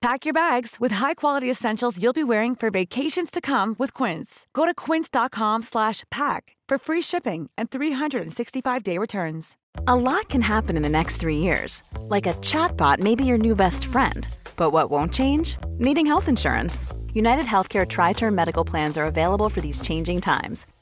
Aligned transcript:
Pack 0.00 0.24
your 0.24 0.32
bags 0.32 0.76
with 0.80 0.92
high-quality 0.92 1.50
essentials 1.50 2.02
you'll 2.02 2.14
be 2.14 2.24
wearing 2.24 2.56
for 2.56 2.70
vacations 2.70 3.30
to 3.30 3.40
come 3.40 3.76
with 3.78 3.92
Quince. 3.92 4.46
Go 4.54 4.64
to 4.64 4.74
quince.com/pack 4.74 6.56
for 6.70 6.78
free 6.78 7.02
shipping 7.02 7.50
and 7.58 7.70
365-day 7.70 8.98
returns. 8.98 9.56
A 9.86 9.94
lot 9.94 10.28
can 10.30 10.42
happen 10.42 10.76
in 10.76 10.82
the 10.82 10.88
next 10.88 11.18
three 11.18 11.36
years. 11.36 11.82
Like 12.08 12.26
a 12.26 12.34
chatbot 12.40 12.98
may 12.98 13.14
be 13.14 13.24
your 13.26 13.38
new 13.38 13.54
best 13.54 13.84
friend. 13.84 14.26
But 14.56 14.70
what 14.70 14.90
won't 14.90 15.12
change? 15.12 15.58
Needing 15.78 16.06
health 16.06 16.28
insurance. 16.28 16.86
United 17.12 17.44
Healthcare 17.44 17.86
Tri 17.86 18.12
Term 18.14 18.34
Medical 18.34 18.64
Plans 18.64 18.96
are 18.96 19.06
available 19.06 19.48
for 19.48 19.60
these 19.60 19.80
changing 19.80 20.20
times. 20.20 20.66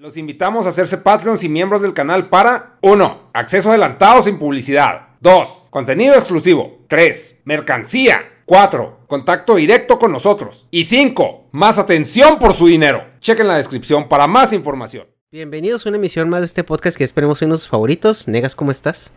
Los 0.00 0.16
invitamos 0.16 0.64
a 0.64 0.70
hacerse 0.70 0.96
Patreons 0.96 1.44
y 1.44 1.50
miembros 1.50 1.82
del 1.82 1.92
canal 1.92 2.30
para 2.30 2.78
1. 2.80 3.32
Acceso 3.34 3.68
adelantado 3.68 4.22
sin 4.22 4.38
publicidad. 4.38 5.08
2. 5.20 5.66
Contenido 5.68 6.14
exclusivo. 6.14 6.78
3. 6.88 7.42
Mercancía. 7.44 8.22
4. 8.46 9.00
Contacto 9.06 9.56
directo 9.56 9.98
con 9.98 10.10
nosotros. 10.10 10.66
Y 10.70 10.84
5. 10.84 11.48
Más 11.52 11.78
atención 11.78 12.38
por 12.38 12.54
su 12.54 12.68
dinero. 12.68 13.04
Chequen 13.20 13.46
la 13.46 13.58
descripción 13.58 14.08
para 14.08 14.26
más 14.26 14.54
información. 14.54 15.06
Bienvenidos 15.30 15.84
a 15.84 15.90
una 15.90 15.98
emisión 15.98 16.30
más 16.30 16.40
de 16.40 16.46
este 16.46 16.64
podcast 16.64 16.96
que 16.96 17.04
esperemos 17.04 17.42
uno 17.42 17.56
de 17.56 17.58
sus 17.58 17.68
favoritos. 17.68 18.26
Negas, 18.26 18.56
¿cómo 18.56 18.70
estás? 18.70 19.10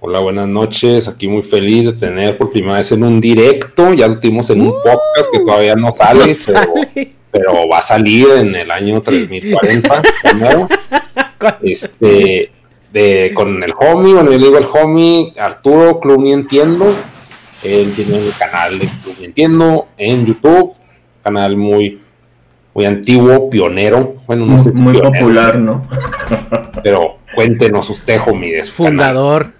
Hola, 0.00 0.18
buenas 0.18 0.48
noches. 0.48 1.06
Aquí 1.06 1.28
muy 1.28 1.44
feliz 1.44 1.86
de 1.86 1.92
tener 1.92 2.36
por 2.36 2.50
primera 2.50 2.78
vez 2.78 2.90
en 2.90 3.04
un 3.04 3.20
directo. 3.20 3.94
Ya 3.94 4.08
lo 4.08 4.18
tuvimos 4.18 4.50
en 4.50 4.62
un 4.62 4.72
podcast 4.72 5.30
que 5.32 5.38
todavía 5.38 5.76
no 5.76 5.92
sale, 5.92 6.26
No 6.26 6.32
sale. 6.32 6.66
pero 6.94 7.12
va 7.70 7.78
a 7.78 7.82
salir 7.82 8.26
en 8.36 8.54
el 8.54 8.70
año 8.70 9.00
3040 9.02 10.02
primero. 10.22 10.68
Este, 11.62 12.50
de, 12.92 13.32
con 13.34 13.62
el 13.62 13.72
homie, 13.78 14.14
bueno, 14.14 14.30
yo 14.32 14.38
le 14.38 14.44
digo 14.44 14.58
el 14.58 14.66
homie 14.72 15.32
Arturo 15.38 16.00
Club 16.00 16.22
Ni 16.22 16.32
Entiendo. 16.32 16.94
Él 17.62 17.92
tiene 17.94 18.18
el 18.18 18.32
canal 18.38 18.78
de 18.78 18.86
Club 18.86 19.16
Ni 19.18 19.26
Entiendo 19.26 19.88
en 19.96 20.26
YouTube. 20.26 20.74
Canal 21.22 21.56
muy, 21.56 22.00
muy 22.74 22.84
antiguo, 22.84 23.50
pionero. 23.50 24.14
Bueno, 24.26 24.46
no 24.46 24.58
sé 24.58 24.70
si 24.70 24.80
muy 24.80 24.92
pionero, 24.94 25.12
popular, 25.12 25.58
¿no? 25.58 25.86
Pero 26.82 27.18
cuéntenos 27.34 27.90
usted, 27.90 28.20
homie, 28.26 28.54
de 28.54 28.64
su 28.64 28.84
canal. 28.84 28.92
Fundador. 28.92 29.52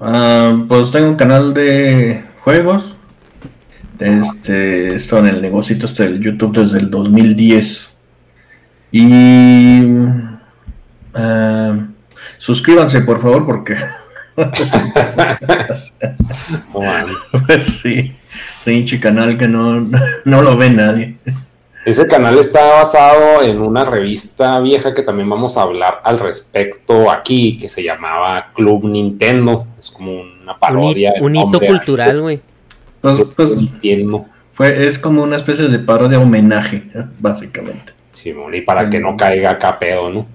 Ah, 0.00 0.64
pues 0.66 0.90
tengo 0.90 1.08
un 1.08 1.16
canal 1.16 1.52
de 1.52 2.24
juegos. 2.38 2.96
Este, 4.00 4.96
en 4.96 5.26
el 5.26 5.42
negocito 5.42 5.86
este 5.86 6.04
del 6.04 6.20
YouTube 6.20 6.58
desde 6.58 6.78
el 6.78 6.90
2010. 6.90 7.98
Y 8.92 9.82
ah, 11.14 11.76
suscríbanse, 12.38 13.02
por 13.02 13.20
favor, 13.20 13.46
porque 13.46 13.76
pues 17.46 17.66
sí, 17.82 18.16
pinche 18.64 18.98
canal 18.98 19.36
que 19.36 19.46
no, 19.46 19.88
no 20.24 20.42
lo 20.42 20.56
ve 20.56 20.70
nadie. 20.70 21.18
Ese 21.84 22.06
canal 22.06 22.38
está 22.38 22.64
basado 22.64 23.42
en 23.42 23.60
una 23.60 23.84
revista 23.84 24.60
vieja 24.60 24.94
que 24.94 25.02
también 25.02 25.30
vamos 25.30 25.56
a 25.56 25.62
hablar 25.62 26.00
al 26.04 26.18
respecto 26.18 27.10
aquí, 27.10 27.58
que 27.58 27.68
se 27.68 27.82
llamaba 27.82 28.50
Club 28.54 28.84
Nintendo. 28.84 29.66
Es 29.78 29.90
como 29.90 30.12
una 30.12 30.52
Un, 30.52 30.60
parodia. 30.60 31.12
del 31.12 31.22
un 31.22 31.36
hito 31.36 31.60
cultural, 31.60 32.20
güey. 32.20 32.40
Pues, 33.00 33.18
pues, 33.34 33.50
fue, 34.50 34.86
es 34.86 34.98
como 34.98 35.22
una 35.22 35.36
especie 35.36 35.68
de 35.68 35.78
parodia 35.78 36.20
homenaje, 36.20 36.88
¿eh? 36.94 37.04
básicamente. 37.18 37.92
Simón, 38.12 38.54
y 38.54 38.60
para 38.60 38.90
que 38.90 38.98
no 39.00 39.16
caiga 39.16 39.50
acá 39.50 39.78
pedo, 39.78 40.10
¿no? 40.10 40.26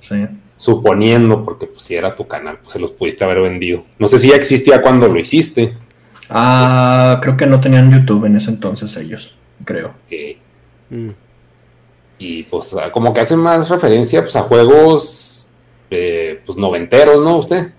Sí. 0.00 0.26
Suponiendo, 0.56 1.44
porque 1.44 1.66
pues, 1.66 1.82
si 1.82 1.94
era 1.96 2.14
tu 2.14 2.26
canal, 2.28 2.58
pues 2.58 2.72
se 2.72 2.78
los 2.78 2.92
pudiste 2.92 3.24
haber 3.24 3.40
vendido. 3.40 3.84
No 3.98 4.06
sé 4.06 4.18
si 4.18 4.28
ya 4.28 4.36
existía 4.36 4.82
cuando 4.82 5.08
lo 5.08 5.18
hiciste. 5.18 5.74
Ah, 6.28 7.18
creo 7.20 7.36
que 7.36 7.46
no 7.46 7.60
tenían 7.60 7.90
YouTube 7.90 8.26
en 8.26 8.36
ese 8.36 8.50
entonces 8.50 8.96
ellos, 8.96 9.36
creo. 9.64 9.94
Mm. 10.90 11.08
y 12.18 12.42
pues 12.42 12.74
ah, 12.74 12.92
como 12.92 13.14
que 13.14 13.20
hace 13.20 13.34
más 13.34 13.70
referencia 13.70 14.20
pues, 14.20 14.36
a 14.36 14.42
juegos 14.42 15.50
eh, 15.90 16.40
pues 16.44 16.56
noventeros, 16.58 17.22
¿no? 17.22 17.38
Usted. 17.38 17.72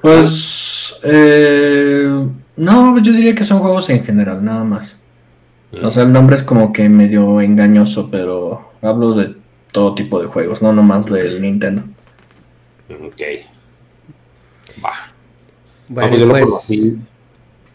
Pues, 0.00 0.96
eh, 1.02 2.28
no, 2.56 2.98
yo 2.98 3.12
diría 3.12 3.34
que 3.34 3.44
son 3.44 3.60
juegos 3.60 3.88
en 3.90 4.04
general, 4.04 4.44
nada 4.44 4.64
más. 4.64 4.96
O 5.82 5.90
sea, 5.90 6.04
el 6.04 6.12
nombre 6.12 6.36
es 6.36 6.44
como 6.44 6.72
que 6.72 6.88
medio 6.88 7.40
engañoso, 7.40 8.08
pero 8.10 8.70
hablo 8.80 9.12
de 9.12 9.34
todo 9.72 9.94
tipo 9.94 10.20
de 10.20 10.28
juegos, 10.28 10.62
no 10.62 10.72
nomás 10.72 11.06
del 11.06 11.42
Nintendo. 11.42 11.82
Ok. 12.88 13.20
Va. 14.84 14.92
Bueno, 15.88 16.16
No, 16.26 16.28
pues. 16.32 16.70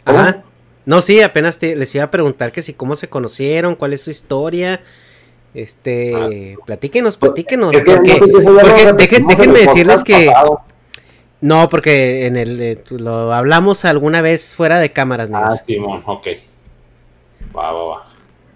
Ajá. 0.06 0.44
No, 0.86 1.02
sí, 1.02 1.22
apenas 1.22 1.60
te- 1.60 1.76
les 1.76 1.94
iba 1.94 2.06
a 2.06 2.12
preguntar 2.12 2.52
que 2.52 2.62
si 2.62 2.74
cómo 2.74 2.96
se 2.96 3.10
conocieron, 3.10 3.76
cuál 3.76 3.94
es 3.94 4.02
su 4.02 4.12
historia. 4.12 4.82
Este, 5.54 6.58
platíquenos, 6.66 7.18
platíquenos. 7.18 7.74
Ah. 7.74 7.78
Es 7.78 7.84
que 7.84 7.92
porque, 7.96 8.14
no 8.20 8.28
sé 8.28 8.40
si 8.40 9.24
déjenme 9.28 9.60
decirles 9.60 10.04
que. 10.04 10.28
pasado. 10.28 10.62
No, 11.42 11.70
porque 11.70 12.26
en 12.26 12.36
el 12.36 12.62
eh, 12.62 12.84
lo 12.90 13.34
hablamos 13.34 13.86
alguna 13.86 14.22
vez 14.22 14.54
fuera 14.54 14.80
de 14.80 14.92
cámaras, 14.92 15.30
Ah, 15.34 15.42
negas. 15.42 15.66
Simón, 15.66 16.04
ok. 16.06 16.28
Va, 17.56 17.72
va, 17.72 17.84
va. 17.86 18.06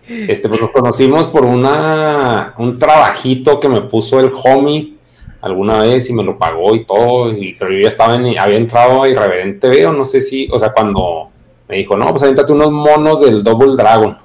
Este, 0.07 0.49
pues 0.49 0.59
nos 0.61 0.71
conocimos 0.71 1.27
por 1.27 1.45
una 1.45 2.53
un 2.57 2.77
trabajito 2.77 3.59
que 3.59 3.69
me 3.69 3.81
puso 3.81 4.19
el 4.19 4.31
homie 4.43 4.95
alguna 5.39 5.79
vez 5.79 6.09
y 6.09 6.13
me 6.13 6.23
lo 6.23 6.37
pagó 6.37 6.75
y 6.75 6.85
todo, 6.85 7.31
y, 7.31 7.53
pero 7.53 7.71
yo 7.71 7.79
ya 7.79 7.87
estaba 7.89 8.15
en, 8.15 8.37
había 8.37 8.57
entrado 8.57 9.03
a 9.03 9.09
Irreverente 9.09 9.67
TV, 9.69 9.85
o 9.85 9.91
no 9.91 10.05
sé 10.05 10.21
si, 10.21 10.47
o 10.51 10.57
sea, 10.57 10.71
cuando 10.71 11.29
me 11.67 11.77
dijo, 11.77 11.97
no, 11.97 12.09
pues 12.11 12.23
avéntate 12.23 12.53
unos 12.53 12.71
monos 12.71 13.21
del 13.21 13.43
Double 13.43 13.75
Dragon, 13.75 14.17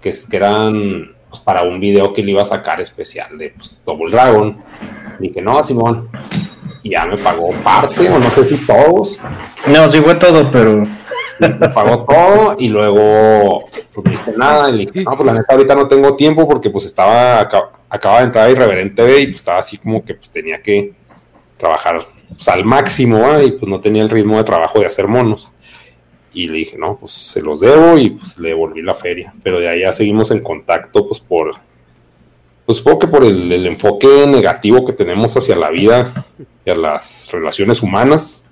que, 0.00 0.12
que 0.30 0.36
eran 0.36 1.12
pues, 1.28 1.40
para 1.40 1.62
un 1.62 1.80
video 1.80 2.12
que 2.12 2.22
le 2.22 2.30
iba 2.30 2.42
a 2.42 2.44
sacar 2.44 2.80
especial 2.80 3.36
de 3.36 3.50
pues, 3.50 3.82
Double 3.84 4.10
Dragon. 4.10 4.56
Dije, 5.18 5.42
no, 5.42 5.62
Simón, 5.64 6.08
y 6.84 6.90
ya 6.90 7.06
me 7.06 7.16
pagó 7.18 7.50
parte, 7.64 8.08
o 8.08 8.18
no 8.20 8.30
sé 8.30 8.44
si 8.44 8.56
todos, 8.64 9.18
No, 9.66 9.90
sí 9.90 10.00
fue 10.00 10.14
todo, 10.14 10.48
pero 10.52 10.86
me 11.40 11.68
pagó 11.70 12.04
todo 12.04 12.54
y 12.58 12.68
luego 12.68 13.68
pues, 13.92 14.06
no 14.06 14.12
hice 14.12 14.32
nada 14.36 14.68
y 14.70 14.72
le 14.72 14.78
dije, 14.86 15.02
no, 15.04 15.16
pues 15.16 15.26
la 15.26 15.32
neta 15.32 15.46
ahorita 15.54 15.74
no 15.74 15.88
tengo 15.88 16.14
tiempo 16.14 16.46
porque 16.46 16.70
pues 16.70 16.84
estaba, 16.84 17.40
aca- 17.40 17.70
acaba 17.88 18.18
de 18.18 18.24
entrar 18.26 18.46
a 18.46 18.50
Irreverente 18.50 19.02
B 19.02 19.18
y 19.20 19.26
pues 19.26 19.36
estaba 19.36 19.58
así 19.58 19.78
como 19.78 20.04
que 20.04 20.14
pues 20.14 20.30
tenía 20.30 20.62
que 20.62 20.92
trabajar 21.56 22.06
pues, 22.28 22.48
al 22.48 22.64
máximo 22.64 23.20
¿va? 23.20 23.42
y 23.42 23.50
pues 23.52 23.68
no 23.68 23.80
tenía 23.80 24.02
el 24.02 24.10
ritmo 24.10 24.36
de 24.36 24.44
trabajo 24.44 24.78
de 24.78 24.86
hacer 24.86 25.08
monos. 25.08 25.50
Y 26.36 26.48
le 26.48 26.58
dije, 26.58 26.76
no, 26.76 26.96
pues 26.98 27.12
se 27.12 27.40
los 27.42 27.60
debo 27.60 27.96
y 27.96 28.10
pues 28.10 28.36
le 28.38 28.48
devolví 28.48 28.82
la 28.82 28.94
feria. 28.94 29.32
Pero 29.42 29.60
de 29.60 29.68
ahí 29.68 29.80
ya 29.82 29.92
seguimos 29.92 30.30
en 30.32 30.42
contacto 30.42 31.06
pues 31.08 31.20
por, 31.20 31.54
pues 32.66 32.78
supongo 32.78 32.98
que 33.00 33.06
por 33.08 33.24
el, 33.24 33.50
el 33.52 33.66
enfoque 33.66 34.26
negativo 34.26 34.84
que 34.84 34.92
tenemos 34.92 35.36
hacia 35.36 35.56
la 35.56 35.70
vida 35.70 36.12
y 36.64 36.70
a 36.70 36.76
las 36.76 37.28
relaciones 37.32 37.82
humanas. 37.82 38.46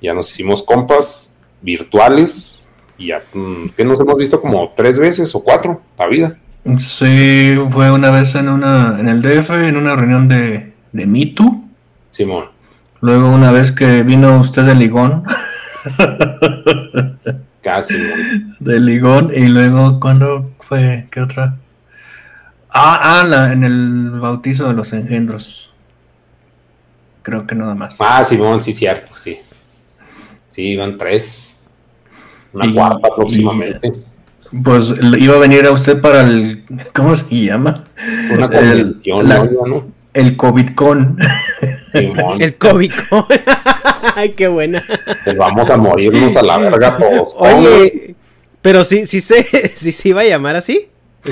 Ya 0.00 0.14
nos 0.14 0.30
hicimos 0.30 0.62
compas 0.62 1.36
virtuales 1.60 2.68
Y 2.98 3.08
ya, 3.08 3.22
mm, 3.32 3.68
que 3.76 3.84
nos 3.84 4.00
hemos 4.00 4.16
visto 4.16 4.40
como 4.40 4.72
tres 4.76 4.98
veces 4.98 5.34
o 5.34 5.42
cuatro 5.42 5.80
la 5.98 6.06
vida. 6.08 6.38
Sí, 6.78 7.56
fue 7.70 7.90
una 7.90 8.10
vez 8.10 8.34
en 8.34 8.48
una 8.48 8.98
en 9.00 9.08
el 9.08 9.22
DF, 9.22 9.50
en 9.50 9.76
una 9.76 9.96
reunión 9.96 10.28
de, 10.28 10.72
de 10.92 11.06
Mitu. 11.06 11.64
Simón. 12.10 12.46
Luego 13.00 13.30
una 13.30 13.50
vez 13.50 13.72
que 13.72 14.02
vino 14.04 14.38
usted 14.38 14.62
de 14.62 14.74
Ligón. 14.76 15.24
Casi. 17.62 17.96
De 18.60 18.78
Ligón. 18.78 19.32
Y 19.34 19.48
luego, 19.48 19.98
¿cuándo 19.98 20.50
fue? 20.60 21.08
¿Qué 21.10 21.20
otra? 21.20 21.56
Ah, 22.74 23.20
ah 23.20 23.24
la, 23.26 23.52
en 23.52 23.64
el 23.64 24.10
bautizo 24.20 24.68
de 24.68 24.74
los 24.74 24.92
engendros. 24.92 25.72
Creo 27.22 27.46
que 27.46 27.54
nada 27.54 27.74
más. 27.74 27.96
Ah, 28.00 28.24
Simón, 28.24 28.62
sí, 28.62 28.72
cierto, 28.72 29.12
sí. 29.16 29.38
Sí, 30.50 30.62
iban 30.72 30.96
tres. 30.98 31.56
Una 32.52 32.66
Y- 32.66 32.74
cuarta 32.74 33.08
próximamente. 33.14 33.92
Pues 34.64 34.94
iba 35.18 35.36
a 35.36 35.38
venir 35.38 35.64
a 35.66 35.70
usted 35.70 36.00
para 36.00 36.22
el. 36.22 36.64
¿Cómo 36.94 37.14
se 37.16 37.24
llama? 37.34 37.84
Una 38.32 38.44
el- 38.46 38.50
convención, 38.52 39.28
la- 39.28 39.44
¿no? 39.44 39.66
¿no? 39.66 39.86
El 40.12 40.36
COVID-Con. 40.36 41.16
El 41.94 42.56
cómico. 42.58 43.26
Ay, 44.14 44.32
qué 44.32 44.48
buena. 44.48 44.84
Pues 45.24 45.36
vamos 45.38 45.70
a 45.70 45.78
morirnos 45.78 46.36
a 46.36 46.42
la 46.42 46.58
verga 46.58 46.98
todos. 46.98 47.34
Oye, 47.38 48.14
pero 48.60 48.84
sí, 48.84 49.06
sí 49.06 49.20
se, 49.22 49.42
sí 49.74 49.90
se 49.92 50.08
iba 50.10 50.20
a 50.20 50.24
llamar 50.24 50.56
así. 50.56 50.88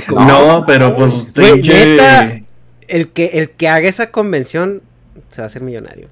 No, 0.09 0.65
pero 0.67 0.95
pues. 0.95 1.27
Neta, 1.37 2.41
el 2.89 3.09
que, 3.09 3.27
el 3.35 3.51
que 3.51 3.69
haga 3.69 3.89
esa 3.89 4.11
convención 4.11 4.83
se 5.29 5.41
va 5.41 5.45
a 5.45 5.47
hacer 5.47 5.63
millonario. 5.63 6.09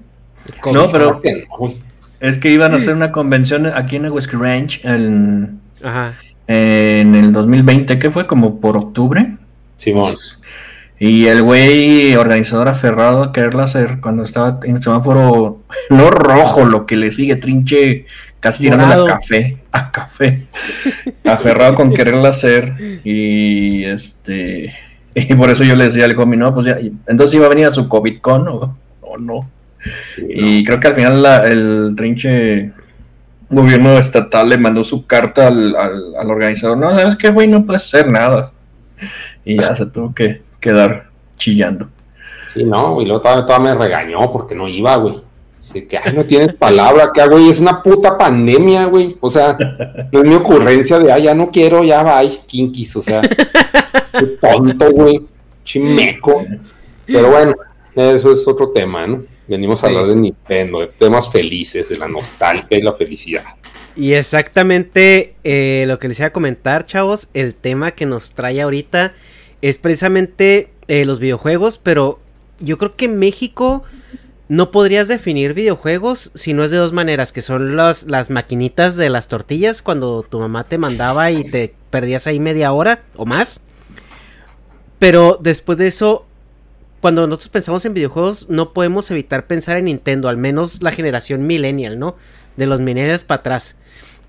No, 0.71 0.89
pero 0.91 1.21
es 2.19 2.37
que 2.37 2.51
iban 2.51 2.73
a 2.73 2.77
hacer 2.77 2.93
una 2.93 3.11
convención 3.11 3.65
aquí 3.67 3.95
en 3.95 4.09
Whiskey 4.09 4.39
Ranch 4.39 4.83
en, 4.83 5.59
Ajá. 5.83 6.13
en 6.47 7.15
el 7.15 7.31
2020, 7.31 7.99
que 7.99 8.11
fue 8.11 8.27
como 8.27 8.59
por 8.59 8.77
octubre. 8.77 9.35
Simón. 9.77 10.15
Y 10.99 11.27
el 11.27 11.41
güey 11.43 12.15
organizador 12.15 12.67
aferrado 12.67 13.23
a 13.23 13.31
quererla 13.31 13.63
hacer 13.63 13.99
cuando 14.01 14.23
estaba 14.23 14.59
en 14.63 14.75
el 14.77 14.83
semáforo, 14.83 15.61
no 15.89 16.11
rojo, 16.11 16.65
lo 16.65 16.85
que 16.85 16.97
le 16.97 17.09
sigue, 17.11 17.37
trinche, 17.37 18.05
casi 18.41 18.63
tirándole 18.63 19.11
a 19.11 19.15
café, 19.15 19.57
a 19.71 19.91
café, 19.91 20.47
aferrado 21.25 21.75
con 21.75 21.93
quererla 21.93 22.29
hacer. 22.29 22.73
Y 23.05 23.85
este, 23.85 24.75
y 25.15 25.33
por 25.35 25.49
eso 25.49 25.63
yo 25.63 25.75
le 25.75 25.85
decía 25.85 26.05
al 26.05 26.19
homie, 26.19 26.37
no, 26.37 26.53
pues 26.53 26.65
ya, 26.65 26.77
entonces 27.07 27.33
iba 27.35 27.45
a 27.45 27.49
venir 27.49 27.67
a 27.67 27.71
su 27.71 27.87
COVID 27.87 28.19
Con 28.19 28.47
o, 28.49 28.77
o 29.01 29.17
no. 29.17 29.49
Y 30.27 30.65
creo 30.65 30.81
que 30.81 30.87
al 30.89 30.95
final 30.95 31.23
la- 31.23 31.45
el 31.47 31.93
trinche 31.95 32.71
gobierno 33.49 33.97
estatal 33.97 34.49
le 34.49 34.57
mandó 34.57 34.83
su 34.83 35.05
carta 35.07 35.47
al, 35.47 35.73
al- 35.77 36.15
al 36.19 36.29
organizador. 36.29 36.77
No, 36.77 36.91
sabes 36.91 37.15
qué, 37.15 37.29
güey, 37.29 37.47
no 37.47 37.65
puedes 37.65 37.83
hacer 37.83 38.07
nada. 38.09 38.51
Y 39.45 39.55
ya 39.55 39.73
se 39.77 39.85
tuvo 39.85 40.13
que 40.13 40.41
quedar 40.59 41.09
chillando. 41.37 41.89
Sí, 42.53 42.63
no, 42.63 43.01
y 43.01 43.05
luego 43.05 43.21
todavía, 43.21 43.45
todavía 43.45 43.75
me 43.75 43.85
regañó 43.85 44.31
porque 44.31 44.55
no 44.55 44.67
iba, 44.67 44.95
güey. 44.97 45.21
Así 45.59 45.81
que, 45.83 45.97
ay, 45.97 46.13
no 46.13 46.23
tienes 46.23 46.53
palabra 46.53 47.05
acá, 47.05 47.27
güey, 47.27 47.49
es 47.49 47.59
una 47.59 47.83
puta 47.83 48.17
pandemia, 48.17 48.85
güey. 48.85 49.17
O 49.19 49.29
sea, 49.29 49.57
no 50.11 50.21
es 50.21 50.27
mi 50.27 50.35
ocurrencia 50.35 50.97
de, 50.99 51.11
ay, 51.11 51.23
ya 51.23 51.35
no 51.35 51.51
quiero, 51.51 51.83
ya 51.83 52.01
bye, 52.01 52.39
kinkis, 52.47 52.95
o 52.95 53.01
sea, 53.01 53.21
qué 53.21 54.25
tonto, 54.41 54.89
güey, 54.91 55.21
chimeco. 55.63 56.45
Pero 57.05 57.29
bueno, 57.31 57.53
eso 57.95 58.31
es 58.31 58.47
otro 58.47 58.69
tema, 58.71 59.05
¿no? 59.05 59.23
Venimos 59.47 59.83
a 59.83 59.87
Sí. 59.87 59.93
hablar 59.95 60.09
de 60.13 60.15
Nintendo, 60.21 60.79
de 60.79 60.87
temas 60.87 61.31
felices, 61.31 61.89
de 61.89 61.97
la 61.97 62.07
nostalgia 62.07 62.77
y 62.77 62.81
la 62.81 62.93
felicidad. 62.93 63.43
Y 63.95 64.13
exactamente 64.13 65.33
eh, 65.43 65.83
lo 65.87 65.99
que 65.99 66.07
les 66.07 66.19
iba 66.19 66.27
a 66.27 66.31
comentar, 66.33 66.85
chavos, 66.85 67.27
el 67.33 67.53
tema 67.55 67.91
que 67.91 68.05
nos 68.05 68.31
trae 68.31 68.61
ahorita 68.61 69.13
es 69.61 69.77
precisamente 69.77 70.69
eh, 70.87 71.05
los 71.05 71.19
videojuegos, 71.19 71.77
pero 71.77 72.19
yo 72.59 72.77
creo 72.77 72.95
que 72.95 73.07
México 73.07 73.83
no 74.47 74.71
podrías 74.71 75.07
definir 75.07 75.53
videojuegos 75.53 76.31
si 76.33 76.53
no 76.53 76.63
es 76.63 76.71
de 76.71 76.77
dos 76.77 76.91
maneras, 76.91 77.31
que 77.31 77.43
son 77.43 77.75
las, 77.75 78.03
las 78.03 78.29
maquinitas 78.29 78.95
de 78.95 79.09
las 79.09 79.27
tortillas 79.27 79.81
cuando 79.81 80.23
tu 80.23 80.39
mamá 80.39 80.63
te 80.63 80.79
mandaba 80.79 81.31
y 81.31 81.43
te 81.43 81.75
perdías 81.91 82.25
ahí 82.25 82.39
media 82.39 82.71
hora 82.71 83.03
o 83.15 83.25
más. 83.25 83.61
Pero 84.97 85.37
después 85.39 85.77
de 85.77 85.87
eso, 85.87 86.25
cuando 86.99 87.27
nosotros 87.27 87.49
pensamos 87.49 87.85
en 87.85 87.93
videojuegos, 87.93 88.49
no 88.49 88.73
podemos 88.73 89.09
evitar 89.11 89.45
pensar 89.45 89.77
en 89.77 89.85
Nintendo, 89.85 90.27
al 90.27 90.37
menos 90.37 90.81
la 90.81 90.91
generación 90.91 91.45
millennial, 91.45 91.99
¿no? 91.99 92.15
De 92.57 92.65
los 92.65 92.81
millennials 92.81 93.23
para 93.23 93.39
atrás. 93.39 93.75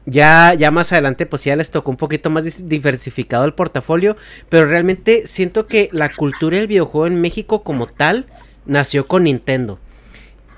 Ya, 0.06 0.54
ya 0.54 0.70
más 0.70 0.92
adelante, 0.92 1.26
pues 1.26 1.44
ya 1.44 1.54
les 1.56 1.70
tocó 1.70 1.90
un 1.90 1.96
poquito 1.96 2.30
más 2.30 2.68
diversificado 2.68 3.44
el 3.44 3.52
portafolio, 3.52 4.16
pero 4.48 4.66
realmente 4.66 5.28
siento 5.28 5.66
que 5.66 5.88
la 5.92 6.08
cultura 6.08 6.56
del 6.56 6.66
videojuego 6.66 7.06
en 7.06 7.20
México 7.20 7.62
como 7.62 7.86
tal 7.86 8.26
nació 8.66 9.06
con 9.06 9.24
Nintendo. 9.24 9.78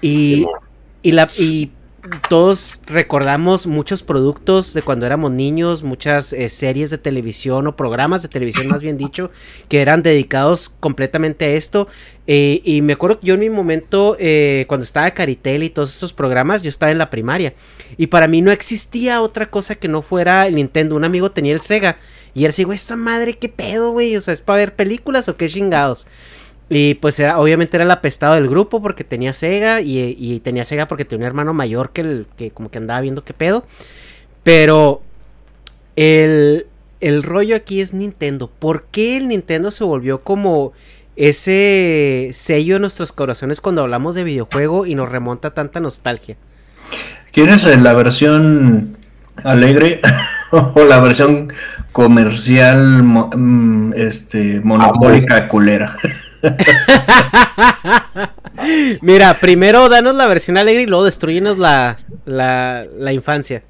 Y, 0.01 0.47
y, 1.03 1.13
la, 1.13 1.29
y 1.39 1.71
todos 2.29 2.81
recordamos 2.87 3.67
muchos 3.69 4.03
productos 4.03 4.75
de 4.75 4.83
cuando 4.83 5.07
éramos 5.07 5.31
niños, 5.31 5.85
muchas 5.85 6.33
eh, 6.33 6.49
series 6.49 6.91
de 6.91 6.99
televisión 6.99 7.67
o 7.69 7.77
programas 7.77 8.23
de 8.23 8.29
televisión 8.29 8.67
más 8.67 8.83
bien 8.83 8.99
dicho, 8.99 9.31
que 9.69 9.81
eran 9.81 10.03
dedicados 10.03 10.69
completamente 10.69 11.45
a 11.45 11.49
esto. 11.51 11.87
Eh, 12.27 12.61
y 12.65 12.83
me 12.83 12.95
acuerdo 12.95 13.21
que 13.21 13.27
yo 13.29 13.35
en 13.35 13.41
mi 13.41 13.51
momento, 13.51 14.17
eh, 14.19 14.65
cuando 14.67 14.83
estaba 14.83 15.11
Caritel 15.13 15.63
y 15.63 15.71
todos 15.71 15.93
estos 15.93 16.13
programas, 16.13 16.63
yo 16.63 16.71
estaba 16.71 16.91
en 16.91 16.99
la 16.99 17.09
primaria. 17.11 17.55
Y 17.97 18.09
para 18.09 18.27
mí 18.27 18.43
no 18.43 18.51
existía 18.51 19.21
otra 19.23 19.51
cosa 19.51 19.77
que 19.77 19.89
no 19.89 20.03
fuera 20.03 20.47
el 20.49 20.57
Nintendo. 20.57 20.97
Un 20.97 21.05
amigo 21.05 21.31
tenía 21.31 21.53
el 21.53 21.61
Sega. 21.61 21.99
Y 22.35 22.45
él 22.47 22.51
decía, 22.51 22.67
esa 22.73 22.97
madre, 22.97 23.39
qué 23.39 23.49
pedo, 23.49 23.91
güey. 23.91 24.17
O 24.17 24.21
sea, 24.21 24.35
¿es 24.35 24.43
para 24.43 24.59
ver 24.59 24.75
películas 24.75 25.29
o 25.29 25.37
qué 25.37 25.49
chingados? 25.49 26.07
Y 26.75 26.95
pues 26.95 27.21
era, 27.21 27.39
obviamente 27.39 27.77
era 27.77 27.85
el 27.85 27.91
apestado 27.91 28.33
del 28.33 28.49
grupo 28.49 28.81
porque 28.81 29.05
tenía 29.05 29.35
Sega 29.35 29.83
y, 29.83 30.17
y 30.19 30.41
tenía 30.41 30.65
Sega 30.65 30.89
porque 30.89 31.05
tenía 31.05 31.25
un 31.25 31.27
hermano 31.27 31.53
mayor 31.53 31.91
que, 31.91 32.01
el, 32.01 32.27
que 32.39 32.51
como 32.51 32.71
que 32.71 32.79
andaba 32.79 33.03
viendo 33.03 33.23
qué 33.23 33.35
pedo. 33.35 33.67
Pero 34.43 35.03
el, 35.97 36.67
el 37.01 37.23
rollo 37.23 37.57
aquí 37.57 37.83
es 37.83 37.93
Nintendo. 37.93 38.51
¿Por 38.59 38.85
qué 38.85 39.19
el 39.19 39.29
Nintendo 39.29 39.71
se 39.71 39.85
volvió 39.85 40.23
como 40.23 40.73
ese 41.15 42.31
sello 42.33 42.77
en 42.77 42.81
nuestros 42.81 43.13
corazones 43.13 43.61
cuando 43.61 43.83
hablamos 43.83 44.15
de 44.15 44.25
videojuego 44.25 44.87
y 44.87 44.95
nos 44.95 45.11
remonta 45.11 45.51
tanta 45.51 45.79
nostalgia? 45.79 46.39
¿Quieres 47.33 47.67
eh, 47.67 47.77
la 47.77 47.93
versión 47.93 48.97
alegre 49.45 50.01
o 50.53 50.85
la 50.85 51.01
versión 51.01 51.53
comercial 51.93 53.03
mm, 53.03 53.93
este 53.95 54.63
monopólica 54.65 55.49
culera? 55.49 55.95
Mira, 59.01 59.39
primero 59.41 59.89
danos 59.89 60.15
la 60.15 60.27
versión 60.27 60.57
alegre 60.57 60.83
y 60.83 60.87
luego 60.87 61.05
destruyenos 61.05 61.59
la, 61.59 61.97
la, 62.25 62.87
la 62.99 63.13
infancia. 63.13 63.63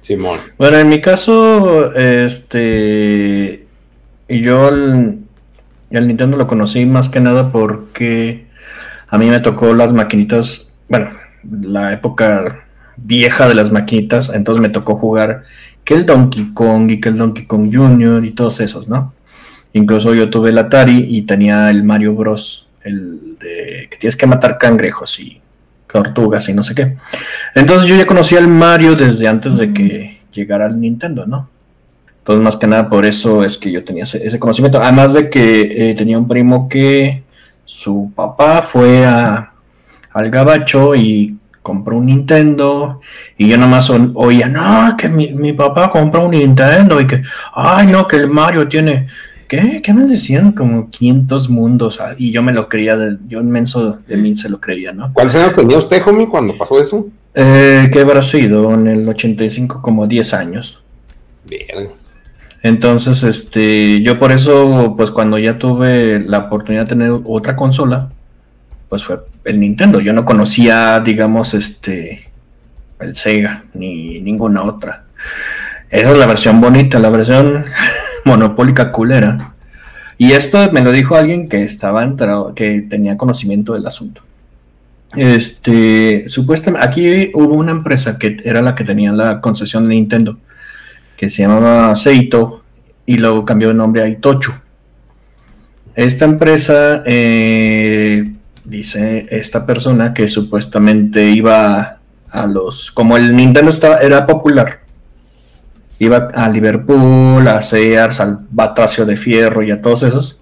Simón. 0.00 0.38
Bueno, 0.58 0.78
en 0.78 0.88
mi 0.88 1.00
caso, 1.00 1.94
este, 1.94 3.66
yo 4.28 4.68
el, 4.68 5.20
el 5.90 6.06
Nintendo 6.06 6.36
lo 6.36 6.46
conocí 6.46 6.84
más 6.86 7.08
que 7.08 7.20
nada 7.20 7.50
porque 7.50 8.46
a 9.08 9.18
mí 9.18 9.30
me 9.30 9.40
tocó 9.40 9.74
las 9.74 9.92
maquinitas, 9.92 10.72
bueno, 10.88 11.10
la 11.62 11.92
época 11.92 12.66
vieja 12.96 13.48
de 13.48 13.54
las 13.54 13.72
maquinitas, 13.72 14.30
entonces 14.34 14.60
me 14.60 14.68
tocó 14.68 14.96
jugar 14.96 15.44
que 15.84 15.94
el 15.94 16.06
Donkey 16.06 16.52
Kong 16.52 16.90
y 16.90 17.00
que 17.00 17.10
el 17.10 17.18
Donkey 17.18 17.46
Kong 17.46 17.70
Jr. 17.72 18.24
y 18.24 18.32
todos 18.32 18.60
esos, 18.60 18.88
¿no? 18.88 19.12
Incluso 19.74 20.14
yo 20.14 20.30
tuve 20.30 20.50
el 20.50 20.58
Atari 20.58 21.04
y 21.08 21.22
tenía 21.22 21.68
el 21.70 21.84
Mario 21.84 22.14
Bros. 22.14 22.68
El 22.82 23.36
de 23.38 23.88
que 23.90 23.96
tienes 23.98 24.16
que 24.16 24.26
matar 24.26 24.56
cangrejos 24.58 25.18
y 25.20 25.40
tortugas 25.90 26.48
y 26.48 26.54
no 26.54 26.62
sé 26.62 26.74
qué. 26.74 26.96
Entonces 27.54 27.88
yo 27.88 27.96
ya 27.96 28.06
conocía 28.06 28.38
al 28.38 28.48
Mario 28.48 28.96
desde 28.96 29.28
antes 29.28 29.56
de 29.56 29.72
que 29.72 30.20
llegara 30.32 30.66
al 30.66 30.80
Nintendo, 30.80 31.26
¿no? 31.26 31.48
Entonces 32.18 32.42
más 32.42 32.56
que 32.56 32.66
nada 32.66 32.88
por 32.88 33.04
eso 33.04 33.44
es 33.44 33.58
que 33.58 33.70
yo 33.70 33.84
tenía 33.84 34.04
ese, 34.04 34.38
conocimiento. 34.38 34.82
Además 34.82 35.12
de 35.12 35.28
que 35.28 35.90
eh, 35.90 35.94
tenía 35.94 36.18
un 36.18 36.26
primo 36.26 36.68
que 36.68 37.22
su 37.64 38.12
papá 38.14 38.62
fue 38.62 39.04
a, 39.04 39.52
al 40.12 40.30
gabacho 40.30 40.94
y 40.94 41.36
compró 41.62 41.96
un 41.96 42.06
Nintendo 42.06 43.00
y 43.36 43.48
yo 43.48 43.56
nomás 43.56 43.90
oía, 43.90 44.48
no, 44.48 44.96
que 44.96 45.08
mi, 45.08 45.32
mi 45.32 45.52
papá 45.52 45.90
compró 45.90 46.26
un 46.26 46.32
Nintendo 46.32 47.00
y 47.00 47.06
que, 47.06 47.22
ay, 47.54 47.86
no, 47.86 48.06
que 48.06 48.16
el 48.16 48.28
Mario 48.28 48.68
tiene, 48.68 49.06
¿qué? 49.54 49.82
¿Qué 49.82 49.92
me 49.92 50.04
decían? 50.04 50.52
Como 50.52 50.90
500 50.90 51.48
mundos 51.48 52.00
ah, 52.00 52.14
y 52.18 52.32
yo 52.32 52.42
me 52.42 52.52
lo 52.52 52.68
creía, 52.68 52.96
yo 53.28 53.40
inmenso 53.40 53.98
de 54.06 54.16
mí 54.16 54.34
se 54.34 54.48
lo 54.48 54.60
creía, 54.60 54.92
¿no? 54.92 55.12
¿Cuántos 55.12 55.36
años 55.36 55.54
tenía 55.54 55.78
usted, 55.78 56.02
homie, 56.06 56.28
cuando 56.28 56.56
pasó 56.56 56.80
eso? 56.80 57.08
Eh, 57.34 57.88
¿Qué 57.92 58.00
habrá 58.00 58.22
sido? 58.22 58.72
En 58.74 58.86
el 58.86 59.08
85 59.08 59.82
como 59.82 60.06
10 60.06 60.34
años. 60.34 60.82
Verga. 61.48 61.90
Entonces, 62.62 63.22
este, 63.24 64.00
yo 64.02 64.18
por 64.18 64.32
eso, 64.32 64.94
pues 64.96 65.10
cuando 65.10 65.38
ya 65.38 65.58
tuve 65.58 66.20
la 66.20 66.38
oportunidad 66.38 66.84
de 66.84 66.88
tener 66.88 67.10
otra 67.24 67.54
consola, 67.56 68.08
pues 68.88 69.04
fue 69.04 69.18
el 69.44 69.60
Nintendo. 69.60 70.00
Yo 70.00 70.14
no 70.14 70.24
conocía, 70.24 70.98
digamos, 71.00 71.52
este, 71.52 72.30
el 73.00 73.14
Sega, 73.14 73.64
ni 73.74 74.20
ninguna 74.20 74.62
otra. 74.62 75.04
Esa 75.90 76.12
es 76.12 76.16
la 76.16 76.26
versión 76.26 76.60
bonita, 76.60 76.98
la 76.98 77.10
versión 77.10 77.66
monopólica 78.24 78.92
culera. 78.92 79.54
Y 80.16 80.32
esto 80.32 80.70
me 80.72 80.80
lo 80.80 80.92
dijo 80.92 81.16
alguien 81.16 81.48
que 81.48 81.64
estaba 81.64 82.04
entrado, 82.04 82.54
que 82.54 82.82
tenía 82.88 83.16
conocimiento 83.16 83.74
del 83.74 83.86
asunto. 83.86 84.22
Este, 85.16 86.28
supuestamente, 86.28 86.86
aquí 86.86 87.30
hubo 87.34 87.54
una 87.54 87.72
empresa 87.72 88.18
que 88.18 88.36
era 88.44 88.62
la 88.62 88.74
que 88.74 88.84
tenía 88.84 89.12
la 89.12 89.40
concesión 89.40 89.84
de 89.88 89.94
Nintendo, 89.94 90.38
que 91.16 91.30
se 91.30 91.42
llamaba 91.42 91.94
Seito, 91.94 92.62
y 93.06 93.18
luego 93.18 93.44
cambió 93.44 93.68
de 93.68 93.74
nombre 93.74 94.02
a 94.02 94.08
Itochu. 94.08 94.52
Esta 95.94 96.24
empresa, 96.24 97.02
eh, 97.06 98.34
dice 98.64 99.26
esta 99.30 99.66
persona, 99.66 100.14
que 100.14 100.28
supuestamente 100.28 101.30
iba 101.30 101.98
a 102.30 102.46
los, 102.46 102.90
como 102.90 103.16
el 103.16 103.36
Nintendo 103.36 103.70
estaba, 103.70 103.98
era 103.98 104.26
popular, 104.26 104.80
iba 105.98 106.28
a 106.34 106.48
Liverpool, 106.48 107.46
a 107.46 107.62
Sears, 107.62 108.20
al 108.20 108.40
Batracio 108.50 109.04
de 109.06 109.16
Fierro 109.16 109.62
y 109.62 109.70
a 109.70 109.80
todos 109.80 110.02
esos, 110.02 110.40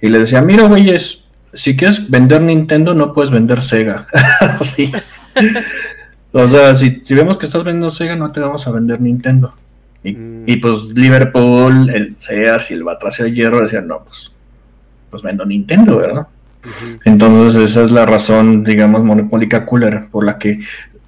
y 0.00 0.08
le 0.08 0.18
decía, 0.18 0.42
mira, 0.42 0.64
güeyes, 0.64 1.24
si 1.52 1.76
quieres 1.76 2.10
vender 2.10 2.40
Nintendo, 2.40 2.94
no 2.94 3.12
puedes 3.12 3.30
vender 3.30 3.60
Sega. 3.60 4.06
O 6.34 6.48
sea, 6.48 6.74
si, 6.74 7.02
vemos 7.10 7.36
que 7.36 7.44
estás 7.44 7.62
vendiendo 7.62 7.90
Sega, 7.90 8.16
no 8.16 8.32
te 8.32 8.40
vamos 8.40 8.66
a 8.66 8.70
vender 8.70 9.02
Nintendo. 9.02 9.52
Y, 10.02 10.12
mm. 10.14 10.60
pues 10.62 10.84
Liverpool, 10.94 11.90
el 11.90 12.14
Sears 12.16 12.70
y 12.70 12.74
el 12.74 12.84
Batracio 12.84 13.26
de 13.26 13.32
Hierro 13.32 13.60
decían, 13.60 13.86
no, 13.86 14.02
pues, 14.02 14.32
pues 15.10 15.22
vendo 15.22 15.44
Nintendo, 15.44 15.98
¿verdad? 15.98 16.26
Entonces 17.04 17.70
esa 17.70 17.82
es 17.82 17.90
la 17.90 18.06
razón, 18.06 18.64
digamos, 18.64 19.02
monopólica 19.02 19.66
cooler, 19.66 20.06
por 20.10 20.24
la 20.24 20.38
que 20.38 20.60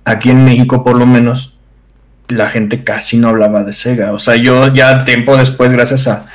aquí 0.04 0.30
en 0.30 0.44
México 0.44 0.84
por 0.84 0.98
lo 0.98 1.06
menos 1.06 1.53
la 2.28 2.48
gente 2.48 2.84
casi 2.84 3.18
no 3.18 3.28
hablaba 3.28 3.64
de 3.64 3.72
Sega. 3.72 4.12
O 4.12 4.18
sea, 4.18 4.36
yo 4.36 4.72
ya 4.72 5.04
tiempo 5.04 5.36
después, 5.36 5.72
gracias 5.72 6.08
a 6.08 6.26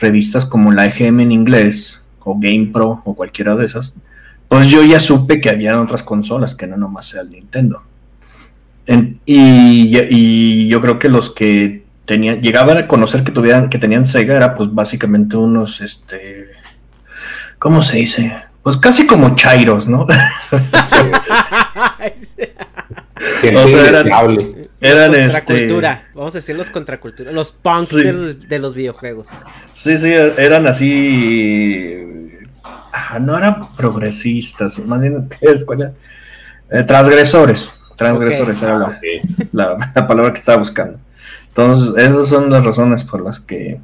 revistas 0.00 0.46
como 0.46 0.72
la 0.72 0.86
EGM 0.86 1.20
en 1.20 1.32
inglés, 1.32 2.02
o 2.20 2.38
GamePro, 2.38 3.02
o 3.04 3.14
cualquiera 3.14 3.54
de 3.54 3.66
esas, 3.66 3.94
pues 4.48 4.68
yo 4.68 4.82
ya 4.82 5.00
supe 5.00 5.40
que 5.40 5.50
había 5.50 5.78
otras 5.80 6.02
consolas 6.02 6.54
que 6.54 6.66
no 6.66 6.76
nomás 6.76 7.06
sea 7.06 7.22
el 7.22 7.30
Nintendo. 7.30 7.82
y, 9.26 10.68
yo 10.68 10.80
creo 10.80 10.98
que 10.98 11.08
los 11.08 11.30
que 11.30 11.84
tenían, 12.04 12.40
llegaban 12.40 12.76
a 12.78 12.86
conocer 12.86 13.24
que 13.24 13.32
tuvieran, 13.32 13.68
que 13.68 13.78
tenían 13.78 14.06
Sega, 14.06 14.36
era 14.36 14.54
pues 14.54 14.72
básicamente 14.72 15.36
unos, 15.36 15.80
este, 15.80 16.46
¿cómo 17.58 17.82
se 17.82 17.98
dice? 17.98 18.32
Pues 18.62 18.78
casi 18.78 19.06
como 19.06 19.34
Chairos, 19.34 19.86
¿no? 19.86 20.02
o 23.62 23.68
sea, 23.68 23.88
eran, 23.88 24.08
eran 24.84 25.14
este, 25.14 25.40
contracultura, 25.40 26.08
vamos 26.14 26.34
a 26.34 26.38
decir 26.38 26.56
los 26.56 26.70
contracultura, 26.70 27.32
los 27.32 27.52
punks 27.52 27.94
de, 27.94 28.58
los 28.58 28.74
videojuegos. 28.74 29.28
Sí, 29.72 29.96
sí, 29.96 30.12
eran 30.12 30.66
así. 30.66 31.96
Ah, 32.62 33.18
no 33.18 33.36
eran 33.36 33.74
progresistas, 33.74 34.78
más 34.80 35.00
bien, 35.00 35.28
¿qué 35.40 35.46
es? 35.46 35.64
Eh, 36.70 36.82
transgresores. 36.82 37.74
Transgresores 37.96 38.60
era 38.62 39.00
la, 39.52 40.06
palabra 40.06 40.32
que 40.32 40.40
estaba 40.40 40.58
buscando. 40.58 40.98
Entonces, 41.48 41.94
esas 41.96 42.28
son 42.28 42.50
las 42.50 42.64
razones 42.64 43.04
por 43.04 43.22
las 43.22 43.40
que. 43.40 43.80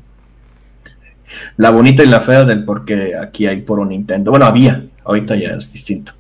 La 1.57 1.71
bonita 1.71 2.03
y 2.03 2.09
la 2.09 2.21
fea 2.21 2.45
del 2.45 2.65
por 2.65 2.85
qué 2.85 3.17
aquí 3.17 3.47
hay 3.47 3.63
por 3.63 3.79
un 3.79 3.91
Nintendo. 3.91 4.33
Bueno, 4.33 4.47
había, 4.47 4.85
ahorita 5.05 5.37
ya 5.37 5.51
es 5.51 5.73
distinto. 5.73 6.13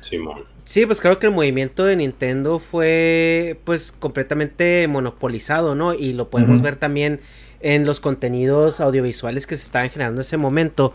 Simón. 0.00 0.38
Sí, 0.38 0.51
pues 0.86 1.00
creo 1.00 1.18
que 1.18 1.26
el 1.26 1.32
movimiento 1.32 1.84
de 1.84 1.96
Nintendo 1.96 2.58
fue 2.58 3.58
pues 3.64 3.92
completamente 3.92 4.86
monopolizado, 4.88 5.74
¿no? 5.74 5.94
Y 5.94 6.12
lo 6.12 6.30
podemos 6.30 6.62
ver 6.62 6.76
también 6.76 7.20
en 7.60 7.84
los 7.84 8.00
contenidos 8.00 8.80
audiovisuales 8.80 9.46
que 9.46 9.56
se 9.56 9.64
estaban 9.64 9.90
generando 9.90 10.20
en 10.20 10.24
ese 10.24 10.36
momento. 10.36 10.94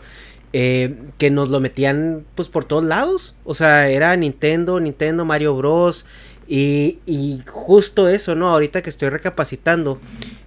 Eh, 0.54 0.94
que 1.18 1.30
nos 1.30 1.50
lo 1.50 1.60
metían 1.60 2.24
pues 2.34 2.48
por 2.48 2.64
todos 2.64 2.84
lados. 2.84 3.36
O 3.44 3.54
sea, 3.54 3.88
era 3.90 4.16
Nintendo, 4.16 4.80
Nintendo, 4.80 5.24
Mario 5.24 5.54
Bros. 5.54 6.06
Y, 6.48 6.98
y 7.04 7.42
justo 7.46 8.08
eso, 8.08 8.34
¿no? 8.34 8.48
Ahorita 8.48 8.80
que 8.80 8.88
estoy 8.88 9.10
recapacitando. 9.10 10.00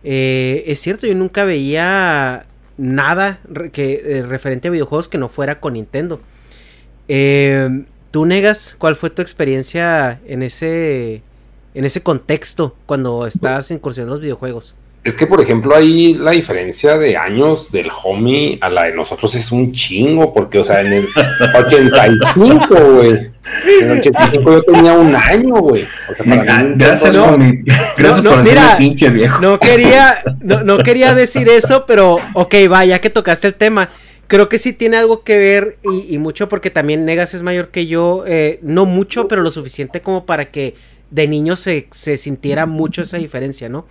Eh, 0.03 0.63
es 0.65 0.79
cierto, 0.79 1.05
yo 1.05 1.13
nunca 1.15 1.45
veía 1.45 2.47
nada 2.77 3.39
que, 3.71 4.01
eh, 4.03 4.23
referente 4.23 4.67
a 4.67 4.71
videojuegos 4.71 5.07
que 5.07 5.19
no 5.19 5.29
fuera 5.29 5.59
con 5.59 5.73
Nintendo. 5.73 6.19
Eh, 7.07 7.85
¿Tú 8.11 8.25
negas 8.25 8.75
cuál 8.77 8.97
fue 8.97 9.09
tu 9.09 9.21
experiencia 9.21 10.19
en 10.27 10.43
ese, 10.43 11.21
en 11.73 11.85
ese 11.85 12.01
contexto 12.03 12.75
cuando 12.85 13.25
estabas 13.25 13.71
incursionando 13.71 14.15
en 14.15 14.17
los 14.17 14.21
videojuegos? 14.21 14.75
Es 15.03 15.15
que, 15.17 15.25
por 15.25 15.41
ejemplo, 15.41 15.75
ahí 15.75 16.13
la 16.13 16.31
diferencia 16.31 16.97
de 16.97 17.17
años 17.17 17.71
del 17.71 17.89
homie 18.03 18.59
a 18.61 18.69
la 18.69 18.83
de 18.83 18.93
nosotros 18.93 19.33
es 19.33 19.51
un 19.51 19.71
chingo, 19.71 20.31
porque, 20.31 20.59
o 20.59 20.63
sea, 20.63 20.81
en 20.81 20.93
el 20.93 21.07
85, 21.65 22.75
güey. 22.75 23.31
En 23.81 23.91
el 23.91 23.99
85 23.99 24.51
yo 24.51 24.61
tenía 24.61 24.93
un 24.93 25.15
año, 25.15 25.55
güey. 25.55 25.87
gracias, 26.75 27.15
no, 27.15 27.35
Gracias 27.97 28.21
por 28.21 28.43
mira, 28.43 28.77
pinche 28.77 29.09
viejo. 29.09 29.41
No 29.41 29.57
quería, 29.57 30.19
no, 30.41 30.63
no 30.63 30.77
quería 30.77 31.15
decir 31.15 31.49
eso, 31.49 31.85
pero, 31.87 32.17
ok, 32.33 32.55
va, 32.71 32.85
ya 32.85 32.99
que 32.99 33.09
tocaste 33.09 33.47
el 33.47 33.55
tema 33.55 33.89
creo 34.31 34.47
que 34.47 34.59
sí 34.59 34.71
tiene 34.71 34.95
algo 34.95 35.25
que 35.25 35.35
ver 35.35 35.77
y, 35.83 36.17
mucho 36.17 36.47
porque 36.47 36.69
también 36.69 37.03
Negas 37.03 37.33
es 37.33 37.43
mayor 37.43 37.67
que 37.67 37.85
yo, 37.85 38.23
eh, 38.25 38.59
no 38.61 38.85
mucho, 38.85 39.27
pero 39.27 39.41
lo 39.41 39.51
suficiente 39.51 39.99
como 39.99 40.25
para 40.25 40.51
que 40.51 40.73
de 41.09 41.27
niño 41.27 41.57
se, 41.57 41.89
sintiera 41.91 42.65
mucho 42.65 43.01
esa 43.01 43.17
diferencia, 43.17 43.67
¿no? 43.67 43.85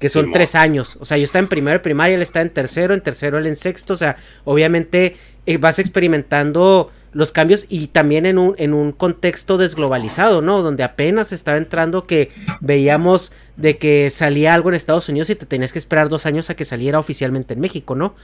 Que 0.00 0.08
son 0.08 0.32
tres 0.32 0.56
años, 0.56 0.96
o 0.98 1.04
sea, 1.04 1.16
yo 1.16 1.22
estaba 1.22 1.44
en 1.44 1.48
primero 1.48 1.74
de 1.74 1.78
primaria, 1.78 2.16
él 2.16 2.22
está 2.22 2.40
en 2.40 2.50
tercero, 2.50 2.92
en 2.92 3.02
tercero 3.02 3.38
él 3.38 3.46
en 3.46 3.54
sexto, 3.54 3.92
o 3.92 3.96
sea, 3.96 4.16
obviamente 4.42 5.14
eh, 5.46 5.58
vas 5.58 5.78
experimentando 5.78 6.90
los 7.12 7.30
cambios 7.30 7.66
y 7.68 7.86
también 7.86 8.26
en 8.26 8.36
un, 8.36 8.56
en 8.58 8.74
un 8.74 8.90
contexto 8.90 9.58
desglobalizado, 9.58 10.42
¿no? 10.42 10.62
Donde 10.62 10.82
apenas 10.82 11.30
estaba 11.30 11.56
entrando 11.56 12.02
que 12.02 12.32
veíamos 12.60 13.30
de 13.56 13.78
que 13.78 14.10
salía 14.10 14.54
algo 14.54 14.70
en 14.70 14.74
Estados 14.74 15.08
Unidos 15.08 15.30
y 15.30 15.36
te 15.36 15.46
tenías 15.46 15.72
que 15.72 15.78
esperar 15.78 16.08
dos 16.08 16.26
años 16.26 16.50
a 16.50 16.56
que 16.56 16.64
saliera 16.64 16.98
oficialmente 16.98 17.54
en 17.54 17.60
México, 17.60 17.94
¿no? 17.94 18.16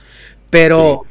Pero... 0.49 1.05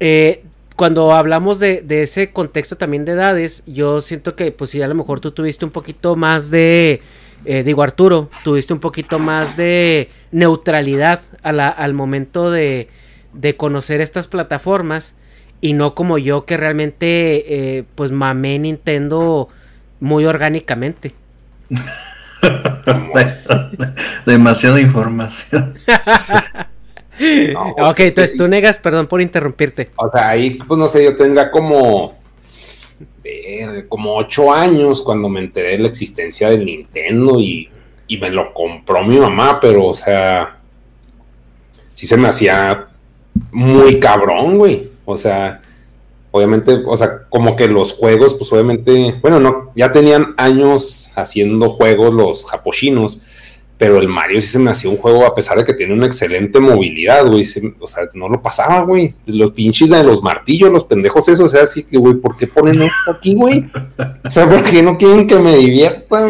Eh, 0.00 0.44
cuando 0.76 1.12
hablamos 1.12 1.58
de, 1.58 1.84
ese 1.88 2.30
contexto 2.30 2.76
también 2.76 3.04
de 3.04 3.12
edades, 3.12 3.64
yo 3.66 4.00
siento 4.00 4.36
que, 4.36 4.52
pues 4.52 4.70
si 4.70 4.80
a 4.80 4.88
lo 4.88 4.94
mejor 4.94 5.20
tú 5.20 5.32
tuviste 5.32 5.64
un 5.64 5.72
poquito 5.72 6.14
más 6.14 6.50
de, 6.50 7.02
eh, 7.44 7.62
digo 7.64 7.82
Arturo, 7.82 8.30
tuviste 8.44 8.72
un 8.72 8.78
poquito 8.78 9.18
más 9.18 9.56
de 9.56 10.08
neutralidad 10.30 11.22
al 11.42 11.94
momento 11.94 12.50
de, 12.50 12.88
conocer 13.56 14.00
estas 14.00 14.28
plataformas 14.28 15.16
y 15.60 15.72
no 15.72 15.94
como 15.94 16.18
yo 16.18 16.44
que 16.44 16.56
realmente, 16.56 17.78
eh, 17.78 17.84
pues 17.94 18.12
mamé 18.12 18.58
Nintendo 18.58 19.48
muy 19.98 20.26
orgánicamente. 20.26 21.14
Demasiada 24.26 24.80
información. 24.80 25.74
ok, 27.78 28.00
entonces 28.00 28.36
tú 28.36 28.48
negas, 28.48 28.78
perdón 28.78 29.06
por 29.06 29.20
interrumpirte. 29.20 29.90
O 29.96 30.10
sea, 30.10 30.30
ahí, 30.30 30.54
pues 30.54 30.78
no 30.78 30.88
sé, 30.88 31.04
yo 31.04 31.16
tendría 31.16 31.50
como. 31.50 32.18
como 33.88 34.16
ocho 34.16 34.52
años 34.52 35.02
cuando 35.02 35.28
me 35.28 35.40
enteré 35.40 35.72
de 35.72 35.78
la 35.78 35.88
existencia 35.88 36.50
del 36.50 36.64
Nintendo 36.64 37.38
y, 37.38 37.68
y 38.06 38.18
me 38.18 38.30
lo 38.30 38.52
compró 38.52 39.02
mi 39.02 39.18
mamá, 39.18 39.58
pero, 39.60 39.86
o 39.86 39.94
sea. 39.94 40.56
Sí 41.92 42.06
se 42.06 42.16
me 42.16 42.28
hacía 42.28 42.88
muy 43.50 43.98
cabrón, 43.98 44.58
güey. 44.58 44.88
O 45.04 45.16
sea, 45.16 45.60
obviamente, 46.30 46.82
o 46.86 46.96
sea, 46.96 47.24
como 47.28 47.56
que 47.56 47.66
los 47.66 47.92
juegos, 47.92 48.34
pues 48.34 48.52
obviamente, 48.52 49.16
bueno, 49.20 49.40
no, 49.40 49.72
ya 49.74 49.90
tenían 49.90 50.34
años 50.36 51.10
haciendo 51.16 51.70
juegos 51.70 52.14
los 52.14 52.44
japoshinos 52.44 53.22
pero 53.78 53.98
el 53.98 54.08
Mario 54.08 54.40
sí 54.40 54.48
se 54.48 54.58
me 54.58 54.72
hacía 54.72 54.90
un 54.90 54.96
juego, 54.96 55.24
a 55.24 55.36
pesar 55.36 55.56
de 55.56 55.64
que 55.64 55.72
tiene 55.72 55.94
una 55.94 56.06
excelente 56.06 56.58
movilidad, 56.58 57.24
güey. 57.24 57.44
o 57.78 57.86
sea, 57.86 58.02
no 58.12 58.28
lo 58.28 58.42
pasaba, 58.42 58.80
güey. 58.82 59.14
Los 59.26 59.52
pinches 59.52 59.90
de 59.90 60.02
los 60.02 60.20
martillos, 60.20 60.72
los 60.72 60.82
pendejos 60.82 61.28
esos, 61.28 61.46
o 61.46 61.48
sea, 61.48 61.62
así 61.62 61.84
que, 61.84 61.96
güey, 61.96 62.14
¿por 62.14 62.36
qué 62.36 62.48
ponen 62.48 62.82
esto 62.82 63.12
aquí, 63.16 63.36
güey? 63.36 63.70
O 64.24 64.30
sea, 64.30 64.48
¿por 64.48 64.64
qué 64.64 64.82
no 64.82 64.98
quieren 64.98 65.28
que 65.28 65.36
me 65.36 65.56
divierta, 65.56 66.26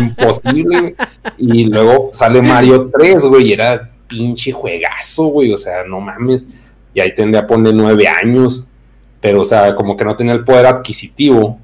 imposible. 0.00 0.94
Y 1.38 1.64
luego 1.64 2.10
sale 2.12 2.40
Mario 2.40 2.88
3, 2.96 3.26
güey, 3.26 3.48
y 3.48 3.52
era 3.54 3.90
pinche 4.06 4.52
juegazo, 4.52 5.24
güey. 5.26 5.52
O 5.52 5.56
sea, 5.56 5.82
no 5.82 6.00
mames. 6.00 6.46
Y 6.94 7.00
ahí 7.00 7.16
tendría 7.16 7.42
a 7.42 7.46
poner 7.48 7.74
nueve 7.74 8.06
años. 8.06 8.68
Pero, 9.20 9.42
o 9.42 9.44
sea, 9.44 9.74
como 9.74 9.96
que 9.96 10.04
no 10.04 10.14
tenía 10.14 10.34
el 10.34 10.44
poder 10.44 10.66
adquisitivo 10.66 11.58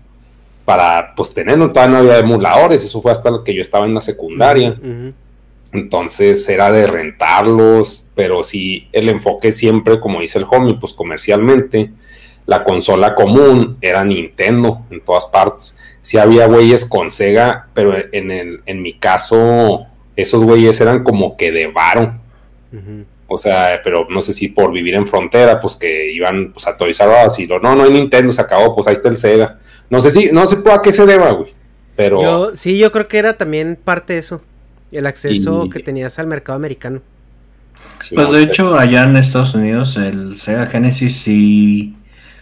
para 0.65 1.15
pues 1.15 1.35
tenerlo, 1.35 1.73
todavía 1.73 1.93
no 1.93 1.99
había 1.99 2.19
emuladores, 2.19 2.85
eso 2.85 3.01
fue 3.01 3.13
hasta 3.13 3.31
que 3.45 3.55
yo 3.55 3.61
estaba 3.61 3.87
en 3.87 3.95
la 3.95 4.01
secundaria. 4.01 4.77
Entonces 5.73 6.49
era 6.49 6.71
de 6.71 6.87
rentarlos, 6.87 8.09
pero 8.15 8.45
sí 8.45 8.89
el 8.93 9.09
enfoque 9.09 9.53
siempre, 9.53 9.99
como 9.99 10.21
dice 10.21 10.39
el 10.39 10.47
homie, 10.51 10.75
pues 10.75 10.93
comercialmente, 10.93 11.91
la 12.47 12.65
consola 12.65 13.15
común 13.15 13.79
era 13.81 14.05
Nintendo 14.05 14.85
en 14.91 15.01
todas 15.01 15.27
partes. 15.27 15.79
Sí 16.03 16.19
había 16.19 16.47
güeyes 16.47 16.85
con 16.85 17.11
Sega, 17.11 17.69
pero 17.73 17.95
en, 18.13 18.31
el, 18.31 18.61
en 18.67 18.83
mi 18.83 18.95
caso, 18.95 19.87
esos 20.17 20.43
güeyes 20.43 20.81
eran 20.81 21.05
como 21.05 21.37
que 21.37 21.53
de 21.53 21.69
varo. 21.69 22.21
O 23.33 23.39
sea, 23.39 23.81
pero 23.83 24.07
no 24.11 24.21
sé 24.21 24.33
si 24.33 24.49
por 24.49 24.73
vivir 24.73 24.95
en 24.95 25.07
frontera, 25.07 25.61
pues 25.61 25.77
que 25.77 26.13
iban 26.13 26.53
pues, 26.53 26.67
a 26.67 26.77
Toys 26.77 27.01
R 27.01 27.27
Us 27.27 27.39
y 27.39 27.47
lo, 27.47 27.61
no, 27.61 27.75
no 27.75 27.85
hay 27.85 27.91
Nintendo, 27.91 28.33
se 28.33 28.41
acabó, 28.41 28.75
pues 28.75 28.87
ahí 28.87 28.95
está 28.95 29.09
el 29.09 29.19
Sega. 29.19 29.59
No 29.91 30.01
sé 30.01 30.11
si, 30.11 30.31
no 30.33 30.47
sé 30.47 30.59
a 30.71 30.83
qué 30.83 30.93
se 30.93 31.07
deba, 31.07 31.33
güey. 31.33 31.53
Pero. 31.97 32.23
Yo, 32.23 32.57
sí, 32.57 32.79
yo 32.79 32.91
creo 32.93 33.09
que 33.09 33.19
era 33.19 33.37
también 33.37 33.79
parte 33.83 34.15
de 34.15 34.21
eso. 34.21 34.43
El 34.91 35.07
acceso 35.07 35.69
que 35.71 35.81
tenías 35.81 36.19
al 36.19 36.27
mercado 36.27 36.57
americano. 36.57 37.01
pues 38.15 38.31
de 38.31 38.43
hecho, 38.43 38.79
allá 38.79 39.05
en 39.05 39.17
Estados 39.17 39.55
Unidos, 39.55 39.97
el 39.97 40.37
Sega 40.37 40.67
Genesis 40.67 41.17
sí, 41.17 41.97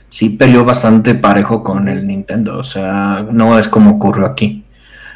sí 0.08 0.30
peleó 0.30 0.64
bastante 0.64 1.14
parejo 1.14 1.62
con 1.62 1.88
el 1.88 2.06
Nintendo. 2.06 2.58
O 2.58 2.64
sea, 2.64 3.24
no 3.30 3.58
es 3.58 3.68
como 3.68 3.92
ocurrió 3.92 4.26
aquí. 4.26 4.64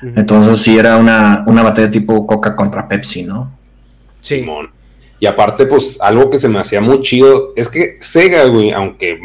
Entonces 0.02 0.59
sí 0.59 0.76
era 0.76 0.97
una, 0.97 1.45
una 1.47 1.62
batalla 1.62 1.90
tipo 1.90 2.26
Coca 2.26 2.54
contra 2.54 2.87
Pepsi, 2.87 3.23
¿no? 3.23 3.59
Sí. 4.21 4.47
Y 5.25 5.26
aparte, 5.26 5.64
pues 5.64 5.99
algo 6.02 6.28
que 6.28 6.37
se 6.37 6.50
me 6.50 6.59
hacía 6.59 6.83
muy 6.83 7.00
chido 7.00 7.54
es 7.57 7.71
que 7.71 7.97
Sega, 8.02 8.45
güey, 8.45 8.73
aunque 8.73 9.19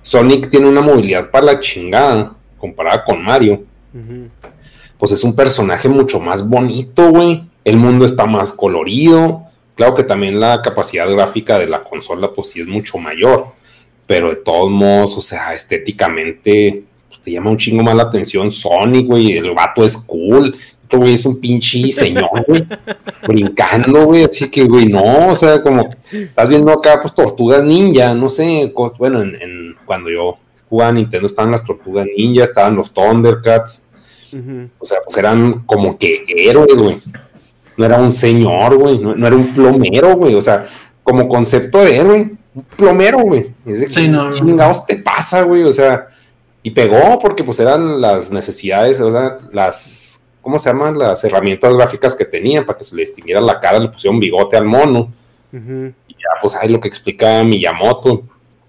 Sonic 0.00 0.48
tiene 0.48 0.66
una 0.66 0.80
movilidad 0.80 1.30
para 1.30 1.44
la 1.44 1.60
chingada 1.60 2.34
comparada 2.56 3.04
con 3.04 3.22
Mario, 3.22 3.62
pues 4.96 5.12
es 5.12 5.22
un 5.22 5.36
personaje 5.36 5.90
mucho 5.90 6.18
más 6.20 6.48
bonito, 6.48 7.10
güey. 7.10 7.44
El 7.66 7.76
mundo 7.76 8.06
está 8.06 8.24
más 8.24 8.50
colorido. 8.50 9.42
Claro 9.74 9.94
que 9.94 10.04
también 10.04 10.40
la 10.40 10.62
capacidad 10.62 11.06
gráfica 11.10 11.58
de 11.58 11.66
la 11.66 11.84
consola, 11.84 12.32
pues 12.32 12.48
sí 12.48 12.62
es 12.62 12.66
mucho 12.66 12.96
mayor. 12.96 13.48
Pero 14.06 14.30
de 14.30 14.36
todos 14.36 14.70
modos, 14.70 15.18
o 15.18 15.20
sea, 15.20 15.52
estéticamente, 15.52 16.82
pues 17.08 17.20
te 17.20 17.30
llama 17.30 17.50
un 17.50 17.58
chingo 17.58 17.82
más 17.82 17.94
la 17.94 18.04
atención 18.04 18.50
Sonic, 18.50 19.06
güey. 19.06 19.36
El 19.36 19.50
vato 19.50 19.84
es 19.84 19.98
cool 19.98 20.56
güey, 20.98 21.14
es 21.14 21.26
un 21.26 21.40
pinche 21.40 21.90
señor, 21.90 22.28
güey, 22.46 22.66
brincando, 23.26 24.06
güey, 24.06 24.24
así 24.24 24.50
que, 24.50 24.64
güey, 24.64 24.86
no, 24.86 25.28
o 25.28 25.34
sea, 25.34 25.62
como, 25.62 25.90
estás 26.10 26.48
viendo 26.48 26.72
acá, 26.72 27.00
pues, 27.00 27.14
Tortugas 27.14 27.64
Ninja, 27.64 28.14
no 28.14 28.28
sé, 28.28 28.72
bueno, 28.98 29.22
en, 29.22 29.76
cuando 29.84 30.10
yo 30.10 30.36
jugaba 30.68 30.92
Nintendo 30.92 31.26
estaban 31.26 31.50
las 31.50 31.64
Tortugas 31.64 32.06
Ninja, 32.16 32.44
estaban 32.44 32.76
los 32.76 32.92
Thundercats, 32.92 33.86
o 34.78 34.84
sea, 34.84 34.98
pues 35.04 35.16
eran 35.18 35.60
como 35.66 35.98
que 35.98 36.24
héroes, 36.28 36.78
güey, 36.78 37.00
no 37.76 37.84
era 37.84 37.98
un 37.98 38.12
señor, 38.12 38.76
güey, 38.76 38.98
no, 38.98 39.26
era 39.26 39.36
un 39.36 39.48
plomero, 39.54 40.16
güey, 40.16 40.34
o 40.34 40.42
sea, 40.42 40.66
como 41.02 41.28
concepto 41.28 41.78
de 41.84 41.96
héroe, 41.96 42.30
un 42.54 42.62
plomero, 42.76 43.18
güey, 43.18 43.50
es 43.66 43.80
de 43.80 43.86
que, 43.86 44.08
no, 44.08 44.32
chingados 44.32 44.86
te 44.86 44.96
pasa, 44.96 45.42
güey, 45.42 45.62
o 45.64 45.72
sea, 45.72 46.08
y 46.62 46.70
pegó 46.70 47.18
porque 47.18 47.42
pues 47.44 47.58
eran 47.60 48.00
las 48.00 48.30
necesidades, 48.30 49.00
o 49.00 49.10
sea, 49.10 49.36
las 49.52 50.21
¿cómo 50.42 50.58
se 50.58 50.68
llaman? 50.68 50.98
Las 50.98 51.24
herramientas 51.24 51.72
gráficas 51.72 52.14
que 52.14 52.26
tenía 52.26 52.66
para 52.66 52.76
que 52.76 52.84
se 52.84 52.94
le 52.94 53.02
distinguiera 53.02 53.40
la 53.40 53.58
cara, 53.58 53.78
le 53.78 53.88
pusieron 53.88 54.20
bigote 54.20 54.56
al 54.56 54.66
mono. 54.66 55.10
Y 55.52 56.12
ya, 56.14 56.40
pues, 56.40 56.54
ahí 56.54 56.68
lo 56.68 56.80
que 56.80 56.88
explica 56.88 57.42
Miyamoto, 57.42 58.24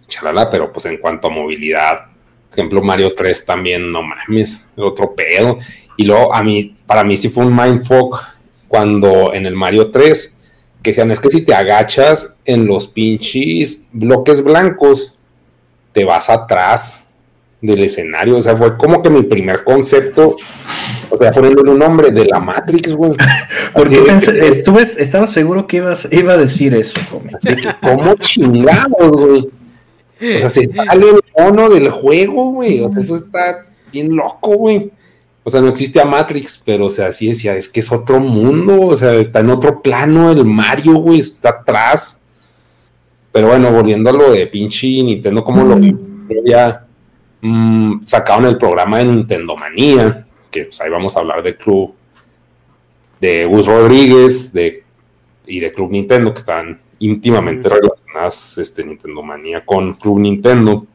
chalala, 0.07 0.49
pero 0.49 0.71
pues 0.71 0.85
en 0.85 0.97
cuanto 0.97 1.27
a 1.27 1.31
movilidad, 1.31 2.05
por 2.49 2.59
ejemplo, 2.59 2.81
Mario 2.81 3.13
3 3.15 3.45
también, 3.45 3.91
no 3.91 4.03
mames, 4.03 4.69
otro 4.77 5.13
pedo. 5.15 5.57
Y 5.97 6.05
luego, 6.05 6.33
a 6.33 6.43
mí, 6.43 6.73
para 6.85 7.03
mí 7.03 7.17
sí 7.17 7.29
fue 7.29 7.45
un 7.45 7.55
mindfuck 7.55 8.21
cuando 8.67 9.33
en 9.33 9.45
el 9.45 9.55
Mario 9.55 9.91
3, 9.91 10.37
que 10.81 10.91
decían, 10.91 11.11
es 11.11 11.19
que 11.19 11.29
si 11.29 11.45
te 11.45 11.53
agachas 11.53 12.37
en 12.45 12.67
los 12.67 12.87
pinches 12.87 13.87
bloques 13.91 14.43
blancos, 14.43 15.15
te 15.93 16.03
vas 16.03 16.29
atrás 16.29 17.02
del 17.63 17.83
escenario. 17.83 18.37
O 18.37 18.41
sea, 18.41 18.55
fue 18.55 18.77
como 18.77 19.01
que 19.01 19.09
mi 19.09 19.23
primer 19.23 19.63
concepto, 19.63 20.35
o 21.09 21.17
sea, 21.17 21.31
poniéndole 21.31 21.71
un 21.71 21.79
nombre 21.79 22.11
de 22.11 22.25
la 22.25 22.39
Matrix, 22.39 22.93
güey. 22.93 23.13
Porque 23.73 23.97
pensé, 23.99 24.47
estuve, 24.47 24.83
estaba 24.83 25.25
seguro 25.25 25.65
que 25.65 25.77
ibas, 25.77 26.07
iba 26.11 26.33
a 26.33 26.37
decir 26.37 26.75
eso, 26.75 26.99
Así 27.33 27.55
que, 27.55 27.69
¿cómo 27.81 28.15
chingamos, 28.15 29.11
güey? 29.11 29.49
O 30.35 30.39
sea, 30.39 30.49
se 30.49 30.71
sale 30.73 31.05
el 31.09 31.21
mono 31.37 31.69
del 31.69 31.89
juego, 31.89 32.51
güey. 32.51 32.81
O 32.81 32.91
sea, 32.91 33.01
eso 33.01 33.15
está 33.15 33.65
bien 33.91 34.15
loco, 34.15 34.55
güey. 34.55 34.91
O 35.45 35.49
sea, 35.49 35.59
no 35.59 35.69
existe 35.69 35.99
a 35.99 36.05
Matrix, 36.05 36.61
pero, 36.65 36.85
o 36.85 36.89
sea, 36.89 37.11
sí 37.11 37.27
decía, 37.27 37.55
es 37.55 37.67
que 37.67 37.81
es 37.81 37.91
otro 37.91 38.19
mundo, 38.19 38.87
o 38.87 38.95
sea, 38.95 39.13
está 39.15 39.39
en 39.39 39.49
otro 39.49 39.81
plano 39.81 40.31
el 40.31 40.45
Mario, 40.45 40.93
güey, 40.95 41.19
está 41.19 41.49
atrás. 41.49 42.21
Pero 43.33 43.47
bueno, 43.47 43.71
volviendo 43.71 44.09
a 44.09 44.13
lo 44.13 44.31
de 44.31 44.47
pinche 44.47 44.87
Nintendo, 44.87 45.43
como 45.43 45.65
lo 45.65 45.75
vi, 45.75 45.93
ya 46.45 46.85
Mm, 47.45 48.05
sacaron 48.05 48.45
el 48.45 48.57
programa 48.57 48.99
de 48.99 49.03
Nintendo 49.03 49.57
Manía, 49.57 50.25
que 50.49 50.63
pues, 50.63 50.79
ahí 50.79 50.89
vamos 50.89 51.17
a 51.17 51.19
hablar 51.19 51.43
de 51.43 51.57
Club, 51.57 51.93
de 53.19 53.43
Gus 53.43 53.65
Rodríguez 53.65 54.53
de, 54.53 54.81
y 55.45 55.59
de 55.59 55.73
Club 55.73 55.91
Nintendo, 55.91 56.33
que 56.33 56.39
están 56.39 56.79
íntimamente 56.99 57.67
relacionadas 57.67 58.57
este, 58.59 58.85
Nintendo 58.85 59.21
Manía 59.23 59.65
con 59.65 59.95
Club 59.95 60.19
Nintendo. 60.19 60.85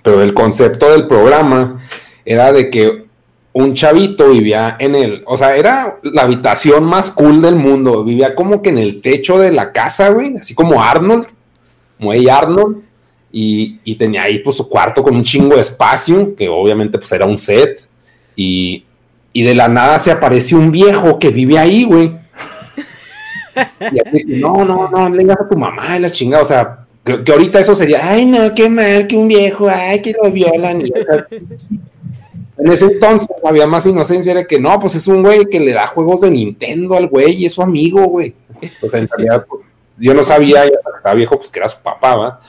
Pero 0.00 0.22
el 0.22 0.32
concepto 0.32 0.88
del 0.92 1.08
programa 1.08 1.80
era 2.24 2.52
de 2.52 2.70
que 2.70 3.06
un 3.52 3.74
chavito 3.74 4.30
vivía 4.30 4.76
en 4.78 4.94
el, 4.94 5.24
o 5.26 5.36
sea, 5.36 5.56
era 5.56 5.98
la 6.04 6.22
habitación 6.22 6.84
más 6.84 7.10
cool 7.10 7.42
del 7.42 7.56
mundo, 7.56 8.04
vivía 8.04 8.36
como 8.36 8.62
que 8.62 8.68
en 8.70 8.78
el 8.78 9.02
techo 9.02 9.40
de 9.40 9.50
la 9.50 9.72
casa, 9.72 10.10
güey, 10.10 10.36
así 10.36 10.54
como 10.54 10.80
Arnold, 10.80 11.26
como 11.98 12.12
Arnold, 12.12 12.89
y, 13.32 13.94
tenía 13.96 14.22
ahí 14.24 14.40
pues 14.40 14.56
su 14.56 14.68
cuarto 14.68 15.02
con 15.02 15.14
un 15.14 15.22
chingo 15.22 15.54
de 15.54 15.60
espacio, 15.60 16.34
que 16.34 16.48
obviamente 16.48 16.98
pues 16.98 17.12
era 17.12 17.26
un 17.26 17.38
set, 17.38 17.86
y, 18.34 18.84
de 19.34 19.54
la 19.54 19.68
nada 19.68 19.98
se 19.98 20.10
aparece 20.10 20.54
un 20.54 20.70
viejo 20.72 21.18
que 21.18 21.30
vive 21.30 21.58
ahí, 21.58 21.84
güey. 21.84 22.18
Y 23.80 24.08
así, 24.08 24.24
no, 24.26 24.64
no, 24.64 24.88
no, 24.88 25.08
le 25.10 25.32
a 25.32 25.48
tu 25.48 25.56
mamá 25.56 25.96
y 25.96 26.00
la 26.00 26.10
chingada, 26.10 26.42
o 26.42 26.46
sea, 26.46 26.86
que, 27.04 27.22
ahorita 27.30 27.60
eso 27.60 27.74
sería, 27.74 28.00
ay, 28.02 28.24
no, 28.24 28.54
qué 28.54 28.68
mal, 28.68 29.06
que 29.06 29.16
un 29.16 29.28
viejo, 29.28 29.68
ay, 29.68 30.00
que 30.02 30.14
lo 30.20 30.30
violan. 30.30 30.82
en 32.58 32.72
ese 32.72 32.86
entonces 32.86 33.28
había 33.44 33.66
más 33.66 33.86
inocencia, 33.86 34.32
era 34.32 34.44
que 34.44 34.58
no, 34.58 34.78
pues 34.78 34.94
es 34.94 35.06
un 35.06 35.22
güey 35.22 35.44
que 35.46 35.60
le 35.60 35.72
da 35.72 35.86
juegos 35.86 36.22
de 36.22 36.30
Nintendo 36.30 36.96
al 36.96 37.08
güey 37.08 37.32
y 37.34 37.46
es 37.46 37.52
su 37.52 37.62
amigo, 37.62 38.04
güey. 38.04 38.34
O 38.82 38.88
sea, 38.88 39.00
en 39.00 39.08
realidad, 39.08 39.46
pues 39.48 39.62
yo 39.98 40.14
no 40.14 40.24
sabía, 40.24 40.64
ya 40.64 40.76
estaba 40.96 41.14
viejo, 41.14 41.36
pues 41.36 41.50
que 41.50 41.58
era 41.58 41.68
su 41.68 41.78
papá, 41.78 42.16
¿va? 42.16 42.40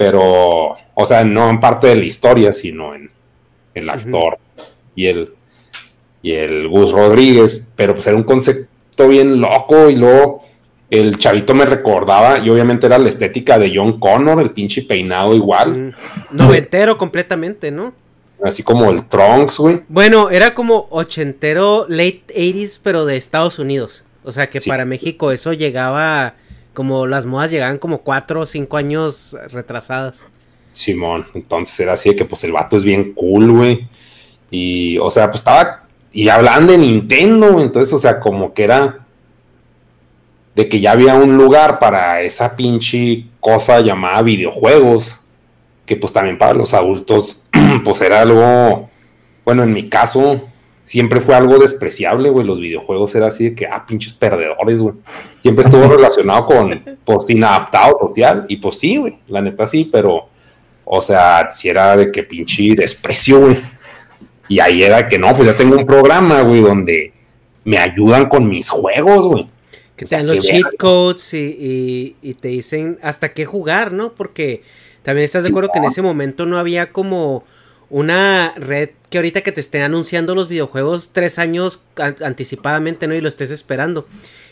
Pero, 0.00 0.78
o 0.94 1.06
sea, 1.06 1.24
no 1.24 1.50
en 1.50 1.60
parte 1.60 1.88
de 1.88 1.94
la 1.94 2.06
historia, 2.06 2.54
sino 2.54 2.94
en 2.94 3.10
el 3.74 3.90
actor 3.90 4.38
y 4.94 5.08
el 5.08 5.34
y 6.22 6.32
el 6.32 6.68
Gus 6.68 6.92
Rodríguez, 6.92 7.70
pero 7.76 7.92
pues 7.92 8.06
era 8.06 8.16
un 8.16 8.22
concepto 8.22 9.08
bien 9.08 9.42
loco 9.42 9.90
y 9.90 9.96
luego 9.96 10.42
el 10.88 11.18
chavito 11.18 11.52
me 11.52 11.66
recordaba 11.66 12.38
y 12.38 12.48
obviamente 12.48 12.86
era 12.86 12.96
la 12.96 13.10
estética 13.10 13.58
de 13.58 13.72
John 13.74 14.00
Connor, 14.00 14.40
el 14.40 14.52
pinche 14.52 14.80
peinado 14.80 15.34
igual. 15.34 15.94
Noventero 16.30 16.96
completamente, 16.96 17.70
¿no? 17.70 17.92
Así 18.42 18.62
como 18.62 18.88
el 18.90 19.06
Trunks, 19.06 19.58
güey. 19.58 19.82
Bueno, 19.88 20.30
era 20.30 20.54
como 20.54 20.86
ochentero, 20.88 21.84
late 21.90 22.22
80s, 22.34 22.80
pero 22.82 23.04
de 23.04 23.18
Estados 23.18 23.58
Unidos. 23.58 24.04
O 24.24 24.32
sea 24.32 24.48
que 24.48 24.62
para 24.62 24.86
México 24.86 25.30
eso 25.30 25.52
llegaba 25.52 26.36
como 26.74 27.06
las 27.06 27.26
modas 27.26 27.50
llegaban 27.50 27.78
como 27.78 27.98
cuatro 27.98 28.40
o 28.40 28.46
cinco 28.46 28.76
años 28.76 29.36
retrasadas. 29.50 30.28
Simón, 30.72 31.26
entonces 31.34 31.78
era 31.80 31.92
así 31.92 32.10
de 32.10 32.16
que 32.16 32.24
pues 32.24 32.44
el 32.44 32.52
vato 32.52 32.76
es 32.76 32.84
bien 32.84 33.12
cool, 33.12 33.50
güey. 33.50 33.88
Y, 34.50 34.98
o 34.98 35.10
sea, 35.10 35.26
pues 35.26 35.40
estaba, 35.40 35.84
y 36.12 36.28
hablaban 36.28 36.66
de 36.66 36.78
Nintendo, 36.78 37.60
entonces, 37.60 37.92
o 37.92 37.98
sea, 37.98 38.20
como 38.20 38.52
que 38.52 38.64
era 38.64 39.06
de 40.54 40.68
que 40.68 40.80
ya 40.80 40.92
había 40.92 41.14
un 41.14 41.36
lugar 41.36 41.78
para 41.78 42.22
esa 42.22 42.56
pinche 42.56 43.26
cosa 43.38 43.80
llamada 43.80 44.22
videojuegos, 44.22 45.24
que 45.86 45.96
pues 45.96 46.12
también 46.12 46.38
para 46.38 46.54
los 46.54 46.74
adultos, 46.74 47.42
pues 47.84 48.00
era 48.00 48.22
algo, 48.22 48.90
bueno, 49.44 49.62
en 49.62 49.72
mi 49.72 49.88
caso, 49.88 50.40
siempre 50.90 51.20
fue 51.20 51.36
algo 51.36 51.56
despreciable, 51.56 52.30
güey. 52.30 52.44
Los 52.44 52.58
videojuegos 52.58 53.14
era 53.14 53.28
así 53.28 53.50
de 53.50 53.54
que, 53.54 53.64
ah, 53.64 53.86
pinches 53.86 54.12
perdedores, 54.12 54.82
güey. 54.82 54.96
Siempre 55.40 55.64
estuvo 55.64 55.86
relacionado 55.96 56.46
con, 56.46 56.98
pues, 57.04 57.30
inadaptado 57.30 57.96
social. 58.08 58.44
Y 58.48 58.56
pues 58.56 58.80
sí, 58.80 58.96
güey, 58.96 59.16
la 59.28 59.40
neta 59.40 59.68
sí, 59.68 59.88
pero, 59.90 60.24
o 60.84 61.00
sea, 61.00 61.48
si 61.54 61.68
era 61.68 61.96
de 61.96 62.10
que 62.10 62.24
pinche 62.24 62.74
desprecio, 62.74 63.38
güey. 63.38 63.60
Y 64.48 64.58
ahí 64.58 64.82
era 64.82 65.06
que 65.06 65.16
no, 65.16 65.32
pues 65.36 65.46
ya 65.46 65.56
tengo 65.56 65.76
un 65.76 65.86
programa, 65.86 66.40
güey, 66.42 66.60
donde 66.60 67.12
me 67.62 67.78
ayudan 67.78 68.28
con 68.28 68.48
mis 68.48 68.68
juegos, 68.68 69.26
güey. 69.28 69.46
Que 69.94 70.06
te 70.06 70.16
dan 70.16 70.26
los 70.26 70.40
cheat 70.40 70.76
codes 70.76 71.34
y, 71.34 72.16
y, 72.20 72.34
te 72.34 72.48
dicen 72.48 72.98
hasta 73.00 73.28
qué 73.28 73.44
jugar, 73.44 73.92
¿no? 73.92 74.12
Porque 74.14 74.62
también 75.04 75.24
estás 75.24 75.44
de 75.44 75.50
acuerdo 75.50 75.70
que 75.72 75.78
en 75.78 75.84
ese 75.84 76.02
momento 76.02 76.46
no 76.46 76.58
había 76.58 76.90
como 76.90 77.44
una 77.90 78.54
red 78.56 78.90
que 79.10 79.18
ahorita 79.18 79.42
que 79.42 79.52
te 79.52 79.60
estén 79.60 79.82
anunciando 79.82 80.34
los 80.34 80.48
videojuegos 80.48 81.10
tres 81.12 81.38
años 81.38 81.82
anticipadamente, 82.24 83.06
¿no? 83.06 83.14
Y 83.14 83.20
lo 83.20 83.28
estés 83.28 83.50
esperando. 83.50 84.06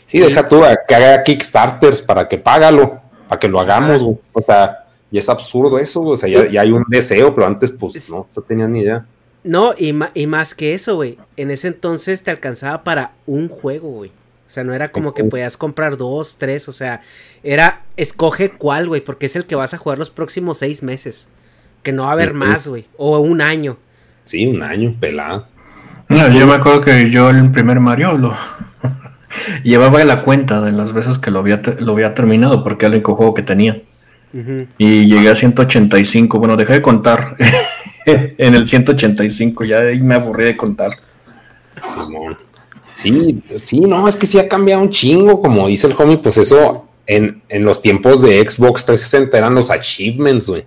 Sí, 0.07 0.19
deja 0.19 0.47
tú 0.47 0.61
que 0.87 0.95
haga 0.95 1.23
Kickstarters 1.23 2.01
para 2.01 2.27
que 2.27 2.37
págalo, 2.37 2.99
para 3.27 3.39
que 3.39 3.47
lo 3.47 3.59
hagamos, 3.59 4.03
güey. 4.03 4.17
O 4.33 4.41
sea, 4.41 4.85
y 5.11 5.17
es 5.17 5.29
absurdo 5.29 5.79
eso, 5.79 6.01
O 6.01 6.17
sea, 6.17 6.29
ya, 6.29 6.61
hay 6.61 6.71
un 6.71 6.83
deseo, 6.87 7.33
pero 7.33 7.47
antes, 7.47 7.71
pues, 7.71 8.09
no, 8.09 8.27
no 8.35 8.41
tenía 8.43 8.67
ni 8.67 8.81
idea. 8.81 9.05
No, 9.43 9.73
y, 9.77 9.97
y 10.13 10.27
más 10.27 10.53
que 10.53 10.73
eso, 10.73 10.95
güey. 10.95 11.17
En 11.37 11.51
ese 11.51 11.69
entonces 11.69 12.23
te 12.23 12.31
alcanzaba 12.31 12.83
para 12.83 13.13
un 13.25 13.47
juego, 13.47 13.89
güey. 13.89 14.09
O 14.09 14.51
sea, 14.51 14.63
no 14.63 14.73
era 14.73 14.89
como 14.89 15.13
que 15.13 15.23
podías 15.23 15.57
comprar 15.57 15.95
dos, 15.95 16.37
tres, 16.39 16.67
o 16.67 16.71
sea, 16.71 17.01
era 17.43 17.83
escoge 17.97 18.49
cuál, 18.49 18.87
güey, 18.87 18.99
porque 18.99 19.27
es 19.27 19.35
el 19.35 19.45
que 19.45 19.53
vas 19.53 19.75
a 19.75 19.77
jugar 19.77 19.99
los 19.99 20.09
próximos 20.09 20.57
seis 20.57 20.81
meses. 20.81 21.27
Que 21.83 21.91
no 21.91 22.03
va 22.03 22.09
a 22.09 22.13
haber 22.13 22.33
más, 22.33 22.67
güey, 22.67 22.85
o 22.97 23.19
un 23.19 23.41
año. 23.41 23.77
Sí, 24.25 24.45
un 24.45 24.61
año, 24.61 24.95
pelado. 24.99 25.47
No, 26.07 26.27
yo 26.29 26.47
me 26.47 26.53
acuerdo 26.53 26.81
que 26.81 27.09
yo 27.09 27.29
el 27.29 27.51
primer 27.51 27.79
Mario 27.79 28.17
lo 28.17 28.35
llevaba 29.63 30.03
la 30.03 30.23
cuenta 30.23 30.61
de 30.61 30.71
las 30.71 30.93
veces 30.93 31.19
que 31.19 31.31
lo 31.31 31.39
había, 31.39 31.61
lo 31.79 31.93
había 31.93 32.13
terminado, 32.13 32.63
porque 32.63 32.85
era 32.85 32.93
el 32.93 32.99
único 32.99 33.15
juego 33.15 33.33
que 33.33 33.43
tenía. 33.43 33.81
Y 34.77 35.07
llegué 35.07 35.29
a 35.29 35.35
185. 35.35 36.37
Bueno, 36.37 36.55
dejé 36.55 36.73
de 36.73 36.81
contar 36.81 37.35
en 38.05 38.55
el 38.55 38.67
185. 38.67 39.65
Ya 39.65 39.79
ahí 39.79 39.99
me 39.99 40.15
aburrí 40.15 40.45
de 40.45 40.57
contar. 40.57 40.91
Sí, 42.93 43.41
sí, 43.63 43.79
no, 43.79 44.07
es 44.07 44.15
que 44.17 44.27
sí 44.27 44.37
ha 44.39 44.47
cambiado 44.47 44.81
un 44.81 44.89
chingo. 44.89 45.41
Como 45.41 45.67
dice 45.67 45.87
el 45.87 45.95
homie, 45.97 46.17
pues 46.17 46.37
eso 46.37 46.85
en, 47.07 47.41
los 47.49 47.81
tiempos 47.81 48.21
de 48.21 48.45
Xbox 48.45 48.85
360 48.85 49.37
eran 49.37 49.55
los 49.55 49.71
achievements, 49.71 50.49
güey. 50.49 50.65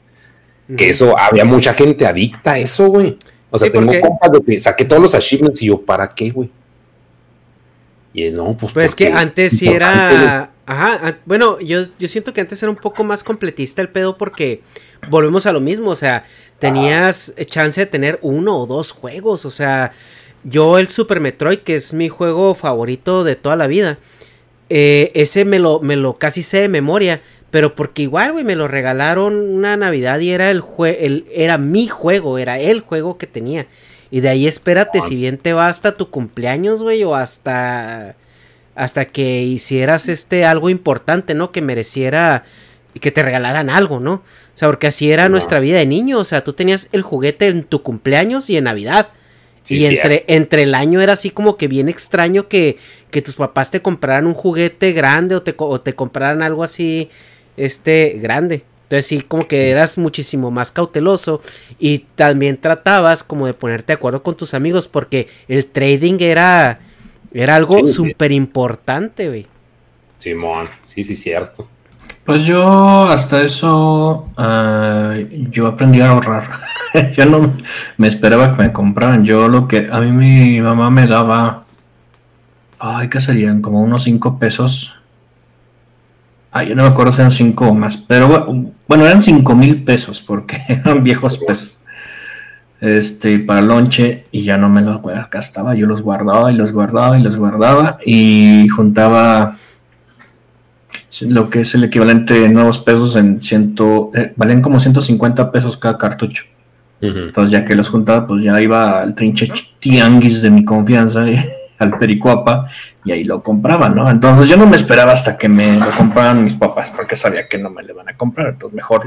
Que 0.76 0.90
eso, 0.90 1.18
había 1.18 1.44
mucha 1.44 1.74
gente 1.74 2.06
adicta 2.06 2.52
a 2.52 2.58
eso, 2.58 2.88
güey. 2.88 3.18
O 3.50 3.58
sea, 3.58 3.70
tengo 3.70 3.92
compas 4.00 4.32
de 4.32 4.42
que 4.42 4.58
saqué 4.58 4.84
todos 4.84 5.02
los 5.02 5.14
achievements 5.14 5.60
y 5.62 5.66
yo, 5.66 5.80
¿para 5.80 6.08
qué, 6.08 6.30
güey? 6.30 6.50
Y 8.14 8.30
no, 8.30 8.56
pues. 8.56 8.72
Pues 8.72 8.86
es 8.86 8.94
que 8.94 9.08
antes 9.08 9.58
sí 9.58 9.68
era. 9.68 10.50
Ajá, 10.64 11.18
bueno, 11.24 11.58
yo, 11.60 11.86
yo 11.98 12.06
siento 12.06 12.32
que 12.32 12.40
antes 12.40 12.62
era 12.62 12.70
un 12.70 12.76
poco 12.76 13.02
más 13.02 13.24
completista 13.24 13.82
el 13.82 13.88
pedo 13.88 14.16
porque 14.16 14.62
volvemos 15.10 15.44
a 15.46 15.52
lo 15.52 15.60
mismo, 15.60 15.90
o 15.90 15.96
sea, 15.96 16.24
tenías 16.60 17.34
chance 17.46 17.80
de 17.80 17.86
tener 17.86 18.20
uno 18.22 18.56
o 18.58 18.66
dos 18.66 18.92
juegos, 18.92 19.44
o 19.44 19.50
sea, 19.50 19.90
yo 20.44 20.78
el 20.78 20.86
Super 20.86 21.18
Metroid, 21.18 21.58
que 21.58 21.74
es 21.74 21.92
mi 21.92 22.08
juego 22.08 22.54
favorito 22.54 23.24
de 23.24 23.34
toda 23.34 23.56
la 23.56 23.66
vida, 23.66 23.98
eh, 24.70 25.10
ese 25.14 25.44
me 25.44 25.58
lo, 25.58 25.80
me 25.80 25.96
lo 25.96 26.14
casi 26.14 26.42
sé 26.42 26.60
de 26.60 26.68
memoria, 26.68 27.20
pero 27.52 27.74
porque 27.74 28.00
igual, 28.00 28.32
güey, 28.32 28.44
me 28.44 28.56
lo 28.56 28.66
regalaron 28.66 29.36
una 29.36 29.76
Navidad 29.76 30.18
y 30.20 30.30
era 30.30 30.50
el, 30.50 30.60
juego, 30.62 30.96
era 31.34 31.58
mi 31.58 31.86
juego, 31.86 32.38
era 32.38 32.58
el 32.58 32.80
juego 32.80 33.18
que 33.18 33.26
tenía. 33.26 33.66
Y 34.10 34.20
de 34.20 34.30
ahí 34.30 34.46
espérate, 34.46 35.02
si 35.02 35.16
bien 35.16 35.36
te 35.36 35.52
va 35.52 35.68
hasta 35.68 35.98
tu 35.98 36.08
cumpleaños, 36.08 36.82
güey, 36.82 37.04
o 37.04 37.14
hasta 37.14 38.16
hasta 38.74 39.04
que 39.04 39.42
hicieras 39.42 40.08
este 40.08 40.46
algo 40.46 40.70
importante, 40.70 41.34
¿no? 41.34 41.52
Que 41.52 41.60
mereciera 41.60 42.44
que 42.98 43.10
te 43.10 43.22
regalaran 43.22 43.68
algo, 43.68 44.00
¿no? 44.00 44.14
O 44.14 44.22
sea, 44.54 44.68
porque 44.68 44.86
así 44.86 45.12
era 45.12 45.28
nuestra 45.28 45.60
vida 45.60 45.76
de 45.76 45.84
niño, 45.84 46.20
o 46.20 46.24
sea, 46.24 46.44
tú 46.44 46.54
tenías 46.54 46.88
el 46.92 47.02
juguete 47.02 47.48
en 47.48 47.64
tu 47.64 47.82
cumpleaños 47.82 48.48
y 48.48 48.56
en 48.56 48.64
Navidad. 48.64 49.10
y 49.68 49.84
entre, 49.84 50.24
entre 50.26 50.62
el 50.62 50.74
año 50.74 51.02
era 51.02 51.12
así 51.12 51.28
como 51.28 51.58
que 51.58 51.68
bien 51.68 51.90
extraño 51.90 52.48
que, 52.48 52.78
que 53.10 53.20
tus 53.20 53.36
papás 53.36 53.70
te 53.70 53.82
compraran 53.82 54.26
un 54.26 54.34
juguete 54.34 54.92
grande 54.92 55.34
o 55.34 55.42
te, 55.42 55.54
o 55.58 55.80
te 55.82 55.92
compraran 55.92 56.42
algo 56.42 56.64
así, 56.64 57.10
este, 57.56 58.18
grande. 58.20 58.64
Entonces 58.84 59.06
sí, 59.06 59.20
como 59.22 59.48
que 59.48 59.70
eras 59.70 59.96
muchísimo 59.96 60.50
más 60.50 60.70
cauteloso 60.70 61.40
y 61.78 62.00
también 62.14 62.58
tratabas 62.60 63.22
como 63.22 63.46
de 63.46 63.54
ponerte 63.54 63.88
de 63.88 63.94
acuerdo 63.94 64.22
con 64.22 64.36
tus 64.36 64.52
amigos 64.52 64.86
porque 64.86 65.28
el 65.48 65.64
trading 65.64 66.18
era 66.20 66.80
era 67.32 67.56
algo 67.56 67.86
súper 67.86 68.32
importante, 68.32 69.28
güey. 69.28 69.46
Simón, 70.18 70.68
sí, 70.86 71.02
sí, 71.02 71.16
cierto. 71.16 71.66
Pues 72.24 72.44
yo 72.44 73.04
hasta 73.08 73.40
eso, 73.40 74.28
ah, 74.36 75.16
yo 75.50 75.66
aprendí 75.66 76.00
a 76.00 76.10
ahorrar. 76.10 76.50
yo 77.16 77.26
no 77.26 77.52
me 77.96 78.08
esperaba 78.08 78.54
que 78.54 78.62
me 78.62 78.72
compraran. 78.72 79.24
Yo 79.24 79.48
lo 79.48 79.66
que 79.66 79.88
a 79.90 80.00
mí 80.00 80.12
mi 80.12 80.60
mamá 80.60 80.90
me 80.90 81.06
daba, 81.06 81.64
ay, 82.78 83.08
¿qué 83.08 83.18
serían? 83.18 83.60
Como 83.60 83.80
unos 83.80 84.04
5 84.04 84.38
pesos. 84.38 85.01
Ay, 86.52 86.68
yo 86.68 86.74
no 86.74 86.82
me 86.82 86.88
acuerdo 86.90 87.12
si 87.12 87.20
eran 87.22 87.30
5 87.30 87.66
o 87.66 87.74
más, 87.74 87.96
pero 87.96 88.28
bueno, 88.86 89.06
eran 89.06 89.22
5 89.22 89.54
mil 89.56 89.84
pesos 89.84 90.20
porque 90.20 90.60
eran 90.68 91.02
viejos 91.02 91.38
pesos. 91.38 91.78
Este, 92.80 93.38
para 93.38 93.62
lonche 93.62 94.26
y 94.32 94.42
ya 94.42 94.58
no 94.58 94.68
me 94.68 94.82
los 94.82 95.00
gastaba, 95.30 95.74
yo 95.74 95.86
los 95.86 96.02
guardaba 96.02 96.50
y 96.50 96.56
los 96.56 96.72
guardaba 96.72 97.16
y 97.16 97.22
los 97.22 97.36
guardaba 97.36 97.96
y 98.04 98.66
juntaba 98.68 99.56
lo 101.20 101.48
que 101.48 101.60
es 101.60 101.74
el 101.74 101.84
equivalente 101.84 102.34
de 102.34 102.48
nuevos 102.48 102.78
pesos 102.78 103.16
en 103.16 103.40
ciento, 103.40 104.10
eh, 104.14 104.32
valen 104.36 104.62
como 104.62 104.80
150 104.80 105.52
pesos 105.52 105.76
cada 105.76 105.96
cartucho. 105.96 106.44
Entonces 107.00 107.50
ya 107.50 107.64
que 107.64 107.74
los 107.74 107.88
juntaba, 107.88 108.28
pues 108.28 108.44
ya 108.44 108.60
iba 108.60 109.02
al 109.02 109.16
trinche 109.16 109.50
tianguis 109.80 110.40
de 110.40 110.50
mi 110.50 110.64
confianza, 110.64 111.24
al 111.82 111.98
pericuapa, 111.98 112.68
y 113.04 113.12
ahí 113.12 113.24
lo 113.24 113.42
compraba, 113.42 113.88
¿no? 113.88 114.10
Entonces 114.10 114.48
yo 114.48 114.56
no 114.56 114.66
me 114.66 114.76
esperaba 114.76 115.12
hasta 115.12 115.36
que 115.36 115.48
me 115.48 115.78
lo 115.78 115.90
compraran 115.90 116.44
mis 116.44 116.54
papás, 116.54 116.90
porque 116.90 117.16
sabía 117.16 117.48
que 117.48 117.58
no 117.58 117.70
me 117.70 117.82
le 117.82 117.92
van 117.92 118.08
a 118.08 118.16
comprar, 118.16 118.48
entonces 118.48 118.74
mejor 118.74 119.06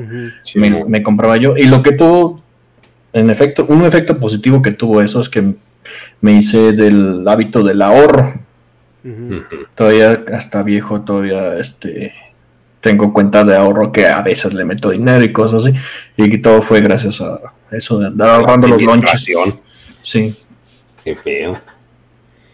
me, 0.55 0.83
me, 0.85 1.03
compraba 1.03 1.37
yo. 1.37 1.57
Y 1.57 1.65
lo 1.65 1.81
que 1.81 1.93
tuvo 1.93 2.43
en 3.15 3.29
efecto, 3.29 3.65
un 3.69 3.85
efecto 3.85 4.19
positivo 4.19 4.61
que 4.61 4.71
tuvo 4.71 5.01
eso 5.01 5.21
es 5.21 5.29
que 5.29 5.53
me 6.19 6.33
hice 6.33 6.73
del 6.73 7.25
hábito 7.27 7.63
del 7.63 7.81
ahorro. 7.81 8.33
Todavía 9.75 10.23
hasta 10.33 10.63
viejo, 10.63 11.01
todavía 11.01 11.55
este 11.55 12.13
tengo 12.81 13.13
cuenta 13.13 13.43
de 13.45 13.55
ahorro 13.55 13.91
que 13.91 14.05
a 14.05 14.21
veces 14.21 14.53
le 14.53 14.65
meto 14.65 14.89
dinero 14.89 15.23
y 15.23 15.31
cosas 15.31 15.65
así. 15.65 15.77
Y 16.17 16.37
todo 16.39 16.61
fue 16.61 16.81
gracias 16.81 17.21
a 17.21 17.39
eso 17.71 17.99
de 17.99 18.07
andar 18.07 18.29
ahorrando 18.29 18.67
los 18.67 18.81
lonches. 18.81 19.25
Sí. 20.01 20.35
Qué 21.03 21.15
feo. 21.15 21.61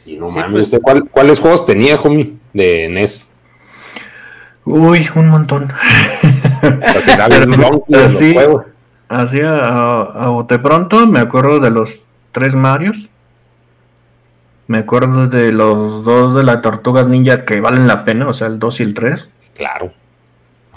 No 0.06 0.30
mames. 0.30 0.70
Pues. 0.70 1.04
¿Cuáles 1.12 1.40
juegos 1.40 1.66
tenía, 1.66 1.96
homie, 1.96 2.36
de 2.54 2.88
NES? 2.90 3.32
Uy, 4.66 5.10
un 5.16 5.30
montón. 5.30 5.72
así, 7.96 8.36
Así 9.08 9.42
a, 9.44 10.28
bote 10.28 10.60
pronto, 10.60 11.06
me 11.08 11.20
acuerdo 11.20 11.60
de 11.60 11.70
los 11.70 12.06
tres 12.32 12.56
Marios. 12.56 13.10
Me 14.68 14.78
acuerdo 14.78 15.28
de 15.28 15.52
los 15.52 16.06
dos 16.06 16.34
de 16.34 16.44
las 16.44 16.62
tortugas 16.62 17.08
ninja 17.08 17.44
que 17.44 17.60
valen 17.60 17.88
la 17.88 18.06
pena, 18.06 18.30
o 18.30 18.34
sea, 18.34 18.48
el 18.48 18.58
2 18.58 18.80
y 18.80 18.84
el 18.84 18.94
3. 18.94 19.30
Claro. 19.54 19.92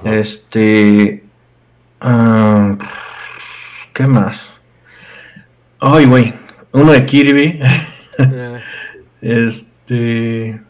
Este. 0.03 1.23
Ah, 2.01 2.77
¿Qué 3.93 4.09
más? 4.09 4.61
Ay, 5.79 6.07
güey. 6.07 6.35
Uno 6.73 6.91
de 6.91 7.07
Kirby. 7.07 7.61
Este. 9.25 10.61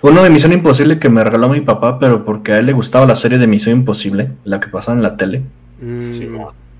Uno 0.00 0.22
de 0.22 0.30
Misión 0.30 0.52
Imposible 0.52 0.98
que 0.98 1.08
me 1.08 1.22
regaló 1.22 1.48
mi 1.48 1.60
papá, 1.60 1.98
pero 1.98 2.24
porque 2.24 2.52
a 2.52 2.58
él 2.58 2.66
le 2.66 2.72
gustaba 2.72 3.06
la 3.06 3.16
serie 3.16 3.38
de 3.38 3.46
Misión 3.46 3.78
Imposible, 3.78 4.30
la 4.44 4.60
que 4.60 4.68
pasaba 4.68 4.96
en 4.96 5.02
la 5.02 5.16
tele. 5.16 5.42
Mm. 5.80 6.10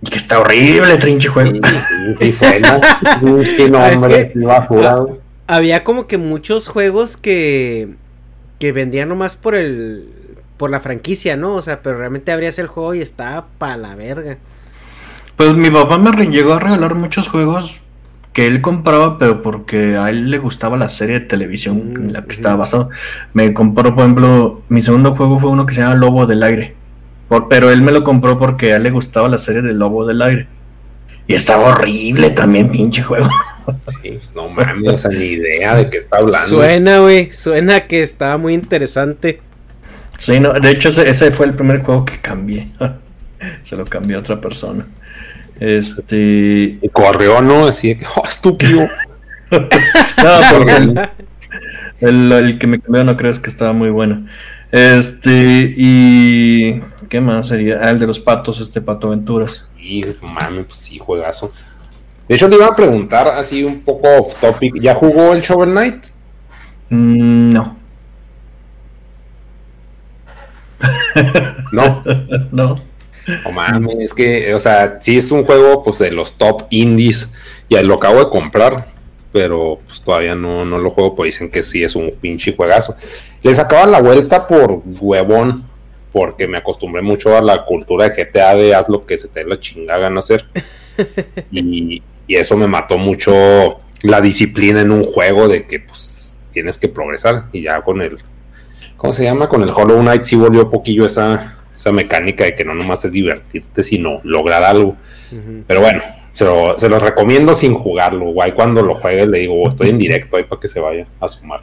Y 0.02 0.10
que 0.10 0.16
está 0.16 0.40
horrible, 0.40 0.96
trinche 0.98 1.28
juego. 1.28 1.52
había 5.46 5.84
como 5.84 6.06
que 6.06 6.18
muchos 6.18 6.68
juegos 6.68 7.16
que, 7.16 7.94
que 8.58 8.72
vendían 8.72 9.08
nomás 9.08 9.36
por 9.36 9.54
el 9.54 10.08
por 10.56 10.70
la 10.70 10.80
franquicia, 10.80 11.36
¿no? 11.36 11.54
O 11.54 11.62
sea, 11.62 11.82
pero 11.82 11.98
realmente 11.98 12.30
abrías 12.30 12.56
el 12.60 12.68
juego 12.68 12.94
y 12.94 13.00
estaba 13.00 13.46
para 13.58 13.76
la 13.76 13.96
verga. 13.96 14.38
Pues 15.36 15.54
mi 15.54 15.70
papá 15.70 15.98
me 15.98 16.26
llegó 16.26 16.54
a 16.54 16.60
regalar 16.60 16.94
muchos 16.94 17.26
juegos 17.26 17.80
que 18.32 18.46
él 18.46 18.60
compraba, 18.60 19.18
pero 19.18 19.42
porque 19.42 19.96
a 19.96 20.10
él 20.10 20.30
le 20.30 20.38
gustaba 20.38 20.76
la 20.76 20.88
serie 20.88 21.20
de 21.20 21.26
televisión 21.26 21.92
en 21.96 22.12
la 22.12 22.24
que 22.24 22.32
estaba 22.32 22.56
basado. 22.56 22.90
Me 23.34 23.52
compró, 23.52 23.94
por 23.94 24.04
ejemplo, 24.04 24.62
mi 24.68 24.82
segundo 24.82 25.14
juego 25.14 25.38
fue 25.38 25.50
uno 25.50 25.66
que 25.66 25.74
se 25.74 25.82
llama 25.82 25.94
Lobo 25.96 26.26
del 26.26 26.42
Aire 26.42 26.82
pero 27.48 27.70
él 27.70 27.82
me 27.82 27.92
lo 27.92 28.04
compró 28.04 28.38
porque 28.38 28.72
a 28.72 28.76
él 28.76 28.82
le 28.82 28.90
gustaba 28.90 29.28
la 29.28 29.38
serie 29.38 29.62
del 29.62 29.78
Lobo 29.78 30.06
del 30.06 30.20
Aire. 30.22 30.46
Y 31.26 31.34
estaba 31.34 31.68
horrible 31.68 32.30
también, 32.30 32.70
pinche 32.70 33.02
juego. 33.02 33.28
Sí, 33.86 34.10
pues, 34.10 34.34
no 34.34 34.48
mames, 34.48 35.08
ni 35.08 35.24
idea 35.24 35.76
de 35.76 35.88
qué 35.88 35.96
está 35.96 36.16
hablando. 36.16 36.48
Suena, 36.48 36.98
güey, 36.98 37.30
suena 37.30 37.86
que 37.86 38.02
estaba 38.02 38.36
muy 38.36 38.54
interesante. 38.54 39.40
Sí, 40.18 40.40
no, 40.40 40.52
de 40.52 40.68
hecho 40.68 40.88
ese, 40.88 41.30
fue 41.30 41.46
el 41.46 41.54
primer 41.54 41.80
juego 41.80 42.04
que 42.04 42.20
cambié. 42.20 42.70
Se 43.62 43.76
lo 43.76 43.84
cambié 43.84 44.16
a 44.16 44.18
otra 44.18 44.40
persona. 44.40 44.84
Este. 45.62 46.78
Y 46.82 46.88
corrió, 46.88 47.40
¿no? 47.40 47.66
Así 47.66 47.94
que, 47.94 48.04
oh, 48.16 48.26
estúpido. 48.28 48.88
Pues, 49.50 50.68
el, 52.00 52.32
el, 52.32 52.58
que 52.58 52.66
me 52.66 52.80
cambió 52.80 53.04
no 53.04 53.18
crees 53.18 53.38
que 53.38 53.50
estaba 53.50 53.74
muy 53.74 53.90
bueno. 53.90 54.26
Este, 54.70 55.74
y. 55.76 56.80
¿Qué 57.10 57.20
más 57.20 57.48
sería? 57.48 57.80
Ah, 57.82 57.90
el 57.90 57.98
de 57.98 58.06
los 58.06 58.18
patos, 58.18 58.62
este 58.62 58.80
Pato 58.80 59.08
Aventuras. 59.08 59.66
Y 59.78 60.06
mami, 60.22 60.62
pues 60.62 60.78
sí, 60.78 60.98
juegazo. 60.98 61.52
De 62.26 62.34
hecho, 62.34 62.48
le 62.48 62.56
iba 62.56 62.66
a 62.66 62.74
preguntar 62.74 63.28
así 63.28 63.62
un 63.62 63.82
poco 63.82 64.08
off 64.18 64.34
topic. 64.40 64.80
¿Ya 64.80 64.94
jugó 64.94 65.34
el 65.34 65.42
Shovel 65.42 65.72
Knight? 65.72 66.06
Mm, 66.88 67.52
no. 67.52 67.76
no. 71.72 72.02
no. 72.52 72.91
Oh, 73.44 73.52
mami, 73.52 74.02
es 74.02 74.12
que, 74.12 74.52
o 74.54 74.58
sea, 74.58 74.98
sí 75.00 75.16
es 75.16 75.30
un 75.30 75.44
juego 75.44 75.82
pues 75.82 75.98
de 75.98 76.10
los 76.10 76.32
top 76.38 76.66
indies. 76.70 77.30
Y 77.68 77.78
lo 77.82 77.94
acabo 77.94 78.18
de 78.18 78.30
comprar. 78.30 78.88
pero 79.32 79.78
pues 79.86 80.02
todavía 80.02 80.34
no, 80.34 80.64
no 80.64 80.78
lo 80.78 80.90
juego, 80.90 81.14
pues 81.14 81.28
dicen 81.28 81.50
que 81.50 81.62
sí 81.62 81.82
es 81.82 81.96
un 81.96 82.12
pinche 82.20 82.54
juegazo. 82.54 82.94
Le 83.42 83.54
sacaba 83.54 83.86
la 83.86 84.00
vuelta 84.00 84.46
por 84.46 84.82
huevón, 84.84 85.64
porque 86.12 86.46
me 86.46 86.58
acostumbré 86.58 87.00
mucho 87.00 87.36
a 87.36 87.40
la 87.40 87.64
cultura 87.64 88.08
de 88.08 88.24
GTA 88.24 88.54
de 88.56 88.74
haz 88.74 88.88
lo 88.88 89.06
que 89.06 89.16
se 89.16 89.28
te 89.28 89.40
dé 89.40 89.48
la 89.48 89.58
chingada 89.58 90.00
gana 90.00 90.18
hacer. 90.18 90.44
y, 91.50 92.02
y 92.26 92.36
eso 92.36 92.56
me 92.56 92.66
mató 92.66 92.98
mucho 92.98 93.80
la 94.02 94.20
disciplina 94.20 94.80
en 94.80 94.90
un 94.90 95.04
juego 95.04 95.48
de 95.48 95.66
que 95.66 95.80
pues 95.80 96.38
tienes 96.50 96.76
que 96.76 96.88
progresar 96.88 97.44
y 97.52 97.62
ya 97.62 97.80
con 97.82 98.02
el 98.02 98.18
¿cómo 98.96 99.12
se 99.12 99.24
llama? 99.24 99.48
Con 99.48 99.62
el 99.62 99.70
Hollow 99.70 100.00
Knight 100.00 100.24
sí 100.24 100.36
volvió 100.36 100.70
poquillo 100.70 101.06
esa, 101.06 101.56
esa 101.82 101.90
mecánica 101.92 102.44
de 102.44 102.54
que 102.54 102.64
no 102.64 102.74
nomás 102.74 103.04
es 103.04 103.10
divertirte, 103.10 103.82
sino 103.82 104.20
lograr 104.22 104.62
algo. 104.62 104.96
Pero 105.66 105.80
bueno, 105.80 106.00
se 106.30 106.44
lo, 106.44 106.78
se 106.78 106.88
lo 106.88 107.00
recomiendo 107.00 107.56
sin 107.56 107.74
jugarlo. 107.74 108.26
Guay, 108.26 108.52
cuando 108.52 108.82
lo 108.82 108.94
juegue 108.94 109.26
le 109.26 109.40
digo, 109.40 109.68
estoy 109.68 109.88
en 109.88 109.98
directo 109.98 110.36
ahí 110.36 110.44
para 110.44 110.60
que 110.60 110.68
se 110.68 110.78
vaya 110.78 111.06
a 111.20 111.26
sumar. 111.26 111.62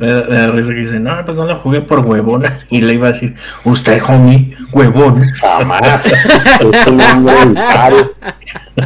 Me 0.00 0.06
da- 0.06 0.24
me 0.28 0.36
da 0.36 0.46
risa 0.48 0.70
que 0.70 0.80
dice, 0.80 0.98
no, 0.98 1.24
pues 1.24 1.36
no 1.36 1.44
lo 1.44 1.56
jugué 1.58 1.80
por 1.82 2.00
huevón. 2.00 2.42
Y 2.70 2.80
le 2.80 2.94
iba 2.94 3.06
a 3.08 3.12
decir, 3.12 3.34
usted, 3.64 4.00
homie, 4.08 4.52
huevón. 4.72 5.28
Jamás. 5.40 6.06
es 6.60 6.60
un 6.88 7.00
hombre 7.00 7.34
vital, 7.46 8.12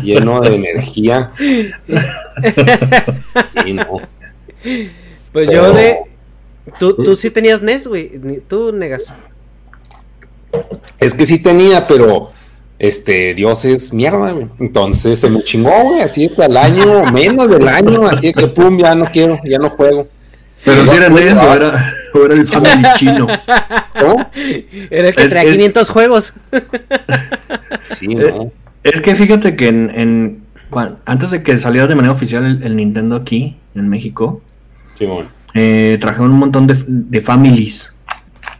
lleno 0.02 0.40
de 0.40 0.54
energía. 0.56 1.32
Y 3.64 3.72
no. 3.72 4.00
Pues 5.32 5.48
Pero- 5.48 5.52
yo 5.52 5.72
de. 5.72 5.96
Tú, 6.78 6.94
tú 6.94 7.16
sí 7.16 7.30
tenías 7.30 7.62
NES, 7.62 7.86
güey. 7.88 8.10
Tú 8.46 8.72
negas. 8.72 9.14
Es 10.98 11.14
que 11.14 11.24
sí 11.26 11.42
tenía, 11.42 11.86
pero 11.86 12.30
este 12.78 13.34
Dios 13.34 13.64
es 13.64 13.92
mierda, 13.92 14.32
güey. 14.32 14.46
Entonces 14.58 15.18
se 15.20 15.30
me 15.30 15.42
chingó, 15.42 15.70
güey, 15.82 16.00
así 16.02 16.28
de 16.28 16.34
que 16.34 16.42
al 16.44 16.56
año, 16.56 17.04
menos 17.12 17.48
del 17.48 17.66
año, 17.68 18.06
así 18.06 18.28
de 18.28 18.34
que 18.34 18.46
pum, 18.48 18.78
ya 18.78 18.94
no 18.94 19.06
quiero, 19.06 19.38
ya 19.44 19.58
no 19.58 19.70
juego. 19.70 20.08
Pero 20.64 20.84
si 20.84 20.94
era 20.96 21.08
NES 21.08 21.38
o 21.38 21.54
era, 21.54 21.94
o 22.14 22.24
era 22.24 22.34
el 22.34 22.46
Family 22.46 22.82
chino. 22.96 23.26
¿No? 23.26 24.30
Era 24.90 25.08
el 25.08 25.14
que 25.14 25.22
Es- 25.24 25.30
traía 25.32 25.48
es- 25.50 25.56
500 25.56 25.88
juegos. 25.90 26.32
Sí, 27.98 28.08
no. 28.08 28.50
Es 28.82 29.00
que 29.00 29.14
fíjate 29.14 29.56
que 29.56 29.68
en, 29.68 30.42
antes 31.04 31.30
de 31.30 31.42
que 31.42 31.58
saliera 31.58 31.86
de 31.86 31.94
manera 31.96 32.12
oficial 32.12 32.44
el, 32.46 32.62
el 32.62 32.76
Nintendo 32.76 33.16
aquí, 33.16 33.56
en 33.74 33.88
México, 33.88 34.40
eh, 35.54 35.98
trajeron 36.00 36.30
un 36.32 36.38
montón 36.38 36.66
de, 36.66 36.76
de 36.86 37.20
families, 37.20 37.94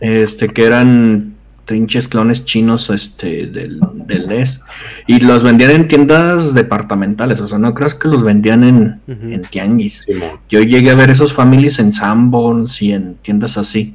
este, 0.01 0.49
que 0.49 0.65
eran 0.65 1.37
trinches 1.71 2.09
clones 2.09 2.45
chinos 2.45 2.91
este, 2.91 3.47
del, 3.47 3.79
del 3.95 4.27
NES, 4.27 4.61
y 5.07 5.21
los 5.21 5.45
vendían 5.45 5.71
en 5.71 5.87
tiendas 5.87 6.53
departamentales, 6.53 7.41
o 7.41 7.47
sea, 7.47 7.61
no 7.61 7.75
creas 7.75 7.95
que 7.95 8.09
los 8.09 8.25
vendían 8.25 8.65
en, 8.65 9.01
en 9.07 9.43
tianguis. 9.43 10.05
Yo 10.49 10.63
llegué 10.63 10.91
a 10.91 10.97
ver 10.97 11.13
esos 11.13 11.33
families 11.33 11.79
en 11.79 11.93
Sanborns 11.93 12.83
y 12.83 12.93
en 12.93 13.15
tiendas 13.23 13.57
así. 13.57 13.95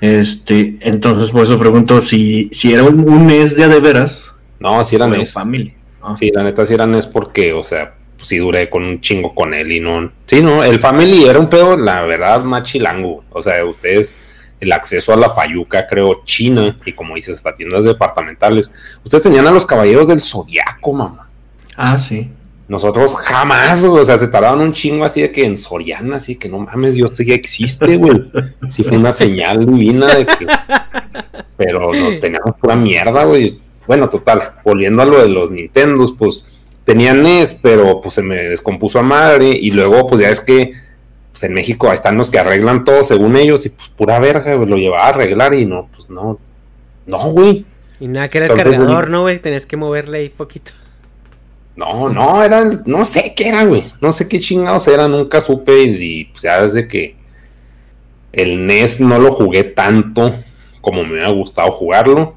Este, 0.00 0.76
entonces 0.82 1.32
por 1.32 1.42
eso 1.42 1.58
pregunto 1.58 2.00
si, 2.00 2.48
si 2.52 2.72
era 2.72 2.84
un, 2.84 3.00
un 3.00 3.26
NES 3.26 3.56
de 3.56 3.64
a 3.64 3.68
de 3.68 3.80
veras 3.80 4.32
No, 4.60 4.80
eran 4.80 4.86
era 4.92 5.04
un 5.06 5.10
NES. 5.18 5.32
family. 5.32 5.74
Ah. 6.00 6.14
Sí, 6.16 6.30
la 6.32 6.44
neta 6.44 6.64
sí 6.64 6.74
eran 6.74 6.92
NES 6.92 7.08
porque, 7.08 7.52
o 7.52 7.64
sea, 7.64 7.94
pues 8.16 8.28
sí 8.28 8.38
duré 8.38 8.70
con 8.70 8.84
un 8.84 9.00
chingo 9.00 9.34
con 9.34 9.52
él 9.52 9.72
y 9.72 9.80
no. 9.80 10.12
Sí, 10.26 10.42
no, 10.42 10.62
el 10.62 10.78
Family 10.78 11.24
era 11.24 11.40
un 11.40 11.48
pedo, 11.48 11.76
la 11.76 12.02
verdad, 12.02 12.44
más 12.44 12.62
chilango. 12.62 13.24
O 13.30 13.42
sea, 13.42 13.64
ustedes, 13.64 14.14
el 14.64 14.72
acceso 14.72 15.12
a 15.12 15.16
la 15.16 15.30
Fayuca, 15.30 15.86
creo, 15.86 16.22
China, 16.24 16.78
y 16.84 16.92
como 16.92 17.14
dices, 17.14 17.36
hasta 17.36 17.54
tiendas 17.54 17.84
departamentales. 17.84 18.72
Ustedes 19.04 19.22
tenían 19.22 19.46
a 19.46 19.52
los 19.52 19.64
caballeros 19.64 20.08
del 20.08 20.20
Zodiaco, 20.20 20.92
mamá. 20.92 21.28
Ah, 21.76 21.96
sí. 21.96 22.30
Nosotros 22.66 23.14
jamás, 23.16 23.84
güey, 23.86 24.00
o 24.00 24.04
sea, 24.04 24.16
se 24.16 24.28
tardaban 24.28 24.60
un 24.60 24.72
chingo 24.72 25.04
así 25.04 25.20
de 25.20 25.30
que 25.30 25.44
en 25.44 25.56
Soriana, 25.56 26.16
así 26.16 26.36
que 26.36 26.48
no 26.48 26.58
mames, 26.58 26.94
Dios 26.94 27.14
sí 27.14 27.30
existe, 27.30 27.96
güey. 27.96 28.30
Sí 28.70 28.82
fue 28.82 28.96
una 28.96 29.12
señal 29.12 29.66
divina 29.66 30.06
de 30.14 30.26
que... 30.26 30.46
Pero 31.56 31.92
nos 31.92 32.18
teníamos 32.18 32.56
pura 32.58 32.74
mierda, 32.74 33.24
güey. 33.24 33.60
Bueno, 33.86 34.08
total, 34.08 34.54
volviendo 34.64 35.02
a 35.02 35.04
lo 35.04 35.20
de 35.20 35.28
los 35.28 35.50
Nintendos, 35.50 36.14
pues 36.18 36.46
tenían 36.84 37.22
NES, 37.22 37.60
pero 37.62 38.00
pues 38.00 38.14
se 38.14 38.22
me 38.22 38.36
descompuso 38.36 38.98
a 38.98 39.02
madre 39.02 39.50
y 39.50 39.70
luego 39.70 40.06
pues 40.06 40.22
ya 40.22 40.30
es 40.30 40.40
que 40.40 40.72
pues 41.34 41.42
en 41.42 41.52
México 41.52 41.92
están 41.92 42.16
los 42.16 42.30
que 42.30 42.38
arreglan 42.38 42.84
todo 42.84 43.02
según 43.02 43.34
ellos 43.34 43.66
y 43.66 43.70
pues 43.70 43.88
pura 43.88 44.20
verga, 44.20 44.54
güey, 44.54 44.68
lo 44.68 44.76
llevaba 44.76 45.06
a 45.06 45.08
arreglar 45.08 45.52
y 45.52 45.66
no, 45.66 45.88
pues 45.92 46.08
no, 46.08 46.38
no, 47.06 47.18
güey. 47.32 47.66
Y 47.98 48.06
nada, 48.06 48.28
que 48.28 48.38
era 48.38 48.46
el 48.46 48.52
Entonces, 48.52 48.72
cargador, 48.72 49.04
güey. 49.06 49.12
¿no, 49.12 49.20
güey? 49.22 49.38
Tenías 49.40 49.66
que 49.66 49.76
moverle 49.76 50.18
ahí 50.18 50.28
poquito. 50.28 50.70
No, 51.74 52.08
no, 52.08 52.40
eran, 52.40 52.84
no 52.86 53.04
sé 53.04 53.34
qué 53.34 53.48
era, 53.48 53.64
güey. 53.64 53.82
No 54.00 54.12
sé 54.12 54.28
qué 54.28 54.38
chingados 54.38 54.86
era, 54.86 55.08
nunca 55.08 55.40
supe. 55.40 55.82
Y, 55.82 56.20
y, 56.20 56.24
pues 56.26 56.42
ya 56.42 56.64
desde 56.64 56.86
que 56.86 57.16
el 58.32 58.64
NES 58.68 59.00
no 59.00 59.18
lo 59.18 59.32
jugué 59.32 59.64
tanto 59.64 60.32
como 60.80 61.02
me 61.02 61.14
hubiera 61.14 61.30
gustado 61.30 61.72
jugarlo. 61.72 62.36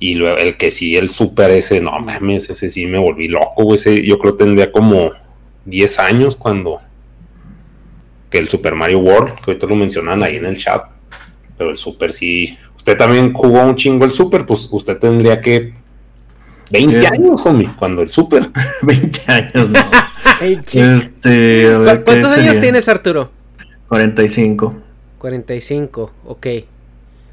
Y 0.00 0.14
luego 0.14 0.36
el 0.36 0.56
que 0.56 0.72
sí, 0.72 0.96
el 0.96 1.10
Super 1.10 1.52
ese, 1.52 1.80
no 1.80 1.96
mames, 2.00 2.50
ese 2.50 2.70
sí 2.70 2.86
me 2.86 2.98
volví 2.98 3.28
loco, 3.28 3.62
güey. 3.62 3.76
Ese, 3.76 4.04
yo 4.04 4.18
creo 4.18 4.34
tendría 4.34 4.72
como 4.72 5.12
10 5.66 5.98
años 6.00 6.34
cuando 6.34 6.80
que 8.30 8.38
el 8.38 8.48
Super 8.48 8.74
Mario 8.74 9.00
World, 9.00 9.34
que 9.34 9.50
ahorita 9.50 9.66
lo 9.66 9.74
mencionan 9.76 10.22
ahí 10.22 10.36
en 10.36 10.46
el 10.46 10.56
chat. 10.56 10.84
Pero 11.58 11.70
el 11.70 11.76
Super 11.76 12.12
sí. 12.12 12.56
Usted 12.76 12.96
también 12.96 13.32
jugó 13.34 13.62
un 13.64 13.76
chingo 13.76 14.04
el 14.06 14.10
Super, 14.10 14.46
pues 14.46 14.68
usted 14.72 14.96
tendría 14.98 15.40
que 15.40 15.74
20 16.70 17.00
Sí. 17.00 17.06
años, 17.06 17.44
homie, 17.44 17.70
cuando 17.78 18.00
el 18.02 18.08
Super. 18.10 18.50
20 18.82 19.20
años, 19.32 19.70
no. 19.70 19.80
Este, 20.40 21.66
a 21.74 21.78
ver, 21.78 21.98
¿Cu- 21.98 22.04
¿Cuántos 22.04 22.32
¿qué 22.34 22.40
años 22.40 22.44
sería? 22.54 22.60
tienes, 22.60 22.88
Arturo? 22.88 23.30
45. 23.88 24.76
45, 25.18 26.12
ok. 26.24 26.46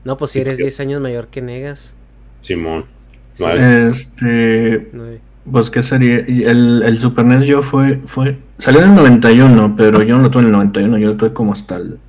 No, 0.04 0.18
pues 0.18 0.32
si 0.32 0.40
Sí, 0.40 0.42
eres 0.42 0.54
porque- 0.56 0.64
10 0.64 0.80
años 0.82 1.02
mayor 1.02 1.28
que 1.28 1.42
Negas. 1.42 1.94
Simón. 2.42 2.86
Nueve. 3.40 3.90
Este. 3.92 4.90
Pues 5.52 5.70
qué 5.70 5.84
sería. 5.84 6.18
El, 6.18 6.84
el 6.86 6.98
Super 6.98 7.26
NES 7.26 7.46
yo 7.46 7.62
fue, 7.62 8.00
fue. 8.04 8.38
Salió 8.58 8.82
en 8.82 8.90
el 8.90 8.96
91, 8.96 9.76
pero 9.78 10.02
yo 10.04 10.18
no 10.18 10.24
lo 10.24 10.32
tuve 10.32 10.42
en 10.42 10.48
el 10.48 10.52
91, 10.54 10.98
yo 10.98 11.08
lo 11.08 11.18
tuve 11.18 11.34
como 11.34 11.54
hasta 11.54 11.78
el. 11.78 12.00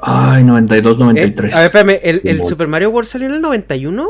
Ay, 0.00 0.44
92, 0.44 0.96
Eh, 0.96 0.98
93. 0.98 1.54
a 1.54 1.56
ver, 1.58 1.66
espérame, 1.66 1.98
¿el, 2.02 2.20
el. 2.24 2.44
Super 2.44 2.68
Mario 2.68 2.90
World 2.90 3.08
salió 3.08 3.28
en 3.28 3.34
el 3.34 3.40
91? 3.40 4.08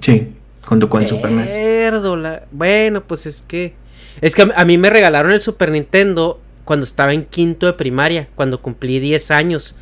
Sí, 0.00 0.32
junto 0.64 0.88
con 0.88 1.02
el 1.02 1.08
Super 1.08 1.30
NES. 1.30 2.42
Bueno, 2.50 3.02
pues 3.02 3.26
es 3.26 3.42
que. 3.42 3.74
Es 4.20 4.34
que 4.34 4.48
a, 4.54 4.64
mí 4.64 4.78
me 4.78 4.90
regalaron 4.90 5.32
el 5.32 5.40
Super 5.40 5.70
Nintendo 5.70 6.40
cuando 6.64 6.84
estaba 6.84 7.12
en 7.12 7.24
quinto 7.24 7.66
de 7.66 7.72
primaria, 7.72 8.28
cuando 8.34 8.60
cumplí 8.60 9.00
10 9.00 9.30
años. 9.32 9.74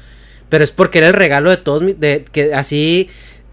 Pero 0.49 0.65
es 0.65 0.73
porque 0.73 0.99
era 0.99 1.09
el 1.09 1.15
regalo 1.15 1.51
de 1.51 1.59
todos 1.59 1.83
mis. 1.83 1.99
De, 1.99 2.25
que 2.33 2.55
así. 2.55 3.09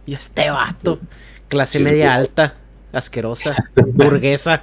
Y 0.05 0.13
este 0.15 0.49
vato, 0.49 0.99
clase 1.47 1.79
media 1.79 2.15
alta, 2.15 2.57
asquerosa, 2.95 3.55
burguesa. 3.75 4.61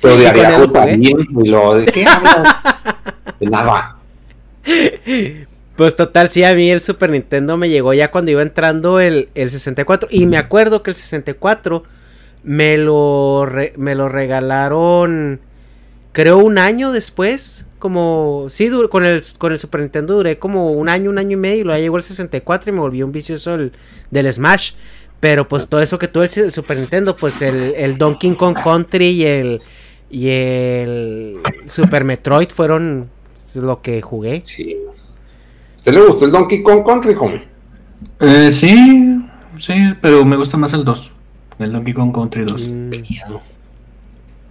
Te 0.00 0.08
odiaría 0.08 0.66
también, 0.68 1.18
y 1.42 1.48
lo 1.48 1.74
de 1.74 1.86
qué 1.86 2.06
hablas? 2.06 2.56
De 3.40 3.46
nada. 3.46 3.96
Pues 5.76 5.94
total, 5.94 6.28
sí, 6.28 6.42
a 6.42 6.54
mí 6.54 6.70
el 6.70 6.82
Super 6.82 7.10
Nintendo 7.10 7.56
me 7.56 7.68
llegó 7.68 7.94
ya 7.94 8.10
cuando 8.10 8.32
iba 8.32 8.42
entrando 8.42 8.98
el, 8.98 9.28
el 9.36 9.48
64. 9.48 10.08
Y 10.10 10.26
me 10.26 10.36
acuerdo 10.36 10.82
que 10.82 10.90
el 10.90 10.96
64 10.96 11.84
me 12.42 12.76
lo, 12.78 13.46
me 13.76 13.94
lo 13.94 14.08
regalaron, 14.08 15.40
creo, 16.12 16.38
un 16.38 16.58
año 16.58 16.90
después. 16.90 17.64
Como, 17.78 18.46
sí, 18.48 18.72
con 18.90 19.06
el, 19.06 19.22
con 19.38 19.52
el 19.52 19.60
Super 19.60 19.82
Nintendo 19.82 20.16
duré 20.16 20.40
como 20.40 20.72
un 20.72 20.88
año, 20.88 21.10
un 21.10 21.18
año 21.18 21.36
y 21.36 21.40
medio. 21.40 21.60
Y 21.60 21.64
luego 21.64 21.80
llegó 21.80 21.96
el 21.96 22.02
64 22.02 22.70
y 22.70 22.74
me 22.74 22.80
volvió 22.80 23.06
un 23.06 23.12
vicioso 23.12 23.54
el, 23.54 23.72
del 24.10 24.32
Smash. 24.32 24.72
Pero 25.20 25.48
pues 25.48 25.66
todo 25.68 25.80
eso 25.82 25.98
que 25.98 26.08
tuve 26.08 26.26
el, 26.26 26.44
el 26.44 26.52
Super 26.52 26.76
Nintendo, 26.78 27.16
pues 27.16 27.42
el, 27.42 27.74
el 27.76 27.98
Donkey 27.98 28.34
Kong 28.34 28.56
Country 28.62 29.08
y 29.08 29.24
el, 29.24 29.62
y 30.10 30.28
el 30.28 31.38
Super 31.66 32.04
Metroid 32.04 32.48
fueron 32.50 33.10
lo 33.54 33.82
que 33.82 34.00
jugué. 34.02 34.42
Sí 34.44 34.76
¿Usted 35.78 36.00
le 36.00 36.06
gustó 36.06 36.24
el 36.26 36.32
Donkey 36.32 36.62
Kong 36.62 36.84
Country, 36.84 37.14
homie? 37.14 37.44
Eh, 38.20 38.52
sí, 38.52 39.22
sí, 39.58 39.72
pero 40.02 40.24
me 40.24 40.36
gusta 40.36 40.56
más 40.56 40.74
el 40.74 40.84
2. 40.84 41.12
El 41.60 41.72
Donkey 41.72 41.94
Kong 41.94 42.12
Country 42.12 42.44
2. 42.44 42.68
Mm. 42.68 42.90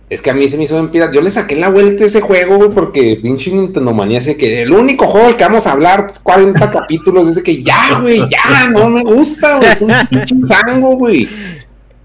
Es 0.10 0.22
que 0.22 0.30
a 0.30 0.34
mí 0.34 0.48
se 0.48 0.58
me 0.58 0.63
hizo 0.63 0.82
bien 0.88 1.12
Yo 1.12 1.22
le 1.22 1.30
saqué 1.30 1.56
la 1.58 1.70
vuelta 1.70 2.04
a 2.04 2.08
ese 2.08 2.22
juego, 2.22 2.58
güey, 2.58 2.70
porque 2.70 3.20
pinche 3.22 3.52
Nintendo 3.52 3.93
Manía 3.93 4.22
sé 4.22 4.38
que 4.38 4.62
el 4.62 4.72
único 4.72 5.08
juego 5.08 5.28
del 5.28 5.36
que 5.36 5.43
vamos 5.43 5.67
a 5.67 5.74
hablar 5.74 6.13
40 6.24 6.72
capítulos 6.72 7.28
es 7.28 7.43
que 7.43 7.62
ya, 7.62 8.00
güey, 8.00 8.22
ya, 8.30 8.70
no 8.72 8.89
me 8.89 9.04
gusta, 9.04 9.58
güey. 9.58 9.70
Es 9.70 9.82
un 9.82 9.93
pinche 10.10 10.36
tango, 10.48 10.96
güey. 10.96 11.28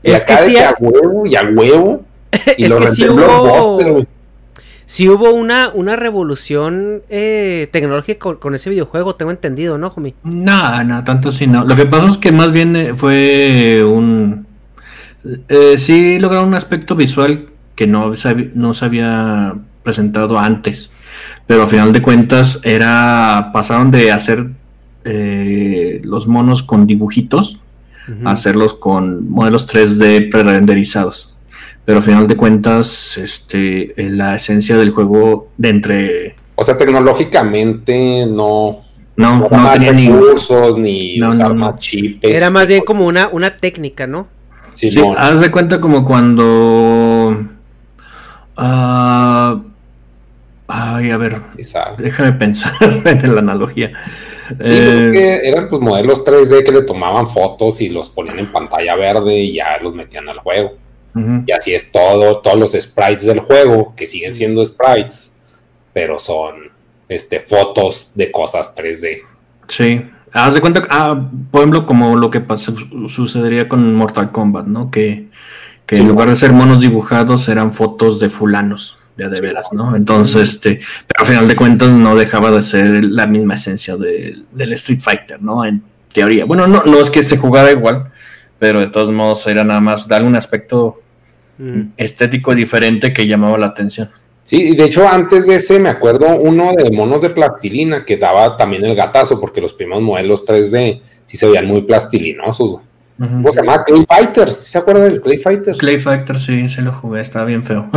es 0.02 0.24
que 0.24 0.36
sí. 0.36 0.56
a 0.56 0.74
huevo 0.80 1.26
y 1.26 1.36
a 1.36 1.42
huevo. 1.42 2.04
Y 2.56 2.64
es 2.64 2.74
que 2.74 2.86
sí 2.88 3.08
hubo 3.08 4.06
si 4.86 5.08
hubo 5.08 5.30
una, 5.30 5.70
una 5.72 5.96
revolución 5.96 7.00
eh, 7.08 7.66
tecnológica 7.72 8.34
con, 8.34 8.54
ese 8.54 8.68
videojuego, 8.68 9.14
tengo 9.14 9.30
entendido, 9.30 9.78
¿no, 9.78 9.88
Jomi? 9.88 10.14
No, 10.22 10.84
no, 10.84 11.02
tanto 11.02 11.30
así 11.30 11.46
no. 11.46 11.64
Lo 11.64 11.76
que 11.76 11.86
pasa 11.86 12.08
es 12.08 12.18
que 12.18 12.30
más 12.30 12.52
bien 12.52 12.76
eh, 12.76 12.94
fue 12.94 13.82
un... 13.84 14.46
Eh, 15.48 15.76
sí 15.78 16.18
lograron 16.18 16.48
un 16.48 16.56
aspecto 16.56 16.94
visual 16.94 17.38
que 17.74 17.86
no 17.86 18.14
se, 18.14 18.50
no 18.54 18.74
se 18.74 18.84
había 18.84 19.54
presentado 19.82 20.38
antes. 20.38 20.90
Pero 21.46 21.64
a 21.64 21.66
final 21.66 21.92
de 21.92 22.02
cuentas 22.02 22.60
era... 22.64 23.50
Pasaron 23.52 23.90
de 23.90 24.12
hacer 24.12 24.48
los 25.04 26.26
monos 26.28 26.62
con 26.62 26.86
dibujitos 26.86 27.60
a 28.24 28.32
hacerlos 28.32 28.74
con 28.74 29.28
modelos 29.28 29.68
3D 29.68 30.30
pre-renderizados. 30.30 31.36
Pero 31.84 31.98
al 31.98 32.04
final 32.04 32.28
de 32.28 32.36
cuentas, 32.36 33.16
este, 33.18 33.92
la 33.96 34.36
esencia 34.36 34.76
del 34.76 34.90
juego 34.90 35.48
de 35.56 35.68
entre... 35.68 36.36
O 36.54 36.64
sea, 36.64 36.76
tecnológicamente 36.76 38.26
no... 38.26 38.82
No, 39.14 39.40
no, 39.40 39.72
tenía 39.72 39.92
ni 39.92 40.08
recursos, 40.08 40.78
ni 40.78 41.18
no, 41.18 41.34
no, 41.34 41.78
Era 42.22 42.48
más 42.48 42.66
bien 42.66 42.82
como 42.82 43.06
una, 43.06 43.28
una 43.28 43.54
técnica, 43.54 44.06
¿no? 44.06 44.26
Sí, 44.72 44.90
sí 44.90 45.02
haz 45.18 45.40
de 45.40 45.50
cuenta 45.50 45.80
como 45.80 46.04
cuando... 46.04 47.46
Uh, 48.56 49.62
ay, 50.68 51.10
a 51.10 51.16
ver, 51.16 51.40
déjame 51.98 52.32
pensar 52.32 52.72
en 53.04 53.34
la 53.34 53.40
analogía. 53.40 53.92
Sí, 54.48 54.56
eh, 54.64 55.40
eran 55.44 55.68
pues 55.70 55.80
modelos 55.80 56.24
3D 56.24 56.64
que 56.64 56.72
le 56.72 56.82
tomaban 56.82 57.26
fotos 57.26 57.80
y 57.80 57.88
los 57.88 58.10
ponían 58.10 58.38
en 58.38 58.52
pantalla 58.52 58.94
verde 58.96 59.38
y 59.38 59.54
ya 59.54 59.78
los 59.82 59.94
metían 59.94 60.28
al 60.28 60.38
juego. 60.38 60.76
Y 61.46 61.52
así 61.52 61.74
es 61.74 61.92
todo, 61.92 62.40
todos 62.40 62.58
los 62.58 62.72
sprites 62.72 63.26
del 63.26 63.40
juego, 63.40 63.92
que 63.94 64.06
siguen 64.06 64.32
siendo 64.32 64.64
sprites, 64.64 65.36
pero 65.92 66.18
son 66.18 66.70
este, 67.06 67.38
fotos 67.38 68.12
de 68.14 68.32
cosas 68.32 68.74
3D. 68.74 69.18
Sí, 69.68 70.10
haz 70.32 70.54
de 70.54 70.60
cuenta, 70.62 70.82
ah, 70.88 71.28
por 71.50 71.60
ejemplo, 71.60 71.84
como 71.84 72.16
lo 72.16 72.30
que 72.30 72.42
sucedería 73.08 73.68
con 73.68 73.94
Mortal 73.94 74.32
Kombat, 74.32 74.66
¿no? 74.66 74.90
Que, 74.90 75.28
en 75.88 76.08
lugar 76.08 76.30
de 76.30 76.36
ser 76.36 76.52
monos 76.52 76.80
dibujados 76.80 77.48
eran 77.48 77.72
fotos 77.72 78.18
de 78.18 78.28
fulanos, 78.28 78.98
de 79.16 79.28
de 79.28 79.40
veras, 79.40 79.66
¿no? 79.72 79.94
Entonces, 79.94 80.54
este, 80.54 80.80
pero 81.06 81.20
al 81.20 81.26
final 81.26 81.48
de 81.48 81.56
cuentas 81.56 81.90
no 81.90 82.16
dejaba 82.16 82.50
de 82.50 82.62
ser 82.62 83.04
la 83.04 83.26
misma 83.26 83.56
esencia 83.56 83.96
del 83.96 84.72
Street 84.72 85.00
Fighter, 85.00 85.42
¿no? 85.42 85.64
En 85.64 85.82
teoría. 86.12 86.44
Bueno, 86.44 86.66
no, 86.66 86.84
no 86.84 86.98
es 86.98 87.10
que 87.10 87.22
se 87.22 87.36
jugara 87.36 87.70
igual, 87.70 88.10
pero 88.58 88.80
de 88.80 88.88
todos 88.88 89.10
modos 89.10 89.46
era 89.46 89.64
nada 89.64 89.80
más 89.80 90.08
dar 90.08 90.22
un 90.22 90.34
aspecto 90.36 91.02
Mm. 91.58 91.92
estético 91.96 92.54
diferente 92.54 93.12
que 93.12 93.26
llamaba 93.26 93.58
la 93.58 93.66
atención. 93.66 94.10
Sí, 94.44 94.74
de 94.74 94.84
hecho 94.84 95.08
antes 95.08 95.46
de 95.46 95.56
ese 95.56 95.78
me 95.78 95.90
acuerdo 95.90 96.26
uno 96.36 96.72
de 96.76 96.90
monos 96.90 97.22
de 97.22 97.30
plastilina 97.30 98.04
que 98.04 98.16
daba 98.16 98.56
también 98.56 98.84
el 98.84 98.96
gatazo 98.96 99.38
porque 99.40 99.60
los 99.60 99.72
primeros 99.72 100.02
modelos 100.02 100.44
3D 100.44 101.00
sí 101.26 101.36
se 101.36 101.46
veían 101.46 101.66
muy 101.66 101.82
plastilinosos. 101.82 102.80
¿Cómo 103.18 103.52
se 103.52 103.62
llama? 103.62 103.84
Clay 103.84 104.04
Fighter. 104.06 104.56
¿Sí 104.58 104.72
se 104.72 104.78
acuerda 104.78 105.04
del 105.04 105.20
Clay 105.20 105.38
Fighter? 105.38 105.76
Clay 105.76 105.98
Fighter, 105.98 106.38
sí, 106.38 106.68
se 106.68 106.82
lo 106.82 106.92
jugué, 106.92 107.20
estaba 107.20 107.44
bien 107.44 107.62
feo. 107.62 107.88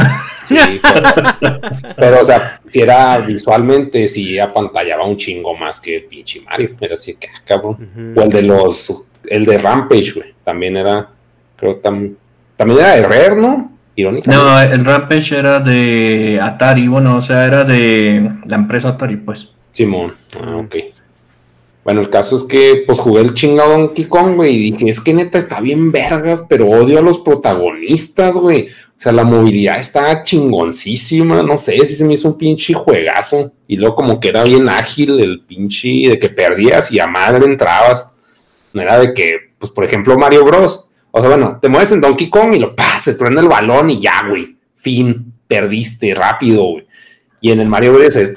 Sí, 0.45 0.56
pero, 1.95 2.21
o 2.21 2.23
sea, 2.23 2.62
si 2.67 2.82
era 2.82 3.17
visualmente, 3.17 4.08
si 4.08 4.38
apantallaba 4.38 5.06
un 5.06 5.17
chingo 5.17 5.56
más 5.56 5.80
que 5.80 5.97
el 5.97 6.04
pinche 6.04 6.41
Mario. 6.41 6.75
Era 6.80 6.93
así 6.93 7.15
que, 7.15 7.28
ah, 7.28 7.41
cabrón. 7.43 8.13
O 8.15 8.21
el 8.21 8.30
de 8.30 8.41
los, 8.43 9.06
el 9.25 9.45
de 9.45 9.58
Rampage, 9.58 10.12
güey, 10.12 10.36
también 10.43 10.78
era, 10.78 11.10
creo, 11.58 11.78
también 11.78 12.17
también 12.56 12.80
era 12.80 12.95
de 12.95 13.08
Rare, 13.08 13.36
¿no? 13.36 13.71
No, 13.97 14.62
el 14.62 14.84
Rampage 14.84 15.38
era 15.38 15.62
de 15.62 16.39
Atari, 16.41 16.88
bueno, 16.88 17.17
o 17.17 17.21
sea, 17.21 17.45
era 17.45 17.63
de 17.63 18.30
la 18.45 18.56
empresa 18.58 18.89
Atari, 18.89 19.17
pues. 19.17 19.54
Simón, 19.71 20.13
ah, 20.41 20.58
ok. 20.58 20.75
Bueno, 21.86 22.02
el 22.02 22.10
caso 22.10 22.36
es 22.36 22.43
que 22.43 22.84
pues 22.86 23.00
jugué 23.00 23.21
el 23.21 23.34
chingado 23.34 23.71
Donkey 23.71 24.06
Kong, 24.06 24.36
güey, 24.36 24.56
y 24.56 24.71
dije, 24.71 24.89
es 24.89 25.00
que 25.00 25.13
neta 25.13 25.38
está 25.38 25.62
bien 25.62 25.91
vergas, 25.93 26.45
pero 26.50 26.67
odio 26.67 27.00
a 27.00 27.02
los 27.02 27.19
protagonistas, 27.19 28.36
güey. 28.36 28.67
O 28.67 28.98
sea, 28.98 29.13
la 29.13 29.24
movilidad 29.24 29.80
está 29.80 30.24
chingoncísima, 30.24 31.43
no 31.43 31.58
sé, 31.58 31.86
si 31.86 31.95
se 31.95 32.04
me 32.04 32.13
hizo 32.15 32.28
un 32.28 32.38
pinche 32.38 32.74
juegazo. 32.74 33.54
Y 33.67 33.78
luego 33.78 33.95
como 33.95 34.19
que 34.19 34.30
era 34.30 34.43
bien 34.43 34.67
ágil 34.67 35.19
el 35.21 35.45
pinche, 35.45 36.10
de 36.10 36.19
que 36.19 36.28
perdías 36.28 36.91
y 36.91 37.00
a 37.00 37.08
madre 37.08 37.45
entrabas. 37.45 38.12
No 38.74 38.82
era 38.82 39.00
de 39.00 39.13
que, 39.13 39.38
pues 39.58 39.71
por 39.71 39.86
ejemplo, 39.86 40.17
Mario 40.17 40.43
Bros 40.43 40.89
o 41.17 41.21
sea, 41.21 41.30
bueno, 41.30 41.60
te 41.62 41.69
mueves 41.69 41.93
en 41.93 42.02
Donkey 42.02 42.30
Kong 42.30 42.56
y 42.56 42.60
lo 42.60 42.76
pasa, 42.76 43.00
se 43.00 43.13
truena 43.13 43.39
el 43.39 43.48
balón 43.48 43.89
y 43.89 44.02
ya, 44.02 44.28
güey. 44.28 44.58
Fin, 44.76 45.34
perdiste 45.48 46.13
rápido, 46.13 46.63
güey. 46.63 46.85
Y 47.46 47.52
en 47.52 47.60
el 47.60 47.68
Mario 47.68 47.94
Bros. 47.94 48.16
es 48.16 48.34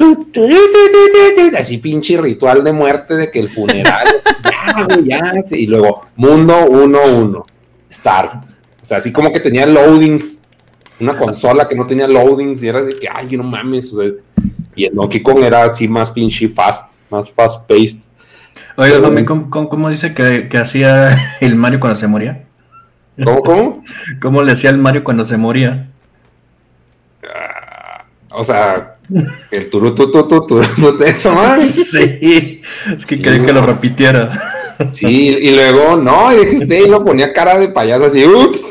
así 1.57 1.79
pinche 1.79 2.21
ritual 2.21 2.63
de 2.63 2.75
muerte 2.75 3.17
de 3.17 3.31
que 3.31 3.39
el 3.39 3.49
funeral, 3.49 4.07
ya, 4.45 4.85
güey, 4.85 5.05
ya. 5.09 5.33
Y 5.53 5.67
luego, 5.67 6.09
mundo 6.15 6.67
1-1, 6.69 7.43
start. 7.91 8.45
O 8.83 8.85
sea, 8.85 8.99
así 8.99 9.11
como 9.11 9.33
que 9.33 9.41
tenía 9.41 9.65
loadings, 9.65 10.43
una 11.01 11.17
consola 11.17 11.67
que 11.67 11.75
no 11.75 11.87
tenía 11.87 12.07
loadings 12.07 12.63
y 12.63 12.69
era 12.69 12.83
de 12.83 12.93
que, 12.93 13.09
ay, 13.11 13.35
no 13.35 13.45
mames. 13.45 13.95
O 13.95 14.03
sea, 14.03 14.13
y 14.77 14.85
el 14.85 14.95
Donkey 14.95 15.23
Kong 15.23 15.43
era 15.43 15.65
así 15.65 15.89
más 15.89 16.11
pinche 16.11 16.47
fast, 16.47 16.93
más 17.09 17.31
fast 17.31 17.67
paced. 17.67 17.97
Oye, 18.77 19.25
¿cómo, 19.25 19.49
cómo, 19.49 19.89
dice 19.89 20.13
que, 20.13 20.51
que 20.51 20.59
hacía 20.59 21.17
el 21.41 21.55
Mario 21.55 21.81
cuando 21.81 21.99
se 21.99 22.09
moría? 22.09 22.45
¿Cómo, 23.25 23.41
cómo? 23.41 23.83
¿Cómo 24.21 24.43
le 24.43 24.53
hacía 24.53 24.69
el 24.69 24.77
Mario 24.77 25.03
cuando 25.03 25.25
se 25.25 25.39
moría? 25.39 25.89
Ah, 27.25 28.05
o 28.33 28.45
sea, 28.45 28.98
el 29.51 29.71
turutututu, 29.71 30.61
eso 31.05 31.35
más. 31.35 31.63
Sí, 31.91 32.61
es 32.97 33.07
que 33.07 33.21
quería 33.21 33.45
que 33.45 33.53
lo 33.53 33.65
repitiera. 33.65 34.77
Sí, 34.93 35.29
y 35.29 35.51
luego, 35.55 35.97
no, 35.97 36.33
y 36.33 36.45
dijiste, 36.45 36.81
y 36.83 36.89
lo 36.89 37.05
ponía 37.05 37.33
cara 37.33 37.59
de 37.59 37.71
payaso 37.71 38.07
así, 38.07 38.25
ups, 38.25 38.63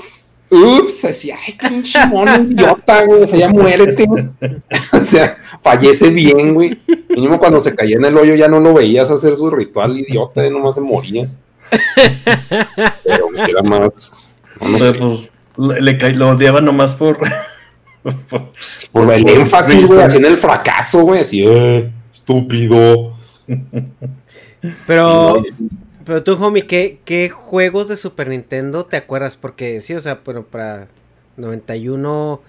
ups, 0.49 1.05
así, 1.05 1.31
ay, 1.31 1.53
pinche 1.59 2.05
mono 2.07 2.33
idiota, 2.49 3.03
güey, 3.03 3.23
o 3.23 3.27
sea, 3.27 3.39
ya 3.39 3.49
muérete. 3.49 4.07
o 4.93 5.03
sea, 5.03 5.37
fallece 5.61 6.09
bien, 6.09 6.53
güey. 6.53 6.79
Mínimo 7.09 7.37
cuando 7.39 7.59
se 7.59 7.75
caía 7.75 7.97
en 7.97 8.05
el 8.05 8.17
hoyo 8.17 8.35
ya 8.35 8.47
no 8.47 8.59
lo 8.59 8.73
veías 8.73 9.09
hacer 9.09 9.35
su 9.35 9.49
ritual 9.49 9.97
idiota, 9.97 10.45
y 10.45 10.49
nomás 10.49 10.75
se 10.75 10.81
moría. 10.81 11.27
Pero 13.03 13.27
era 13.35 13.61
más 13.63 14.39
pues, 14.59 15.29
le, 15.57 16.13
lo 16.13 16.29
odiaba 16.29 16.61
nomás 16.61 16.95
por. 16.95 17.19
por, 18.91 19.13
el 19.13 19.29
énfasis, 19.29 19.85
güey, 19.85 20.01
así 20.01 20.17
en 20.17 20.25
el 20.25 20.37
fracaso, 20.37 21.01
güey, 21.01 21.21
así, 21.21 21.43
eh, 21.45 21.91
estúpido. 22.11 23.15
Pero. 24.85 25.43
Pero 26.05 26.23
tú, 26.23 26.33
homie, 26.41 26.65
¿qué, 26.65 26.99
¿qué 27.03 27.29
juegos 27.29 27.89
de 27.89 27.97
Super 27.97 28.29
Nintendo 28.29 28.85
te 28.85 28.95
acuerdas? 28.95 29.35
Porque 29.35 29.81
sí, 29.81 29.93
o 29.93 29.99
sea, 29.99 30.21
bueno, 30.23 30.43
para 30.43 30.87
91, 31.35 32.41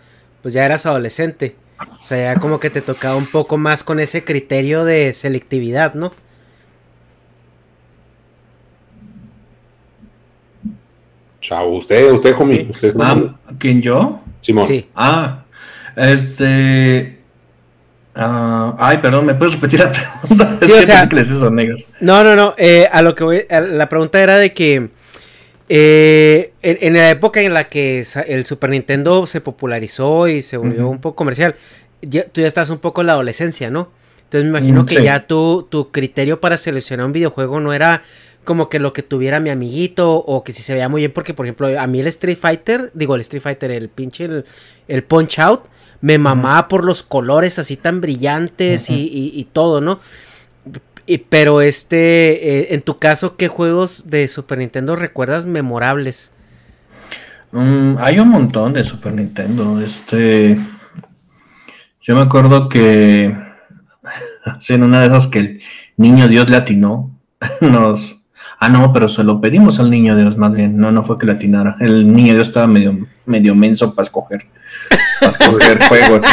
pues 0.42 0.54
ya 0.54 0.64
eras 0.64 0.86
adolescente. 0.86 1.56
O 1.80 2.06
sea, 2.06 2.34
ya 2.34 2.40
como 2.40 2.60
que 2.60 2.70
te 2.70 2.82
tocaba 2.82 3.16
un 3.16 3.26
poco 3.26 3.56
más 3.56 3.82
con 3.82 3.98
ese 3.98 4.22
criterio 4.22 4.84
de 4.84 5.12
selectividad, 5.12 5.94
¿no? 5.94 6.12
chavo. 11.48 11.76
Usted, 11.76 12.12
usted, 12.12 12.34
homie. 12.38 12.66
Usted 12.70 12.88
es 12.88 12.96
Ah, 13.00 13.34
¿Quién 13.58 13.80
yo? 13.82 14.20
Simón. 14.40 14.66
Sí. 14.66 14.86
Ah, 14.94 15.44
este. 15.98 17.18
ah, 18.14 18.74
ay, 18.78 18.98
perdón, 18.98 19.26
¿me 19.26 19.34
puedes 19.34 19.54
repetir 19.54 19.80
la 19.80 19.92
pregunta? 19.92 20.58
Sí, 20.66 20.72
o 20.72 20.82
sea- 20.82 21.02
pensé 21.02 21.08
que 21.08 21.16
decías 21.16 21.38
hormigas. 21.42 21.86
No, 22.00 22.24
no, 22.24 22.34
no. 22.36 22.54
eh, 22.58 22.88
a 22.90 23.02
lo 23.02 23.14
que 23.14 23.24
voy. 23.24 23.42
a- 23.50 23.60
la 23.60 23.88
pregunta 23.88 24.22
era 24.22 24.36
de 24.38 24.52
que. 24.52 24.88
eh, 25.68 26.52
en, 26.62 26.78
en 26.80 26.94
la 26.94 27.10
época 27.10 27.40
en 27.42 27.54
la 27.54 27.64
que 27.68 28.04
el 28.26 28.44
Super 28.44 28.70
Nintendo 28.70 29.26
se 29.26 29.40
popularizó 29.40 30.26
y 30.28 30.42
se 30.42 30.56
volvió 30.56 30.88
un 30.88 31.00
poco 31.00 31.16
comercial, 31.16 31.54
ya- 32.02 32.24
tú 32.24 32.40
ya 32.40 32.46
estás 32.46 32.70
un 32.70 32.78
poco 32.78 33.00
en 33.02 33.08
la 33.08 33.12
adolescencia, 33.14 33.70
¿no? 33.70 33.90
Entonces 34.24 34.44
me 34.50 34.58
imagino 34.58 34.82
Mm, 34.82 34.86
que 34.86 34.96
sí. 34.96 35.02
ya 35.02 35.26
tu, 35.26 35.66
tu 35.70 35.90
criterio 35.90 36.40
para 36.40 36.56
seleccionar 36.58 37.06
un 37.06 37.12
videojuego 37.12 37.60
no 37.60 37.72
era 37.72 38.02
como 38.44 38.68
que 38.70 38.78
lo 38.78 38.92
que 38.94 39.02
tuviera 39.02 39.40
mi 39.40 39.50
amiguito 39.50 40.14
o 40.14 40.42
que 40.42 40.52
si 40.54 40.62
se 40.62 40.72
veía 40.72 40.88
muy 40.88 41.02
bien, 41.02 41.12
porque 41.12 41.34
por 41.34 41.44
ejemplo 41.46 41.68
a 41.78 41.86
mí 41.86 42.00
el 42.00 42.06
Street 42.08 42.38
Fighter, 42.40 42.90
digo 42.94 43.14
el 43.14 43.20
Street 43.22 43.42
Fighter, 43.42 43.70
el 43.70 43.88
pinche, 43.90 44.24
el, 44.24 44.44
el 44.86 45.02
Punch 45.04 45.38
Out, 45.38 45.64
me 46.00 46.18
mamaba 46.18 46.68
por 46.68 46.84
los 46.84 47.02
colores 47.02 47.58
así 47.58 47.76
tan 47.76 48.00
brillantes 48.00 48.88
y, 48.90 48.94
y- 48.94 49.32
y 49.34 49.44
todo, 49.44 49.80
¿no? 49.80 50.00
Y- 51.06 51.18
pero 51.18 51.60
este, 51.62 52.60
eh, 52.60 52.74
en 52.74 52.82
tu 52.82 52.98
caso, 52.98 53.36
¿qué 53.36 53.48
juegos 53.48 54.10
de 54.10 54.28
Super 54.28 54.58
Nintendo 54.58 54.94
recuerdas 54.96 55.46
memorables? 55.46 56.32
Mm, 57.50 57.96
hay 57.98 58.18
un 58.20 58.28
montón 58.28 58.74
de 58.74 58.84
Super 58.84 59.14
Nintendo. 59.14 59.80
Este. 59.80 60.58
Yo 62.02 62.14
me 62.14 62.20
acuerdo 62.22 62.68
que. 62.68 63.34
en 64.68 64.82
una 64.82 65.00
de 65.00 65.06
esas 65.06 65.26
que 65.26 65.38
el 65.38 65.60
niño 65.96 66.28
Dios 66.28 66.50
le 66.50 66.56
atinó. 66.56 67.10
Nos. 67.60 68.16
Ah, 68.60 68.68
no, 68.68 68.92
pero 68.92 69.08
se 69.08 69.22
lo 69.22 69.40
pedimos 69.40 69.78
al 69.78 69.88
niño 69.90 70.16
Dios, 70.16 70.36
más 70.36 70.52
bien. 70.52 70.76
No, 70.76 70.90
no 70.90 71.02
fue 71.04 71.16
que 71.16 71.26
le 71.26 71.32
atinara. 71.32 71.76
El 71.80 72.12
niño 72.12 72.34
Dios 72.34 72.48
estaba 72.48 72.66
medio, 72.66 72.98
medio 73.24 73.54
menso 73.54 73.94
para 73.94 74.04
escoger. 74.04 74.46
Para 75.20 75.32
escoger 75.32 75.78
juegos. 75.84 76.24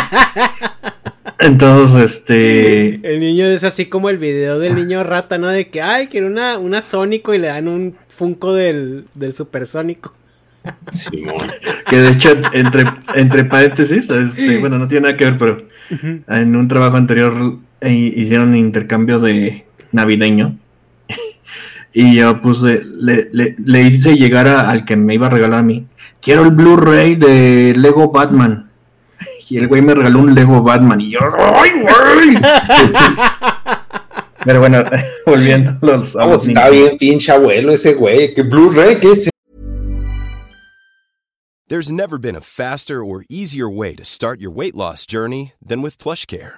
Entonces, 1.39 2.11
este. 2.11 2.95
El 3.03 3.19
niño 3.19 3.45
es 3.45 3.63
así 3.63 3.87
como 3.87 4.09
el 4.09 4.17
video 4.17 4.59
del 4.59 4.75
niño 4.75 5.03
rata, 5.03 5.37
¿no? 5.37 5.47
De 5.47 5.69
que, 5.69 5.81
ay, 5.81 6.07
quiere 6.07 6.27
una, 6.27 6.57
una 6.57 6.81
Sónico 6.81 7.33
y 7.33 7.39
le 7.39 7.47
dan 7.47 7.67
un 7.67 7.95
Funko 8.07 8.53
del, 8.53 9.05
del 9.15 9.33
Supersónico. 9.33 10.13
Simón. 10.91 11.35
Que 11.89 11.97
de 11.97 12.11
hecho, 12.11 12.29
entre, 12.53 12.83
entre 13.15 13.45
paréntesis, 13.45 14.09
este, 14.09 14.59
bueno, 14.59 14.79
no 14.79 14.87
tiene 14.87 15.07
nada 15.07 15.17
que 15.17 15.25
ver, 15.25 15.37
pero 15.37 15.67
en 16.27 16.55
un 16.55 16.67
trabajo 16.67 16.97
anterior 16.97 17.59
eh, 17.81 17.91
hicieron 17.93 18.55
intercambio 18.55 19.19
de 19.19 19.65
navideño. 19.91 20.57
Y 21.97 22.13
yo 22.17 22.41
puse, 22.41 22.81
le, 22.83 23.29
le, 23.31 23.55
le 23.57 23.81
hice 23.83 24.17
llegar 24.17 24.49
a- 24.49 24.69
al 24.69 24.83
que 24.83 24.97
me 24.97 25.13
iba 25.15 25.27
a 25.27 25.29
regalar 25.29 25.59
a 25.59 25.63
mí. 25.63 25.87
Quiero 26.21 26.43
el 26.43 26.51
Blu-ray 26.51 27.15
de 27.15 27.73
Lego 27.77 28.11
Batman. 28.11 28.69
Y 29.49 29.55
el 29.57 29.69
güey 29.69 29.81
me 29.81 29.95
regaló 29.95 30.19
un 30.19 30.35
Lego 30.35 30.61
Batman. 30.61 30.99
Y 30.99 31.11
yo, 31.11 31.19
¡ay, 31.39 31.69
güey! 31.81 32.35
Pero 34.43 34.59
bueno, 34.59 34.83
volviendo 35.25 35.71
a 35.71 35.77
los, 35.85 36.15
los 36.15 36.47
está 36.49 36.69
bien 36.69 36.97
pinche 36.97 37.31
abuelo 37.31 37.71
ese 37.71 37.93
güey. 37.93 38.33
¿Qué 38.33 38.43
Blu-ray? 38.43 38.99
¿Qué 38.99 39.11
es? 39.13 39.29
There's 41.67 41.91
never 41.91 42.17
been 42.19 42.35
a 42.35 42.41
faster 42.41 43.03
or 43.03 43.23
easier 43.29 43.67
way 43.69 43.95
to 43.95 44.03
start 44.05 44.39
your 44.41 44.51
weight 44.51 44.75
loss 44.75 45.05
journey 45.07 45.53
than 45.65 45.81
with 45.81 45.97
PlushCare. 45.97 46.57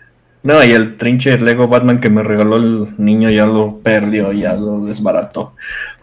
No, 0.43 0.63
y 0.63 0.71
el 0.71 0.97
trinche 0.97 1.37
Lego 1.39 1.67
Batman 1.67 1.99
que 1.99 2.09
me 2.09 2.23
regaló 2.23 2.55
el 2.57 2.87
niño 2.97 3.29
ya 3.29 3.45
lo 3.45 3.77
perdió, 3.77 4.31
ya 4.31 4.55
lo 4.55 4.85
desbarató. 4.85 5.53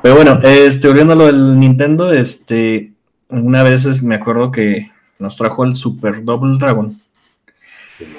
Pero 0.01 0.15
bueno, 0.15 0.39
este, 0.45 0.87
volviendo 0.87 1.15
a 1.15 1.17
lo 1.17 1.27
del 1.27 1.59
Nintendo, 1.59 2.13
este, 2.13 2.93
una 3.31 3.65
vez 3.65 4.03
me 4.05 4.15
acuerdo 4.15 4.53
que 4.53 4.91
nos 5.19 5.37
trajo 5.37 5.65
el 5.65 5.75
Super 5.75 6.25
Double 6.25 6.57
Dragon. 6.59 6.97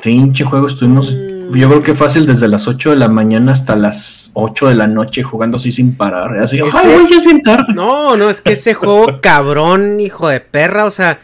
Trinche 0.01 0.43
juego, 0.43 0.67
estuvimos, 0.67 1.15
yo 1.53 1.69
creo 1.69 1.81
que 1.81 1.95
fácil 1.95 2.25
desde 2.25 2.49
las 2.49 2.67
8 2.67 2.89
de 2.89 2.95
la 2.97 3.07
mañana 3.07 3.53
hasta 3.53 3.77
las 3.77 4.31
8 4.33 4.67
de 4.67 4.75
la 4.75 4.87
noche 4.87 5.23
jugando 5.23 5.55
así 5.55 5.71
sin 5.71 5.95
parar. 5.95 6.37
Así, 6.37 6.59
Ese- 6.59 6.77
¡ay, 6.77 7.07
ya 7.09 7.15
es 7.17 7.23
bien 7.23 7.41
tarde! 7.41 7.73
No, 7.73 8.17
no, 8.17 8.29
es 8.29 8.41
que 8.41 8.51
ese 8.53 8.73
juego 8.73 9.07
cabrón, 9.21 10.01
hijo 10.01 10.27
de 10.27 10.41
perra, 10.41 10.83
o 10.83 10.91
sea, 10.91 11.19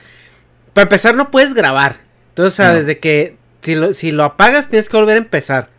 para 0.72 0.84
empezar 0.84 1.16
no 1.16 1.32
puedes 1.32 1.54
grabar. 1.54 1.98
Entonces, 2.30 2.54
o 2.54 2.56
sea, 2.64 2.70
No. 2.72 2.76
desde 2.80 2.98
que 2.98 3.36
si 3.66 3.76
lo, 3.76 3.94
si 3.94 4.12
lo 4.12 4.24
apagas 4.24 4.70
tienes 4.70 4.88
que 4.90 4.98
volver 4.98 5.16
a 5.16 5.20
empezar. 5.20 5.70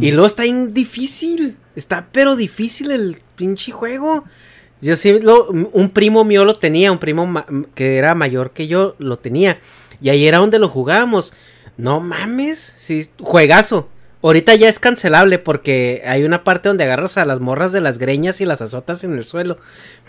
Y 0.00 0.10
luego 0.10 0.26
está 0.26 0.42
difícil, 0.42 1.56
está 1.76 2.08
pero 2.10 2.34
difícil 2.34 2.90
el 2.90 3.18
pinche 3.36 3.70
juego. 3.70 4.24
Yo 4.80 4.96
sí, 4.96 5.20
lo- 5.20 5.48
un 5.50 5.90
primo 5.90 6.24
mío 6.24 6.44
lo 6.44 6.56
tenía, 6.58 6.90
un 6.90 6.98
primo 6.98 7.44
que 7.74 7.96
era 7.96 8.14
mayor 8.14 8.50
que 8.52 8.66
yo 8.66 8.96
lo 8.98 9.18
tenía. 9.18 9.58
Y 10.00 10.08
ahí 10.08 10.26
era 10.26 10.38
donde 10.38 10.58
lo 10.58 10.68
jugábamos. 10.68 11.32
No 11.76 12.00
mames, 12.00 12.74
sí, 12.76 13.06
juegazo. 13.20 13.88
Ahorita 14.20 14.54
ya 14.56 14.68
es 14.68 14.80
cancelable 14.80 15.38
porque 15.38 16.02
hay 16.04 16.24
una 16.24 16.42
parte 16.42 16.68
donde 16.68 16.82
agarras 16.82 17.16
a 17.18 17.24
las 17.24 17.38
morras 17.38 17.70
de 17.70 17.80
las 17.80 17.98
greñas 17.98 18.40
y 18.40 18.44
las 18.46 18.60
azotas 18.60 19.04
en 19.04 19.12
el 19.16 19.24
suelo. 19.24 19.58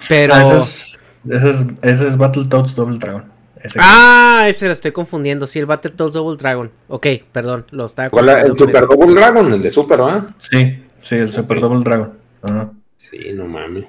Pero... 0.08 0.34
Ah, 0.34 0.58
ese, 0.58 1.50
es, 1.52 1.66
ese 1.84 1.92
es- 1.92 2.02
es 2.02 2.18
Battletoads 2.18 2.74
Double 2.74 2.98
Dragon. 2.98 3.26
Ese- 3.62 3.80
Ah, 3.82 4.46
ese 4.48 4.68
lo 4.68 4.74
estoy 4.74 4.92
confundiendo. 4.92 5.46
Sí, 5.48 5.60
el 5.60 5.66
Battletoads 5.66 6.14
Double 6.14 6.38
Dragon. 6.38 6.72
Ok, 6.88 7.08
perdón, 7.32 7.66
lo 7.72 7.86
estaba 7.86 8.10
¿Cuál 8.10 8.30
era? 8.30 8.42
El 8.42 8.50
confundiendo 8.50 8.80
Super 8.80 8.98
Double 8.98 9.20
Dragon, 9.20 9.54
el 9.54 9.62
de 9.62 9.72
Super, 9.72 9.98
¿verdad? 10.00 10.24
Sí, 10.40 10.84
sí, 11.00 11.16
el 11.16 11.32
Super 11.34 11.60
Double 11.60 11.84
Dragon. 11.84 12.14
Ajá. 12.42 12.72
Sí, 12.96 13.18
no 13.34 13.46
mames. 13.46 13.86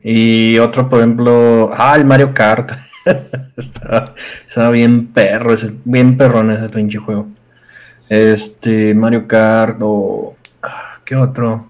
Y 0.00 0.58
otro, 0.58 0.88
por 0.88 0.98
ejemplo, 1.00 1.70
ah, 1.76 1.94
el 1.96 2.04
Mario 2.04 2.32
Kart. 2.34 2.72
estaba, 3.56 4.04
estaba 4.48 4.70
bien 4.70 5.08
perro, 5.08 5.54
ese, 5.54 5.72
bien 5.84 6.16
perrón 6.16 6.50
ese 6.50 6.68
pinche 6.68 6.98
juego. 6.98 7.28
Este, 8.08 8.94
Mario 8.94 9.26
Kart 9.26 9.78
o... 9.80 10.36
ah, 10.62 10.98
¿Qué 11.04 11.16
otro? 11.16 11.68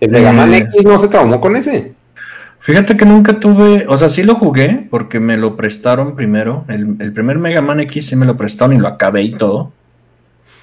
El 0.00 0.10
Mega 0.10 0.32
Man 0.32 0.52
Eh. 0.52 0.58
X 0.58 0.84
no 0.84 0.98
se 0.98 1.08
traumó 1.08 1.40
con 1.40 1.56
ese. 1.56 1.93
Fíjate 2.64 2.96
que 2.96 3.04
nunca 3.04 3.38
tuve, 3.38 3.84
o 3.90 3.96
sea, 3.98 4.08
sí 4.08 4.22
lo 4.22 4.36
jugué 4.36 4.86
porque 4.88 5.20
me 5.20 5.36
lo 5.36 5.54
prestaron 5.54 6.16
primero. 6.16 6.64
El, 6.68 6.96
el 6.98 7.12
primer 7.12 7.38
Mega 7.38 7.60
Man 7.60 7.80
X 7.80 8.06
sí 8.06 8.16
me 8.16 8.24
lo 8.24 8.38
prestaron 8.38 8.74
y 8.74 8.78
lo 8.78 8.88
acabé 8.88 9.22
y 9.22 9.32
todo. 9.32 9.70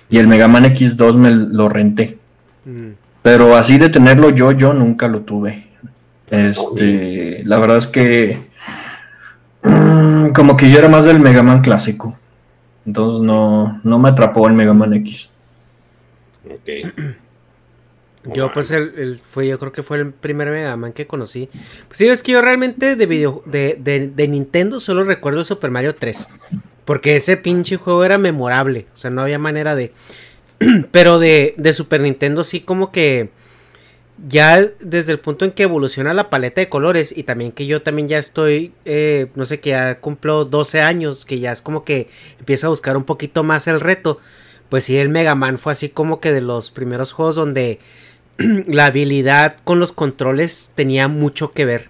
Y 0.09 0.17
el 0.17 0.27
Mega 0.27 0.47
Man 0.47 0.63
X2 0.63 1.15
me 1.17 1.29
lo 1.29 1.69
renté. 1.69 2.17
Mm. 2.65 2.93
Pero 3.21 3.55
así 3.55 3.77
de 3.77 3.89
tenerlo 3.89 4.31
yo, 4.31 4.51
yo 4.51 4.73
nunca 4.73 5.07
lo 5.07 5.19
tuve. 5.21 5.67
Este, 6.31 7.43
la 7.45 7.59
verdad 7.59 7.77
es 7.77 7.85
que 7.85 8.49
como 10.33 10.57
que 10.57 10.71
yo 10.71 10.79
era 10.79 10.89
más 10.89 11.05
del 11.05 11.19
Mega 11.19 11.43
Man 11.43 11.61
clásico. 11.61 12.17
Entonces 12.83 13.21
no, 13.21 13.79
no 13.83 13.99
me 13.99 14.09
atrapó 14.09 14.47
el 14.47 14.55
Mega 14.55 14.73
Man 14.73 14.95
X. 14.95 15.29
Ok. 16.45 17.15
Yo, 18.25 18.53
pues, 18.53 18.69
el, 18.71 18.93
el- 18.97 19.19
fue, 19.19 19.47
yo 19.47 19.57
creo 19.57 19.71
que 19.71 19.81
fue 19.83 19.97
el 19.97 20.11
primer 20.13 20.49
Mega 20.49 20.75
Man 20.77 20.93
que 20.93 21.07
conocí. 21.07 21.49
Pues 21.87 21.97
sí, 21.97 22.07
es 22.07 22.21
que 22.21 22.33
yo 22.33 22.41
realmente 22.41 22.95
de 22.95 23.05
video, 23.07 23.41
de, 23.45 23.77
de, 23.79 24.07
de 24.09 24.27
Nintendo 24.27 24.79
solo 24.79 25.03
recuerdo 25.03 25.39
el 25.39 25.45
Super 25.45 25.71
Mario 25.71 25.95
3. 25.95 26.27
Porque 26.85 27.15
ese 27.15 27.37
pinche 27.37 27.77
juego 27.77 28.03
era 28.03 28.17
memorable. 28.17 28.85
O 28.93 28.97
sea, 28.97 29.09
no 29.11 29.21
había 29.21 29.39
manera 29.39 29.75
de. 29.75 29.91
Pero 30.91 31.17
de, 31.19 31.53
de 31.57 31.73
Super 31.73 32.01
Nintendo 32.01 32.43
sí 32.43 32.59
como 32.61 32.91
que. 32.91 33.29
Ya 34.27 34.61
desde 34.81 35.13
el 35.13 35.19
punto 35.19 35.45
en 35.45 35.51
que 35.51 35.63
evoluciona 35.63 36.13
la 36.13 36.29
paleta 36.29 36.61
de 36.61 36.69
colores. 36.69 37.15
Y 37.17 37.23
también 37.23 37.51
que 37.51 37.65
yo 37.65 37.81
también 37.81 38.07
ya 38.07 38.19
estoy. 38.19 38.71
eh, 38.85 39.27
no 39.35 39.45
sé, 39.45 39.59
que 39.59 39.71
ya 39.71 39.99
cumplo 39.99 40.45
12 40.45 40.81
años. 40.81 41.25
Que 41.25 41.39
ya 41.39 41.51
es 41.51 41.61
como 41.61 41.83
que 41.83 42.07
empieza 42.39 42.67
a 42.67 42.69
buscar 42.71 42.97
un 42.97 43.03
poquito 43.03 43.43
más 43.43 43.67
el 43.67 43.79
reto. 43.79 44.19
Pues 44.69 44.83
sí, 44.85 44.97
el 44.97 45.09
Mega 45.09 45.35
Man 45.35 45.57
fue 45.57 45.71
así 45.71 45.89
como 45.89 46.19
que 46.19 46.31
de 46.31 46.41
los 46.41 46.69
primeros 46.71 47.11
juegos 47.13 47.35
donde 47.35 47.79
la 48.67 48.85
habilidad 48.85 49.57
con 49.63 49.79
los 49.79 49.91
controles 49.91 50.71
tenía 50.75 51.07
mucho 51.07 51.51
que 51.51 51.65
ver. 51.65 51.89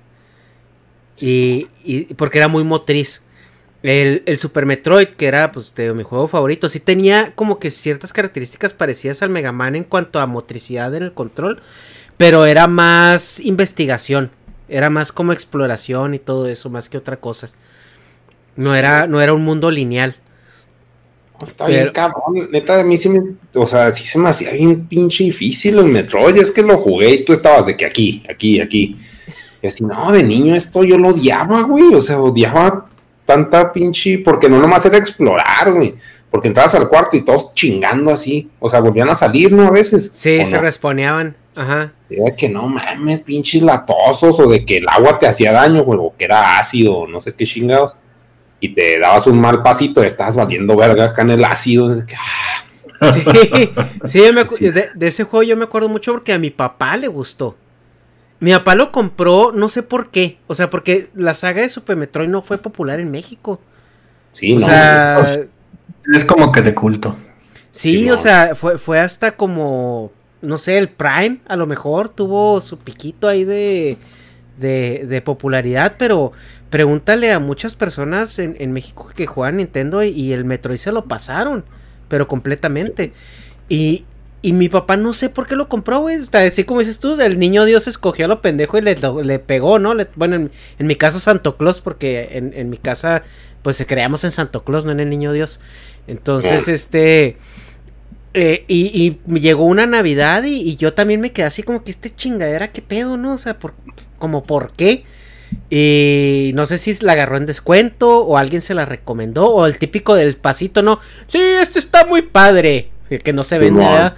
Y, 1.20 1.68
y 1.84 2.14
porque 2.16 2.39
era 2.39 2.48
muy 2.48 2.64
motriz. 2.64 3.24
El, 3.84 4.22
el, 4.28 4.38
Super 4.38 4.68
Metroid, 4.68 5.08
que 5.10 5.26
era 5.26 5.52
pues 5.52 5.74
de 5.74 5.92
mi 5.94 6.04
juego 6.04 6.28
favorito, 6.28 6.70
sí 6.70 6.80
tenía 6.80 7.34
como 7.34 7.58
que 7.58 7.72
ciertas 7.72 8.14
características 8.14 8.74
parecidas 8.74 9.24
al 9.24 9.30
Mega 9.30 9.52
Man 9.52 9.76
en 9.76 9.84
cuanto 9.84 10.20
a 10.20 10.28
motricidad 10.28 10.94
en 10.94 11.02
el 11.02 11.14
control, 11.14 11.62
pero 12.16 12.46
era 12.46 12.68
más 12.68 13.39
investigación, 13.39 14.30
era 14.70 14.92
más 14.92 15.12
como 15.12 15.34
exploración 15.34 16.14
y 16.14 16.20
todo 16.20 16.46
eso, 16.46 16.70
más 16.70 16.89
que 16.89 16.98
otra 17.00 17.18
cosa. 17.18 17.50
No 18.56 18.76
era, 18.76 19.08
no 19.08 19.20
era 19.20 19.34
un 19.34 19.44
mundo 19.44 19.72
lineal. 19.72 20.16
Está 21.42 21.68
bien, 21.68 21.92
cabrón. 21.94 22.50
Neta, 22.52 22.80
a 22.80 22.84
mí 22.84 22.98
sí 22.98 23.10
me. 23.10 23.22
O 23.56 23.68
sea, 23.68 23.92
sí 23.92 24.06
se 24.06 24.20
me 24.20 24.30
hacía 24.30 24.52
bien 24.52 24.88
pinche 24.88 25.24
difícil 25.24 25.80
el 25.80 25.86
Metroid. 25.86 26.38
Es 26.38 26.52
que 26.52 26.62
lo 26.62 26.78
jugué 26.78 27.12
y 27.12 27.26
tú 27.26 27.34
estabas 27.34 27.66
de 27.66 27.76
que 27.76 27.86
aquí, 27.86 28.24
aquí, 28.30 28.60
aquí. 28.60 28.98
Y 29.62 29.68
así, 29.68 29.84
no, 29.84 30.12
de 30.12 30.24
niño 30.24 30.56
esto 30.56 30.84
yo 30.84 30.98
lo 30.98 31.10
odiaba, 31.10 31.64
güey. 31.64 31.94
O 31.94 32.02
sea, 32.02 32.20
odiaba 32.20 32.86
tanta 33.26 33.72
pinche. 33.72 34.20
Porque 34.20 34.50
no 34.50 34.60
nomás 34.60 34.86
era 34.86 34.98
explorar, 34.98 35.72
güey. 35.72 35.96
Porque 36.30 36.48
entrabas 36.48 36.76
al 36.76 36.88
cuarto 36.88 37.18
y 37.18 37.26
todos 37.26 37.54
chingando 37.54 38.12
así. 38.12 38.50
O 38.60 38.70
sea, 38.70 38.80
volvían 38.80 39.10
a 39.10 39.16
salir, 39.16 39.52
¿no? 39.52 39.68
A 39.68 39.72
veces. 39.72 40.12
Sí, 40.14 40.46
se 40.46 40.56
no? 40.56 40.62
responeaban. 40.62 41.36
Ajá. 41.54 41.94
Era 42.10 42.34
que 42.36 42.48
no 42.48 42.68
mames, 42.68 43.20
pinches 43.22 43.62
latosos. 43.62 44.39
O 44.39 44.48
de 44.48 44.64
que 44.66 44.78
el 44.78 44.88
agua 44.88 45.20
te 45.20 45.28
hacía 45.28 45.52
daño, 45.52 45.84
güey. 45.84 46.00
O 46.02 46.14
que 46.18 46.26
era 46.26 46.58
ácido, 46.58 47.08
no 47.08 47.20
sé 47.20 47.34
qué 47.34 47.46
chingados 47.46 47.96
y 48.62 48.70
te 48.70 48.99
dabas 48.99 49.28
un 49.28 49.41
mal 49.41 49.62
pasito, 49.62 50.03
estabas 50.03 50.36
valiendo 50.36 50.78
vergas 50.78 51.12
acá 51.12 51.24
en 51.24 51.32
el 51.32 51.43
ácido. 51.43 51.93
Que, 52.05 52.16
ah. 52.16 53.12
Sí, 53.12 53.24
sí, 54.05 54.22
me 54.32 54.45
sí. 54.51 54.70
De, 54.70 54.89
de, 54.93 55.07
ese 55.07 55.24
juego 55.24 55.41
yo 55.41 55.57
me 55.57 55.64
acuerdo 55.64 55.89
mucho 55.89 56.14
porque 56.14 56.32
a 56.32 56.38
mi 56.38 56.51
papá 56.51 56.95
le 56.95 57.07
gustó. 57.07 57.57
Mi 58.39 58.51
papá 58.51 58.76
lo 58.76 58.91
compró, 58.91 59.51
no 59.51 59.68
sé 59.70 59.82
por 59.82 60.09
qué. 60.09 60.38
O 60.45 60.53
sea, 60.53 60.70
porque 60.70 61.09
la 61.16 61.34
saga 61.34 61.62
de 61.62 61.70
Super 61.70 61.97
Metroid 61.97 62.30
no 62.30 62.43
fue 62.43 62.59
popular 62.59 62.99
en 62.99 63.09
México. 63.09 63.59
Sí, 64.32 64.53
o 64.53 64.59
no, 64.59 64.66
sea, 64.66 65.41
es 66.14 66.26
como 66.26 66.51
que 66.51 66.62
de 66.62 66.76
culto. 66.76 67.16
Sí, 67.72 67.99
sí 67.99 68.09
o 68.09 68.16
no. 68.16 68.22
sea, 68.22 68.53
fue, 68.53 68.78
fue 68.78 68.99
hasta 68.99 69.32
como, 69.32 70.12
no 70.41 70.59
sé, 70.59 70.78
el 70.78 70.89
Prime 70.89 71.39
a 71.47 71.55
lo 71.55 71.66
mejor 71.66 72.09
tuvo 72.09 72.62
su 72.62 72.78
piquito 72.78 73.28
ahí 73.28 73.43
de, 73.43 73.97
de, 74.62 75.05
de 75.07 75.22
popularidad, 75.22 75.95
pero 75.97 76.32
pregúntale 76.70 77.32
a 77.32 77.39
muchas 77.39 77.76
personas 77.76 78.39
en, 78.39 78.55
en, 78.59 78.72
México 78.72 79.09
que 79.14 79.28
juegan 79.28 79.57
Nintendo 79.57 80.03
y, 80.03 80.09
y, 80.09 80.32
el 80.32 80.45
Metroid 80.45 80.78
se 80.78 80.91
lo 80.91 81.05
pasaron, 81.05 81.66
pero 82.07 82.28
completamente. 82.28 83.12
Y, 83.68 84.05
y 84.41 84.53
mi 84.53 84.70
papá 84.70 84.97
no 84.97 85.14
sé 85.14 85.30
por 85.30 85.45
qué 85.45 85.55
lo 85.55 85.68
compró, 85.68 85.99
güey. 85.99 86.18
Así 86.34 86.64
como 86.64 86.80
dices 86.80 86.99
tú, 86.99 87.20
el 87.20 87.38
niño 87.38 87.66
Dios 87.66 87.88
escogió 87.88 88.26
a 88.26 88.28
lo 88.28 88.41
pendejo 88.41 88.78
y 88.78 88.82
le, 88.82 88.95
le 89.24 89.39
pegó, 89.39 89.78
¿no? 89.78 89.93
Le, 89.93 90.07
bueno, 90.16 90.36
en, 90.36 90.51
en, 90.80 90.88
mi 90.88 90.95
caso 90.95 91.20
Santo 91.20 91.57
Claus, 91.57 91.80
porque 91.80 92.30
en, 92.32 92.53
en, 92.55 92.70
mi 92.70 92.78
casa 92.78 93.24
pues 93.62 93.76
se 93.76 93.86
creamos 93.86 94.24
en 94.24 94.32
Santo 94.32 94.64
Claus, 94.64 94.86
no 94.86 94.91
en 94.91 94.99
el 94.99 95.09
niño 95.09 95.34
Dios. 95.34 95.59
Entonces, 96.07 96.68
este... 96.68 97.38
Eh, 98.34 98.64
y, 98.70 99.20
y, 99.28 99.39
llegó 99.39 99.66
una 99.66 99.86
Navidad 99.86 100.43
y, 100.43 100.62
y, 100.62 100.78
yo 100.78 100.93
también 100.93 101.20
me 101.20 101.34
quedé 101.34 101.47
así 101.47 101.64
como 101.64 101.84
que 101.84 101.91
este 101.91 102.09
chingadera, 102.09 102.72
¿qué 102.72 102.82
pedo, 102.82 103.18
no? 103.18 103.34
O 103.34 103.38
sea, 103.38 103.59
por, 103.59 103.74
como 104.22 104.43
por 104.43 104.72
qué. 104.72 105.03
Y 105.69 106.51
no 106.53 106.65
sé 106.65 106.78
si 106.78 106.93
la 107.03 107.11
agarró 107.11 107.36
en 107.36 107.45
descuento 107.45 108.19
o 108.19 108.38
alguien 108.38 108.61
se 108.61 108.74
la 108.74 108.86
recomendó 108.86 109.49
o 109.49 109.65
el 109.65 109.78
típico 109.78 110.15
del 110.15 110.38
pasito, 110.38 110.82
¿no? 110.82 110.99
Sí, 111.28 111.39
esto 111.39 111.78
está 111.80 112.05
muy 112.05 112.22
padre. 112.22 112.91
Que 113.26 113.34
no 113.34 113.43
se 113.43 113.59
vende, 113.59 113.82
¿verdad? 113.82 114.15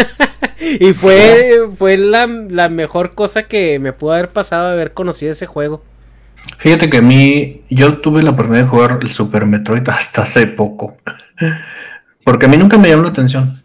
y 0.80 0.92
fue, 0.92 1.68
fue 1.76 1.96
la, 1.96 2.26
la, 2.26 2.68
mejor 2.68 3.14
cosa 3.14 3.44
que 3.44 3.78
me 3.78 3.92
pudo 3.92 4.14
haber 4.14 4.30
pasado 4.30 4.72
haber 4.72 4.92
conocido 4.92 5.30
ese 5.30 5.46
juego. 5.46 5.84
Fíjate 6.58 6.90
que 6.90 6.96
a 6.96 7.02
mí, 7.02 7.62
yo 7.70 7.98
tuve 7.98 8.24
la 8.24 8.30
oportunidad 8.30 8.64
de 8.64 8.68
jugar 8.68 8.98
el 9.00 9.10
Super 9.10 9.46
Metroid 9.46 9.88
hasta 9.88 10.22
hace 10.22 10.48
poco. 10.48 10.96
Porque 12.24 12.46
a 12.46 12.48
mí 12.48 12.56
nunca 12.56 12.76
me 12.76 12.88
llamó 12.88 13.04
la 13.04 13.10
atención. 13.10 13.62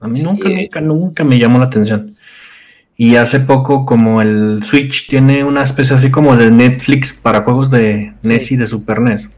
A 0.00 0.08
mí 0.08 0.16
sí. 0.16 0.24
nunca, 0.24 0.48
nunca, 0.48 0.80
nunca 0.80 1.24
me 1.24 1.38
llamó 1.38 1.60
la 1.60 1.66
atención. 1.66 2.16
Y 3.00 3.14
hace 3.14 3.38
poco, 3.38 3.86
como 3.86 4.20
el 4.20 4.60
Switch 4.64 5.06
tiene 5.08 5.44
una 5.44 5.62
especie 5.62 5.94
así 5.94 6.10
como 6.10 6.36
de 6.36 6.50
Netflix 6.50 7.12
para 7.12 7.42
juegos 7.42 7.70
de 7.70 8.12
sí. 8.22 8.28
NES 8.28 8.52
y 8.52 8.56
de 8.56 8.66
Super 8.66 9.00
NES. 9.00 9.30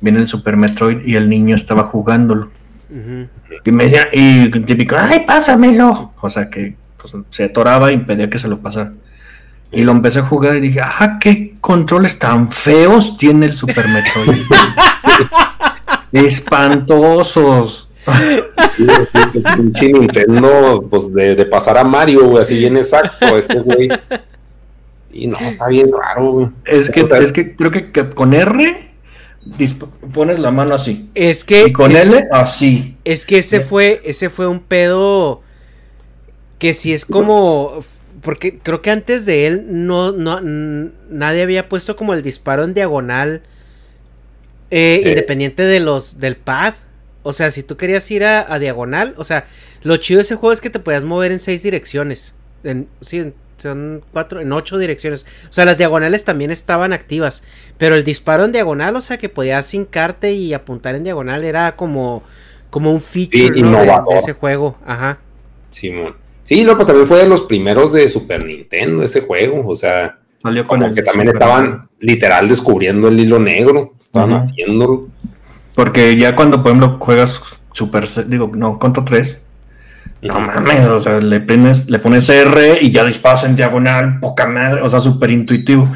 Viene 0.00 0.20
el 0.20 0.28
Super 0.28 0.56
Metroid 0.56 1.02
y 1.04 1.16
el 1.16 1.28
niño 1.28 1.56
estaba 1.56 1.82
jugándolo. 1.84 2.50
Uh 2.88 2.94
-huh. 2.94 3.28
Y 3.66 3.70
me 3.70 3.84
decía, 3.84 4.08
y 4.10 4.48
típico, 4.62 4.96
¡ay, 4.98 5.24
pásamelo! 5.26 6.14
O 6.18 6.30
sea 6.30 6.48
que 6.48 6.74
pues, 6.96 7.14
se 7.28 7.44
atoraba 7.44 7.92
y 7.92 7.96
impedía 7.96 8.30
que 8.30 8.38
se 8.38 8.48
lo 8.48 8.58
pasara. 8.58 8.94
Y 9.70 9.82
lo 9.82 9.92
empecé 9.92 10.20
a 10.20 10.22
jugar 10.22 10.56
y 10.56 10.60
dije, 10.60 10.80
¡ah, 10.82 11.18
qué 11.20 11.56
controles 11.60 12.18
tan 12.18 12.50
feos 12.50 13.18
tiene 13.18 13.44
el 13.44 13.52
Super 13.52 13.86
Metroid! 13.88 14.40
Espantosos. 16.12 17.83
Pinche 19.56 19.92
Nintendo, 19.92 20.86
pues 20.90 21.12
de, 21.12 21.34
de, 21.34 21.46
pasar 21.46 21.78
a 21.78 21.84
Mario, 21.84 22.28
güey, 22.28 22.42
así 22.42 22.56
bien 22.56 22.76
exacto, 22.76 23.36
este 23.38 23.60
güey. 23.60 23.88
Y 25.12 25.26
no, 25.28 25.38
está 25.38 25.68
bien 25.68 25.90
raro, 25.92 26.32
güey. 26.32 26.48
Es 26.64 26.90
que, 26.90 27.00
es 27.00 27.32
que 27.32 27.54
creo 27.54 27.70
que, 27.70 27.92
que, 27.92 28.10
con 28.10 28.34
R 28.34 28.94
pones 30.12 30.38
la 30.38 30.50
mano 30.50 30.74
así. 30.74 31.10
Es 31.14 31.44
que. 31.44 31.68
Y 31.68 31.72
con 31.72 31.92
es, 31.92 32.04
L, 32.04 32.24
así. 32.32 32.96
Es 33.04 33.26
que 33.26 33.38
ese 33.38 33.60
fue, 33.60 34.00
ese 34.04 34.30
fue 34.30 34.46
un 34.48 34.60
pedo 34.60 35.42
que 36.58 36.74
si 36.74 36.92
es 36.92 37.04
como. 37.04 37.84
Porque 38.22 38.58
creo 38.58 38.80
que 38.80 38.90
antes 38.90 39.26
de 39.26 39.46
él 39.46 39.66
no, 39.68 40.12
no 40.12 40.40
nadie 41.10 41.42
había 41.42 41.68
puesto 41.68 41.94
como 41.94 42.14
el 42.14 42.22
disparo 42.22 42.64
en 42.64 42.74
diagonal. 42.74 43.42
Eh, 44.70 45.02
eh. 45.04 45.08
Independiente 45.10 45.62
de 45.62 45.80
los 45.80 46.18
del 46.20 46.36
pad. 46.36 46.74
O 47.24 47.32
sea, 47.32 47.50
si 47.50 47.64
tú 47.64 47.76
querías 47.76 48.08
ir 48.10 48.22
a, 48.22 48.52
a, 48.52 48.60
diagonal, 48.60 49.14
o 49.16 49.24
sea, 49.24 49.46
lo 49.82 49.96
chido 49.96 50.18
de 50.18 50.22
ese 50.22 50.36
juego 50.36 50.52
es 50.52 50.60
que 50.60 50.70
te 50.70 50.78
podías 50.78 51.02
mover 51.02 51.32
en 51.32 51.40
seis 51.40 51.62
direcciones. 51.62 52.34
En, 52.62 52.86
sí, 53.00 53.18
en, 53.18 53.34
son 53.56 54.02
cuatro, 54.12 54.40
en 54.40 54.52
ocho 54.52 54.78
direcciones. 54.78 55.26
O 55.48 55.52
sea, 55.52 55.64
las 55.64 55.78
diagonales 55.78 56.24
también 56.24 56.50
estaban 56.50 56.92
activas. 56.92 57.42
Pero 57.78 57.94
el 57.94 58.04
disparo 58.04 58.44
en 58.44 58.52
diagonal, 58.52 58.94
o 58.96 59.00
sea, 59.00 59.18
que 59.18 59.28
podías 59.28 59.72
hincarte 59.72 60.32
y 60.32 60.54
apuntar 60.54 60.94
en 60.94 61.04
diagonal, 61.04 61.44
era 61.44 61.76
como, 61.76 62.22
como 62.70 62.92
un 62.92 63.00
feature 63.00 63.54
sí, 63.54 63.62
¿no? 63.62 63.78
de, 63.78 63.86
de, 63.86 64.18
ese 64.18 64.32
juego. 64.34 64.76
Ajá. 64.84 65.18
Sí, 65.70 65.92
sí, 66.44 66.62
no, 66.62 66.74
pues 66.76 66.86
también 66.86 67.06
fue 67.06 67.18
de 67.18 67.28
los 67.28 67.42
primeros 67.42 67.92
de 67.92 68.08
Super 68.08 68.44
Nintendo 68.44 69.02
ese 69.02 69.22
juego. 69.22 69.66
O 69.66 69.74
sea, 69.74 70.18
Salió 70.42 70.66
con 70.66 70.80
como 70.80 70.94
que 70.94 71.02
también 71.02 71.28
Super 71.28 71.42
estaban 71.42 71.64
Nintendo. 71.64 71.88
literal 72.00 72.48
descubriendo 72.48 73.08
el 73.08 73.18
hilo 73.18 73.38
negro. 73.38 73.94
Estaban 73.98 74.32
uh 74.32 74.34
-huh. 74.34 74.42
haciéndolo. 74.42 75.08
Porque 75.74 76.16
ya 76.16 76.36
cuando, 76.36 76.62
por 76.62 76.72
ejemplo, 76.72 76.96
juegas 77.00 77.40
Super, 77.72 78.08
digo, 78.28 78.52
no, 78.54 78.78
Contra 78.78 79.04
3, 79.04 79.42
no 80.22 80.40
mames, 80.40 80.86
o 80.86 81.00
sea, 81.00 81.20
le 81.20 81.40
pones, 81.40 81.90
le 81.90 81.98
pones 81.98 82.28
R 82.28 82.78
y 82.80 82.90
ya 82.90 83.04
disparas 83.04 83.44
en 83.44 83.56
diagonal, 83.56 84.20
poca 84.20 84.46
madre, 84.46 84.80
o 84.80 84.88
sea, 84.88 85.00
súper 85.00 85.30
intuitivo. 85.30 85.88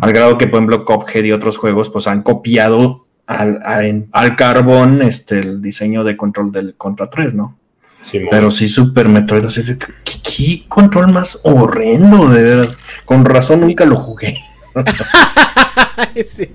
Al 0.00 0.12
grado 0.12 0.38
que, 0.38 0.46
por 0.46 0.58
ejemplo, 0.58 0.84
Cophead 0.84 1.24
y 1.24 1.32
otros 1.32 1.58
juegos, 1.58 1.90
pues 1.90 2.06
han 2.06 2.22
copiado 2.22 3.06
al, 3.26 3.60
al, 3.64 4.06
al 4.12 4.36
carbón 4.36 5.02
este, 5.02 5.40
el 5.40 5.60
diseño 5.60 6.04
de 6.04 6.16
control 6.16 6.52
del 6.52 6.74
Contra 6.76 7.10
3, 7.10 7.34
¿no? 7.34 7.58
Sí, 8.00 8.20
Pero 8.30 8.50
sí, 8.50 8.68
Super 8.68 9.08
Metroid, 9.08 9.44
así, 9.44 9.62
¿qué, 9.64 10.12
¿qué, 10.22 10.64
control 10.68 11.12
más 11.12 11.40
horrendo, 11.42 12.28
de 12.28 12.42
verdad. 12.42 12.74
Con 13.04 13.24
razón 13.24 13.60
nunca 13.60 13.84
lo 13.84 13.96
jugué. 13.96 14.38
sí. 16.26 16.50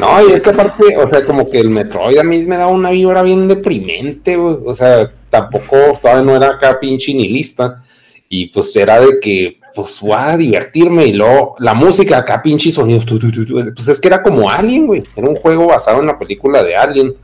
No, 0.00 0.26
y 0.26 0.32
es 0.32 0.42
que 0.42 0.50
aparte, 0.50 0.96
o 0.96 1.06
sea, 1.06 1.26
como 1.26 1.50
que 1.50 1.60
el 1.60 1.68
Metroid 1.68 2.16
a 2.16 2.24
mí 2.24 2.38
me 2.44 2.56
da 2.56 2.68
una 2.68 2.90
vibra 2.90 3.22
bien 3.22 3.46
deprimente, 3.46 4.34
güey. 4.34 4.56
O 4.64 4.72
sea, 4.72 5.12
tampoco 5.28 5.76
todavía 6.00 6.22
no 6.22 6.34
era 6.34 6.54
acá 6.54 6.80
pinche 6.80 7.12
ni 7.12 7.28
lista. 7.28 7.84
Y 8.26 8.46
pues 8.46 8.74
era 8.74 8.98
de 8.98 9.20
que, 9.20 9.58
pues 9.74 10.00
voy 10.00 10.16
a 10.16 10.38
divertirme. 10.38 11.04
Y 11.04 11.12
luego 11.12 11.54
la 11.58 11.74
música 11.74 12.16
acá, 12.16 12.40
pinche 12.40 12.70
sonidos. 12.70 13.04
Tu, 13.04 13.18
tu, 13.18 13.30
tu, 13.30 13.52
pues 13.52 13.88
es 13.88 14.00
que 14.00 14.08
era 14.08 14.22
como 14.22 14.48
Alien, 14.48 14.86
güey. 14.86 15.02
Era 15.14 15.28
un 15.28 15.36
juego 15.36 15.66
basado 15.66 16.00
en 16.00 16.06
la 16.06 16.18
película 16.18 16.62
de 16.62 16.76
Alien. 16.76 17.14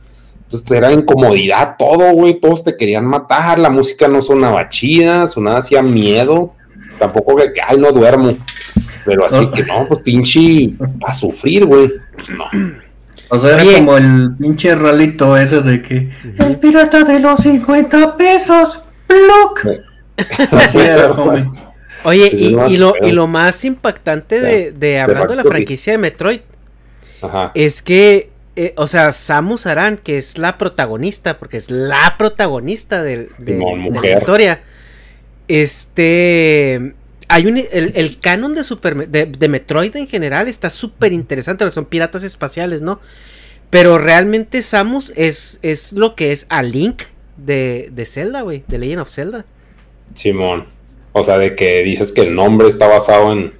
Entonces 0.43 0.69
era 0.71 0.91
incomodidad 0.93 1.77
todo, 1.79 2.11
güey. 2.11 2.35
Todos 2.35 2.63
te 2.63 2.77
querían 2.77 3.05
matar. 3.05 3.57
La 3.57 3.71
música 3.71 4.07
no 4.07 4.21
sonaba 4.21 4.69
chida, 4.69 5.25
sonaba 5.25 5.57
hacía 5.57 5.81
miedo. 5.81 6.53
Tampoco 6.99 7.37
que 7.37 7.59
ay, 7.67 7.79
no 7.79 7.91
duermo. 7.91 8.37
Pero 9.07 9.25
así 9.25 9.49
que 9.51 9.63
no, 9.63 9.87
pues 9.87 10.01
pinche 10.01 10.73
para 10.99 11.13
sufrir, 11.13 11.65
güey. 11.65 11.89
Pues 12.13 12.29
no. 12.29 12.45
O 13.29 13.37
sea, 13.37 13.61
era 13.61 13.77
como 13.77 13.97
el 13.97 14.35
pinche 14.37 14.75
ralito 14.75 15.37
ese 15.37 15.61
de 15.61 15.81
que 15.81 16.09
el 16.39 16.57
pirata 16.57 17.05
de 17.05 17.19
los 17.21 17.39
50 17.39 18.17
pesos, 18.17 18.81
block. 19.07 19.65
Así 20.51 20.79
era, 20.79 21.11
hombre. 21.11 21.49
Oye, 22.03 22.29
y, 22.33 22.55
y, 22.73 22.77
lo, 22.77 22.93
y, 23.01 23.11
lo, 23.11 23.27
más 23.27 23.63
impactante 23.65 24.41
de, 24.41 24.71
de 24.71 24.99
hablando 24.99 25.29
de, 25.29 25.35
la 25.37 25.43
franquicia 25.43 25.93
de 25.93 25.97
Metroid 25.97 26.41
Ajá. 27.21 27.51
es 27.55 27.81
que, 27.81 28.29
eh, 28.55 28.73
o 28.77 28.87
sea, 28.87 29.11
Samus 29.11 29.65
Aran, 29.65 29.97
que 29.97 30.17
es 30.17 30.37
la 30.37 30.57
protagonista, 30.57 31.37
porque 31.39 31.57
es 31.57 31.71
la 31.71 32.15
protagonista 32.17 33.03
de, 33.03 33.29
de, 33.37 33.55
de 33.55 33.99
la 34.01 34.11
historia, 34.11 34.61
Este. 35.47 36.93
Hay 37.27 37.45
un. 37.45 37.57
El, 37.57 37.91
el 37.95 38.19
canon 38.19 38.55
de, 38.55 38.63
Super, 38.63 39.09
de, 39.09 39.25
de 39.25 39.47
Metroid 39.47 39.95
en 39.95 40.07
general 40.07 40.47
está 40.47 40.69
súper 40.69 41.13
interesante. 41.13 41.69
Son 41.71 41.85
piratas 41.85 42.23
espaciales, 42.23 42.81
¿no? 42.81 42.99
Pero 43.69 43.97
realmente 43.97 44.61
Samus 44.61 45.11
es, 45.15 45.59
es 45.61 45.91
lo 45.91 46.15
que 46.15 46.31
es 46.31 46.45
a 46.49 46.63
Link 46.63 47.03
de, 47.35 47.89
de 47.91 48.05
Zelda, 48.05 48.41
güey. 48.41 48.63
De 48.67 48.77
Legend 48.77 49.01
of 49.01 49.09
Zelda. 49.09 49.45
Simón. 50.13 50.65
O 51.11 51.23
sea, 51.23 51.37
de 51.37 51.55
que 51.55 51.83
dices 51.83 52.11
que 52.11 52.21
el 52.21 52.35
nombre 52.35 52.67
está 52.67 52.87
basado 52.87 53.31
en. 53.33 53.53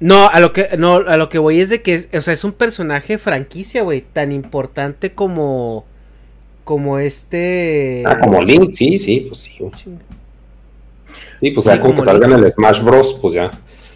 No, 0.00 0.28
a 0.28 0.38
lo 0.38 0.52
que, 0.52 0.68
no, 0.78 0.96
a 0.96 1.16
lo 1.16 1.28
que 1.28 1.38
voy 1.38 1.60
es 1.60 1.70
de 1.70 1.82
que 1.82 1.94
es, 1.94 2.08
o 2.12 2.20
sea, 2.20 2.32
es 2.32 2.44
un 2.44 2.52
personaje 2.52 3.18
franquicia, 3.18 3.82
güey, 3.82 4.02
tan 4.02 4.32
importante 4.32 5.12
como. 5.12 5.84
Como 6.62 6.98
este. 6.98 8.04
Ah, 8.06 8.18
como 8.20 8.42
Link, 8.42 8.70
sí, 8.72 8.98
sí, 8.98 9.20
pues 9.28 9.40
sí, 9.40 9.56
güey. 9.58 9.72
Sí, 11.40 11.50
pues 11.50 11.64
Sí, 11.64 11.70
ya 11.70 11.80
como 11.80 11.92
que 11.92 11.96
como 11.96 12.04
salga 12.04 12.26
en 12.26 12.32
el 12.32 12.50
Smash 12.50 12.82
Bros, 12.82 13.18
pues 13.20 13.34
ya. 13.34 13.50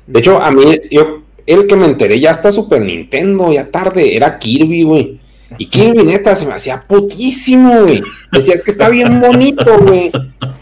De 0.07 0.21
hecho, 0.21 0.41
a 0.41 0.51
mí, 0.51 0.65
yo, 0.91 1.23
el 1.47 1.67
que 1.67 1.77
me 1.77 1.87
enteré 1.87 2.19
ya 2.21 2.31
hasta 2.31 2.53
Super 2.53 2.81
Nintendo, 2.83 3.53
ya 3.53 3.71
tarde, 3.71 4.17
era 4.17 4.39
Kirby, 4.39 4.83
güey. 4.83 5.21
Y 5.59 5.67
Kirby, 5.67 6.05
neta, 6.05 6.35
se 6.35 6.47
me 6.47 6.55
hacía 6.55 6.83
putísimo, 6.87 7.83
güey. 7.83 8.03
Decía, 8.33 8.55
es 8.55 8.63
que 8.63 8.71
está 8.71 8.89
bien 8.89 9.21
bonito, 9.21 9.79
güey. 9.79 10.11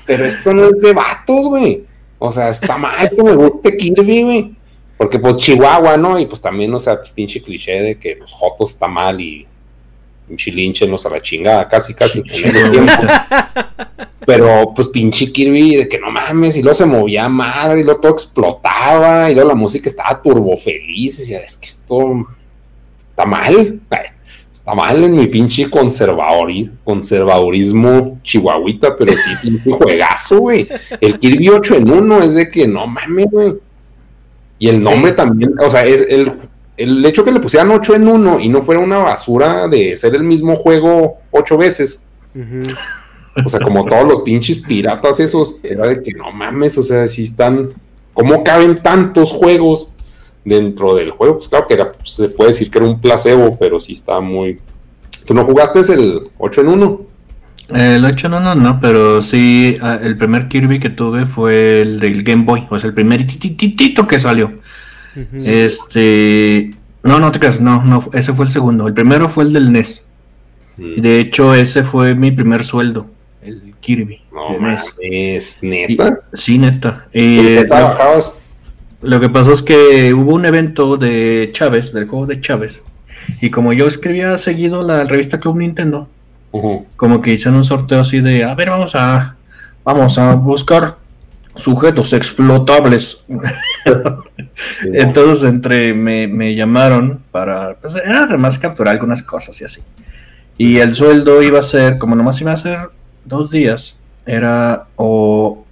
Pero 0.06 0.24
esto 0.24 0.52
no 0.52 0.64
es 0.64 0.80
de 0.80 0.92
vatos, 0.92 1.46
güey. 1.46 1.84
O 2.18 2.32
sea, 2.32 2.48
está 2.48 2.76
mal 2.76 3.10
que 3.10 3.22
me 3.22 3.34
guste 3.34 3.76
Kirby, 3.76 4.22
güey. 4.22 4.54
Porque, 4.96 5.18
pues, 5.18 5.36
Chihuahua, 5.36 5.96
¿no? 5.96 6.18
Y 6.18 6.26
pues 6.26 6.40
también, 6.40 6.74
o 6.74 6.80
sea, 6.80 6.98
pues, 6.98 7.10
pinche 7.10 7.40
cliché 7.40 7.80
de 7.80 7.98
que 7.98 8.16
los 8.16 8.32
Jotos 8.32 8.72
está 8.72 8.86
mal 8.88 9.20
y 9.20 9.46
pinche 10.30 10.52
linchenos 10.52 11.04
a 11.04 11.10
la 11.10 11.20
chingada, 11.20 11.68
casi, 11.68 11.92
casi, 11.92 12.20
en 12.20 12.30
ese 12.30 12.70
tiempo. 12.70 12.92
Pero, 14.24 14.72
pues, 14.74 14.88
pinche 14.88 15.32
Kirby, 15.32 15.76
de 15.76 15.88
que 15.88 15.98
no 15.98 16.10
mames, 16.10 16.56
y 16.56 16.62
luego 16.62 16.74
se 16.74 16.86
movía 16.86 17.28
mal, 17.28 17.78
y 17.78 17.82
luego 17.82 18.00
todo 18.00 18.12
explotaba, 18.12 19.30
y 19.30 19.34
luego 19.34 19.48
la 19.48 19.54
música 19.54 19.90
estaba 19.90 20.22
turbo 20.22 20.56
feliz, 20.56 21.18
y 21.18 21.22
decía, 21.22 21.38
es 21.40 21.56
que 21.56 21.66
esto 21.66 22.26
está 23.10 23.26
mal, 23.26 23.80
ay, 23.90 24.00
está 24.52 24.74
mal 24.74 25.02
en 25.02 25.16
mi 25.16 25.26
pinche 25.26 25.68
conservadori- 25.68 26.70
conservadurismo 26.84 28.20
chihuahuita, 28.22 28.96
pero 28.96 29.16
sí, 29.16 29.30
pinche 29.42 29.70
juegazo, 29.72 30.38
güey. 30.38 30.68
El 31.00 31.18
Kirby 31.18 31.48
8 31.48 31.76
en 31.76 31.90
1 31.90 32.22
es 32.22 32.34
de 32.34 32.50
que 32.50 32.68
no 32.68 32.86
mames, 32.86 33.26
güey. 33.30 33.54
Y 34.60 34.68
el 34.68 34.80
nombre 34.82 35.12
también, 35.12 35.54
o 35.58 35.70
sea, 35.70 35.84
es 35.86 36.04
el, 36.08 36.30
el 36.80 37.04
hecho 37.04 37.24
que 37.24 37.32
le 37.32 37.40
pusieran 37.40 37.70
8 37.70 37.94
en 37.96 38.08
1 38.08 38.40
y 38.40 38.48
no 38.48 38.62
fuera 38.62 38.80
una 38.80 38.98
basura 38.98 39.68
de 39.68 39.94
ser 39.96 40.14
el 40.14 40.24
mismo 40.24 40.56
juego 40.56 41.18
8 41.30 41.58
veces. 41.58 42.04
O 43.44 43.48
sea, 43.48 43.60
como 43.60 43.84
todos 43.84 44.08
los 44.08 44.20
pinches 44.20 44.58
piratas 44.58 45.20
esos, 45.20 45.60
era 45.62 45.86
de 45.86 46.02
que 46.02 46.12
no 46.12 46.32
mames, 46.32 46.78
o 46.78 46.82
sea, 46.82 47.06
si 47.06 47.22
están, 47.22 47.70
¿cómo 48.14 48.42
caben 48.42 48.76
tantos 48.76 49.30
juegos 49.30 49.94
dentro 50.44 50.94
del 50.94 51.10
juego? 51.10 51.36
Pues 51.36 51.48
claro 51.48 51.66
que 51.66 51.74
era, 51.74 51.92
pues, 51.92 52.10
se 52.10 52.28
puede 52.30 52.50
decir 52.50 52.70
que 52.70 52.78
era 52.78 52.86
un 52.86 53.00
placebo, 53.00 53.56
pero 53.58 53.78
sí 53.78 53.92
está 53.92 54.20
muy... 54.20 54.58
¿Tú 55.26 55.34
no 55.34 55.44
jugaste 55.44 55.80
el 55.92 56.28
8 56.38 56.60
en 56.62 56.68
1? 56.68 57.00
El 57.74 58.04
8 58.04 58.28
no, 58.28 58.40
no, 58.40 58.54
no, 58.54 58.80
pero 58.80 59.20
sí, 59.22 59.76
ah, 59.80 59.98
el 60.02 60.16
primer 60.16 60.48
Kirby 60.48 60.80
que 60.80 60.90
tuve 60.90 61.24
fue 61.24 61.82
el 61.82 62.00
del 62.00 62.24
Game 62.24 62.44
Boy, 62.44 62.66
o 62.68 62.78
sea, 62.78 62.88
el 62.88 62.94
primer 62.94 63.26
tititito 63.26 64.08
que 64.08 64.18
salió. 64.18 64.54
Este, 65.34 66.70
no, 67.02 67.18
no 67.18 67.32
te 67.32 67.38
creas, 67.38 67.60
no, 67.60 67.82
no, 67.84 68.04
ese 68.12 68.32
fue 68.32 68.44
el 68.46 68.50
segundo. 68.50 68.86
El 68.86 68.94
primero 68.94 69.28
fue 69.28 69.44
el 69.44 69.52
del 69.52 69.72
NES. 69.72 70.04
Mm. 70.76 71.00
De 71.00 71.18
hecho, 71.20 71.54
ese 71.54 71.82
fue 71.82 72.14
mi 72.14 72.30
primer 72.30 72.64
sueldo, 72.64 73.10
el 73.42 73.74
Kirby 73.80 74.22
No 74.32 74.52
de 74.52 74.60
NES. 74.60 74.94
mames, 75.00 75.58
Y- 75.62 75.66
neta. 75.66 76.20
sí, 76.32 76.58
neta. 76.58 77.06
¿Y 77.12 77.20
Y, 77.20 77.42
qué 77.42 77.58
eh, 77.58 77.62
lo, 77.62 77.68
trabajabas? 77.68 78.34
lo 79.02 79.20
que 79.20 79.28
pasó 79.28 79.52
es 79.52 79.62
que 79.62 80.12
hubo 80.14 80.34
un 80.34 80.44
evento 80.46 80.96
de 80.96 81.50
Chávez, 81.52 81.92
del 81.92 82.06
juego 82.06 82.26
de 82.26 82.40
Chávez, 82.40 82.84
y 83.40 83.50
como 83.50 83.72
yo 83.72 83.86
escribía 83.86 84.36
seguido 84.38 84.82
la 84.82 85.04
revista 85.04 85.40
Club 85.40 85.56
Nintendo, 85.58 86.08
como 86.96 87.20
que 87.20 87.32
hicieron 87.32 87.56
un 87.56 87.64
sorteo 87.64 88.00
así 88.00 88.20
de, 88.20 88.42
a 88.44 88.54
ver, 88.54 88.70
vamos 88.70 88.94
a, 88.94 89.36
vamos 89.84 90.18
a 90.18 90.34
buscar 90.34 90.96
sujetos 91.56 92.12
explotables. 92.12 93.24
Sí. 94.54 94.88
Entonces 94.92 95.48
entre 95.48 95.94
me, 95.94 96.26
me 96.28 96.54
llamaron 96.54 97.22
para, 97.30 97.76
pues 97.76 97.94
era 97.94 98.24
además 98.24 98.58
capturar 98.58 98.94
algunas 98.94 99.22
cosas 99.22 99.60
y 99.60 99.64
así. 99.64 99.80
Y 100.58 100.78
el 100.78 100.94
sueldo 100.94 101.42
iba 101.42 101.58
a 101.58 101.62
ser, 101.62 101.98
como 101.98 102.14
nomás 102.14 102.40
iba 102.40 102.52
a 102.52 102.56
ser 102.56 102.90
dos 103.24 103.50
días, 103.50 104.00
era 104.26 104.86
o 104.96 105.64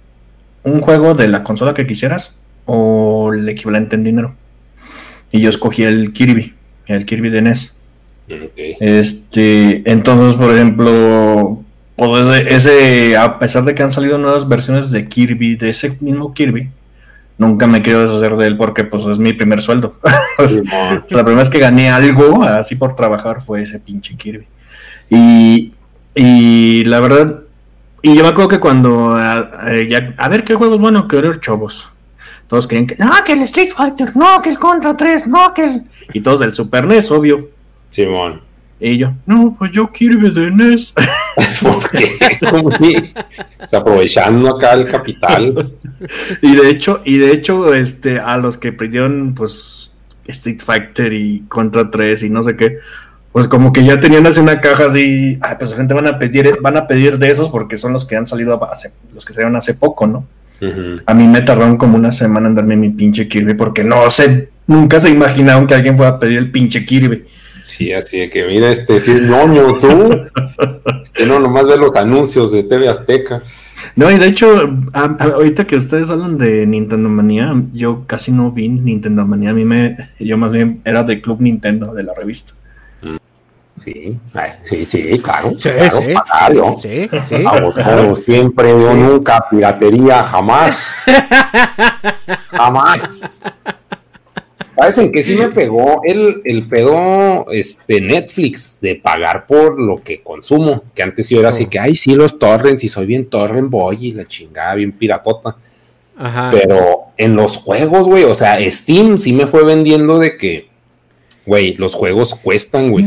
un 0.63 0.79
juego 0.79 1.13
de 1.13 1.27
la 1.27 1.43
consola 1.43 1.73
que 1.73 1.85
quisieras 1.85 2.35
o 2.65 3.31
el 3.33 3.47
equivalente 3.49 3.95
en 3.95 4.03
dinero. 4.03 4.35
Y 5.31 5.41
yo 5.41 5.49
escogí 5.49 5.83
el 5.83 6.11
Kirby, 6.13 6.55
el 6.87 7.05
Kirby 7.05 7.29
de 7.29 7.41
NES. 7.41 7.73
Este, 8.27 9.89
entonces, 9.89 10.35
por 10.35 10.53
ejemplo, 10.53 11.63
pues 12.07 12.27
ese, 12.27 12.55
ese, 12.55 13.17
a 13.17 13.37
pesar 13.39 13.63
de 13.65 13.75
que 13.75 13.83
han 13.83 13.91
salido 13.91 14.17
nuevas 14.17 14.47
versiones 14.47 14.91
de 14.91 15.07
Kirby, 15.07 15.55
de 15.55 15.69
ese 15.69 15.97
mismo 15.99 16.33
Kirby, 16.33 16.69
nunca 17.37 17.67
me 17.67 17.81
quiero 17.81 18.01
deshacer 18.01 18.35
de 18.37 18.47
él 18.47 18.57
porque 18.57 18.83
pues 18.83 19.05
es 19.05 19.17
mi 19.19 19.33
primer 19.33 19.61
sueldo. 19.61 19.95
Sea, 20.47 21.03
la 21.09 21.23
primera 21.23 21.39
vez 21.41 21.49
que 21.49 21.59
gané 21.59 21.89
algo 21.89 22.43
así 22.43 22.75
por 22.75 22.95
trabajar 22.95 23.41
fue 23.41 23.61
ese 23.61 23.79
pinche 23.79 24.15
Kirby. 24.15 24.45
Y, 25.09 25.73
y 26.15 26.83
la 26.85 26.99
verdad, 26.99 27.39
y 28.01 28.15
yo 28.15 28.23
me 28.23 28.29
acuerdo 28.29 28.49
que 28.49 28.59
cuando, 28.59 29.15
a, 29.15 29.33
a- 29.39 29.83
ya- 29.87 30.13
a 30.17 30.29
ver 30.29 30.43
qué 30.43 30.55
juego 30.55 30.75
es 30.75 30.81
bueno 30.81 31.07
que 31.07 31.17
ver 31.19 31.39
chavos. 31.39 31.89
Todos 32.47 32.65
querían 32.67 32.87
que, 32.87 32.95
no, 32.97 33.11
que 33.25 33.33
el 33.33 33.41
Street 33.43 33.69
Fighter, 33.75 34.15
no, 34.17 34.41
que 34.41 34.49
el 34.49 34.57
Contra 34.57 34.97
3, 34.97 35.27
no, 35.27 35.53
que 35.53 35.63
el... 35.65 35.83
Y 36.13 36.21
todos 36.21 36.39
del 36.39 36.53
Super 36.53 36.85
NES, 36.85 37.11
obvio. 37.11 37.47
Simón. 37.91 38.41
Y 38.81 38.97
yo, 38.97 39.13
no, 39.25 39.55
pues 39.57 39.71
yo 39.71 39.91
Kirby 39.91 40.31
de 40.31 40.51
NES. 40.51 40.93
¿Por 41.61 41.89
qué? 41.89 43.13
Aprovechando 43.73 44.55
acá 44.55 44.73
el 44.73 44.87
capital. 44.87 45.73
y 46.41 46.55
de 46.55 46.69
hecho, 46.69 47.01
y 47.03 47.17
de 47.17 47.33
hecho, 47.33 47.73
este, 47.73 48.19
a 48.19 48.37
los 48.37 48.57
que 48.57 48.71
pidieron, 48.71 49.33
pues, 49.35 49.91
Street 50.25 50.61
Fighter 50.63 51.11
y 51.11 51.43
Contra 51.49 51.89
3 51.89 52.23
y 52.23 52.29
no 52.29 52.43
sé 52.43 52.55
qué, 52.55 52.77
pues 53.31 53.47
como 53.47 53.73
que 53.73 53.83
ya 53.83 53.99
tenían 53.99 54.25
así 54.25 54.39
una 54.39 54.59
caja 54.61 54.85
así, 54.85 55.37
ay, 55.41 55.55
pues 55.57 55.71
la 55.71 55.77
gente 55.77 55.93
van 55.93 56.07
a 56.07 56.17
pedir, 56.17 56.57
van 56.61 56.77
a 56.77 56.87
pedir 56.87 57.17
de 57.17 57.31
esos 57.31 57.49
porque 57.49 57.77
son 57.77 57.93
los 57.93 58.05
que 58.05 58.15
han 58.15 58.25
salido 58.25 58.63
hace, 58.71 58.91
los 59.13 59.25
que 59.25 59.33
salieron 59.33 59.55
hace 59.55 59.73
poco, 59.73 60.07
¿no? 60.07 60.25
A 61.05 61.13
mí 61.13 61.25
me 61.25 61.41
tardaron 61.41 61.77
como 61.77 61.95
una 61.95 62.11
semana 62.11 62.49
en 62.49 62.55
darme 62.55 62.75
mi 62.75 62.89
pinche 62.89 63.29
Kirby 63.29 63.53
porque 63.53 63.81
no 63.81 64.11
sé, 64.11 64.49
nunca 64.67 64.99
se 64.99 65.09
imaginaron 65.09 65.65
que 65.65 65.73
alguien 65.73 65.95
fuera 65.95 66.11
a 66.11 66.19
pedir 66.19 66.37
el 66.37 66.51
pinche 66.51 66.83
Kirby. 66.85 67.25
Sí, 67.63 67.93
así 67.93 68.19
de 68.19 68.29
que 68.29 68.45
mira, 68.45 68.69
este 68.71 68.99
sí 68.99 69.11
es 69.11 69.21
ñoño, 69.21 69.77
tú. 69.77 70.21
Que 71.13 71.25
no, 71.25 71.39
nomás 71.39 71.67
ve 71.67 71.77
los 71.77 71.95
anuncios 71.95 72.51
de 72.51 72.63
TV 72.63 72.87
Azteca. 72.89 73.41
No, 73.95 74.11
y 74.11 74.17
de 74.17 74.27
hecho, 74.27 74.47
a- 74.93 75.15
a- 75.19 75.23
ahorita 75.35 75.65
que 75.65 75.75
ustedes 75.77 76.09
hablan 76.09 76.37
de 76.37 76.65
Nintendo 76.65 77.07
Manía, 77.09 77.53
yo 77.73 78.03
casi 78.07 78.31
no 78.31 78.51
vi 78.51 78.67
Nintendo 78.69 79.25
Manía. 79.25 79.51
A 79.51 79.53
mí 79.53 79.63
me, 79.65 79.95
yo 80.19 80.37
más 80.37 80.51
bien 80.51 80.81
era 80.85 81.03
de 81.03 81.21
Club 81.21 81.41
Nintendo, 81.41 81.93
de 81.93 82.03
la 82.03 82.13
revista. 82.13 82.53
Sí, 83.75 84.19
sí, 84.63 84.83
sí, 84.83 85.19
claro. 85.19 85.51
Sí, 85.57 85.69
claro, 85.69 86.01
sí, 86.01 86.13
claro. 86.13 86.75
sí, 86.77 87.09
sí. 87.23 87.35
Vamos, 87.43 88.19
siempre, 88.19 88.71
yo 88.71 88.93
nunca, 88.93 89.45
piratería, 89.49 90.21
jamás. 90.23 90.97
jamás. 92.49 93.41
¿Sabes 94.79 94.97
en 94.97 95.11
qué 95.11 95.25
sí 95.25 95.35
me 95.35 95.49
pegó 95.49 95.99
el, 96.05 96.41
el 96.45 96.69
pedo 96.69 97.45
este, 97.51 97.99
Netflix 97.99 98.77
de 98.79 98.95
pagar 98.95 99.45
por 99.45 99.77
lo 99.77 100.01
que 100.01 100.21
consumo? 100.21 100.83
Que 100.95 101.03
antes 101.03 101.29
yo 101.29 101.41
era 101.41 101.49
así 101.49 101.65
que, 101.65 101.79
ay, 101.79 101.95
sí, 101.95 102.15
los 102.15 102.39
torrents, 102.39 102.85
y 102.85 102.87
soy 102.87 103.05
bien 103.05 103.29
torrent 103.29 103.69
boy 103.69 103.97
y 103.99 104.13
la 104.13 104.25
chingada, 104.25 104.75
bien 104.75 104.93
piratota. 104.93 105.57
Ajá. 106.17 106.49
Pero 106.51 107.07
en 107.17 107.35
los 107.35 107.57
juegos, 107.57 108.07
güey, 108.07 108.23
o 108.23 108.33
sea, 108.35 108.57
Steam 108.71 109.17
sí 109.17 109.33
me 109.33 109.47
fue 109.47 109.65
vendiendo 109.65 110.17
de 110.17 110.37
que, 110.37 110.69
güey, 111.45 111.73
los 111.73 111.93
juegos 111.93 112.33
cuestan, 112.35 112.89
güey, 112.89 113.05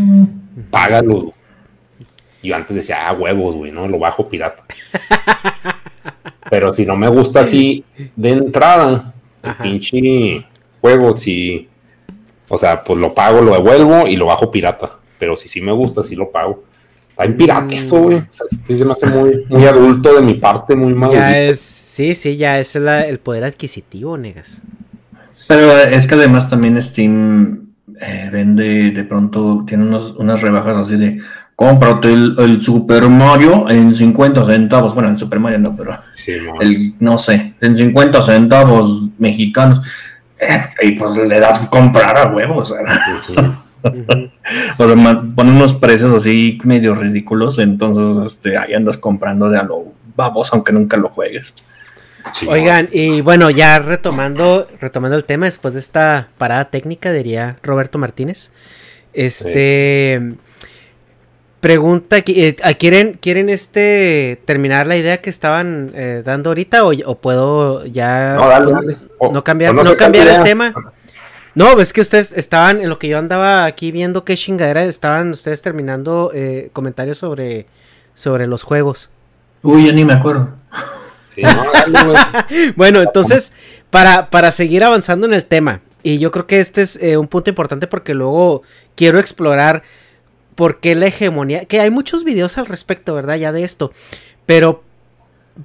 págalo. 0.70 1.32
Y 2.42 2.48
yo 2.48 2.56
antes 2.56 2.76
decía, 2.76 3.08
ah, 3.08 3.14
huevos, 3.14 3.56
güey, 3.56 3.72
¿no? 3.72 3.88
Lo 3.88 3.98
bajo 3.98 4.28
pirata. 4.28 4.62
Pero 6.50 6.70
si 6.70 6.84
no 6.84 6.96
me 6.96 7.08
gusta 7.08 7.40
así 7.40 7.82
de 8.14 8.30
entrada, 8.30 9.14
el 9.42 9.54
pinche 9.54 10.44
juego, 10.83 11.16
si, 11.16 11.66
o 12.49 12.59
sea, 12.59 12.85
pues 12.85 12.99
lo 12.99 13.14
pago, 13.14 13.41
lo 13.41 13.55
devuelvo 13.55 14.07
y 14.07 14.16
lo 14.16 14.26
bajo 14.26 14.51
pirata. 14.51 14.91
Pero 15.18 15.37
si 15.39 15.49
sí 15.49 15.62
me 15.62 15.72
gusta, 15.72 16.03
sí 16.03 16.14
lo 16.16 16.30
pago. 16.30 16.64
Está 17.09 17.24
en 17.24 17.37
pirata 17.37 17.74
eso, 17.74 18.01
güey. 18.03 18.16
O 18.18 18.26
sea, 18.30 18.47
sí 18.66 18.74
se 18.74 18.85
me 18.85 18.93
hace 18.93 19.07
muy, 19.07 19.45
muy 19.49 19.64
adulto 19.64 20.14
de 20.14 20.20
mi 20.22 20.35
parte, 20.35 20.74
muy 20.76 20.93
maduro. 20.93 21.18
Ya 21.20 21.39
es, 21.41 21.61
sí, 21.61 22.14
sí, 22.14 22.37
ya 22.37 22.59
es 22.59 22.74
la- 22.74 23.07
el 23.07 23.18
poder 23.20 23.45
adquisitivo, 23.45 24.18
negas. 24.18 24.61
Pero 25.49 25.76
es 25.78 26.07
que 26.07 26.14
además 26.14 26.51
también 26.51 26.80
Steam 26.83 27.68
eh, 28.01 28.30
vende 28.33 28.91
de 28.91 29.05
pronto, 29.05 29.64
tiene 29.66 29.85
unos- 29.85 30.14
unas 30.18 30.41
rebajas 30.43 30.76
así 30.76 30.97
de 30.97 31.18
cómprate 31.55 32.12
el, 32.12 32.35
el 32.39 32.62
Super 32.62 33.09
Mario 33.09 33.68
en 33.70 33.95
50 33.95 34.45
centavos. 34.45 34.95
Bueno, 34.95 35.11
el 35.11 35.18
Super 35.18 35.39
Mario 35.39 35.59
no, 35.61 35.76
pero 35.76 35.97
Sí, 36.12 36.33
el, 36.61 36.95
no 36.99 37.18
sé, 37.18 37.55
en 37.61 37.76
50 37.76 38.22
centavos 38.22 39.03
mexicanos. 39.18 39.80
Y 40.82 40.93
pues 40.93 41.16
le 41.16 41.40
das 41.40 41.66
comprar 41.66 42.16
a 42.16 42.26
huevos. 42.26 42.70
o 42.70 42.76
sea. 42.76 43.59
O 44.78 44.86
ponen 45.34 45.55
unos 45.55 45.74
precios 45.74 46.14
así 46.14 46.59
medio 46.64 46.95
ridículos, 46.95 47.59
entonces 47.59 48.26
este, 48.26 48.57
ahí 48.57 48.74
andas 48.74 48.97
comprando 48.97 49.49
de 49.49 49.59
a 49.59 49.64
lo 49.64 49.86
babos, 50.14 50.53
aunque 50.53 50.72
nunca 50.72 50.97
lo 50.97 51.09
juegues. 51.09 51.55
Sí. 52.32 52.47
Oigan, 52.49 52.88
y 52.93 53.20
bueno, 53.20 53.51
ya 53.51 53.80
retomando, 53.80 54.68
retomando 54.80 55.16
el 55.16 55.24
tema, 55.24 55.47
después 55.47 55.74
de 55.74 55.80
esta 55.80 56.28
parada 56.38 56.66
técnica, 56.66 57.12
diría 57.12 57.57
Roberto 57.62 57.99
Martínez. 57.99 58.53
Este 59.12 60.36
pregunta 61.62 62.16
aquí, 62.16 62.44
eh, 62.44 62.56
ah, 62.64 62.74
¿quieren, 62.74 63.12
quieren 63.14 63.48
este 63.48 64.42
terminar 64.44 64.88
la 64.88 64.96
idea 64.96 65.18
que 65.22 65.30
estaban 65.30 65.92
eh, 65.94 66.22
dando 66.24 66.50
ahorita 66.50 66.84
o, 66.84 66.92
o 67.06 67.14
puedo 67.18 67.86
ya 67.86 68.34
No, 68.34 68.48
dale, 68.48 68.72
dale. 68.72 68.96
O- 69.18 69.32
no 69.32 69.44
cambiar, 69.44 69.72
no 69.72 69.82
el 69.82 70.42
tema? 70.42 70.74
No, 71.54 71.80
es 71.80 71.92
que 71.92 72.00
ustedes 72.00 72.32
estaban, 72.32 72.80
en 72.80 72.88
lo 72.88 72.98
que 72.98 73.06
yo 73.06 73.16
andaba 73.16 73.64
aquí 73.64 73.92
viendo 73.92 74.24
qué 74.24 74.36
chingadera, 74.36 74.82
estaban 74.84 75.30
ustedes 75.30 75.62
terminando 75.62 76.32
eh, 76.34 76.70
comentarios 76.72 77.18
sobre, 77.18 77.66
sobre 78.14 78.48
los 78.48 78.64
juegos. 78.64 79.10
Uy, 79.62 79.86
ya 79.86 79.92
ni 79.92 80.04
me 80.04 80.14
acuerdo. 80.14 80.56
Sí, 81.32 81.42
no, 81.42 81.64
dale, 81.72 82.04
güey. 82.04 82.72
Bueno, 82.76 83.02
entonces, 83.02 83.52
para, 83.90 84.30
para 84.30 84.50
seguir 84.50 84.82
avanzando 84.82 85.28
en 85.28 85.34
el 85.34 85.44
tema, 85.44 85.80
y 86.02 86.18
yo 86.18 86.32
creo 86.32 86.48
que 86.48 86.58
este 86.58 86.82
es 86.82 86.96
eh, 87.00 87.16
un 87.18 87.28
punto 87.28 87.50
importante 87.50 87.86
porque 87.86 88.14
luego 88.14 88.62
quiero 88.96 89.20
explorar 89.20 89.84
por 90.55 90.80
qué 90.80 90.94
la 90.94 91.07
hegemonía, 91.07 91.64
que 91.64 91.80
hay 91.80 91.90
muchos 91.90 92.24
videos 92.24 92.59
al 92.59 92.66
respecto, 92.66 93.14
¿verdad? 93.14 93.36
Ya 93.36 93.53
de 93.53 93.62
esto, 93.62 93.92
pero 94.46 94.82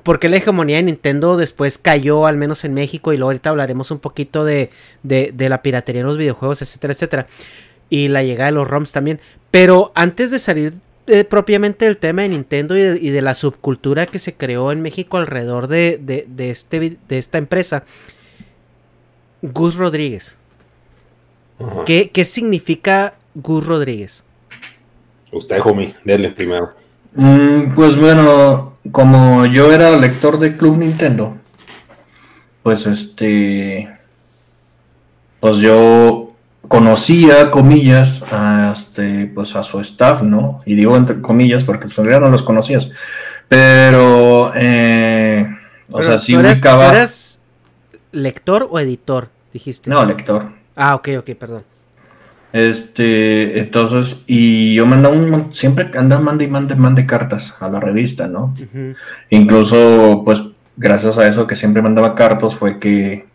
por 0.03 0.19
qué 0.19 0.29
la 0.29 0.38
hegemonía 0.38 0.77
de 0.77 0.83
Nintendo 0.83 1.38
después 1.38 1.77
cayó, 1.77 2.25
al 2.25 2.38
menos 2.38 2.65
en 2.65 2.73
México, 2.73 3.13
y 3.13 3.17
luego 3.17 3.29
ahorita 3.29 3.49
hablaremos 3.49 3.91
un 3.91 3.99
poquito 3.99 4.43
de, 4.43 4.69
de, 5.03 5.31
de 5.33 5.49
la 5.49 5.61
piratería 5.61 6.01
en 6.01 6.07
los 6.07 6.17
videojuegos, 6.17 6.61
etcétera, 6.61 6.93
etcétera, 6.93 7.27
y 7.89 8.09
la 8.09 8.23
llegada 8.23 8.47
de 8.47 8.55
los 8.55 8.67
ROMs 8.67 8.91
también. 8.91 9.21
Pero 9.49 9.91
antes 9.95 10.29
de 10.29 10.39
salir 10.39 10.73
eh, 11.07 11.23
propiamente 11.23 11.85
del 11.85 11.97
tema 11.97 12.23
de 12.23 12.29
Nintendo 12.29 12.77
y 12.77 12.81
de, 12.81 12.99
y 12.99 13.11
de 13.11 13.21
la 13.21 13.33
subcultura 13.33 14.07
que 14.07 14.19
se 14.19 14.35
creó 14.35 14.73
en 14.73 14.81
México 14.81 15.17
alrededor 15.17 15.67
de, 15.67 15.97
de, 16.01 16.25
de 16.27 16.49
este, 16.49 16.97
de 17.07 17.17
esta 17.17 17.38
empresa, 17.38 17.83
Gus 19.41 19.75
Rodríguez. 19.75 20.38
¿Qué, 21.85 22.11
qué 22.11 22.25
significa 22.25 23.15
Gus 23.35 23.65
Rodríguez? 23.65 24.25
Usted, 25.32 25.59
homie, 25.63 25.95
dele 26.03 26.30
primero. 26.30 26.73
Mm, 27.13 27.73
pues 27.75 27.95
bueno, 27.99 28.78
como 28.91 29.45
yo 29.45 29.71
era 29.73 29.95
lector 29.97 30.39
de 30.39 30.55
Club 30.57 30.78
Nintendo, 30.78 31.38
pues 32.63 32.86
este, 32.88 33.89
pues 35.39 35.57
yo 35.57 36.34
conocía, 36.67 37.49
comillas, 37.51 38.23
a 38.32 38.71
este, 38.75 39.28
pues 39.34 39.55
a 39.55 39.63
su 39.63 39.80
staff, 39.80 40.21
¿no? 40.21 40.61
Y 40.65 40.75
digo 40.75 40.95
entre 40.97 41.21
comillas 41.21 41.63
porque 41.63 41.86
pues 41.86 41.97
en 41.99 42.05
realidad 42.05 42.25
no 42.25 42.32
los 42.32 42.43
conocías, 42.43 42.91
pero, 43.47 44.51
eh, 44.55 45.47
o 45.89 45.97
Pero, 45.97 46.07
sea, 46.09 46.17
sí 46.19 46.34
¿tú 46.34 46.39
eras- 46.39 46.53
ubicaba, 46.57 46.89
tú 46.89 46.95
eras 46.95 47.39
lector 48.11 48.67
o 48.69 48.80
editor? 48.80 49.30
Dijiste. 49.53 49.89
no, 49.89 50.05
lector. 50.05 50.49
Ah, 50.75 50.95
ok, 50.95 51.09
ok, 51.19 51.30
perdón. 51.39 51.63
Este, 52.53 53.59
entonces, 53.59 54.23
y 54.25 54.73
yo 54.75 54.85
mandaba 54.85 55.15
un, 55.15 55.53
siempre 55.53 55.91
andaba 55.97 56.21
mande 56.21 56.45
y 56.45 56.47
mande, 56.47 56.75
mande 56.75 57.05
cartas 57.05 57.55
a 57.61 57.69
la 57.69 57.79
revista, 57.79 58.27
¿no? 58.27 58.53
Incluso, 59.29 60.21
pues, 60.25 60.41
gracias 60.75 61.17
a 61.17 61.27
eso 61.27 61.45
que 61.47 61.55
siempre 61.55 61.81
mandaba 61.81 62.15
cartas, 62.15 62.55
fue 62.55 62.79
que 62.79 63.25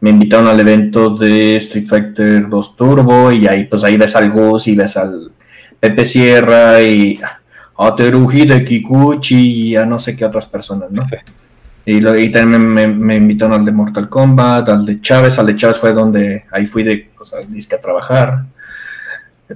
me 0.00 0.10
invitaron 0.10 0.48
al 0.48 0.58
evento 0.58 1.10
de 1.10 1.56
Street 1.56 1.86
Fighter 1.86 2.48
2 2.48 2.76
Turbo, 2.76 3.30
y 3.30 3.46
ahí, 3.46 3.64
pues, 3.64 3.84
ahí 3.84 3.96
ves 3.96 4.16
al 4.16 4.30
Gus 4.30 4.66
y 4.68 4.74
ves 4.74 4.96
al 4.96 5.30
Pepe 5.78 6.06
Sierra 6.06 6.80
y 6.82 7.20
a 7.78 7.94
Teruji 7.96 8.46
de 8.46 8.64
Kikuchi 8.64 9.68
y 9.70 9.76
a 9.76 9.84
no 9.84 9.98
sé 9.98 10.16
qué 10.16 10.24
otras 10.24 10.46
personas, 10.46 10.90
¿no? 10.90 11.02
Y, 11.84 12.00
lo, 12.00 12.16
y 12.16 12.30
también 12.30 12.62
me, 12.66 12.86
me- 12.86 12.94
me 12.94 13.16
invitaron 13.16 13.54
al 13.58 13.64
de 13.64 13.72
Mortal 13.72 14.08
Kombat, 14.08 14.68
al 14.68 14.86
de 14.86 15.00
Chávez, 15.00 15.38
al 15.38 15.46
de 15.46 15.56
Chávez 15.56 15.78
fue 15.78 15.92
donde 15.92 16.44
ahí 16.52 16.66
fui 16.66 16.84
de, 16.84 17.10
o 17.18 17.24
sea, 17.24 17.40
disque 17.48 17.74
a 17.74 17.80
trabajar. 17.80 18.44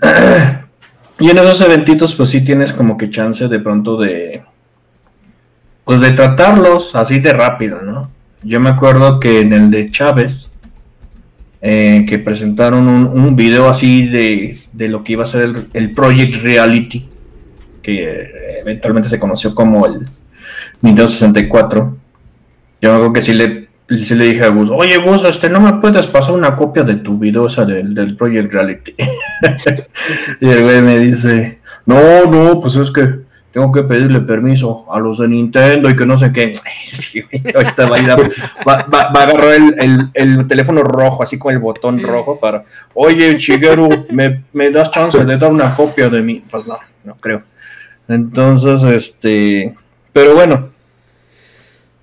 Y 1.18 1.30
en 1.30 1.38
esos 1.38 1.62
eventitos, 1.62 2.14
pues 2.14 2.28
sí 2.28 2.42
tienes 2.42 2.72
como 2.74 2.98
que 2.98 3.08
chance 3.08 3.48
de 3.48 3.58
pronto 3.58 3.96
de, 3.96 4.42
pues 5.84 6.00
de 6.00 6.12
tratarlos 6.12 6.94
así 6.94 7.20
de 7.20 7.32
rápido, 7.32 7.80
¿no? 7.80 8.10
Yo 8.42 8.60
me 8.60 8.68
acuerdo 8.68 9.18
que 9.18 9.40
en 9.40 9.54
el 9.54 9.70
de 9.70 9.90
Chávez, 9.90 10.50
eh, 11.62 12.04
que 12.06 12.18
presentaron 12.18 12.86
un, 12.86 13.34
video 13.34 13.68
así 13.68 14.06
de, 14.08 14.56
de 14.72 14.88
lo 14.88 15.02
que 15.02 15.12
iba 15.12 15.22
a 15.22 15.26
ser 15.26 15.68
el, 15.72 15.94
Project 15.94 16.42
Reality, 16.42 17.08
que 17.82 18.04
eh, 18.04 18.30
eventualmente 18.60 19.08
se 19.08 19.18
conoció 19.18 19.54
como 19.54 19.86
el 19.86 20.06
Nintendo 20.82 21.08
64. 21.08 21.96
Yo 22.82 22.92
acuerdo 22.92 23.12
que 23.14 23.22
sí 23.22 23.32
le, 23.32 23.65
sí 23.88 24.14
le 24.14 24.26
dije 24.26 24.44
a 24.44 24.48
Gus, 24.48 24.70
oye 24.70 24.96
Gus, 24.98 25.24
este, 25.24 25.48
¿no 25.48 25.60
me 25.60 25.74
puedes 25.74 26.06
pasar 26.06 26.34
una 26.34 26.56
copia 26.56 26.82
de 26.82 26.96
tu 26.96 27.18
video 27.18 27.46
esa 27.46 27.64
del, 27.64 27.94
del 27.94 28.16
Project 28.16 28.52
Reality? 28.52 28.94
y 30.40 30.48
el 30.48 30.62
güey 30.64 30.82
me 30.82 30.98
dice, 30.98 31.58
no, 31.86 32.24
no, 32.26 32.60
pues 32.60 32.76
es 32.76 32.90
que 32.90 33.26
tengo 33.52 33.72
que 33.72 33.84
pedirle 33.84 34.20
permiso 34.20 34.84
a 34.92 34.98
los 34.98 35.18
de 35.18 35.28
Nintendo 35.28 35.88
y 35.88 35.96
que 35.96 36.04
no 36.04 36.18
sé 36.18 36.30
qué. 36.30 36.52
Ahorita 37.54 37.86
va 37.88 37.96
a 37.96 38.00
ir 38.02 38.10
a, 38.10 38.16
va, 38.16 38.86
va- 38.92 39.10
va 39.10 39.20
a 39.20 39.22
agarrar 39.22 39.54
el, 39.54 39.74
el- 39.78 40.10
el 40.12 40.46
teléfono 40.46 40.82
rojo, 40.82 41.22
así 41.22 41.38
con 41.38 41.52
el 41.54 41.58
botón 41.58 42.02
rojo 42.02 42.38
para, 42.38 42.64
oye, 42.92 43.36
Shigeru, 43.38 44.06
¿me, 44.10 44.42
me 44.52 44.70
das 44.70 44.90
chance 44.90 45.24
de 45.24 45.38
dar 45.38 45.50
una 45.50 45.74
copia 45.74 46.08
de 46.10 46.20
mí? 46.20 46.44
Pues 46.50 46.66
no, 46.66 46.76
no 47.04 47.14
creo. 47.14 47.42
Entonces, 48.08 48.82
este, 48.84 49.74
pero 50.12 50.34
bueno, 50.34 50.68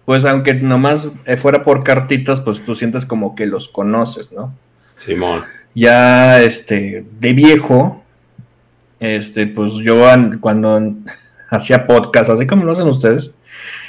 pues 0.06 0.26
aunque 0.26 0.54
nomás 0.54 1.10
eh, 1.26 1.38
fuera 1.38 1.64
por 1.64 1.84
cartitas, 1.84 2.42
pues 2.42 2.64
tú 2.64 2.76
sientes 2.76 3.06
como 3.06 3.36
que 3.36 3.46
los 3.46 3.68
conoces, 3.70 4.32
¿no? 4.32 4.54
Simón. 4.96 5.44
ya 5.74 6.42
este 6.42 7.04
de 7.20 7.34
viejo 7.34 8.04
este 9.00 9.48
pues 9.48 9.74
yo 9.76 10.08
an- 10.08 10.38
cuando 10.40 10.76
an- 10.76 11.04
hacía 11.50 11.88
podcast 11.88 12.30
así 12.30 12.46
como 12.48 12.64
lo 12.64 12.72
hacen 12.74 12.88
ustedes 12.88 13.34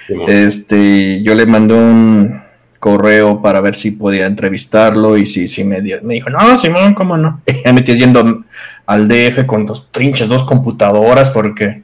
Simón. 0.07 0.31
este 0.31 1.23
yo 1.23 1.35
le 1.35 1.45
mandé 1.47 1.75
un 1.75 2.43
correo 2.81 3.41
para 3.43 3.61
ver 3.61 3.75
si 3.75 3.91
podía 3.93 4.27
entrevistarlo 4.27 5.17
y 5.17 5.25
si, 5.27 5.47
si 5.49 5.63
me, 5.65 5.81
dio- 5.83 6.01
me 6.03 6.15
dijo 6.15 6.31
no 6.31 6.59
Simón 6.59 6.95
cómo 6.95 7.17
no 7.17 7.41
ya 7.65 7.73
me 7.73 7.81
estoy 7.81 7.99
yendo 7.99 8.45
al 8.87 9.07
DF 9.09 9.45
con 9.47 9.65
dos 9.67 9.89
trinches 9.93 10.29
dos 10.29 10.43
computadoras 10.45 11.31
porque 11.31 11.84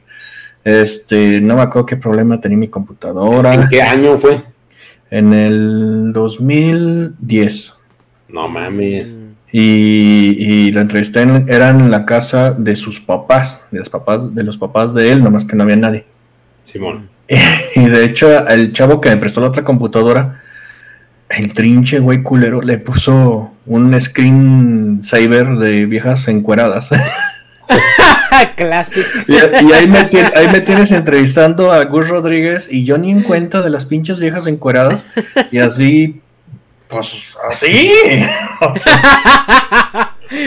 este 0.63 1.41
no 1.41 1.55
me 1.55 1.61
acuerdo 1.63 1.85
qué 1.87 1.97
problema 1.97 2.39
tenía 2.39 2.57
mi 2.57 2.67
computadora 2.67 3.53
¿En 3.55 3.69
qué 3.69 3.81
año 3.81 4.17
fue? 4.17 4.41
en 5.09 5.33
el 5.33 6.11
2010 6.13 7.75
No 8.29 8.47
mames. 8.47 9.13
y, 9.51 10.35
y 10.37 10.71
la 10.71 10.81
entrevisté 10.81 11.21
en, 11.21 11.45
era 11.49 11.69
en 11.71 11.89
la 11.91 12.05
casa 12.05 12.51
de 12.51 12.75
sus 12.75 12.99
papás, 13.01 13.65
de 13.71 13.79
los 13.79 13.89
papás, 13.89 14.33
de 14.33 14.43
los 14.43 14.57
papás 14.57 14.93
de 14.93 15.11
él, 15.11 15.21
nomás 15.23 15.43
que 15.45 15.55
no 15.57 15.63
había 15.63 15.75
nadie. 15.75 16.05
Simón. 16.63 17.09
Y 17.75 17.85
de 17.85 18.03
hecho, 18.05 18.47
el 18.47 18.71
chavo 18.73 18.99
que 19.01 19.09
me 19.09 19.17
prestó 19.17 19.39
la 19.41 19.47
otra 19.47 19.63
computadora, 19.63 20.41
el 21.29 21.53
trinche 21.53 21.99
güey 21.99 22.21
culero, 22.23 22.61
le 22.61 22.77
puso 22.77 23.51
un 23.65 23.99
screen 23.99 24.99
saver 25.03 25.47
de 25.57 25.85
viejas 25.85 26.27
encueradas. 26.27 26.89
Clásico. 28.55 29.07
y, 29.27 29.33
y 29.65 29.71
ahí, 29.73 29.87
me 29.87 30.09
tien- 30.09 30.31
ahí 30.35 30.47
me 30.47 30.61
tienes 30.61 30.91
entrevistando 30.91 31.71
a 31.71 31.83
Gus 31.85 32.07
Rodríguez 32.09 32.67
y 32.71 32.83
yo 32.85 32.97
ni 32.97 33.11
en 33.11 33.23
cuenta 33.23 33.61
de 33.61 33.69
las 33.69 33.85
pinches 33.85 34.19
viejas 34.19 34.47
encueradas. 34.47 35.05
Y 35.51 35.59
así, 35.59 36.21
pues 36.87 37.35
así. 37.49 37.91
O 38.61 38.77
sea, 38.77 39.01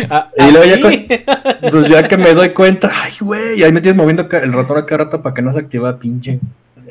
Ah, 0.09 0.31
Y 0.39 0.51
luego 0.51 0.65
ya. 0.65 1.71
Pues 1.71 1.89
ya 1.89 2.09
que 2.09 2.17
me 2.17 2.33
doy 2.33 2.51
cuenta, 2.55 2.91
ay, 2.95 3.13
güey, 3.21 3.59
y 3.59 3.65
ahí 3.65 3.71
me 3.73 3.83
tienes 3.83 3.97
moviendo 3.99 4.27
el 4.31 4.53
ratón 4.53 4.79
a 4.79 4.87
cada 4.87 5.05
rato 5.05 5.21
para 5.23 5.35
que 5.35 5.43
no 5.43 5.53
se 5.53 5.59
activa 5.59 5.99
pinche. 5.99 6.41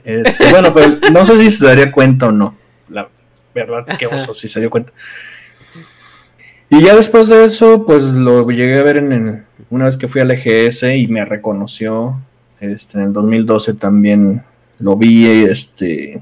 Este, 0.04 0.50
bueno, 0.52 0.72
pero 0.74 0.98
no 1.12 1.26
sé 1.26 1.38
si 1.40 1.50
se 1.50 1.66
daría 1.66 1.92
cuenta 1.92 2.28
o 2.28 2.32
no. 2.32 2.56
La 2.90 3.08
verdad, 3.56 3.86
qué 3.98 4.06
oso, 4.06 4.36
si 4.36 4.48
se 4.48 4.60
dio 4.60 4.70
cuenta. 4.70 4.92
Y 6.76 6.82
ya 6.82 6.96
después 6.96 7.28
de 7.28 7.46
eso, 7.46 7.86
pues 7.86 8.04
lo 8.04 8.50
llegué 8.50 8.80
a 8.80 8.84
ver 8.84 8.98
en 8.98 9.12
el- 9.12 9.44
una 9.70 9.86
vez 9.86 9.96
que 9.98 10.08
fui 10.08 10.22
al 10.22 10.32
EGS 10.32 10.84
y 10.98 11.08
me 11.08 11.24
reconoció. 11.26 12.20
Este, 12.60 12.98
en 12.98 13.06
el 13.06 13.14
2012 13.14 13.74
también 13.76 14.42
lo 14.80 14.96
vi, 14.96 15.28
este, 15.28 16.22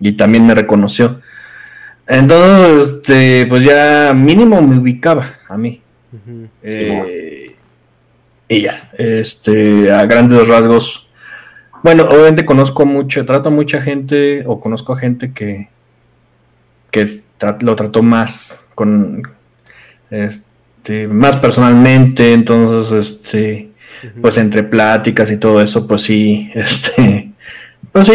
y 0.00 0.12
también 0.12 0.46
me 0.46 0.54
reconoció. 0.54 1.20
Entonces, 2.06 2.88
este, 2.96 3.46
pues 3.48 3.62
ya 3.62 4.12
mínimo 4.14 4.60
me 4.62 4.78
ubicaba 4.78 5.34
a 5.48 5.56
mí. 5.56 5.80
Eh, 6.62 7.56
y 8.48 8.62
ya, 8.62 8.90
este, 8.98 9.90
a 9.92 10.04
grandes 10.06 10.46
rasgos. 10.48 11.08
Bueno, 11.82 12.04
obviamente 12.04 12.44
conozco 12.44 12.84
mucho, 12.86 13.24
trato 13.26 13.48
a 13.50 13.52
mucha 13.52 13.80
gente, 13.80 14.42
o 14.46 14.58
conozco 14.60 14.92
a 14.92 14.98
gente 14.98 15.32
que, 15.32 15.68
que 16.90 17.22
lo 17.60 17.76
trató 17.76 18.02
más 18.02 18.60
con 18.74 19.22
este, 20.10 21.08
más 21.08 21.36
personalmente, 21.36 22.32
entonces 22.32 22.92
este 22.92 23.70
pues 24.20 24.36
entre 24.36 24.62
pláticas 24.62 25.30
y 25.30 25.38
todo 25.38 25.60
eso, 25.62 25.86
pues 25.86 26.02
sí, 26.02 26.50
este 26.54 27.30
pues 27.92 28.06
sí, 28.06 28.12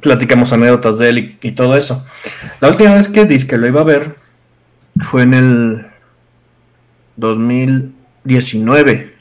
platicamos 0.00 0.52
anécdotas 0.52 0.98
de 0.98 1.08
él 1.08 1.36
y, 1.40 1.52
todo 1.52 1.76
eso. 1.76 2.04
La 2.60 2.68
última 2.68 2.94
vez 2.94 3.08
que 3.08 3.24
dije 3.24 3.46
que 3.46 3.56
lo 3.56 3.66
iba 3.66 3.80
a 3.80 3.84
ver 3.84 4.16
fue 5.02 5.22
en 5.22 5.34
el 5.34 5.86
2019. 7.16 9.14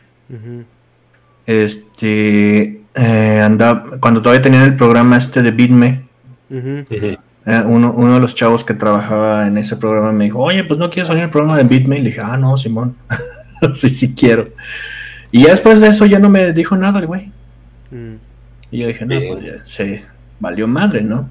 Este 1.45 2.82
eh, 2.95 3.41
anda, 3.41 3.84
cuando 3.99 4.21
todavía 4.21 4.41
tenían 4.41 4.63
el 4.63 4.76
programa 4.76 5.17
este 5.17 5.41
de 5.41 5.51
Bitme. 5.51 6.03
Eh, 7.45 7.61
uno, 7.65 8.13
de 8.13 8.19
los 8.21 8.35
chavos 8.35 8.63
que 8.63 8.73
trabajaba 8.73 9.47
en 9.47 9.57
ese 9.57 9.75
programa 9.75 10.13
me 10.13 10.25
dijo, 10.25 10.39
oye, 10.39 10.63
pues 10.63 10.79
no 10.79 10.89
quiero 10.89 11.07
salir 11.07 11.19
en 11.19 11.25
el 11.25 11.31
programa 11.31 11.57
de 11.57 11.63
Bitme. 11.63 11.97
Y 11.97 12.01
le 12.01 12.09
dije, 12.09 12.21
ah, 12.21 12.37
no, 12.37 12.57
Simón, 12.57 12.95
sí, 13.73 13.89
sí 13.89 14.13
quiero. 14.15 14.49
Y 15.31 15.43
ya 15.43 15.51
después 15.51 15.81
de 15.81 15.87
eso 15.87 16.05
ya 16.05 16.19
no 16.19 16.29
me 16.29 16.53
dijo 16.53 16.77
nada 16.77 16.99
el 16.99 17.07
güey. 17.07 17.31
Mm. 17.91 18.13
Y 18.71 18.79
yo 18.79 18.87
dije, 18.87 19.05
no, 19.05 19.19
pues 19.19 19.45
ya 19.45 19.65
se 19.65 20.05
valió 20.39 20.67
madre, 20.67 21.01
¿no? 21.01 21.29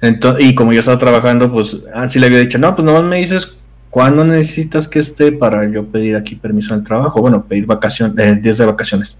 Entonces, 0.00 0.44
y 0.44 0.54
como 0.54 0.72
yo 0.72 0.80
estaba 0.80 0.98
trabajando, 0.98 1.50
pues 1.52 1.82
así 1.94 2.18
le 2.18 2.26
había 2.26 2.38
dicho, 2.38 2.58
no, 2.58 2.74
pues 2.74 2.84
nomás 2.84 3.04
me 3.04 3.16
dices 3.16 3.58
cuándo 3.90 4.24
necesitas 4.24 4.88
que 4.88 4.98
esté 4.98 5.32
para 5.32 5.68
yo 5.70 5.86
pedir 5.86 6.16
aquí 6.16 6.34
permiso 6.34 6.74
el 6.74 6.82
trabajo. 6.82 7.20
Bueno, 7.20 7.44
pedir 7.44 7.66
vacaciones, 7.66 8.16
eh, 8.18 8.34
días 8.34 8.58
de 8.58 8.66
vacaciones. 8.66 9.16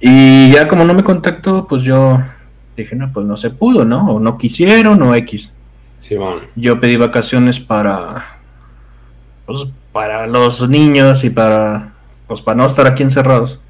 Y 0.00 0.50
ya 0.52 0.66
como 0.66 0.84
no 0.84 0.94
me 0.94 1.04
contactó, 1.04 1.66
pues 1.66 1.82
yo 1.82 2.20
dije, 2.76 2.96
no, 2.96 3.12
pues 3.12 3.26
no 3.26 3.36
se 3.36 3.50
pudo, 3.50 3.84
¿no? 3.84 4.14
O 4.14 4.20
no 4.20 4.38
quisieron 4.38 5.02
o 5.02 5.14
X. 5.14 5.52
Sí, 5.98 6.16
bueno. 6.16 6.42
Yo 6.56 6.80
pedí 6.80 6.96
vacaciones 6.96 7.60
para, 7.60 8.38
pues, 9.46 9.68
para 9.92 10.26
los 10.26 10.68
niños 10.68 11.22
y 11.24 11.30
para, 11.30 11.92
pues 12.26 12.40
para 12.40 12.56
no 12.56 12.66
estar 12.66 12.86
aquí 12.86 13.02
encerrados. 13.02 13.60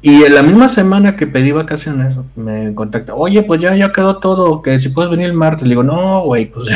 Y 0.00 0.22
en 0.22 0.34
la 0.34 0.44
misma 0.44 0.68
semana 0.68 1.16
que 1.16 1.26
pedí 1.26 1.50
vacaciones, 1.50 2.16
me 2.36 2.72
contacta, 2.74 3.14
oye, 3.14 3.42
pues 3.42 3.60
ya, 3.60 3.74
ya 3.74 3.92
quedó 3.92 4.18
todo, 4.18 4.62
que 4.62 4.78
si 4.78 4.90
puedes 4.90 5.10
venir 5.10 5.26
el 5.26 5.32
martes. 5.32 5.64
Le 5.64 5.70
digo, 5.70 5.82
no, 5.82 6.22
güey, 6.22 6.46
pues 6.46 6.68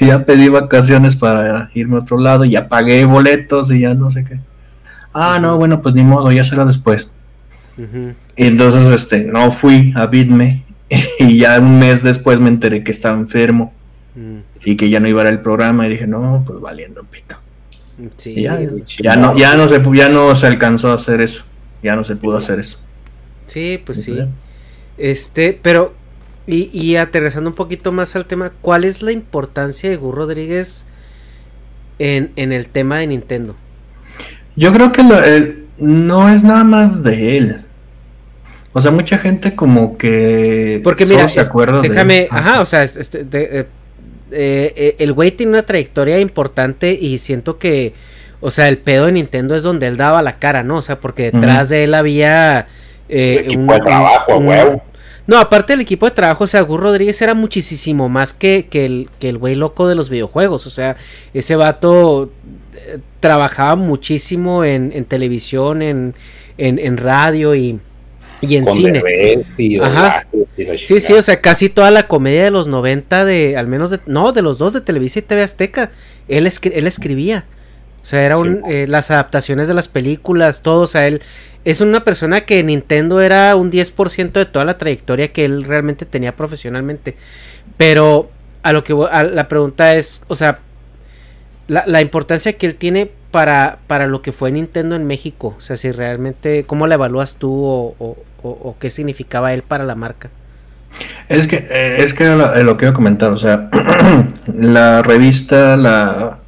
ya 0.00 0.24
pedí 0.26 0.50
vacaciones 0.50 1.16
para 1.16 1.70
irme 1.72 1.96
a 1.96 2.00
otro 2.00 2.18
lado, 2.18 2.44
y 2.44 2.50
ya 2.50 2.68
pagué 2.68 3.06
boletos 3.06 3.72
y 3.72 3.80
ya 3.80 3.94
no 3.94 4.10
sé 4.10 4.24
qué. 4.24 4.40
Ah, 5.14 5.38
no, 5.40 5.56
bueno, 5.56 5.80
pues 5.80 5.94
ni 5.94 6.04
modo, 6.04 6.30
ya 6.30 6.44
será 6.44 6.66
después. 6.66 7.10
Y 7.78 8.46
entonces, 8.46 8.88
este, 8.92 9.24
no 9.24 9.50
fui 9.50 9.92
a 9.96 10.06
Bitme 10.06 10.64
y 11.18 11.38
ya 11.38 11.58
un 11.58 11.78
mes 11.78 12.02
después 12.02 12.40
me 12.40 12.48
enteré 12.48 12.84
que 12.84 12.92
estaba 12.92 13.16
enfermo 13.16 13.72
y 14.64 14.76
que 14.76 14.88
ya 14.88 14.98
no 14.98 15.08
iba 15.08 15.22
a 15.22 15.26
ir 15.26 15.32
al 15.32 15.42
programa 15.42 15.86
y 15.86 15.90
dije, 15.90 16.06
no, 16.06 16.42
pues 16.46 16.60
valiendo 16.60 17.04
pito. 17.04 17.36
ya, 18.98 19.16
no, 19.16 19.36
ya 19.36 19.54
no 19.54 19.68
se 19.68 19.82
ya 19.94 20.08
no 20.08 20.34
se 20.34 20.46
alcanzó 20.46 20.90
a 20.90 20.94
hacer 20.94 21.20
eso, 21.20 21.44
ya 21.82 21.94
no 21.96 22.04
se 22.04 22.16
pudo 22.16 22.38
hacer 22.38 22.60
eso. 22.60 22.78
Sí, 23.46 23.80
pues 23.84 24.02
sí. 24.02 24.18
Este, 24.98 25.58
pero 25.60 25.94
y, 26.46 26.70
y 26.72 26.96
aterrizando 26.96 27.50
un 27.50 27.56
poquito 27.56 27.92
más 27.92 28.16
al 28.16 28.24
tema, 28.24 28.52
¿cuál 28.62 28.84
es 28.84 29.02
la 29.02 29.12
importancia 29.12 29.90
de 29.90 29.96
Gus 29.96 30.14
Rodríguez 30.14 30.86
en, 31.98 32.32
en 32.36 32.52
el 32.52 32.68
tema 32.68 32.98
de 32.98 33.08
Nintendo? 33.08 33.56
Yo 34.56 34.72
creo 34.72 34.92
que 34.92 35.02
no 35.78 36.28
es 36.28 36.42
nada 36.42 36.64
más 36.64 37.02
de 37.02 37.36
él. 37.36 37.65
O 38.76 38.80
sea, 38.82 38.90
mucha 38.90 39.16
gente 39.16 39.54
como 39.54 39.96
que 39.96 40.82
Porque 40.84 41.06
mira, 41.06 41.30
se 41.30 41.40
acuerda 41.40 41.80
déjame, 41.80 42.28
ajá, 42.30 42.60
o 42.60 42.66
sea, 42.66 42.82
este, 42.82 43.20
eh, 43.30 43.66
eh, 44.30 44.96
el 44.98 45.14
güey 45.14 45.30
tiene 45.30 45.52
una 45.52 45.62
trayectoria 45.62 46.20
importante 46.20 46.92
y 46.92 47.16
siento 47.16 47.56
que, 47.56 47.94
o 48.38 48.50
sea, 48.50 48.68
el 48.68 48.76
pedo 48.76 49.06
de 49.06 49.12
Nintendo 49.12 49.56
es 49.56 49.62
donde 49.62 49.86
él 49.86 49.96
daba 49.96 50.20
la 50.20 50.34
cara, 50.34 50.62
¿no? 50.62 50.76
O 50.76 50.82
sea, 50.82 51.00
porque 51.00 51.30
detrás 51.30 51.70
de 51.70 51.84
él 51.84 51.94
había 51.94 52.66
eh, 53.08 53.48
un, 53.56 53.66
de 53.66 53.78
trabajo, 53.78 54.36
un, 54.36 54.82
No, 55.26 55.38
aparte 55.38 55.72
del 55.72 55.80
equipo 55.80 56.04
de 56.04 56.12
trabajo, 56.12 56.44
o 56.44 56.46
sea, 56.46 56.60
Gus 56.60 56.78
Rodríguez 56.78 57.22
era 57.22 57.32
muchísimo 57.32 58.10
más 58.10 58.34
que, 58.34 58.66
que 58.68 58.84
el 58.84 59.08
que 59.18 59.30
el 59.30 59.38
güey 59.38 59.54
loco 59.54 59.88
de 59.88 59.94
los 59.94 60.10
videojuegos. 60.10 60.66
O 60.66 60.70
sea, 60.70 60.98
ese 61.32 61.56
vato 61.56 62.30
trabajaba 63.20 63.74
muchísimo 63.74 64.64
en, 64.64 64.92
en 64.94 65.06
televisión, 65.06 65.80
en, 65.80 66.14
en, 66.58 66.78
en 66.78 66.98
radio 66.98 67.54
y 67.54 67.80
y 68.40 68.56
en 68.56 68.66
cine. 68.66 69.02
Ajá. 69.82 70.26
Sí, 70.76 71.00
sí, 71.00 71.12
o 71.12 71.22
sea, 71.22 71.40
casi 71.40 71.68
toda 71.68 71.90
la 71.90 72.06
comedia 72.06 72.44
de 72.44 72.50
los 72.50 72.66
90 72.66 73.24
de, 73.24 73.56
al 73.56 73.66
menos 73.66 73.90
de, 73.90 74.00
no, 74.06 74.32
de 74.32 74.42
los 74.42 74.58
dos 74.58 74.72
de 74.72 74.80
Televisa 74.80 75.18
y 75.18 75.22
TV 75.22 75.42
Azteca, 75.42 75.90
él, 76.28 76.46
él 76.46 76.86
escribía. 76.86 77.44
O 78.02 78.04
sea, 78.08 78.24
eran 78.24 78.62
eh, 78.68 78.86
las 78.88 79.10
adaptaciones 79.10 79.68
de 79.68 79.74
las 79.74 79.88
películas, 79.88 80.62
todo, 80.62 80.82
o 80.82 80.86
sea, 80.86 81.08
él 81.08 81.22
es 81.64 81.80
una 81.80 82.04
persona 82.04 82.42
que 82.42 82.62
Nintendo 82.62 83.20
era 83.20 83.56
un 83.56 83.72
10% 83.72 84.32
de 84.32 84.46
toda 84.46 84.64
la 84.64 84.78
trayectoria 84.78 85.32
que 85.32 85.44
él 85.44 85.64
realmente 85.64 86.06
tenía 86.06 86.36
profesionalmente. 86.36 87.16
Pero 87.76 88.30
a 88.62 88.72
lo 88.72 88.84
que 88.84 88.94
la 88.94 89.48
pregunta 89.48 89.96
es, 89.96 90.22
o 90.28 90.36
sea, 90.36 90.60
la, 91.66 91.82
la 91.86 92.00
importancia 92.00 92.52
que 92.52 92.66
él 92.66 92.76
tiene 92.76 93.10
para, 93.36 93.80
para 93.86 94.06
lo 94.06 94.22
que 94.22 94.32
fue 94.32 94.50
Nintendo 94.50 94.96
en 94.96 95.06
México? 95.06 95.56
O 95.58 95.60
sea, 95.60 95.76
si 95.76 95.92
realmente, 95.92 96.64
¿cómo 96.64 96.86
la 96.86 96.94
evalúas 96.94 97.36
tú 97.36 97.66
o, 97.66 98.16
qué 98.78 98.90
significaba 98.90 99.52
él 99.52 99.62
para 99.62 99.84
la 99.84 99.94
marca? 99.94 100.30
Es 101.28 101.46
que, 101.46 101.56
eh, 101.56 101.96
es 101.98 102.14
que 102.14 102.24
lo, 102.24 102.62
lo 102.62 102.76
que 102.76 102.86
iba 102.86 102.90
a 102.90 102.94
comentar, 102.94 103.30
o 103.30 103.38
sea, 103.38 103.68
la 104.54 105.02
revista 105.02 105.76
la 105.76 106.38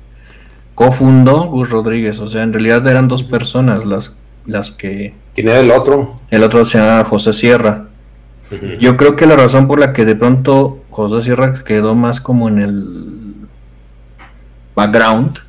cofundó 0.75 1.47
Gus 1.47 1.71
Rodríguez, 1.71 2.21
o 2.21 2.27
sea, 2.27 2.43
en 2.45 2.53
realidad 2.53 2.87
eran 2.87 3.09
dos 3.09 3.25
personas 3.25 3.85
las, 3.85 4.17
las 4.47 4.71
que... 4.71 5.15
¿Quién 5.35 5.49
era 5.49 5.61
el 5.61 5.71
otro? 5.71 6.15
El 6.31 6.45
otro 6.45 6.65
se 6.65 6.79
llama 6.79 7.05
José 7.05 7.33
Sierra. 7.33 7.87
Yo 8.81 8.97
creo 8.97 9.15
que 9.15 9.27
la 9.27 9.37
razón 9.37 9.67
por 9.67 9.79
la 9.79 9.93
que 9.93 10.07
de 10.07 10.17
pronto 10.17 10.83
José 10.89 11.23
Sierra 11.23 11.53
quedó 11.65 11.95
más 11.95 12.21
como 12.21 12.49
en 12.49 12.59
el 12.59 13.35
background 14.75 15.41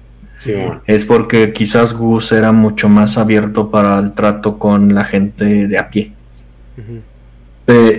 es 0.86 1.06
porque 1.06 1.54
quizás 1.54 1.94
Gus 1.94 2.32
era 2.32 2.52
mucho 2.52 2.90
más 2.90 3.18
abierto 3.18 3.70
para 3.70 4.00
el 4.00 4.14
trato 4.14 4.58
con 4.58 4.94
la 4.94 5.04
gente 5.04 5.68
de 5.68 5.78
a 5.78 5.90
pie. 5.90 6.14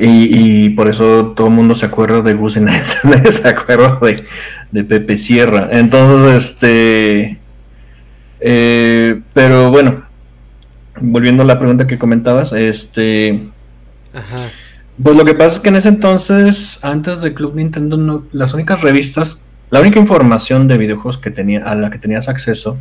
Y, 0.02 0.70
por 0.70 0.88
eso 0.88 1.32
todo 1.36 1.46
el 1.46 1.52
mundo 1.52 1.74
se 1.74 1.86
acuerda 1.86 2.22
de 2.22 2.34
Gus 2.34 2.56
y 2.56 2.60
nadie, 2.60 2.80
se 3.30 3.48
acuerda 3.48 3.98
de, 4.70 4.84
Pepe 4.84 5.16
Sierra. 5.16 5.68
Entonces, 5.72 6.44
este. 6.44 7.38
Eh, 8.40 9.20
pero 9.34 9.70
bueno, 9.70 10.02
volviendo 11.00 11.42
a 11.42 11.46
la 11.46 11.58
pregunta 11.58 11.86
que 11.86 11.98
comentabas, 11.98 12.52
este. 12.52 13.48
Pues 15.02 15.16
lo 15.16 15.24
que 15.24 15.34
pasa 15.34 15.54
es 15.54 15.60
que 15.60 15.68
en 15.68 15.76
ese 15.76 15.88
entonces, 15.88 16.78
antes 16.82 17.22
de 17.22 17.32
Club 17.32 17.54
Nintendo, 17.54 18.26
las 18.32 18.54
únicas 18.54 18.82
revistas 18.82 19.40
la 19.70 19.80
única 19.80 20.00
información 20.00 20.66
de 20.66 20.76
videojuegos 20.76 21.18
que 21.18 21.30
tenía, 21.30 21.64
a 21.64 21.76
la 21.76 21.90
que 21.90 21.98
tenías 21.98 22.28
acceso 22.28 22.76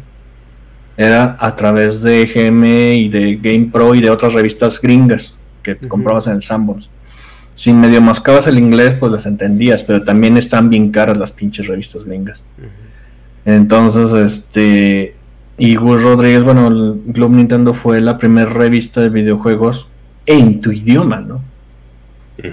era 0.97 1.37
a 1.39 1.55
través 1.55 2.01
de 2.01 2.25
GM 2.25 2.65
y 2.95 3.09
de 3.09 3.35
Game 3.35 3.69
Pro 3.71 3.93
y 3.93 4.01
de 4.01 4.09
otras 4.09 4.33
revistas 4.33 4.81
gringas 4.81 5.37
que 5.64 5.76
comprabas 5.76 6.28
en 6.28 6.34
el 6.34 6.43
Sandbox. 6.43 6.89
Si 7.55 7.74
medio 7.74 8.01
mascabas 8.01 8.47
el 8.47 8.57
inglés, 8.57 8.95
pues 8.99 9.12
las 9.12 9.26
entendías, 9.26 9.84
pero 9.84 10.03
también 10.03 10.38
están 10.38 10.70
bien 10.70 10.91
caras 10.91 11.18
las 11.18 11.32
pinches 11.32 11.68
revistas 11.68 12.05
gringas. 12.05 12.43
Entonces, 13.45 14.12
este. 14.14 15.16
Y 15.57 15.76
Gus 15.76 16.01
Rodríguez, 16.01 16.43
bueno, 16.43 16.68
el 16.68 17.01
Globe 17.07 17.36
Nintendo 17.36 17.74
fue 17.74 17.99
la 17.99 18.18
primera 18.18 18.49
revista 18.49 19.01
de 19.01 19.10
videojuegos 19.10 19.89
en 20.26 20.62
tu 20.62 20.72
idioma, 20.72 21.20
¿no? 21.20 21.41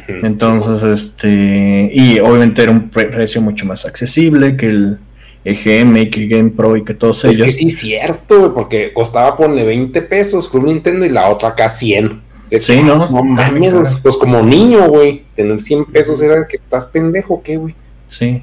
Entonces, 0.09 0.83
este, 0.83 1.91
y 1.93 2.19
obviamente 2.19 2.63
era 2.63 2.73
un 2.73 2.91
precio 2.91 3.41
mucho 3.41 3.67
más 3.67 3.87
accesible 3.87 4.57
que 4.57 4.67
el 4.67 4.99
EGM 5.45 5.97
y 5.99 6.11
que 6.11 6.25
el 6.25 6.29
Game 6.29 6.51
Pro 6.51 6.77
y 6.77 6.85
que 6.85 6.95
todos 6.95 7.25
ellos. 7.25 7.49
Es 7.49 7.57
que 7.57 7.63
sí, 7.63 7.71
cierto, 7.71 8.53
porque 8.53 8.93
costaba 8.93 9.37
ponerle 9.37 9.65
20 9.65 10.03
pesos 10.03 10.49
con 10.49 10.65
Nintendo 10.65 11.07
y 11.07 11.11
la 11.11 11.29
otra 11.29 11.51
acá 11.51 11.69
100. 11.69 12.26
Sí, 12.47 12.83
no. 12.83 13.07
No 13.09 13.25
mames, 13.25 14.01
pues 14.03 14.17
como 14.17 14.43
niño, 14.43 14.89
güey. 14.89 15.25
Tener 15.35 15.61
100 15.61 15.87
pesos 15.87 16.21
era 16.23 16.47
que 16.47 16.57
estás 16.57 16.87
pendejo, 16.87 17.43
¿qué, 17.43 17.57
güey? 17.57 17.75
Sí. 18.09 18.43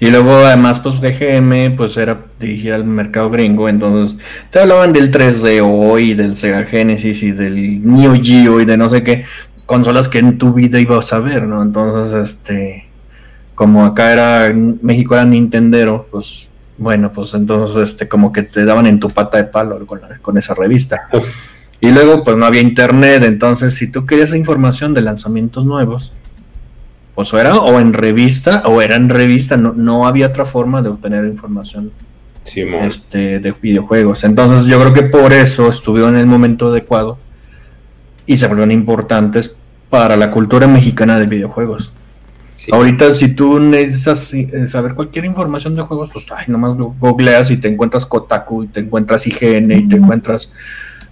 Y 0.00 0.10
luego, 0.10 0.32
además, 0.36 0.80
pues 0.80 0.96
EGM, 1.02 1.76
pues 1.76 1.96
era 1.96 2.26
dirigida 2.38 2.74
al 2.74 2.84
mercado 2.84 3.30
gringo, 3.30 3.68
entonces 3.68 4.16
te 4.50 4.60
hablaban 4.60 4.92
del 4.92 5.10
3DO 5.10 6.00
y 6.00 6.14
del 6.14 6.36
Sega 6.36 6.64
Genesis 6.64 7.22
y 7.22 7.32
del 7.32 7.84
Neo 7.84 8.14
Geo 8.20 8.60
y 8.60 8.64
de 8.64 8.76
no 8.76 8.88
sé 8.88 9.02
qué 9.02 9.24
consolas 9.66 10.08
que 10.08 10.18
en 10.18 10.38
tu 10.38 10.52
vida 10.52 10.78
ibas 10.80 11.12
a 11.12 11.20
ver, 11.20 11.44
¿no? 11.44 11.62
Entonces, 11.62 12.12
este, 12.14 12.86
como 13.54 13.84
acá 13.84 14.12
era, 14.12 14.52
México 14.54 15.14
era 15.14 15.24
Nintendero, 15.24 16.06
pues 16.10 16.48
bueno, 16.76 17.12
pues 17.12 17.32
entonces 17.34 17.76
este 17.76 18.08
como 18.08 18.32
que 18.32 18.42
te 18.42 18.64
daban 18.64 18.86
en 18.86 18.98
tu 18.98 19.08
pata 19.08 19.38
de 19.38 19.44
palo 19.44 19.86
con, 19.86 20.00
con 20.20 20.38
esa 20.38 20.54
revista. 20.54 21.08
Y 21.80 21.90
luego 21.90 22.24
pues 22.24 22.36
no 22.36 22.46
había 22.46 22.60
internet, 22.60 23.22
entonces 23.24 23.74
si 23.74 23.90
tú 23.90 24.06
querías 24.06 24.34
información 24.34 24.94
de 24.94 25.02
lanzamientos 25.02 25.66
nuevos, 25.66 26.12
pues 27.14 27.32
o 27.32 27.38
era 27.38 27.56
o 27.56 27.78
en 27.78 27.92
revista 27.92 28.62
o 28.66 28.82
era 28.82 28.96
en 28.96 29.08
revista, 29.08 29.56
no, 29.56 29.72
no 29.72 30.06
había 30.06 30.28
otra 30.28 30.44
forma 30.44 30.82
de 30.82 30.88
obtener 30.88 31.24
información 31.24 31.92
este, 32.82 33.38
de 33.38 33.52
videojuegos. 33.52 34.24
Entonces 34.24 34.66
yo 34.66 34.78
creo 34.80 34.92
que 34.92 35.02
por 35.04 35.32
eso 35.32 35.68
estuvieron 35.68 36.14
en 36.14 36.22
el 36.22 36.26
momento 36.26 36.68
adecuado 36.68 37.18
y 38.26 38.36
se 38.36 38.46
volvieron 38.46 38.72
importantes 38.72 39.56
para 39.90 40.16
la 40.16 40.30
cultura 40.30 40.66
mexicana 40.66 41.18
de 41.18 41.26
videojuegos. 41.26 41.92
Ahorita 42.70 43.12
si 43.14 43.34
tú 43.34 43.58
necesitas 43.58 44.32
eh, 44.32 44.66
saber 44.68 44.94
cualquier 44.94 45.24
información 45.24 45.74
de 45.74 45.82
juegos, 45.82 46.10
pues 46.12 46.26
ay, 46.34 46.46
nomás 46.48 46.74
googleas 46.76 47.50
y 47.50 47.56
te 47.56 47.68
encuentras 47.68 48.06
Kotaku 48.06 48.64
y 48.64 48.66
te 48.68 48.80
encuentras 48.80 49.26
IGN 49.26 49.72
y 49.72 49.88
te 49.88 49.96
encuentras 49.96 50.52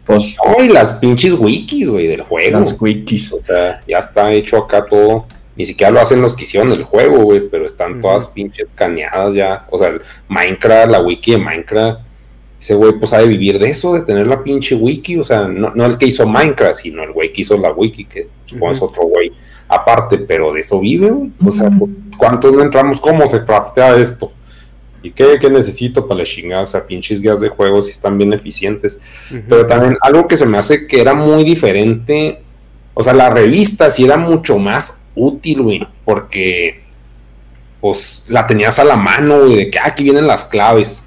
pues... 0.04 0.36
Ay, 0.58 0.68
las 0.68 0.94
pinches 0.94 1.34
wikis, 1.34 1.88
güey, 1.88 2.06
del 2.06 2.22
juego. 2.22 2.60
Las 2.60 2.76
wikis. 2.80 3.32
O 3.32 3.40
sea, 3.40 3.82
ya 3.86 3.98
está 3.98 4.32
hecho 4.32 4.58
acá 4.58 4.84
todo. 4.84 5.26
Ni 5.54 5.66
siquiera 5.66 5.92
lo 5.92 6.00
hacen 6.00 6.22
los 6.22 6.34
que 6.34 6.44
hicieron 6.44 6.72
el 6.72 6.84
juego, 6.84 7.24
güey, 7.24 7.48
pero 7.48 7.66
están 7.66 8.00
todas 8.00 8.28
pinches 8.28 8.70
caneadas 8.74 9.34
ya. 9.34 9.66
O 9.70 9.78
sea, 9.78 9.92
Minecraft, 10.28 10.90
la 10.90 11.00
wiki 11.00 11.32
de 11.32 11.38
Minecraft. 11.38 12.00
Ese 12.60 12.74
güey, 12.74 12.92
pues, 12.92 13.12
ha 13.12 13.18
de 13.18 13.26
vivir 13.26 13.58
de 13.58 13.68
eso, 13.68 13.92
de 13.92 14.02
tener 14.02 14.26
la 14.26 14.42
pinche 14.42 14.74
wiki. 14.74 15.18
O 15.18 15.24
sea, 15.24 15.42
no, 15.48 15.72
no 15.74 15.86
el 15.86 15.98
que 15.98 16.06
hizo 16.06 16.26
Minecraft, 16.26 16.80
sino 16.80 17.02
el 17.02 17.12
güey 17.12 17.32
que 17.32 17.42
hizo 17.42 17.56
la 17.56 17.72
wiki, 17.72 18.04
que 18.04 18.28
supongo 18.44 18.72
es 18.72 18.82
otro 18.82 19.02
güey 19.02 19.32
aparte, 19.72 20.18
pero 20.18 20.52
de 20.52 20.60
eso 20.60 20.80
vive, 20.80 21.10
güey. 21.10 21.32
O 21.44 21.52
sea, 21.52 21.70
pues, 21.70 21.90
¿cuántos 22.16 22.52
no 22.52 22.62
entramos? 22.62 23.00
¿Cómo 23.00 23.26
se 23.26 23.44
craftea 23.44 23.96
esto? 23.96 24.32
¿Y 25.02 25.10
qué, 25.12 25.38
qué, 25.40 25.50
necesito 25.50 26.06
para 26.06 26.20
la 26.20 26.24
chingada? 26.24 26.62
O 26.62 26.66
sea, 26.66 26.86
pinches 26.86 27.20
guías 27.20 27.40
de 27.40 27.48
juegos 27.48 27.88
y 27.88 27.90
están 27.90 28.16
bien 28.16 28.32
eficientes. 28.32 28.98
Pero 29.48 29.66
también 29.66 29.96
algo 30.00 30.26
que 30.26 30.36
se 30.36 30.46
me 30.46 30.58
hace 30.58 30.86
que 30.86 31.00
era 31.00 31.14
muy 31.14 31.44
diferente. 31.44 32.40
O 32.94 33.02
sea, 33.02 33.12
la 33.12 33.30
revista 33.30 33.90
sí 33.90 34.04
era 34.04 34.16
mucho 34.16 34.58
más 34.58 35.02
útil, 35.14 35.62
güey. 35.62 35.86
Porque, 36.04 36.82
pues, 37.80 38.26
la 38.28 38.46
tenías 38.46 38.78
a 38.78 38.84
la 38.84 38.96
mano, 38.96 39.40
güey, 39.40 39.56
de 39.56 39.70
que 39.70 39.78
ah, 39.78 39.86
aquí 39.86 40.04
vienen 40.04 40.26
las 40.26 40.44
claves. 40.44 41.06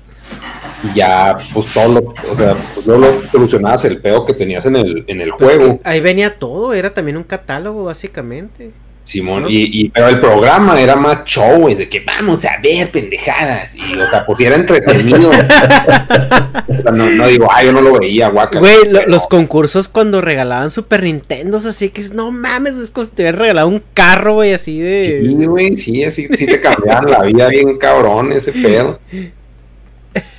Y 0.83 0.97
ya, 0.97 1.37
pues 1.53 1.67
todo 1.67 1.87
lo, 1.87 2.13
o 2.29 2.35
sea, 2.35 2.55
pues 2.73 2.85
luego 2.85 3.05
lo 3.05 3.29
solucionabas 3.31 3.85
el 3.85 4.01
pedo 4.01 4.25
que 4.25 4.33
tenías 4.33 4.65
en 4.65 4.75
el, 4.75 5.05
en 5.07 5.21
el 5.21 5.29
pues 5.29 5.55
juego. 5.55 5.79
ahí 5.83 5.99
venía 5.99 6.37
todo, 6.37 6.73
era 6.73 6.93
también 6.93 7.17
un 7.17 7.23
catálogo, 7.23 7.85
básicamente. 7.85 8.71
Simón, 9.05 9.45
y, 9.47 9.87
pero 9.89 10.07
el 10.07 10.19
programa 10.19 10.81
era 10.81 10.95
más 10.95 11.23
show, 11.25 11.69
es 11.69 11.77
de 11.77 11.87
que 11.87 11.99
vamos 11.99 12.43
a 12.43 12.57
ver 12.57 12.89
pendejadas, 12.89 13.75
y 13.75 13.95
o 13.99 14.07
sea, 14.07 14.25
pues 14.25 14.39
era 14.39 14.55
entretenido. 14.55 15.29
o 15.29 16.81
sea, 16.81 16.91
no, 16.91 17.27
digo, 17.27 17.47
ay, 17.51 17.67
yo 17.67 17.71
no 17.71 17.81
lo 17.81 17.99
veía, 17.99 18.29
guaca. 18.29 18.57
Güey, 18.57 18.89
los 19.05 19.27
concursos 19.27 19.87
cuando 19.87 20.21
regalaban 20.21 20.71
Super 20.71 21.03
Nintendo, 21.03 21.57
así 21.57 21.89
que 21.89 22.01
no 22.13 22.31
mames, 22.31 22.73
es 22.77 22.89
como 22.89 23.05
si 23.05 23.11
te 23.11 23.21
hubieran 23.21 23.41
regalado 23.41 23.67
un 23.67 23.83
carro, 23.93 24.33
güey, 24.33 24.53
así 24.53 24.79
de. 24.79 25.21
Sí, 25.21 25.45
güey, 25.45 25.77
sí, 25.77 26.03
así, 26.03 26.27
sí 26.35 26.47
te 26.47 26.59
cambiaban 26.59 27.11
la 27.11 27.21
vida 27.21 27.47
bien 27.47 27.77
cabrón 27.77 28.31
ese 28.31 28.53
pedo. 28.53 28.99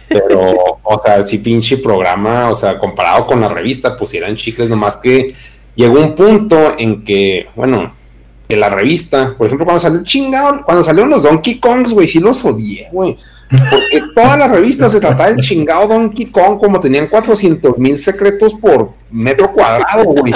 Pero, 0.09 0.81
o 0.83 0.99
sea, 0.99 1.23
sí, 1.23 1.39
pinche 1.39 1.77
programa, 1.77 2.51
o 2.51 2.57
sea, 2.57 2.79
comparado 2.79 3.27
con 3.27 3.41
la 3.41 3.49
revista, 3.49 3.97
pues 3.97 4.12
eran 4.14 4.35
chicles, 4.35 4.69
nomás 4.69 4.97
que 4.97 5.35
llegó 5.77 6.01
un 6.01 6.17
punto 6.17 6.75
en 6.77 7.05
que, 7.05 7.47
bueno, 7.55 7.95
en 8.49 8.61
la 8.61 8.68
revista, 8.68 9.34
por 9.36 9.47
ejemplo, 9.47 9.64
cuando 9.64 9.80
salió 9.80 10.05
chingado, 10.05 10.64
cuando 10.64 10.82
salieron 10.82 11.11
los 11.11 11.22
Donkey 11.22 11.59
Kongs, 11.59 11.92
güey, 11.92 12.07
sí 12.07 12.20
los 12.20 12.44
odié, 12.44 12.88
güey. 12.92 13.18
Porque 13.49 14.03
toda 14.14 14.36
la 14.36 14.49
revista 14.49 14.88
se 14.88 15.01
trataba 15.01 15.30
del 15.30 15.38
chingado 15.38 15.88
Donkey 15.88 16.26
Kong, 16.26 16.59
como 16.59 16.80
tenían 16.80 17.07
400 17.07 17.78
mil 17.78 17.99
secretos 17.99 18.55
por 18.55 18.90
metro 19.11 19.53
cuadrado, 19.53 20.05
güey. 20.05 20.32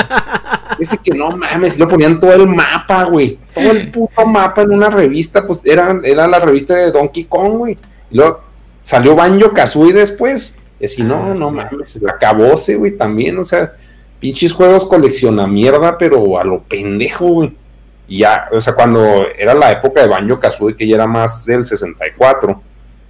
Ese 0.78 0.96
que 0.98 1.12
no 1.12 1.30
mames, 1.30 1.78
lo 1.78 1.88
ponían 1.88 2.20
todo 2.20 2.32
el 2.32 2.46
mapa, 2.46 3.04
güey. 3.04 3.38
Todo 3.54 3.70
el 3.70 3.90
puto 3.90 4.26
mapa 4.26 4.62
en 4.62 4.72
una 4.72 4.90
revista, 4.90 5.46
pues 5.46 5.60
era, 5.64 6.00
era 6.04 6.26
la 6.26 6.38
revista 6.38 6.74
de 6.74 6.92
Donkey 6.92 7.24
Kong, 7.24 7.58
güey. 7.58 7.78
Y 8.10 8.16
luego 8.16 8.40
salió 8.82 9.14
Banjo 9.14 9.52
Kazooie 9.52 9.92
después. 9.92 10.56
Y 10.78 10.86
así, 10.86 11.02
no, 11.02 11.16
ah, 11.16 11.34
no 11.36 11.50
mames, 11.50 12.00
la 12.00 12.12
acabóse, 12.12 12.76
güey, 12.76 12.96
también, 12.96 13.36
o 13.36 13.44
sea, 13.44 13.74
pinches 14.18 14.52
juegos 14.52 14.86
colecciona 14.86 15.46
mierda, 15.46 15.98
pero 15.98 16.38
a 16.38 16.44
lo 16.44 16.62
pendejo, 16.62 17.26
güey. 17.26 17.52
Y 18.10 18.18
ya, 18.18 18.48
o 18.50 18.60
sea, 18.60 18.74
cuando 18.74 19.24
era 19.38 19.54
la 19.54 19.70
época 19.70 20.02
de 20.02 20.08
Banjo 20.08 20.40
Kazooie, 20.40 20.76
que 20.76 20.86
ya 20.86 20.96
era 20.96 21.06
más 21.06 21.46
del 21.46 21.64
64, 21.64 22.60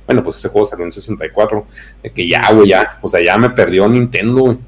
bueno, 0.07 0.22
pues 0.22 0.36
ese 0.36 0.51
juego 0.51 0.66
salió 0.66 0.84
en 0.84 0.90
64, 0.90 1.66
de 2.03 2.11
que 2.11 2.28
ya, 2.28 2.42
güey, 2.53 2.68
ya, 2.68 2.98
o 3.01 3.09
sea, 3.09 3.24
ya 3.24 3.38
me 3.38 3.48
perdió 3.48 3.88
Nintendo, 3.88 4.42
güey. 4.42 4.59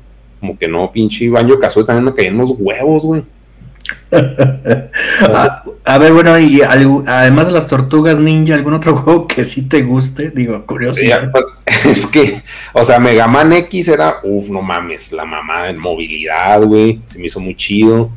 Como 0.40 0.58
que 0.58 0.66
no, 0.66 0.90
pinche 0.90 1.28
Banjo 1.28 1.58
Kazooie 1.58 1.86
también 1.86 2.06
me 2.06 2.14
caían 2.14 2.38
los 2.38 2.54
huevos, 2.58 3.04
güey. 3.04 3.24
a, 5.84 5.98
ver, 5.98 6.12
bueno, 6.14 6.38
y 6.38 6.62
además 6.62 7.46
de 7.46 7.52
las 7.52 7.66
tortugas 7.66 8.18
ninja, 8.18 8.54
¿algún 8.54 8.72
otro 8.72 8.96
juego 9.02 9.26
que 9.26 9.44
sí 9.44 9.68
te 9.68 9.82
guste? 9.82 10.30
Digo, 10.30 10.64
curioso. 10.64 11.02
Pues, 11.30 11.44
es 11.84 12.06
que, 12.06 12.42
o 12.72 12.86
sea, 12.86 12.98
Mega 12.98 13.28
Man 13.28 13.52
X 13.52 13.88
era, 13.88 14.20
uff, 14.22 14.48
no 14.48 14.62
mames, 14.62 15.12
la 15.12 15.26
mamá 15.26 15.68
en 15.68 15.78
movilidad, 15.78 16.62
güey, 16.62 17.02
se 17.04 17.18
me 17.18 17.26
hizo 17.26 17.38
muy 17.38 17.54
chido. 17.54 18.10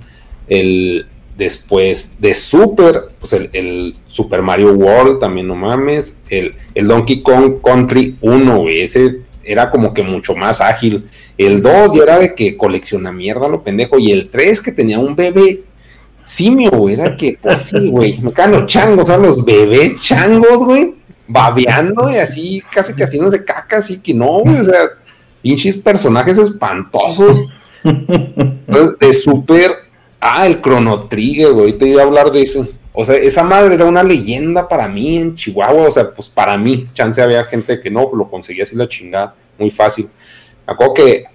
El, 0.47 1.07
Después 1.37 2.19
de 2.19 2.33
Super, 2.33 3.09
pues 3.19 3.33
el, 3.33 3.95
Super 4.07 4.41
Mario 4.41 4.73
World 4.73 5.19
también 5.19 5.47
no 5.47 5.55
mames. 5.55 6.19
El, 6.29 6.55
el 6.73 6.87
Donkey 6.87 7.21
Kong 7.21 7.61
Country 7.63 8.17
1, 8.21 8.65
ese 8.69 9.21
era 9.43 9.69
como 9.69 9.93
que 9.93 10.03
mucho 10.03 10.35
más 10.35 10.61
ágil. 10.61 11.09
El 11.37 11.61
2 11.61 11.93
ya 11.93 12.03
era 12.03 12.19
de 12.19 12.35
que 12.35 12.57
colecciona 12.57 13.11
mierda 13.11 13.47
lo 13.47 13.63
pendejo. 13.63 13.99
Y 13.99 14.11
el 14.11 14.29
3 14.29 14.61
que 14.61 14.71
tenía 14.71 14.99
un 14.99 15.15
bebé 15.15 15.63
simio, 16.25 16.71
güey, 16.71 16.95
era 16.95 17.15
que, 17.15 17.37
pues 17.41 17.59
sí, 17.59 17.89
güey, 17.89 18.19
me 18.19 18.33
caen 18.33 18.51
los 18.51 18.65
changos, 18.65 19.07
¿sabes? 19.07 19.27
Los 19.27 19.45
bebés 19.45 20.01
changos, 20.01 20.65
güey, 20.65 20.95
babeando 21.27 22.09
y 22.09 22.15
así, 22.15 22.63
casi 22.73 22.93
que 22.93 23.03
haciéndose 23.03 23.45
caca, 23.45 23.77
así 23.77 23.99
que 23.99 24.13
no, 24.13 24.39
güey, 24.39 24.57
o 24.57 24.65
sea, 24.65 24.89
pinches 25.41 25.77
personajes 25.77 26.37
espantosos. 26.37 27.39
Entonces, 27.83 28.99
de 28.99 29.13
Super 29.13 29.84
Ah, 30.27 30.47
el 30.47 30.59
Chrono 30.59 31.01
Trigger, 31.01 31.51
güey. 31.51 31.65
Ahorita 31.67 31.85
iba 31.85 32.01
a 32.01 32.05
hablar 32.05 32.31
de 32.31 32.41
eso. 32.41 32.67
O 32.93 33.05
sea, 33.05 33.15
esa 33.15 33.43
madre 33.43 33.75
era 33.75 33.85
una 33.85 34.01
leyenda 34.01 34.67
para 34.67 34.87
mí 34.87 35.17
en 35.17 35.35
Chihuahua. 35.35 35.87
O 35.87 35.91
sea, 35.91 36.09
pues 36.09 36.27
para 36.29 36.57
mí, 36.57 36.87
chance 36.95 37.21
había 37.21 37.43
gente 37.43 37.79
que 37.79 37.91
no, 37.91 38.09
lo 38.11 38.27
conseguía 38.27 38.63
así 38.63 38.75
la 38.75 38.89
chingada, 38.89 39.35
muy 39.59 39.69
fácil. 39.69 40.09
Me 40.65 40.73
acuerdo 40.73 40.95
que 40.95 41.25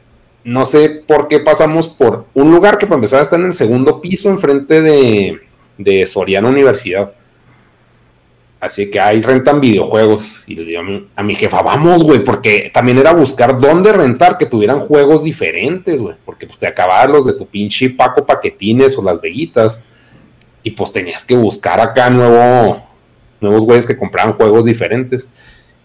no 0.43 0.66
sé 0.66 0.88
por 1.07 1.28
qué 1.28 1.38
pasamos 1.38 1.86
por 1.86 2.24
un 2.34 2.51
lugar 2.51 2.78
que 2.78 2.86
para 2.86 2.97
empezar 2.97 3.20
está 3.20 3.36
en 3.36 3.47
el 3.47 3.55
segundo 3.55 4.01
piso, 4.01 4.28
enfrente 4.28 4.80
de, 4.80 5.41
de 5.78 6.05
Soriana 6.05 6.49
Universidad. 6.49 7.12
Así 8.61 8.90
que 8.90 9.00
ahí 9.00 9.22
rentan 9.22 9.58
videojuegos. 9.58 10.44
Y 10.46 10.54
le 10.54 10.64
digo 10.64 10.82
a 11.16 11.22
mi, 11.22 11.34
jefa, 11.34 11.62
vamos, 11.62 12.02
güey, 12.02 12.22
porque 12.22 12.70
también 12.72 12.98
era 12.98 13.12
buscar 13.14 13.58
dónde 13.58 13.90
rentar 13.90 14.36
que 14.36 14.44
tuvieran 14.44 14.80
juegos 14.80 15.24
diferentes, 15.24 16.02
güey. 16.02 16.14
Porque 16.26 16.46
pues 16.46 16.58
te 16.58 16.66
acababan 16.66 17.12
los 17.12 17.24
de 17.24 17.32
tu 17.32 17.46
pinche 17.46 17.88
Paco 17.88 18.26
Paquetines 18.26 18.98
o 18.98 19.02
las 19.02 19.18
Veguitas. 19.18 19.82
Y 20.62 20.72
pues 20.72 20.92
tenías 20.92 21.24
que 21.24 21.34
buscar 21.34 21.80
acá 21.80 22.11
nuevo, 22.11 22.86
nuevos 23.40 23.64
güeyes 23.64 23.86
que 23.86 23.96
compraban 23.96 24.34
juegos 24.34 24.66
diferentes. 24.66 25.26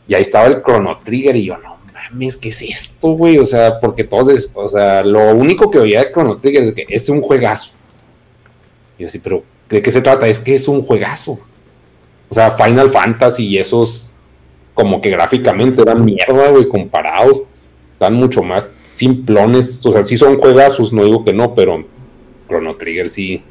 Y 0.05 0.13
ahí 0.13 0.21
estaba 0.21 0.47
el 0.47 0.61
Chrono 0.61 0.99
Trigger 1.01 1.38
y 1.38 1.45
yo, 1.45 1.57
no 1.57 1.78
mames, 1.93 2.36
¿qué 2.36 2.49
es 2.49 2.61
esto, 2.61 3.11
güey? 3.11 3.38
O 3.38 3.45
sea, 3.45 3.80
porque 3.80 4.03
todos, 4.03 4.51
o 4.53 4.67
sea, 4.67 5.01
lo 5.01 5.34
único 5.34 5.71
que 5.71 5.80
oía 5.80 6.03
de 6.03 6.11
Chrono 6.11 6.38
Trigger 6.38 6.63
es 6.63 6.73
que 6.73 6.82
este 6.82 6.95
es 6.95 7.09
un 7.09 7.21
juegazo. 7.21 7.71
Y 8.97 9.03
yo 9.03 9.07
así, 9.07 9.19
pero 9.19 9.43
¿de 9.69 9.82
qué 9.82 9.91
se 9.91 10.01
trata? 10.01 10.28
Es 10.28 10.39
que 10.39 10.53
es 10.53 10.67
un 10.67 10.82
juegazo. 10.82 11.39
O 12.30 12.34
sea, 12.34 12.51
Final 12.51 12.89
Fantasy 12.89 13.47
y 13.47 13.57
esos 13.57 14.11
como 14.73 14.99
que 15.01 15.09
gráficamente 15.09 15.82
eran 15.82 16.03
mierda, 16.03 16.49
güey, 16.49 16.67
comparados. 16.67 17.43
Dan 17.99 18.13
mucho 18.13 18.43
más 18.43 18.71
simplones. 18.93 19.86
O 19.86 19.91
sea, 19.91 20.03
sí 20.03 20.17
son 20.17 20.38
juegazos, 20.38 20.91
no 20.91 21.03
digo 21.03 21.23
que 21.23 21.34
no, 21.34 21.55
pero 21.55 21.86
Chrono 22.47 22.76
Trigger 22.76 23.07
sí 23.07 23.41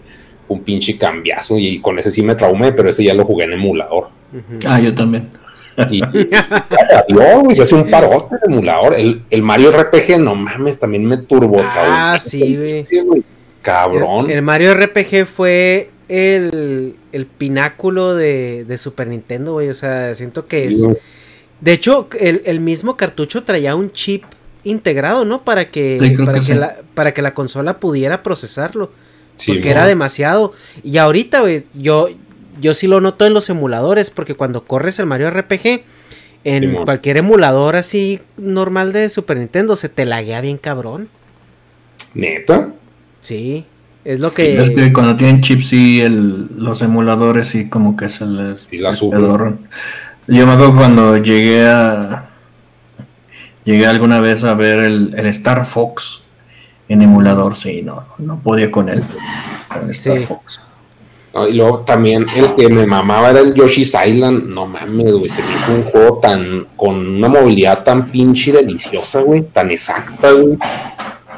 un 0.49 0.63
pinche 0.63 0.99
cambiazo. 0.99 1.59
Y 1.59 1.81
con 1.81 1.99
ese 1.99 2.11
sí 2.11 2.23
me 2.23 2.35
traumé, 2.35 2.73
pero 2.73 2.89
ese 2.89 3.05
ya 3.05 3.15
lo 3.15 3.25
jugué 3.25 3.45
en 3.45 3.55
emulador. 3.55 4.09
Ah, 4.67 4.81
yo 4.81 4.95
también. 4.95 5.31
Y, 5.91 6.01
güey, 7.13 7.55
se 7.55 7.63
hace 7.63 7.75
un 7.75 7.91
parote 7.91 8.37
de 8.37 8.53
emulador. 8.53 8.95
El, 8.95 9.43
Mario 9.43 9.73
RPG, 9.73 10.19
no 10.19 10.35
mames, 10.35 10.79
también 10.79 11.05
me 11.05 11.17
turbo. 11.19 11.61
Ah, 11.63 12.19
sí, 12.21 12.57
güey. 12.57 13.25
Cabrón. 13.63 14.31
el 14.31 14.43
Mario 14.43 14.75
RPG 14.75 15.25
fue 15.25 15.91
el, 16.09 16.97
el 17.15 17.27
pináculo 17.27 18.15
de, 18.15 18.65
de, 18.67 18.79
Super 18.79 19.07
Nintendo, 19.07 19.53
güey. 19.53 19.69
O 19.69 19.75
sea, 19.75 20.15
siento 20.15 20.47
que 20.47 20.67
es. 20.67 20.87
De 21.61 21.73
hecho, 21.73 22.09
el, 22.19 22.43
el, 22.45 22.61
mismo 22.61 22.97
cartucho 22.97 23.45
traía 23.45 23.77
un 23.77 23.93
chip 23.93 24.25
integrado, 24.65 25.25
¿no? 25.25 25.45
Para 25.45 25.71
que, 25.71 26.17
para, 26.25 26.41
que, 26.41 26.55
la, 26.55 26.77
para 26.95 27.15
que 27.15 27.23
la 27.23 27.33
consola 27.35 27.79
pudiera 27.79 28.23
procesarlo. 28.23 28.91
porque 29.47 29.71
era 29.71 29.87
demasiado. 29.87 30.53
Y 30.83 30.99
ahorita, 30.99 31.43
güey, 31.43 31.65
yo, 31.75 32.09
yo 32.61 32.75
sí 32.75 32.87
lo 32.87 33.01
noto 33.01 33.27
en 33.27 33.35
los 33.35 33.49
emuladores, 33.49 34.11
porque 34.11 34.35
cuando 34.35 34.65
corres 34.65 34.99
el 34.99 35.07
Mario 35.07 35.31
RPG, 35.31 35.85
en 36.45 36.85
cualquier 36.85 37.19
emulador 37.19 37.77
así 37.77 38.21
normal 38.37 38.93
de 38.93 39.09
Super 39.09 39.39
Nintendo, 39.39 39.77
se 39.77 39.89
te 39.89 40.05
laguea 40.05 40.41
bien 40.41 40.59
cabrón. 40.59 41.09
Neta. 42.15 42.73
Sí, 43.21 43.65
es 44.05 44.21
lo 44.21 44.33
que... 44.33 44.61
Es 44.61 44.71
que 44.71 44.93
cuando 44.93 45.17
tienen 45.17 45.41
chips 45.41 45.73
el, 45.73 46.49
los 46.57 46.83
emuladores 46.83 47.49
sí 47.49 47.69
como 47.69 47.97
que 47.97 48.09
se 48.09 48.27
les... 48.27 48.61
Sí 48.61 48.79
la. 48.79 48.91
Yo 48.93 50.47
me 50.47 50.53
acuerdo 50.53 50.75
cuando 50.75 51.17
llegué 51.17 51.67
a... 51.67 52.31
Llegué 53.65 53.87
alguna 53.87 54.21
vez 54.21 54.45
a 54.45 54.55
ver 54.55 54.81
el, 54.81 55.15
el 55.17 55.27
Star 55.27 55.65
Fox 55.65 56.25
en 56.89 57.03
emulador, 57.03 57.57
sí, 57.57 57.83
no, 57.83 58.05
no 58.19 58.39
podía 58.41 58.71
con 58.71 58.89
él. 58.89 59.03
Con 59.69 59.85
el 59.85 59.91
Star 59.91 60.21
Sí. 60.21 60.27
Fox. 60.27 60.61
No, 61.33 61.49
y 61.49 61.55
luego 61.55 61.81
también 61.81 62.27
el 62.37 62.55
que 62.55 62.69
me 62.69 62.87
mamaba 62.87 63.31
era 63.31 63.41
el 63.41 63.55
Yoshi's 63.55 63.97
Island. 64.07 64.45
No 64.51 64.67
mames, 64.67 65.13
güey. 65.15 65.29
Se 65.29 65.43
me 65.43 65.53
hizo 65.57 65.73
un 65.73 65.83
juego 65.83 66.19
tan. 66.19 66.69
con 66.77 66.95
una 67.17 67.29
movilidad 67.29 67.83
tan 67.83 68.07
pinche 68.07 68.53
deliciosa, 68.53 69.21
güey. 69.23 69.43
Tan 69.53 69.71
exacta, 69.73 70.31
güey. 70.31 70.57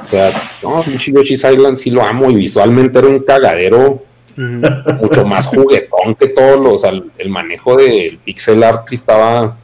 O 0.07 0.09
sea, 0.09 0.31
no, 0.63 0.83
pinche 0.83 1.13
Yoshi's 1.13 1.45
Island 1.45 1.77
sí 1.77 1.91
lo 1.91 2.03
amo. 2.03 2.31
Y 2.31 2.35
visualmente 2.35 2.99
era 2.99 3.09
un 3.09 3.21
cagadero 3.21 4.05
mucho 4.37 5.25
más 5.27 5.47
juguetón 5.47 6.15
que 6.15 6.29
todos 6.29 6.61
los. 6.61 6.75
O 6.75 6.79
sea, 6.79 6.91
el, 6.91 7.11
el 7.19 7.29
manejo 7.29 7.77
del 7.77 8.19
pixel 8.19 8.63
art 8.63 8.89
sí 8.89 8.95
estaba. 8.95 9.59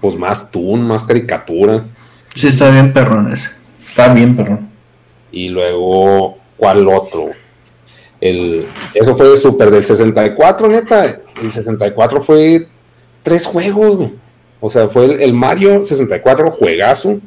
Pues 0.00 0.16
más 0.16 0.50
toon, 0.50 0.86
más 0.86 1.04
caricatura. 1.04 1.84
Sí, 2.34 2.48
está 2.48 2.70
bien 2.70 2.92
perrón 2.92 3.30
ese. 3.30 3.50
Está 3.84 4.12
bien 4.12 4.34
perrón. 4.34 4.70
Y 5.30 5.50
luego, 5.50 6.38
¿cuál 6.56 6.88
otro? 6.88 7.28
El, 8.20 8.66
eso 8.94 9.14
fue 9.14 9.28
de 9.28 9.36
Super 9.36 9.70
del 9.70 9.84
64, 9.84 10.68
neta. 10.68 11.20
El 11.42 11.50
64 11.50 12.20
fue 12.20 12.66
tres 13.22 13.46
juegos, 13.46 13.96
güey. 13.96 14.12
O 14.60 14.70
sea, 14.70 14.88
fue 14.88 15.06
el, 15.06 15.20
el 15.20 15.32
Mario 15.32 15.82
64 15.82 16.50
juegazo. 16.50 17.18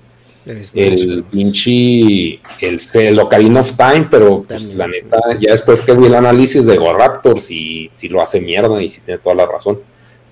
El 0.45 1.23
pinche. 1.29 2.39
El, 2.61 2.79
el 2.95 3.19
Ocarina 3.19 3.61
of 3.61 3.73
Time, 3.77 4.07
pero 4.09 4.43
pues 4.43 4.75
También, 4.75 4.77
la 4.77 4.85
sí. 4.85 4.91
neta, 4.91 5.39
ya 5.39 5.51
después 5.51 5.81
que 5.81 5.93
vi 5.93 6.05
el 6.07 6.15
análisis 6.15 6.65
de 6.65 6.77
Go 6.77 6.93
Raptors, 6.93 7.49
y 7.51 7.89
sí 7.93 8.09
lo 8.09 8.21
hace 8.21 8.41
mierda 8.41 8.81
y 8.81 8.89
sí 8.89 9.01
tiene 9.01 9.19
toda 9.19 9.35
la 9.35 9.45
razón. 9.45 9.79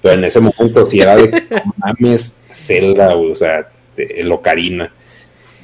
Pero 0.02 0.16
en 0.16 0.24
ese 0.24 0.40
momento 0.40 0.86
sí 0.86 1.00
era 1.00 1.16
de 1.16 1.44
mames 1.78 2.40
Zelda. 2.50 3.16
O 3.16 3.36
sea, 3.36 3.70
el 3.96 4.32
Ocarina. 4.32 4.92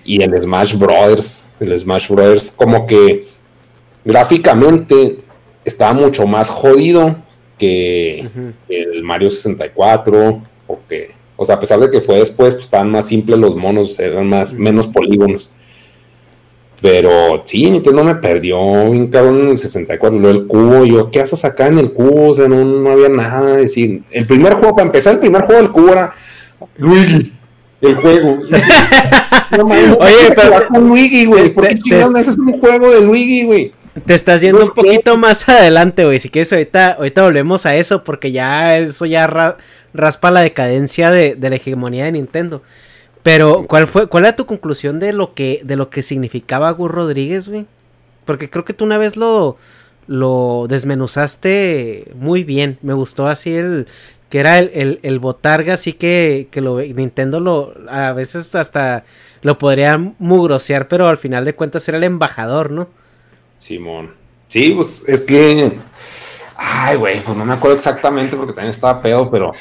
Y 0.05 0.21
el 0.21 0.41
Smash 0.41 0.75
Brothers. 0.75 1.45
El 1.59 1.77
Smash 1.77 2.07
Brothers, 2.07 2.51
como 2.51 2.85
que 2.85 3.25
gráficamente 4.05 5.17
estaba 5.65 5.93
mucho 5.93 6.25
más 6.27 6.49
jodido 6.49 7.17
que 7.57 8.29
el 8.69 9.03
Mario 9.03 9.29
64 9.29 10.43
o 10.67 10.79
que 10.87 11.16
o 11.37 11.45
sea 11.45 11.55
a 11.55 11.59
pesar 11.61 11.79
de 11.79 11.89
que 11.89 12.01
fue 12.01 12.19
después 12.19 12.55
pues 12.55 12.65
estaban 12.65 12.91
más 12.91 13.07
simples 13.07 13.37
los 13.39 13.55
monos 13.55 13.97
eran 13.99 14.27
más 14.27 14.53
menos 14.53 14.87
polígonos. 14.87 15.49
Pero 16.81 17.41
sí 17.45 17.71
Nintendo 17.71 18.03
me 18.03 18.15
perdió 18.15 18.91
bien 18.91 19.07
cabrón 19.07 19.41
en 19.41 19.47
el 19.49 19.57
64 19.57 20.19
luego 20.19 20.39
el 20.39 20.45
cubo 20.47 20.85
yo 20.85 21.09
qué 21.09 21.21
haces 21.21 21.43
acá 21.43 21.67
en 21.67 21.79
el 21.79 21.91
cubo 21.91 22.29
o 22.29 22.33
sea 22.33 22.47
no, 22.47 22.63
no 22.63 22.89
había 22.91 23.09
nada 23.09 23.55
es 23.55 23.61
decir. 23.63 24.03
El 24.11 24.27
primer 24.27 24.53
juego 24.53 24.75
para 24.75 24.85
empezar 24.85 25.13
el 25.15 25.19
primer 25.19 25.41
juego 25.43 25.61
del 25.61 25.71
cubo 25.71 25.91
era 25.91 26.11
Luigi 26.77 27.33
el 27.81 27.95
juego. 27.95 28.39
No, 29.49 29.63
no 29.63 29.73
Oye, 29.73 30.13
pero- 30.35 30.79
Luigi 30.81 31.25
güey 31.25 31.53
¿por 31.53 31.65
qué 31.67 31.75
te- 31.75 32.09
me 32.09 32.19
haces 32.19 32.37
un 32.37 32.51
juego 32.59 32.91
de 32.91 33.01
Luigi 33.01 33.45
güey 33.45 33.71
Te 34.05 34.13
estás 34.13 34.41
yendo 34.41 34.61
un 34.61 34.67
poquito 34.69 35.17
más 35.17 35.47
adelante, 35.49 36.05
güey. 36.05 36.19
Si 36.19 36.29
quieres, 36.29 36.51
ahorita, 36.53 36.93
ahorita 36.93 37.23
volvemos 37.23 37.65
a 37.65 37.75
eso, 37.75 38.03
porque 38.03 38.31
ya 38.31 38.77
eso 38.77 39.05
ya 39.05 39.27
ra- 39.27 39.57
raspa 39.93 40.31
la 40.31 40.41
decadencia 40.41 41.09
de, 41.09 41.35
de 41.35 41.49
la 41.49 41.55
hegemonía 41.55 42.05
de 42.05 42.11
Nintendo. 42.13 42.61
Pero, 43.23 43.65
¿cuál 43.67 43.87
fue, 43.87 44.07
cuál 44.07 44.25
era 44.25 44.35
tu 44.35 44.45
conclusión 44.45 44.99
de 44.99 45.13
lo 45.13 45.33
que, 45.33 45.61
de 45.63 45.75
lo 45.75 45.89
que 45.89 46.01
significaba 46.01 46.71
Gus 46.71 46.91
Rodríguez, 46.91 47.47
güey? 47.47 47.65
Porque 48.25 48.49
creo 48.49 48.65
que 48.65 48.73
tú 48.73 48.85
una 48.85 48.97
vez 48.97 49.17
lo, 49.17 49.57
lo 50.07 50.65
desmenuzaste 50.69 52.11
muy 52.15 52.43
bien. 52.43 52.77
Me 52.81 52.93
gustó 52.93 53.27
así 53.27 53.55
el 53.55 53.87
que 54.29 54.39
era 54.41 54.59
el, 54.59 54.71
el, 54.73 54.99
el 55.03 55.19
botarga, 55.19 55.73
así 55.75 55.93
que, 55.93 56.49
que 56.51 56.59
lo 56.59 56.79
Nintendo 56.81 57.39
lo 57.39 57.73
a 57.89 58.11
veces 58.11 58.53
hasta 58.55 59.05
lo 59.41 59.57
podría 59.57 59.97
mugrosear, 60.19 60.89
pero 60.89 61.07
al 61.07 61.17
final 61.17 61.45
de 61.45 61.55
cuentas 61.55 61.87
era 61.87 61.97
el 61.97 62.03
embajador, 62.03 62.71
¿no? 62.71 62.89
Simón. 63.57 64.15
Sí, 64.47 64.71
pues 64.71 65.03
es 65.07 65.21
que. 65.21 65.71
Ay, 66.55 66.97
güey, 66.97 67.21
pues 67.21 67.37
no 67.37 67.45
me 67.45 67.53
acuerdo 67.53 67.75
exactamente 67.75 68.35
porque 68.35 68.53
también 68.53 68.69
estaba 68.69 69.01
pedo, 69.01 69.29
pero. 69.29 69.51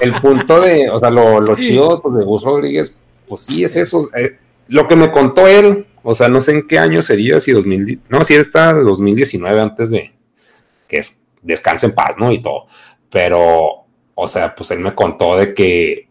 el, 0.00 0.12
punto 0.20 0.60
de. 0.60 0.90
O 0.90 0.98
sea, 0.98 1.10
lo, 1.10 1.40
lo 1.40 1.56
chido 1.56 2.00
pues, 2.02 2.16
de 2.16 2.24
Gus 2.24 2.42
Rodríguez, 2.42 2.94
pues 3.26 3.42
sí 3.42 3.64
es 3.64 3.76
eso. 3.76 4.08
eh, 4.14 4.38
lo 4.68 4.88
que 4.88 4.96
me 4.96 5.10
contó 5.10 5.46
él, 5.46 5.86
o 6.02 6.14
sea, 6.14 6.28
no 6.28 6.40
sé 6.40 6.52
en 6.52 6.66
qué 6.66 6.78
año 6.78 7.02
sería, 7.02 7.40
si 7.40 7.52
2000. 7.52 8.02
No, 8.08 8.24
si 8.24 8.34
está 8.34 8.72
2019 8.74 9.60
antes 9.60 9.90
de 9.90 10.12
que 10.88 10.98
es, 10.98 11.22
descanse 11.42 11.86
en 11.86 11.94
paz, 11.94 12.16
¿no? 12.18 12.32
Y 12.32 12.42
todo. 12.42 12.66
Pero, 13.10 13.84
o 14.14 14.26
sea, 14.26 14.54
pues 14.54 14.70
él 14.72 14.80
me 14.80 14.94
contó 14.94 15.36
de 15.36 15.54
que 15.54 16.08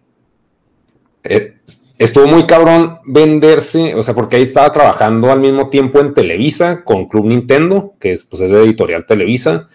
eh, 1.24 1.58
estuvo 1.98 2.28
muy 2.28 2.46
cabrón 2.46 3.00
venderse, 3.06 3.96
o 3.96 4.04
sea, 4.04 4.14
porque 4.14 4.38
ahí 4.38 4.44
estaba 4.44 4.72
trabajando 4.72 5.32
al 5.32 5.40
mismo 5.40 5.70
tiempo 5.70 6.00
en 6.00 6.14
Televisa 6.14 6.84
con 6.84 7.06
Club 7.06 7.26
Nintendo, 7.26 7.94
que 8.00 8.12
es, 8.12 8.24
pues, 8.26 8.42
es 8.42 8.52
de 8.52 8.64
editorial 8.64 9.06
Televisa, 9.06 9.70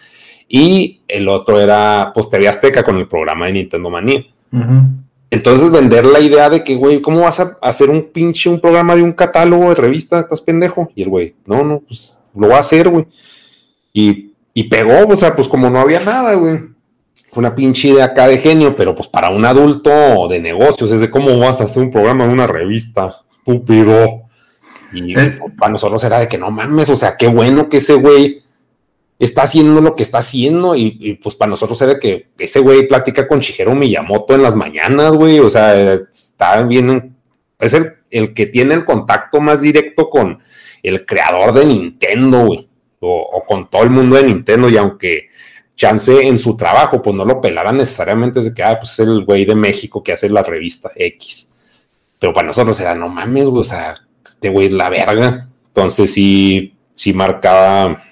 y 0.47 1.01
el 1.07 1.27
otro 1.29 1.59
era, 1.59 2.11
pues, 2.13 2.29
TV 2.29 2.47
Azteca 2.47 2.83
con 2.83 2.97
el 2.97 3.07
programa 3.07 3.47
de 3.47 3.53
Nintendo 3.53 3.89
Manía. 3.89 4.25
Entonces, 5.29 5.71
vender 5.71 6.05
la 6.05 6.19
idea 6.19 6.49
de 6.49 6.63
que, 6.63 6.75
güey, 6.75 7.01
¿cómo 7.01 7.21
vas 7.21 7.39
a 7.39 7.57
hacer 7.61 7.89
un 7.89 8.11
pinche, 8.11 8.49
un 8.49 8.59
programa 8.59 8.95
de 8.95 9.01
un 9.01 9.13
catálogo 9.13 9.69
de 9.69 9.75
revista? 9.75 10.19
¿Estás 10.19 10.41
pendejo? 10.41 10.91
Y 10.93 11.03
el 11.03 11.09
güey, 11.09 11.35
no, 11.45 11.63
no, 11.63 11.79
pues, 11.79 12.19
lo 12.35 12.49
va 12.49 12.57
a 12.57 12.59
hacer, 12.59 12.89
güey. 12.89 13.07
Y, 13.93 14.33
y 14.53 14.63
pegó, 14.65 15.07
o 15.07 15.15
sea, 15.15 15.35
pues, 15.35 15.47
como 15.47 15.69
no 15.69 15.79
había 15.79 16.01
nada, 16.01 16.33
güey 16.33 16.70
una 17.35 17.55
pinche 17.55 17.89
idea 17.89 18.05
acá 18.05 18.27
de 18.27 18.37
genio, 18.37 18.75
pero 18.75 18.93
pues 18.93 19.07
para 19.07 19.29
un 19.29 19.45
adulto 19.45 20.27
de 20.27 20.39
negocios, 20.39 20.91
es 20.91 20.99
de 21.01 21.09
cómo 21.09 21.37
vas 21.39 21.61
a 21.61 21.65
hacer 21.65 21.81
un 21.81 21.91
programa 21.91 22.27
de 22.27 22.33
una 22.33 22.47
revista, 22.47 23.15
estúpido. 23.31 24.23
Y 24.93 25.17
Eh. 25.17 25.37
pues, 25.39 25.53
para 25.57 25.71
nosotros 25.71 26.03
era 26.03 26.19
de 26.19 26.27
que 26.27 26.37
no 26.37 26.51
mames, 26.51 26.89
o 26.89 26.95
sea, 26.95 27.15
qué 27.17 27.27
bueno 27.27 27.69
que 27.69 27.77
ese 27.77 27.93
güey 27.93 28.43
está 29.17 29.43
haciendo 29.43 29.79
lo 29.79 29.95
que 29.95 30.03
está 30.03 30.17
haciendo. 30.17 30.75
Y, 30.75 30.97
y, 30.99 31.13
pues 31.13 31.35
para 31.35 31.49
nosotros 31.49 31.81
era 31.81 31.99
que 31.99 32.27
ese 32.37 32.59
güey 32.59 32.87
platica 32.87 33.27
con 33.27 33.39
Shigeru 33.39 33.75
Miyamoto 33.75 34.35
en 34.35 34.43
las 34.43 34.55
mañanas, 34.55 35.13
güey. 35.13 35.39
O 35.39 35.49
sea, 35.49 35.93
está 35.93 36.61
bien, 36.63 37.15
es 37.59 37.73
el, 37.73 37.93
el 38.09 38.33
que 38.33 38.47
tiene 38.47 38.73
el 38.73 38.83
contacto 38.83 39.39
más 39.39 39.61
directo 39.61 40.09
con 40.09 40.39
el 40.83 41.05
creador 41.05 41.53
de 41.53 41.65
Nintendo, 41.65 42.45
güey. 42.45 42.67
O, 42.99 43.29
o 43.33 43.45
con 43.45 43.69
todo 43.69 43.83
el 43.83 43.89
mundo 43.89 44.15
de 44.15 44.23
Nintendo. 44.23 44.69
Y 44.69 44.77
aunque 44.77 45.29
chance 45.81 46.27
en 46.27 46.37
su 46.37 46.55
trabajo, 46.55 47.01
pues 47.01 47.15
no 47.15 47.25
lo 47.25 47.41
pelaran 47.41 47.75
necesariamente 47.75 48.39
desde 48.39 48.53
que, 48.53 48.61
ah, 48.61 48.77
pues 48.79 48.91
es 48.91 48.99
el 48.99 49.25
güey 49.25 49.45
de 49.45 49.55
México 49.55 50.03
que 50.03 50.11
hace 50.11 50.29
la 50.29 50.43
revista 50.43 50.91
X. 50.95 51.49
Pero 52.19 52.33
para 52.33 52.45
nosotros 52.45 52.79
era, 52.79 52.93
no 52.93 53.09
mames, 53.09 53.49
güey, 53.49 53.61
o 53.61 53.63
sea, 53.63 53.95
este 54.23 54.49
güey 54.49 54.67
es 54.67 54.73
la 54.73 54.89
verga. 54.89 55.49
Entonces 55.69 56.13
sí, 56.13 56.75
sí 56.93 57.13
marcaba, 57.13 58.03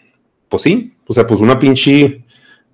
pues 0.48 0.64
sí, 0.64 0.96
o 1.06 1.14
sea, 1.14 1.28
pues 1.28 1.42
una 1.42 1.60
pinche 1.60 2.24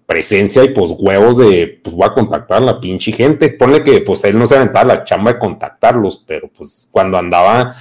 presencia 0.05 0.63
y 0.63 0.69
pues 0.69 0.91
huevos 0.97 1.39
de, 1.39 1.81
pues 1.83 1.93
voy 1.93 2.05
a 2.05 2.13
contactar 2.13 2.59
a 2.59 2.65
la 2.65 2.79
pinche 2.79 3.11
gente. 3.11 3.49
Ponle 3.49 3.83
que 3.83 3.99
pues 3.99 4.23
él 4.23 4.39
no 4.39 4.47
se 4.47 4.55
aventaba 4.55 4.95
la 4.95 5.03
chamba 5.03 5.33
de 5.33 5.39
contactarlos, 5.39 6.23
pero 6.25 6.47
pues 6.47 6.87
cuando 6.89 7.17
andaba, 7.17 7.75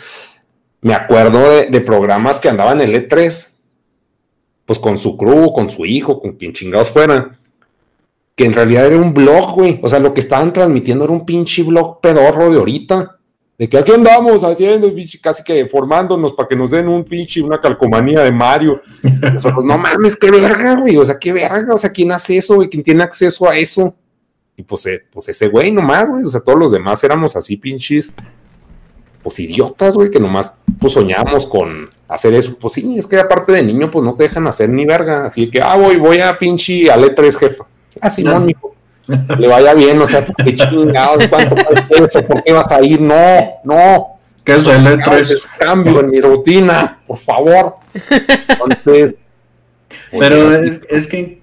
me 0.81 0.95
acuerdo 0.95 1.49
de, 1.49 1.67
de 1.67 1.81
programas 1.81 2.41
que 2.41 2.49
andaban 2.49 2.81
en 2.81 2.91
el 2.91 3.09
E3, 3.09 3.54
pues 4.67 4.79
con 4.79 4.97
su 4.97 5.17
crew, 5.17 5.53
con 5.53 5.71
su 5.71 5.85
hijo, 5.85 6.21
con 6.21 6.33
quien 6.33 6.53
chingados 6.53 6.91
fuera, 6.91 7.39
que 8.35 8.47
en 8.47 8.53
realidad 8.53 8.87
era 8.87 8.97
un 8.97 9.15
blog, 9.15 9.55
güey. 9.55 9.81
O 9.83 9.89
sea, 9.89 9.99
lo 9.99 10.13
que 10.13 10.21
estaban 10.21 10.53
transmitiendo 10.53 11.05
era 11.05 11.13
un 11.13 11.25
pinche 11.25 11.63
blog 11.63 12.01
pedorro 12.01 12.51
de 12.51 12.59
ahorita. 12.59 13.19
De 13.57 13.69
que 13.69 13.79
aquí 13.79 13.93
andamos 13.93 14.43
haciendo, 14.43 14.93
pinche, 14.93 15.21
casi 15.21 15.45
que 15.45 15.65
formándonos 15.67 16.33
para 16.33 16.49
que 16.49 16.57
nos 16.57 16.73
den 16.73 16.89
un 16.89 17.05
pinche, 17.05 17.41
una 17.41 17.61
calcomanía 17.61 18.23
de 18.23 18.33
Mario. 18.33 18.81
Nosotros, 19.33 19.65
no 19.65 19.79
mames, 19.79 20.17
qué 20.17 20.31
verga, 20.31 20.81
güey. 20.81 20.97
O 20.97 21.05
sea, 21.05 21.19
qué 21.21 21.33
verga. 21.33 21.73
O 21.73 21.77
sea, 21.77 21.91
¿quién 21.91 22.11
hace 22.11 22.37
eso, 22.37 22.57
güey? 22.57 22.69
¿Quién 22.69 22.83
tiene 22.83 23.05
acceso 23.05 23.49
a 23.49 23.57
eso? 23.57 23.95
Y 24.57 24.63
pues, 24.65 24.87
eh, 24.87 25.05
pues 25.13 25.29
ese 25.29 25.49
güey 25.49 25.71
nomás, 25.71 26.09
güey. 26.09 26.25
O 26.25 26.29
sea, 26.29 26.41
todos 26.41 26.59
los 26.59 26.73
demás 26.73 27.05
éramos 27.05 27.37
así, 27.37 27.57
pinches, 27.57 28.15
pues 29.25 29.41
idiotas, 29.41 29.97
güey, 29.97 30.11
que 30.11 30.21
nomás 30.21 30.53
pues 30.79 30.93
soñamos 30.93 31.47
con 31.47 31.89
hacer 32.07 32.35
eso. 32.35 32.57
Pues 32.59 32.75
sí, 32.75 32.97
es 32.99 33.07
que 33.07 33.19
aparte 33.19 33.53
de 33.53 33.63
niño, 33.63 33.91
pues 33.91 34.05
no 34.05 34.15
te 34.15 34.25
dejan 34.25 34.47
hacer 34.47 34.69
ni 34.69 34.85
verga. 34.85 35.27
Así 35.27 35.51
que, 35.51 35.63
ah, 35.63 35.75
voy, 35.77 35.97
voy 35.97 36.21
a 36.21 36.39
pinche 36.39 36.91
al 36.91 37.03
E3, 37.03 37.39
jefa. 37.39 37.65
Ah, 38.03 38.11
Simón, 38.11 38.45
mijo. 38.45 38.75
Le 39.07 39.49
vaya 39.49 39.75
bien, 39.75 40.01
o 40.01 40.07
sea, 40.07 40.25
porque 40.25 40.55
chingados, 40.55 41.27
¿cuánto 41.29 41.57
eso? 41.91 42.25
¿Por 42.27 42.45
qué 42.45 42.53
vas 42.53 42.71
a 42.71 42.83
ir? 42.83 43.01
No, 43.01 43.15
no. 43.65 44.19
¿Qué 44.45 44.53
es 44.53 44.67
el 44.67 44.85
Cambio, 44.85 44.97
E3? 44.99 45.43
Cambio 45.59 46.01
en 46.01 46.11
mi 46.11 46.21
rutina, 46.21 47.01
por 47.07 47.17
favor. 47.17 47.77
Entonces, 47.95 49.15
Pues 50.11 50.29
Pero 50.29 50.51
sí, 50.51 50.69
es, 50.69 50.81
es 50.91 51.07
que, 51.07 51.41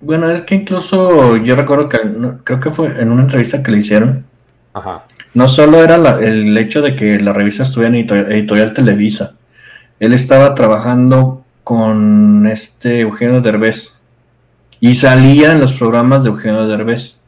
bueno, 0.00 0.30
es 0.30 0.42
que 0.42 0.54
incluso 0.54 1.36
yo 1.38 1.56
recuerdo 1.56 1.88
que, 1.88 2.04
no, 2.04 2.38
creo 2.44 2.60
que 2.60 2.70
fue 2.70 3.00
en 3.00 3.10
una 3.10 3.22
entrevista 3.22 3.62
que 3.62 3.72
le 3.72 3.78
hicieron, 3.78 4.24
Ajá. 4.72 5.04
No 5.34 5.48
solo 5.48 5.82
era 5.82 5.98
la- 5.98 6.18
el 6.20 6.56
hecho 6.58 6.80
de 6.82 6.96
que 6.96 7.20
la 7.20 7.32
revista 7.32 7.62
estuviera 7.64 7.88
en 7.96 8.04
edito- 8.06 8.14
editorial 8.16 8.72
Televisa, 8.74 9.34
él 10.00 10.12
estaba 10.14 10.54
trabajando 10.54 11.44
con 11.64 12.46
este 12.46 13.00
Eugenio 13.00 13.40
Derbez 13.40 13.94
y 14.80 14.94
salía 14.96 15.52
en 15.52 15.60
los 15.60 15.72
programas 15.72 16.22
de 16.24 16.30
Eugenio 16.30 16.66
Derbez. 16.66 17.18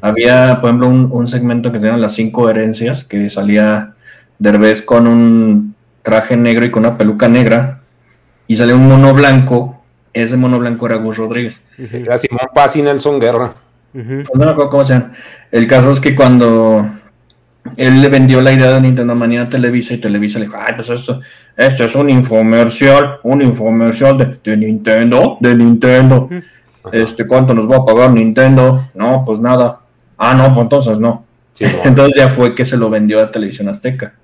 Había, 0.00 0.58
por 0.60 0.70
ejemplo, 0.70 0.88
un, 0.88 1.08
un 1.12 1.28
segmento 1.28 1.70
que 1.70 1.78
se 1.78 1.86
llama 1.86 1.98
Las 1.98 2.14
Cinco 2.14 2.48
Herencias, 2.48 3.04
que 3.04 3.28
salía 3.28 3.92
Derbez 4.38 4.80
con 4.82 5.06
un 5.06 5.74
traje 6.02 6.36
negro 6.38 6.64
y 6.64 6.70
con 6.70 6.86
una 6.86 6.96
peluca 6.96 7.28
negra, 7.28 7.80
y 8.46 8.56
salía 8.56 8.74
un 8.74 8.88
mono 8.88 9.12
blanco. 9.12 9.82
Ese 10.14 10.36
mono 10.38 10.58
blanco 10.58 10.86
era 10.86 10.96
Gus 10.96 11.18
Rodríguez. 11.18 11.62
Era 11.92 12.16
Simón 12.16 12.48
Paz 12.54 12.74
y 12.76 12.82
Nelson 12.82 13.20
Guerra. 13.20 13.52
Pues 14.24 14.30
no 14.34 14.46
me 14.46 14.50
acuerdo 14.52 14.70
cómo 14.70 14.84
sean. 14.84 15.12
El 15.52 15.66
caso 15.66 15.90
es 15.90 16.00
que 16.00 16.14
cuando 16.16 16.88
él 17.76 18.00
le 18.00 18.08
vendió 18.08 18.40
la 18.40 18.52
idea 18.52 18.72
de 18.72 18.80
Nintendo 18.80 19.14
Manía 19.14 19.42
a 19.42 19.48
Televisa 19.48 19.94
y 19.94 19.98
Televisa 19.98 20.38
le 20.38 20.46
dijo, 20.46 20.58
ay, 20.58 20.74
pues 20.76 20.90
esto, 20.90 21.20
esto 21.56 21.84
es 21.84 21.94
un 21.94 22.10
infomercial, 22.10 23.18
un 23.22 23.42
infomercial 23.42 24.18
de, 24.18 24.38
de 24.42 24.56
Nintendo, 24.56 25.36
de 25.40 25.54
Nintendo. 25.54 26.28
Ajá. 26.30 26.42
Este, 26.92 27.26
¿cuánto 27.26 27.54
nos 27.54 27.70
va 27.70 27.78
a 27.78 27.84
pagar 27.84 28.10
Nintendo? 28.10 28.88
No, 28.94 29.22
pues 29.24 29.38
nada. 29.38 29.80
Ah, 30.16 30.34
no, 30.34 30.52
pues 30.54 30.64
entonces 30.64 30.98
no. 30.98 31.24
Simón. 31.52 31.74
Entonces 31.84 32.16
ya 32.16 32.28
fue 32.28 32.54
que 32.54 32.64
se 32.64 32.76
lo 32.76 32.88
vendió 32.88 33.20
a 33.20 33.30
Televisión 33.30 33.68
Azteca. 33.68 34.14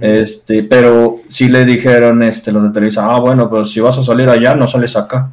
Este, 0.00 0.62
pero 0.62 1.20
sí 1.28 1.48
le 1.48 1.66
dijeron 1.66 2.22
este, 2.22 2.50
los 2.52 2.62
de 2.62 2.70
Televisa, 2.70 3.06
ah, 3.06 3.20
bueno, 3.20 3.50
pues 3.50 3.70
si 3.70 3.80
vas 3.80 3.98
a 3.98 4.02
salir 4.02 4.28
allá, 4.30 4.54
no 4.54 4.66
sales 4.66 4.96
acá. 4.96 5.30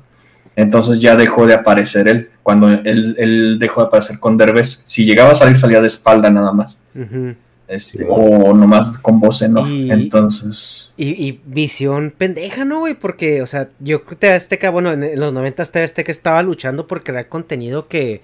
Entonces 0.56 1.00
ya 1.00 1.16
dejó 1.16 1.48
de 1.48 1.54
aparecer 1.54 2.08
él. 2.08 2.30
Cuando 2.44 2.68
él, 2.70 3.16
él 3.18 3.58
dejó 3.60 3.82
de 3.82 3.88
aparecer 3.88 4.20
con 4.20 4.38
Derbez, 4.38 4.82
si 4.86 5.06
llegaba 5.06 5.32
a 5.32 5.36
salir, 5.36 5.58
salía 5.58 5.80
de 5.82 5.88
espalda 5.88 6.30
nada 6.30 6.52
más. 6.52 6.82
Ujú. 6.96 7.36
Este, 7.68 8.00
Sí. 8.00 8.04
o 8.10 8.54
nomás 8.54 8.98
con 8.98 9.22
voz 9.22 9.42
en 9.44 9.56
off. 9.58 9.70
Y- 9.70 9.90
Entonces, 9.92 10.94
Y, 10.98 11.10
y 11.26 11.40
visión 11.46 12.14
pendeja, 12.18 12.66
¿no, 12.66 12.80
güey? 12.80 12.96
Porque, 12.96 13.42
o 13.42 13.48
sea, 13.48 13.70
yo 13.80 14.04
creo 14.04 14.20
que 14.20 14.30
Azteca, 14.34 14.70
bueno, 14.72 14.92
en, 14.92 15.04
en 15.04 15.20
los 15.20 15.32
90 15.32 15.64
TV 15.66 15.86
Azteca 15.86 16.12
estaba 16.12 16.44
luchando 16.44 16.86
por 16.86 17.02
crear 17.02 17.30
contenido 17.30 17.88
que, 17.88 18.22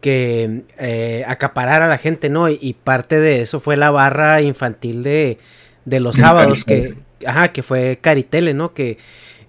que 0.00 0.62
eh, 0.78 1.24
acaparara 1.26 1.86
a 1.86 1.88
la 1.88 1.98
gente, 1.98 2.28
¿no? 2.28 2.48
Y, 2.48 2.58
y 2.60 2.74
parte 2.74 3.18
de 3.18 3.42
eso 3.42 3.58
fue 3.58 3.76
la 3.76 3.90
barra 3.90 4.40
infantil 4.42 5.02
de, 5.02 5.38
de 5.84 5.98
los 6.00 6.16
sábados, 6.16 6.64
que, 6.64 6.94
ajá, 7.26 7.48
que 7.48 7.64
fue 7.64 7.98
Caritele, 8.00 8.54
¿no? 8.54 8.72
Que 8.72 8.98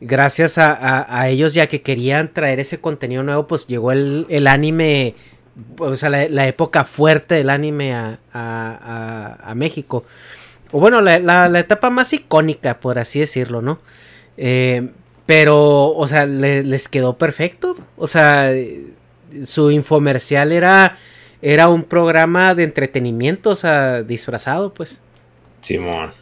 gracias 0.02 0.58
a, 0.58 1.30
ellos 1.30 1.54
ya 1.54 1.68
que 1.68 1.82
querían 1.82 2.34
traer 2.34 2.60
ese 2.60 2.80
contenido 2.80 3.24
nuevo, 3.24 3.48
pues 3.48 3.68
llegó 3.68 3.92
el, 3.92 4.48
anime, 4.48 5.16
o 5.80 5.96
sea, 5.96 6.10
la, 6.10 6.48
época 6.48 6.86
fuerte 6.86 7.36
del 7.36 7.50
anime 7.50 7.94
a, 7.94 9.54
México. 9.56 10.04
O 10.72 10.80
bueno, 10.80 11.02
la, 11.02 11.60
etapa 11.60 11.90
más 11.90 12.14
icónica, 12.14 12.80
por 12.80 13.00
así 13.00 13.20
decirlo, 13.20 13.62
¿no? 13.62 13.80
Eh, 14.38 14.90
pero, 15.26 15.90
o 15.90 16.08
sea, 16.08 16.26
le- 16.26 16.64
les 16.64 16.88
quedó 16.88 17.18
perfecto. 17.18 17.76
O 17.98 18.08
sea, 18.08 18.52
su 19.44 19.72
infomercial 19.72 20.52
era, 20.52 20.98
era 21.42 21.68
un 21.68 21.84
programa 21.84 22.56
de 22.56 22.64
entretenimiento, 22.64 23.52
o 23.52 23.56
sea, 23.56 24.04
disfrazado, 24.04 24.74
pues. 24.74 25.02
Simón. 25.62 26.14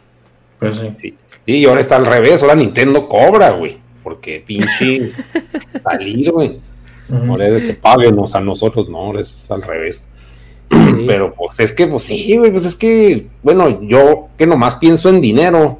Pues 0.58 0.78
sí. 0.78 0.92
Sí. 0.96 1.16
Y 1.46 1.64
ahora 1.66 1.80
está 1.80 1.96
al 1.96 2.06
revés, 2.06 2.42
ahora 2.42 2.54
Nintendo 2.54 3.08
cobra, 3.08 3.50
güey. 3.50 3.78
Porque 4.02 4.42
pinche 4.44 5.12
salir, 5.82 6.30
güey. 6.32 6.60
Ahora 7.10 7.46
es 7.46 7.52
de 7.54 7.62
que 7.62 7.74
paguen, 7.74 8.16
a 8.34 8.40
nosotros, 8.40 8.88
no, 8.88 8.98
ahora 8.98 9.20
es 9.20 9.50
al 9.50 9.62
revés. 9.62 10.04
Sí. 10.70 11.04
Pero 11.06 11.34
pues 11.34 11.60
es 11.60 11.72
que, 11.72 11.86
pues 11.86 12.02
sí, 12.04 12.36
güey, 12.36 12.50
pues 12.50 12.64
es 12.64 12.74
que, 12.74 13.28
bueno, 13.42 13.80
yo 13.82 14.28
que 14.36 14.46
nomás 14.46 14.74
pienso 14.76 15.08
en 15.08 15.20
dinero, 15.20 15.78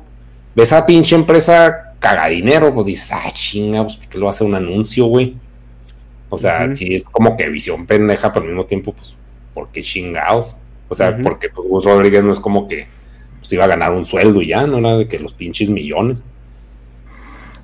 ves 0.54 0.72
a 0.72 0.86
pinche 0.86 1.16
empresa 1.16 1.94
caga 1.98 2.28
dinero, 2.28 2.72
pues 2.72 2.86
dices, 2.86 3.10
ah, 3.12 3.30
chinga, 3.32 3.82
pues 3.82 3.96
¿por 3.96 4.08
qué 4.08 4.18
lo 4.18 4.28
hace 4.28 4.44
un 4.44 4.54
anuncio, 4.54 5.06
güey? 5.06 5.34
O 6.28 6.38
sea, 6.38 6.66
Ujú. 6.66 6.76
sí 6.76 6.94
es 6.94 7.04
como 7.08 7.36
que 7.36 7.48
visión 7.48 7.86
pendeja, 7.86 8.32
pero 8.32 8.44
al 8.44 8.50
mismo 8.50 8.66
tiempo, 8.66 8.92
pues, 8.92 9.14
¿por 9.54 9.68
qué 9.68 9.82
chingados? 9.82 10.56
O 10.88 10.94
sea, 10.94 11.16
porque 11.20 11.48
pues 11.48 11.68
Gus 11.68 11.84
Rodríguez 11.84 12.22
no 12.22 12.30
es 12.30 12.38
como 12.38 12.68
que 12.68 12.86
pues, 13.46 13.52
iba 13.52 13.64
a 13.64 13.68
ganar 13.68 13.92
un 13.92 14.04
sueldo 14.04 14.42
y 14.42 14.48
ya, 14.48 14.66
no 14.66 14.78
era 14.78 14.98
de 14.98 15.06
que 15.08 15.18
los 15.18 15.32
pinches 15.32 15.70
millones. 15.70 16.24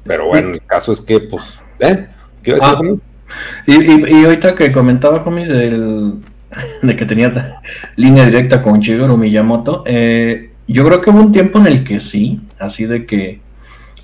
Pero 0.05 0.27
bueno, 0.29 0.51
el 0.51 0.63
caso 0.63 0.93
es 0.93 1.01
que, 1.01 1.21
pues, 1.21 1.59
¿eh? 1.81 2.07
¿Qué 2.43 2.53
iba 2.53 2.67
a 2.67 2.71
decir, 2.71 3.01
Ah. 3.35 3.63
Y, 3.67 3.73
y, 3.73 4.21
y 4.21 4.25
ahorita 4.25 4.55
que 4.55 4.71
comentaba, 4.71 5.23
Homie, 5.25 5.47
del, 5.47 6.15
de 6.83 6.97
que 6.97 7.07
tenía 7.07 7.61
línea 7.97 8.27
directa 8.27 8.61
con 8.61 8.79
Shigeru 8.81 9.17
Miyamoto, 9.17 9.83
eh, 9.87 10.51
yo 10.69 10.85
creo 10.85 11.01
que 11.01 11.11
hubo 11.11 11.21
un 11.21 11.33
tiempo 11.33 11.59
en 11.59 11.67
el 11.67 11.83
que 11.83 11.99
sí, 11.99 12.41
así 12.59 12.85
de 12.85 13.07
que 13.07 13.41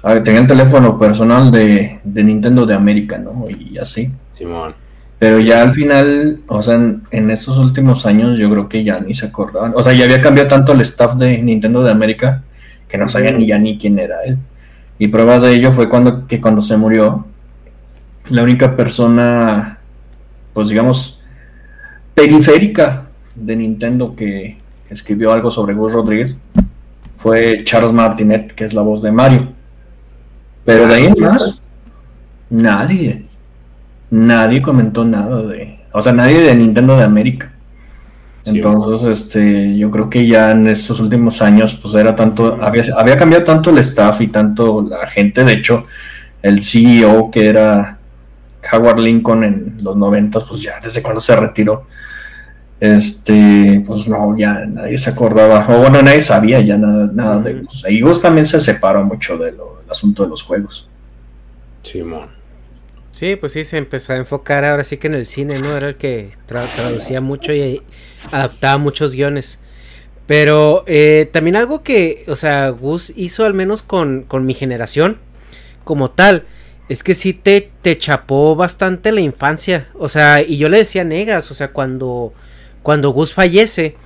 a 0.02 0.14
ver, 0.14 0.24
tenía 0.24 0.40
el 0.40 0.46
teléfono 0.46 0.98
personal 0.98 1.50
de, 1.50 2.00
de 2.04 2.24
Nintendo 2.24 2.64
de 2.64 2.74
América, 2.74 3.18
¿no? 3.18 3.46
Y 3.50 3.76
así. 3.78 4.10
Simón. 4.30 4.74
Pero 5.18 5.40
ya 5.40 5.62
al 5.62 5.72
final, 5.72 6.40
o 6.46 6.62
sea, 6.62 6.76
en, 6.76 7.02
en 7.10 7.30
estos 7.30 7.58
últimos 7.58 8.06
años 8.06 8.38
yo 8.38 8.48
creo 8.50 8.68
que 8.68 8.84
ya 8.84 9.00
ni 9.00 9.14
se 9.14 9.26
acordaban. 9.26 9.72
O 9.74 9.82
sea, 9.82 9.92
ya 9.92 10.04
había 10.04 10.20
cambiado 10.20 10.48
tanto 10.48 10.72
el 10.72 10.80
staff 10.82 11.16
de 11.16 11.42
Nintendo 11.42 11.82
de 11.82 11.90
América 11.90 12.44
que 12.88 12.98
no 12.98 13.08
sabían 13.08 13.38
ni 13.38 13.46
ya 13.46 13.58
ni 13.58 13.78
quién 13.78 13.98
era 13.98 14.22
él. 14.24 14.38
Y 14.98 15.08
prueba 15.08 15.38
de 15.38 15.54
ello 15.54 15.72
fue 15.72 15.88
cuando, 15.88 16.26
que 16.26 16.40
cuando 16.40 16.62
se 16.62 16.76
murió, 16.76 17.26
la 18.30 18.42
única 18.42 18.76
persona, 18.76 19.78
pues 20.52 20.68
digamos, 20.68 21.20
periférica 22.14 23.06
de 23.34 23.56
Nintendo 23.56 24.14
que 24.16 24.58
escribió 24.90 25.32
algo 25.32 25.50
sobre 25.50 25.74
Gus 25.74 25.92
Rodríguez 25.92 26.36
fue 27.16 27.62
Charles 27.64 27.92
Martinet, 27.92 28.54
que 28.54 28.64
es 28.64 28.74
la 28.74 28.82
voz 28.82 29.02
de 29.02 29.12
Mario. 29.12 29.52
Pero 30.64 30.86
de 30.86 30.94
ahí 30.94 31.06
en 31.06 31.14
más, 31.20 31.62
nadie. 32.50 33.24
Nadie 34.10 34.62
comentó 34.62 35.04
nada 35.04 35.42
de. 35.42 35.80
O 35.92 36.02
sea, 36.02 36.12
nadie 36.12 36.40
de 36.40 36.54
Nintendo 36.54 36.96
de 36.96 37.04
América. 37.04 37.52
Sí, 38.42 38.56
Entonces, 38.56 39.20
este, 39.20 39.76
yo 39.76 39.90
creo 39.90 40.08
que 40.08 40.26
ya 40.26 40.52
en 40.52 40.68
estos 40.68 41.00
últimos 41.00 41.42
años, 41.42 41.78
pues 41.80 41.94
era 41.94 42.14
tanto, 42.16 42.56
había, 42.62 42.84
había 42.96 43.16
cambiado 43.16 43.44
tanto 43.44 43.70
el 43.70 43.78
staff 43.78 44.20
y 44.20 44.28
tanto 44.28 44.86
la 44.88 45.06
gente. 45.06 45.44
De 45.44 45.52
hecho, 45.52 45.84
el 46.42 46.62
CEO 46.62 47.30
que 47.30 47.48
era 47.48 47.98
Howard 48.72 49.00
Lincoln 49.00 49.44
en 49.44 49.78
los 49.82 49.96
noventas, 49.96 50.44
pues 50.44 50.62
ya 50.62 50.80
desde 50.82 51.02
cuando 51.02 51.20
se 51.20 51.36
retiró, 51.36 51.86
este, 52.80 53.82
pues 53.86 54.06
no, 54.06 54.36
ya 54.36 54.64
nadie 54.66 54.98
se 54.98 55.10
acordaba, 55.10 55.66
o 55.68 55.80
bueno, 55.80 56.00
nadie 56.00 56.20
sabía 56.20 56.60
ya 56.60 56.76
nada, 56.76 57.10
nada 57.12 57.40
de. 57.40 57.64
Y 57.88 58.00
Gus 58.00 58.22
también 58.22 58.46
se 58.46 58.60
separó 58.60 59.04
mucho 59.04 59.36
de 59.36 59.52
del 59.52 59.90
asunto 59.90 60.22
de 60.22 60.28
los 60.28 60.42
juegos. 60.42 60.88
Simón. 61.82 62.20
Sí, 62.22 62.37
pues 63.36 63.52
sí, 63.52 63.64
se 63.64 63.78
empezó 63.78 64.12
a 64.12 64.16
enfocar 64.16 64.64
ahora 64.64 64.84
sí 64.84 64.96
que 64.96 65.06
en 65.08 65.14
el 65.14 65.26
cine, 65.26 65.58
¿no? 65.60 65.76
Era 65.76 65.88
el 65.88 65.96
que 65.96 66.30
tra- 66.48 66.66
traducía 66.74 67.20
mucho 67.20 67.52
y 67.52 67.82
adaptaba 68.30 68.78
muchos 68.78 69.12
guiones. 69.12 69.58
Pero 70.26 70.84
eh, 70.86 71.28
también 71.32 71.56
algo 71.56 71.82
que, 71.82 72.24
o 72.28 72.36
sea, 72.36 72.68
Gus 72.68 73.12
hizo 73.16 73.44
al 73.46 73.54
menos 73.54 73.82
con, 73.82 74.22
con 74.24 74.44
mi 74.46 74.54
generación, 74.54 75.18
como 75.84 76.10
tal, 76.10 76.44
es 76.90 77.02
que 77.02 77.14
sí 77.14 77.32
te, 77.32 77.70
te 77.82 77.96
chapó 77.96 78.54
bastante 78.54 79.10
la 79.10 79.20
infancia. 79.22 79.88
O 79.94 80.08
sea, 80.08 80.42
y 80.42 80.58
yo 80.58 80.68
le 80.68 80.78
decía 80.78 81.02
negas, 81.04 81.50
o 81.50 81.54
sea, 81.54 81.68
cuando, 81.72 82.34
cuando 82.82 83.10
Gus 83.10 83.32
fallece, 83.32 83.96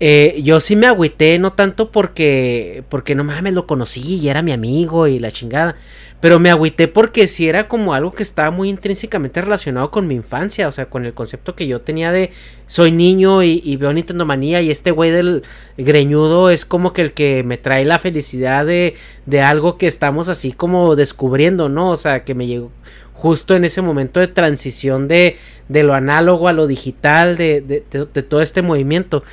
eh, 0.00 0.40
yo 0.42 0.58
sí 0.60 0.74
me 0.76 0.86
agüité, 0.86 1.38
no 1.38 1.52
tanto 1.52 1.90
porque, 1.92 2.82
porque 2.88 3.14
no 3.14 3.24
mames, 3.24 3.52
lo 3.54 3.66
conocí 3.66 4.16
y 4.16 4.28
era 4.28 4.42
mi 4.42 4.52
amigo 4.52 5.06
y 5.06 5.18
la 5.18 5.30
chingada. 5.30 5.76
Pero 6.20 6.38
me 6.38 6.50
agüité 6.50 6.86
porque 6.86 7.26
sí 7.26 7.48
era 7.48 7.66
como 7.66 7.94
algo 7.94 8.12
que 8.12 8.22
estaba 8.22 8.52
muy 8.52 8.68
intrínsecamente 8.68 9.40
relacionado 9.40 9.90
con 9.90 10.06
mi 10.06 10.14
infancia, 10.14 10.68
o 10.68 10.72
sea, 10.72 10.86
con 10.86 11.04
el 11.04 11.14
concepto 11.14 11.56
que 11.56 11.66
yo 11.66 11.80
tenía 11.80 12.12
de 12.12 12.30
soy 12.68 12.92
niño 12.92 13.42
y, 13.42 13.76
veo 13.76 13.92
Nintendo 13.92 14.24
Manía 14.24 14.62
y 14.62 14.70
este 14.70 14.92
güey 14.92 15.10
del 15.10 15.42
greñudo 15.76 16.50
es 16.50 16.64
como 16.64 16.92
que 16.92 17.02
el 17.02 17.12
que 17.12 17.42
me 17.42 17.58
trae 17.58 17.84
la 17.84 17.98
felicidad 17.98 18.64
de, 18.64 18.94
de 19.26 19.40
algo 19.40 19.78
que 19.78 19.88
estamos 19.88 20.28
así 20.28 20.52
como 20.52 20.94
descubriendo, 20.94 21.68
¿no? 21.68 21.90
O 21.90 21.96
sea, 21.96 22.22
que 22.22 22.34
me 22.36 22.46
llegó 22.46 22.70
justo 23.14 23.54
en 23.56 23.64
ese 23.64 23.82
momento 23.82 24.20
de 24.20 24.28
transición 24.28 25.08
de, 25.08 25.36
de 25.68 25.82
lo 25.82 25.92
análogo 25.94 26.46
a 26.48 26.52
lo 26.52 26.68
digital, 26.68 27.36
de, 27.36 27.60
de- 27.60 27.82
de 28.12 28.22
todo 28.22 28.42
este 28.42 28.62
movimiento. 28.62 29.24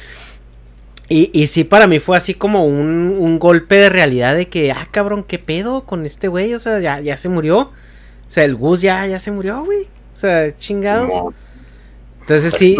Y, 1.09 1.31
y 1.33 1.47
sí, 1.47 1.63
para 1.63 1.87
mí 1.87 1.99
fue 1.99 2.15
así 2.17 2.35
como 2.35 2.65
un, 2.65 3.15
un 3.19 3.39
golpe 3.39 3.75
de 3.75 3.89
realidad 3.89 4.35
de 4.35 4.47
que, 4.47 4.71
ah, 4.71 4.87
cabrón, 4.91 5.23
¿qué 5.23 5.39
pedo 5.39 5.83
con 5.85 6.05
este 6.05 6.27
güey? 6.27 6.53
O 6.53 6.59
sea, 6.59 6.79
ya, 6.79 6.99
ya 7.01 7.17
se 7.17 7.29
murió. 7.29 7.57
O 7.59 7.71
sea, 8.31 8.43
el 8.45 8.55
Gus 8.55 8.81
ya, 8.81 9.05
ya 9.07 9.19
se 9.19 9.31
murió, 9.31 9.63
güey. 9.65 9.85
O 10.13 10.15
sea, 10.15 10.55
chingados. 10.57 11.11
Entonces 12.21 12.53
sí, 12.53 12.77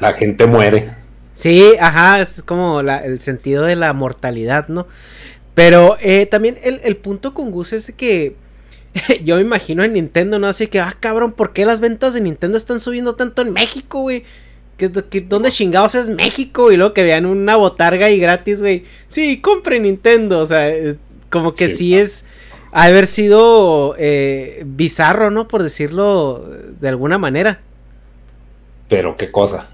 La 0.00 0.14
gente 0.14 0.46
muere. 0.46 0.94
sí, 1.34 1.74
ajá, 1.78 2.22
es 2.22 2.42
como 2.42 2.82
la- 2.82 2.98
el 3.04 3.20
sentido 3.20 3.64
de 3.64 3.76
la 3.76 3.92
mortalidad, 3.92 4.68
¿no? 4.68 4.86
Pero 5.54 5.98
eh, 6.00 6.24
también 6.26 6.56
el, 6.62 6.80
el 6.82 6.96
punto 6.96 7.34
con 7.34 7.50
Gus 7.50 7.74
es 7.74 7.92
que 7.94 8.36
yo 9.22 9.36
me 9.36 9.42
imagino 9.42 9.84
en 9.84 9.92
Nintendo, 9.92 10.38
¿no? 10.38 10.46
Así 10.46 10.66
que, 10.68 10.80
ah, 10.80 10.94
cabrón, 10.98 11.32
¿por 11.32 11.52
qué 11.52 11.66
las 11.66 11.80
ventas 11.80 12.14
de 12.14 12.22
Nintendo 12.22 12.56
están 12.56 12.80
subiendo 12.80 13.16
tanto 13.16 13.42
en 13.42 13.52
México, 13.52 14.00
güey? 14.00 14.24
¿Qué, 14.76 14.92
qué, 15.10 15.22
dónde 15.22 15.50
chingados 15.50 15.94
es 15.94 16.10
México? 16.10 16.70
Y 16.70 16.76
luego 16.76 16.92
que 16.92 17.02
vean 17.02 17.26
una 17.26 17.56
botarga 17.56 18.10
y 18.10 18.18
gratis, 18.18 18.60
güey. 18.60 18.84
Sí, 19.08 19.40
compre 19.40 19.80
Nintendo. 19.80 20.40
O 20.40 20.46
sea, 20.46 20.68
eh, 20.68 20.96
como 21.30 21.54
que 21.54 21.68
sí, 21.68 21.96
es 21.96 22.24
haber 22.72 23.06
sido 23.06 23.94
eh, 23.98 24.62
bizarro, 24.66 25.30
¿no? 25.30 25.48
Por 25.48 25.62
decirlo 25.62 26.46
de 26.78 26.88
alguna 26.88 27.16
manera. 27.18 27.60
Pero 28.88 29.16
qué 29.16 29.30
cosa. 29.30 29.70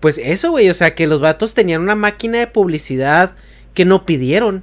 Pues 0.00 0.16
eso, 0.16 0.50
güey, 0.50 0.70
o 0.70 0.74
sea, 0.74 0.94
que 0.94 1.06
los 1.06 1.20
vatos 1.20 1.52
tenían 1.52 1.82
una 1.82 1.94
máquina 1.94 2.38
de 2.38 2.46
publicidad 2.46 3.32
que 3.74 3.84
no 3.84 4.06
pidieron. 4.06 4.62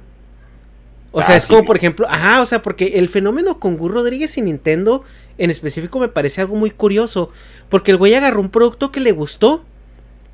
O 1.12 1.22
sea, 1.22 1.36
ah, 1.36 1.38
es 1.38 1.46
como, 1.46 1.64
por 1.64 1.76
ejemplo, 1.76 2.06
ajá, 2.08 2.42
o 2.42 2.46
sea, 2.46 2.62
porque 2.62 2.98
el 2.98 3.08
fenómeno 3.08 3.58
con 3.58 3.76
Gus 3.76 3.92
Rodríguez 3.92 4.36
y 4.36 4.42
Nintendo 4.42 5.04
en 5.38 5.50
específico 5.50 5.98
me 5.98 6.08
parece 6.08 6.40
algo 6.40 6.56
muy 6.56 6.70
curioso. 6.70 7.30
Porque 7.68 7.92
el 7.92 7.96
güey 7.96 8.14
agarró 8.14 8.40
un 8.40 8.50
producto 8.50 8.92
que 8.92 9.00
le 9.00 9.12
gustó 9.12 9.64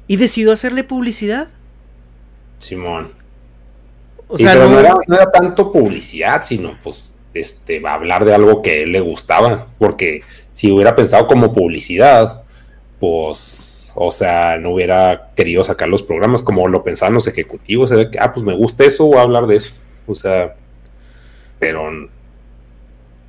y 0.07 0.17
decidió 0.17 0.53
hacerle 0.53 0.85
publicidad. 0.85 1.49
Simón. 2.59 3.13
O 4.29 4.39
sea, 4.39 4.55
no... 4.55 4.79
era, 4.79 4.95
no... 5.07 5.15
era, 5.15 5.31
tanto 5.31 5.71
publicidad, 5.71 6.43
sino 6.43 6.77
pues, 6.83 7.19
este, 7.35 7.79
va 7.79 7.93
a 7.93 7.95
hablar 7.95 8.25
de 8.25 8.35
algo 8.35 8.63
que 8.63 8.71
a 8.71 8.75
él 8.79 8.93
le 8.93 9.01
gustaba. 9.01 9.67
Porque 9.79 10.23
si 10.53 10.73
hubiera 10.73 10.97
pensado 10.97 11.27
como 11.27 11.53
publicidad, 11.53 12.43
pues, 12.99 13.93
o 13.95 14.11
sea, 14.11 14.57
no 14.59 14.71
hubiera 14.71 15.31
querido 15.37 15.63
sacar 15.63 15.89
los 15.89 16.03
programas 16.03 16.43
como 16.43 16.67
lo 16.69 16.83
pensaban 16.83 17.15
los 17.15 17.27
ejecutivos. 17.27 17.91
O 17.91 17.95
sea, 17.95 18.11
que, 18.11 18.19
ah, 18.19 18.33
pues 18.33 18.45
me 18.45 18.55
gusta 18.55 18.85
eso, 18.85 19.05
voy 19.05 19.19
a 19.19 19.23
hablar 19.23 19.47
de 19.47 19.57
eso. 19.57 19.73
O 20.07 20.15
sea, 20.15 20.55
pero 21.59 21.91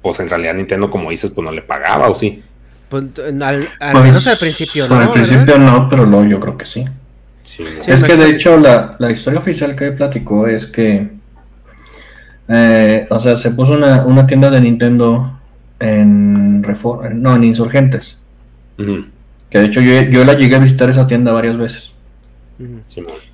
pues 0.05 0.19
en 0.19 0.29
realidad 0.29 0.53
Nintendo, 0.53 0.87
como 0.87 1.09
dices, 1.09 1.31
pues 1.31 1.43
no 1.43 1.51
le 1.51 1.63
pagaba, 1.63 2.09
¿o 2.09 2.13
sí? 2.13 2.43
Pues, 2.89 3.05
al, 3.41 3.67
pues, 3.79 4.03
menos 4.03 4.27
al 4.27 4.37
principio 4.37 4.87
no. 4.87 4.97
Al 4.97 5.09
principio 5.09 5.57
no, 5.57 5.89
pero 5.89 6.05
no, 6.05 6.23
yo 6.23 6.39
creo 6.39 6.55
que 6.55 6.65
sí. 6.65 6.85
es 7.87 8.03
que 8.03 8.15
de 8.15 8.29
hecho 8.29 8.55
la, 8.59 9.11
historia 9.11 9.39
oficial 9.39 9.75
que 9.75 9.93
platicó 9.93 10.45
es 10.45 10.67
que, 10.67 11.09
eh, 12.49 13.07
o 13.09 13.19
sea, 13.19 13.35
se 13.35 13.49
puso 13.49 13.73
una, 13.73 14.27
tienda 14.27 14.51
de 14.51 14.61
Nintendo 14.61 15.39
en, 15.79 16.61
no, 16.61 17.35
en 17.35 17.43
Insurgentes. 17.43 18.19
Que 18.77 19.57
de 19.57 19.65
hecho 19.65 19.81
yo, 19.81 20.23
la 20.23 20.35
llegué 20.35 20.55
a 20.55 20.59
visitar 20.59 20.87
esa 20.87 21.07
tienda 21.07 21.31
varias 21.31 21.57
veces. 21.57 21.95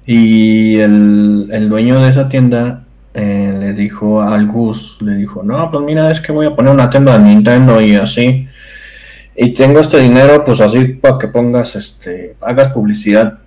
y 0.05 0.77
el, 0.77 1.49
el 1.51 1.67
dueño 1.67 2.01
de 2.01 2.09
esa 2.09 2.29
tienda 2.29 2.85
eh, 3.13 3.53
le 3.59 3.73
dijo 3.73 4.21
al 4.21 4.47
Gus, 4.47 4.97
le 5.01 5.15
dijo, 5.15 5.43
no, 5.43 5.69
pues 5.69 5.83
mira, 5.83 6.09
es 6.11 6.21
que 6.21 6.31
voy 6.31 6.47
a 6.47 6.55
poner 6.55 6.73
una 6.73 6.89
tienda 6.89 7.17
de 7.17 7.25
Nintendo 7.25 7.81
y 7.81 7.95
así. 7.95 8.47
Y 9.35 9.53
tengo 9.53 9.79
este 9.79 9.99
dinero, 9.99 10.43
pues 10.45 10.61
así 10.61 10.85
para 10.93 11.17
que 11.17 11.27
pongas, 11.27 11.75
este, 11.75 12.35
hagas 12.41 12.69
publicidad. 12.69 13.39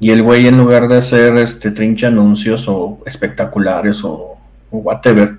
Y 0.00 0.10
el 0.10 0.22
güey 0.22 0.46
en 0.46 0.58
lugar 0.58 0.88
de 0.88 0.98
hacer 0.98 1.36
este 1.36 1.70
trinche 1.70 2.06
anuncios 2.06 2.68
o 2.68 2.98
espectaculares 3.06 4.02
o, 4.04 4.38
whatever, 4.70 5.36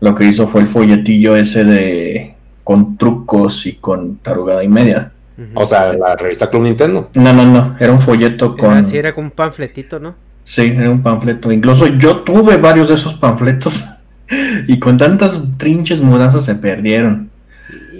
lo 0.00 0.14
que 0.14 0.24
hizo 0.24 0.46
fue 0.46 0.60
el 0.60 0.68
folletillo 0.68 1.34
ese 1.34 1.64
de 1.64 2.34
con 2.62 2.96
trucos 2.96 3.66
y 3.66 3.74
con 3.74 4.18
tarugada 4.18 4.62
y 4.62 4.68
media. 4.68 5.12
O 5.54 5.66
sea, 5.66 5.92
la 5.92 6.14
revista 6.16 6.48
Club 6.48 6.62
Nintendo. 6.62 7.10
No, 7.14 7.32
no, 7.32 7.44
no, 7.44 7.76
era 7.78 7.92
un 7.92 8.00
folleto 8.00 8.56
con... 8.56 8.72
Así 8.74 8.96
era 8.96 9.14
con 9.14 9.24
un 9.24 9.30
panfletito, 9.32 9.98
¿no? 9.98 10.14
Sí, 10.46 10.62
era 10.62 10.90
un 10.90 11.02
panfleto. 11.02 11.50
Incluso 11.50 11.88
yo 11.88 12.20
tuve 12.20 12.56
varios 12.56 12.86
de 12.86 12.94
esos 12.94 13.14
panfletos 13.14 13.84
y 14.68 14.78
con 14.78 14.96
tantas 14.96 15.40
trinches 15.56 16.00
mudanzas 16.00 16.44
se 16.44 16.54
perdieron. 16.54 17.30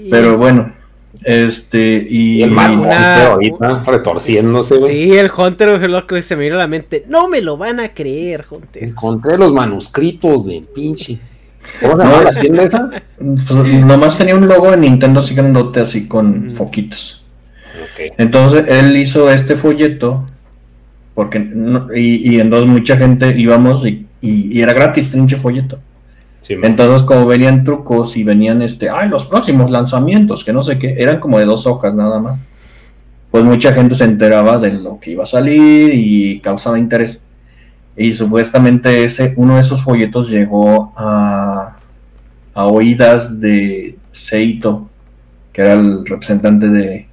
Pero 0.09 0.39
bueno, 0.39 0.73
este 1.25 2.07
y, 2.09 2.45
el 2.45 2.57
Hunter 2.57 2.93
ahorita 2.93 3.83
retorciéndose, 3.85 4.79
Sí, 4.79 5.17
el 5.17 5.29
Hunter 5.37 5.71
es 5.71 5.91
lo 5.91 6.07
que 6.07 6.23
se 6.23 6.37
me 6.37 6.45
vino 6.45 6.55
a 6.55 6.59
la 6.59 6.69
mente. 6.69 7.05
No 7.09 7.27
me 7.29 7.41
lo 7.41 7.57
van 7.57 7.81
a 7.81 7.89
creer, 7.89 8.47
Hunter. 8.49 8.85
Encontré 8.85 9.37
los 9.37 9.53
manuscritos 9.53 10.47
del 10.47 10.67
pinche. 10.67 11.19
¿Cómo 11.81 11.97
se 11.97 12.05
llama 12.05 12.23
la 12.23 12.41
tienda 12.41 12.63
esa? 12.63 12.91
Pues, 13.17 13.85
nomás 13.85 14.17
tenía 14.17 14.37
un 14.37 14.47
logo 14.47 14.71
de 14.71 14.77
Nintendo 14.77 15.19
así 15.19 15.35
grandote, 15.35 15.81
así 15.81 16.07
con 16.07 16.55
foquitos. 16.55 17.25
Entonces 18.19 18.69
él 18.69 18.97
hizo 18.97 19.33
este 19.33 19.57
folleto 19.57 20.25
porque 21.17 21.39
y, 21.97 22.39
en 22.39 22.51
dos 22.51 22.67
mucha 22.67 22.99
gente 22.99 23.35
íbamos 23.41 23.87
y, 23.87 24.07
y, 24.21 24.61
era 24.61 24.75
gratis 24.75 25.11
trinche 25.11 25.39
folleto. 25.39 25.79
Entonces, 26.47 27.03
como 27.03 27.27
venían 27.27 27.65
trucos 27.65 28.19
y 28.19 28.23
venían 28.23 28.61
este, 28.61 28.91
ay, 28.91 29.09
los 29.09 29.25
próximos 29.25 29.71
lanzamientos, 29.71 30.45
que 30.45 30.53
no 30.53 30.63
sé 30.63 30.79
qué, 30.79 30.95
eran 30.99 31.19
como 31.19 31.39
de 31.39 31.47
dos 31.47 31.67
hojas 31.67 31.95
nada 31.95 32.21
más. 32.21 32.39
Pues 33.31 33.43
mucha 33.45 33.73
gente 33.73 33.95
se 33.95 34.05
enteraba 34.05 34.59
de 34.59 34.75
lo 34.75 35.01
que 35.01 35.13
iba 35.13 35.25
a 35.25 35.27
salir 35.27 35.91
y 35.95 36.39
causaba 36.41 36.79
interés. 36.79 37.25
Y 37.97 38.13
supuestamente 38.13 39.03
ese, 39.03 39.33
uno 39.39 39.55
de 39.55 39.63
esos 39.63 39.83
folletos 39.83 40.31
llegó 40.31 40.93
a, 40.97 41.79
a 42.53 42.67
oídas 42.67 43.41
de 43.41 43.97
Seito, 44.13 44.91
que 45.51 45.63
era 45.63 45.73
el 45.73 46.05
representante 46.05 46.69
de, 46.69 47.07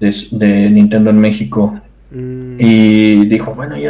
de 0.00 0.70
Nintendo 0.70 1.10
en 1.10 1.20
México 1.20 1.80
Mm. 2.10 2.56
Y 2.58 3.26
dijo, 3.26 3.54
bueno, 3.54 3.76
y 3.76 3.86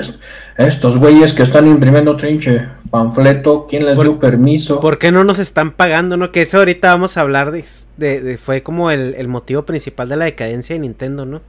estos 0.57 0.99
güeyes 0.99 1.33
que 1.33 1.43
están 1.43 1.67
imprimiendo 1.67 2.17
trinche 2.17 2.69
panfleto, 2.91 3.67
¿quién 3.69 3.87
les 3.87 3.99
dio 3.99 4.19
permiso? 4.19 4.81
¿Por 4.81 4.99
qué 4.99 5.11
no 5.11 5.25
nos 5.25 5.39
están 5.39 5.73
pagando? 5.73 6.17
No, 6.17 6.31
que 6.31 6.43
eso 6.43 6.59
ahorita 6.59 6.89
vamos 6.93 7.17
a 7.17 7.23
hablar 7.23 7.51
de, 7.53 8.39
fue 8.43 8.63
como 8.63 8.91
el, 8.91 9.29
motivo 9.29 9.63
principal 9.63 10.09
de 10.09 10.17
la 10.17 10.25
decadencia 10.27 10.75
de 10.75 10.81
Nintendo, 10.81 11.25
¿no? 11.25 11.41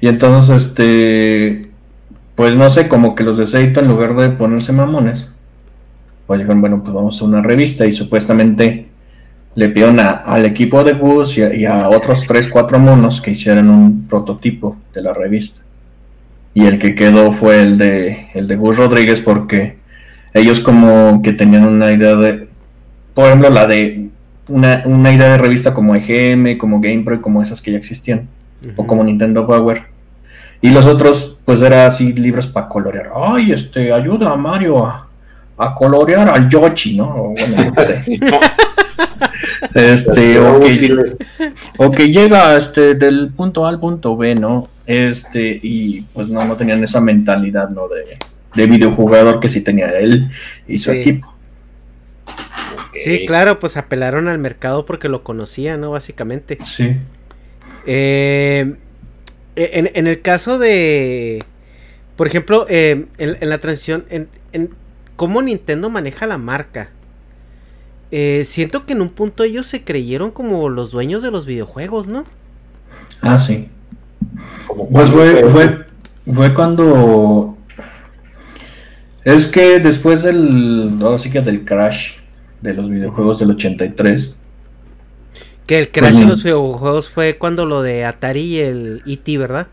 Y 0.00 0.06
entonces, 0.06 0.64
este, 0.64 1.68
pues 2.36 2.54
no 2.54 2.70
sé, 2.70 2.88
como 2.88 3.14
que 3.14 3.24
los 3.24 3.36
de 3.36 3.46
Seito 3.46 3.80
en 3.80 3.88
lugar 3.88 4.14
de 4.16 4.30
ponerse 4.30 4.72
mamones, 4.72 5.28
pues 6.26 6.38
dijeron, 6.40 6.60
bueno, 6.60 6.82
pues 6.82 6.94
vamos 6.94 7.20
a 7.20 7.24
una 7.24 7.42
revista 7.42 7.84
y 7.84 7.92
supuestamente 7.92 8.88
le 9.54 9.68
pidieron 9.68 10.00
al 10.00 10.44
equipo 10.46 10.82
de 10.82 10.94
Gus 10.94 11.38
y 11.38 11.64
a, 11.64 11.88
otros 11.88 12.24
3, 12.26 12.48
4 12.48 12.78
monos 12.78 13.20
que 13.20 13.30
hicieran 13.30 13.70
un 13.70 14.06
prototipo 14.08 14.76
de 14.92 15.02
la 15.02 15.14
revista. 15.14 15.60
Y 16.54 16.66
el 16.66 16.78
que 16.78 16.94
quedó 16.94 17.32
fue 17.32 17.62
el 17.62 17.78
de, 17.78 18.28
el 18.34 18.48
de 18.48 18.56
Gus 18.56 18.76
Rodríguez 18.76 19.20
porque 19.20 19.76
ellos 20.32 20.60
como 20.60 21.20
que 21.22 21.32
tenían 21.32 21.66
una 21.66 21.92
idea 21.92 22.14
de, 22.16 22.48
por 23.12 23.26
ejemplo, 23.26 23.50
la 23.50 23.66
de 23.66 24.08
una, 24.48 25.12
idea 25.12 25.30
de 25.30 25.38
revista 25.38 25.72
como 25.72 25.94
EGM, 25.94 26.58
como 26.58 26.80
GamePro, 26.80 27.22
como 27.22 27.40
esas 27.40 27.60
que 27.62 27.72
ya 27.72 27.78
existían, 27.78 28.28
o 28.76 28.86
como 28.86 29.04
Nintendo 29.04 29.46
Power. 29.46 29.84
Y 30.60 30.70
los 30.70 30.86
otros, 30.86 31.38
pues 31.44 31.62
era 31.62 31.86
así 31.86 32.12
libros 32.12 32.46
para 32.46 32.68
colorear. 32.68 33.10
Ay, 33.14 33.52
este, 33.52 33.92
ayuda 33.92 34.32
a 34.32 34.36
Mario 34.36 34.84
a, 34.84 35.08
a 35.58 35.74
colorear 35.74 36.28
al 36.28 36.48
Yoshi, 36.48 36.96
¿no? 36.96 37.08
O 37.08 37.28
bueno, 37.30 37.72
no 37.76 37.82
sé. 37.82 38.18
este, 39.74 40.38
o 40.38 41.90
que, 41.90 42.10
llega 42.10 42.56
este, 42.56 42.94
del 42.94 43.30
punto 43.30 43.66
A 43.66 43.70
al 43.70 43.80
punto 43.80 44.16
B, 44.16 44.34
¿no? 44.34 44.68
Este, 44.86 45.58
y 45.62 46.02
pues 46.12 46.28
no, 46.28 46.44
no 46.44 46.56
tenían 46.56 46.82
esa 46.84 47.00
mentalidad, 47.00 47.70
¿no? 47.70 47.88
De, 47.88 48.18
de 48.54 48.66
videojugador 48.66 49.40
que 49.40 49.48
sí 49.48 49.60
tenía 49.60 49.90
él 49.98 50.28
y 50.66 50.78
su 50.78 50.90
equipo. 50.90 51.34
Sí, 52.94 53.26
claro, 53.26 53.58
pues 53.58 53.76
apelaron 53.76 54.28
al 54.28 54.38
mercado 54.38 54.86
porque 54.86 55.08
lo 55.08 55.24
conocía, 55.24 55.76
¿no? 55.76 55.90
Básicamente. 55.90 56.58
Sí. 56.62 56.96
Eh, 57.86 58.74
en, 59.56 60.06
el 60.06 60.22
caso 60.22 60.58
de, 60.58 61.44
por 62.16 62.26
ejemplo, 62.26 62.66
eh, 62.68 63.06
en, 63.18 63.48
la 63.48 63.58
transición, 63.58 64.04
en, 64.10 64.28
en, 64.52 64.70
cómo 65.16 65.42
Nintendo 65.42 65.90
maneja 65.90 66.26
la 66.26 66.38
marca. 66.38 66.90
Eh, 68.16 68.44
siento 68.44 68.86
que 68.86 68.92
en 68.92 69.02
un 69.02 69.08
punto 69.08 69.42
ellos 69.42 69.66
se 69.66 69.82
creyeron 69.82 70.30
como 70.30 70.68
los 70.68 70.92
dueños 70.92 71.20
de 71.20 71.32
los 71.32 71.46
videojuegos, 71.46 72.06
¿no? 72.06 72.22
Ah, 73.20 73.40
sí. 73.40 73.68
Pues 74.92 75.10
fue, 75.10 75.84
fue, 76.32 76.54
cuando... 76.54 77.58
Es 79.24 79.48
que 79.48 79.80
después 79.80 80.22
del... 80.22 80.96
Así 81.12 81.28
que 81.28 81.40
del 81.40 81.64
crash 81.64 82.12
de 82.60 82.74
los 82.74 82.88
videojuegos 82.88 83.40
del 83.40 83.50
83. 83.50 84.36
Que 85.66 85.80
el 85.80 85.88
crash 85.88 86.18
de 86.18 86.26
los 86.26 86.44
videojuegos 86.44 87.10
fue 87.10 87.36
cuando 87.36 87.66
lo 87.66 87.82
de 87.82 88.04
Atari 88.04 88.42
y 88.42 88.58
el 88.60 89.02
E.T., 89.06 89.38
¿verdad? 89.38 89.66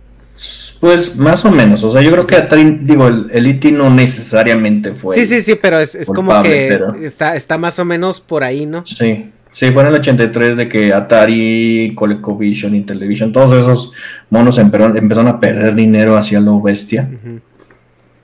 Pues 0.79 1.15
más 1.15 1.45
o 1.45 1.51
menos, 1.51 1.83
o 1.83 1.91
sea, 1.91 2.01
yo 2.01 2.11
creo 2.11 2.25
que 2.25 2.35
Atari, 2.35 2.79
digo, 2.81 3.07
el, 3.07 3.27
el 3.31 3.45
e 3.45 3.71
no 3.71 3.91
necesariamente 3.91 4.93
fue. 4.93 5.15
Sí, 5.15 5.25
sí, 5.25 5.41
sí, 5.41 5.53
pero 5.53 5.79
es, 5.79 5.95
como 6.07 6.41
que 6.41 6.79
está, 7.03 7.35
está 7.35 7.59
más 7.59 7.77
o 7.77 7.85
menos 7.85 8.19
por 8.19 8.43
ahí, 8.43 8.65
¿no? 8.65 8.83
Sí, 8.83 9.29
sí, 9.51 9.71
fue 9.71 9.83
en 9.83 9.89
el 9.89 9.95
83 9.95 10.57
de 10.57 10.67
que 10.67 10.91
Atari, 10.91 11.93
ColecoVision 11.95 12.73
y 12.73 12.81
Television, 12.81 13.31
todos 13.31 13.53
esos 13.53 13.91
monos 14.31 14.57
empezaron, 14.57 15.27
a 15.27 15.39
perder 15.39 15.75
dinero 15.75 16.17
hacia 16.17 16.39
lo 16.39 16.59
bestia. 16.59 17.07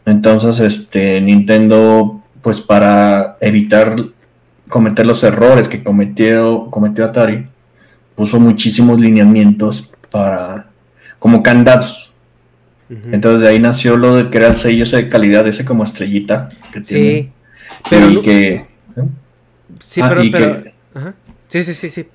Entonces, 0.08 0.60
este, 0.60 1.22
Nintendo, 1.22 2.24
pues 2.42 2.62
para 2.62 3.38
evitar 3.40 3.96
cometer 4.68 5.06
los 5.06 5.24
errores 5.24 5.68
que 5.68 5.84
cometió, 5.84 6.68
cometió 6.72 7.06
Atari, 7.06 7.46
puso 8.16 8.40
muchísimos 8.40 9.00
lineamientos 9.00 9.92
para 10.10 10.68
como 11.20 11.44
candados. 11.44 12.07
Entonces 12.90 13.42
de 13.42 13.48
ahí 13.50 13.60
nació 13.60 13.98
lo 13.98 14.16
de 14.16 14.30
crear 14.30 14.52
el 14.52 14.58
sello 14.58 14.84
ese 14.84 14.98
de 14.98 15.08
calidad, 15.10 15.46
ese 15.48 15.66
como 15.66 15.84
estrellita 15.84 16.50
que 16.72 16.84
Sí, 16.84 17.32
pero 17.90 18.10
y 18.10 18.22
que 18.22 18.54
¿eh? 18.56 18.66
Sí, 19.80 20.02
Ah, 20.02 20.08
pero, 20.10 20.22
que- 20.22 20.74
ajá. 20.94 21.16
Sí, 21.50 21.64
sí, 21.64 21.74
sí, 21.74 21.90
sí. 21.90 22.08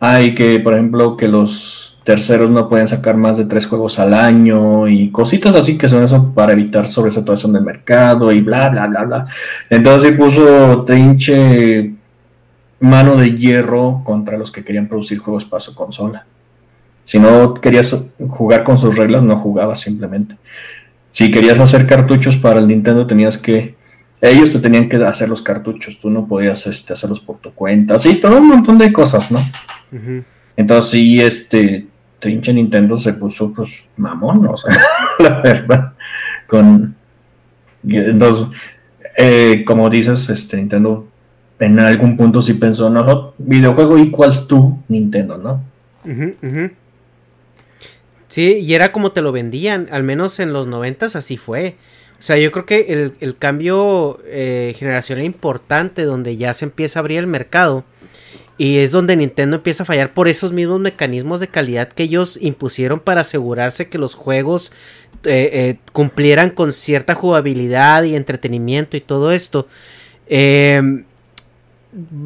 Ah, 0.00 0.20
y 0.22 0.34
que, 0.34 0.60
por 0.60 0.74
ejemplo, 0.74 1.16
que 1.16 1.28
los 1.28 1.98
terceros 2.04 2.50
no 2.50 2.68
pueden 2.68 2.88
sacar 2.88 3.16
más 3.16 3.36
de 3.36 3.44
tres 3.44 3.66
juegos 3.66 3.98
al 3.98 4.14
año 4.14 4.88
y 4.88 5.10
cositas 5.10 5.54
así 5.54 5.76
que 5.76 5.88
son 5.88 6.04
eso 6.04 6.32
para 6.34 6.52
evitar 6.52 6.88
sobresaturación 6.88 7.52
del 7.52 7.64
mercado 7.64 8.32
y 8.32 8.40
bla, 8.40 8.70
bla, 8.70 8.86
bla, 8.86 9.04
bla. 9.04 9.26
Entonces 9.68 10.12
sí 10.12 10.16
puso 10.16 10.84
trinche 10.84 11.92
mano 12.80 13.16
de 13.16 13.34
hierro 13.34 14.00
contra 14.04 14.38
los 14.38 14.50
que 14.50 14.64
querían 14.64 14.88
producir 14.88 15.18
juegos 15.18 15.44
para 15.44 15.60
su 15.60 15.74
consola. 15.74 16.24
Si 17.08 17.18
no 17.18 17.54
querías 17.54 17.96
jugar 18.28 18.64
con 18.64 18.76
sus 18.76 18.94
reglas, 18.94 19.22
no 19.22 19.34
jugabas 19.38 19.80
simplemente. 19.80 20.36
Si 21.10 21.30
querías 21.30 21.58
hacer 21.58 21.86
cartuchos 21.86 22.36
para 22.36 22.60
el 22.60 22.68
Nintendo, 22.68 23.06
tenías 23.06 23.38
que 23.38 23.76
ellos 24.20 24.52
te 24.52 24.58
tenían 24.58 24.90
que 24.90 24.96
hacer 24.96 25.26
los 25.26 25.40
cartuchos, 25.40 25.98
tú 25.98 26.10
no 26.10 26.28
podías 26.28 26.66
este, 26.66 26.92
hacerlos 26.92 27.20
por 27.20 27.38
tu 27.38 27.54
cuenta, 27.54 27.98
sí, 27.98 28.16
todo 28.16 28.36
un 28.36 28.48
montón 28.48 28.76
de 28.76 28.92
cosas, 28.92 29.30
¿no? 29.30 29.40
Entonces 30.54 30.90
sí, 30.90 31.18
este, 31.18 31.86
trinche 32.18 32.52
Nintendo 32.52 32.98
se 32.98 33.14
puso 33.14 33.54
pues 33.54 33.88
mamón, 33.96 34.46
o 34.46 34.58
sea, 34.58 34.76
la 35.18 35.40
verdad, 35.40 35.94
con... 36.46 36.94
Entonces, 37.84 38.48
eh, 39.16 39.64
como 39.66 39.88
dices, 39.88 40.28
este, 40.28 40.58
Nintendo 40.58 41.08
en 41.58 41.80
algún 41.80 42.18
punto 42.18 42.42
sí 42.42 42.52
pensó, 42.52 42.90
no, 42.90 43.32
videojuego 43.38 43.96
equals 43.96 44.46
tú, 44.46 44.76
Nintendo, 44.88 45.38
¿no? 45.38 45.62
Ujú, 46.04 46.34
ujú. 46.42 46.70
Sí, 48.28 48.58
y 48.58 48.74
era 48.74 48.92
como 48.92 49.12
te 49.12 49.22
lo 49.22 49.32
vendían, 49.32 49.88
al 49.90 50.02
menos 50.02 50.38
en 50.38 50.52
los 50.52 50.66
noventas 50.66 51.16
así 51.16 51.36
fue. 51.36 51.76
O 52.20 52.22
sea, 52.22 52.36
yo 52.36 52.50
creo 52.50 52.66
que 52.66 52.86
el, 52.88 53.12
el 53.20 53.36
cambio 53.36 54.18
eh, 54.26 54.74
generacional 54.78 55.24
importante 55.24 56.02
donde 56.02 56.36
ya 56.36 56.52
se 56.52 56.64
empieza 56.66 56.98
a 56.98 57.00
abrir 57.00 57.18
el 57.20 57.26
mercado 57.26 57.84
y 58.58 58.78
es 58.78 58.90
donde 58.90 59.14
Nintendo 59.16 59.56
empieza 59.56 59.84
a 59.84 59.86
fallar 59.86 60.12
por 60.14 60.26
esos 60.26 60.50
mismos 60.52 60.80
mecanismos 60.80 61.38
de 61.38 61.46
calidad 61.48 61.88
que 61.88 62.02
ellos 62.02 62.36
impusieron 62.42 62.98
para 62.98 63.20
asegurarse 63.20 63.88
que 63.88 63.98
los 63.98 64.14
juegos 64.16 64.72
eh, 65.24 65.50
eh, 65.52 65.76
cumplieran 65.92 66.50
con 66.50 66.72
cierta 66.72 67.14
jugabilidad 67.14 68.02
y 68.02 68.16
entretenimiento 68.16 68.96
y 68.96 69.00
todo 69.00 69.30
esto. 69.32 69.68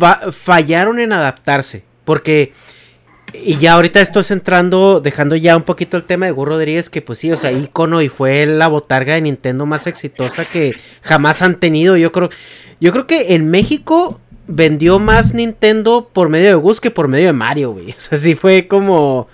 Va- 0.02 0.32
fallaron 0.32 0.98
en 0.98 1.12
adaptarse 1.12 1.84
porque 2.04 2.52
y 3.34 3.56
ya 3.58 3.74
ahorita 3.74 4.00
estoy 4.00 4.24
entrando, 4.30 5.00
dejando 5.00 5.36
ya 5.36 5.56
un 5.56 5.62
poquito 5.62 5.96
el 5.96 6.04
tema 6.04 6.26
de 6.26 6.32
Gurro 6.32 6.52
Rodríguez, 6.52 6.90
que 6.90 7.02
pues 7.02 7.18
sí, 7.18 7.32
o 7.32 7.36
sea, 7.36 7.52
ícono 7.52 8.02
y 8.02 8.08
fue 8.08 8.46
la 8.46 8.68
botarga 8.68 9.14
de 9.14 9.22
Nintendo 9.22 9.66
más 9.66 9.86
exitosa 9.86 10.44
que 10.44 10.74
jamás 11.02 11.42
han 11.42 11.58
tenido. 11.58 11.96
Yo 11.96 12.12
creo, 12.12 12.30
yo 12.80 12.92
creo 12.92 13.06
que 13.06 13.34
en 13.34 13.50
México 13.50 14.20
vendió 14.46 14.98
más 14.98 15.34
Nintendo 15.34 16.10
por 16.12 16.28
medio 16.28 16.48
de 16.48 16.54
Gus 16.54 16.80
que 16.80 16.90
por 16.90 17.08
medio 17.08 17.26
de 17.26 17.32
Mario, 17.32 17.72
güey. 17.72 17.90
O 17.96 18.00
sea, 18.00 18.18
sí 18.18 18.34
fue 18.34 18.68
como, 18.68 19.28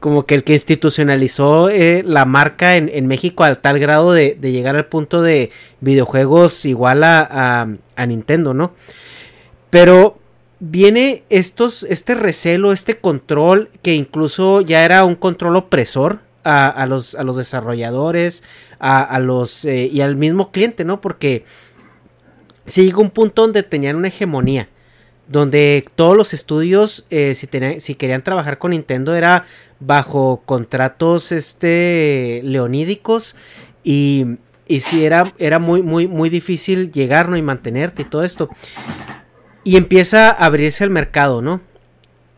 como 0.00 0.26
que 0.26 0.34
el 0.34 0.44
que 0.44 0.54
institucionalizó 0.54 1.68
eh, 1.68 2.02
la 2.04 2.24
marca 2.24 2.76
en, 2.76 2.90
en 2.92 3.06
México 3.06 3.44
al 3.44 3.58
tal 3.58 3.78
grado 3.78 4.12
de, 4.12 4.36
de 4.38 4.52
llegar 4.52 4.76
al 4.76 4.86
punto 4.86 5.22
de 5.22 5.50
videojuegos 5.80 6.64
igual 6.64 7.04
a, 7.04 7.26
a, 7.30 7.68
a 7.96 8.06
Nintendo, 8.06 8.52
¿no? 8.52 8.74
Pero 9.70 10.18
viene 10.60 11.24
estos, 11.30 11.82
este 11.84 12.14
recelo, 12.14 12.72
este 12.72 12.98
control, 12.98 13.68
que 13.82 13.94
incluso 13.94 14.60
ya 14.60 14.84
era 14.84 15.04
un 15.04 15.14
control 15.16 15.56
opresor 15.56 16.20
a, 16.44 16.84
los, 16.86 17.14
a 17.14 17.22
los 17.22 17.36
desarrolladores, 17.36 18.42
a, 18.78 19.02
a 19.02 19.18
los 19.18 19.64
eh, 19.64 19.88
y 19.92 20.00
al 20.02 20.16
mismo 20.16 20.50
cliente, 20.50 20.84
¿no? 20.84 21.00
Porque 21.00 21.44
sí 22.66 22.84
llegó 22.84 23.00
un 23.02 23.10
punto 23.10 23.42
donde 23.42 23.62
tenían 23.62 23.96
una 23.96 24.08
hegemonía. 24.08 24.68
Donde 25.26 25.86
todos 25.94 26.14
los 26.18 26.34
estudios, 26.34 27.06
eh, 27.08 27.34
si, 27.34 27.46
tenían- 27.46 27.80
si 27.80 27.94
querían 27.94 28.22
trabajar 28.22 28.58
con 28.58 28.72
Nintendo, 28.72 29.14
era 29.14 29.46
bajo 29.80 30.42
contratos 30.44 31.32
este, 31.32 32.42
leonídicos. 32.44 33.34
Y, 33.82 34.36
y 34.68 34.80
sí, 34.80 35.02
era, 35.02 35.32
era 35.38 35.58
muy, 35.58 35.80
muy, 35.80 36.06
muy 36.06 36.28
difícil 36.28 36.92
llegar 36.92 37.30
¿no? 37.30 37.38
y 37.38 37.42
mantenerte 37.42 38.02
y 38.02 38.04
todo 38.04 38.22
esto. 38.22 38.50
Y 39.64 39.76
empieza 39.76 40.30
a 40.30 40.44
abrirse 40.44 40.84
el 40.84 40.90
mercado, 40.90 41.40
¿no? 41.42 41.60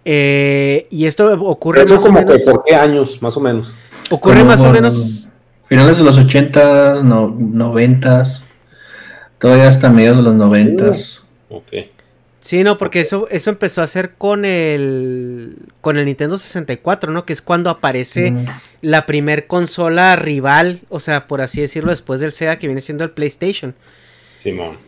Eh, 0.04 0.86
y 0.90 1.06
esto 1.06 1.32
ocurre 1.42 1.82
Eso 1.82 1.94
más 1.94 2.04
o 2.04 2.06
como 2.06 2.18
menos. 2.20 2.44
que 2.44 2.50
por 2.50 2.64
qué 2.64 2.74
años, 2.76 3.20
más 3.22 3.36
o 3.36 3.40
menos. 3.40 3.72
Ocurre 4.10 4.36
Como 4.36 4.46
más 4.46 4.60
o 4.62 4.70
menos. 4.70 5.28
Finales 5.64 5.98
de 5.98 6.04
los 6.04 6.16
80, 6.16 7.02
no, 7.02 7.34
90, 7.36 8.24
todavía 9.40 9.66
hasta 9.66 9.90
mediados 9.90 10.18
de 10.18 10.22
los 10.24 10.34
90. 10.36 10.92
Ok. 11.50 11.72
Sí, 12.38 12.62
no, 12.62 12.78
porque 12.78 13.00
eso, 13.00 13.26
eso 13.32 13.50
empezó 13.50 13.80
a 13.80 13.84
hacer 13.84 14.12
con 14.16 14.44
el. 14.44 15.56
con 15.80 15.96
el 15.96 16.04
Nintendo 16.04 16.38
64, 16.38 17.10
¿no? 17.10 17.24
Que 17.26 17.32
es 17.32 17.42
cuando 17.42 17.68
aparece 17.70 18.30
Mm. 18.30 18.44
la 18.82 19.04
primer 19.06 19.48
consola 19.48 20.14
rival, 20.14 20.78
o 20.88 21.00
sea, 21.00 21.26
por 21.26 21.40
así 21.40 21.60
decirlo, 21.60 21.90
después 21.90 22.20
del 22.20 22.30
Sega 22.30 22.58
que 22.58 22.68
viene 22.68 22.80
siendo 22.80 23.02
el 23.02 23.10
PlayStation. 23.10 23.74
Simón. 24.36 24.78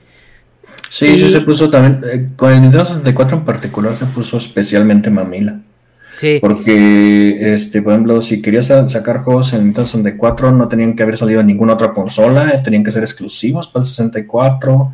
Sí, 0.91 1.07
sí 1.19 1.27
Y- 1.27 1.33
se 1.33 1.41
puso 1.43 1.69
también, 1.71 2.01
eh, 2.13 2.29
con 2.37 2.53
el 2.53 2.63
Nintendo 2.63 2.85
64 2.87 3.37
en 3.39 3.45
particular 3.45 3.95
se 3.95 4.07
puso 4.07 4.39
especialmente 4.39 5.11
mamila. 5.11 5.61
Sí. 6.13 6.39
Porque, 6.41 7.55
este, 7.55 7.83
por 7.83 7.93
ejemplo, 7.93 8.21
si 8.23 8.41
querías 8.41 8.67
sa- 8.67 8.89
sacar 8.89 9.19
juegos 9.19 9.53
en 9.53 9.65
Nintendo 9.65 9.87
64, 9.87 10.51
no 10.53 10.67
tenían 10.67 10.97
que 10.97 11.03
haber 11.03 11.17
salido 11.19 11.41
en 11.41 11.47
ninguna 11.47 11.75
otra 11.75 11.93
consola, 11.93 12.51
eh, 12.51 12.61
tenían 12.65 12.83
que 12.83 12.91
ser 12.91 13.03
exclusivos 13.03 13.69
para 13.69 13.83
el 13.83 13.89
64. 13.89 14.91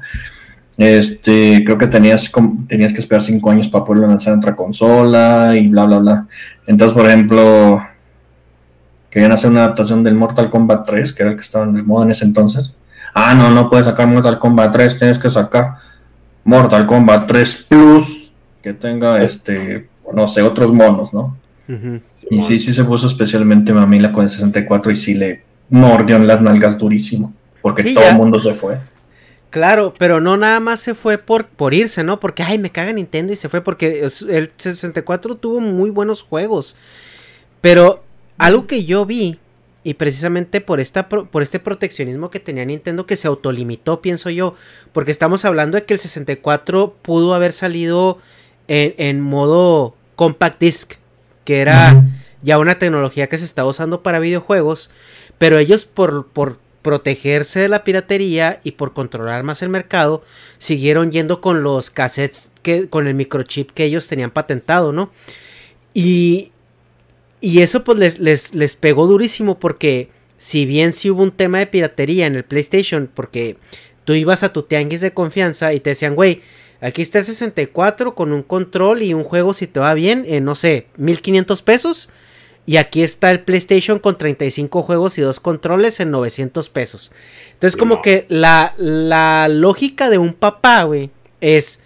Este, 0.76 1.62
creo 1.64 1.78
que 1.78 1.86
tenías, 1.86 2.30
tenías 2.66 2.92
que 2.92 2.98
esperar 3.00 3.22
cinco 3.22 3.48
años 3.50 3.68
para 3.68 3.84
poderlo 3.84 4.08
lanzar 4.08 4.32
en 4.32 4.40
otra 4.40 4.56
consola 4.56 5.56
y 5.56 5.68
bla, 5.68 5.84
bla, 5.86 5.98
bla. 5.98 6.26
Entonces, 6.66 6.96
por 6.98 7.06
ejemplo, 7.06 7.80
querían 9.08 9.30
hacer 9.30 9.50
una 9.50 9.60
adaptación 9.64 10.02
del 10.02 10.16
Mortal 10.16 10.50
Kombat 10.50 10.84
3, 10.84 11.12
que 11.12 11.22
era 11.22 11.30
el 11.30 11.36
que 11.36 11.42
estaba 11.42 11.64
de 11.66 11.82
moda 11.84 12.04
en 12.06 12.10
ese 12.10 12.24
entonces. 12.24 12.74
Ah, 13.14 13.34
no, 13.34 13.50
no 13.50 13.70
puedes 13.70 13.86
sacar 13.86 14.08
Mortal 14.08 14.38
Kombat 14.38 14.72
3, 14.72 14.98
tienes 14.98 15.18
que 15.18 15.30
sacar 15.30 15.76
Mortal 16.42 16.86
Kombat 16.86 17.26
3 17.28 17.66
Plus, 17.68 18.32
que 18.60 18.74
tenga, 18.74 19.22
este, 19.22 19.88
no 20.12 20.26
sé, 20.26 20.42
otros 20.42 20.72
monos, 20.72 21.14
¿no? 21.14 21.36
Y 22.28 22.42
sí, 22.42 22.58
sí 22.58 22.72
se 22.72 22.84
puso 22.84 23.06
especialmente 23.06 23.72
mamila 23.72 24.12
con 24.12 24.24
el 24.24 24.28
64 24.28 24.90
y 24.90 24.96
sí 24.96 25.14
le 25.14 25.44
mordió 25.70 26.16
en 26.16 26.26
las 26.26 26.40
nalgas 26.40 26.76
durísimo, 26.76 27.32
porque 27.62 27.82
Sí, 27.82 27.94
todo 27.94 28.04
el 28.04 28.16
mundo 28.16 28.40
se 28.40 28.52
fue. 28.52 28.78
Claro, 29.50 29.94
pero 29.96 30.20
no 30.20 30.36
nada 30.36 30.58
más 30.58 30.80
se 30.80 30.94
fue 30.94 31.16
por, 31.16 31.46
por 31.46 31.74
irse, 31.74 32.02
¿no? 32.02 32.18
Porque, 32.18 32.42
ay, 32.42 32.58
me 32.58 32.70
caga 32.70 32.92
Nintendo 32.92 33.32
y 33.32 33.36
se 33.36 33.48
fue 33.48 33.60
porque 33.60 34.00
el 34.28 34.50
64 34.56 35.36
tuvo 35.36 35.60
muy 35.60 35.90
buenos 35.90 36.22
juegos. 36.22 36.74
Pero 37.60 38.02
algo 38.36 38.66
que 38.66 38.84
yo 38.84 39.06
vi, 39.06 39.38
y 39.84 39.94
precisamente 39.94 40.60
por, 40.60 40.80
esta, 40.80 41.08
por 41.08 41.42
este 41.42 41.60
proteccionismo 41.60 42.30
que 42.30 42.40
tenía 42.40 42.64
Nintendo, 42.64 43.06
que 43.06 43.16
se 43.16 43.28
autolimitó, 43.28 44.00
pienso 44.00 44.30
yo, 44.30 44.54
porque 44.92 45.10
estamos 45.10 45.44
hablando 45.44 45.76
de 45.76 45.84
que 45.84 45.94
el 45.94 46.00
64 46.00 46.96
pudo 47.02 47.34
haber 47.34 47.52
salido 47.52 48.18
en, 48.66 48.94
en 48.96 49.20
modo 49.20 49.94
compact 50.16 50.58
disc, 50.58 50.94
que 51.44 51.60
era 51.60 52.02
ya 52.42 52.58
una 52.58 52.78
tecnología 52.78 53.28
que 53.28 53.38
se 53.38 53.44
está 53.44 53.64
usando 53.66 54.02
para 54.02 54.18
videojuegos, 54.18 54.90
pero 55.38 55.58
ellos 55.58 55.84
por, 55.84 56.28
por 56.28 56.58
protegerse 56.84 57.60
de 57.60 57.68
la 57.68 57.82
piratería 57.84 58.60
y 58.62 58.72
por 58.72 58.92
controlar 58.92 59.42
más 59.42 59.62
el 59.62 59.70
mercado, 59.70 60.22
siguieron 60.58 61.10
yendo 61.10 61.40
con 61.40 61.62
los 61.62 61.90
cassettes 61.90 62.50
que, 62.62 62.88
con 62.90 63.06
el 63.06 63.14
microchip 63.14 63.70
que 63.70 63.84
ellos 63.84 64.06
tenían 64.06 64.30
patentado, 64.30 64.92
¿no? 64.92 65.10
Y, 65.94 66.52
y 67.44 67.60
eso 67.60 67.84
pues 67.84 67.98
les, 67.98 68.18
les, 68.20 68.54
les 68.54 68.74
pegó 68.74 69.06
durísimo 69.06 69.58
porque 69.58 70.08
si 70.38 70.64
bien 70.64 70.94
sí 70.94 71.10
hubo 71.10 71.22
un 71.22 71.30
tema 71.30 71.58
de 71.58 71.66
piratería 71.66 72.26
en 72.26 72.36
el 72.36 72.44
PlayStation, 72.44 73.10
porque 73.12 73.58
tú 74.04 74.14
ibas 74.14 74.42
a 74.42 74.54
tu 74.54 74.62
tianguis 74.62 75.02
de 75.02 75.12
confianza 75.12 75.74
y 75.74 75.80
te 75.80 75.90
decían, 75.90 76.14
güey, 76.14 76.40
aquí 76.80 77.02
está 77.02 77.18
el 77.18 77.26
64 77.26 78.14
con 78.14 78.32
un 78.32 78.42
control 78.44 79.02
y 79.02 79.12
un 79.12 79.24
juego 79.24 79.52
si 79.52 79.66
te 79.66 79.78
va 79.78 79.92
bien, 79.92 80.24
en 80.26 80.46
no 80.46 80.54
sé, 80.54 80.86
1500 80.96 81.60
pesos. 81.60 82.08
Y 82.64 82.78
aquí 82.78 83.02
está 83.02 83.30
el 83.30 83.40
PlayStation 83.40 83.98
con 83.98 84.16
35 84.16 84.82
juegos 84.82 85.18
y 85.18 85.20
dos 85.20 85.38
controles 85.38 86.00
en 86.00 86.10
900 86.12 86.70
pesos. 86.70 87.12
Entonces, 87.52 87.76
como 87.76 88.00
que 88.00 88.24
la, 88.30 88.74
la 88.78 89.48
lógica 89.50 90.08
de 90.08 90.16
un 90.16 90.32
papá, 90.32 90.84
güey, 90.84 91.10
es, 91.42 91.80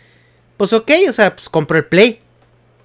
pues 0.56 0.72
ok, 0.72 0.92
o 1.08 1.12
sea, 1.12 1.34
pues 1.34 1.48
compro 1.48 1.78
el 1.78 1.86
Play. 1.86 2.20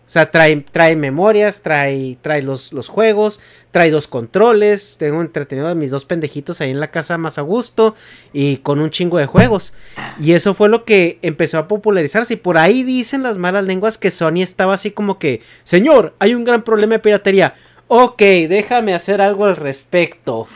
O 0.06 0.10
sea, 0.14 0.32
trae, 0.32 0.58
trae 0.70 0.98
memorias, 0.98 1.62
trae, 1.62 2.18
trae 2.22 2.42
los, 2.42 2.74
los 2.74 2.90
juegos, 2.90 3.40
trae 3.72 3.90
dos 3.90 4.08
controles. 4.08 4.98
Tengo 5.00 5.22
entretenido 5.22 5.70
a 5.70 5.76
mis 5.76 5.92
dos 5.92 6.04
pendejitos 6.04 6.60
ahí 6.60 6.72
en 6.72 6.82
la 6.82 6.92
casa 6.92 7.18
más 7.18 7.38
a 7.38 7.42
gusto 7.42 7.96
y 8.34 8.58
con 8.58 8.82
un 8.82 8.90
chingo 8.90 9.18
de 9.18 9.28
juegos. 9.28 9.74
Y 10.20 10.34
eso 10.34 10.54
fue 10.56 10.68
lo 10.68 10.84
que 10.84 11.20
empezó 11.22 11.58
a 11.58 11.70
popularizarse. 11.70 12.34
Y 12.34 12.38
por 12.38 12.58
ahí 12.58 12.84
dicen 12.84 13.24
las 13.24 13.38
malas 13.38 13.64
lenguas 13.64 13.98
que 13.98 14.12
Sony 14.12 14.42
estaba 14.42 14.74
así 14.74 14.92
como 14.92 15.20
que, 15.20 15.42
señor, 15.64 16.16
hay 16.20 16.36
un 16.36 16.44
gran 16.44 16.64
problema 16.64 16.96
de 16.96 17.00
piratería. 17.00 17.56
Ok, 17.88 18.20
déjame 18.20 18.94
hacer 18.94 19.22
algo 19.22 19.46
al 19.46 19.56
respecto. 19.56 20.48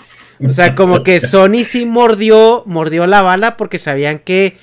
O 0.46 0.54
sea, 0.54 0.76
como 0.76 1.04
que 1.04 1.20
Sony 1.22 1.64
sí 1.64 1.86
mordió, 1.86 2.64
mordió 2.66 3.08
la 3.08 3.22
bala 3.22 3.56
porque 3.56 3.80
sabían 3.80 4.20
que 4.20 4.58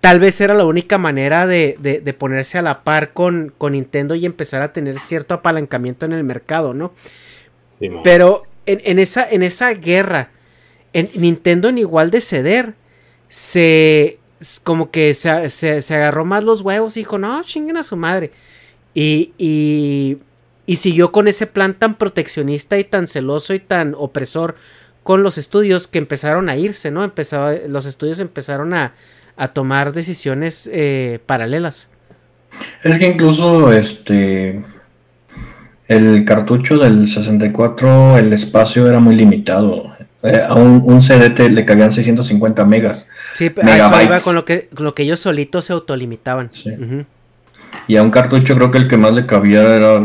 tal 0.00 0.18
vez 0.18 0.40
era 0.40 0.54
la 0.54 0.64
única 0.64 0.98
manera 0.98 1.46
de, 1.46 1.76
de, 1.78 2.12
ponerse 2.14 2.58
a 2.58 2.62
la 2.62 2.82
par 2.82 3.12
con, 3.12 3.52
con, 3.56 3.72
Nintendo 3.72 4.14
y 4.14 4.24
empezar 4.24 4.62
a 4.62 4.72
tener 4.72 4.98
cierto 4.98 5.34
apalancamiento 5.34 6.06
en 6.06 6.12
el 6.12 6.24
mercado, 6.24 6.74
¿no? 6.74 6.92
Pero 8.02 8.42
en, 8.66 8.80
en, 8.84 8.98
esa, 8.98 9.28
en 9.28 9.42
esa 9.42 9.72
guerra, 9.74 10.30
en 10.92 11.08
Nintendo 11.14 11.68
en 11.68 11.78
igual 11.78 12.10
de 12.10 12.20
ceder, 12.20 12.74
se 13.28 14.18
como 14.64 14.90
que 14.90 15.12
se, 15.12 15.50
se, 15.50 15.94
agarró 15.94 16.24
más 16.24 16.44
los 16.44 16.62
huevos 16.62 16.96
y 16.96 17.00
dijo, 17.00 17.18
no, 17.18 17.42
chinguen 17.42 17.76
a 17.76 17.82
su 17.82 17.96
madre. 17.96 18.30
Y, 18.94 19.32
y, 19.36 20.18
y 20.64 20.76
siguió 20.76 21.12
con 21.12 21.28
ese 21.28 21.46
plan 21.46 21.74
tan 21.74 21.96
proteccionista 21.96 22.78
y 22.78 22.84
tan 22.84 23.06
celoso 23.06 23.52
y 23.52 23.60
tan 23.60 23.94
opresor 23.96 24.56
con 25.02 25.22
los 25.22 25.36
estudios 25.36 25.86
que 25.86 25.98
empezaron 25.98 26.48
a 26.48 26.56
irse, 26.56 26.90
¿no? 26.90 27.04
Empezaba, 27.04 27.52
los 27.68 27.84
estudios 27.84 28.18
empezaron 28.18 28.72
a, 28.72 28.94
a 29.40 29.48
tomar 29.48 29.94
decisiones 29.94 30.68
eh, 30.70 31.18
paralelas. 31.24 31.88
Es 32.82 32.98
que 32.98 33.06
incluso 33.06 33.72
este 33.72 34.62
el 35.88 36.26
cartucho 36.26 36.76
del 36.76 37.08
64, 37.08 38.18
el 38.18 38.34
espacio 38.34 38.86
era 38.86 39.00
muy 39.00 39.16
limitado. 39.16 39.94
Eh, 40.22 40.42
a 40.46 40.52
un, 40.54 40.82
un, 40.84 41.00
CDT 41.00 41.50
le 41.50 41.64
cabían 41.64 41.90
650 41.90 42.66
megas. 42.66 43.06
Sí, 43.32 43.46
eso 43.46 44.02
iba 44.02 44.20
con 44.20 44.34
lo 44.34 44.44
que, 44.44 44.68
lo 44.76 44.94
que 44.94 45.04
ellos 45.04 45.20
solitos 45.20 45.64
se 45.64 45.72
autolimitaban. 45.72 46.50
Y 47.88 47.96
a 47.96 48.02
un 48.02 48.10
cartucho 48.10 48.54
creo 48.54 48.70
que 48.70 48.76
el 48.76 48.88
que 48.88 48.98
más 48.98 49.14
le 49.14 49.24
cabía 49.24 49.62
era, 49.74 49.96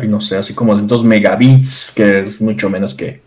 ay, 0.00 0.06
no 0.06 0.20
sé, 0.20 0.36
así 0.36 0.54
como 0.54 0.74
200 0.74 1.04
megabits, 1.04 1.92
que 1.94 2.20
es 2.20 2.40
mucho 2.40 2.70
menos 2.70 2.94
que... 2.94 3.20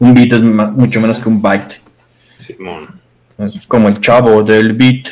Un 0.00 0.14
bit 0.14 0.32
es 0.32 0.42
mucho 0.42 1.00
menos 1.00 1.20
que 1.20 1.28
un 1.28 1.40
byte. 1.40 1.80
Simón. 2.38 3.00
Es 3.46 3.66
como 3.66 3.88
el 3.88 4.00
chavo 4.00 4.42
del 4.42 4.74
beat. 4.74 5.08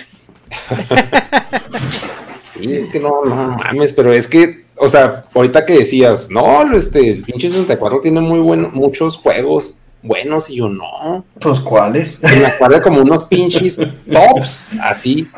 es 2.60 2.88
que 2.90 3.00
no, 3.00 3.24
no 3.24 3.56
mames, 3.56 3.92
pero 3.92 4.12
es 4.12 4.26
que, 4.26 4.64
o 4.76 4.88
sea, 4.88 5.24
ahorita 5.34 5.64
que 5.64 5.78
decías, 5.78 6.30
no, 6.30 6.74
este, 6.74 7.10
el 7.10 7.22
pinche 7.22 7.48
64 7.48 8.00
tiene 8.00 8.20
muy 8.20 8.40
bueno, 8.40 8.70
muchos 8.72 9.16
juegos 9.16 9.80
buenos 10.02 10.50
y 10.50 10.56
yo 10.56 10.68
no. 10.68 11.24
¿Los 11.42 11.60
cuáles? 11.60 12.22
Me 12.22 12.46
acuerdo 12.46 12.82
como 12.82 13.00
unos 13.00 13.24
pinches 13.24 13.76
tops, 13.76 14.66
así. 14.80 15.28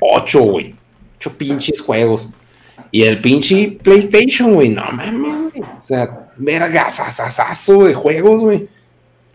Ocho, 0.00 0.40
güey. 0.40 0.74
Ocho 1.16 1.32
pinches 1.32 1.80
juegos. 1.80 2.32
Y 2.90 3.02
el 3.02 3.20
pinche 3.20 3.78
PlayStation, 3.82 4.54
güey, 4.54 4.68
no 4.68 4.84
mames, 4.92 5.52
O 5.56 5.82
sea, 5.82 6.30
vergasasasazo 6.36 7.84
de 7.84 7.94
juegos, 7.94 8.40
güey. 8.40 8.68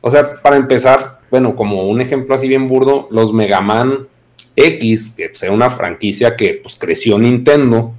O 0.01 0.09
sea, 0.09 0.41
para 0.41 0.55
empezar, 0.55 1.18
bueno, 1.29 1.55
como 1.55 1.87
un 1.87 2.01
ejemplo 2.01 2.35
así 2.35 2.47
bien 2.47 2.67
burdo, 2.67 3.07
los 3.11 3.33
Mega 3.33 3.61
Man 3.61 4.07
X, 4.55 5.13
que 5.15 5.29
pues, 5.29 5.43
una 5.43 5.69
franquicia 5.69 6.35
que 6.35 6.59
pues 6.61 6.75
creció 6.75 7.17
Nintendo, 7.17 7.93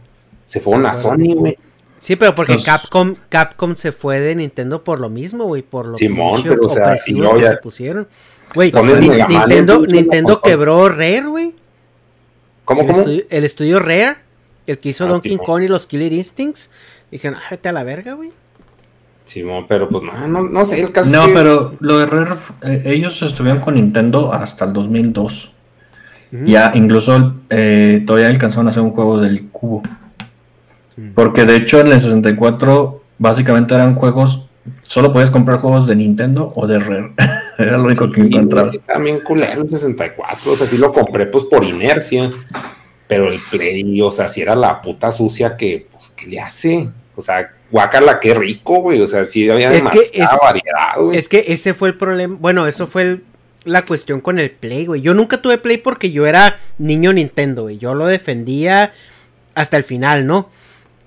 se 0.44 0.60
fueron 0.60 0.86
a 0.86 0.92
Sony, 0.92 1.34
güey. 1.34 1.58
Sí, 1.98 2.16
pero 2.16 2.34
porque 2.34 2.56
Capcom, 2.62 3.14
Capcom 3.28 3.76
se 3.76 3.92
fue 3.92 4.20
de 4.20 4.34
Nintendo 4.34 4.82
por 4.82 5.00
lo 5.00 5.10
mismo, 5.10 5.44
güey, 5.44 5.60
por 5.62 5.86
lo 5.86 5.96
Simón, 5.96 6.42
pero 6.42 6.64
o 6.64 6.68
sea, 6.68 6.96
si 6.96 7.12
no, 7.12 7.34
que 7.34 7.44
se 7.44 7.56
pusieron. 7.58 8.08
Güey, 8.54 8.72
Nintendo, 8.72 9.86
Nintendo 9.86 10.40
quebró 10.40 10.88
Rare, 10.88 11.26
güey. 11.26 11.54
¿Cómo, 12.64 12.80
el 12.80 12.86
cómo? 12.86 12.98
Estudio, 12.98 13.24
el 13.28 13.44
estudio 13.44 13.78
Rare, 13.80 14.16
el 14.66 14.78
que 14.78 14.88
hizo 14.88 15.04
ah, 15.04 15.08
Donkey 15.08 15.36
Kong 15.36 15.62
y 15.62 15.68
los 15.68 15.86
Killer 15.86 16.12
Instincts, 16.12 16.70
dijeron, 17.10 17.38
ah, 17.38 17.48
vete 17.50 17.68
a 17.68 17.72
la 17.72 17.84
verga, 17.84 18.14
güey. 18.14 18.30
Simón, 19.30 19.66
pero 19.68 19.88
pues 19.88 20.02
no, 20.02 20.42
no, 20.42 20.64
sé, 20.64 20.80
el 20.80 20.90
caso 20.90 21.16
No, 21.16 21.32
pero 21.32 21.72
lo 21.78 22.00
de 22.00 22.06
Rare, 22.06 22.34
eh, 22.64 22.82
ellos 22.86 23.22
estuvieron 23.22 23.60
con 23.60 23.74
Nintendo 23.74 24.34
hasta 24.34 24.64
el 24.64 24.72
2002. 24.72 25.54
Ya 26.32 26.72
incluso 26.74 27.34
eh, 27.48 28.02
todavía 28.06 28.28
alcanzaron 28.28 28.66
a 28.66 28.70
hacer 28.70 28.82
un 28.82 28.90
juego 28.90 29.18
del 29.18 29.48
cubo. 29.50 29.82
Porque 31.14 31.44
de 31.44 31.56
hecho 31.56 31.80
en 31.80 31.92
el 31.92 32.02
64 32.02 33.02
básicamente 33.18 33.74
eran 33.74 33.94
juegos, 33.94 34.48
solo 34.82 35.12
podías 35.12 35.30
comprar 35.30 35.60
juegos 35.60 35.86
de 35.86 35.94
Nintendo 35.94 36.52
o 36.56 36.66
de 36.66 36.80
Rare. 36.80 37.12
Era 37.58 37.78
lo 37.78 37.84
único 37.84 38.10
que 38.10 38.22
encontrabas. 38.22 38.72
Sí, 38.72 38.78
también 38.80 39.20
culero 39.20 39.62
el 39.62 39.68
64, 39.68 40.52
o 40.52 40.56
sea, 40.56 40.66
sí 40.66 40.76
lo 40.76 40.92
compré 40.92 41.26
pues 41.26 41.44
por 41.44 41.62
inercia. 41.62 42.32
Pero 43.06 43.28
el 43.28 43.38
Play, 43.50 44.00
o 44.02 44.10
sea, 44.10 44.28
si 44.28 44.40
era 44.40 44.54
la 44.54 44.80
puta 44.80 45.10
sucia 45.10 45.56
que, 45.56 45.88
pues, 45.90 46.14
¿qué 46.16 46.28
le 46.28 46.38
hace? 46.38 46.88
O 47.16 47.20
sea, 47.20 47.50
guacala, 47.70 48.20
qué 48.20 48.34
rico, 48.34 48.80
güey. 48.80 49.00
O 49.00 49.06
sea, 49.06 49.24
sí 49.26 49.48
había 49.48 49.70
demasiada 49.70 50.36
variedad, 50.42 50.96
güey. 50.98 51.18
Es 51.18 51.28
que 51.28 51.44
ese 51.48 51.74
fue 51.74 51.90
el 51.90 51.96
problema. 51.96 52.36
Bueno, 52.38 52.66
eso 52.66 52.86
fue 52.86 53.20
la 53.64 53.84
cuestión 53.84 54.20
con 54.20 54.38
el 54.38 54.50
Play, 54.50 54.86
güey. 54.86 55.00
Yo 55.00 55.14
nunca 55.14 55.42
tuve 55.42 55.58
Play 55.58 55.78
porque 55.78 56.12
yo 56.12 56.26
era 56.26 56.58
niño 56.78 57.12
Nintendo, 57.12 57.62
güey. 57.62 57.78
Yo 57.78 57.94
lo 57.94 58.06
defendía 58.06 58.92
hasta 59.54 59.76
el 59.76 59.84
final, 59.84 60.26
¿no? 60.26 60.50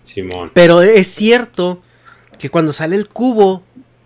Simón. 0.03 0.51
Pero 0.53 0.81
es 0.81 1.07
cierto 1.07 1.81
que 2.37 2.49
cuando 2.49 2.73
sale 2.73 2.95
el 2.95 3.07
cubo 3.07 3.63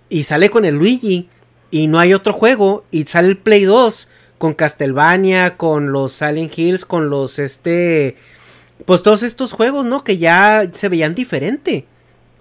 y 0.10 0.24
sale 0.24 0.50
con 0.50 0.66
el 0.66 0.76
Luigi 0.76 1.30
y 1.72 1.88
no 1.88 2.00
hay 2.00 2.14
otro 2.14 2.34
juego 2.34 2.86
y 2.92 3.06
sale 3.06 3.30
el 3.30 3.38
Play 3.38 3.64
2 3.66 4.10
con 4.38 4.54
Castlevania, 4.54 5.58
con 5.58 5.92
los 5.92 6.14
Silent 6.14 6.58
Hills, 6.58 6.86
con 6.86 7.10
los 7.10 7.40
este 7.40 8.16
pues 8.86 9.02
todos 9.02 9.24
estos 9.24 9.54
juegos, 9.54 9.86
¿no? 9.86 10.04
Que 10.04 10.18
ya 10.18 10.70
se 10.72 10.88
veían 10.88 11.16
diferente. 11.16 11.86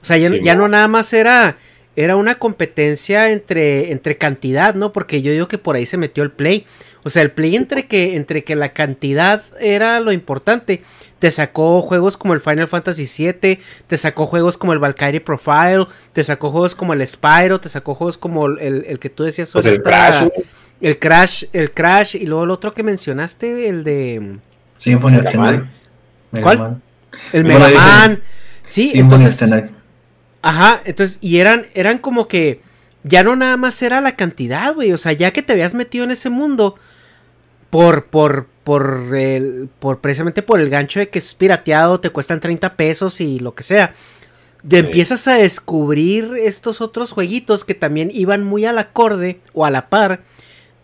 O 0.07 0.09
sea, 0.09 0.19
ya, 0.19 0.55
no 0.55 0.69
nada 0.69 0.87
más 0.87 1.13
era, 1.13 1.57
era 1.97 2.15
una 2.15 2.37
competencia 2.37 3.33
entre, 3.33 3.91
entre 3.91 4.17
cantidad, 4.17 4.77
¿no? 4.77 4.93
Porque 4.93 5.21
yo 5.21 5.33
digo 5.33 5.49
que 5.49 5.59
por 5.59 5.75
ahí 5.75 5.85
se 5.85 5.97
metió 5.97 6.23
el 6.23 6.31
play. 6.31 6.65
O 7.03 7.11
sea, 7.11 7.23
el 7.23 7.33
play 7.33 7.57
entre 7.57 7.87
que, 7.89 8.15
entre 8.15 8.45
que 8.45 8.55
la 8.55 8.69
cantidad 8.69 9.43
era 9.61 9.99
lo 9.99 10.13
importante. 10.13 10.85
Te 11.19 11.33
sacó 11.33 11.83
juegos 11.83 12.17
como 12.17 12.35
el 12.35 12.41
Final 12.41 12.69
Fantasy 12.69 13.09
VII, 13.33 13.59
te 13.89 13.97
sacó 13.97 14.27
juegos 14.27 14.57
como 14.57 14.73
el 14.75 14.79
Valkyrie 14.79 15.21
Profile, 15.21 15.87
te 16.13 16.23
sacó 16.23 16.51
juegos 16.51 16.77
como 16.77 16.93
el 16.93 17.05
Spyro, 17.05 17.61
te 17.61 17.69
sacó 17.69 17.97
juegos 17.97 18.17
como 18.17 18.47
el, 18.47 19.01
que 19.01 19.11
tú 19.11 19.25
decías. 19.25 19.51
Pues 19.53 19.67
el 19.67 19.83
Crash. 19.83 20.29
El 20.81 21.01
Crash, 21.01 21.47
el 21.53 21.73
Crash, 21.73 22.15
y 22.15 22.27
luego 22.27 22.45
el 22.45 22.51
otro 22.51 22.75
que 22.75 22.85
mencionaste, 22.85 23.69
el 23.69 23.83
de... 23.83 24.37
Symphony 24.79 25.17
of 25.17 25.25
the 25.25 26.41
¿Cuál? 26.43 26.81
El 27.33 27.43
Mega 27.43 27.71
Man. 27.71 28.23
Sí, 28.65 28.93
entonces... 28.95 29.43
Ajá, 30.47 30.81
entonces, 30.85 31.19
y 31.21 31.39
eran, 31.39 31.67
eran 31.75 31.99
como 31.99 32.29
que 32.29 32.61
ya 33.03 33.25
no 33.25 33.35
nada 33.35 33.57
más 33.57 33.83
era 33.83 34.01
la 34.01 34.15
cantidad, 34.15 34.73
güey. 34.75 34.93
O 34.93 34.97
sea, 34.97 35.11
ya 35.11 35.33
que 35.33 35.43
te 35.43 35.53
habías 35.53 35.75
metido 35.75 36.05
en 36.05 36.13
ese 36.13 36.31
mundo 36.31 36.77
por, 37.69 38.07
por, 38.07 38.47
por 38.63 39.17
el, 39.17 39.69
por 39.81 39.99
precisamente 39.99 40.43
por 40.43 40.61
el 40.61 40.71
gancho 40.71 41.01
de 41.01 41.09
que 41.09 41.19
es 41.19 41.35
pirateado, 41.35 41.99
te 41.99 42.11
cuestan 42.11 42.39
30 42.39 42.77
pesos 42.77 43.21
y 43.21 43.41
lo 43.41 43.57
que 43.57 43.65
sea. 43.65 43.95
Te 44.69 44.79
empiezas 44.79 45.27
a 45.27 45.35
descubrir 45.35 46.31
estos 46.41 46.81
otros 46.81 47.11
jueguitos 47.11 47.65
que 47.65 47.75
también 47.75 48.13
iban 48.15 48.45
muy 48.45 48.67
al 48.67 48.79
acorde 48.79 49.41
o 49.53 49.65
a 49.65 49.71
la 49.73 49.89
par 49.89 50.21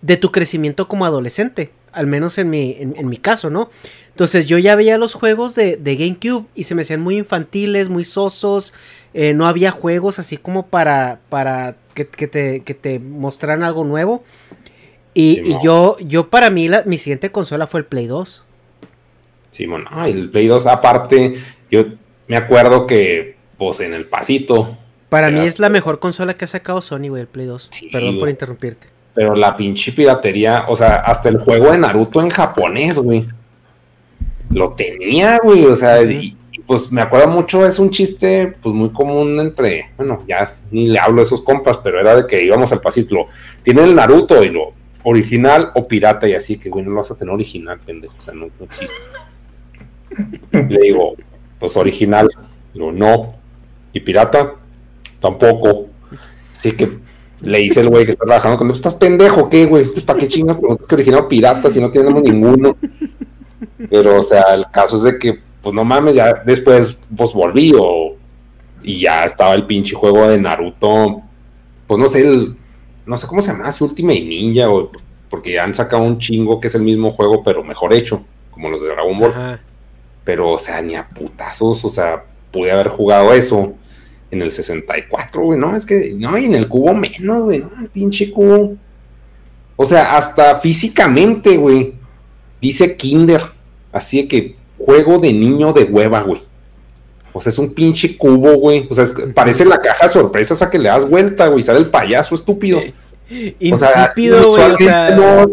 de 0.01 0.17
tu 0.17 0.33
crecimiento 0.33 0.89
como 0.89 1.07
adolescente. 1.07 1.71
Al 1.93 2.07
menos 2.07 2.39
en 2.39 2.51
mi, 2.51 2.77
en 2.79 3.09
mi 3.09 3.19
caso, 3.19 3.51
¿no? 3.51 3.71
Entonces 4.13 4.45
yo 4.47 4.59
ya 4.59 4.77
veía 4.77 4.99
los 4.99 5.15
juegos 5.15 5.55
de, 5.55 5.79
GameCube 5.83 6.47
y 6.55 6.65
se 6.65 6.75
me 6.75 6.83
hacían 6.83 7.01
muy 7.01 7.17
infantiles, 7.17 7.89
muy 7.89 8.05
sosos. 8.05 8.75
Eh, 9.15 9.33
no 9.33 9.47
había 9.47 9.71
juegos 9.71 10.19
así 10.19 10.37
como 10.37 10.67
para, 10.67 11.21
para 11.31 11.77
que, 11.95 12.05
te, 12.05 12.61
que 12.61 12.75
te 12.75 12.99
mostraran 12.99 13.63
algo 13.63 13.85
nuevo. 13.85 14.23
Y, 15.15 15.55
yo, 15.63 15.97
yo 16.01 16.29
para 16.29 16.51
mí, 16.51 16.69
mi 16.85 16.99
siguiente 16.99 17.31
consola 17.31 17.67
fue 17.67 17.81
el 17.81 17.87
Play 17.87 18.07
2. 18.07 18.45
Sí, 19.51 19.67
bueno, 19.67 19.89
el 20.07 20.31
Play 20.31 20.47
2 20.47 20.67
aparte, 20.67 21.39
yo 21.71 21.85
me 22.29 22.37
acuerdo 22.37 22.87
que, 22.87 23.37
pues 23.59 23.81
en 23.81 23.95
el 23.95 24.07
pasito. 24.07 24.77
Para 25.09 25.31
mí 25.31 25.41
es 25.41 25.59
la 25.59 25.69
mejor 25.69 26.01
consola 26.01 26.35
que 26.35 26.45
ha 26.45 26.49
sacado 26.49 26.81
Sony, 26.81 27.09
güey, 27.09 27.23
el 27.23 27.29
Play 27.29 27.47
2. 27.47 27.71
Perdón 27.93 28.19
por 28.19 28.29
interrumpirte. 28.29 28.92
Pero 29.15 29.35
la 29.35 29.57
pinche 29.57 29.93
piratería, 29.93 30.65
o 30.69 30.77
sea, 30.77 30.97
hasta 30.97 31.29
el 31.29 31.39
juego 31.39 31.71
de 31.71 31.79
Naruto 31.79 32.21
en 32.21 32.31
japonés, 32.31 32.99
güey 32.99 33.27
lo 34.53 34.73
tenía, 34.73 35.39
güey, 35.43 35.65
o 35.65 35.75
sea, 35.75 36.03
y, 36.03 36.37
pues 36.67 36.93
me 36.93 37.01
acuerdo 37.01 37.29
mucho, 37.29 37.67
es 37.67 37.79
un 37.79 37.91
chiste 37.91 38.55
pues 38.63 38.75
muy 38.75 38.91
común 38.91 39.41
entre, 39.41 39.91
bueno, 39.97 40.23
ya 40.29 40.55
ni 40.71 40.89
le 40.89 40.99
hablo 40.99 41.21
a 41.21 41.25
esos 41.25 41.43
compas, 41.43 41.79
pero 41.79 42.01
era 42.01 42.15
de 42.17 42.27
que 42.27 42.43
íbamos 42.43 42.73
al 42.73 42.81
pasito, 42.81 43.27
tiene 43.63 43.83
el 43.83 43.95
Naruto 43.95 44.43
y 44.43 44.51
lo 44.51 44.73
original 45.05 45.73
o 45.75 45.89
pirata 45.89 46.29
y 46.29 46.35
así, 46.35 46.59
que 46.59 46.69
güey, 46.69 46.85
no 46.85 46.91
lo 46.93 46.97
vas 46.99 47.11
a 47.11 47.17
tener 47.17 47.35
original, 47.35 47.81
pendejo, 47.85 48.15
o 48.17 48.21
sea, 48.21 48.35
no, 48.35 48.49
existe. 48.61 48.95
le 50.53 50.79
digo, 50.81 51.15
pues 51.59 51.77
original. 51.77 52.31
Lo 52.75 52.91
no. 52.91 53.35
Y 53.93 54.01
pirata, 54.01 54.55
tampoco. 55.21 55.89
Así 56.53 56.73
que 56.73 56.99
le 57.43 57.59
dice 57.59 57.81
el 57.81 57.89
güey 57.89 58.05
que 58.05 58.13
está 58.13 58.25
trabajando 58.25 58.57
con 58.57 58.71
¿estás 58.71 58.95
pendejo 58.95 59.51
qué, 59.51 59.67
güey? 59.67 59.85
¿Para 60.07 60.19
qué 60.19 60.29
chingas 60.29 60.57
preguntas 60.57 60.87
que 60.87 60.95
original 60.95 61.27
pirata 61.27 61.69
si 61.69 61.81
no 61.81 61.91
tenemos 61.91 62.23
ninguno? 62.23 62.77
Pero, 63.91 64.19
o 64.19 64.23
sea, 64.23 64.55
el 64.55 64.67
caso 64.71 64.97
es 64.97 65.03
de 65.03 65.19
que, 65.19 65.41
pues 65.61 65.75
no 65.75 65.85
mames, 65.85 66.15
ya 66.15 66.35
después, 66.47 66.99
pues 67.17 67.33
volví 67.33 67.73
o, 67.77 68.15
y 68.83 69.03
ya 69.03 69.25
estaba 69.25 69.55
el 69.55 69.67
pinche 69.67 69.95
juego 69.95 70.29
de 70.29 70.39
Naruto, 70.39 71.23
pues 71.87 71.99
no 71.99 72.07
sé, 72.07 72.21
el, 72.27 72.57
no 73.07 73.19
sé 73.19 73.27
cómo 73.27 73.43
se 73.43 73.53
llama, 73.53 73.73
si 73.73 73.83
Ultimate 73.83 74.21
Ninja, 74.21 74.71
o, 74.71 74.91
porque 75.29 75.53
ya 75.53 75.65
han 75.65 75.75
sacado 75.75 76.03
un 76.03 76.19
chingo 76.19 76.61
que 76.61 76.69
es 76.69 76.75
el 76.75 76.83
mismo 76.83 77.11
juego, 77.11 77.43
pero 77.43 77.65
mejor 77.65 77.93
hecho, 77.93 78.25
como 78.51 78.71
los 78.71 78.81
de 78.81 78.89
Dragon 78.89 79.19
Ball. 79.19 79.61
Pero, 80.25 80.51
o 80.53 80.59
sea, 80.59 80.81
ni 80.81 80.95
a 80.95 81.09
putazos, 81.09 81.85
o 81.85 81.89
sea, 81.89 82.25
pude 82.53 82.71
haber 82.71 82.89
jugado 82.89 83.33
eso 83.33 83.75
en 84.33 84.41
el 84.41 84.51
64, 84.51 85.43
güey, 85.43 85.59
no, 85.59 85.77
es 85.77 85.85
que, 85.85 86.15
no, 86.17 86.37
y 86.39 86.47
en 86.47 86.55
el 86.55 86.67
cubo 86.67 86.95
menos, 86.95 87.43
güey, 87.43 87.59
no, 87.59 87.71
el 87.81 87.89
pinche 87.89 88.33
cubo. 88.33 88.75
O 89.77 89.87
sea, 89.87 90.17
hasta 90.17 90.57
físicamente, 90.57 91.59
güey, 91.59 91.93
dice 92.61 92.97
Kinder, 92.97 93.43
así 93.93 94.27
que 94.27 94.57
juego 94.79 95.19
de 95.19 95.35
niño 95.35 95.75
de 95.75 95.85
hueva, 95.85 96.23
güey. 96.23 96.41
O 97.35 97.41
sea, 97.41 97.51
es 97.51 97.59
un 97.59 97.73
pinche 97.73 98.17
cubo, 98.17 98.55
güey. 98.55 98.87
O 98.91 98.95
sea, 98.95 99.05
parece 99.35 99.65
la 99.65 99.79
caja 99.79 100.07
de 100.07 100.13
sorpresas 100.13 100.61
a 100.63 100.71
que 100.71 100.79
le 100.79 100.89
das 100.89 101.09
vuelta, 101.09 101.47
güey. 101.47 101.63
Sale 101.63 101.79
el 101.79 101.91
payaso 101.91 102.35
estúpido. 102.35 102.81
Insípido, 103.59 104.49
güey. 104.49 104.73
O 104.73 104.77
sea, 104.77 105.11
no, 105.17 105.51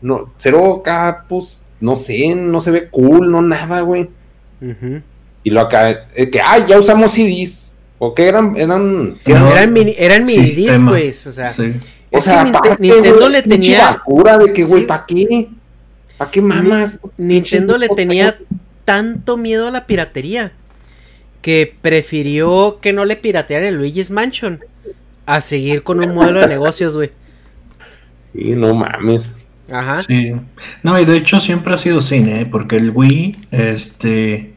no, 0.00 0.32
cero 0.36 0.80
acá, 0.80 1.24
pues, 1.28 1.60
no 1.80 1.96
sé, 1.96 2.34
no 2.34 2.60
se 2.60 2.70
ve 2.70 2.88
cool, 2.88 3.30
no 3.30 3.42
nada, 3.42 3.82
güey. 3.82 4.08
Y 5.44 5.50
lo 5.50 5.60
acá, 5.60 6.06
eh, 6.14 6.30
que, 6.30 6.40
ay, 6.40 6.64
ya 6.68 6.78
usamos 6.78 7.12
CDs. 7.12 7.61
¿O 8.04 8.16
qué 8.16 8.26
eran? 8.26 8.56
Eran, 8.56 9.14
eran, 9.24 9.72
mini, 9.72 9.94
eran 9.96 10.24
mini 10.24 10.42
discs, 10.42 10.82
güey. 10.82 11.10
O 11.10 11.12
sea, 11.12 11.52
o 12.10 12.20
sea 12.20 12.44
Nintendo 12.80 13.28
le 13.28 13.42
tenía. 13.42 13.84
basura 13.84 14.38
de 14.38 14.52
que, 14.52 14.64
güey, 14.64 14.88
¿para 14.88 15.06
qué? 15.06 15.48
¿Para 16.18 16.28
qué 16.28 16.40
mamas? 16.40 16.98
Nintendo 17.16 17.76
le 17.76 17.88
tenía 17.88 18.36
tanto 18.84 19.36
miedo 19.36 19.68
a 19.68 19.70
la 19.70 19.86
piratería 19.86 20.50
que 21.42 21.76
prefirió 21.80 22.80
que 22.82 22.92
no 22.92 23.04
le 23.04 23.14
piratearan 23.14 23.68
el 23.68 23.76
Luigi's 23.76 24.10
Mansion 24.10 24.58
a 25.24 25.40
seguir 25.40 25.84
con 25.84 26.02
un 26.02 26.12
modelo 26.12 26.40
de 26.40 26.48
negocios, 26.48 26.96
güey. 26.96 27.12
Sí, 28.32 28.50
no 28.56 28.74
mames. 28.74 29.30
Ajá. 29.70 30.02
Sí. 30.02 30.32
No, 30.82 30.98
y 30.98 31.04
de 31.04 31.18
hecho 31.18 31.38
siempre 31.38 31.74
ha 31.74 31.78
sido 31.78 32.00
cine, 32.00 32.40
¿eh? 32.40 32.46
porque 32.46 32.78
el 32.78 32.90
Wii, 32.90 33.46
este, 33.52 34.54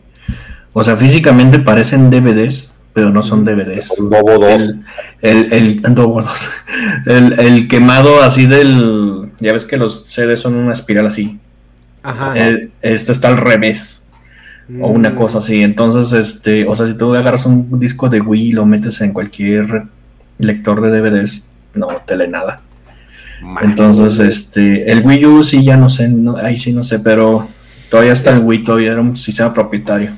o 0.73 0.83
sea, 0.83 0.95
físicamente 0.95 1.59
parecen 1.59 2.09
DVDs, 2.09 2.71
pero 2.95 3.11
no 3.11 3.21
son 3.21 3.43
DVDs. 3.43 3.91
El 3.99 4.05
Bobo 4.05 4.39
2. 4.39 4.73
El, 5.21 5.51
el, 5.51 5.81
el, 7.05 7.39
el, 7.39 7.67
quemado 7.67 8.23
así 8.23 8.45
del, 8.45 9.33
ya 9.41 9.51
ves 9.51 9.65
que 9.65 9.75
los 9.75 10.05
CDs 10.05 10.39
son 10.39 10.55
una 10.55 10.71
espiral 10.71 11.05
así. 11.05 11.37
Ajá. 12.01 12.35
este 12.81 13.11
está 13.11 13.27
al 13.27 13.37
revés 13.37 14.07
o 14.79 14.87
una 14.87 15.09
mm. 15.09 15.15
cosa 15.15 15.39
así. 15.39 15.61
Entonces, 15.61 16.13
este, 16.13 16.65
o 16.65 16.73
sea, 16.73 16.87
si 16.87 16.93
tú 16.93 17.13
agarras 17.13 17.45
un 17.45 17.77
disco 17.77 18.07
de 18.07 18.21
Wii 18.21 18.47
y 18.47 18.51
lo 18.53 18.65
metes 18.65 19.01
en 19.01 19.11
cualquier 19.11 19.87
lector 20.37 20.79
de 20.79 20.97
DVDs, 20.97 21.43
no 21.73 21.87
te 22.05 22.15
lee 22.15 22.29
nada. 22.29 22.61
Entonces, 23.61 24.19
este, 24.19 24.89
el 24.89 25.05
Wii 25.05 25.25
U 25.25 25.43
sí 25.43 25.65
ya 25.65 25.75
no 25.75 25.89
sé, 25.89 26.09
ahí 26.41 26.55
sí 26.55 26.71
no 26.71 26.85
sé, 26.85 26.99
pero 26.99 27.49
todavía 27.89 28.13
está 28.13 28.31
en 28.31 28.47
Wii, 28.47 28.63
todavía 28.63 28.93
era 28.93 29.01
un 29.01 29.17
sistema 29.17 29.51
propietario. 29.51 30.11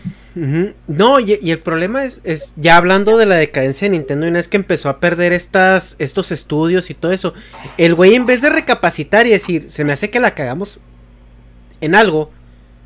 No, 0.87 1.19
y, 1.19 1.33
el 1.49 1.59
problema 1.59 2.03
es, 2.03 2.21
es, 2.23 2.53
ya 2.57 2.77
hablando 2.77 3.17
de 3.17 3.25
la 3.25 3.35
decadencia 3.35 3.85
de 3.89 3.97
Nintendo, 3.97 4.25
y 4.25 4.29
una 4.29 4.39
vez 4.39 4.47
que 4.47 4.57
empezó 4.57 4.89
a 4.89 4.99
perder 4.99 5.33
estas, 5.33 5.95
estos 5.99 6.31
estudios 6.31 6.89
y 6.89 6.93
todo 6.93 7.11
eso, 7.11 7.33
el 7.77 7.95
güey 7.95 8.13
en 8.13 8.25
vez 8.25 8.41
de 8.41 8.49
recapacitar 8.49 9.25
y 9.25 9.31
decir, 9.31 9.71
se 9.71 9.83
me 9.83 9.93
hace 9.93 10.09
que 10.09 10.19
la 10.19 10.35
cagamos 10.35 10.81
en 11.81 11.95
algo, 11.95 12.31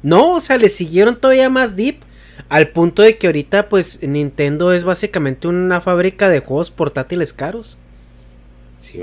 no, 0.03 0.35
o 0.35 0.41
sea, 0.41 0.57
le 0.57 0.69
siguieron 0.69 1.15
todavía 1.15 1.49
más 1.49 1.75
deep. 1.75 1.97
Al 2.49 2.69
punto 2.69 3.01
de 3.01 3.17
que 3.17 3.27
ahorita, 3.27 3.69
pues, 3.69 4.01
Nintendo 4.01 4.73
es 4.73 4.83
básicamente 4.83 5.47
una 5.47 5.79
fábrica 5.79 6.27
de 6.29 6.39
juegos 6.39 6.71
portátiles 6.71 7.33
caros. 7.33 7.77
Sí, 8.79 9.01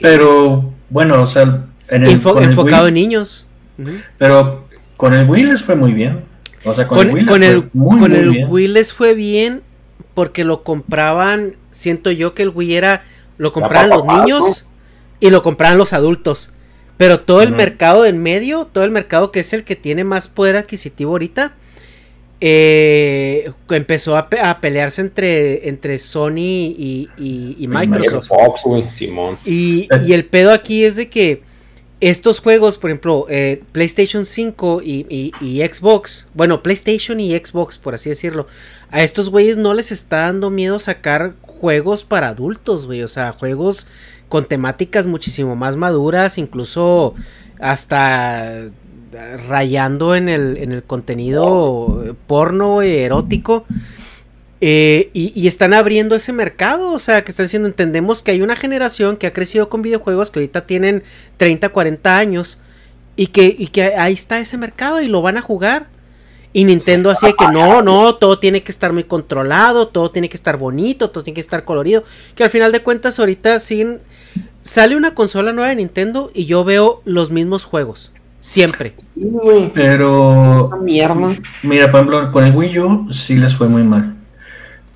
Pero, 0.00 0.72
bueno, 0.88 1.22
o 1.22 1.26
sea, 1.26 1.66
en 1.88 2.04
el, 2.04 2.12
enfocado 2.12 2.88
en 2.88 2.94
niños. 2.94 3.46
Pero 4.16 4.66
con 4.96 5.12
el 5.12 5.28
Wii 5.28 5.44
les 5.44 5.62
fue 5.62 5.76
muy 5.76 5.92
bien. 5.92 6.24
O 6.64 6.74
sea, 6.74 6.86
con, 6.86 7.08
el 7.08 7.14
Wii, 7.14 7.26
con 7.26 7.42
el, 7.42 7.70
con 7.70 8.14
el 8.14 8.46
Wii 8.46 8.68
les 8.68 8.92
fue 8.92 9.14
bien 9.14 9.62
porque 10.14 10.44
lo 10.44 10.62
compraban. 10.64 11.56
Siento 11.70 12.10
yo 12.10 12.34
que 12.34 12.42
el 12.42 12.50
Wii 12.50 12.74
era. 12.74 13.04
Lo 13.36 13.52
compraban 13.52 13.90
los 13.90 14.04
niños 14.04 14.66
y 15.20 15.30
lo 15.30 15.42
compraban 15.42 15.78
los 15.78 15.92
adultos. 15.92 16.50
Pero 16.96 17.20
todo 17.20 17.42
el 17.42 17.52
mercado 17.52 18.04
en 18.04 18.18
medio, 18.18 18.64
todo 18.64 18.82
el 18.82 18.90
mercado 18.90 19.30
que 19.30 19.40
es 19.40 19.52
el 19.52 19.62
que 19.62 19.76
tiene 19.76 20.02
más 20.02 20.26
poder 20.26 20.56
adquisitivo 20.56 21.12
ahorita, 21.12 21.54
eh, 22.40 23.52
empezó 23.70 24.16
a, 24.16 24.28
pelearse 24.60 25.00
entre, 25.00 25.68
entre 25.68 25.98
Sony 25.98 26.74
y, 26.76 27.08
Microsoft. 27.68 28.30
Y, 29.44 29.88
y, 30.04 30.12
el 30.12 30.24
pedo 30.24 30.52
aquí 30.52 30.84
es 30.84 30.96
de 30.96 31.08
que 31.08 31.42
estos 32.00 32.40
juegos, 32.40 32.78
por 32.78 32.90
ejemplo, 32.90 33.26
eh, 33.28 33.62
PlayStation 33.72 34.24
5 34.24 34.82
y, 34.84 35.32
y, 35.40 35.62
Xbox, 35.62 36.26
bueno, 36.34 36.62
PlayStation 36.62 37.18
y 37.18 37.36
Xbox, 37.36 37.78
por 37.78 37.94
así 37.94 38.08
decirlo, 38.08 38.46
a 38.90 39.02
estos 39.02 39.30
güeyes 39.30 39.56
no 39.56 39.74
les 39.74 39.90
está 39.90 40.18
dando 40.18 40.50
miedo 40.50 40.78
sacar 40.78 41.34
juegos 41.42 42.04
para 42.04 42.28
adultos, 42.28 42.86
güey, 42.86 43.02
o 43.02 43.08
sea, 43.08 43.32
juegos 43.32 43.86
con 44.28 44.44
temáticas 44.44 45.06
muchísimo 45.06 45.56
más 45.56 45.74
maduras, 45.74 46.38
incluso 46.38 47.14
hasta 47.58 48.70
rayando 49.48 50.14
en 50.14 50.28
el, 50.28 50.58
en 50.58 50.72
el 50.72 50.82
contenido 50.84 52.14
porno 52.26 52.82
erótico. 52.82 53.64
Eh, 54.60 55.10
y, 55.12 55.46
están 55.46 55.72
abriendo 55.72 56.16
ese 56.16 56.32
mercado, 56.32 56.92
o 56.92 56.98
sea, 56.98 57.22
que 57.22 57.30
están 57.30 57.46
diciendo, 57.46 57.68
entendemos 57.68 58.22
que 58.22 58.32
hay 58.32 58.42
una 58.42 58.56
generación 58.56 59.16
que 59.16 59.28
ha 59.28 59.32
crecido 59.32 59.68
con 59.68 59.82
videojuegos 59.82 60.30
que 60.30 60.40
ahorita 60.40 60.66
tienen 60.66 61.04
30, 61.36 61.68
40 61.68 62.18
años 62.18 62.60
y 63.14 63.28
que, 63.28 63.54
y 63.56 63.68
que 63.68 63.94
ahí 63.94 64.14
está 64.14 64.40
ese 64.40 64.56
mercado 64.56 65.00
y 65.00 65.06
lo 65.06 65.22
van 65.22 65.36
a 65.36 65.42
jugar. 65.42 65.86
Y 66.52 66.64
Nintendo 66.64 67.10
así 67.10 67.26
de 67.26 67.34
que 67.34 67.46
no, 67.46 67.82
no, 67.82 68.16
todo 68.16 68.40
tiene 68.40 68.62
que 68.62 68.72
estar 68.72 68.92
muy 68.92 69.04
controlado, 69.04 69.88
todo 69.88 70.10
tiene 70.10 70.28
que 70.28 70.36
estar 70.36 70.56
bonito, 70.56 71.10
todo 71.10 71.22
tiene 71.22 71.34
que 71.36 71.40
estar 71.40 71.64
colorido. 71.64 72.02
Que 72.34 72.42
al 72.42 72.50
final 72.50 72.72
de 72.72 72.82
cuentas 72.82 73.18
ahorita 73.18 73.58
siguen... 73.60 74.00
Sale 74.62 74.96
una 74.96 75.14
consola 75.14 75.52
nueva 75.52 75.68
de 75.68 75.76
Nintendo 75.76 76.30
y 76.34 76.46
yo 76.46 76.64
veo 76.64 77.00
los 77.04 77.30
mismos 77.30 77.64
juegos. 77.64 78.12
Siempre. 78.40 78.94
Pero... 79.74 80.70
Mierda. 80.82 81.36
Mira, 81.62 81.86
ejemplo, 81.86 82.30
con 82.32 82.44
el 82.44 82.54
Wii 82.54 82.78
U 82.80 83.12
sí 83.12 83.36
les 83.36 83.54
fue 83.54 83.68
muy 83.68 83.84
mal. 83.84 84.17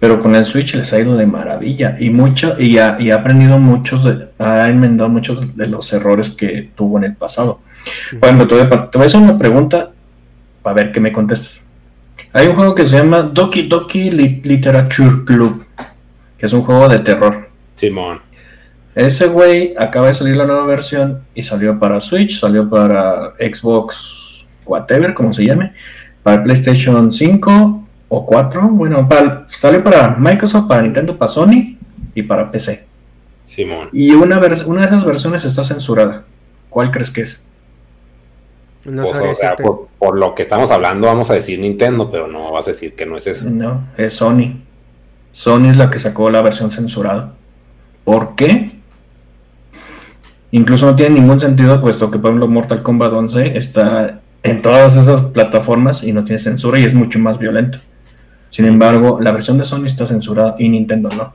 Pero 0.03 0.19
con 0.19 0.35
el 0.35 0.45
Switch 0.45 0.75
les 0.75 0.93
ha 0.93 0.99
ido 0.99 1.17
de 1.17 1.27
maravilla. 1.27 1.95
Y 1.97 2.11
mucho, 2.11 2.61
y 2.61 2.77
ha, 2.79 2.97
y 2.99 3.13
ha 3.13 3.15
aprendido 3.15 3.61
muchos, 3.61 4.05
ha 4.37 4.69
enmendado 4.69 5.09
muchos 5.09 5.57
de 5.57 5.69
los 5.69 5.93
errores 5.93 6.31
que 6.31 6.71
tuvo 6.75 6.99
en 6.99 7.05
el 7.05 7.15
pasado. 7.15 7.61
Por 8.19 8.29
ejemplo, 8.29 8.49
te 8.49 8.55
voy 8.57 8.65
a, 8.65 8.91
te 8.91 8.99
voy 8.99 9.05
a 9.05 9.07
hacer 9.07 9.21
una 9.21 9.39
pregunta 9.39 9.93
para 10.61 10.75
ver 10.75 10.91
qué 10.91 10.99
me 10.99 11.13
contestas. 11.13 11.69
Hay 12.33 12.49
un 12.49 12.57
juego 12.57 12.75
que 12.75 12.85
se 12.85 12.99
llama 12.99 13.23
Doki 13.23 13.69
Doki 13.69 14.11
Literature 14.11 15.25
Club, 15.25 15.65
que 16.37 16.47
es 16.47 16.53
un 16.53 16.63
juego 16.63 16.89
de 16.89 16.99
terror. 16.99 17.49
Simón. 17.77 18.23
Ese 18.97 19.29
güey 19.29 19.73
acaba 19.79 20.09
de 20.09 20.15
salir 20.15 20.35
la 20.35 20.47
nueva 20.47 20.67
versión 20.67 21.21
y 21.33 21.45
salió 21.45 21.79
para 21.79 22.01
Switch, 22.01 22.41
salió 22.41 22.69
para 22.69 23.35
Xbox, 23.39 24.47
whatever, 24.67 25.15
como 25.15 25.33
se 25.33 25.45
llame, 25.45 25.75
para 26.25 26.43
PlayStation 26.43 27.13
5 27.13 27.82
o 28.15 28.27
4. 28.27 28.69
Bueno, 28.69 29.09
para, 29.09 29.45
salió 29.47 29.83
para 29.83 30.17
Microsoft, 30.17 30.69
para 30.69 30.83
Nintendo, 30.83 31.17
para 31.17 31.33
Sony 31.33 31.79
y 32.15 32.23
para 32.23 32.51
PC. 32.51 32.85
Simón. 33.47 33.89
Y 33.91 34.11
una, 34.11 34.39
una 34.67 34.81
de 34.83 34.87
esas 34.87 35.05
versiones 35.05 35.47
está 35.47 35.65
censurada. 35.65 36.25
¿Cuál 36.69 36.91
crees 36.91 37.11
que 37.11 37.23
es? 37.23 37.45
No 38.85 39.05
pues, 39.05 39.17
o 39.17 39.35
sea, 39.35 39.57
por, 39.57 40.19
lo 40.19 40.35
que 40.35 40.43
estamos 40.43 40.71
hablando, 40.71 41.07
vamos 41.07 41.31
a 41.31 41.35
decir 41.35 41.59
Nintendo, 41.59 42.11
pero 42.11 42.27
no 42.27 42.53
vas 42.53 42.67
a 42.69 42.73
decir 42.73 42.95
que 42.95 43.07
no 43.07 43.17
es 43.17 43.27
eso. 43.27 43.49
No, 43.49 43.87
es 43.97 44.13
Sony. 44.13 44.61
Sony 45.33 45.71
es 45.71 45.79
la 45.79 45.89
que 45.89 45.99
sacó 45.99 46.29
la 46.29 46.43
versión 46.43 46.71
censurada. 46.71 47.33
¿Por 48.05 48.35
qué? 48.35 48.73
Incluso 50.51 50.85
no 50.85 50.97
tiene 50.97 51.19
ningún 51.19 51.41
sentido, 51.41 51.81
puesto 51.81 52.11
que, 52.11 52.19
por 52.19 52.31
ejemplo, 52.31 52.49
Mortal 52.49 52.83
Kombat 52.83 53.13
11 53.13 53.57
está 53.57 54.21
en 54.43 54.61
todas 54.61 54.97
esas 54.97 55.23
plataformas 55.23 56.03
y 56.03 56.13
no 56.13 56.25
tiene 56.25 56.41
censura 56.41 56.79
y 56.79 56.85
es 56.85 56.93
mucho 56.93 57.19
más 57.19 57.39
violento. 57.39 57.79
Sin 58.53 58.67
embargo, 58.67 59.19
la 59.19 59.33
versión 59.33 59.57
de 59.57 59.65
Sony 59.65 59.87
está 59.87 60.07
censurada 60.07 60.57
y 60.59 60.69
Nintendo 60.69 61.09
no. 61.09 61.33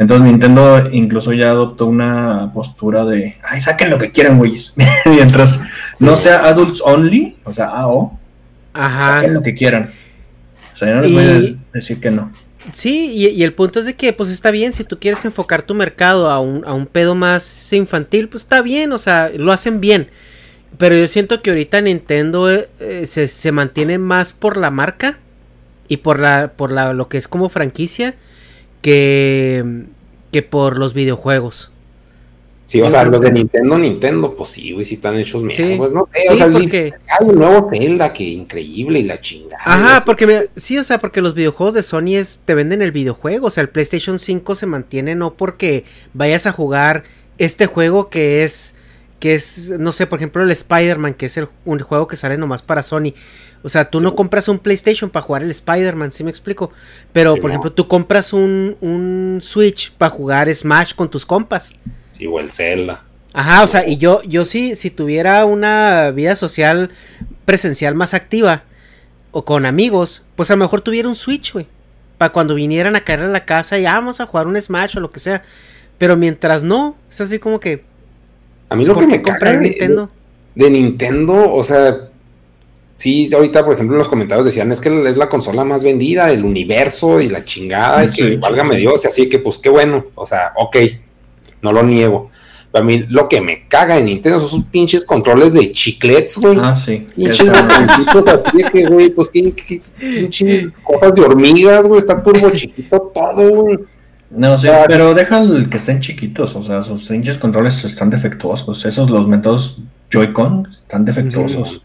Entonces 0.00 0.26
Nintendo 0.26 0.90
incluso 0.90 1.32
ya 1.32 1.50
adoptó 1.50 1.86
una 1.86 2.50
postura 2.52 3.04
de, 3.04 3.36
ay, 3.48 3.60
saquen 3.60 3.88
lo 3.88 3.98
que 3.98 4.10
quieran, 4.10 4.36
güeyes. 4.36 4.74
Mientras 5.06 5.60
no 6.00 6.16
sea 6.16 6.46
adults 6.46 6.82
only, 6.84 7.36
o 7.44 7.52
sea, 7.52 7.66
AO, 7.66 8.18
Ajá. 8.72 9.14
saquen 9.14 9.34
lo 9.34 9.42
que 9.44 9.54
quieran. 9.54 9.92
sea, 10.74 10.88
yo 10.88 10.96
no 10.96 11.02
les 11.02 11.12
voy 11.12 11.24
a 11.24 11.56
decir 11.72 12.00
que 12.00 12.10
no. 12.10 12.32
Sí, 12.72 13.12
y, 13.14 13.44
el 13.44 13.52
punto 13.52 13.78
es 13.78 13.86
de 13.86 13.94
que, 13.94 14.12
pues 14.12 14.30
está 14.30 14.50
bien, 14.50 14.72
si 14.72 14.82
tú 14.82 14.98
quieres 14.98 15.24
enfocar 15.24 15.62
tu 15.62 15.76
mercado 15.76 16.30
a 16.32 16.40
un, 16.40 16.64
a 16.66 16.74
un 16.74 16.86
pedo 16.86 17.14
más 17.14 17.72
infantil, 17.72 18.28
pues 18.28 18.42
está 18.42 18.60
bien, 18.60 18.90
o 18.90 18.98
sea, 18.98 19.30
lo 19.32 19.52
hacen 19.52 19.80
bien. 19.80 20.08
Pero 20.78 20.96
yo 20.96 21.06
siento 21.06 21.42
que 21.42 21.50
ahorita 21.50 21.80
Nintendo 21.80 22.50
eh, 22.50 22.68
eh, 22.80 23.06
se, 23.06 23.28
se, 23.28 23.52
mantiene 23.52 23.98
más 23.98 24.32
por 24.32 24.56
la 24.56 24.72
marca 24.72 25.20
y 25.90 25.98
por 25.98 26.20
la 26.20 26.52
por 26.56 26.70
la, 26.70 26.94
lo 26.94 27.08
que 27.08 27.18
es 27.18 27.26
como 27.26 27.48
franquicia 27.48 28.14
que, 28.80 29.82
que 30.30 30.42
por 30.42 30.78
los 30.78 30.94
videojuegos. 30.94 31.72
Sí, 32.64 32.80
o 32.80 32.88
sea, 32.88 33.04
los 33.04 33.20
de 33.20 33.32
Nintendo, 33.32 33.76
Nintendo, 33.76 34.36
pues 34.36 34.50
sí, 34.50 34.70
güey, 34.70 34.84
sí 34.84 34.94
están 34.94 35.18
hechos 35.18 35.42
mierda. 35.42 35.76
Pues, 35.76 35.90
no 35.90 36.08
sé, 36.12 36.32
o 36.32 36.36
sea, 36.36 36.48
porque... 36.48 36.92
hay 37.08 37.26
un 37.26 37.34
nuevo 37.34 37.68
Zelda 37.68 38.12
que 38.12 38.22
increíble 38.22 39.00
y 39.00 39.02
la 39.02 39.20
chingada. 39.20 39.60
Ajá, 39.64 40.04
porque 40.06 40.48
sí, 40.54 40.78
o 40.78 40.84
sea, 40.84 41.00
porque 41.00 41.20
los 41.20 41.34
videojuegos 41.34 41.74
de 41.74 41.82
Sony 41.82 42.14
es, 42.14 42.42
te 42.44 42.54
venden 42.54 42.80
el 42.80 42.92
videojuego, 42.92 43.48
o 43.48 43.50
sea, 43.50 43.62
el 43.62 43.70
PlayStation 43.70 44.20
5 44.20 44.54
se 44.54 44.66
mantiene 44.66 45.16
no 45.16 45.34
porque 45.34 45.82
vayas 46.14 46.46
a 46.46 46.52
jugar 46.52 47.02
este 47.38 47.66
juego 47.66 48.08
que 48.08 48.44
es 48.44 48.76
que 49.18 49.34
es, 49.34 49.70
no 49.78 49.92
sé, 49.92 50.06
por 50.06 50.20
ejemplo, 50.20 50.42
el 50.42 50.50
Spider-Man, 50.50 51.14
que 51.14 51.26
es 51.26 51.36
el, 51.36 51.48
un 51.64 51.80
juego 51.80 52.06
que 52.06 52.16
sale 52.16 52.38
nomás 52.38 52.62
para 52.62 52.82
Sony. 52.82 53.12
O 53.62 53.68
sea, 53.68 53.90
tú 53.90 54.00
no 54.00 54.14
compras 54.14 54.48
un 54.48 54.58
PlayStation 54.58 55.10
para 55.10 55.24
jugar 55.24 55.42
el 55.42 55.50
Spider-Man, 55.50 56.12
¿sí 56.12 56.24
me 56.24 56.30
explico? 56.30 56.72
Pero, 57.12 57.36
por 57.36 57.50
ejemplo, 57.50 57.72
tú 57.72 57.88
compras 57.88 58.32
un, 58.32 58.76
un 58.80 59.40
Switch 59.42 59.92
para 59.92 60.10
jugar 60.10 60.52
Smash 60.54 60.94
con 60.94 61.10
tus 61.10 61.26
compas. 61.26 61.74
Sí, 62.12 62.26
o 62.26 62.40
el 62.40 62.50
Zelda. 62.50 63.04
Ajá, 63.32 63.62
o 63.62 63.68
sea, 63.68 63.86
y 63.86 63.96
yo, 63.96 64.22
yo 64.22 64.44
sí, 64.44 64.74
si 64.74 64.90
tuviera 64.90 65.44
una 65.44 66.10
vida 66.10 66.36
social 66.36 66.90
presencial 67.44 67.94
más 67.94 68.14
activa, 68.14 68.64
o 69.32 69.44
con 69.44 69.66
amigos, 69.66 70.24
pues 70.36 70.50
a 70.50 70.54
lo 70.54 70.64
mejor 70.64 70.80
tuviera 70.80 71.08
un 71.08 71.16
Switch, 71.16 71.52
güey. 71.52 71.66
Para 72.18 72.32
cuando 72.32 72.54
vinieran 72.54 72.96
a 72.96 73.04
caer 73.04 73.20
a 73.20 73.28
la 73.28 73.44
casa 73.44 73.78
y 73.78 73.86
ah, 73.86 73.94
vamos 73.94 74.20
a 74.20 74.26
jugar 74.26 74.46
un 74.46 74.60
Smash 74.60 74.96
o 74.96 75.00
lo 75.00 75.10
que 75.10 75.20
sea. 75.20 75.42
Pero 75.98 76.16
mientras 76.16 76.64
no, 76.64 76.96
es 77.10 77.20
así 77.20 77.38
como 77.38 77.60
que, 77.60 77.84
a 78.68 78.76
mí 78.76 78.84
lo 78.84 78.96
que 78.96 79.06
me 79.06 79.22
caga 79.22 79.52
de 79.52 79.58
Nintendo? 79.58 80.10
De, 80.54 80.70
Nintendo, 80.70 81.52
o 81.52 81.62
sea, 81.62 82.09
sí, 83.00 83.30
ahorita, 83.32 83.64
por 83.64 83.72
ejemplo, 83.72 83.94
en 83.94 83.98
los 83.98 84.08
comentarios 84.08 84.44
decían, 84.44 84.70
es 84.70 84.80
que 84.80 85.08
es 85.08 85.16
la 85.16 85.30
consola 85.30 85.64
más 85.64 85.82
vendida 85.82 86.26
del 86.26 86.44
universo 86.44 87.18
y 87.18 87.30
la 87.30 87.42
chingada, 87.46 88.04
y 88.04 88.10
que 88.10 88.36
válgame 88.36 88.76
Dios, 88.76 89.04
y 89.04 89.08
así 89.08 89.28
que 89.28 89.38
pues 89.38 89.56
qué 89.56 89.70
bueno, 89.70 90.04
o 90.14 90.26
sea, 90.26 90.52
ok, 90.54 90.76
no 91.62 91.72
lo 91.72 91.82
niego. 91.82 92.30
Pero 92.70 92.84
a 92.84 92.86
mí 92.86 93.04
lo 93.08 93.26
que 93.26 93.40
me 93.40 93.66
caga 93.68 93.96
de 93.96 94.04
Nintendo 94.04 94.38
son 94.38 94.48
sus 94.50 94.64
pinches 94.64 95.04
controles 95.04 95.54
de 95.54 95.72
chiclets, 95.72 96.36
güey. 96.36 96.58
Ah, 96.60 96.74
sí. 96.74 97.08
Pinches 97.16 97.48
así 97.48 98.58
que, 98.70 98.86
güey, 98.86 99.08
pues 99.10 99.30
qué, 99.30 99.54
pinches 99.98 100.78
cosas 100.80 101.14
de 101.14 101.22
hormigas, 101.22 101.86
güey, 101.86 101.98
está 101.98 102.22
turbo 102.22 102.50
chiquito 102.50 103.12
todo, 103.14 103.62
güey. 103.62 103.78
No, 104.28 104.58
sí, 104.58 104.68
pero 104.86 105.14
deja 105.14 105.42
que 105.70 105.78
estén 105.78 106.00
chiquitos, 106.00 106.54
o 106.54 106.62
sea, 106.62 106.82
sus 106.82 107.04
pinches 107.04 107.38
controles 107.38 107.82
están 107.82 108.10
defectuosos. 108.10 108.84
Esos, 108.84 109.08
los 109.08 109.26
métodos 109.26 109.78
Joy-Con, 110.10 110.68
están 110.70 111.06
defectuosos. 111.06 111.82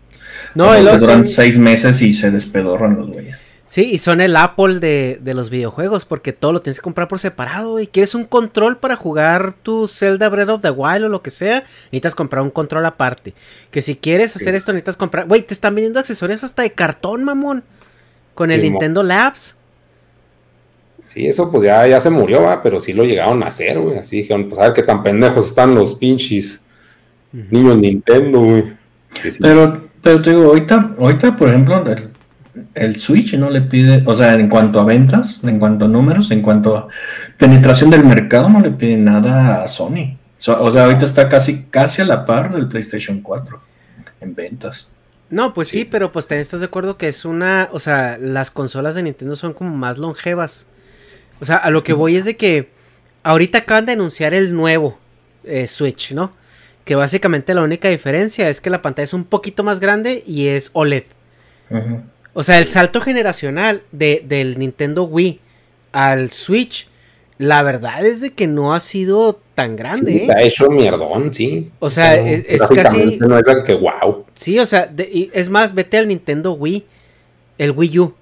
No, 0.56 0.70
o 0.70 0.98
duran 0.98 1.26
seis 1.26 1.58
meses 1.58 2.02
y 2.02 2.14
se 2.14 2.32
despedorran 2.32 2.98
los 2.98 3.10
güeyes. 3.10 3.38
Sí, 3.68 3.90
y 3.92 3.98
son 3.98 4.22
el 4.22 4.36
Apple 4.36 4.80
de, 4.80 5.18
de, 5.22 5.34
los 5.34 5.50
videojuegos, 5.50 6.06
porque 6.06 6.34
todo 6.34 6.54
lo 6.54 6.62
tienes 6.62 6.80
que 6.80 6.84
comprar 6.84 7.08
por 7.08 7.20
separado, 7.20 7.72
güey. 7.72 7.88
¿Quieres 7.88 8.14
un 8.14 8.24
control 8.24 8.78
para 8.78 8.96
jugar 8.96 9.54
tu 9.54 9.88
Zelda 9.88 10.30
Breath 10.30 10.50
of 10.50 10.62
the 10.62 10.70
Wild 10.70 11.06
o 11.06 11.10
lo 11.10 11.24
que 11.24 11.32
sea? 11.32 11.64
Necesitas 11.86 12.14
comprar 12.14 12.44
un 12.44 12.52
control 12.52 12.86
aparte. 12.86 13.34
Que 13.72 13.82
si 13.82 13.96
quieres 13.96 14.36
hacer 14.36 14.54
esto, 14.54 14.72
necesitas 14.72 14.98
comprar... 14.98 15.28
Güey, 15.28 15.42
te 15.42 15.56
están 15.56 15.74
vendiendo 15.74 16.00
accesorios 16.00 16.44
hasta 16.44 16.62
de 16.62 16.74
cartón, 16.74 17.24
mamón. 17.24 17.64
Con 18.36 18.52
el 18.52 18.62
Nintendo 18.62 19.02
Labs. 19.02 19.56
Sí, 21.08 21.26
eso 21.26 21.50
pues 21.50 21.64
ya, 21.64 21.88
ya 21.88 22.00
se 22.00 22.10
murió, 22.10 22.44
¿va? 22.44 22.62
pero 22.62 22.80
sí 22.80 22.94
lo 22.94 23.04
llegaron 23.04 23.42
a 23.42 23.48
hacer, 23.48 23.80
güey. 23.80 23.98
Así 23.98 24.18
dijeron, 24.18 24.48
pues 24.48 24.60
a 24.60 24.66
ver 24.66 24.74
qué 24.74 24.84
tan 24.84 25.02
pendejos 25.02 25.48
están 25.48 25.74
los 25.74 25.96
pinches 25.96 26.62
niños 27.32 27.78
Nintendo, 27.78 28.42
güey. 28.42 28.74
Pero, 29.40 29.90
pero 30.06 30.22
te 30.22 30.30
digo, 30.30 30.44
ahorita, 30.44 30.92
ahorita 31.00 31.36
por 31.36 31.50
ejemplo, 31.50 31.84
el, 32.76 33.02
Switch 33.02 33.34
no 33.40 33.50
le 33.50 33.62
pide, 33.62 34.04
o 34.06 34.14
sea, 34.14 34.36
en 34.36 34.50
cuanto 34.50 34.80
a 34.80 34.84
ventas, 34.84 35.40
en 35.44 35.58
cuanto 35.58 35.86
a 35.86 35.88
números, 35.88 36.30
en 36.30 36.44
cuanto 36.44 36.78
a 36.78 36.88
penetración 37.40 37.90
del 37.90 38.06
mercado, 38.06 38.48
no 38.48 38.60
le 38.60 38.70
pide 38.70 38.98
nada 38.98 39.64
a 39.64 39.68
Sony. 39.68 40.16
o 40.48 40.72
sea, 40.72 40.84
ahorita 40.84 41.06
está 41.06 41.28
casi, 41.28 41.64
casi 41.72 42.04
a 42.04 42.06
la 42.06 42.24
par 42.24 42.54
del 42.54 42.68
PlayStation 42.68 43.22
4 43.22 43.60
en 44.22 44.36
ventas. 44.36 44.90
No, 45.32 45.56
pues 45.56 45.70
sí, 45.70 45.86
pero 45.86 46.12
pues 46.12 46.28
también 46.28 46.42
estás 46.42 46.60
de 46.60 46.68
acuerdo 46.68 47.00
que 47.00 47.08
es 47.08 47.26
una, 47.26 47.70
o 47.72 47.80
sea, 47.80 48.20
las 48.20 48.52
consolas 48.52 48.94
de 48.94 49.02
Nintendo 49.02 49.36
son 49.36 49.56
como 49.56 49.76
más 49.76 49.98
longevas. 49.98 50.68
O 51.42 51.46
sea, 51.46 51.58
a 51.58 51.72
lo 51.72 51.84
que 51.84 51.94
voy 51.94 52.16
es 52.16 52.26
de 52.26 52.38
que 52.38 52.70
ahorita 53.24 53.58
acaban 53.58 53.88
de 53.88 53.94
anunciar 53.94 54.36
el 54.36 54.54
nuevo 54.54 55.00
eh, 55.46 55.66
Switch, 55.66 56.12
¿no? 56.12 56.32
Que 56.86 56.96
básicamente 56.96 57.54
la 57.54 57.64
única 57.64 57.90
diferencia 57.90 58.50
es 58.50 58.62
que 58.62 58.70
la 58.70 58.82
pantalla 58.82 59.04
es 59.04 59.14
un 59.14 59.26
poquito 59.26 59.64
más 59.64 59.80
grande 59.80 60.24
y 60.26 60.48
es 60.48 60.70
OLED. 60.74 61.04
O 62.34 62.44
sea, 62.44 62.60
el 62.60 62.68
salto 62.68 63.02
generacional 63.02 63.82
de, 63.92 64.24
del 64.26 64.60
Nintendo 64.60 65.04
Wii 65.04 65.40
al 65.92 66.32
Switch, 66.32 66.88
la 67.38 67.64
verdad 67.64 68.06
es 68.06 68.22
de 68.22 68.34
que 68.34 68.48
no 68.48 68.74
ha 68.74 68.80
sido 68.80 69.40
tan 69.56 69.76
grande. 69.76 70.12
Sí, 70.12 70.18
¿eh? 70.20 70.28
Ha 70.32 70.44
hecho 70.44 70.70
mierdón, 70.70 71.34
sí. 71.34 71.72
O 71.80 71.90
sea, 71.90 72.16
es, 72.16 72.62
casi. 72.68 73.18
No 73.18 73.38
es 73.40 73.46
que 73.66 73.74
wow. 73.74 74.26
Sí, 74.34 74.60
o 74.60 74.66
sea, 74.66 74.94
es 74.98 75.50
más, 75.50 75.74
vete 75.74 75.98
al 75.98 76.08
Nintendo 76.08 76.54
Wii, 76.54 76.86
el 77.58 77.72
Wii 77.72 78.00
U. 78.00 78.14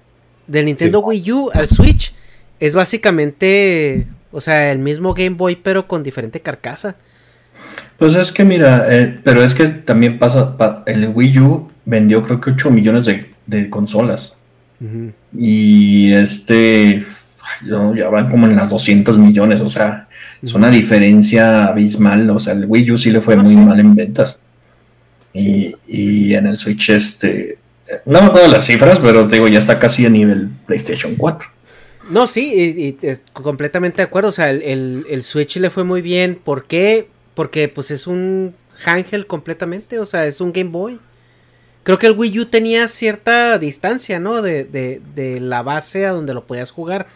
Del 0.46 0.66
Nintendo 0.66 1.00
Wii 1.00 1.32
U 1.32 1.50
al 1.52 1.68
Switch 1.68 2.14
es 2.60 2.74
básicamente, 2.74 4.06
o 4.30 4.40
sea, 4.40 4.70
el 4.70 4.78
mismo 4.78 5.14
Game 5.14 5.36
Boy 5.36 5.56
pero 5.56 5.88
con 5.88 6.02
diferente 6.02 6.40
carcasa. 6.40 6.96
Pues 7.98 8.14
es 8.16 8.32
que 8.32 8.44
mira, 8.44 8.86
eh, 8.90 9.20
pero 9.22 9.42
es 9.42 9.54
que 9.54 9.66
también 9.68 10.18
pasa, 10.18 10.56
el 10.86 11.08
Wii 11.08 11.38
U 11.38 11.70
vendió 11.84 12.22
creo 12.22 12.40
que 12.40 12.50
8 12.50 12.70
millones 12.70 13.06
de, 13.06 13.70
consolas. 13.70 14.34
Y 15.36 16.12
este, 16.12 17.04
ya 17.66 18.08
van 18.08 18.28
como 18.28 18.46
en 18.46 18.56
las 18.56 18.68
200 18.68 19.18
millones, 19.18 19.60
o 19.62 19.68
sea, 19.68 20.08
es 20.42 20.52
una 20.52 20.70
diferencia 20.70 21.66
abismal, 21.66 22.28
o 22.30 22.38
sea, 22.38 22.52
el 22.52 22.66
Wii 22.66 22.90
U 22.90 22.98
sí 22.98 23.10
le 23.10 23.20
fue 23.20 23.34
ah, 23.34 23.38
muy 23.38 23.56
mal 23.56 23.80
en 23.80 23.94
ventas. 23.94 24.40
Y, 25.32 25.74
y, 25.86 26.34
en 26.34 26.46
el 26.46 26.58
Switch, 26.58 26.90
este, 26.90 27.58
no 28.06 28.20
me 28.20 28.26
acuerdo 28.26 28.48
las 28.48 28.66
cifras, 28.66 28.98
pero 28.98 29.26
te 29.28 29.36
digo, 29.36 29.48
ya 29.48 29.58
está 29.58 29.78
casi 29.78 30.06
a 30.06 30.10
nivel 30.10 30.50
PlayStation 30.66 31.14
4. 31.16 31.48
No, 32.10 32.26
sí, 32.26 32.52
y, 33.02 33.16
completamente 33.32 33.98
de 33.98 34.04
acuerdo. 34.04 34.28
O 34.28 34.32
sea, 34.32 34.50
el, 34.50 35.22
Switch 35.22 35.56
le 35.56 35.70
fue 35.70 35.84
muy 35.84 36.02
bien. 36.02 36.38
¿Por 36.42 36.66
qué? 36.66 37.08
Porque 37.34 37.68
pues 37.68 37.90
es 37.90 38.06
un 38.06 38.54
handheld 38.84 39.26
completamente. 39.26 39.98
O 39.98 40.06
sea, 40.06 40.26
es 40.26 40.40
un 40.40 40.52
Game 40.52 40.70
Boy. 40.70 41.00
Creo 41.82 41.98
que 41.98 42.06
el 42.06 42.14
Wii 42.16 42.40
U 42.40 42.46
tenía 42.46 42.88
cierta 42.88 43.58
distancia, 43.58 44.18
¿no? 44.18 44.40
De, 44.40 44.64
de, 44.64 45.02
de 45.14 45.38
la 45.40 45.62
base 45.62 46.06
a 46.06 46.12
donde 46.12 46.32
lo 46.32 46.46
podías 46.46 46.70
jugar. 46.70 47.06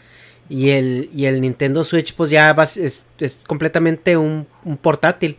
Y 0.51 0.71
el, 0.71 1.11
y 1.15 1.27
el 1.27 1.41
Nintendo 1.41 1.85
Switch, 1.85 2.15
pues 2.15 2.31
ya 2.31 2.57
es, 2.77 3.07
es 3.19 3.45
completamente 3.47 4.17
un, 4.17 4.47
portátil. 4.81 5.37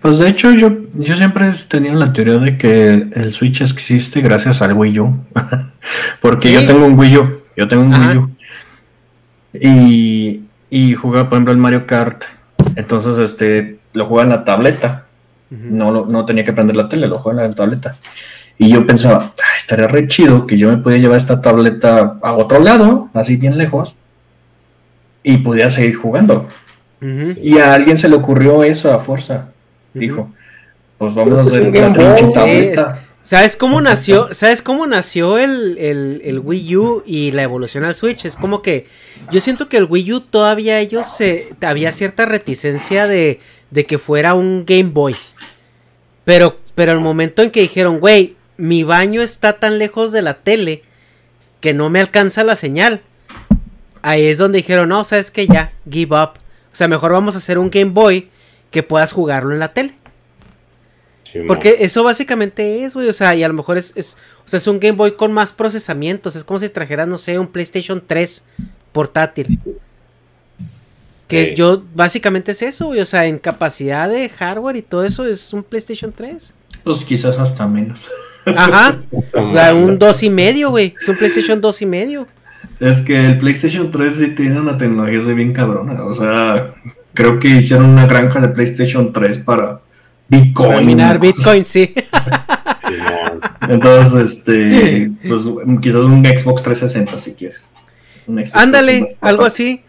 Pues 0.00 0.18
de 0.18 0.28
hecho, 0.28 0.50
yo, 0.52 0.70
yo 0.94 1.16
siempre 1.16 1.48
he 1.48 1.52
tenido 1.68 1.94
la 1.94 2.12
teoría 2.12 2.38
de 2.38 2.56
que 2.56 3.06
el 3.12 3.34
Switch 3.34 3.60
existe 3.60 4.22
gracias 4.22 4.62
al 4.62 4.72
Wii 4.72 5.00
U. 5.00 5.26
Porque 6.22 6.52
yo 6.52 6.66
tengo 6.66 6.86
un 6.86 6.98
Wii 6.98 7.16
U. 7.18 7.40
Yo 7.56 7.68
tengo 7.68 7.82
un 7.82 7.94
Wii 7.94 8.16
U. 8.16 8.30
Y, 9.52 10.42
y 10.70 10.94
jugaba, 10.94 11.28
por 11.28 11.36
ejemplo, 11.36 11.52
el 11.52 11.58
Mario 11.58 11.86
Kart. 11.86 12.24
Entonces, 12.76 13.18
este, 13.18 13.78
lo 13.92 14.06
jugaba 14.06 14.24
en 14.24 14.36
la 14.38 14.44
tableta. 14.44 15.04
no, 15.50 16.04
no 16.04 16.26
tenía 16.26 16.44
que 16.44 16.52
prender 16.52 16.76
la 16.76 16.88
tele, 16.88 17.06
lo 17.06 17.18
jugaba 17.18 17.42
en 17.42 17.50
la 17.50 17.54
tableta. 17.54 17.96
Y 18.58 18.70
yo 18.70 18.86
pensaba, 18.86 19.32
estaría 19.56 19.86
re 19.86 20.08
chido 20.08 20.44
que 20.44 20.58
yo 20.58 20.68
me 20.68 20.78
pudiera 20.78 21.00
llevar 21.00 21.16
esta 21.16 21.40
tableta 21.40 22.18
a 22.20 22.32
otro 22.32 22.58
lado, 22.58 23.08
así 23.14 23.36
bien 23.36 23.56
lejos, 23.56 23.96
y 25.22 25.38
pudiera 25.38 25.70
seguir 25.70 25.94
jugando. 25.94 26.48
Y 27.00 27.58
a 27.58 27.74
alguien 27.74 27.96
se 27.96 28.08
le 28.08 28.16
ocurrió 28.16 28.64
eso 28.64 28.92
a 28.92 28.98
fuerza. 28.98 29.50
Dijo, 29.94 30.30
pues 30.98 31.14
vamos 31.14 31.36
a 31.36 31.40
hacer 31.42 31.68
una 31.68 31.92
pinche 31.92 32.32
tableta. 32.34 32.98
¿Sabes 33.28 33.56
cómo 33.56 33.82
nació? 33.82 34.32
¿Sabes 34.32 34.62
cómo 34.62 34.86
nació 34.86 35.36
el, 35.36 36.40
Wii 36.42 36.76
U 36.78 37.02
y 37.04 37.30
la 37.32 37.42
evolución 37.42 37.84
al 37.84 37.94
Switch? 37.94 38.24
Es 38.24 38.36
como 38.36 38.62
que 38.62 38.86
yo 39.30 39.38
siento 39.40 39.68
que 39.68 39.76
el 39.76 39.84
Wii 39.84 40.12
U 40.14 40.20
todavía 40.22 40.80
ellos 40.80 41.14
se 41.14 41.54
había 41.60 41.92
cierta 41.92 42.24
reticencia 42.24 43.06
de, 43.06 43.38
de 43.70 43.84
que 43.84 43.98
fuera 43.98 44.32
un 44.32 44.64
Game 44.64 44.92
Boy. 44.94 45.14
Pero, 46.24 46.58
pero 46.74 46.92
el 46.92 47.00
momento 47.00 47.42
en 47.42 47.50
que 47.50 47.60
dijeron, 47.60 48.00
güey, 48.00 48.34
mi 48.56 48.82
baño 48.82 49.20
está 49.20 49.58
tan 49.58 49.78
lejos 49.78 50.10
de 50.10 50.22
la 50.22 50.38
tele 50.38 50.82
que 51.60 51.74
no 51.74 51.90
me 51.90 52.00
alcanza 52.00 52.44
la 52.44 52.56
señal. 52.56 53.02
Ahí 54.00 54.24
es 54.24 54.38
donde 54.38 54.56
dijeron, 54.56 54.88
no, 54.88 55.04
sabes 55.04 55.30
que 55.30 55.46
ya, 55.46 55.74
give 55.86 56.16
up. 56.16 56.38
O 56.72 56.76
sea, 56.76 56.88
mejor 56.88 57.12
vamos 57.12 57.34
a 57.34 57.38
hacer 57.38 57.58
un 57.58 57.68
Game 57.68 57.90
Boy 57.90 58.30
que 58.70 58.82
puedas 58.82 59.12
jugarlo 59.12 59.52
en 59.52 59.60
la 59.60 59.74
tele. 59.74 59.98
Porque 61.46 61.78
eso 61.80 62.02
básicamente 62.02 62.84
es, 62.84 62.94
güey. 62.94 63.08
O 63.08 63.12
sea, 63.12 63.34
y 63.34 63.42
a 63.42 63.48
lo 63.48 63.54
mejor 63.54 63.78
es, 63.78 63.92
es, 63.96 64.16
o 64.44 64.48
sea, 64.48 64.58
es 64.58 64.66
un 64.66 64.80
Game 64.80 64.96
Boy 64.96 65.12
con 65.16 65.32
más 65.32 65.52
procesamientos. 65.52 66.36
Es 66.36 66.44
como 66.44 66.58
si 66.58 66.68
trajeras, 66.68 67.08
no 67.08 67.18
sé, 67.18 67.38
un 67.38 67.48
PlayStation 67.48 68.02
3 68.06 68.44
portátil. 68.92 69.58
Que 71.26 71.54
yo, 71.54 71.82
básicamente 71.94 72.52
es 72.52 72.62
eso, 72.62 72.86
güey. 72.86 73.00
O 73.00 73.06
sea, 73.06 73.26
en 73.26 73.38
capacidad 73.38 74.08
de 74.08 74.28
hardware 74.28 74.76
y 74.76 74.82
todo 74.82 75.04
eso 75.04 75.26
es 75.26 75.52
un 75.52 75.62
PlayStation 75.62 76.12
3. 76.12 76.54
Pues 76.84 77.04
quizás 77.04 77.38
hasta 77.38 77.66
menos. 77.66 78.10
Ajá. 78.46 79.02
un 79.74 79.98
2 79.98 80.22
y 80.22 80.30
medio, 80.30 80.70
güey. 80.70 80.94
Es 80.98 81.08
un 81.08 81.16
PlayStation 81.16 81.60
2 81.60 81.82
y 81.82 81.86
medio. 81.86 82.26
Es 82.80 83.00
que 83.00 83.26
el 83.26 83.38
PlayStation 83.38 83.90
3 83.90 84.14
sí 84.14 84.28
tiene 84.34 84.60
una 84.60 84.78
tecnología 84.78 85.34
bien 85.34 85.52
cabrona. 85.52 86.04
O 86.04 86.14
sea, 86.14 86.74
creo 87.12 87.38
que 87.38 87.48
hicieron 87.48 87.86
una 87.86 88.06
granja 88.06 88.40
de 88.40 88.48
PlayStation 88.48 89.12
3 89.12 89.40
para 89.40 89.80
Bitcoin. 90.28 90.70
Para 90.70 90.82
minar 90.82 91.18
Bitcoin, 91.18 91.64
sí. 91.64 91.94
Entonces, 93.68 94.32
este, 94.32 95.10
pues 95.26 95.42
quizás 95.80 96.04
un 96.04 96.24
Xbox 96.24 96.62
360 96.62 97.18
si 97.18 97.32
quieres. 97.32 97.66
Ándale, 98.52 99.06
algo 99.20 99.44
así. 99.44 99.82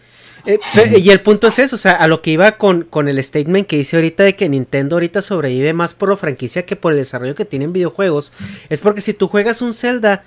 Eh, 0.45 0.59
y 0.97 1.09
el 1.09 1.21
punto 1.21 1.47
es 1.47 1.59
eso, 1.59 1.75
o 1.75 1.79
sea, 1.79 1.93
a 1.93 2.07
lo 2.07 2.21
que 2.21 2.31
iba 2.31 2.53
con, 2.53 2.83
con 2.83 3.07
el 3.09 3.21
statement 3.21 3.67
que 3.67 3.77
hice 3.77 3.97
ahorita 3.97 4.23
de 4.23 4.35
que 4.35 4.47
Nintendo 4.47 4.95
ahorita 4.95 5.21
sobrevive 5.21 5.73
más 5.73 5.93
por 5.93 6.09
la 6.09 6.17
franquicia 6.17 6.65
que 6.65 6.77
por 6.77 6.93
el 6.93 6.97
desarrollo 6.97 7.35
que 7.35 7.45
tienen 7.45 7.73
videojuegos, 7.73 8.31
es 8.69 8.79
porque 8.81 9.01
si 9.01 9.13
tú 9.13 9.27
juegas 9.27 9.61
un 9.61 9.73
Zelda, 9.73 10.23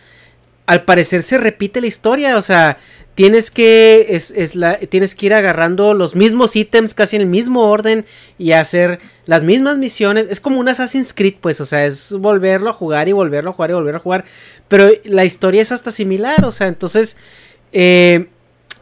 al 0.66 0.84
parecer 0.84 1.22
se 1.22 1.38
repite 1.38 1.80
la 1.80 1.86
historia, 1.86 2.36
o 2.36 2.42
sea, 2.42 2.78
tienes 3.14 3.50
que 3.50 4.06
es, 4.10 4.54
la, 4.54 4.78
tienes 4.78 5.14
que 5.14 5.26
ir 5.26 5.34
agarrando 5.34 5.92
los 5.92 6.14
mismos 6.14 6.56
ítems 6.56 6.94
casi 6.94 7.16
en 7.16 7.22
el 7.22 7.28
mismo 7.28 7.68
orden 7.70 8.06
y 8.38 8.52
hacer 8.52 9.00
las 9.26 9.42
mismas 9.42 9.76
misiones. 9.76 10.28
Es 10.30 10.40
como 10.40 10.58
un 10.58 10.68
Assassin's 10.68 11.12
Creed, 11.12 11.34
pues, 11.40 11.60
o 11.60 11.64
sea, 11.64 11.84
es 11.84 12.12
volverlo 12.12 12.70
a 12.70 12.72
jugar 12.72 13.08
y 13.08 13.12
volverlo 13.12 13.50
a 13.50 13.52
jugar 13.52 13.70
y 13.70 13.74
volverlo 13.74 13.98
a 13.98 14.02
jugar. 14.02 14.24
Pero 14.68 14.90
la 15.04 15.24
historia 15.24 15.62
es 15.62 15.72
hasta 15.72 15.90
similar, 15.90 16.44
o 16.44 16.52
sea, 16.52 16.68
entonces 16.68 17.16
eh, 17.72 18.28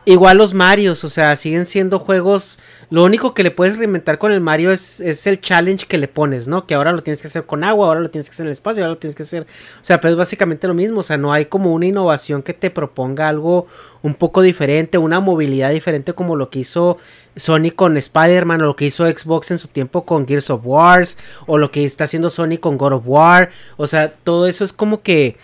igual 0.04 0.38
los 0.38 0.54
Marios, 0.54 1.04
o 1.04 1.08
sea, 1.08 1.36
siguen 1.36 1.66
siendo 1.66 1.98
juegos. 1.98 2.58
Lo 2.90 3.04
único 3.04 3.34
que 3.34 3.42
le 3.42 3.50
puedes 3.50 3.78
reinventar 3.78 4.18
con 4.18 4.32
el 4.32 4.40
Mario 4.40 4.72
es, 4.72 5.00
es, 5.00 5.26
el 5.26 5.40
challenge 5.40 5.86
que 5.86 5.98
le 5.98 6.08
pones, 6.08 6.48
¿no? 6.48 6.66
Que 6.66 6.74
ahora 6.74 6.92
lo 6.92 7.02
tienes 7.02 7.22
que 7.22 7.28
hacer 7.28 7.44
con 7.44 7.62
agua, 7.62 7.86
ahora 7.86 8.00
lo 8.00 8.10
tienes 8.10 8.28
que 8.28 8.34
hacer 8.34 8.44
en 8.44 8.48
el 8.48 8.52
espacio, 8.52 8.82
ahora 8.82 8.94
lo 8.94 8.98
tienes 8.98 9.14
que 9.14 9.22
hacer. 9.22 9.42
O 9.42 9.84
sea, 9.84 10.00
pero 10.00 10.12
es 10.12 10.16
básicamente 10.16 10.66
lo 10.66 10.74
mismo. 10.74 11.00
O 11.00 11.02
sea, 11.04 11.16
no 11.16 11.32
hay 11.32 11.46
como 11.46 11.72
una 11.72 11.86
innovación 11.86 12.42
que 12.42 12.54
te 12.54 12.70
proponga 12.70 13.28
algo 13.28 13.66
un 14.02 14.14
poco 14.14 14.42
diferente, 14.42 14.98
una 14.98 15.20
movilidad 15.20 15.70
diferente 15.70 16.14
como 16.14 16.34
lo 16.34 16.50
que 16.50 16.60
hizo 16.60 16.96
Sony 17.36 17.70
con 17.74 17.96
Spider-Man, 17.96 18.62
o 18.62 18.66
lo 18.66 18.76
que 18.76 18.86
hizo 18.86 19.08
Xbox 19.08 19.50
en 19.50 19.58
su 19.58 19.68
tiempo 19.68 20.04
con 20.04 20.26
Gears 20.26 20.50
of 20.50 20.62
Wars, 20.64 21.18
o 21.46 21.58
lo 21.58 21.70
que 21.70 21.84
está 21.84 22.04
haciendo 22.04 22.30
Sony 22.30 22.56
con 22.58 22.78
God 22.78 22.94
of 22.94 23.02
War. 23.06 23.50
O 23.76 23.86
sea, 23.86 24.12
todo 24.12 24.48
eso 24.48 24.64
es 24.64 24.72
como 24.72 25.02
que 25.02 25.36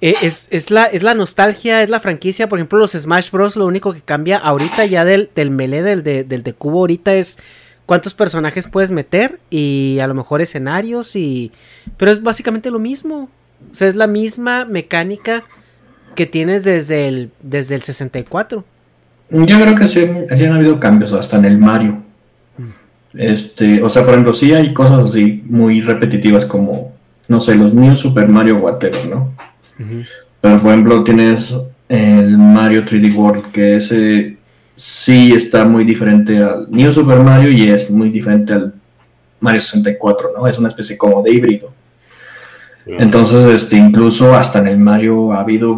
eh, 0.00 0.14
es, 0.22 0.70
la, 0.70 0.84
es 0.84 1.02
la 1.02 1.14
nostalgia, 1.14 1.82
es 1.82 1.90
la 1.90 2.00
franquicia. 2.00 2.48
Por 2.48 2.58
ejemplo, 2.58 2.78
los 2.78 2.92
Smash 2.92 3.30
Bros. 3.30 3.56
Lo 3.56 3.66
único 3.66 3.92
que 3.92 4.00
cambia 4.02 4.38
ahorita 4.38 4.84
ya 4.86 5.04
del, 5.04 5.30
del 5.34 5.50
melee, 5.50 5.82
del 5.82 6.02
de, 6.02 6.24
del 6.24 6.42
de 6.42 6.52
cubo, 6.52 6.80
ahorita 6.80 7.14
es 7.14 7.38
cuántos 7.86 8.14
personajes 8.14 8.66
puedes 8.66 8.90
meter 8.90 9.40
y 9.48 9.98
a 10.00 10.06
lo 10.06 10.14
mejor 10.14 10.40
escenarios 10.40 11.16
y... 11.16 11.52
Pero 11.96 12.10
es 12.10 12.22
básicamente 12.22 12.70
lo 12.70 12.78
mismo. 12.78 13.30
O 13.70 13.74
sea, 13.74 13.88
es 13.88 13.96
la 13.96 14.06
misma 14.06 14.64
mecánica 14.66 15.44
que 16.14 16.26
tienes 16.26 16.64
desde 16.64 17.08
el, 17.08 17.30
desde 17.42 17.74
el 17.74 17.82
64. 17.82 18.64
Yo 19.30 19.60
creo 19.60 19.74
que 19.74 19.88
sí, 19.88 20.06
han 20.30 20.52
habido 20.52 20.78
cambios 20.78 21.12
hasta 21.12 21.36
en 21.36 21.46
el 21.46 21.58
Mario. 21.58 22.02
Este, 23.14 23.82
o 23.82 23.88
sea, 23.88 24.02
por 24.02 24.12
ejemplo, 24.12 24.32
sí 24.32 24.52
hay 24.52 24.74
cosas 24.74 25.10
así 25.10 25.42
muy 25.46 25.80
repetitivas 25.80 26.44
como, 26.44 26.92
no 27.28 27.40
sé, 27.40 27.54
los 27.54 27.72
New 27.72 27.96
Super 27.96 28.28
Mario 28.28 28.56
Whatever, 28.56 29.06
¿no? 29.06 29.32
Pero 30.40 30.60
por 30.60 30.70
ejemplo 30.70 31.04
tienes 31.04 31.54
el 31.88 32.36
Mario 32.38 32.84
3D 32.84 33.14
World, 33.14 33.50
que 33.52 33.76
ese 33.76 34.36
sí 34.74 35.32
está 35.32 35.64
muy 35.64 35.84
diferente 35.84 36.42
al 36.42 36.70
New 36.70 36.92
Super 36.92 37.20
Mario 37.20 37.50
y 37.50 37.68
es 37.68 37.90
muy 37.90 38.10
diferente 38.10 38.52
al 38.52 38.74
Mario 39.40 39.60
64, 39.60 40.32
¿no? 40.36 40.46
Es 40.46 40.58
una 40.58 40.68
especie 40.68 40.96
como 40.96 41.22
de 41.22 41.32
híbrido. 41.32 41.72
Entonces, 42.86 43.46
este, 43.46 43.76
incluso 43.76 44.34
hasta 44.34 44.60
en 44.60 44.68
el 44.68 44.78
Mario 44.78 45.32
ha 45.32 45.40
habido 45.40 45.76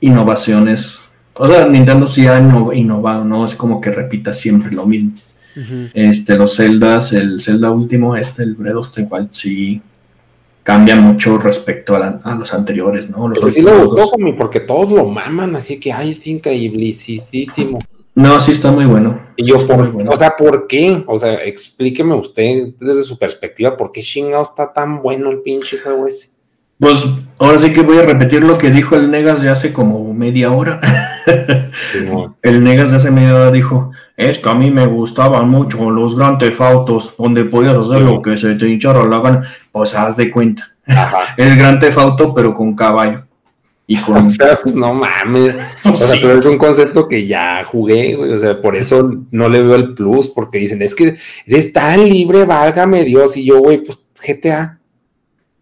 innovaciones. 0.00 1.10
O 1.34 1.46
sea, 1.46 1.66
Nintendo 1.66 2.06
sí 2.06 2.26
ha 2.26 2.38
innovado, 2.38 3.24
¿no? 3.24 3.44
Es 3.44 3.54
como 3.54 3.80
que 3.80 3.90
repita 3.90 4.32
siempre 4.32 4.72
lo 4.72 4.86
mismo. 4.86 5.12
Este, 5.94 6.36
los 6.36 6.56
Zeldas, 6.56 7.12
el 7.12 7.40
Zelda 7.40 7.70
último, 7.70 8.16
este, 8.16 8.42
el 8.42 8.54
Breath 8.54 8.76
of 8.76 8.92
the 8.92 9.02
Wild, 9.02 9.28
sí 9.30 9.82
cambia 10.66 10.96
mucho 10.96 11.38
respecto 11.38 11.94
a, 11.94 12.34
los 12.34 12.52
anteriores, 12.52 13.08
¿no? 13.08 13.28
Los 13.28 13.54
sí 13.54 13.62
lo 13.62 13.86
gustó, 13.86 14.10
porque 14.36 14.58
todos 14.58 14.90
lo 14.90 15.04
maman, 15.04 15.54
así 15.54 15.78
que, 15.78 15.92
ay, 15.92 16.10
es 16.10 16.26
increíbleísimo. 16.26 17.78
No, 18.16 18.40
sí 18.40 18.50
está 18.50 18.72
muy 18.72 18.84
bueno. 18.84 19.20
Y 19.36 19.44
yo, 19.44 19.58
o 19.58 20.16
sea, 20.16 20.34
¿por 20.36 20.66
qué? 20.66 21.04
O 21.06 21.16
sea, 21.18 21.34
explíqueme 21.44 22.14
usted 22.14 22.70
desde 22.80 23.04
su 23.04 23.16
perspectiva, 23.16 23.76
¿por 23.76 23.92
qué 23.92 24.02
chingado 24.02 24.42
está 24.42 24.72
tan 24.72 25.02
bueno 25.02 25.30
el 25.30 25.40
pinche 25.42 25.78
juego 25.78 26.08
ese? 26.08 26.30
Pues 26.80 27.04
ahora 27.38 27.60
sí 27.60 27.72
que 27.72 27.82
voy 27.82 27.98
a 27.98 28.02
repetir 28.02 28.42
lo 28.42 28.58
que 28.58 28.72
dijo 28.72 28.96
el 28.96 29.08
Negas 29.12 29.42
de 29.42 29.50
hace 29.50 29.72
como 29.72 30.12
media 30.14 30.50
hora. 30.50 30.80
el 32.42 32.64
Negas 32.64 32.90
de 32.90 32.96
hace 32.96 33.12
media 33.12 33.36
hora 33.36 33.52
dijo, 33.52 33.92
es 34.16 34.38
que 34.38 34.48
a 34.48 34.54
mí 34.54 34.70
me 34.70 34.86
gustaban 34.86 35.48
mucho 35.48 35.90
los 35.90 36.16
grandes 36.16 36.60
autos 36.60 37.14
donde 37.18 37.44
podías 37.44 37.76
hacer 37.76 38.00
lo 38.00 38.22
que 38.22 38.36
se 38.38 38.54
te 38.54 38.68
hinchara 38.68 39.04
la 39.04 39.18
gana. 39.20 39.42
Pues 39.70 39.94
haz 39.94 40.16
de 40.16 40.30
cuenta. 40.30 40.74
el 41.36 41.56
gran 41.56 41.78
tefauto 41.78 42.32
pero 42.34 42.54
con 42.54 42.74
caballo. 42.74 43.26
Y 43.86 43.98
con... 43.98 44.16
O 44.26 44.30
sea, 44.30 44.56
pues 44.56 44.74
no 44.74 44.94
mames. 44.94 45.54
O 45.84 45.94
sea, 45.94 46.18
pero 46.20 46.38
es 46.38 46.46
un 46.46 46.58
concepto 46.58 47.06
que 47.06 47.26
ya 47.26 47.62
jugué, 47.64 48.14
güey. 48.14 48.32
O 48.32 48.38
sea, 48.38 48.60
por 48.60 48.74
eso 48.74 49.10
no 49.30 49.48
le 49.48 49.62
veo 49.62 49.74
el 49.74 49.94
plus, 49.94 50.28
porque 50.28 50.58
dicen, 50.58 50.80
es 50.80 50.94
que 50.94 51.16
eres 51.46 51.72
tan 51.72 52.08
libre, 52.08 52.46
válgame 52.46 53.04
Dios. 53.04 53.36
Y 53.36 53.44
yo, 53.44 53.58
güey, 53.58 53.84
pues 53.84 53.98
GTA 54.26 54.78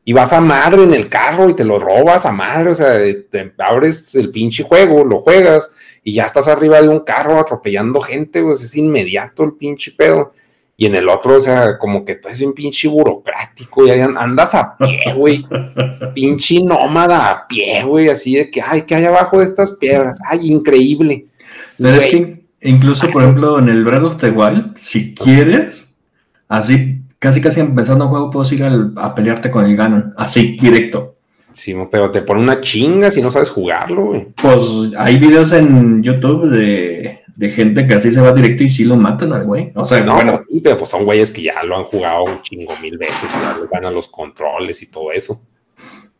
y 0.04 0.12
vas 0.12 0.32
a 0.32 0.40
madre 0.40 0.84
en 0.84 0.92
el 0.92 1.08
carro 1.08 1.48
y 1.48 1.56
te 1.56 1.64
lo 1.64 1.78
robas 1.78 2.26
a 2.26 2.32
madre, 2.32 2.70
o 2.70 2.74
sea, 2.74 2.98
te 3.30 3.54
abres 3.58 4.14
el 4.14 4.30
pinche 4.30 4.62
juego, 4.62 5.02
lo 5.02 5.18
juegas 5.18 5.70
y 6.04 6.12
ya 6.12 6.24
estás 6.24 6.46
arriba 6.48 6.80
de 6.80 6.88
un 6.88 7.00
carro 7.00 7.40
atropellando 7.40 8.00
gente, 8.00 8.42
pues 8.42 8.62
es 8.62 8.76
inmediato 8.76 9.42
el 9.42 9.54
pinche 9.54 9.90
pedo. 9.90 10.34
Y 10.76 10.86
en 10.86 10.96
el 10.96 11.08
otro, 11.08 11.36
o 11.36 11.40
sea, 11.40 11.78
como 11.78 12.04
que 12.04 12.16
tú 12.16 12.28
eres 12.28 12.40
un 12.40 12.52
pinche 12.52 12.88
burocrático 12.88 13.86
y 13.86 13.90
andas 13.90 14.54
a 14.54 14.76
pie, 14.76 15.00
güey. 15.16 15.46
pinche 16.14 16.60
nómada 16.62 17.30
a 17.30 17.48
pie, 17.48 17.84
güey, 17.84 18.08
así 18.08 18.34
de 18.34 18.50
que, 18.50 18.60
ay, 18.60 18.82
¿qué 18.82 18.96
hay 18.96 19.04
abajo 19.04 19.38
de 19.38 19.44
estas 19.44 19.70
piedras? 19.72 20.18
Ay, 20.28 20.50
increíble. 20.50 21.26
es 21.78 22.06
que 22.06 22.44
incluso, 22.60 23.08
por 23.10 23.22
ejemplo, 23.22 23.58
en 23.58 23.68
el 23.68 23.84
Breath 23.84 24.02
of 24.02 24.16
the 24.18 24.30
Wild, 24.30 24.76
si 24.76 25.14
quieres, 25.14 25.88
así 26.48 27.00
casi 27.24 27.40
casi 27.40 27.60
empezando 27.60 28.04
un 28.04 28.10
juego 28.10 28.28
puedes 28.28 28.52
ir 28.52 28.62
a 28.96 29.14
pelearte 29.14 29.50
con 29.50 29.64
el 29.64 29.74
Ganon, 29.74 30.12
así, 30.18 30.58
directo. 30.60 31.13
Sí, 31.54 31.72
pero 31.90 32.10
te 32.10 32.20
pone 32.20 32.40
una 32.40 32.60
chinga 32.60 33.12
si 33.12 33.22
no 33.22 33.30
sabes 33.30 33.48
jugarlo, 33.48 34.06
güey. 34.06 34.26
Pues 34.42 34.92
hay 34.98 35.18
videos 35.18 35.52
en 35.52 36.02
YouTube 36.02 36.50
de, 36.50 37.20
gente 37.52 37.86
que 37.86 37.94
así 37.94 38.10
se 38.10 38.20
va 38.20 38.32
directo 38.32 38.64
y 38.64 38.70
sí 38.70 38.84
lo 38.84 38.96
matan 38.96 39.32
al 39.32 39.44
güey. 39.44 39.70
O 39.76 39.84
sea, 39.84 40.00
no, 40.00 40.16
bueno, 40.16 40.34
sí, 40.34 40.60
pero 40.60 40.78
pues 40.78 40.90
son 40.90 41.04
güeyes 41.04 41.30
que 41.30 41.42
ya 41.42 41.62
lo 41.62 41.76
han 41.76 41.84
jugado 41.84 42.24
un 42.24 42.42
chingo 42.42 42.74
mil 42.82 42.98
veces, 42.98 43.30
ya 43.30 43.56
les 43.60 43.70
ganan 43.70 43.94
los 43.94 44.08
controles 44.08 44.82
y 44.82 44.90
todo 44.90 45.12
eso. 45.12 45.40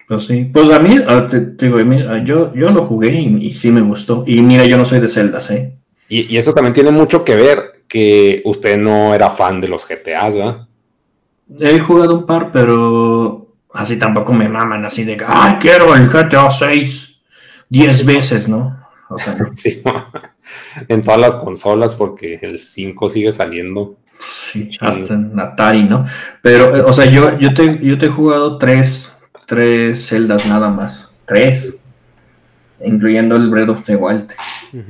Pues 0.07 0.25
sí, 0.25 0.45
pues 0.53 0.71
a 0.71 0.79
mí, 0.79 0.99
te, 1.29 1.67
digo, 1.67 1.81
yo, 2.25 2.55
yo 2.55 2.71
lo 2.71 2.87
jugué 2.87 3.13
y, 3.13 3.53
sí 3.55 3.73
me 3.73 3.81
gustó. 3.81 4.23
Y 4.29 4.41
mira, 4.41 4.67
yo 4.67 4.77
no 4.77 4.85
soy 4.85 5.01
de 5.01 5.09
Zelda, 5.09 5.41
¿eh? 5.51 5.75
Y, 6.09 6.33
y, 6.33 6.37
eso 6.37 6.55
también 6.55 6.75
tiene 6.75 6.93
mucho 6.93 7.25
que 7.25 7.35
ver 7.35 7.83
que 7.89 8.41
usted 8.45 8.79
no 8.79 9.15
era 9.15 9.31
fan 9.31 9.61
de 9.61 9.69
los 9.69 9.89
GTAs, 9.89 10.37
¿verdad? 10.37 10.69
He 11.61 11.81
jugado 11.81 12.19
un 12.19 12.27
par, 12.27 12.53
pero 12.53 13.44
así 13.75 13.97
tampoco 13.97 14.33
me 14.33 14.49
maman, 14.49 14.85
así 14.85 15.05
de, 15.05 15.19
¡ay, 15.27 15.57
quiero 15.61 15.95
el 15.95 16.09
GTA 16.09 16.51
6 16.51 17.23
10 17.69 18.07
veces, 18.07 18.49
¿no? 18.49 18.77
O 19.09 19.19
sea, 19.19 19.37
sí, 19.55 19.83
en 20.89 21.03
todas 21.03 21.21
las 21.21 21.35
consolas, 21.37 21.95
porque 21.95 22.39
el 22.43 22.59
5 22.59 23.09
sigue 23.09 23.33
saliendo. 23.33 23.97
Sí, 24.23 24.71
hasta 24.81 25.15
en 25.15 25.39
Atari, 25.39 25.83
¿no? 25.83 26.07
Pero, 26.41 26.77
eh, 26.77 26.81
o 26.81 26.93
sea, 26.93 27.05
yo, 27.07 27.39
yo, 27.39 27.53
te, 27.53 27.85
yo 27.85 27.99
te 27.99 28.07
he 28.07 28.09
jugado 28.09 28.59
tres, 28.59 29.19
tres 29.47 30.07
celdas 30.07 30.47
nada 30.47 30.71
más. 30.71 31.11
Tres. 31.27 31.81
Incluyendo 32.83 33.37
el 33.37 33.51
Breath 33.51 33.71
of 33.71 33.85
the 33.85 33.97
Wild. 33.97 34.33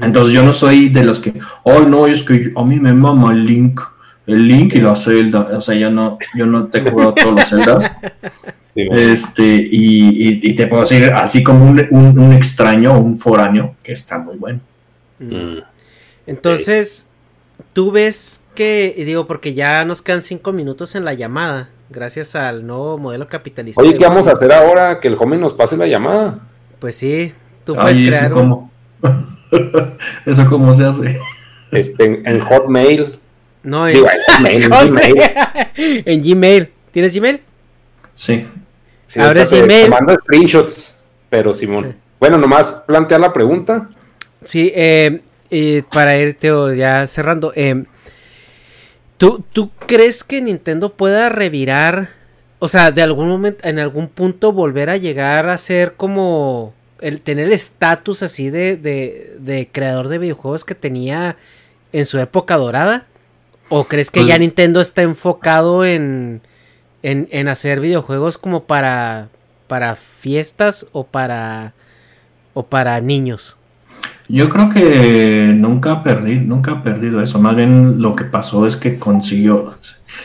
Entonces 0.01 0.33
yo 0.33 0.43
no 0.43 0.53
soy 0.53 0.89
de 0.91 1.05
los 1.05 1.21
que, 1.21 1.33
ay, 1.65 1.87
no, 1.87 2.07
es 2.07 2.23
que 2.23 2.53
a 2.55 2.65
mí 2.65 2.79
me 2.79 2.93
mama 2.93 3.33
el 3.33 3.45
Link 3.45 3.81
el 4.27 4.47
Link 4.47 4.75
y 4.75 4.81
la 4.81 4.97
Zelda. 4.97 5.41
O 5.53 5.61
sea, 5.61 5.75
yo 5.75 5.91
no, 5.91 6.19
yo 6.35 6.47
no 6.47 6.67
te 6.67 6.79
he 6.79 6.91
jugado 6.91 7.15
todos 7.15 7.53
los 7.53 7.85
Este, 8.77 9.43
y, 9.71 10.55
te 10.57 10.67
puedo 10.67 10.83
decir, 10.83 11.05
así 11.15 11.43
como 11.45 11.65
un, 11.67 11.87
un, 12.19 12.33
extraño, 12.33 12.99
un 12.99 13.17
foráneo, 13.17 13.77
que 13.83 13.93
está 13.93 14.19
muy 14.19 14.37
bueno. 14.37 14.61
Mm. 15.21 15.59
Entonces, 16.27 17.09
tú 17.73 17.93
ves 17.93 18.43
que, 18.55 18.95
digo, 18.97 19.27
porque 19.27 19.55
ya 19.55 19.85
nos 19.85 20.03
quedan 20.03 20.23
cinco 20.23 20.53
minutos 20.53 20.95
en 20.95 21.05
la 21.05 21.15
llamada. 21.15 21.71
gracias 21.91 22.35
al 22.35 22.67
nuevo 22.67 22.99
modelo 22.99 23.27
capitalista. 23.29 23.81
Oye, 23.81 23.97
¿qué 23.97 24.05
vamos 24.05 24.27
a 24.27 24.33
hacer 24.33 24.53
ahora? 24.53 24.99
Que 25.01 25.09
el 25.09 25.17
homie 25.19 25.39
nos 25.39 25.53
pase 25.55 25.77
la 25.77 25.87
llamada. 25.87 26.41
Pues 26.81 26.97
sí, 26.97 27.33
tú 27.65 27.75
puedes 27.75 27.97
Ay, 27.99 28.07
crear 28.09 28.25
¿eso 28.27 28.35
un- 28.37 28.41
cómo? 28.41 28.71
¿Eso 30.27 30.47
cómo 30.49 30.75
se 30.75 30.85
hace? 30.85 31.19
Este, 31.71 32.05
en, 32.05 32.27
en 32.27 32.41
Hotmail. 32.41 33.19
No, 33.63 33.87
Digo, 33.87 34.07
en... 34.09 34.47
en 34.47 34.61
Gmail, 34.61 34.63
en 34.65 34.71
Gmail. 34.91 35.23
en 36.07 36.23
Gmail. 36.23 36.69
¿Tienes 36.91 37.15
Gmail? 37.17 37.41
Sí. 38.15 38.47
Sí, 39.07 39.21
Abres 39.21 39.51
Gmail. 39.51 39.89
mando 39.91 40.15
screenshots, 40.15 40.97
pero 41.31 41.53
Simón. 41.55 41.97
Bueno, 42.21 42.39
nomás 42.39 42.83
plantear 42.87 43.21
la 43.21 43.33
pregunta. 43.33 43.89
Sí, 44.45 44.73
eh, 44.75 45.21
para 45.93 46.17
irte 46.19 46.51
ya 46.77 47.07
cerrando, 47.07 47.53
eh, 47.55 47.85
¿tú, 49.19 49.45
¿tú 49.53 49.71
crees 49.87 50.25
que 50.25 50.41
Nintendo 50.41 50.93
pueda 50.95 51.29
revirar, 51.29 52.09
o 52.59 52.69
sea, 52.69 52.91
de 52.91 53.03
algún 53.03 53.29
momento, 53.29 53.67
en 53.69 53.79
algún 53.79 54.09
punto 54.09 54.53
volver 54.53 54.91
a 54.91 54.97
llegar 54.97 55.49
a 55.49 55.59
ser 55.59 55.95
como 55.95 56.75
el 57.01 57.21
tener 57.21 57.47
el 57.47 57.53
estatus 57.53 58.23
así 58.23 58.51
de, 58.51 58.77
de, 58.77 59.37
de 59.39 59.69
creador 59.71 60.09
de 60.09 60.19
videojuegos 60.19 60.65
que 60.65 60.75
tenía 60.75 61.37
en 61.93 62.07
su 62.07 62.19
época 62.19 62.57
dorada? 62.57 63.07
¿O 63.69 63.85
crees 63.85 64.11
que 64.11 64.21
Pues- 64.21 64.29
ya 64.29 64.39
Nintendo 64.39 64.81
está 64.81 65.03
enfocado 65.03 65.85
en, 65.85 66.43
en, 67.05 67.29
en 67.31 67.49
hacer 67.49 67.81
videojuegos 67.81 68.39
como 68.39 68.65
para, 68.65 69.29
para 69.69 69.95
fiestas 69.95 70.87
o 70.93 71.05
para, 71.05 71.75
o 72.55 72.65
para 72.65 73.01
niños? 73.01 73.57
Yo 74.27 74.49
creo 74.49 74.71
que 74.71 75.53
nunca 75.55 75.93
ha 75.93 76.03
perdido, 76.03 76.41
nunca 76.47 76.73
ha 76.73 76.83
perdido 76.83 77.21
eso. 77.21 77.39
Más 77.39 77.55
bien 77.55 78.01
lo 78.01 78.15
que 78.15 78.25
pasó 78.25 78.67
es 78.67 78.75
que 78.77 78.99
consiguió, 78.99 79.77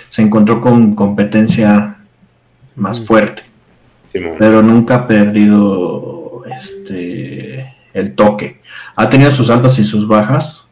se 0.10 0.22
encontró 0.22 0.62
con 0.62 0.94
competencia 0.94 1.98
más 2.78 3.02
Mm. 3.02 3.06
fuerte, 3.06 3.44
Simón. 4.14 4.36
pero 4.40 4.62
nunca 4.64 4.96
ha 4.96 5.08
perdido 5.08 6.44
este 6.46 7.76
el 7.94 8.16
toque. 8.16 8.62
Ha 8.96 9.10
tenido 9.10 9.32
sus 9.32 9.50
altas 9.50 9.78
y 9.80 9.84
sus 9.84 10.08
bajas. 10.08 10.69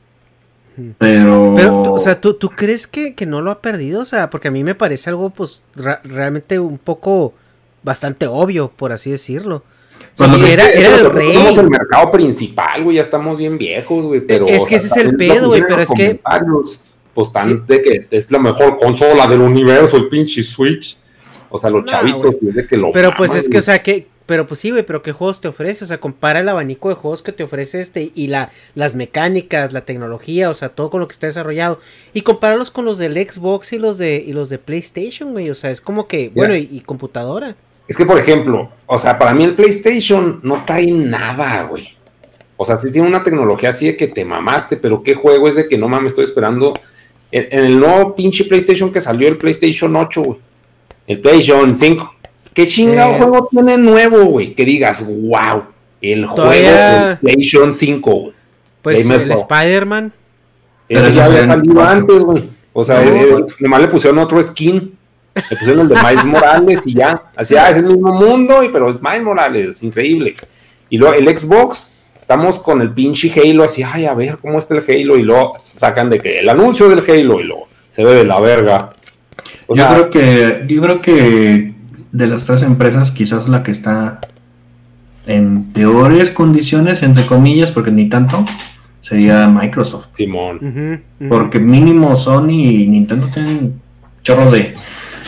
Pero, 0.97 1.93
o 1.93 1.99
sea, 1.99 2.21
¿tú, 2.21 2.33
tú 2.35 2.49
crees 2.49 2.87
que, 2.87 3.15
que 3.15 3.25
no 3.25 3.41
lo 3.41 3.51
ha 3.51 3.61
perdido? 3.61 4.01
O 4.01 4.05
sea, 4.05 4.29
porque 4.29 4.47
a 4.47 4.51
mí 4.51 4.63
me 4.63 4.75
parece 4.75 5.09
algo, 5.09 5.29
pues, 5.29 5.61
realmente 5.75 6.59
un 6.59 6.77
poco 6.77 7.33
bastante 7.83 8.27
obvio, 8.27 8.69
por 8.75 8.91
así 8.91 9.11
decirlo. 9.11 9.63
Pues 10.15 10.29
Sí, 10.31 10.39
que- 10.41 10.53
era, 10.53 10.69
el 10.71 11.09
rey. 11.11 11.33
somos 11.33 11.57
el 11.57 11.69
mercado 11.69 12.11
principal, 12.11 12.83
güey, 12.83 12.97
ya 12.97 13.01
estamos 13.01 13.37
bien 13.37 13.57
viejos, 13.57 14.05
güey, 14.05 14.21
pero... 14.21 14.45
Es 14.47 14.61
o 14.61 14.65
que 14.65 14.77
sea, 14.79 14.89
ese 14.89 14.99
es 14.99 15.05
el 15.05 15.15
pedo, 15.15 15.47
güey, 15.47 15.63
pero 15.67 15.81
es 15.81 15.89
que- 15.89 16.19
Pues 17.13 17.31
tan 17.31 17.49
Sí. 17.49 17.63
de 17.67 17.81
que 17.81 18.07
es 18.11 18.29
la 18.31 18.37
mejor 18.37 18.77
consola 18.77 19.25
del 19.27 19.41
universo, 19.41 19.97
el 19.97 20.07
pinche 20.07 20.43
Switch. 20.43 20.97
O 21.49 21.57
sea, 21.57 21.69
los 21.71 21.81
No, 21.83 21.87
chavitos, 21.87 22.35
de 22.41 22.67
que 22.67 22.77
lo 22.77 22.91
Pero 22.91 23.11
pues 23.17 23.33
es 23.33 23.49
que, 23.49 23.57
o 23.57 23.61
sea, 23.61 23.81
que... 23.81 24.07
Pero 24.27 24.45
pues 24.45 24.59
sí, 24.59 24.71
güey, 24.71 24.83
pero 24.83 25.01
¿qué 25.01 25.13
juegos 25.13 25.39
te 25.39 25.47
ofrece? 25.47 25.85
O 25.85 25.87
sea, 25.87 25.99
compara 25.99 26.41
el 26.41 26.49
abanico 26.49 26.89
de 26.89 26.95
juegos 26.95 27.23
que 27.23 27.31
te 27.31 27.43
ofrece 27.43 27.79
este 27.79 28.11
y 28.13 28.27
la, 28.27 28.51
las 28.75 28.93
mecánicas, 28.93 29.71
la 29.71 29.85
tecnología, 29.85 30.49
o 30.49 30.53
sea, 30.53 30.69
todo 30.69 30.89
con 30.89 30.99
lo 30.99 31.07
que 31.07 31.13
está 31.13 31.27
desarrollado. 31.27 31.79
Y 32.13 32.21
compáralos 32.21 32.69
con 32.69 32.83
los 32.83 32.97
del 32.97 33.13
Xbox 33.13 33.71
y 33.71 33.79
los 33.79 33.97
de, 33.97 34.17
y 34.17 34.33
los 34.33 34.49
de 34.49 34.59
PlayStation, 34.59 35.31
güey. 35.31 35.49
O 35.49 35.55
sea, 35.55 35.71
es 35.71 35.79
como 35.79 36.07
que, 36.07 36.29
bueno, 36.35 36.57
y, 36.57 36.67
y 36.69 36.81
computadora. 36.81 37.55
Es 37.87 37.95
que, 37.95 38.05
por 38.05 38.19
ejemplo, 38.19 38.69
o 38.85 38.99
sea, 38.99 39.17
para 39.17 39.33
mí 39.33 39.45
el 39.45 39.55
PlayStation 39.55 40.41
no 40.43 40.65
trae 40.65 40.91
nada, 40.91 41.63
güey. 41.63 41.95
O 42.57 42.65
sea, 42.65 42.77
sí 42.77 42.91
tiene 42.91 43.07
una 43.07 43.23
tecnología 43.23 43.69
así 43.69 43.87
de 43.87 43.95
que 43.95 44.07
te 44.07 44.25
mamaste, 44.25 44.75
pero 44.75 45.03
qué 45.03 45.13
juego 45.13 45.47
es 45.47 45.55
de 45.55 45.69
que 45.69 45.77
no 45.77 45.87
mames, 45.87 46.11
estoy 46.11 46.25
esperando. 46.25 46.73
En, 47.31 47.47
en 47.49 47.63
el 47.63 47.79
nuevo 47.79 48.13
pinche 48.13 48.43
PlayStation 48.43 48.91
que 48.91 48.99
salió, 48.99 49.29
el 49.29 49.37
PlayStation 49.37 49.95
8, 49.95 50.21
güey. 50.21 50.39
El 51.07 51.21
PlayStation 51.21 51.73
5. 51.73 52.15
¿Qué 52.57 52.65
chingado 52.65 53.11
Eh. 53.13 53.17
juego 53.19 53.47
tiene 53.51 53.77
nuevo, 53.77 54.25
güey? 54.25 54.55
Que 54.55 54.65
digas, 54.65 55.05
wow, 55.05 55.65
el 56.01 56.25
juego 56.25 56.49
Todavía- 56.49 57.05
del 57.09 57.17
PlayStation 57.19 57.71
5, 57.71 58.11
güey. 58.11 58.34
Pues 58.81 59.03
Gamer 59.07 59.21
el. 59.21 59.31
Spider-Man. 59.34 60.11
Ese 60.89 61.13
ya 61.13 61.25
había 61.25 61.45
salido 61.45 61.79
antes, 61.84 62.23
güey. 62.23 62.45
O 62.73 62.84
sea, 62.84 62.99
No. 63.01 63.11
eh, 63.15 63.45
nomás 63.59 63.81
le 63.81 63.88
pusieron 63.89 64.17
otro 64.17 64.41
skin. 64.41 64.97
Le 65.35 65.55
pusieron 65.55 65.81
el 65.81 65.89
de 65.89 65.95
Miles 66.03 66.25
Morales 66.25 66.88
y 66.88 66.95
ya. 66.95 67.21
Así, 67.35 67.55
ah, 67.55 67.69
es 67.69 67.77
el 67.77 67.84
mismo 67.89 68.11
mundo, 68.15 68.63
y, 68.63 68.69
pero 68.69 68.89
es 68.89 68.99
Miles 68.99 69.21
Morales. 69.21 69.84
Increíble. 69.84 70.35
Y 70.89 70.97
luego 70.97 71.13
el 71.13 71.38
Xbox, 71.38 71.91
estamos 72.19 72.57
con 72.57 72.81
el 72.81 72.91
pinche 72.91 73.31
Halo, 73.39 73.65
así, 73.65 73.84
ay, 73.84 74.05
a 74.07 74.15
ver 74.15 74.39
cómo 74.39 74.57
está 74.57 74.73
el 74.73 74.84
Halo. 74.88 75.15
Y 75.15 75.21
luego 75.21 75.57
sacan 75.73 76.09
de 76.09 76.17
que 76.17 76.39
el 76.39 76.49
anuncio 76.49 76.89
del 76.89 76.99
Halo, 77.07 77.39
y 77.39 77.43
luego 77.43 77.67
se 77.91 78.03
ve 78.03 78.15
de 78.15 78.23
la 78.25 78.39
verga. 78.39 78.93
O 79.67 79.75
yo 79.75 79.84
sea, 79.84 79.93
creo 79.93 80.09
que 80.09 80.63
yo 80.67 80.81
creo 80.81 81.01
que 81.01 81.73
de 82.18 82.27
las 82.27 82.44
tres 82.45 82.64
empresas 82.64 83.11
quizás 83.11 83.48
la 83.48 83.64
que 83.64 83.72
está 83.72 84.19
en 85.26 85.65
peores 85.73 86.30
condiciones 86.30 87.03
entre 87.03 87.26
comillas 87.26 87.72
porque 87.72 87.91
ni 87.91 88.10
tanto 88.10 88.45
sería 89.02 89.48
Microsoft 89.48 90.07
Simón. 90.11 91.03
Porque 91.30 91.60
mínimo 91.60 92.15
Sony 92.15 92.49
y 92.52 92.88
Nintendo 92.88 93.27
tienen 93.34 93.80
chorro 94.23 94.52
de 94.52 94.76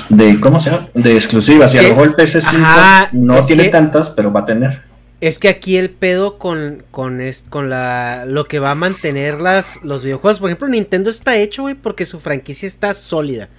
de 0.09 0.39
cómo 0.39 0.59
se 0.59 0.71
llama 0.71 0.87
de 0.95 1.13
exclusivas 1.15 1.73
y 1.75 1.77
a 1.77 1.83
lo 1.83 1.89
mejor 1.89 2.07
el 2.07 2.15
PS5 2.15 2.47
Ajá, 2.63 3.09
no 3.13 3.45
tiene 3.45 3.63
que- 3.65 3.69
tantas 3.69 4.09
pero 4.09 4.31
va 4.33 4.39
a 4.41 4.45
tener 4.45 4.81
Es 5.21 5.37
que 5.37 5.49
aquí 5.49 5.75
el 5.77 5.89
pedo 5.91 6.37
con, 6.39 6.83
con, 6.91 7.19
es- 7.21 7.45
con 7.49 7.69
la, 7.69 8.25
lo 8.25 8.45
que 8.45 8.57
va 8.59 8.71
a 8.71 8.75
mantener 8.75 9.41
las, 9.41 9.83
los 9.83 10.01
videojuegos. 10.01 10.39
Por 10.39 10.49
ejemplo, 10.49 10.67
Nintendo 10.69 11.09
está 11.09 11.35
hecho, 11.37 11.63
güey, 11.63 11.75
porque 11.75 12.05
su 12.05 12.21
franquicia 12.21 12.67
está 12.67 12.93
sólida. 12.93 13.49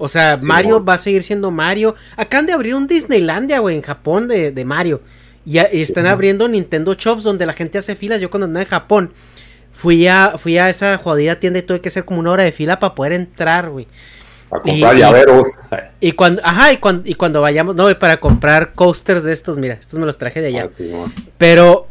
O 0.00 0.08
sea, 0.08 0.38
Sí, 0.40 0.46
Mario 0.46 0.84
va 0.84 0.94
a 0.94 0.98
seguir 0.98 1.22
siendo 1.22 1.50
Mario. 1.50 1.94
Acaban 2.16 2.46
de 2.46 2.52
abrir 2.52 2.74
un 2.74 2.86
Disneylandia, 2.86 3.58
güey, 3.60 3.76
en 3.76 3.82
Japón 3.82 4.28
de, 4.28 4.50
de 4.50 4.64
Mario. 4.64 5.00
Y, 5.46 5.58
a- 5.58 5.68
y 5.72 5.80
están 5.82 6.06
abriendo 6.06 6.48
Nintendo 6.48 6.94
Shops 6.94 7.22
donde 7.24 7.46
la 7.46 7.52
gente 7.52 7.78
hace 7.78 7.94
filas. 7.96 8.20
Yo 8.20 8.30
cuando 8.30 8.46
andaba 8.46 8.62
en 8.64 8.68
Japón, 8.70 9.12
fui 9.72 10.06
a, 10.06 10.34
fui 10.38 10.58
a 10.58 10.68
esa 10.68 10.98
jodida 10.98 11.36
tienda 11.36 11.58
y 11.58 11.62
tuve 11.62 11.80
que 11.80 11.88
hacer 11.88 12.04
como 12.04 12.20
una 12.20 12.30
hora 12.32 12.44
de 12.44 12.52
fila 12.52 12.78
para 12.78 12.94
poder 12.94 13.12
entrar, 13.12 13.70
güey. 13.70 13.86
Para 14.48 14.62
comprar 14.62 14.96
y- 14.96 15.00
llaveros. 15.00 15.46
Y 16.00 16.12
cuando, 16.12 16.42
ajá, 16.44 16.72
y 16.72 16.76
cuando, 16.78 17.08
y 17.08 17.14
cuando 17.14 17.40
vayamos, 17.40 17.74
no, 17.76 17.84
güey, 17.84 17.98
para 17.98 18.18
comprar 18.20 18.72
coasters 18.74 19.22
de 19.22 19.32
estos, 19.32 19.58
mira, 19.58 19.74
estos 19.74 19.98
me 19.98 20.06
los 20.06 20.18
traje 20.18 20.40
de 20.40 20.48
allá. 20.48 20.68
Ah. 20.94 21.06
Pero, 21.38 21.86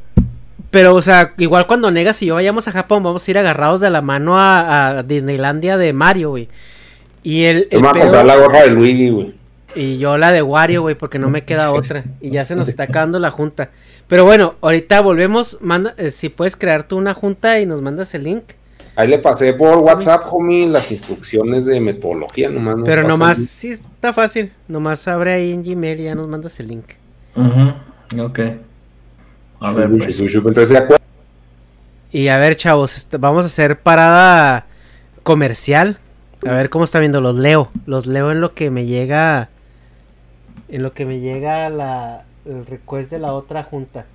pero, 0.72 0.94
o 0.94 1.02
sea, 1.02 1.34
igual 1.38 1.65
cuando 1.68 1.90
Negas 1.90 2.22
y 2.22 2.27
yo 2.27 2.36
vayamos 2.36 2.68
a 2.68 2.72
Japón, 2.72 3.02
vamos 3.02 3.27
a 3.27 3.31
ir 3.31 3.38
agarrados 3.38 3.80
de 3.81 3.90
la 3.90 4.02
mano 4.02 4.38
a, 4.40 4.90
a 4.99 5.03
Disneylandia 5.03 5.77
de 5.77 5.94
Mario, 5.94 6.30
güey. 6.31 6.49
Y 7.24 7.44
el, 7.44 7.68
me 7.72 7.88
a 7.88 7.91
pedo- 7.91 8.02
comprar 8.04 8.26
la 8.26 8.36
gorra 8.38 8.62
de 8.64 8.70
Luigi, 8.70 9.10
güey. 9.10 9.36
y 9.76 9.98
yo 9.98 10.18
la 10.18 10.32
de 10.32 10.41
Wario, 10.41 10.82
güey, 10.82 10.96
porque 10.96 11.20
no 11.20 11.30
me 11.30 11.44
queda 11.44 11.72
otra. 11.74 12.04
Y 12.22 12.32
ya 12.32 12.46
se 12.46 12.56
nos 12.56 12.68
está 12.70 12.84
acabando 12.90 13.20
la 13.20 13.32
junta. 13.32 13.70
Pero 14.08 14.26
bueno, 14.26 14.56
ahorita 14.62 15.02
volvemos. 15.02 15.58
Manda, 15.62 15.94
eh, 15.98 16.12
si 16.12 16.30
puedes 16.30 16.56
crear 16.56 16.84
tú 16.88 16.98
una 16.98 17.14
junta 17.14 17.60
y 17.60 17.66
nos 17.66 17.82
mandas 17.82 18.14
el 18.16 18.24
link. 18.24 18.44
Ahí 18.96 19.08
le 19.08 19.20
pasé 19.20 19.54
por 19.54 19.78
WhatsApp, 19.78 20.24
homie, 20.34 20.68
las 20.68 20.91
instrucciones 20.91 21.66
de 21.66 21.80
metodología, 21.80 22.50
nomás. 22.50 22.78
no 22.78 22.84
Pero 22.84 23.04
nomás, 23.08 23.38
el- 23.40 23.46
sí, 23.48 23.70
está 23.70 24.12
fácil. 24.14 24.52
Nomás 24.68 25.08
abre 25.08 25.34
ahí 25.34 25.52
en 25.54 25.64
Gmail 25.64 26.00
y 26.00 26.04
ya 26.06 26.16
nos 26.16 26.28
mandas 26.28 26.60
el 26.60 26.68
link. 26.68 26.86
Ujú, 27.36 28.24
ok 28.24 28.40
a 29.62 29.74
ver 29.74 29.90
pues. 29.90 30.20
Entonces, 30.22 30.70
¿de 30.70 30.78
acuerdo? 30.78 31.04
Y 32.12 32.30
a 32.30 32.38
ver, 32.38 32.56
chavos, 32.56 32.96
este, 32.96 33.18
vamos 33.18 33.44
a 33.44 33.48
hacer 33.48 33.80
parada 33.80 34.66
comercial. 35.24 36.00
A 36.45 36.53
ver 36.53 36.70
cómo 36.70 36.86
está 36.86 36.99
viendo, 36.99 37.20
los 37.20 37.36
leo. 37.36 37.70
Los 37.86 38.06
leo 38.06 38.32
en 38.32 38.40
lo 38.40 38.53
que 38.53 38.72
me 38.72 38.86
llega. 38.86 39.49
En 40.70 40.84
lo 40.84 40.94
que 40.94 41.06
me 41.06 41.20
llega 41.20 41.70
la, 41.70 42.24
el 42.45 42.66
request 42.66 43.11
de 43.11 43.20
la 43.20 43.34
otra 43.34 43.64
junta. 43.64 44.06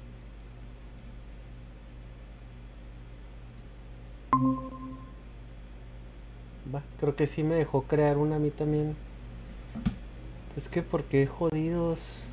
Va, 6.75 6.83
creo 6.99 7.15
que 7.15 7.27
sí 7.27 7.43
me 7.43 7.57
dejó 7.57 7.83
crear 7.83 8.17
una 8.17 8.37
a 8.37 8.39
mí 8.39 8.51
también. 8.51 8.97
Es 10.57 10.69
que 10.69 10.81
porque 10.81 11.27
jodidos. 11.27 12.29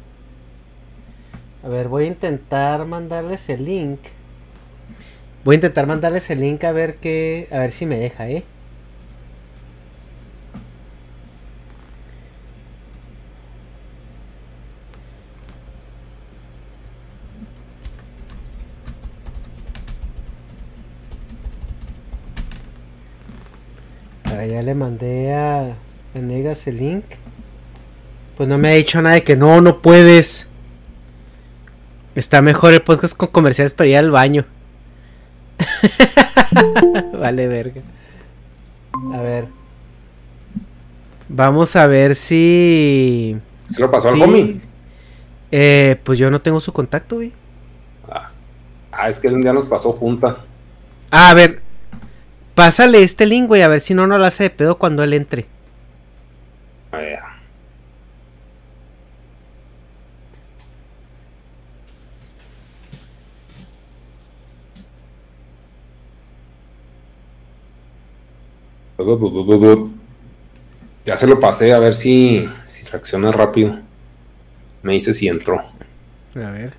A 1.63 1.67
ver, 1.67 1.89
voy 1.89 2.05
a 2.05 2.07
intentar 2.07 2.85
mandarles 2.85 3.49
el 3.49 3.65
link. 3.65 3.99
Voy 5.43 5.55
a 5.55 5.57
intentar 5.57 5.85
mandarles 5.85 6.29
el 6.29 6.39
link 6.39 6.63
a 6.63 6.71
ver 6.71 6.95
qué. 6.95 7.49
A 7.51 7.59
ver 7.59 7.71
si 7.73 7.85
me 7.85 7.97
deja, 7.97 8.29
eh. 8.29 8.45
Ya 24.31 24.61
le 24.61 24.75
mandé 24.75 25.33
a, 25.33 25.75
a 26.15 26.19
Negas 26.19 26.67
el 26.67 26.77
link. 26.77 27.05
Pues 28.37 28.47
no 28.49 28.57
me 28.57 28.69
ha 28.69 28.73
dicho 28.73 29.01
nada 29.01 29.15
de 29.15 29.23
que 29.23 29.35
no, 29.35 29.61
no 29.61 29.81
puedes. 29.81 30.47
Está 32.15 32.41
mejor 32.41 32.73
el 32.73 32.81
podcast 32.81 33.15
con 33.15 33.29
comerciales 33.29 33.73
para 33.73 33.89
ir 33.89 33.97
al 33.97 34.11
baño. 34.11 34.45
vale, 37.19 37.47
verga. 37.47 37.81
A 39.13 39.21
ver. 39.21 39.47
Vamos 41.29 41.75
a 41.75 41.87
ver 41.87 42.15
si. 42.15 43.37
¿Se 43.67 43.79
lo 43.79 43.91
pasó 43.91 44.09
al 44.09 44.21
homie? 44.21 44.59
Eh, 45.51 45.97
pues 46.03 46.17
yo 46.17 46.29
no 46.31 46.41
tengo 46.41 46.59
su 46.59 46.73
contacto, 46.73 47.17
güey. 47.17 47.33
Ah. 48.09 48.31
ah, 48.91 49.09
es 49.09 49.19
que 49.19 49.27
un 49.27 49.41
día 49.41 49.53
nos 49.53 49.67
pasó 49.67 49.91
junta. 49.93 50.37
Ah, 51.09 51.29
a 51.29 51.33
ver. 51.33 51.61
Pásale 52.55 53.01
este 53.01 53.25
link, 53.25 53.47
güey, 53.47 53.61
a 53.61 53.67
ver 53.67 53.79
si 53.79 53.93
no 53.93 54.07
nos 54.07 54.19
lo 54.19 54.25
hace 54.25 54.43
de 54.43 54.49
pedo 54.49 54.77
cuando 54.77 55.03
él 55.03 55.13
entre. 55.13 55.45
A 56.91 56.97
ver. 56.97 57.19
Ya 71.05 71.17
se 71.17 71.27
lo 71.27 71.39
pasé 71.39 71.73
a 71.73 71.79
ver 71.79 71.93
si, 71.93 72.47
si 72.67 72.85
reacciona 72.85 73.31
rápido. 73.31 73.79
Me 74.83 74.93
dice 74.93 75.13
si 75.13 75.27
entró. 75.27 75.61
A 76.35 76.51
ver. 76.51 76.73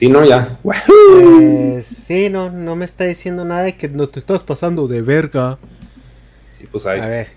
Sí, 0.00 0.08
no, 0.08 0.24
ya. 0.24 0.58
Pues, 0.62 1.84
sí, 1.84 2.30
no, 2.30 2.48
no 2.48 2.74
me 2.74 2.86
está 2.86 3.04
diciendo 3.04 3.44
nada 3.44 3.64
de 3.64 3.76
que 3.76 3.86
no 3.86 4.08
te 4.08 4.18
estás 4.18 4.42
pasando 4.42 4.88
de 4.88 5.02
verga. 5.02 5.58
Sí, 6.52 6.64
pues 6.72 6.86
ahí. 6.86 7.00
A 7.00 7.06
ver. 7.06 7.28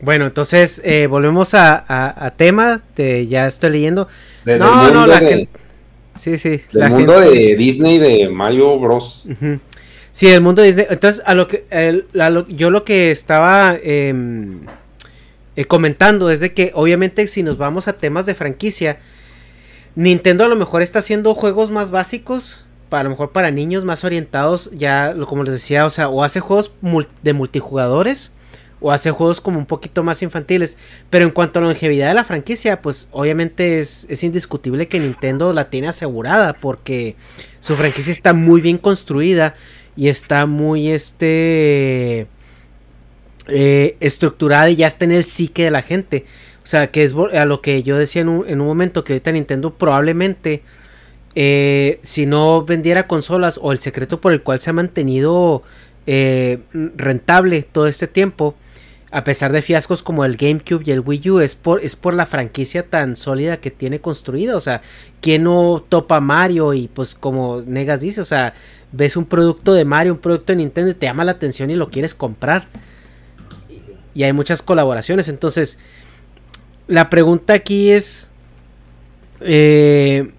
Bueno, 0.00 0.24
entonces 0.24 0.80
eh, 0.82 1.08
volvemos 1.08 1.50
a, 1.52 2.32
tema. 2.38 2.82
Ya 2.96 3.46
estoy 3.46 3.68
leyendo. 3.68 4.08
no, 4.46 4.90
no, 4.92 5.06
la 5.06 5.18
gente. 5.18 5.50
Sí, 6.14 6.38
sí. 6.38 6.62
El 6.72 6.88
mundo 6.88 7.20
de 7.20 7.54
Disney 7.54 7.98
de 7.98 8.30
Mario 8.30 8.78
Bros. 8.78 9.26
Sí, 10.10 10.28
el 10.28 10.40
mundo 10.40 10.62
de 10.62 10.68
Disney. 10.68 10.86
Entonces, 10.88 11.22
a 11.26 11.34
lo 11.34 11.46
que 11.48 11.66
yo 12.48 12.70
lo 12.70 12.82
que 12.82 13.10
estaba 13.10 13.76
em, 13.82 14.64
eh, 15.54 15.66
comentando 15.66 16.30
es 16.30 16.40
de 16.40 16.54
que, 16.54 16.70
obviamente, 16.72 17.26
si 17.26 17.42
nos 17.42 17.58
vamos 17.58 17.88
a 17.88 17.92
temas 17.92 18.24
de 18.24 18.34
franquicia 18.34 19.00
Nintendo 19.96 20.44
a 20.44 20.48
lo 20.48 20.56
mejor 20.56 20.82
está 20.82 21.00
haciendo 21.00 21.34
juegos 21.34 21.70
más 21.70 21.90
básicos, 21.90 22.66
para 22.90 23.00
a 23.00 23.04
lo 23.04 23.10
mejor 23.10 23.32
para 23.32 23.50
niños 23.50 23.84
más 23.84 24.04
orientados, 24.04 24.70
ya 24.72 25.14
como 25.26 25.42
les 25.42 25.54
decía, 25.54 25.86
o 25.86 25.90
sea, 25.90 26.08
o 26.08 26.22
hace 26.22 26.40
juegos 26.40 26.70
de 27.22 27.32
multijugadores 27.32 28.32
o 28.80 28.92
hace 28.92 29.10
juegos 29.10 29.40
como 29.40 29.58
un 29.58 29.66
poquito 29.66 30.04
más 30.04 30.22
infantiles. 30.22 30.76
Pero 31.10 31.24
en 31.24 31.30
cuanto 31.30 31.58
a 31.58 31.62
longevidad 31.62 32.08
de 32.08 32.14
la 32.14 32.24
franquicia, 32.24 32.82
pues 32.82 33.08
obviamente 33.10 33.78
es, 33.78 34.22
indiscutible 34.22 34.86
que 34.86 35.00
Nintendo 35.00 35.52
la 35.52 35.70
tiene 35.70 35.88
asegurada 35.88 36.52
porque 36.52 37.16
su 37.60 37.74
franquicia 37.76 38.12
está 38.12 38.32
muy 38.32 38.60
bien 38.60 38.78
construida 38.78 39.54
y 39.96 40.08
está 40.08 40.46
muy 40.46 40.90
este 40.90 42.26
eh, 43.48 43.96
estructurada 44.00 44.68
y 44.68 44.76
ya 44.76 44.86
está 44.86 45.06
en 45.06 45.12
el 45.12 45.24
psique 45.24 45.64
de 45.64 45.70
la 45.70 45.82
gente. 45.82 46.26
O 46.66 46.68
sea, 46.68 46.90
que 46.90 47.04
es 47.04 47.14
a 47.32 47.44
lo 47.44 47.60
que 47.60 47.84
yo 47.84 47.96
decía 47.96 48.22
en 48.22 48.28
un, 48.28 48.58
momento 48.58 49.04
que 49.04 49.12
ahorita 49.12 49.30
Nintendo 49.30 49.74
probablemente, 49.74 50.64
eh, 51.36 52.00
si 52.02 52.26
no 52.26 52.64
vendiera 52.64 53.06
consolas 53.06 53.60
o 53.62 53.70
el 53.70 53.78
secreto 53.78 54.20
por 54.20 54.32
el 54.32 54.42
cual 54.42 54.58
se 54.58 54.70
ha 54.70 54.72
mantenido 54.72 55.62
eh, 56.08 56.58
rentable 56.72 57.62
todo 57.62 57.86
este 57.86 58.08
tiempo, 58.08 58.56
a 59.12 59.22
pesar 59.22 59.52
de 59.52 59.62
fiascos 59.62 60.02
como 60.02 60.24
el 60.24 60.36
GameCube 60.36 60.82
y 60.84 60.90
el 60.90 61.04
Wii 61.06 61.30
U, 61.30 61.38
es 61.38 61.54
por, 61.54 61.84
es 61.84 61.94
por 61.94 62.14
la 62.14 62.26
franquicia 62.26 62.84
tan 62.84 63.14
sólida 63.14 63.58
que 63.58 63.70
tiene 63.70 64.00
construida. 64.00 64.56
O 64.56 64.60
sea, 64.60 64.82
¿quién 65.20 65.44
no 65.44 65.84
topa 65.88 66.18
Mario? 66.18 66.74
Y 66.74 66.88
pues 66.88 67.14
como 67.14 67.62
Negas 67.64 68.00
dice, 68.00 68.22
o 68.22 68.24
sea, 68.24 68.54
ves 68.90 69.16
un 69.16 69.26
producto 69.26 69.72
de 69.72 69.84
Mario, 69.84 70.14
un 70.14 70.18
producto 70.18 70.52
de 70.52 70.56
Nintendo 70.56 70.90
y 70.90 70.94
te 70.94 71.06
llama 71.06 71.22
la 71.22 71.30
atención 71.30 71.70
y 71.70 71.76
lo 71.76 71.90
quieres 71.90 72.16
comprar. 72.16 72.66
Y 74.14 74.24
hay 74.24 74.32
muchas 74.32 74.62
colaboraciones, 74.62 75.28
entonces 75.28 75.78
la 76.88 77.10
pregunta 77.10 77.54
aquí 77.54 77.90
es, 77.90 78.30
eh, 79.40 80.32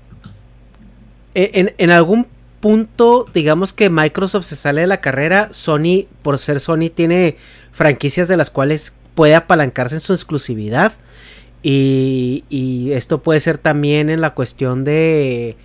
e, 1.35 1.75
en, 1.77 1.91
algún 1.91 2.27
punto, 2.59 3.25
digamos 3.33 3.73
que 3.73 3.89
Microsoft 3.89 4.45
se 4.45 4.55
sale 4.55 4.81
de 4.81 4.87
la 4.87 5.01
carrera, 5.01 5.49
Sony, 5.51 6.05
por 6.21 6.37
ser 6.37 6.59
Sony, 6.59 6.89
tiene 6.93 7.37
franquicias 7.71 8.27
de 8.27 8.37
las 8.37 8.49
cuales 8.49 8.93
puede 9.15 9.35
apalancarse 9.35 9.95
en 9.95 10.01
su 10.01 10.13
exclusividad. 10.13 10.93
Y, 11.63 12.45
y 12.49 12.91
esto 12.91 13.21
puede 13.21 13.39
ser 13.39 13.57
también 13.57 14.09
en 14.09 14.21
la 14.21 14.33
cuestión 14.33 14.83
de, 14.83 15.57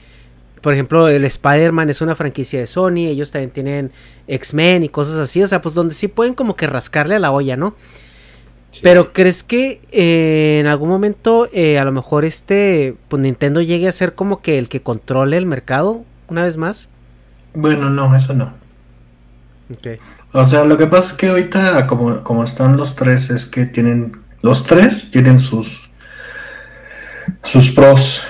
por 0.62 0.72
ejemplo, 0.72 1.08
el 1.08 1.24
Spider-Man 1.24 1.90
es 1.90 2.00
una 2.00 2.14
franquicia 2.14 2.60
de 2.60 2.66
Sony, 2.66 3.08
ellos 3.08 3.32
también 3.32 3.50
tienen 3.50 3.92
X-Men 4.28 4.84
y 4.84 4.88
cosas 4.88 5.16
así, 5.16 5.42
o 5.42 5.48
sea, 5.48 5.60
pues 5.60 5.74
donde 5.74 5.94
sí 5.94 6.06
pueden 6.08 6.34
como 6.34 6.54
que 6.54 6.68
rascarle 6.68 7.16
a 7.16 7.18
la 7.18 7.32
olla, 7.32 7.56
¿no? 7.56 7.74
Pero 8.80 9.12
¿crees 9.12 9.42
que 9.42 9.80
eh, 9.90 10.58
en 10.60 10.66
algún 10.66 10.88
momento 10.88 11.48
eh, 11.52 11.78
a 11.78 11.84
lo 11.84 11.92
mejor 11.92 12.24
este 12.24 12.96
pues 13.08 13.20
Nintendo 13.20 13.60
llegue 13.60 13.88
a 13.88 13.92
ser 13.92 14.14
como 14.14 14.40
que 14.40 14.58
el 14.58 14.68
que 14.68 14.80
controle 14.80 15.36
el 15.36 15.46
mercado 15.46 16.04
una 16.28 16.42
vez 16.42 16.56
más? 16.56 16.88
Bueno, 17.54 17.90
no, 17.90 18.16
eso 18.16 18.32
no. 18.32 18.54
Okay. 19.76 19.98
O 20.32 20.44
sea, 20.44 20.64
lo 20.64 20.78
que 20.78 20.86
pasa 20.86 21.08
es 21.08 21.12
que 21.14 21.28
ahorita 21.28 21.86
como, 21.86 22.22
como 22.22 22.42
están 22.42 22.76
los 22.76 22.94
tres 22.94 23.30
es 23.30 23.44
que 23.44 23.66
tienen 23.66 24.12
los 24.40 24.64
tres 24.64 25.10
tienen 25.10 25.38
sus 25.38 25.90
sus 27.44 27.70
pros 27.70 28.22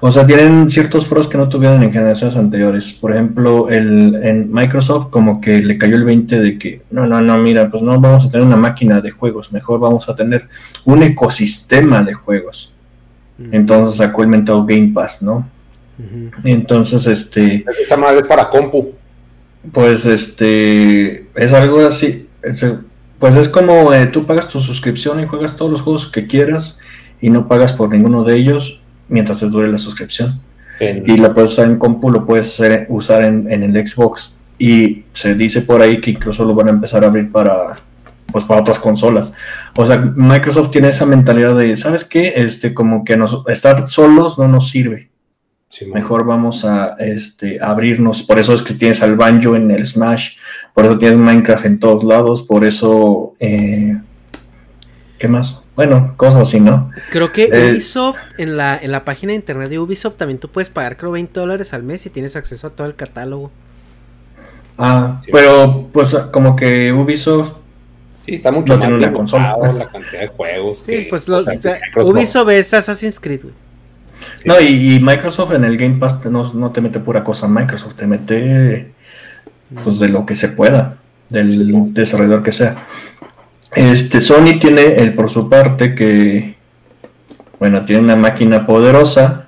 o 0.00 0.10
sea, 0.10 0.26
tienen 0.26 0.70
ciertos 0.70 1.06
pros 1.06 1.26
que 1.26 1.36
no 1.36 1.48
tuvieron 1.48 1.82
en 1.82 1.92
generaciones 1.92 2.36
anteriores. 2.36 2.92
Por 2.92 3.12
ejemplo, 3.12 3.68
el, 3.68 4.18
en 4.22 4.52
Microsoft 4.52 5.08
como 5.10 5.40
que 5.40 5.60
le 5.60 5.76
cayó 5.76 5.96
el 5.96 6.04
20 6.04 6.40
de 6.40 6.58
que, 6.58 6.82
no, 6.90 7.06
no, 7.06 7.20
no, 7.20 7.36
mira, 7.38 7.68
pues 7.68 7.82
no 7.82 8.00
vamos 8.00 8.26
a 8.26 8.30
tener 8.30 8.46
una 8.46 8.56
máquina 8.56 9.00
de 9.00 9.10
juegos, 9.10 9.52
mejor 9.52 9.80
vamos 9.80 10.08
a 10.08 10.14
tener 10.14 10.48
un 10.84 11.02
ecosistema 11.02 12.02
de 12.02 12.14
juegos. 12.14 12.72
Entonces 13.52 13.96
sacó 13.96 14.22
el 14.22 14.28
mentado 14.28 14.64
Game 14.66 14.90
Pass, 14.92 15.22
¿no? 15.22 15.48
Entonces, 16.44 17.06
este... 17.06 17.64
Esa 17.84 17.96
madre 17.96 18.18
es 18.18 18.24
para 18.24 18.48
compu. 18.48 18.92
Pues, 19.72 20.06
este, 20.06 21.28
es 21.34 21.52
algo 21.52 21.80
así. 21.86 22.28
pues 23.18 23.36
es 23.36 23.48
como 23.48 23.92
eh, 23.92 24.06
tú 24.06 24.26
pagas 24.26 24.48
tu 24.48 24.60
suscripción 24.60 25.20
y 25.20 25.26
juegas 25.26 25.56
todos 25.56 25.70
los 25.70 25.82
juegos 25.82 26.06
que 26.06 26.26
quieras 26.26 26.76
y 27.20 27.30
no 27.30 27.48
pagas 27.48 27.72
por 27.72 27.90
ninguno 27.90 28.24
de 28.24 28.36
ellos 28.36 28.80
mientras 29.08 29.40
te 29.40 29.46
dure 29.46 29.68
la 29.68 29.78
suscripción. 29.78 30.40
Y 30.80 31.16
la 31.16 31.34
puedes 31.34 31.52
usar 31.52 31.66
en 31.66 31.78
compu, 31.78 32.10
lo 32.10 32.24
puedes 32.24 32.62
usar 32.88 33.22
en, 33.22 33.50
el 33.50 33.86
Xbox. 33.86 34.32
Y 34.58 35.04
se 35.12 35.34
dice 35.34 35.62
por 35.62 35.80
ahí 35.80 36.00
que 36.00 36.10
incluso 36.10 36.44
lo 36.44 36.54
van 36.54 36.68
a 36.68 36.70
empezar 36.70 37.04
a 37.04 37.08
abrir 37.08 37.30
para, 37.30 37.76
pues, 38.30 38.44
para 38.44 38.60
otras 38.60 38.78
consolas. 38.78 39.32
O 39.76 39.86
sea, 39.86 39.98
Microsoft 39.98 40.70
tiene 40.70 40.88
esa 40.88 41.06
mentalidad 41.06 41.56
de, 41.56 41.76
¿sabes 41.76 42.04
qué? 42.04 42.34
Este, 42.36 42.74
como 42.74 43.04
que 43.04 43.16
nos, 43.16 43.42
estar 43.48 43.88
solos 43.88 44.38
no 44.38 44.48
nos 44.48 44.70
sirve. 44.70 45.10
Mejor 45.92 46.24
vamos 46.24 46.64
a 46.64 46.96
este, 46.98 47.58
abrirnos. 47.60 48.22
Por 48.22 48.38
eso 48.38 48.54
es 48.54 48.62
que 48.62 48.74
tienes 48.74 49.02
al 49.02 49.16
Banjo 49.16 49.54
en 49.54 49.70
el 49.70 49.86
Smash. 49.86 50.36
Por 50.74 50.86
eso 50.86 50.98
tienes 50.98 51.18
Minecraft 51.18 51.66
en 51.66 51.78
todos 51.78 52.04
lados. 52.04 52.42
Por 52.42 52.64
eso... 52.64 53.34
Eh, 53.38 53.98
¿Qué 55.18 55.28
más? 55.28 55.60
Bueno, 55.78 56.14
cosas 56.16 56.42
así, 56.42 56.58
¿no? 56.58 56.90
Creo 57.08 57.30
que 57.30 57.44
eh, 57.44 57.70
Ubisoft, 57.70 58.18
en 58.36 58.56
la, 58.56 58.76
en 58.76 58.90
la 58.90 59.04
página 59.04 59.30
de 59.30 59.36
internet 59.36 59.70
de 59.70 59.78
Ubisoft, 59.78 60.16
también 60.16 60.40
tú 60.40 60.48
puedes 60.48 60.70
pagar, 60.70 60.96
creo, 60.96 61.12
20 61.12 61.38
dólares 61.38 61.72
al 61.72 61.84
mes 61.84 62.04
y 62.04 62.10
tienes 62.10 62.34
acceso 62.34 62.66
a 62.66 62.70
todo 62.70 62.88
el 62.88 62.96
catálogo. 62.96 63.52
Ah, 64.76 65.18
pero 65.30 65.88
pues 65.92 66.12
como 66.32 66.56
que 66.56 66.92
Ubisoft. 66.92 67.52
Sí, 68.26 68.34
está 68.34 68.50
mucho 68.50 68.74
no 68.74 68.80
tiene 68.80 68.96
una 68.96 69.12
consola. 69.12 69.54
La 69.72 69.86
cantidad 69.86 70.22
de 70.22 70.26
juegos. 70.26 70.82
Sí, 70.84 71.06
pues 71.08 71.28
los, 71.28 71.46
Ubisoft 71.94 72.50
es 72.50 72.74
Assassin's 72.74 73.20
Creed, 73.20 73.42
No, 74.44 74.60
y, 74.60 74.98
Microsoft 74.98 75.52
en 75.52 75.62
el 75.62 75.76
Game 75.76 76.00
Pass 76.00 76.24
no, 76.24 76.52
no, 76.54 76.72
te 76.72 76.80
mete 76.80 76.98
pura 76.98 77.22
cosa. 77.22 77.46
Microsoft 77.46 77.94
te 77.94 78.08
mete 78.08 78.94
pues 79.84 80.00
de 80.00 80.08
lo 80.08 80.26
que 80.26 80.34
se 80.34 80.48
pueda, 80.48 80.96
del 81.28 81.94
desarrollador 81.94 82.42
que 82.42 82.50
sea. 82.50 82.84
Este, 83.78 84.20
Sony 84.20 84.58
tiene 84.60 84.96
el 84.96 85.14
por 85.14 85.30
su 85.30 85.48
parte 85.48 85.94
que, 85.94 86.56
bueno, 87.60 87.84
tiene 87.84 88.02
una 88.02 88.16
máquina 88.16 88.66
poderosa, 88.66 89.46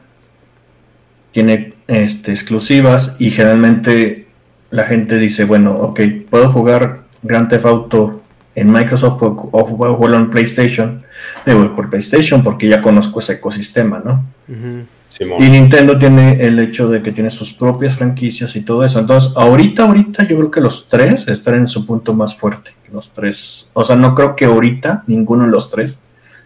tiene 1.33 1.75
este, 1.89 2.31
exclusivas 2.31 3.17
y 3.19 3.33
generalmente 3.33 4.29
la 4.71 4.85
gente 4.85 5.19
dice, 5.19 5.43
bueno, 5.45 5.73
ok, 5.73 6.01
puedo 6.31 6.49
jugar 6.53 7.03
Grand 7.25 7.49
Theft 7.49 7.65
Auto 7.65 8.23
en 8.55 8.71
Microsoft 8.71 9.21
o, 9.21 9.77
puedo 9.77 9.97
jugarlo 9.97 10.19
en 10.19 10.31
PlayStation, 10.31 11.03
debo 11.45 11.75
por 11.75 11.91
PlayStation 11.91 12.45
porque 12.45 12.69
ya 12.69 12.81
conozco 12.81 13.19
ese 13.19 13.33
ecosistema, 13.33 14.01
¿no? 14.05 14.25
Y 15.19 15.49
Nintendo 15.49 15.99
tiene 15.99 16.41
el 16.47 16.59
hecho 16.61 16.89
de 16.89 17.03
que 17.03 17.13
tiene 17.13 17.31
sus 17.31 17.53
propias 17.53 17.97
franquicias 17.97 18.55
y 18.57 18.63
todo 18.63 18.85
eso. 18.85 18.99
Entonces, 19.01 19.33
ahorita, 19.37 19.85
ahorita 19.85 20.23
yo 20.27 20.37
creo 20.37 20.51
que 20.51 20.61
los 20.61 20.89
tres 20.89 21.27
están 21.29 21.57
en 21.57 21.67
su 21.67 21.85
punto 21.85 22.15
más 22.15 22.37
fuerte. 22.37 22.71
Los 22.93 23.11
tres. 23.11 23.69
O 23.73 23.85
sea, 23.85 23.97
no 23.97 24.15
creo 24.15 24.37
que 24.37 24.47
ahorita 24.47 25.05
ninguno 25.07 25.45
de 25.45 25.51
los 25.51 25.71
tres 25.71 26.01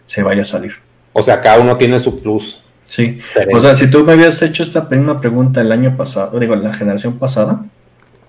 se 0.05 0.23
vaya 0.23 0.41
a 0.41 0.45
salir. 0.45 0.73
O 1.13 1.23
sea, 1.23 1.41
cada 1.41 1.59
uno 1.59 1.77
tiene 1.77 1.99
su 1.99 2.19
plus. 2.19 2.61
Sí. 2.83 3.19
O 3.53 3.59
sea, 3.59 3.75
si 3.75 3.89
tú 3.89 4.03
me 4.03 4.13
habías 4.13 4.41
hecho 4.41 4.63
esta 4.63 4.81
misma 4.81 5.19
pregunta 5.21 5.61
el 5.61 5.71
año 5.71 5.95
pasado, 5.95 6.37
digo, 6.39 6.53
en 6.53 6.63
la 6.63 6.73
generación 6.73 7.17
pasada, 7.17 7.65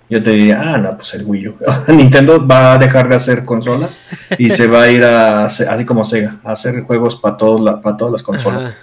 yo 0.09 0.23
te 0.23 0.31
diría, 0.31 0.63
ah, 0.63 0.79
no, 0.79 0.97
pues 0.97 1.13
el 1.15 1.25
Wii 1.25 1.49
U. 1.49 1.55
Nintendo 1.89 2.47
va 2.47 2.75
a 2.75 2.79
dejar 2.79 3.09
de 3.09 3.17
hacer 3.17 3.45
consolas 3.45 3.99
y 4.39 4.51
se 4.51 4.67
va 4.69 4.83
a 4.83 4.91
ir 4.91 5.05
a, 5.05 5.47
así 5.47 5.85
como 5.85 6.05
Sega, 6.05 6.39
a 6.45 6.53
hacer 6.53 6.83
juegos 6.83 7.17
para 7.17 7.37
para 7.37 7.97
todas 7.97 8.13
las 8.13 8.23
consolas 8.23 8.77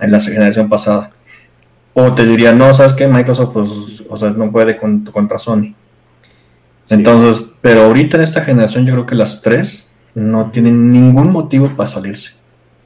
en 0.00 0.10
la 0.12 0.20
generación 0.20 0.68
pasada. 0.68 1.10
O 1.94 2.14
te 2.14 2.24
diría, 2.24 2.52
no, 2.52 2.72
¿sabes 2.74 2.92
qué? 2.92 3.08
Microsoft, 3.08 3.52
pues, 3.52 3.68
o 4.08 4.16
sea, 4.16 4.30
no 4.30 4.52
puede 4.52 4.76
contra 4.76 5.38
Sony. 5.38 5.74
Entonces, 6.90 7.46
pero 7.60 7.82
ahorita 7.82 8.16
en 8.16 8.22
esta 8.22 8.42
generación 8.42 8.86
yo 8.86 8.94
creo 8.94 9.06
que 9.06 9.14
las 9.14 9.42
tres 9.42 9.88
no 10.14 10.50
tienen 10.50 10.92
ningún 10.92 11.32
motivo 11.32 11.74
para 11.76 11.88
salirse. 11.88 12.32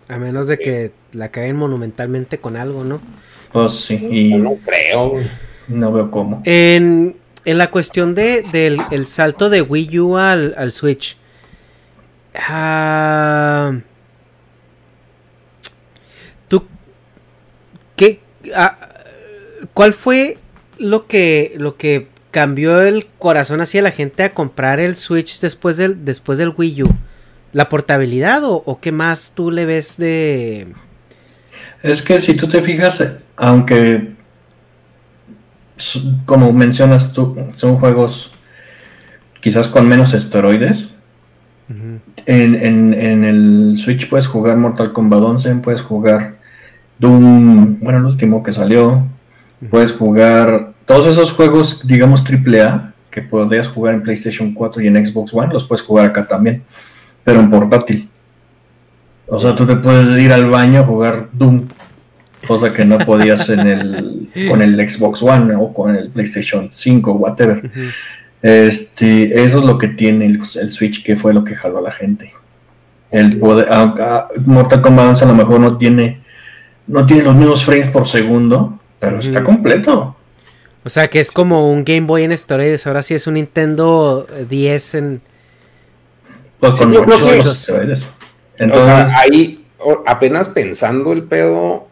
A 0.09 0.19
menos 0.19 0.49
de 0.49 0.59
que 0.59 0.93
la 1.13 1.31
caen 1.31 1.57
monumentalmente 1.57 2.39
con 2.39 2.57
algo, 2.57 2.85
¿no? 2.85 3.01
Pues 3.53 3.73
sí, 3.73 3.95
y 4.11 4.35
no 4.35 4.57
creo. 4.65 5.13
No 5.69 5.93
veo 5.93 6.11
cómo. 6.11 6.43
En, 6.45 7.17
en 7.45 7.59
la 7.59 7.71
cuestión 7.71 8.15
de, 8.15 8.43
del 8.53 8.81
el 8.91 9.07
salto 9.07 9.49
de 9.49 9.63
Wii 9.63 10.01
U 10.01 10.17
al, 10.17 10.55
al 10.57 10.73
Switch. 10.73 11.17
Ah, 12.35 13.79
¿Tú 16.49 16.65
qué, 17.95 18.21
ah, 18.21 18.32
cuál 19.75 19.93
fue 19.93 20.39
lo 20.79 21.07
que 21.07 21.55
lo 21.57 21.77
que 21.77 22.09
cambió 22.31 22.81
el 22.81 23.07
corazón 23.19 23.61
hacia 23.61 23.83
la 23.83 23.91
gente 23.91 24.23
a 24.23 24.35
comprar 24.35 24.81
el 24.81 24.97
Switch 24.97 25.41
después 25.41 25.77
del 25.77 26.05
después 26.05 26.39
del 26.39 26.55
Wii 26.57 26.83
U? 26.85 26.89
¿La 27.53 27.69
portabilidad 27.69 28.45
o, 28.45 28.63
o 28.65 28.81
qué 28.81 28.93
más 28.93 29.33
tú 29.35 29.51
le 29.51 29.67
ves 29.67 29.97
de 29.99 30.69
Es 31.83 32.03
que 32.03 32.21
si 32.21 32.35
tú 32.35 32.49
te 32.49 32.63
fijas, 32.63 33.05
aunque 33.37 34.15
como 36.27 36.53
mencionas 36.53 37.13
tú, 37.13 37.37
son 37.57 37.77
juegos 37.77 38.33
quizás 39.41 39.69
con 39.69 39.89
menos 39.89 40.15
esteroides. 40.15 40.91
en, 42.27 42.95
el 43.25 43.77
Switch 43.79 44.09
puedes 44.09 44.27
jugar 44.27 44.57
Mortal 44.57 44.93
Kombat 44.93 45.23
11, 45.23 45.55
puedes 45.57 45.83
jugar 45.83 46.39
Doom, 47.03 47.81
bueno, 47.81 47.99
el 47.99 48.05
último 48.05 48.43
que 48.43 48.53
salió. 48.53 49.05
Puedes 49.71 49.93
jugar 49.93 50.73
todos 50.87 51.09
esos 51.09 51.33
juegos, 51.33 51.85
digamos, 51.85 52.25
AAA, 52.25 52.95
que 53.11 53.23
podrías 53.23 53.67
jugar 53.67 53.95
en 53.95 54.03
PlayStation 54.03 54.55
4 54.55 54.83
y 54.83 54.87
en 54.87 55.05
Xbox 55.05 55.35
One, 55.35 55.53
los 55.53 55.65
puedes 55.65 55.83
jugar 55.83 56.07
acá 56.07 56.27
también, 56.27 56.63
pero 57.25 57.41
en 57.41 57.51
portátil. 57.51 58.09
O 59.27 59.39
sea, 59.39 59.55
tú 59.55 59.67
te 59.67 59.77
puedes 59.77 60.19
ir 60.23 60.33
al 60.33 60.49
baño 60.49 60.81
a 60.81 60.85
jugar 60.85 61.29
Doom 61.33 61.67
cosa 62.47 62.73
que 62.73 62.85
no 62.85 62.99
podías 62.99 63.49
en 63.49 63.61
el, 63.61 64.31
con 64.49 64.63
el 64.63 64.89
Xbox 64.89 65.23
One 65.23 65.55
o 65.57 65.73
con 65.73 65.97
el 65.97 66.11
PlayStation 66.11 66.71
5, 66.73 67.13
whatever. 67.13 67.71
Este, 68.41 69.43
eso 69.43 69.59
es 69.59 69.65
lo 69.65 69.77
que 69.77 69.89
tiene 69.89 70.27
el, 70.27 70.73
Switch, 70.73 71.05
que 71.05 71.17
fue 71.17 71.35
lo 71.35 71.43
que 71.43 71.57
jaló 71.57 71.79
a 71.79 71.83
la 71.83 71.93
gente. 71.93 72.33
El 73.11 73.39
poder, 73.39 73.69
Mortal 74.47 74.81
Kombat 74.81 75.21
a 75.21 75.27
lo 75.27 75.35
mejor 75.35 75.61
no 75.61 75.77
tiene, 75.77 76.22
no 76.87 77.07
tiene 77.07 77.23
los 77.23 77.35
mismos 77.35 77.65
frames 77.65 77.89
por 77.89 78.07
segundo, 78.07 78.79
pero 78.99 79.21
está 79.21 79.43
completo. 79.43 80.17
O 80.85 80.89
sea 80.89 81.09
que 81.09 81.21
es 81.21 81.31
como 81.31 81.71
un 81.71 81.85
Game 81.85 82.07
Boy 82.07 82.25
en 82.25 82.33
esteroides, 82.33 82.87
ahora 82.87 83.03
sí 83.03 83.15
es 83.15 83.27
un 83.27 83.35
Nintendo 83.35 84.27
10 84.49 84.95
en... 84.95 85.23
Pues 86.59 86.75
con 86.75 86.91
muchos 86.91 87.69
Entonces, 87.69 88.09
o 88.73 88.81
sea, 88.81 89.19
ahí 89.19 89.65
apenas 90.07 90.49
pensando 90.49 91.13
el 91.13 91.25
pedo, 91.25 91.89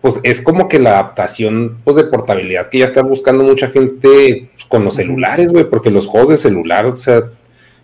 pues 0.00 0.20
es 0.22 0.40
como 0.40 0.68
que 0.68 0.78
la 0.78 0.90
adaptación 0.90 1.78
pues 1.84 1.96
de 1.96 2.04
portabilidad 2.04 2.68
que 2.68 2.78
ya 2.78 2.84
está 2.84 3.02
buscando 3.02 3.44
mucha 3.44 3.68
gente 3.68 4.50
con 4.68 4.84
los 4.84 4.94
celulares, 4.94 5.48
güey, 5.48 5.68
porque 5.68 5.90
los 5.90 6.06
juegos 6.06 6.28
de 6.28 6.36
celular, 6.36 6.86
o 6.86 6.96
sea, 6.96 7.22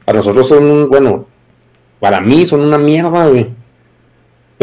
para 0.04 0.18
nosotros 0.18 0.48
son, 0.48 0.88
bueno, 0.88 1.26
para 2.00 2.20
mí 2.20 2.44
son 2.44 2.60
una 2.60 2.78
mierda, 2.78 3.26
güey. 3.26 3.48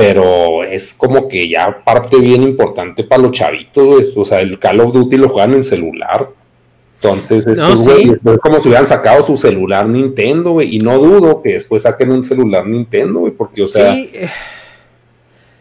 Pero 0.01 0.63
es 0.63 0.95
como 0.95 1.27
que 1.27 1.47
ya 1.47 1.83
parte 1.83 2.17
bien 2.17 2.41
importante 2.41 3.03
para 3.03 3.21
los 3.21 3.33
chavitos. 3.33 4.17
O 4.17 4.25
sea, 4.25 4.39
el 4.39 4.57
Call 4.57 4.79
of 4.79 4.93
Duty 4.93 5.15
lo 5.17 5.29
juegan 5.29 5.53
en 5.53 5.63
celular. 5.63 6.27
Entonces, 6.95 7.45
es 7.45 7.57
como 8.39 8.59
si 8.59 8.67
hubieran 8.67 8.87
sacado 8.87 9.21
su 9.21 9.37
celular 9.37 9.87
Nintendo, 9.87 10.53
güey. 10.53 10.75
Y 10.75 10.79
no 10.79 10.97
dudo 10.97 11.43
que 11.43 11.53
después 11.53 11.83
saquen 11.83 12.11
un 12.11 12.23
celular 12.23 12.65
Nintendo, 12.65 13.19
güey, 13.19 13.31
porque, 13.31 13.61
o 13.61 13.67
sea, 13.67 13.95
eh. 13.95 14.29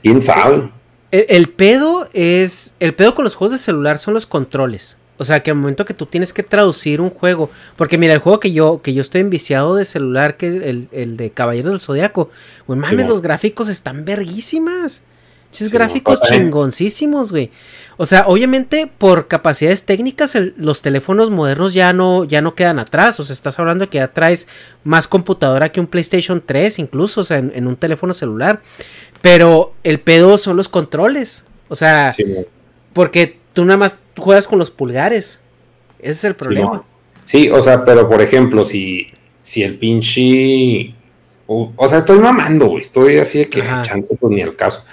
quién 0.03 0.23
sabe. 0.23 0.71
El, 1.11 1.49
pedo 1.51 2.09
es. 2.15 2.75
El 2.81 2.95
pedo 2.95 3.15
con 3.15 3.25
los 3.25 3.35
juegos 3.35 3.53
de 3.53 3.59
celular 3.59 3.99
son 3.99 4.15
los 4.15 4.27
controles. 4.27 4.97
O 5.21 5.25
sea, 5.27 5.43
que 5.43 5.51
al 5.51 5.59
momento 5.59 5.85
que 5.85 5.93
tú 5.93 6.07
tienes 6.07 6.33
que 6.33 6.43
traducir 6.43 6.99
un 7.03 7.11
juego. 7.11 7.51
Porque 7.77 7.99
mira, 7.99 8.15
el 8.15 8.21
juego 8.21 8.41
que 8.41 8.53
yo, 8.53 8.81
que 8.81 8.95
yo 8.95 9.03
estoy 9.03 9.21
enviciado 9.21 9.75
de 9.75 9.85
celular, 9.85 10.39
que 10.39 10.47
el, 10.47 10.89
el 10.93 11.19
de 11.19 11.31
Caballeros 11.31 11.73
del 11.73 11.81
Zodiaco. 11.81 12.31
Güey, 12.67 12.79
mames, 12.79 13.07
los 13.07 13.21
gráficos 13.21 13.69
están 13.69 14.07
verguísimas. 14.07 15.03
Chis 15.53 15.69
gráficos 15.69 16.23
chingoncísimos, 16.23 17.33
güey. 17.33 17.51
O 17.99 18.07
sea, 18.07 18.25
obviamente 18.29 18.91
por 18.97 19.29
capacidades 19.29 19.85
técnicas 19.85 20.35
los 20.57 20.81
teléfonos 20.81 21.29
modernos 21.29 21.75
ya 21.75 21.93
no, 21.93 22.25
ya 22.25 22.41
no 22.41 22.55
quedan 22.55 22.79
atrás. 22.79 23.21
O 23.21 23.25
sea, 23.25 23.35
estás 23.35 23.59
hablando 23.59 23.85
de 23.85 23.91
que 23.91 23.99
ya 23.99 24.15
traes 24.15 24.49
más 24.85 25.07
computadora 25.07 25.71
que 25.71 25.81
un 25.81 25.87
PlayStation 25.87 26.43
3 26.45 26.79
incluso, 26.79 27.21
o 27.21 27.25
sea, 27.25 27.37
en 27.37 27.67
un 27.67 27.77
teléfono 27.77 28.15
celular. 28.15 28.63
Pero 29.21 29.75
el 29.83 30.01
pedo 30.01 30.39
son 30.39 30.57
los 30.57 30.71
controles. 30.71 31.45
O 31.69 31.77
sea, 31.77 32.15
porque 32.95 33.39
tú 33.53 33.67
nada 33.67 33.77
más 33.77 33.97
juegas 34.16 34.47
con 34.47 34.59
los 34.59 34.70
pulgares. 34.70 35.41
Ese 35.99 36.11
es 36.11 36.24
el 36.24 36.35
problema. 36.35 36.82
Sí, 37.24 37.49
o 37.51 37.61
sea, 37.62 37.85
pero 37.85 38.09
por 38.09 38.23
ejemplo, 38.23 38.65
si, 38.65 39.07
si 39.41 39.62
el 39.62 39.78
pinche. 39.78 40.95
O, 41.47 41.89
sea, 41.89 41.99
estoy 41.99 42.19
mamando, 42.19 42.66
güey. 42.66 42.81
Estoy 42.81 43.19
así 43.19 43.41
de 43.41 43.49
que 43.49 43.61
chance, 43.82 44.15
pues 44.16 44.32
ni 44.32 44.41
el 44.41 44.55
caso. 44.55 44.85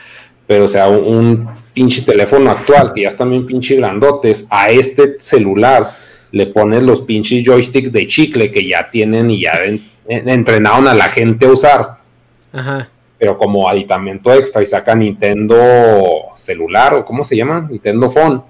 Pero, 0.48 0.65
o 0.65 0.68
sea, 0.68 0.88
un, 0.88 1.48
pinche 1.73 2.02
teléfono 2.02 2.49
actual 2.49 2.94
que 2.94 3.02
ya 3.03 3.10
están 3.10 3.30
bien 3.30 3.45
pinche 3.45 3.76
grandotes, 3.76 4.48
a 4.49 4.72
este 4.72 5.18
celular 5.19 5.91
le 6.31 6.48
pones 6.48 6.81
los 6.81 7.02
pinches 7.02 7.44
joysticks 7.44 7.91
de 7.91 8.07
chicle 8.07 8.52
que 8.52 8.68
ya 8.68 8.89
tienen 8.89 9.30
y 9.30 9.41
ya 9.41 9.60
entrenaron 10.07 10.88
a 10.88 10.95
la 10.95 11.07
gente 11.10 11.45
a 11.45 11.52
usar. 11.52 11.98
Ajá 12.52 12.89
pero 13.18 13.38
como 13.38 13.68
aditamento 13.68 14.31
extra 14.34 14.61
y 14.61 14.65
saca 14.65 14.94
Nintendo 14.95 15.57
celular 16.35 16.94
o 16.94 17.06
cómo 17.06 17.23
se 17.23 17.35
llama, 17.35 17.68
Nintendo 17.69 18.10
Phone. 18.10 18.44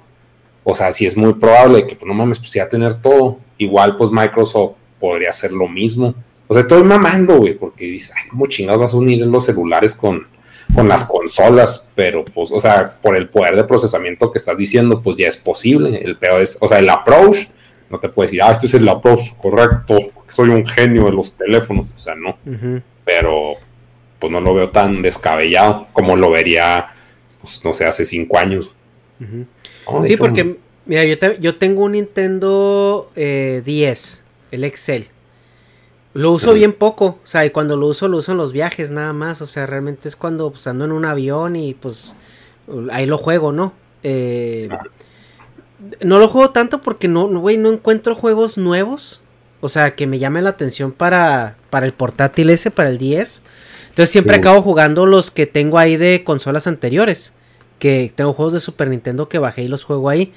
O 0.70 0.76
sea, 0.76 0.92
sí 0.92 1.06
es 1.06 1.16
muy 1.16 1.34
probable 1.34 1.88
que, 1.88 1.96
pues 1.96 2.06
no 2.06 2.14
mames, 2.14 2.40
pues 2.40 2.52
ya 2.52 2.68
tener 2.68 2.96
todo. 3.02 3.40
Igual, 3.58 3.96
pues 3.96 4.12
Microsoft 4.12 4.76
podría 5.00 5.30
hacer 5.30 5.54
lo 5.54 5.70
mismo. 5.70 6.14
O 6.46 6.54
sea, 6.54 6.62
estoy 6.62 6.84
mamando, 6.84 7.38
güey, 7.38 7.54
porque 7.54 7.86
dices, 7.86 8.12
ay, 8.14 8.30
¿cómo 8.30 8.48
chingados 8.48 8.82
vas 8.82 8.94
a 8.94 8.98
unir 8.98 9.26
los 9.26 9.46
celulares 9.46 9.94
con, 9.94 10.28
con 10.76 10.90
las 10.90 11.06
consolas? 11.06 11.90
Pero, 11.96 12.26
pues, 12.26 12.52
o 12.52 12.60
sea, 12.60 12.98
por 13.02 13.16
el 13.16 13.30
poder 13.30 13.56
de 13.56 13.64
procesamiento 13.64 14.30
que 14.30 14.40
estás 14.40 14.58
diciendo, 14.58 15.02
pues 15.02 15.16
ya 15.16 15.30
es 15.30 15.38
posible. 15.38 16.02
El 16.04 16.18
peor 16.18 16.42
es, 16.42 16.58
o 16.60 16.68
sea, 16.68 16.80
el 16.80 16.90
approach, 16.90 17.48
no 17.90 17.98
te 18.02 18.10
puedes 18.10 18.32
decir, 18.32 18.44
ah, 18.44 18.52
este 18.52 18.68
es 18.68 18.74
el 18.74 18.90
approach 18.90 19.38
correcto, 19.42 19.98
porque 20.14 20.34
soy 20.34 20.50
un 20.50 20.68
genio 20.68 21.06
de 21.06 21.14
los 21.14 21.38
teléfonos. 21.38 21.94
O 21.96 21.98
sea, 21.98 22.14
no. 22.14 22.38
Pero, 23.06 23.54
pues 24.20 24.34
no 24.34 24.42
lo 24.42 24.54
veo 24.54 24.70
tan 24.70 25.02
descabellado 25.02 25.88
como 25.94 26.18
lo 26.18 26.30
vería, 26.30 26.90
pues 27.40 27.64
no 27.64 27.74
sé, 27.74 27.86
hace 27.86 28.04
cinco 28.04 28.38
años. 28.38 28.74
Sí, 30.04 30.18
porque, 30.18 30.58
mira, 30.86 31.04
yo, 31.40 31.58
tengo 31.58 31.84
un 31.84 31.94
Nintendo 31.94 33.10
10, 33.16 33.16
eh, 33.16 34.24
el 34.52 34.64
Excel. 34.64 35.08
Lo 36.14 36.32
uso 36.32 36.54
bien 36.54 36.74
poco, 36.74 37.06
o 37.06 37.20
sea, 37.26 37.46
y 37.46 37.52
cuando 37.52 37.78
lo 37.78 37.88
uso, 37.88 38.08
lo 38.08 38.18
uso 38.18 38.32
en 38.32 38.40
los 38.40 38.52
viajes 38.52 38.90
nada 38.90 39.14
más, 39.14 39.42
o 39.42 39.46
sea, 39.46 39.68
realmente 39.68 40.08
es 40.08 40.16
cuando 40.16 40.50
pues, 40.50 40.66
ando 40.66 40.86
en 40.86 40.92
un 40.92 41.06
avión 41.06 41.56
y 41.56 41.76
pues 41.76 42.16
ahí 42.92 43.06
lo 43.06 43.20
juego, 43.20 43.52
¿no? 43.52 43.74
Eh, 44.02 44.68
no 46.02 46.18
lo 46.18 46.28
juego 46.28 46.50
tanto 46.50 46.82
porque 46.82 47.08
no, 47.08 47.28
güey, 47.28 47.58
no 47.58 47.72
encuentro 47.72 48.16
juegos 48.16 48.58
nuevos, 48.58 49.22
o 49.62 49.70
sea, 49.70 49.96
que 49.96 50.08
me 50.08 50.18
llamen 50.18 50.44
la 50.44 50.52
atención 50.52 50.92
para, 50.92 51.58
para 51.70 51.86
el 51.86 51.94
portátil 51.94 52.50
ese, 52.50 52.72
para 52.72 52.90
el 52.90 52.98
10. 52.98 53.44
Entonces 53.90 54.12
siempre 54.12 54.38
acabo 54.38 54.62
jugando 54.62 55.06
los 55.06 55.32
que 55.32 55.46
tengo 55.46 55.78
ahí 55.78 55.98
de 55.98 56.24
consolas 56.24 56.68
anteriores. 56.68 57.34
Que 57.80 58.12
tengo 58.16 58.34
juegos 58.34 58.54
de 58.54 58.60
Super 58.60 58.88
Nintendo 58.88 59.30
que 59.30 59.38
bajé 59.38 59.64
y 59.64 59.68
los 59.68 59.84
juego 59.84 60.10
ahí. 60.10 60.34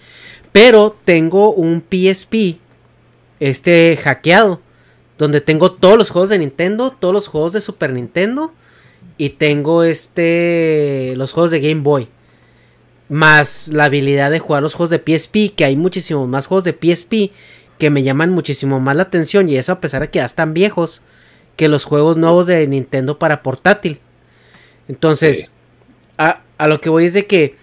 Pero 0.52 0.96
tengo 1.04 1.52
un 1.52 1.82
PSP. 1.82 2.58
Este 3.40 3.98
hackeado. 4.02 4.60
Donde 5.18 5.40
tengo 5.40 5.72
todos 5.72 5.98
los 5.98 6.10
juegos 6.10 6.30
de 6.30 6.38
Nintendo. 6.38 6.90
Todos 6.90 7.14
los 7.14 7.28
juegos 7.28 7.52
de 7.52 7.60
Super 7.60 7.92
Nintendo. 7.92 8.52
Y 9.16 9.30
tengo 9.30 9.84
este. 9.84 11.14
Los 11.16 11.32
juegos 11.32 11.50
de 11.50 11.60
Game 11.60 11.82
Boy. 11.82 12.08
Más 13.08 13.68
la 13.68 13.84
habilidad 13.84 14.30
de 14.30 14.38
jugar 14.38 14.62
los 14.62 14.74
juegos 14.74 14.90
de 14.90 14.98
PSP. 14.98 15.54
Que 15.54 15.64
hay 15.64 15.76
muchísimos 15.76 16.28
más 16.28 16.46
juegos 16.46 16.64
de 16.64 16.72
PSP. 16.72 17.32
Que 17.78 17.90
me 17.90 18.02
llaman 18.02 18.30
muchísimo 18.30 18.80
más 18.80 18.96
la 18.96 19.04
atención. 19.04 19.48
Y 19.48 19.56
eso 19.56 19.72
a 19.72 19.80
pesar 19.80 20.02
de 20.02 20.10
que 20.10 20.18
ya 20.18 20.26
están 20.26 20.52
viejos 20.52 21.02
que 21.60 21.68
los 21.68 21.84
juegos 21.84 22.16
nuevos 22.16 22.46
de 22.46 22.66
Nintendo 22.66 23.18
para 23.18 23.42
portátil. 23.42 24.00
Entonces, 24.88 25.52
a, 26.16 26.40
lo 26.66 26.80
que 26.80 26.88
voy 26.88 27.06
es 27.06 27.14
de 27.14 27.26
que 27.26 27.56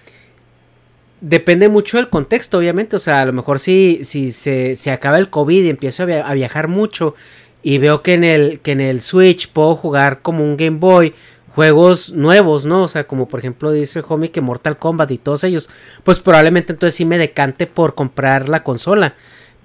depende 1.21 1.69
mucho 1.69 1.97
del 1.97 2.09
contexto, 2.09 2.57
obviamente. 2.57 2.95
O 2.95 2.99
sea, 2.99 3.21
a 3.21 3.25
lo 3.25 3.33
mejor 3.33 3.59
si, 3.59 3.99
si 4.03 4.31
se, 4.31 4.75
se 4.75 4.91
acaba 4.91 5.17
el 5.17 5.29
COVID 5.29 5.63
y 5.63 5.69
empiezo 5.69 6.03
a, 6.03 6.05
a 6.05 6.33
viajar 6.33 6.67
mucho 6.67 7.15
y 7.63 7.79
veo 7.79 8.01
que 8.01 8.13
en, 8.13 8.23
el, 8.23 8.59
que 8.59 8.71
en 8.71 8.81
el 8.81 9.01
Switch 9.01 9.49
puedo 9.51 9.75
jugar 9.75 10.21
como 10.21 10.43
un 10.43 10.57
Game 10.57 10.77
Boy 10.77 11.13
juegos 11.57 12.11
nuevos, 12.11 12.65
¿no? 12.65 12.83
O 12.83 12.87
sea, 12.87 13.07
como 13.07 13.27
por 13.27 13.39
ejemplo 13.39 13.71
dice 13.71 14.03
Homie 14.07 14.29
que 14.29 14.41
Mortal 14.41 14.77
Kombat 14.77 15.09
y 15.09 15.17
todos 15.17 15.43
ellos, 15.43 15.69
pues 16.03 16.19
probablemente 16.19 16.71
entonces 16.71 16.93
sí 16.93 17.03
me 17.03 17.17
decante 17.17 17.65
por 17.65 17.95
comprar 17.95 18.47
la 18.47 18.63
consola. 18.63 19.15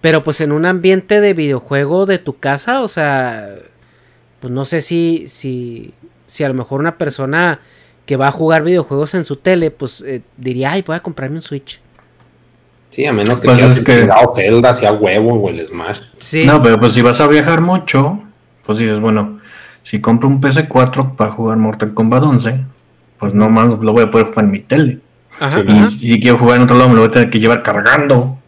Pero 0.01 0.25
pues 0.25 0.41
en 0.41 0.53
un 0.53 0.65
ambiente 0.65 1.21
de 1.21 1.35
videojuego 1.35 2.07
de 2.07 2.19
tu 2.19 2.39
casa, 2.39 2.81
o 2.81 2.89
sea, 2.89 3.57
pues 4.41 4.51
no 4.51 4.65
sé 4.65 4.81
si, 4.81 5.27
si, 5.29 5.93
si 6.27 6.45
a 6.45 6.49
lo 6.49 6.55
mejor 6.55 6.81
una 6.81 6.97
persona 6.97 7.61
que 8.07 8.17
va 8.17 8.29
a 8.29 8.33
jugar 8.33 8.63
videojuegos 8.65 9.15
en 9.15 9.25
su 9.25 9.37
tele, 9.37 9.71
pues 9.71 10.01
eh, 10.03 10.23
diría, 10.37 10.73
ay, 10.73 10.83
voy 10.87 10.97
a 10.97 11.01
comprarme 11.01 11.37
un 11.37 11.43
Switch. 11.43 11.81
Sí, 12.91 13.07
a 13.07 13.13
menos 13.13 13.41
que 13.41 13.49
Pues 13.49 13.61
es 13.63 13.81
que-. 13.81 14.09
Zelda 14.37 14.71
hacia 14.71 14.93
huevo 14.93 15.35
o 15.35 15.49
el 15.49 15.65
Smash. 15.65 16.01
Sí. 16.19 16.45
No, 16.45 16.61
pero 16.63 16.79
pues 16.79 16.93
si 16.93 17.01
vas 17.03 17.21
a 17.21 17.27
viajar 17.27 17.61
mucho, 17.61 18.23
pues 18.67 18.79
dices, 18.79 19.01
bueno, 19.01 19.39
si 19.83 20.01
compro 20.01 20.29
un 20.29 20.41
PC4 20.41 21.17
para 21.17 21.31
jugar 21.31 21.57
Mortal 21.59 21.95
Kombat 21.95 22.23
11, 22.23 22.61
pues 23.19 23.35
no 23.35 23.49
más 23.49 23.79
lo 23.79 23.93
voy 23.93 24.03
a 24.05 24.11
poder 24.11 24.27
jugar 24.29 24.45
en 24.45 24.51
mi 24.51 24.61
tele. 24.61 24.99
Ajá, 25.41 25.51
Sí, 25.63 25.65
Y 25.67 25.71
ajá. 25.79 25.91
si 25.91 26.21
quiero 26.21 26.39
jugar 26.39 26.57
en 26.57 26.63
otro 26.65 26.77
lado, 26.77 26.91
me 26.91 26.97
lo 26.97 27.01
voy 27.03 27.09
a 27.09 27.13
tener 27.13 27.31
que 27.31 27.41
llevar 27.41 27.63
cargando. 27.63 28.39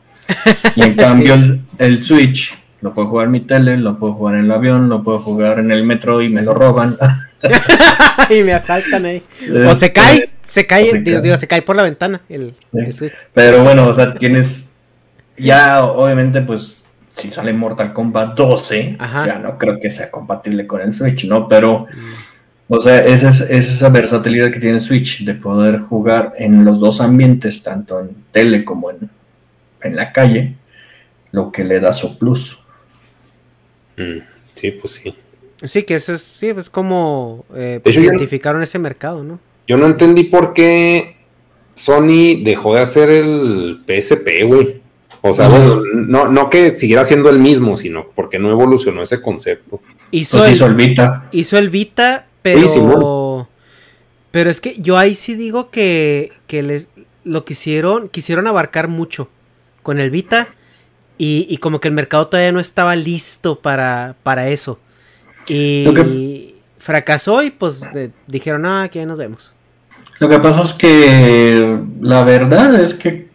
Y 0.76 0.82
en 0.82 0.94
cambio, 0.96 1.34
el, 1.34 1.60
el 1.78 2.02
Switch 2.02 2.54
lo 2.82 2.92
puedo 2.92 3.08
jugar 3.08 3.26
en 3.26 3.32
mi 3.32 3.40
tele, 3.40 3.78
lo 3.78 3.98
puedo 3.98 4.12
jugar 4.12 4.34
en 4.34 4.44
el 4.44 4.52
avión, 4.52 4.90
lo 4.90 5.02
puedo 5.02 5.20
jugar 5.20 5.58
en 5.58 5.70
el 5.70 5.84
metro 5.84 6.20
y 6.20 6.28
me 6.28 6.42
lo 6.42 6.52
roban. 6.52 6.96
y 8.30 8.42
me 8.42 8.52
asaltan 8.54 9.04
ahí. 9.06 9.22
O 9.68 9.74
se 9.74 9.86
Este, 9.86 9.92
cae, 9.92 10.30
se 10.44 10.66
cae, 10.66 10.86
se 10.86 10.98
digo, 11.00 11.16
cae. 11.18 11.22
digo, 11.22 11.36
se 11.36 11.46
cae 11.46 11.62
por 11.62 11.76
la 11.76 11.82
ventana 11.82 12.20
el, 12.28 12.54
Sí. 12.72 12.78
el 12.78 12.92
Switch. 12.92 13.12
Pero 13.32 13.62
bueno, 13.64 13.86
o 13.88 13.94
sea, 13.94 14.14
tienes. 14.14 14.70
Ya, 15.36 15.84
obviamente, 15.84 16.40
pues, 16.42 16.84
si 17.14 17.30
sale 17.30 17.52
Mortal 17.52 17.92
Kombat 17.92 18.36
12, 18.36 18.96
Ajá. 18.98 19.26
ya 19.26 19.38
no 19.38 19.58
creo 19.58 19.78
que 19.80 19.90
sea 19.90 20.10
compatible 20.10 20.66
con 20.66 20.80
el 20.80 20.94
Switch, 20.94 21.24
¿no? 21.26 21.48
Pero, 21.48 21.86
o 22.68 22.80
sea, 22.80 23.04
esa 23.04 23.28
es, 23.30 23.40
es 23.40 23.68
esa 23.68 23.88
versatilidad 23.88 24.50
que 24.50 24.60
tiene 24.60 24.76
el 24.76 24.80
Switch 24.82 25.24
de 25.24 25.34
poder 25.34 25.80
jugar 25.80 26.34
en 26.38 26.64
los 26.64 26.78
dos 26.80 27.00
ambientes, 27.00 27.62
tanto 27.62 28.00
en 28.00 28.14
tele 28.30 28.64
como 28.64 28.90
en, 28.90 29.10
en 29.82 29.96
la 29.96 30.12
calle, 30.12 30.54
lo 31.32 31.50
que 31.50 31.64
le 31.64 31.80
da 31.80 31.92
su 31.92 32.16
plus. 32.18 32.60
Mm, 33.96 34.18
Sí, 34.54 34.70
pues 34.70 34.92
sí. 34.94 35.12
Sí, 35.64 35.82
que 35.84 35.94
eso 35.96 36.12
es, 36.14 36.22
sí, 36.22 36.48
es 36.48 36.70
como 36.70 37.44
eh, 37.54 37.80
pues, 37.82 37.94
hecho, 37.96 38.04
yo- 38.04 38.10
identificaron 38.10 38.62
ese 38.62 38.78
mercado, 38.78 39.22
¿no? 39.24 39.38
Yo 39.66 39.76
no 39.76 39.86
entendí 39.86 40.24
por 40.24 40.52
qué 40.52 41.16
Sony 41.74 42.42
dejó 42.42 42.74
de 42.74 42.80
hacer 42.82 43.10
el 43.10 43.80
PSP, 43.86 44.44
güey. 44.46 44.82
O 45.22 45.32
sea, 45.32 45.48
bueno, 45.48 45.80
no, 45.94 46.28
no 46.28 46.50
que 46.50 46.76
siguiera 46.76 47.02
siendo 47.04 47.30
el 47.30 47.38
mismo, 47.38 47.78
sino 47.78 48.08
porque 48.14 48.38
no 48.38 48.50
evolucionó 48.50 49.02
ese 49.02 49.22
concepto. 49.22 49.80
Hizo, 50.10 50.36
Entonces 50.36 50.48
el, 50.50 50.54
hizo 50.56 50.66
el 50.66 50.74
Vita. 50.74 51.28
hizo 51.32 51.58
el 51.58 51.70
Vita, 51.70 52.26
pero. 52.42 53.48
Pero 54.30 54.50
es 54.50 54.60
que 54.60 54.74
yo 54.80 54.98
ahí 54.98 55.14
sí 55.14 55.34
digo 55.34 55.70
que, 55.70 56.30
que 56.46 56.62
les 56.62 56.88
lo 57.24 57.44
quisieron, 57.44 58.08
quisieron 58.10 58.46
abarcar 58.46 58.88
mucho 58.88 59.30
con 59.82 59.98
el 59.98 60.10
Vita. 60.10 60.48
Y, 61.16 61.46
y 61.48 61.58
como 61.58 61.78
que 61.80 61.86
el 61.88 61.94
mercado 61.94 62.26
todavía 62.26 62.50
no 62.52 62.58
estaba 62.60 62.94
listo 62.96 63.60
para, 63.60 64.16
para 64.24 64.48
eso. 64.48 64.78
Y 65.48 65.92
que- 65.94 66.54
fracasó 66.78 67.42
y 67.42 67.50
pues 67.50 67.92
de- 67.92 68.10
dijeron, 68.26 68.66
ah, 68.66 68.82
aquí 68.84 68.98
ya 68.98 69.06
nos 69.06 69.16
vemos. 69.18 69.54
Lo 70.20 70.28
que 70.28 70.38
pasa 70.38 70.62
es 70.62 70.74
que 70.74 71.78
la 72.00 72.24
verdad 72.24 72.74
es 72.80 72.94
que 72.94 73.28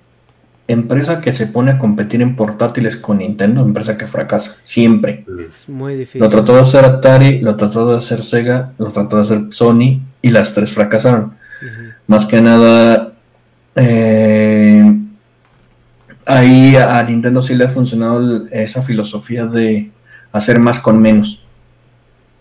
empresa 0.67 1.19
que 1.19 1.31
se 1.33 1.47
pone 1.47 1.71
a 1.71 1.77
competir 1.79 2.21
en 2.21 2.35
portátiles 2.35 2.95
con 2.95 3.17
Nintendo, 3.17 3.61
empresa 3.61 3.97
que 3.97 4.05
fracasa, 4.07 4.57
siempre. 4.63 5.25
Es 5.55 5.67
muy 5.67 5.95
difícil. 5.95 6.21
Lo 6.21 6.29
trató 6.29 6.53
de 6.53 6.61
hacer 6.61 6.85
Atari, 6.85 7.41
lo 7.41 7.55
trató 7.55 7.89
de 7.91 7.97
hacer 7.97 8.21
Sega, 8.21 8.71
lo 8.77 8.91
trató 8.91 9.15
de 9.15 9.21
hacer 9.23 9.41
Sony 9.49 9.99
y 10.21 10.29
las 10.29 10.53
tres 10.53 10.71
fracasaron. 10.71 11.33
Más 12.07 12.25
que 12.27 12.39
nada, 12.41 13.13
eh, 13.75 14.95
ahí 16.25 16.75
a 16.75 17.01
Nintendo 17.03 17.41
sí 17.41 17.55
le 17.55 17.65
ha 17.65 17.69
funcionado 17.69 18.45
esa 18.51 18.81
filosofía 18.81 19.45
de 19.45 19.91
hacer 20.31 20.59
más 20.59 20.79
con 20.79 21.01
menos. 21.01 21.45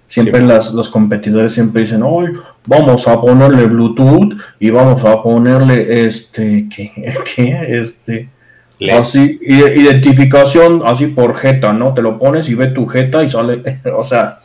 Siempre 0.09 0.41
Sí. 0.41 0.47
las, 0.47 0.73
los 0.73 0.89
competidores 0.89 1.53
siempre 1.53 1.83
dicen, 1.83 2.03
hoy 2.03 2.33
vamos 2.67 3.07
a 3.07 3.21
ponerle 3.21 3.67
Bluetooth 3.67 4.35
y 4.59 4.71
vamos 4.71 5.05
a 5.05 5.23
ponerle 5.23 6.07
este, 6.07 6.67
¿qué? 6.75 6.91
¿Qué? 7.37 7.81
Este, 7.81 8.29
Le- 8.79 8.93
así, 8.95 9.39
identificación 9.43 10.83
así 10.85 11.09
por 11.09 11.35
jeta, 11.37 11.73
¿no? 11.73 11.93
Te 11.95 12.03
lo 12.03 12.19
pones 12.19 12.49
y 12.49 12.55
ve 12.55 12.69
tu 12.69 12.87
jeta 12.87 13.23
y 13.23 13.29
sale, 13.29 13.63
o 13.97 14.03
sea, 14.03 14.39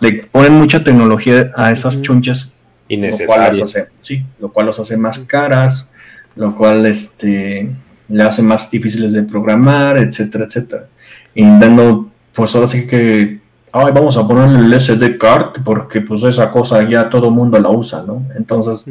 le 0.00 0.12
ponen 0.30 0.52
mucha 0.54 0.84
tecnología 0.84 1.50
a 1.56 1.72
esas 1.72 2.00
chunches 2.02 2.52
lo 2.90 3.26
cual, 3.26 3.40
hace, 3.62 3.86
sí, 4.00 4.24
lo 4.40 4.50
cual 4.50 4.66
los 4.66 4.78
hace 4.78 4.96
más 4.96 5.18
caras, 5.20 5.90
lo 6.36 6.54
cual 6.54 6.86
este, 6.86 7.68
le 8.08 8.22
hace 8.22 8.42
más 8.42 8.70
difíciles 8.70 9.12
de 9.12 9.22
programar, 9.24 9.98
etcétera, 9.98 10.44
etcétera. 10.44 10.86
Y 11.34 11.44
Nintendo, 11.44 12.10
pues 12.34 12.54
ahora 12.54 12.66
sí 12.68 12.86
que, 12.86 13.37
ay, 13.72 13.92
vamos 13.92 14.16
a 14.16 14.26
ponerle 14.26 14.58
el 14.58 14.80
SD 14.80 15.18
card 15.18 15.62
porque 15.64 16.00
pues 16.00 16.22
esa 16.24 16.50
cosa 16.50 16.88
ya 16.88 17.08
todo 17.10 17.30
mundo 17.30 17.58
la 17.58 17.70
usa, 17.70 18.02
¿no? 18.06 18.24
Entonces, 18.36 18.84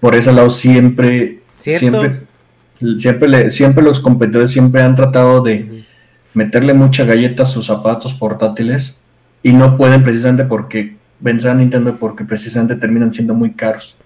por 0.00 0.14
ese 0.14 0.32
lado 0.32 0.50
siempre, 0.50 1.40
¿Cierto? 1.50 2.00
siempre, 2.00 2.98
siempre, 2.98 3.28
le- 3.28 3.50
siempre 3.50 3.82
los 3.84 4.00
competidores 4.00 4.50
siempre 4.50 4.82
han 4.82 4.94
tratado 4.96 5.40
de 5.42 5.84
meterle 6.34 6.74
mucha 6.74 7.04
galleta 7.04 7.44
a 7.44 7.46
sus 7.46 7.66
zapatos 7.66 8.12
portátiles 8.14 8.98
y 9.42 9.52
no 9.52 9.76
pueden 9.76 10.02
precisamente 10.02 10.44
porque 10.44 10.96
vencer 11.20 11.52
a 11.52 11.54
Nintendo 11.54 11.96
porque 11.98 12.24
precisamente 12.24 12.74
terminan 12.76 13.12
siendo 13.12 13.34
muy 13.34 13.52
caros. 13.52 13.96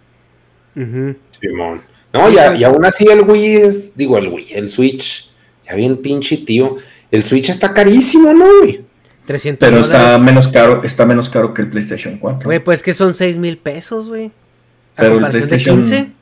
Simón. 0.74 1.80
No, 2.12 2.28
Sí, 2.28 2.34
y, 2.34 2.38
a- 2.38 2.52
sí. 2.52 2.58
y 2.60 2.64
aún 2.64 2.84
así 2.84 3.04
el 3.06 3.22
Wii 3.22 3.46
es, 3.56 3.96
digo, 3.96 4.16
el 4.18 4.28
Wii, 4.28 4.52
el 4.54 4.68
Switch, 4.68 5.30
ya 5.66 5.74
bien 5.74 5.96
pinche 5.98 6.36
tío. 6.38 6.76
El 7.10 7.22
Switch 7.22 7.48
está 7.50 7.72
carísimo, 7.72 8.32
¿no, 8.32 8.46
güey? 8.60 8.84
300 9.28 9.68
Pero 9.68 9.80
está 9.80 9.98
dólares. 9.98 10.20
menos 10.22 10.48
caro, 10.48 10.82
está 10.82 11.04
menos 11.06 11.28
caro 11.28 11.52
que 11.54 11.62
el 11.62 11.68
PlayStation 11.68 12.16
4. 12.18 12.46
Güey, 12.48 12.58
pues 12.60 12.82
que 12.82 12.94
son 12.94 13.12
6 13.14 13.36
mil 13.38 13.58
pesos, 13.58 14.08
güey. 14.08 14.26
A 14.26 14.30
Pero 15.02 15.08
el 15.16 15.20
comparación 15.20 15.42
de 15.50 15.56
PlayStation- 15.56 15.74
15, 15.76 16.12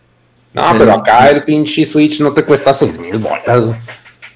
No, 0.52 0.72
El- 0.72 0.78
pero 0.78 0.92
acá 0.92 1.28
el 1.30 1.42
pinche 1.44 1.84
Switch 1.84 2.20
no 2.20 2.32
te 2.32 2.42
cuesta 2.42 2.72
seis 2.74 2.98
mil 2.98 3.18
bolas, 3.18 3.60
güey. 3.64 3.76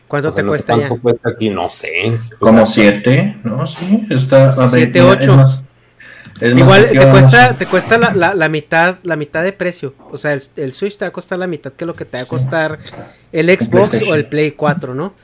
¿cuánto 0.06 0.28
O 0.28 0.32
sea, 0.32 0.36
te 0.36 0.42
no 0.42 0.48
cuesta 0.50 0.76
ya? 0.76 0.88
cuánto 0.88 1.02
cuesta 1.02 1.28
aquí, 1.30 1.48
no 1.50 1.68
sé. 1.70 2.12
O 2.34 2.38
Como 2.46 2.66
sea, 2.66 2.84
7, 2.84 3.38
¿no? 3.42 3.66
Sí, 3.66 4.06
está. 4.10 4.50
a 4.52 4.56
ver, 4.66 4.68
Siete, 4.68 5.00
mira, 5.00 5.12
ocho. 5.12 5.30
es 5.32 5.36
más- 5.36 5.62
es 6.40 6.52
más 6.52 6.60
Igual 6.60 6.86
te 6.90 7.10
cuesta, 7.10 7.54
te 7.56 7.66
cuesta 7.66 7.98
la, 7.98 8.14
la- 8.14 8.34
la 8.34 8.48
mitad, 8.50 8.96
la 9.02 9.16
mitad 9.16 9.42
de 9.42 9.52
precio. 9.52 9.94
O 10.10 10.16
sea, 10.18 10.32
el, 10.34 10.42
el 10.56 10.72
Switch 10.74 10.96
te 10.98 11.04
va 11.06 11.08
a 11.08 11.12
costar 11.12 11.38
la 11.38 11.46
mitad 11.46 11.72
que 11.72 11.86
lo 11.86 11.94
que 11.94 12.04
te 12.04 12.18
va 12.18 12.22
a 12.22 12.26
costar 12.26 12.78
el 13.32 13.46
Xbox 13.46 13.64
o 13.64 13.70
PlayStation. 13.90 14.16
el 14.18 14.26
Play 14.26 14.50
4, 14.52 14.94
¿no? 14.94 15.14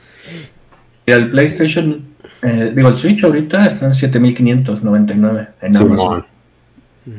Mira, 1.05 1.19
el 1.19 1.29
PlayStation, 1.31 2.05
eh, 2.41 2.73
digo, 2.75 2.89
el 2.89 2.97
Switch 2.97 3.23
ahorita 3.23 3.65
está 3.65 3.85
en 3.87 3.93
7599 3.93 5.47
en 5.61 5.77
Amazon. 5.77 5.97
Simón. 5.97 6.25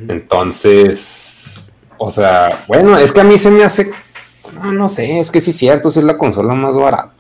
Entonces, 0.09 1.65
o 1.97 2.11
sea, 2.11 2.65
bueno, 2.69 2.99
es 2.99 3.13
que 3.13 3.21
a 3.21 3.25
mí 3.25 3.39
se 3.39 3.51
me 3.51 3.65
hace, 3.65 3.91
no, 4.63 4.73
no 4.73 4.89
sé, 4.89 5.19
es 5.19 5.31
que 5.31 5.41
sí 5.41 5.51
es 5.51 5.57
cierto, 5.57 5.89
sí 5.89 6.01
es 6.01 6.05
la 6.05 6.19
consola 6.19 6.55
más 6.55 6.77
barata. 6.77 7.13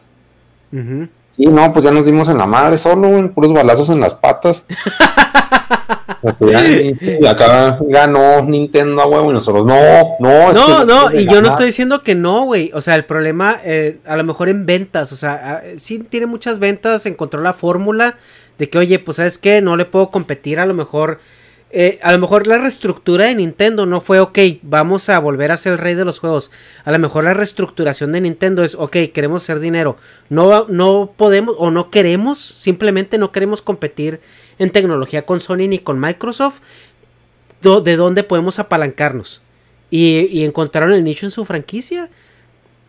Ujú. 0.72 1.08
Sí, 1.38 1.46
no, 1.46 1.72
pues 1.72 1.84
ya 1.84 1.90
nos 1.92 2.04
dimos 2.04 2.28
en 2.28 2.36
la 2.38 2.46
madre 2.46 2.76
solo, 2.76 3.08
güey, 3.08 3.28
puros 3.28 3.52
balazos 3.52 3.88
en 3.90 4.00
las 4.00 4.14
patas. 4.14 4.66
Y 7.00 7.26
acá 7.26 7.78
ganó 7.80 8.42
Nintendo 8.42 9.00
a 9.02 9.06
huevo 9.06 9.30
y 9.30 9.34
nosotros, 9.34 9.64
no, 9.66 9.74
no, 10.20 10.52
No, 10.52 10.84
no, 10.84 11.12
y 11.12 11.26
yo 11.26 11.40
no 11.40 11.48
estoy 11.48 11.66
diciendo 11.66 12.02
que 12.02 12.14
no, 12.14 12.44
güey. 12.44 12.70
O 12.74 12.80
sea, 12.80 12.94
el 12.96 13.04
problema, 13.04 13.56
eh, 13.64 13.98
a 14.06 14.16
lo 14.16 14.24
mejor 14.24 14.48
en 14.48 14.66
ventas, 14.66 15.12
o 15.12 15.16
sea, 15.16 15.32
a- 15.34 15.62
sí 15.78 16.00
tiene 16.00 16.26
muchas 16.26 16.58
ventas, 16.58 17.06
encontró 17.06 17.40
la 17.40 17.52
fórmula 17.52 18.16
de 18.58 18.68
que, 18.68 18.78
oye, 18.78 18.98
pues, 18.98 19.18
¿sabes 19.18 19.38
qué? 19.38 19.60
No 19.60 19.76
le 19.76 19.84
puedo 19.84 20.10
competir, 20.10 20.58
a 20.58 20.66
lo 20.66 20.74
mejor, 20.74 21.20
eh, 21.70 21.98
a 22.02 22.12
lo 22.12 22.18
mejor 22.18 22.46
la 22.46 22.58
reestructura 22.58 23.26
de 23.26 23.34
Nintendo 23.34 23.84
no 23.86 24.00
fue, 24.00 24.20
ok, 24.20 24.38
vamos 24.62 25.08
a 25.08 25.18
volver 25.18 25.52
a 25.52 25.56
ser 25.56 25.72
el 25.72 25.78
rey 25.78 25.94
de 25.94 26.04
los 26.04 26.18
juegos. 26.18 26.50
A 26.84 26.92
lo 26.92 26.98
mejor 26.98 27.24
la 27.24 27.34
reestructuración 27.34 28.12
de 28.12 28.22
Nintendo 28.22 28.64
es, 28.64 28.74
ok, 28.74 28.96
queremos 29.12 29.42
hacer 29.42 29.60
dinero. 29.60 29.96
No, 30.30 30.66
no 30.68 31.12
podemos 31.16 31.54
o 31.58 31.70
no 31.70 31.90
queremos, 31.90 32.38
simplemente 32.38 33.18
no 33.18 33.32
queremos 33.32 33.60
competir 33.62 34.20
en 34.58 34.70
tecnología 34.70 35.26
con 35.26 35.40
Sony 35.40 35.68
ni 35.68 35.78
con 35.78 36.00
Microsoft. 36.00 36.60
¿De 37.60 37.96
dónde 37.96 38.22
podemos 38.22 38.58
apalancarnos? 38.58 39.42
y, 39.90 40.26
y 40.30 40.44
encontraron 40.44 40.92
el 40.92 41.02
nicho 41.02 41.24
en 41.26 41.30
su 41.32 41.44
franquicia. 41.46 42.10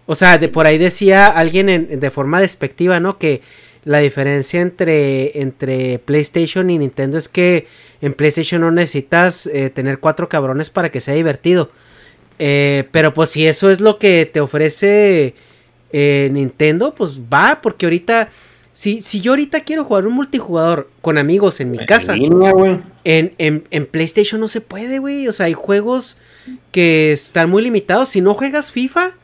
O 0.05 0.15
sea, 0.15 0.37
de 0.37 0.49
por 0.49 0.65
ahí 0.67 0.77
decía 0.77 1.27
alguien 1.27 1.69
en- 1.69 1.99
de 1.99 2.11
forma 2.11 2.41
despectiva, 2.41 2.99
¿no? 2.99 3.17
Que 3.17 3.41
la 3.85 3.99
diferencia 3.99 4.61
entre, 4.61 5.41
entre 5.41 5.99
PlayStation 5.99 6.69
y 6.69 6.77
Nintendo 6.77 7.17
es 7.17 7.29
que 7.29 7.67
en 8.01 8.13
PlayStation 8.13 8.61
no 8.61 8.71
necesitas 8.71 9.47
eh, 9.47 9.69
tener 9.69 9.99
cuatro 9.99 10.29
cabrones 10.29 10.69
para 10.69 10.91
que 10.91 11.01
sea 11.01 11.13
divertido. 11.13 11.71
Eh, 12.39 12.87
pero 12.91 13.13
pues 13.13 13.31
si 13.31 13.47
eso 13.47 13.69
es 13.69 13.81
lo 13.81 13.99
que 13.99 14.25
te 14.25 14.39
ofrece 14.39 15.35
eh, 15.91 16.29
Nintendo, 16.31 16.93
pues 16.95 17.21
va, 17.21 17.59
porque 17.61 17.85
ahorita, 17.85 18.29
si, 18.73 19.01
si 19.01 19.21
yo 19.21 19.33
ahorita 19.33 19.61
quiero 19.61 19.83
jugar 19.83 20.07
un 20.07 20.13
multijugador 20.13 20.89
con 21.01 21.17
amigos 21.17 21.59
en 21.59 21.71
mi 21.71 21.85
casa, 21.85 22.15
en, 22.15 23.33
en, 23.37 23.63
en, 23.69 23.85
PlayStation 23.85 24.39
no 24.39 24.47
se 24.47 24.61
puede, 24.61 24.99
güey. 24.99 25.27
O 25.27 25.33
sea, 25.33 25.47
hay 25.47 25.53
juegos 25.53 26.17
que 26.71 27.11
están 27.11 27.49
muy 27.49 27.61
limitados. 27.61 28.09
Si 28.09 28.21
no 28.21 28.33
juegas 28.33 28.71
FIFA, 28.71 29.15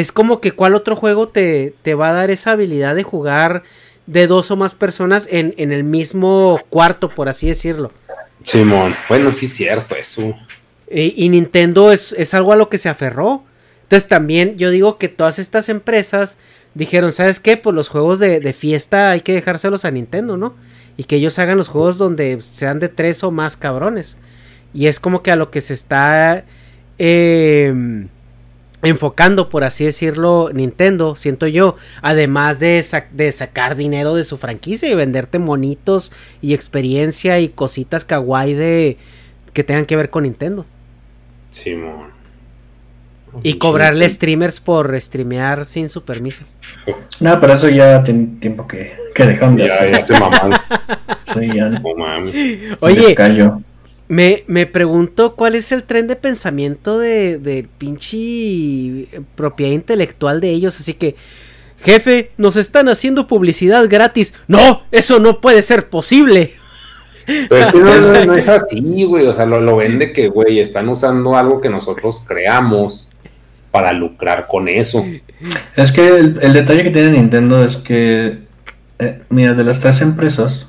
es 0.00 0.12
como 0.12 0.40
que 0.40 0.52
cuál 0.52 0.74
otro 0.74 0.96
juego 0.96 1.28
te, 1.28 1.74
te 1.82 1.94
va 1.94 2.10
a 2.10 2.12
dar 2.12 2.30
esa 2.30 2.52
habilidad 2.52 2.94
de 2.94 3.02
jugar 3.02 3.62
de 4.06 4.26
dos 4.26 4.50
o 4.50 4.56
más 4.56 4.74
personas 4.74 5.28
en, 5.30 5.54
en 5.56 5.72
el 5.72 5.84
mismo 5.84 6.60
cuarto, 6.70 7.08
por 7.08 7.28
así 7.28 7.48
decirlo. 7.48 7.92
Simón, 8.42 8.94
bueno, 9.08 9.32
sí 9.32 9.46
es 9.46 9.54
cierto 9.54 9.96
eso. 9.96 10.34
Y, 10.88 11.28
Nintendo 11.28 11.90
es, 11.90 12.12
es, 12.12 12.32
algo 12.34 12.52
a 12.52 12.56
lo 12.56 12.68
que 12.68 12.78
se 12.78 12.88
aferró. 12.88 13.42
Entonces 13.82 14.08
también 14.08 14.56
yo 14.56 14.70
digo 14.70 14.98
que 14.98 15.08
todas 15.08 15.38
estas 15.38 15.68
empresas 15.68 16.38
dijeron, 16.74 17.10
¿sabes 17.10 17.40
qué? 17.40 17.56
Pues 17.56 17.74
los 17.74 17.88
juegos 17.88 18.20
de, 18.20 18.38
de, 18.38 18.52
fiesta 18.52 19.10
hay 19.10 19.20
que 19.20 19.32
dejárselos 19.32 19.84
a 19.84 19.90
Nintendo, 19.90 20.36
¿no? 20.36 20.54
Y 20.96 21.04
que 21.04 21.16
ellos 21.16 21.38
hagan 21.40 21.58
los 21.58 21.68
juegos 21.68 21.98
donde 21.98 22.40
sean 22.42 22.78
de 22.78 22.88
tres 22.88 23.24
o 23.24 23.32
más 23.32 23.56
cabrones. 23.56 24.18
Y 24.72 24.86
es 24.86 25.00
como 25.00 25.22
que 25.22 25.32
a 25.32 25.36
lo 25.36 25.50
que 25.50 25.60
se 25.60 25.72
está 25.72 26.44
eh, 26.98 28.06
enfocando, 28.82 29.48
por 29.48 29.64
así 29.64 29.84
decirlo, 29.84 30.50
Nintendo, 30.52 31.14
siento 31.14 31.46
yo, 31.46 31.76
además 32.02 32.60
de, 32.60 32.84
de, 33.12 33.32
sacar 33.32 33.76
dinero 33.76 34.14
de 34.14 34.24
su 34.24 34.38
franquicia 34.38 34.88
y 34.88 34.94
venderte 34.94 35.38
monitos 35.38 36.12
y 36.42 36.54
experiencia 36.54 37.40
y 37.40 37.48
cositas 37.48 38.04
kawaii 38.04 38.54
de 38.54 38.98
que 39.52 39.64
tengan 39.64 39.86
que 39.86 39.96
ver 39.96 40.10
con 40.10 40.24
Nintendo. 40.24 40.66
Simón. 41.50 42.14
y 43.42 43.54
cobrarle 43.54 44.08
streamers 44.08 44.60
por 44.60 44.98
streamear 45.00 45.64
sin 45.64 45.88
su 45.88 46.04
permiso. 46.04 46.44
No, 47.18 47.40
pero 47.40 47.54
eso 47.54 47.70
ya 47.70 48.02
tiene 48.02 48.38
tiempo 48.38 48.68
que, 48.68 48.92
que 49.14 49.24
dejaron 49.24 49.56
de 49.56 49.66
ya, 49.66 49.74
hacer. 49.74 49.92
Ya 49.92 50.04
se 50.04 50.20
maman. 50.20 50.52
sí, 51.24 51.50
ya. 51.54 51.70
No 51.70 51.94
mames. 51.96 52.34
Oye, 52.80 53.14
me, 54.08 54.44
me, 54.46 54.66
pregunto 54.66 55.34
cuál 55.34 55.54
es 55.54 55.72
el 55.72 55.82
tren 55.82 56.06
de 56.06 56.16
pensamiento 56.16 56.98
de, 56.98 57.38
de 57.38 57.66
pinche 57.78 59.08
propiedad 59.34 59.72
intelectual 59.72 60.40
de 60.40 60.50
ellos. 60.50 60.78
Así 60.78 60.94
que, 60.94 61.16
jefe, 61.82 62.30
nos 62.36 62.56
están 62.56 62.88
haciendo 62.88 63.26
publicidad 63.26 63.88
gratis. 63.88 64.34
No, 64.46 64.82
eso 64.92 65.18
no 65.18 65.40
puede 65.40 65.62
ser 65.62 65.88
posible. 65.88 66.52
Pero 67.26 67.72
no, 67.80 68.24
no, 68.26 68.34
es 68.34 68.48
así, 68.48 69.04
güey. 69.04 69.26
O 69.26 69.34
sea, 69.34 69.46
lo, 69.46 69.60
lo 69.60 69.76
vende 69.76 70.12
que, 70.12 70.28
güey, 70.28 70.60
están 70.60 70.88
usando 70.88 71.36
algo 71.36 71.60
que 71.60 71.68
nosotros 71.68 72.24
creamos 72.26 73.10
para 73.70 73.92
lucrar 73.92 74.46
con 74.46 74.68
eso. 74.68 75.04
Es 75.74 75.92
que 75.92 76.06
el, 76.08 76.38
el 76.40 76.52
detalle 76.52 76.82
que 76.82 76.90
tiene 76.90 77.10
Nintendo 77.10 77.62
es 77.64 77.76
que, 77.76 78.38
eh, 78.98 79.22
mira, 79.28 79.54
de 79.54 79.64
las 79.64 79.80
tres 79.80 80.00
empresas, 80.00 80.68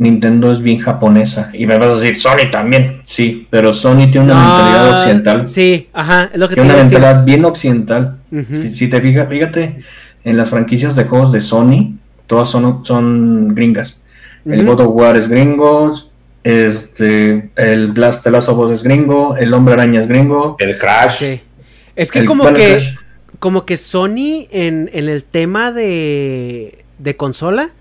Nintendo 0.00 0.50
es 0.50 0.62
bien 0.62 0.78
japonesa. 0.78 1.50
Y 1.52 1.66
me 1.66 1.76
vas 1.76 1.88
a 1.88 2.00
decir, 2.00 2.18
Sony 2.18 2.50
también. 2.50 3.02
Sí, 3.04 3.46
pero 3.50 3.74
Sony 3.74 4.10
tiene 4.10 4.32
una 4.32 4.34
mentalidad 4.34 4.90
occidental. 4.92 5.46
Sí, 5.46 5.88
ajá, 5.92 6.30
es 6.32 6.38
lo 6.40 6.48
que 6.48 6.54
Tiene 6.54 6.70
una 6.70 6.82
mentalidad 6.82 7.22
bien 7.22 7.44
occidental. 7.44 8.16
si, 8.30 8.72
si, 8.72 8.88
te 8.88 8.98
fijas, 9.02 9.28
fíjate, 9.28 9.80
en 10.24 10.36
las 10.38 10.48
franquicias 10.48 10.96
de 10.96 11.04
juegos 11.04 11.32
de 11.32 11.42
Sony, 11.42 11.98
todas 12.26 12.48
son, 12.48 12.82
son 12.82 13.54
gringas. 13.54 14.00
El 14.46 14.64
God 14.64 14.80
of 14.80 14.88
War 14.94 15.18
es 15.18 15.28
gringo, 15.28 15.94
este, 16.44 17.50
el 17.56 17.88
Blast 17.88 18.24
de 18.24 18.30
Last 18.30 18.48
of 18.48 18.58
Us 18.58 18.70
es 18.70 18.82
gringo, 18.82 19.36
el 19.36 19.52
Hombre 19.52 19.74
Araña 19.74 20.00
es 20.00 20.08
gringo. 20.08 20.56
El 20.60 20.78
Crash. 20.78 21.18
Sí. 21.18 21.40
Es 21.94 22.10
que 22.10 22.20
el, 22.20 22.24
como 22.24 22.46
que, 22.54 22.54
Crash. 22.54 22.94
como 23.38 23.66
que 23.66 23.76
Sony 23.76 24.48
en, 24.50 24.88
en 24.94 25.10
el 25.10 25.24
tema 25.24 25.72
de, 25.72 26.86
de 26.98 27.16
consola 27.16 27.74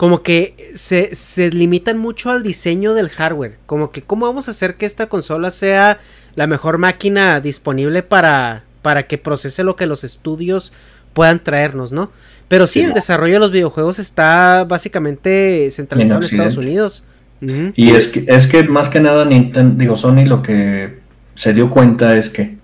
como 0.00 0.22
que 0.22 0.54
se, 0.76 1.14
se, 1.14 1.50
limitan 1.50 1.98
mucho 1.98 2.30
al 2.30 2.42
diseño 2.42 2.94
del 2.94 3.10
hardware. 3.10 3.58
Como 3.66 3.90
que 3.90 4.00
cómo 4.00 4.24
vamos 4.24 4.48
a 4.48 4.52
hacer 4.52 4.76
que 4.76 4.86
esta 4.86 5.10
consola 5.10 5.50
sea 5.50 5.98
la 6.36 6.46
mejor 6.46 6.78
máquina 6.78 7.38
disponible 7.42 8.02
para, 8.02 8.64
para 8.80 9.06
que 9.06 9.18
procese 9.18 9.62
lo 9.62 9.76
que 9.76 9.84
los 9.84 10.02
estudios 10.02 10.72
puedan 11.12 11.44
traernos, 11.44 11.92
¿no? 11.92 12.10
Pero 12.48 12.66
sí, 12.66 12.78
sí 12.78 12.84
el 12.84 12.88
no. 12.88 12.94
desarrollo 12.94 13.34
de 13.34 13.40
los 13.40 13.50
videojuegos 13.50 13.98
está 13.98 14.64
básicamente 14.64 15.68
centralizado 15.70 16.20
en, 16.20 16.24
en 16.24 16.30
Estados 16.30 16.56
Unidos. 16.56 17.04
Uh 17.42 17.46
-huh. 17.46 17.72
Y 17.76 17.90
es 17.90 18.08
que, 18.08 18.24
es 18.26 18.46
que 18.46 18.64
más 18.64 18.88
que 18.88 19.00
nada 19.00 19.26
Nintendo, 19.26 19.74
digo, 19.76 19.96
Sony 19.96 20.24
lo 20.24 20.40
que 20.40 20.98
se 21.34 21.52
dio 21.52 21.68
cuenta 21.68 22.16
es 22.16 22.30
que, 22.30 22.56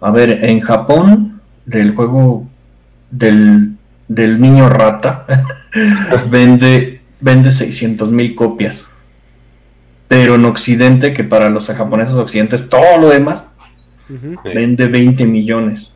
a 0.00 0.10
ver, 0.10 0.44
en 0.44 0.58
Japón, 0.58 1.40
del 1.66 1.94
juego 1.94 2.48
del 3.12 3.76
del 4.10 4.40
niño 4.40 4.68
rata 4.68 5.24
vende, 6.30 7.00
vende 7.20 7.52
600 7.52 8.10
mil 8.10 8.34
copias. 8.34 8.88
Pero 10.08 10.34
en 10.34 10.44
Occidente, 10.44 11.14
que 11.14 11.22
para 11.22 11.48
los 11.48 11.68
japoneses 11.68 12.16
occidentes 12.16 12.68
todo 12.68 12.98
lo 12.98 13.08
demás, 13.08 13.46
uh 14.08 14.14
-huh. 14.14 14.54
vende 14.54 14.88
20 14.88 15.24
millones. 15.26 15.92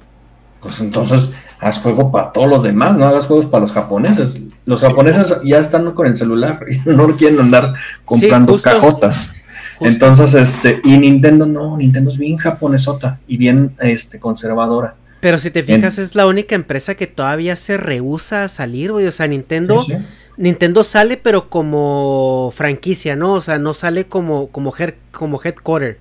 Pues 0.60 0.78
entonces, 0.78 1.32
haz 1.58 1.78
juego 1.80 2.12
para 2.12 2.30
todos 2.30 2.48
los 2.48 2.62
demás, 2.62 2.96
no 2.96 3.04
hagas 3.04 3.26
juegos 3.26 3.46
para 3.46 3.62
los 3.62 3.72
japoneses. 3.72 4.38
Los 4.64 4.80
japoneses 4.80 5.34
ya 5.44 5.58
están 5.58 5.90
con 5.90 6.06
el 6.06 6.16
celular 6.16 6.60
y 6.70 6.88
no 6.88 7.08
quieren 7.16 7.40
andar 7.40 7.74
comprando 8.04 8.56
sí, 8.56 8.64
cajotas. 8.64 9.32
Justo. 9.76 9.86
Entonces, 9.86 10.34
este, 10.34 10.80
y 10.84 10.96
Nintendo 10.98 11.46
no, 11.46 11.76
Nintendo 11.76 12.10
es 12.10 12.16
bien 12.16 12.36
japonesota 12.36 13.18
y 13.26 13.36
bien 13.38 13.74
este, 13.80 14.20
conservadora. 14.20 14.94
Pero 15.24 15.38
si 15.38 15.50
te 15.50 15.62
fijas, 15.62 15.96
en... 15.96 16.04
es 16.04 16.14
la 16.14 16.26
única 16.26 16.54
empresa 16.54 16.96
que 16.96 17.06
todavía 17.06 17.56
se 17.56 17.78
rehúsa 17.78 18.44
a 18.44 18.48
salir, 18.48 18.92
güey. 18.92 19.06
O 19.06 19.10
sea, 19.10 19.26
Nintendo. 19.26 19.82
Sí. 19.82 19.94
Nintendo 20.36 20.84
sale, 20.84 21.16
pero 21.16 21.48
como 21.48 22.52
franquicia, 22.54 23.16
¿no? 23.16 23.32
O 23.32 23.40
sea, 23.40 23.58
no 23.58 23.72
sale 23.72 24.04
como, 24.04 24.48
como, 24.48 24.74
como 25.12 25.40
headquarter. 25.42 25.98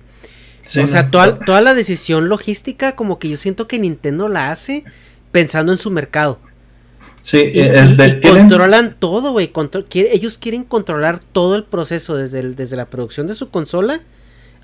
Sí, 0.60 0.80
o 0.80 0.86
sea, 0.86 1.04
no. 1.04 1.10
toda, 1.10 1.38
toda 1.38 1.62
la 1.62 1.72
decisión 1.72 2.28
logística, 2.28 2.96
como 2.96 3.18
que 3.18 3.30
yo 3.30 3.38
siento 3.38 3.66
que 3.66 3.78
Nintendo 3.78 4.28
la 4.28 4.50
hace 4.50 4.84
pensando 5.32 5.72
en 5.72 5.78
su 5.78 5.90
mercado. 5.90 6.38
Sí, 7.22 7.50
y, 7.54 7.60
es 7.60 7.98
y, 7.98 8.02
y 8.02 8.20
controlan 8.20 8.94
todo, 8.98 9.32
güey. 9.32 9.48
Contro 9.48 9.86
quiere, 9.88 10.14
ellos 10.14 10.36
quieren 10.36 10.64
controlar 10.64 11.18
todo 11.18 11.54
el 11.54 11.64
proceso, 11.64 12.14
desde, 12.14 12.42
desde 12.42 12.76
la 12.76 12.90
producción 12.90 13.26
de 13.26 13.34
su 13.34 13.48
consola 13.48 14.02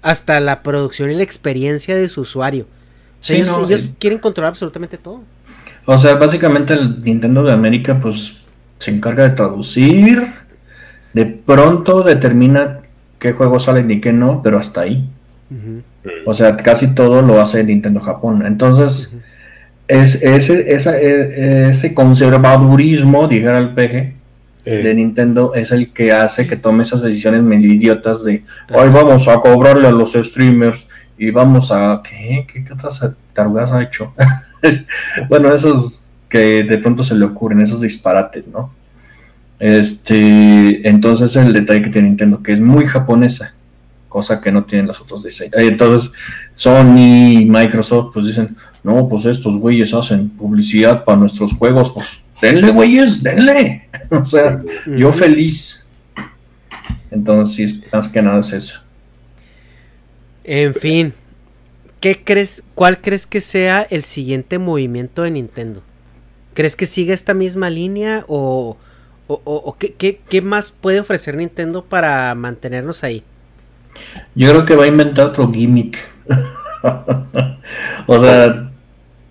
hasta 0.02 0.38
la 0.40 0.62
producción 0.62 1.10
y 1.10 1.14
la 1.14 1.22
experiencia 1.22 1.96
de 1.96 2.10
su 2.10 2.20
usuario. 2.20 2.66
Sí, 3.20 3.34
ellos, 3.36 3.58
no, 3.58 3.66
ellos 3.66 3.88
eh, 3.88 3.94
quieren 3.98 4.18
controlar 4.18 4.50
absolutamente 4.50 4.98
todo. 4.98 5.22
O 5.84 5.98
sea, 5.98 6.14
básicamente 6.14 6.74
el 6.74 7.02
Nintendo 7.02 7.42
de 7.42 7.52
América, 7.52 7.98
pues, 8.00 8.38
se 8.78 8.90
encarga 8.90 9.24
de 9.24 9.34
traducir. 9.34 10.26
De 11.12 11.26
pronto 11.26 12.02
determina 12.02 12.80
qué 13.18 13.32
juegos 13.32 13.64
salen 13.64 13.90
y 13.90 14.00
qué 14.00 14.12
no, 14.12 14.42
pero 14.42 14.58
hasta 14.58 14.82
ahí. 14.82 15.08
Uh 15.50 15.54
-huh. 15.54 15.82
O 16.24 16.34
sea, 16.34 16.56
casi 16.56 16.94
todo 16.94 17.20
lo 17.22 17.40
hace 17.40 17.62
Nintendo 17.64 18.00
Japón. 18.00 18.46
Entonces, 18.46 19.12
uh 19.12 19.16
-huh. 19.16 19.22
es, 19.88 20.22
ese, 20.22 20.72
esa, 20.72 20.98
ese 20.98 21.94
conservadurismo, 21.94 23.28
dijera 23.28 23.58
el 23.58 23.74
PG, 23.74 24.20
eh. 24.64 24.82
de 24.82 24.94
Nintendo, 24.94 25.54
es 25.54 25.72
el 25.72 25.92
que 25.92 26.12
hace 26.12 26.46
que 26.46 26.56
tome 26.56 26.82
esas 26.82 27.02
decisiones 27.02 27.42
medio 27.42 27.72
idiotas 27.72 28.22
de, 28.22 28.44
hoy 28.70 28.90
vamos 28.90 29.26
a 29.26 29.40
cobrarle 29.40 29.88
a 29.88 29.90
los 29.90 30.12
streamers 30.12 30.86
y 31.20 31.30
vamos 31.30 31.70
a. 31.70 32.00
¿Qué? 32.02 32.46
¿Qué, 32.50 32.64
qué 32.64 32.72
otras 32.72 32.98
tarugas 33.34 33.70
ha 33.72 33.82
hecho? 33.82 34.14
bueno, 35.28 35.54
esos 35.54 36.04
que 36.30 36.62
de 36.62 36.78
pronto 36.78 37.04
se 37.04 37.14
le 37.14 37.26
ocurren, 37.26 37.60
esos 37.60 37.82
disparates, 37.82 38.48
¿no? 38.48 38.72
Este, 39.58 40.88
entonces 40.88 41.36
el 41.36 41.52
detalle 41.52 41.82
que 41.82 41.90
tiene 41.90 42.08
Nintendo, 42.08 42.42
que 42.42 42.54
es 42.54 42.60
muy 42.60 42.86
japonesa, 42.86 43.52
cosa 44.08 44.40
que 44.40 44.50
no 44.50 44.64
tienen 44.64 44.86
los 44.86 44.98
otros 45.02 45.22
diseños. 45.22 45.52
Entonces, 45.58 46.10
Sony 46.54 47.40
y 47.40 47.44
Microsoft, 47.44 48.14
pues 48.14 48.24
dicen, 48.24 48.56
no, 48.82 49.06
pues 49.06 49.26
estos 49.26 49.58
güeyes 49.58 49.92
hacen 49.92 50.30
publicidad 50.30 51.04
para 51.04 51.18
nuestros 51.18 51.52
juegos, 51.52 51.90
pues 51.90 52.22
denle, 52.40 52.70
güeyes, 52.70 53.22
denle. 53.22 53.90
o 54.10 54.24
sea, 54.24 54.62
yo 54.86 55.12
feliz. 55.12 55.86
Entonces, 57.10 57.72
sí, 57.72 57.84
más 57.92 58.08
que 58.08 58.22
nada 58.22 58.40
es 58.40 58.54
eso. 58.54 58.89
En 60.44 60.74
fin, 60.74 61.14
¿qué 62.00 62.22
crees? 62.22 62.62
¿Cuál 62.74 63.00
crees 63.00 63.26
que 63.26 63.40
sea 63.40 63.82
el 63.82 64.04
siguiente 64.04 64.58
movimiento 64.58 65.22
de 65.22 65.30
Nintendo? 65.30 65.82
¿Crees 66.54 66.76
que 66.76 66.86
siga 66.86 67.14
esta 67.14 67.34
misma 67.34 67.70
línea 67.70 68.24
o, 68.26 68.76
o, 69.26 69.40
o, 69.44 69.54
o 69.56 69.76
¿qué, 69.78 69.92
qué, 69.92 70.20
qué, 70.28 70.42
más 70.42 70.70
puede 70.70 71.00
ofrecer 71.00 71.36
Nintendo 71.36 71.84
para 71.84 72.34
mantenernos 72.34 73.04
ahí? 73.04 73.22
Yo 74.34 74.50
creo 74.50 74.64
que 74.64 74.76
va 74.76 74.84
a 74.84 74.88
inventar 74.88 75.26
otro 75.26 75.50
gimmick. 75.52 75.98
o 78.06 78.18
sea, 78.18 78.70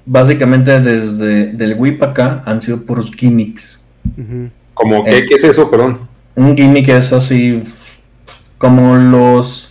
básicamente 0.06 0.80
desde 0.80 1.54
del 1.54 1.76
Wii 1.76 1.94
para 1.94 2.12
acá 2.12 2.44
han 2.46 2.62
sido 2.62 2.84
puros 2.84 3.12
gimmicks. 3.12 3.84
Uh 4.18 4.22
-huh. 4.22 4.52
¿Como 4.74 5.04
qué, 5.04 5.18
eh, 5.18 5.26
qué 5.26 5.36
es 5.36 5.44
eso, 5.44 5.70
perdón? 5.70 6.08
Un 6.36 6.56
gimmick 6.56 6.88
es 6.90 7.12
así 7.12 7.64
como 8.58 8.96
los 8.96 9.69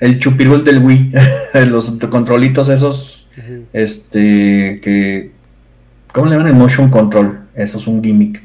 el 0.00 0.18
chupirul 0.18 0.64
del 0.64 0.78
Wii, 0.78 1.12
los 1.68 1.90
controlitos 2.10 2.68
esos, 2.68 3.28
este, 3.72 4.80
que, 4.82 5.30
¿cómo 6.12 6.26
le 6.26 6.32
llaman 6.36 6.48
el 6.48 6.54
motion 6.54 6.90
control? 6.90 7.40
Eso 7.54 7.78
es 7.78 7.86
un 7.86 8.02
gimmick. 8.02 8.42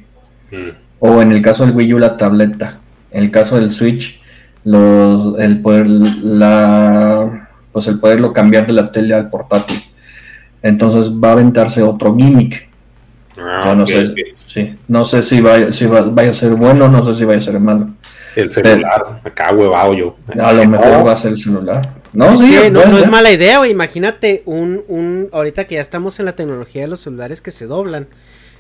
Mm. 0.52 0.70
O 1.00 1.22
en 1.22 1.32
el 1.32 1.42
caso 1.42 1.66
del 1.66 1.76
Wii 1.76 1.94
U, 1.96 2.00
la 2.00 2.16
tableta. 2.18 2.80
En 3.12 3.24
el 3.24 3.32
caso 3.32 3.58
del 3.58 3.72
Switch, 3.72 4.22
los, 4.64 5.40
el 5.40 5.60
poder, 5.62 5.88
la, 5.88 7.48
pues 7.72 7.88
el 7.88 8.00
poderlo 8.00 8.34
cambiar 8.34 8.68
de 8.68 8.74
la 8.74 8.92
tele 8.92 9.14
al 9.14 9.30
portátil. 9.30 9.82
Entonces 10.62 11.12
va 11.12 11.30
a 11.30 11.32
aventarse 11.34 11.82
otro 11.82 12.16
gimmick. 12.16 12.70
Ah, 13.38 13.74
no 13.76 13.88
sé, 13.88 14.06
ok. 14.08 14.18
sí, 14.36 14.76
no 14.88 15.06
sé 15.06 15.24
si 15.24 15.42
vaya, 15.42 15.74
si 15.74 15.86
va- 15.86 16.02
vaya 16.02 16.30
a 16.30 16.34
ser 16.34 16.54
bueno, 16.54 16.90
no 16.90 17.02
sé 17.04 17.16
si 17.16 17.26
vaya 17.26 17.40
a 17.40 17.42
ser 17.42 17.60
malo. 17.60 17.90
El 18.36 18.52
celular, 18.52 19.22
acá 19.24 19.54
huevado 19.54 19.94
yo. 19.94 20.16
A 20.40 20.54
lo 20.54 20.66
mejor 20.68 21.06
va 21.06 21.14
a 21.14 21.16
ser 21.16 21.32
el 21.32 21.38
celular. 21.38 21.96
No, 22.14 22.34
Es 22.34 22.40
sí, 22.40 22.50
que 22.50 22.70
no, 22.70 22.82
es 22.82 23.10
mala 23.10 23.32
idea, 23.32 23.60
güey. 23.60 23.72
Imagínate 23.72 24.44
un, 24.46 24.84
un. 24.88 25.30
Ahorita 25.32 25.66
que 25.66 25.76
ya 25.76 25.82
estamos 25.82 26.20
en 26.20 26.26
la 26.26 26.36
tecnología 26.36 26.82
de 26.82 26.88
los 26.88 27.02
celulares 27.02 27.42
que 27.42 27.52
se 27.52 27.68
doblan. 27.68 28.08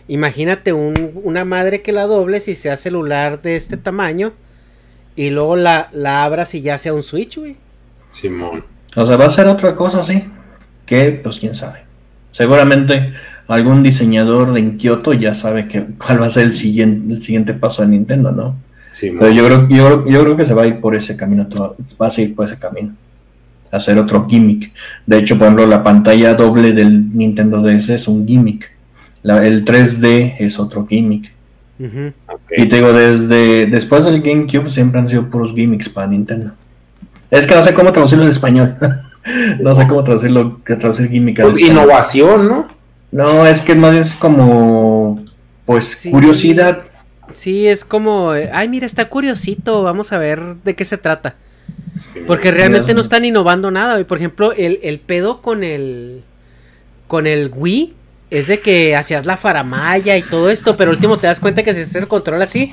Imagínate 0.07 0.73
un, 0.73 0.93
una 1.23 1.45
madre 1.45 1.81
que 1.81 1.91
la 1.91 2.05
dobles 2.05 2.47
y 2.47 2.55
sea 2.55 2.75
celular 2.75 3.41
de 3.41 3.55
este 3.55 3.77
tamaño. 3.77 4.33
Y 5.15 5.29
luego 5.29 5.55
la, 5.55 5.89
la 5.91 6.23
abras 6.23 6.55
y 6.55 6.61
ya 6.61 6.77
sea 6.77 6.93
un 6.93 7.03
Switch, 7.03 7.37
güey. 7.37 7.57
Simón. 8.09 8.63
O 8.95 9.05
sea, 9.05 9.17
va 9.17 9.25
a 9.25 9.29
ser 9.29 9.47
otra 9.47 9.75
cosa, 9.75 10.03
sí. 10.03 10.23
Que, 10.85 11.11
pues 11.23 11.39
quién 11.39 11.55
sabe. 11.55 11.83
Seguramente 12.31 13.13
algún 13.47 13.83
diseñador 13.83 14.57
en 14.57 14.77
Kioto 14.77 15.13
ya 15.13 15.33
sabe 15.33 15.67
que, 15.67 15.85
cuál 15.97 16.21
va 16.21 16.27
a 16.27 16.29
ser 16.29 16.43
el 16.43 16.53
siguiente, 16.53 17.13
el 17.13 17.21
siguiente 17.21 17.53
paso 17.53 17.81
de 17.81 17.89
Nintendo, 17.89 18.31
¿no? 18.31 18.55
Pero 18.99 19.29
yo 19.31 19.45
creo, 19.45 19.67
yo, 19.69 19.85
creo- 19.85 20.07
yo 20.09 20.23
creo 20.23 20.37
que 20.37 20.45
se 20.45 20.53
va 20.53 20.63
a 20.63 20.67
ir 20.67 20.79
por 20.79 20.95
ese 20.95 21.15
camino, 21.15 21.47
todo- 21.47 21.75
va 22.01 22.07
a 22.07 22.11
seguir 22.11 22.35
por 22.35 22.45
ese 22.45 22.57
camino. 22.59 22.93
Hacer 23.71 23.97
otro 23.97 24.27
gimmick. 24.27 24.71
De 25.05 25.17
hecho, 25.17 25.37
por 25.37 25.45
ejemplo, 25.47 25.65
la 25.65 25.81
pantalla 25.81 26.33
doble 26.33 26.73
del 26.73 27.15
Nintendo 27.17 27.61
DS 27.61 27.89
es 27.95 28.07
un 28.07 28.27
gimmick. 28.27 28.69
La- 29.23 29.45
el 29.47 29.63
3D 29.63 30.35
es 30.39 30.59
otro 30.59 30.85
gimmick. 30.85 31.31
Y 31.79 32.65
te 32.67 32.75
digo, 32.75 32.93
desde 32.93 33.65
después 33.65 34.05
del 34.05 34.21
GameCube 34.21 34.69
siempre 34.69 34.99
han 34.99 35.07
sido 35.07 35.29
puros 35.29 35.53
gimmicks 35.55 35.89
para 35.89 36.05
Nintendo. 36.07 36.51
Es 37.31 37.47
que 37.47 37.55
no 37.55 37.63
sé 37.63 37.73
cómo 37.73 37.91
traducirlo 37.91 38.25
en 38.25 38.29
español. 38.31 38.75
no 39.61 39.73
sé 39.73 39.87
cómo 39.87 40.03
traducirlo, 40.03 40.61
que 40.63 40.75
traducir 40.75 41.09
gimmick 41.09 41.41
Pues 41.41 41.57
innovación, 41.59 42.47
¿no? 42.47 42.67
No, 43.11 43.45
es 43.47 43.61
que 43.61 43.73
más 43.75 43.91
bien 43.91 44.03
es 44.03 44.15
como, 44.15 45.19
pues, 45.65 45.85
Sí. 45.85 46.11
curiosidad. 46.11 46.79
Sí, 47.33 47.67
es 47.67 47.85
como. 47.85 48.35
eh, 48.35 48.49
Ay, 48.53 48.67
mira, 48.69 48.85
está 48.85 49.09
curiosito. 49.09 49.83
Vamos 49.83 50.11
a 50.13 50.17
ver 50.17 50.39
de 50.63 50.75
qué 50.75 50.85
se 50.85 50.97
trata. 50.97 51.35
Porque 52.27 52.51
realmente 52.51 52.93
no 52.93 53.01
están 53.01 53.25
innovando 53.25 53.71
nada, 53.71 53.93
güey. 53.93 54.05
Por 54.05 54.17
ejemplo, 54.17 54.51
el, 54.53 54.79
el 54.83 54.99
pedo 54.99 55.41
con 55.41 55.63
el. 55.63 56.23
Con 57.07 57.27
el 57.27 57.51
Wii. 57.53 57.93
Es 58.29 58.47
de 58.47 58.61
que 58.61 58.95
hacías 58.95 59.25
la 59.25 59.37
faramaya 59.37 60.15
y 60.17 60.21
todo 60.23 60.49
esto. 60.49 60.77
Pero 60.77 60.91
último 60.91 61.17
te 61.17 61.27
das 61.27 61.39
cuenta 61.39 61.63
que 61.63 61.73
si 61.73 61.81
haces 61.81 61.95
el 61.95 62.07
control 62.07 62.41
así. 62.41 62.71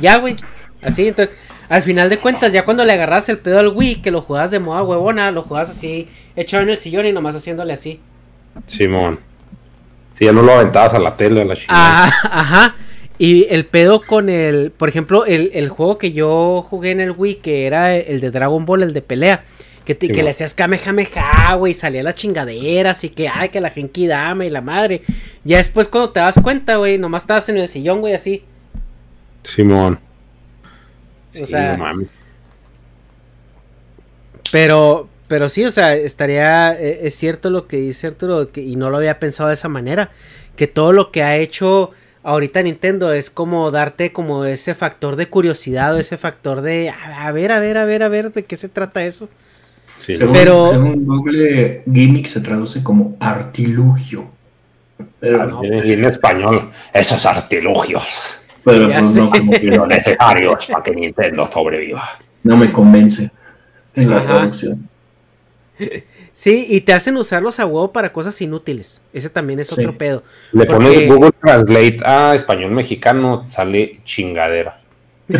Ya, 0.00 0.16
güey. 0.16 0.36
Así, 0.82 1.08
entonces. 1.08 1.34
Al 1.68 1.80
final 1.82 2.10
de 2.10 2.18
cuentas, 2.18 2.52
ya 2.52 2.66
cuando 2.66 2.84
le 2.84 2.92
agarras 2.92 3.30
el 3.30 3.38
pedo 3.38 3.58
al 3.58 3.68
Wii, 3.68 4.02
que 4.02 4.10
lo 4.10 4.20
jugabas 4.20 4.50
de 4.50 4.58
moda 4.58 4.82
huevona, 4.82 5.30
lo 5.30 5.42
jugabas 5.42 5.70
así, 5.70 6.06
echado 6.36 6.62
en 6.62 6.68
el 6.68 6.76
sillón 6.76 7.06
y 7.06 7.12
nomás 7.12 7.34
haciéndole 7.34 7.72
así. 7.72 7.98
Simón. 8.66 9.18
Si 10.14 10.26
ya 10.26 10.32
no 10.32 10.42
lo 10.42 10.52
aventabas 10.52 10.92
a 10.92 10.98
la 10.98 11.16
tele, 11.16 11.40
a 11.40 11.44
la 11.46 11.56
chingada. 11.56 11.72
Ah, 11.78 12.12
ajá. 12.30 12.76
Y 13.24 13.46
el 13.50 13.66
pedo 13.66 14.00
con 14.00 14.28
el, 14.28 14.72
por 14.72 14.88
ejemplo, 14.88 15.24
el, 15.26 15.52
el 15.54 15.68
juego 15.68 15.96
que 15.96 16.10
yo 16.12 16.66
jugué 16.68 16.90
en 16.90 17.00
el 17.00 17.12
Wii, 17.12 17.36
que 17.36 17.66
era 17.66 17.94
el 17.94 18.20
de 18.20 18.32
Dragon 18.32 18.64
Ball, 18.66 18.82
el 18.82 18.92
de 18.92 19.00
pelea, 19.00 19.44
que, 19.84 19.94
te- 19.94 20.08
Sí, 20.08 20.12
que 20.12 20.24
le 20.24 20.30
hacías 20.30 20.54
Kamehameha, 20.56 21.54
güey, 21.54 21.72
salía 21.72 22.02
las 22.02 22.16
chingaderas 22.16 23.04
y 23.04 23.10
que, 23.10 23.28
ay, 23.28 23.50
que 23.50 23.60
la 23.60 23.70
Genki 23.70 24.08
Dama 24.08 24.44
y 24.44 24.50
la 24.50 24.60
madre. 24.60 25.02
Ya 25.44 25.58
después 25.58 25.86
cuando 25.86 26.10
te 26.10 26.18
das 26.18 26.40
cuenta, 26.42 26.76
güey, 26.76 26.98
nomás 26.98 27.22
estabas 27.22 27.48
en 27.48 27.58
el 27.58 27.68
sillón, 27.68 28.00
güey, 28.00 28.14
así. 28.14 28.42
Simón. 29.44 30.00
O 31.40 31.46
Sí, 31.46 31.46
sea, 31.46 31.76
no 31.76 31.84
mames. 31.84 32.08
Pero, 34.50 35.08
pero 35.28 35.48
sí, 35.48 35.64
o 35.64 35.70
sea, 35.70 35.94
estaría, 35.94 36.72
eh, 36.78 37.00
es 37.06 37.14
cierto 37.14 37.50
lo 37.50 37.66
que 37.66 37.76
dice 37.78 38.08
Arturo, 38.08 38.48
que, 38.48 38.60
y 38.62 38.76
no 38.76 38.90
lo 38.90 38.96
había 38.98 39.18
pensado 39.18 39.48
de 39.48 39.54
esa 39.54 39.68
manera, 39.68 40.10
que 40.56 40.66
todo 40.66 40.92
lo 40.92 41.10
que 41.10 41.22
ha 41.22 41.36
hecho 41.36 41.90
ahorita 42.22 42.62
Nintendo 42.62 43.12
es 43.12 43.30
como 43.30 43.70
darte 43.70 44.12
como 44.12 44.44
ese 44.44 44.74
factor 44.74 45.16
de 45.16 45.28
curiosidad 45.28 45.94
o 45.94 45.98
ese 45.98 46.16
factor 46.18 46.60
de, 46.62 46.90
a, 46.90 47.30
ver, 47.32 47.52
a 47.52 47.58
ver, 47.60 47.76
a 47.78 47.84
ver, 47.84 48.02
a 48.02 48.08
ver, 48.08 48.32
de 48.32 48.44
qué 48.44 48.56
se 48.56 48.68
trata 48.68 49.04
eso. 49.04 49.28
Sí, 49.98 50.16
Según, 50.16 50.34
Pero- 50.34 50.70
según 50.70 51.04
Google, 51.06 51.82
gimmick 51.92 52.26
se 52.26 52.40
traduce 52.40 52.82
como 52.82 53.16
artilugio. 53.20 54.30
Pero, 55.20 55.46
no. 55.46 55.64
Y 55.64 55.92
en 55.92 56.04
español, 56.04 56.70
esos 56.92 57.24
artilugios 57.26 58.38
pero 58.64 58.88
Ya 58.88 58.98
pues, 59.00 59.12
sé. 59.14 59.18
no, 59.20 59.30
como 59.30 59.50
que 59.52 59.58
lo 59.62 59.86
necesarios 59.88 60.66
para 60.66 60.82
que 60.84 60.92
Nintendo 60.92 61.44
sobreviva. 61.46 62.08
no 62.44 62.56
me 62.56 62.70
convence 62.72 63.28
en 63.96 64.10
la 64.10 64.24
traducción. 64.24 64.88
Sí, 66.34 66.66
y 66.68 66.80
te 66.80 66.92
hacen 66.94 67.16
usarlos 67.16 67.60
a 67.60 67.66
huevo 67.66 67.92
para 67.92 68.12
cosas 68.12 68.40
inútiles. 68.40 69.00
Ese 69.12 69.28
también 69.28 69.60
es 69.60 69.66
Sí. 69.68 69.74
otro 69.78 69.96
pedo. 69.98 70.22
Le 70.52 70.64
Porque- 70.64 70.84
pones 70.84 71.08
Google 71.08 71.30
Translate 71.40 71.98
a 72.04 72.34
español 72.34 72.70
mexicano, 72.72 73.44
sale 73.48 74.00
chingadera. 74.04 74.78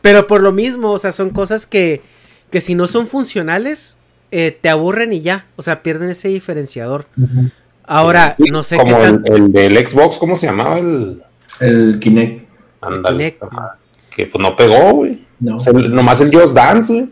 Pero 0.00 0.26
por 0.26 0.40
lo 0.42 0.52
mismo, 0.52 0.92
o 0.92 0.98
sea, 0.98 1.12
son 1.12 1.30
cosas 1.30 1.66
que, 1.66 2.00
que 2.50 2.60
si 2.60 2.74
no 2.74 2.86
son 2.86 3.06
funcionales, 3.06 3.98
eh, 4.30 4.56
te 4.58 4.68
aburren 4.68 5.12
y 5.12 5.20
ya. 5.20 5.46
O 5.56 5.62
sea, 5.62 5.82
pierden 5.82 6.08
ese 6.10 6.28
diferenciador. 6.28 7.06
Ahora, 7.84 8.34
Sí, 8.36 8.44
no 8.50 8.62
sé 8.62 8.76
Como 8.76 8.96
qué 8.96 9.02
tan... 9.02 9.22
el, 9.26 9.32
el 9.34 9.52
del 9.52 9.86
Xbox, 9.86 10.16
¿cómo 10.18 10.36
se 10.36 10.46
llamaba? 10.46 10.78
El. 10.78 11.22
El 11.60 11.98
Kinect, 12.00 12.48
Ándale. 12.80 13.16
Kinect. 13.34 13.42
ajá, 13.44 13.76
Que 14.14 14.26
pues 14.26 14.42
no 14.42 14.56
pegó, 14.56 14.92
güey. 14.94 15.20
no. 15.40 15.56
O 15.56 15.60
sea, 15.60 15.72
el- 15.72 15.94
nomás 15.94 16.20
el 16.20 16.34
Just 16.34 16.54
Dance, 16.54 16.92
güey. 16.92 17.08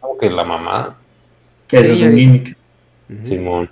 Como 0.00 0.18
que 0.18 0.28
la 0.30 0.44
mamá. 0.44 0.96
Ese 1.70 1.92
es 1.94 2.02
un 2.02 2.16
gimmick. 2.16 2.56
Simón. 3.22 3.70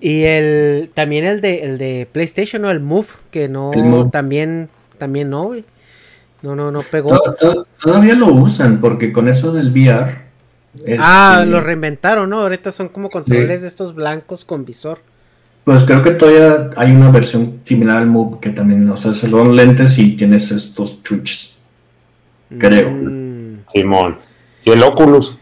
Y 0.00 0.22
el 0.22 0.90
también 0.94 1.24
el 1.24 1.40
de 1.40 1.62
el 1.64 1.76
de 1.78 2.08
PlayStation, 2.10 2.62
¿no? 2.62 2.70
El 2.70 2.80
Move, 2.80 3.06
que 3.30 3.48
no 3.48 3.72
Move. 3.72 4.10
también 4.10 4.68
también 4.98 5.28
no, 5.30 5.44
güey. 5.44 5.64
No, 6.42 6.56
no, 6.56 6.70
no 6.70 6.80
pegó. 6.80 7.10
To- 7.10 7.34
to- 7.34 7.66
Todavía 7.82 8.14
lo 8.14 8.26
usan 8.28 8.80
porque 8.80 9.12
con 9.12 9.28
eso 9.28 9.52
del 9.52 9.70
VR. 9.72 10.30
Ah, 10.98 11.38
este, 11.40 11.50
lo 11.50 11.60
reinventaron, 11.60 12.30
¿no? 12.30 12.40
Ahorita 12.40 12.70
son 12.72 12.88
como 12.88 13.08
controles 13.10 13.62
de 13.62 13.68
estos 13.68 13.94
blancos 13.94 14.44
con 14.44 14.64
visor. 14.64 15.00
Pues 15.64 15.82
creo 15.84 16.02
que 16.02 16.12
todavía 16.12 16.70
hay 16.76 16.92
una 16.92 17.10
versión 17.10 17.60
similar 17.64 17.98
al 17.98 18.06
Move 18.06 18.38
que 18.40 18.50
también, 18.50 18.88
o 18.88 18.96
sea, 18.96 19.12
son 19.12 19.54
lentes 19.54 19.98
y 19.98 20.16
tienes 20.16 20.50
estos 20.50 21.02
chuches. 21.02 21.58
Creo. 22.58 22.90
Mm, 22.90 23.58
Simón. 23.72 24.16
Y 24.64 24.70
el 24.70 24.82
Oculus. 24.82 25.38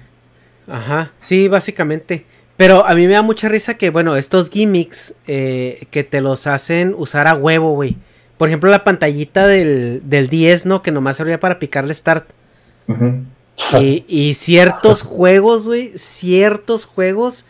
ajá, 0.66 1.12
sí, 1.18 1.48
básicamente. 1.48 2.24
Pero 2.56 2.84
a 2.86 2.94
mí 2.94 3.06
me 3.06 3.12
da 3.12 3.22
mucha 3.22 3.48
risa 3.48 3.74
que, 3.74 3.90
bueno, 3.90 4.16
estos 4.16 4.50
gimmicks 4.50 5.14
eh, 5.26 5.86
que 5.90 6.02
te 6.02 6.20
los 6.20 6.46
hacen 6.48 6.94
usar 6.96 7.28
a 7.28 7.34
huevo, 7.34 7.72
güey. 7.72 7.96
Por 8.36 8.48
ejemplo, 8.48 8.70
la 8.70 8.82
pantallita 8.84 9.46
del, 9.46 10.02
del 10.04 10.28
10, 10.28 10.66
¿no? 10.66 10.82
Que 10.82 10.90
nomás 10.90 11.16
servía 11.16 11.38
para 11.38 11.58
picarle 11.58 11.94
start. 11.94 12.28
Ujú. 12.88 13.24
Y, 13.80 14.04
y 14.08 14.34
ciertos 14.34 15.02
juegos, 15.02 15.66
güey, 15.66 15.92
ciertos 15.96 16.84
juegos 16.84 17.44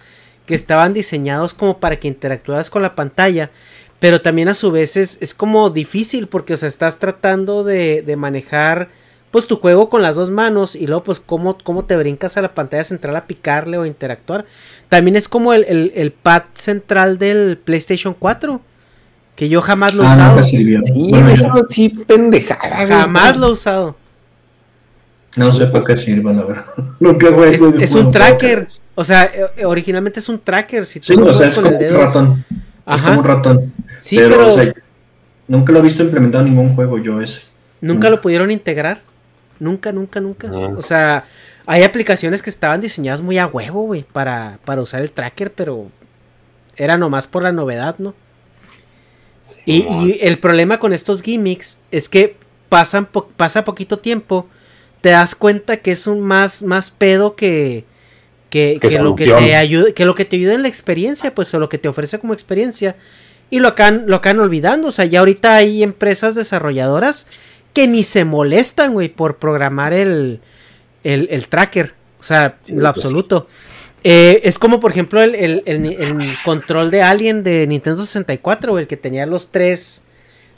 que 0.47 0.55
estaban 0.55 0.95
diseñados 0.95 1.53
como 1.55 1.79
para 1.79 1.97
que 1.97 2.09
interactuaras 2.09 2.71
con 2.71 2.81
la 2.83 2.95
pantalla, 2.95 3.51
pero 3.99 4.23
también 4.23 4.49
a 4.49 4.55
su 4.55 4.71
vez 4.71 4.97
es, 4.97 5.19
es 5.21 5.35
como 5.35 5.69
difícil 5.71 6.27
porque, 6.27 6.55
o 6.55 6.57
sea, 6.57 6.69
estás 6.69 6.99
tratando 6.99 7.65
de, 7.65 8.01
de 8.03 8.17
manejar 8.17 8.89
pues 9.31 9.47
tu 9.47 9.57
juego 9.57 9.89
con 9.91 10.03
las 10.03 10.17
dos 10.17 10.31
manos 10.31 10.75
y 10.75 10.87
luego 10.87 11.05
pues 11.05 11.21
cómo, 11.21 11.59
cómo 11.63 11.85
te 11.85 11.97
brincas 11.97 12.37
a 12.37 12.43
la 12.43 12.55
pantalla 12.55 12.85
central 12.85 13.15
a 13.17 13.27
picarle 13.27 13.77
o 13.79 13.85
interactuar. 13.87 14.47
También 14.89 15.17
es 15.17 15.29
como 15.29 15.53
el, 15.53 15.65
el- 15.65 15.93
el 15.95 16.13
pad 16.13 16.45
central 16.55 17.19
del 17.19 17.59
PlayStation 17.59 18.15
4, 18.19 18.61
que 19.37 19.49
yo 19.49 19.61
jamás 19.61 19.95
lo 19.95 20.03
he 20.03 20.07
Ah, 20.07 20.13
usado. 20.13 20.31
nunca 20.37 20.43
sirvió. 20.45 20.81
Sí, 20.85 21.07
Bueno, 21.11 21.29
eso 21.29 21.49
yo 21.55 21.63
sí, 21.69 21.89
pendejada. 21.91 22.87
Jamás 22.87 23.37
lo 23.37 23.49
he 23.49 23.53
usado. 23.53 23.97
no 25.37 25.53
sé 25.53 25.67
para 25.67 25.85
qué 25.85 25.97
sirva, 25.97 26.33
la 26.33 26.43
verdad. 26.45 26.65
Jugué 26.99 27.85
Es, 27.85 27.93
un 27.93 28.11
tracker. 28.11 28.67
O 28.95 29.05
sea, 29.05 29.25
eh, 29.57 29.65
originalmente 29.65 30.21
es 30.21 30.29
un 30.29 30.41
tracker. 30.41 30.85
Si 30.87 30.99
Sí, 31.03 31.15
lo 31.15 31.27
o 31.27 31.35
sea, 31.35 31.49
es 31.49 31.55
con 31.55 31.65
como 31.65 31.79
el 31.79 31.95
un 31.95 32.01
ratón. 32.01 32.45
Es 32.87 33.03
como 33.03 33.19
un 33.21 33.25
ratón. 33.25 33.73
Sí, 34.01 34.17
pero, 34.17 34.31
pero, 34.31 34.47
o 34.49 34.51
sea, 34.51 34.75
nunca 35.47 35.73
lo 35.73 35.79
he 35.79 35.83
visto 35.83 36.03
implementado 36.03 36.45
en 36.47 36.55
nunún 36.55 36.75
juego 36.75 36.99
yo 36.99 37.21
ese. 37.21 37.43
nunca 37.81 37.95
nunca. 37.95 38.11
lo 38.11 38.21
pudieron 38.21 38.51
integrar. 38.51 39.03
Nunca, 39.61 39.93
nunca, 39.93 40.21
nunca. 40.21 40.49
No. 40.49 40.79
O 40.79 40.83
sea, 40.83 41.25
hay 41.67 41.83
aplicaciones 41.83 42.43
que 42.43 42.51
estaban 42.51 42.81
diseñadas 42.81 43.23
muy 43.23 43.39
a 43.39 43.47
huevo, 43.47 43.83
güey, 43.83 44.05
para, 44.05 44.59
para 44.65 44.83
usar 44.83 45.03
el 45.03 45.11
tracker, 45.11 45.53
pero 45.53 45.91
era 46.77 46.97
nomás 46.97 47.27
por 47.27 47.43
la 47.43 47.53
novedad, 47.53 47.97
¿no? 47.99 48.15
Y, 49.65 49.87
y 49.89 50.19
el 50.23 50.39
problema 50.39 50.79
con 50.79 50.93
estos 50.93 51.23
gimmicks 51.23 51.79
es 51.91 52.09
que 52.09 52.37
pasan 52.69 53.07
po- 53.07 53.29
pasa 53.37 53.65
poquito 53.65 53.99
tiempo, 53.99 54.47
te 55.01 55.11
das 55.11 55.35
cuenta 55.35 55.79
que 55.79 55.91
es 55.91 56.07
un 56.07 56.21
más, 56.21 56.63
más 56.63 56.91
pedo 56.91 57.35
que, 57.35 57.85
que, 58.51 58.79
Que 58.81 58.89
que 58.89 58.99
lo 58.99 59.15
que 59.15 59.27
te 59.27 59.57
ayuda, 59.57 59.93
que 59.93 60.05
lo 60.05 60.15
que 60.15 60.25
te 60.25 60.37
ayuda 60.37 60.55
en 60.55 60.63
la 60.63 60.69
experiencia, 60.69 61.35
pues, 61.35 61.53
o 61.55 61.59
lo 61.59 61.69
que 61.69 61.79
te 61.79 61.89
ofrece 61.89 62.19
como 62.19 62.33
experiencia. 62.33 62.97
Y 63.51 63.61
lo 63.61 63.69
acaban, 63.69 64.05
lo 64.07 64.17
acaban 64.17 64.41
olvidando. 64.41 64.89
O 64.89 64.91
sea, 64.93 65.05
ya 65.07 65.21
ahorita 65.21 65.57
hay 65.57 65.83
empresas 65.83 66.35
desarrolladoras 66.35 67.27
que 67.79 67.87
ni 67.87 68.03
se 68.03 68.25
molestan, 68.25 68.93
güey, 68.93 69.09
por 69.09 69.37
programar 69.37 69.93
el, 69.93 70.41
el, 71.05 71.29
el 71.31 71.47
tracker. 71.47 71.95
O 72.19 72.25
sea, 72.25 72.59
Sí, 72.63 72.73
lo 72.73 72.79
pues 72.81 72.87
absoluto. 72.89 73.47
Eh, 74.03 74.41
es 74.43 74.59
como, 74.59 74.81
por 74.81 74.91
ejemplo, 74.91 75.23
el, 75.23 75.37
el- 75.37 75.63
el- 75.65 76.35
control 76.45 76.91
de 76.91 77.03
Alien 77.03 77.45
de 77.45 77.69
Nintendo 77.69 78.03
64, 78.03 78.73
güey, 78.73 78.83
el 78.83 78.89
que 78.89 78.97
tenía 78.97 79.27
los 79.27 79.53
tres, 79.53 80.03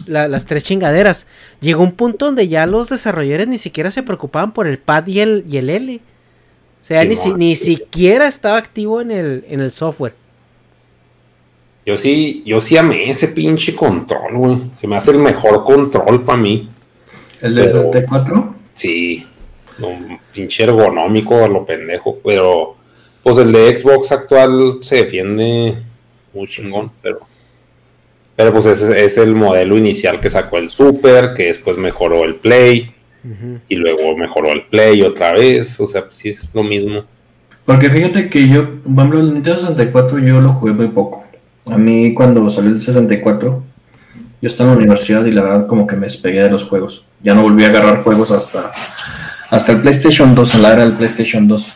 la- 0.06 0.28
las 0.28 0.46
tres 0.46 0.64
chingaderas. 0.64 1.26
Llegó 1.60 1.82
un 1.82 1.92
punto 1.92 2.24
donde 2.24 2.48
ya 2.48 2.64
los 2.64 2.88
desarrolladores 2.88 3.48
ni 3.48 3.58
siquiera 3.58 3.90
se 3.90 4.02
preocupaban 4.02 4.52
por 4.52 4.66
el 4.66 4.78
pad 4.78 5.06
y 5.06 5.20
el, 5.20 5.44
y 5.46 5.58
el 5.58 5.68
L. 5.68 6.00
O 6.80 6.84
sea, 6.86 7.02
Sí, 7.02 7.08
ni, 7.08 7.16
si- 7.16 7.34
ni 7.34 7.56
siquiera 7.56 8.28
estaba 8.28 8.56
activo 8.56 9.02
en 9.02 9.10
el, 9.10 9.44
en 9.48 9.60
el 9.60 9.72
software. 9.72 10.14
Yo 11.84 11.96
sí, 11.98 12.42
yo 12.46 12.62
sí 12.62 12.78
amé 12.78 13.10
ese 13.10 13.28
pinche 13.28 13.74
control, 13.74 14.34
güey. 14.36 14.58
Se 14.74 14.86
me 14.86 14.96
hace 14.96 15.10
el 15.10 15.18
mejor 15.18 15.64
control 15.64 16.24
para 16.24 16.38
mí. 16.38 16.70
¿El 17.40 17.54
de 17.54 17.62
Pero- 17.62 17.72
64? 17.72 18.54
Sí, 18.74 19.26
un 19.80 20.18
pinche 20.32 20.64
ergonómico 20.64 21.44
a 21.44 21.48
lo 21.48 21.64
pendejo, 21.64 22.18
pero 22.24 22.76
pues 23.22 23.38
el 23.38 23.52
de 23.52 23.76
Xbox 23.76 24.12
actual 24.12 24.78
se 24.80 24.96
defiende 24.96 25.76
muy 26.34 26.46
chingón, 26.46 26.90
pero 27.02 27.20
pero 28.36 28.52
pues 28.54 28.64
es, 28.66 28.80
es 28.82 29.18
el 29.18 29.34
modelo 29.34 29.76
inicial 29.76 30.18
que 30.18 30.30
sacó 30.30 30.56
el 30.56 30.70
Super, 30.70 31.34
que 31.34 31.46
después 31.46 31.76
mejoró 31.76 32.24
el 32.24 32.36
Play 32.36 32.90
y 33.68 33.76
luego 33.76 34.16
mejoró 34.16 34.52
el 34.52 34.62
Play 34.62 35.02
otra 35.02 35.32
vez, 35.34 35.78
o 35.78 35.86
sea, 35.86 36.04
pues 36.04 36.14
sí 36.14 36.30
es 36.30 36.48
lo 36.54 36.62
mismo. 36.62 37.04
Porque 37.66 37.90
fíjate 37.90 38.30
que 38.30 38.48
yo, 38.48 38.80
por 38.80 38.92
ejemplo, 38.92 39.20
el 39.20 39.34
Nintendo 39.34 39.58
64 39.60 40.18
yo 40.20 40.40
lo 40.40 40.54
jugué 40.54 40.72
muy 40.72 40.88
poco. 40.88 41.24
A 41.66 41.76
mí 41.76 42.14
cuando 42.14 42.48
salió 42.48 42.70
el 42.70 42.80
64, 42.80 43.62
yo 44.42 44.46
estaba 44.48 44.70
en 44.70 44.76
la 44.76 44.82
universidad 44.82 45.24
y 45.26 45.30
la 45.32 45.42
verdad 45.42 45.66
como 45.66 45.86
que 45.86 45.96
me 45.96 46.06
despegué 46.06 46.42
de 46.42 46.50
los 46.50 46.64
juegos. 46.64 47.04
Ya 47.22 47.34
no 47.34 47.42
volví 47.42 47.64
a 47.64 47.68
agarrar 47.68 48.02
juegos 48.02 48.30
hasta, 48.30 48.70
hasta 49.50 49.72
el 49.72 49.80
PlayStation 49.82 50.34
2, 50.34 50.54
en 50.54 50.62
la 50.62 50.72
era 50.72 50.82
del 50.84 50.94
PlayStation 50.94 51.46
2. 51.46 51.72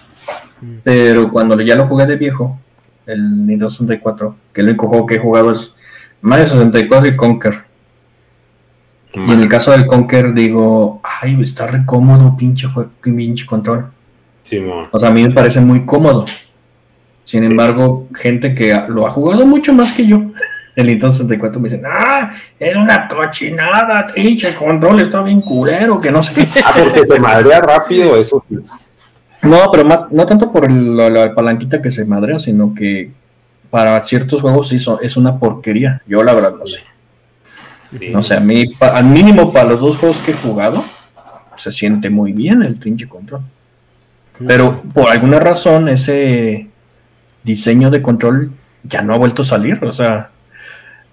Pero 0.82 1.30
cuando 1.30 1.60
ya 1.60 1.74
lo 1.76 1.86
jugué 1.86 2.06
de 2.06 2.16
viejo, 2.16 2.58
el 3.06 3.38
Nintendo 3.46 3.68
64, 3.68 4.36
que 4.52 4.60
el 4.62 4.68
único 4.68 4.88
juego 4.88 5.06
que 5.06 5.16
he 5.16 5.18
jugado 5.18 5.50
es 5.52 5.74
Mario 6.22 6.46
64 6.46 7.06
y 7.08 7.16
Conker. 7.16 7.64
Y 9.14 9.32
en 9.32 9.40
el 9.40 9.48
caso 9.48 9.70
del 9.70 9.86
Conker 9.86 10.32
digo, 10.34 11.00
ay, 11.04 11.40
está 11.42 11.66
re 11.66 11.84
cómodo, 11.86 12.36
pinche, 12.36 12.66
jue- 12.66 12.88
pinche 13.02 13.46
control. 13.46 13.86
Sí. 14.42 14.58
O 14.90 14.98
sea, 14.98 15.10
a 15.10 15.12
mí 15.12 15.22
me 15.22 15.30
parece 15.32 15.60
muy 15.60 15.84
cómodo. 15.84 16.24
Sin 17.24 17.44
embargo, 17.44 18.08
gente 18.14 18.54
que 18.54 18.74
lo 18.88 19.06
ha 19.06 19.10
jugado 19.10 19.46
mucho 19.46 19.72
más 19.72 19.92
que 19.92 20.06
yo, 20.06 20.22
el 20.76 20.86
Nintendo 20.86 21.12
64 21.12 21.60
me 21.60 21.68
dicen, 21.68 21.84
ah, 21.86 22.30
es 22.58 22.76
una 22.76 23.06
cochinada, 23.08 24.06
pinche 24.12 24.48
el 24.48 24.54
control 24.54 25.00
está 25.00 25.22
bien 25.22 25.40
culero, 25.40 26.00
que 26.00 26.10
no 26.10 26.22
sé 26.22 26.34
qué. 26.34 26.48
Ah, 26.64 26.72
porque 26.76 27.02
te 27.02 27.20
madrea 27.20 27.60
rápido, 27.60 28.16
eso 28.16 28.42
sí. 28.48 28.56
No, 29.42 29.70
pero 29.70 29.84
más, 29.84 30.06
no 30.10 30.24
tanto 30.26 30.50
por 30.50 30.64
el- 30.64 30.96
la, 30.96 31.10
la 31.10 31.34
palanquita 31.34 31.80
que 31.82 31.92
se 31.92 32.04
madrea, 32.04 32.38
sino 32.38 32.74
que 32.74 33.10
para 33.70 34.04
ciertos 34.04 34.40
juegos 34.40 34.68
sí 34.68 34.78
son- 34.78 34.98
es 35.02 35.16
una 35.16 35.38
porquería. 35.38 36.00
Yo 36.06 36.22
la 36.22 36.32
verdad 36.34 36.54
no 36.58 36.66
sé. 36.66 36.80
Sí. 37.98 38.08
No 38.10 38.22
sé, 38.22 38.34
a 38.34 38.40
mí, 38.40 38.66
pa- 38.66 38.96
al 38.96 39.04
mínimo 39.04 39.52
para 39.52 39.68
los 39.68 39.80
dos 39.80 39.96
juegos 39.98 40.18
que 40.18 40.32
he 40.32 40.34
jugado, 40.34 40.82
se 41.56 41.70
siente 41.70 42.10
muy 42.10 42.32
bien 42.32 42.62
el 42.62 42.74
pinche 42.76 43.06
control. 43.06 43.42
Pero 44.44 44.82
por 44.92 45.08
alguna 45.10 45.38
razón 45.38 45.88
ese 45.88 46.66
diseño 47.44 47.90
de 47.90 48.02
control 48.02 48.50
ya 48.82 49.02
no 49.02 49.14
ha 49.14 49.18
vuelto 49.18 49.42
a 49.42 49.44
salir. 49.44 49.84
O 49.84 49.92
sea, 49.92 50.30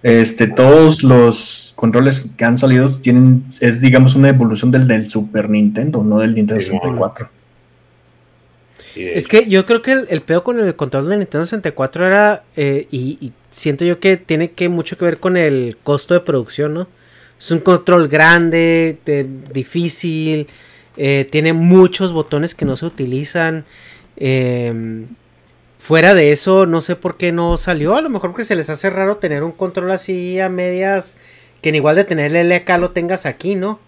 este, 0.04 0.48
todos 0.48 1.04
los 1.04 1.74
controles 1.76 2.26
que 2.38 2.46
han 2.46 2.58
salido 2.58 2.90
tienen, 3.00 3.46
es 3.60 3.82
digamos 3.82 4.16
una 4.16 4.30
evolución 4.30 4.72
del 4.72 4.88
del 4.88 5.10
Super 5.10 5.50
Nintendo, 5.50 6.04
no 6.04 6.20
del 6.20 6.36
Nintendo 6.36 6.62
Sí, 6.62 6.68
64. 6.68 7.30
Sí, 8.78 9.04
de 9.04 9.18
Es 9.18 9.28
que 9.28 9.48
yo 9.48 9.66
creo 9.66 9.82
que 9.82 9.92
el, 9.94 10.06
el 10.10 10.22
pedo 10.22 10.44
con 10.44 10.60
el 10.60 10.76
control 10.76 11.10
del 11.10 11.20
Nintendo 11.20 11.46
64 11.46 12.08
era, 12.08 12.44
eh, 12.56 12.88
y, 12.92 13.18
y 13.22 13.32
siento 13.50 13.86
yo 13.86 14.00
que 14.00 14.18
tiene 14.18 14.52
que 14.52 14.70
mucho 14.70 14.98
que 14.98 15.06
ver 15.06 15.18
con 15.20 15.38
el 15.38 15.78
costo 15.84 16.14
de 16.14 16.20
producción, 16.22 16.74
¿no? 16.74 16.88
Es 17.40 17.52
un 17.52 17.60
control 17.60 18.08
grande, 18.08 18.98
de- 19.06 19.28
difícil, 19.54 20.48
eh, 20.98 21.28
tiene 21.32 21.54
muchos 21.54 22.12
botones 22.14 22.54
que 22.56 22.66
no 22.66 22.76
se 22.76 22.86
utilizan. 22.86 23.66
eh, 24.18 25.06
fuera 25.82 26.14
de 26.14 26.32
eso, 26.32 26.66
no 26.66 26.82
sé 26.82 26.96
por 26.96 27.18
qué 27.18 27.32
no 27.32 27.58
salió. 27.58 27.96
A 27.96 28.02
lo 28.02 28.10
mejor 28.10 28.32
porque 28.32 28.46
se 28.46 28.56
les 28.56 28.70
hace 28.70 28.90
raro 28.90 29.18
tener 29.18 29.44
un 29.44 29.52
control 29.52 29.92
así 29.92 30.40
a 30.40 30.48
medias, 30.50 31.18
que 31.62 31.70
en 31.70 31.76
igual 31.76 31.96
de 31.96 32.04
tener 32.04 32.28
el 32.28 32.36
L 32.38 32.56
acá 32.56 32.78
lo 32.78 32.92
tengas 32.92 33.26
aquí, 33.26 33.56
¿no? 33.56 33.80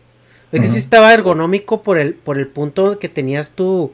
Es 0.51 0.59
que 0.61 0.65
sí 0.67 0.71
Ujú. 0.73 0.79
estaba 0.79 1.13
ergonómico 1.13 1.81
por 1.83 1.97
el, 1.97 2.13
por 2.13 2.37
el 2.37 2.47
punto 2.47 2.99
que 2.99 3.09
tenías 3.09 3.51
tu, 3.51 3.91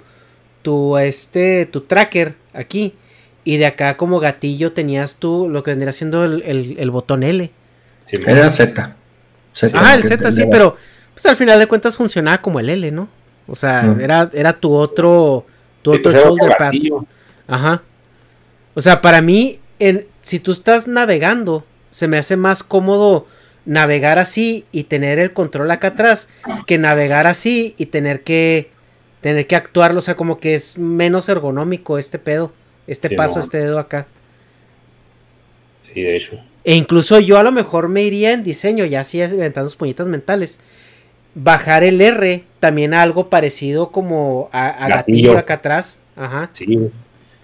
tu, 0.61 0.98
este, 0.98 1.66
tu 1.66 1.82
tracker 1.82 2.36
aquí. 2.53 2.94
Y 3.45 3.58
de 3.58 3.66
acá 3.66 3.95
como 3.98 4.19
gatillo 4.19 4.74
tenías 4.74 5.16
tú 5.16 5.48
lo 5.50 5.64
que 5.64 5.72
vendría 5.72 5.94
siendo 5.94 6.24
el, 6.26 6.44
el- 6.44 6.76
el 6.78 6.92
botón 6.92 7.24
L. 7.24 7.50
sí. 8.03 8.18
Era 8.28 8.50
Z. 8.50 8.95
Z 9.53 9.78
Ah, 9.80 9.95
el 9.95 10.03
Z 10.03 10.32
sí, 10.32 10.44
pero 10.52 10.76
pues 11.14 11.26
al 11.26 11.36
final 11.36 11.58
de 11.60 11.68
cuentas 11.68 11.95
funcionaba 11.95 12.42
como 12.42 12.60
el 12.60 12.69
L, 12.69 12.92
¿no? 12.92 13.08
O 13.48 13.56
sea, 13.56 13.95
era, 14.00 14.30
era 14.34 14.53
tu 14.60 14.74
otro, 14.74 15.45
tu 15.82 15.92
Sí, 15.92 15.98
otro 15.98 16.11
pues 16.11 16.24
shoulder 16.24 16.50
pad. 16.50 16.66
gatillo. 16.66 17.06
Ajá. 17.48 17.82
O 18.76 18.82
sea, 18.82 19.02
para 19.02 19.22
mí, 19.22 19.60
en, 19.80 20.06
si 20.22 20.40
tú 20.40 20.52
estás 20.52 20.88
navegando, 20.88 21.66
se 21.92 22.08
me 22.08 22.18
hace 22.18 22.36
más 22.38 22.64
cómodo 22.64 23.28
navegar 23.66 24.20
así 24.20 24.66
y 24.72 24.84
tener 24.86 25.20
el 25.20 25.34
control 25.34 25.70
acá 25.72 25.90
atrás 25.90 26.30
que 26.66 26.78
navegar 26.78 27.28
así 27.28 27.76
y 27.78 27.88
tener 27.88 28.24
que 28.24 28.72
tener 29.22 29.48
que 29.48 29.56
actuarlo, 29.56 30.00
o 30.00 30.02
sea, 30.02 30.16
como 30.16 30.40
que 30.40 30.54
es 30.54 30.78
menos 30.78 31.28
ergonómico 31.28 31.98
este 31.98 32.20
pedo, 32.20 32.54
este 32.88 33.10
Sí, 33.10 33.16
paso, 33.16 33.40
no. 33.40 33.42
este 33.42 33.58
dedo 33.58 33.78
acá. 33.78 34.08
Sí, 35.82 36.02
de 36.02 36.16
hecho. 36.16 36.40
E 36.64 36.76
incluso 36.76 37.20
yo 37.20 37.38
a 37.38 37.44
lo 37.44 37.52
mejor 37.52 37.90
me 37.90 38.04
iría 38.04 38.32
en 38.32 38.44
diseño, 38.44 38.86
ya 38.86 39.02
así 39.02 39.22
inventando 39.22 39.72
puñetas 39.74 40.08
mentales. 40.08 40.60
Bajar 41.36 41.84
el 41.84 42.02
R 42.02 42.44
también 42.60 42.94
a 42.94 43.02
algo 43.02 43.30
parecido 43.30 43.92
como 43.92 44.50
a, 44.52 44.68
a 44.70 44.88
gatillo. 44.90 45.30
Gatillo. 45.34 45.38
acá 45.38 45.54
atrás. 45.56 46.00
Ajá. 46.16 46.50
Sí. 46.54 46.90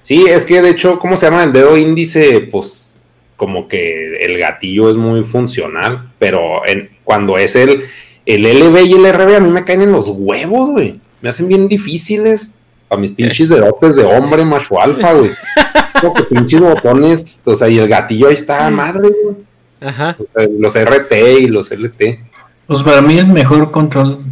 Sí, 0.06 0.28
es 0.28 0.44
que 0.44 0.62
de 0.62 0.70
hecho, 0.70 1.00
¿cómo 1.00 1.18
se 1.18 1.26
llama? 1.26 1.44
El 1.44 1.52
dedo 1.52 1.76
índice, 1.78 2.42
pues 2.52 3.02
como 3.38 3.68
que 3.68 4.24
el 4.24 4.38
gatillo 4.38 4.92
es 4.92 4.96
muy 4.96 5.24
funcional, 5.24 6.12
pero 6.20 6.62
en, 6.68 6.92
cuando 7.04 7.40
es 7.40 7.56
el, 7.56 7.86
el 8.28 8.44
LB 8.44 8.86
y 8.86 8.94
el 8.94 9.12
RB 9.12 9.36
a 9.36 9.40
mí 9.40 9.50
me 9.50 9.66
caen 9.66 9.82
en 9.82 9.92
los 9.92 10.08
huevos, 10.10 10.70
güey. 10.70 11.00
Me 11.24 11.30
hacen 11.30 11.48
bien 11.48 11.68
difíciles 11.68 12.54
a 12.88 12.98
mis 12.98 13.14
pinches 13.14 13.50
dedotes 13.50 13.96
de 13.96 14.04
hombre 14.04 14.46
macho 14.46 14.80
alfa, 14.80 15.12
güey. 15.14 15.32
Como 16.00 16.14
que 16.14 16.22
pinches 16.22 16.60
botones, 16.60 17.40
o 17.44 17.56
sea, 17.56 17.68
y 17.68 17.80
el 17.80 17.88
gatillo 17.88 18.28
ahí 18.28 18.34
está, 18.34 18.70
madre, 18.70 19.10
güey. 19.10 19.38
Ajá. 19.82 20.18
O 20.20 20.26
sea, 20.28 20.48
los 20.56 20.76
RT 20.76 21.14
y 21.40 21.48
los 21.48 21.72
LT. 21.72 22.20
Pues 22.68 22.84
para 22.84 23.02
mí 23.02 23.18
el 23.18 23.26
mejor 23.26 23.72
control 23.72 24.24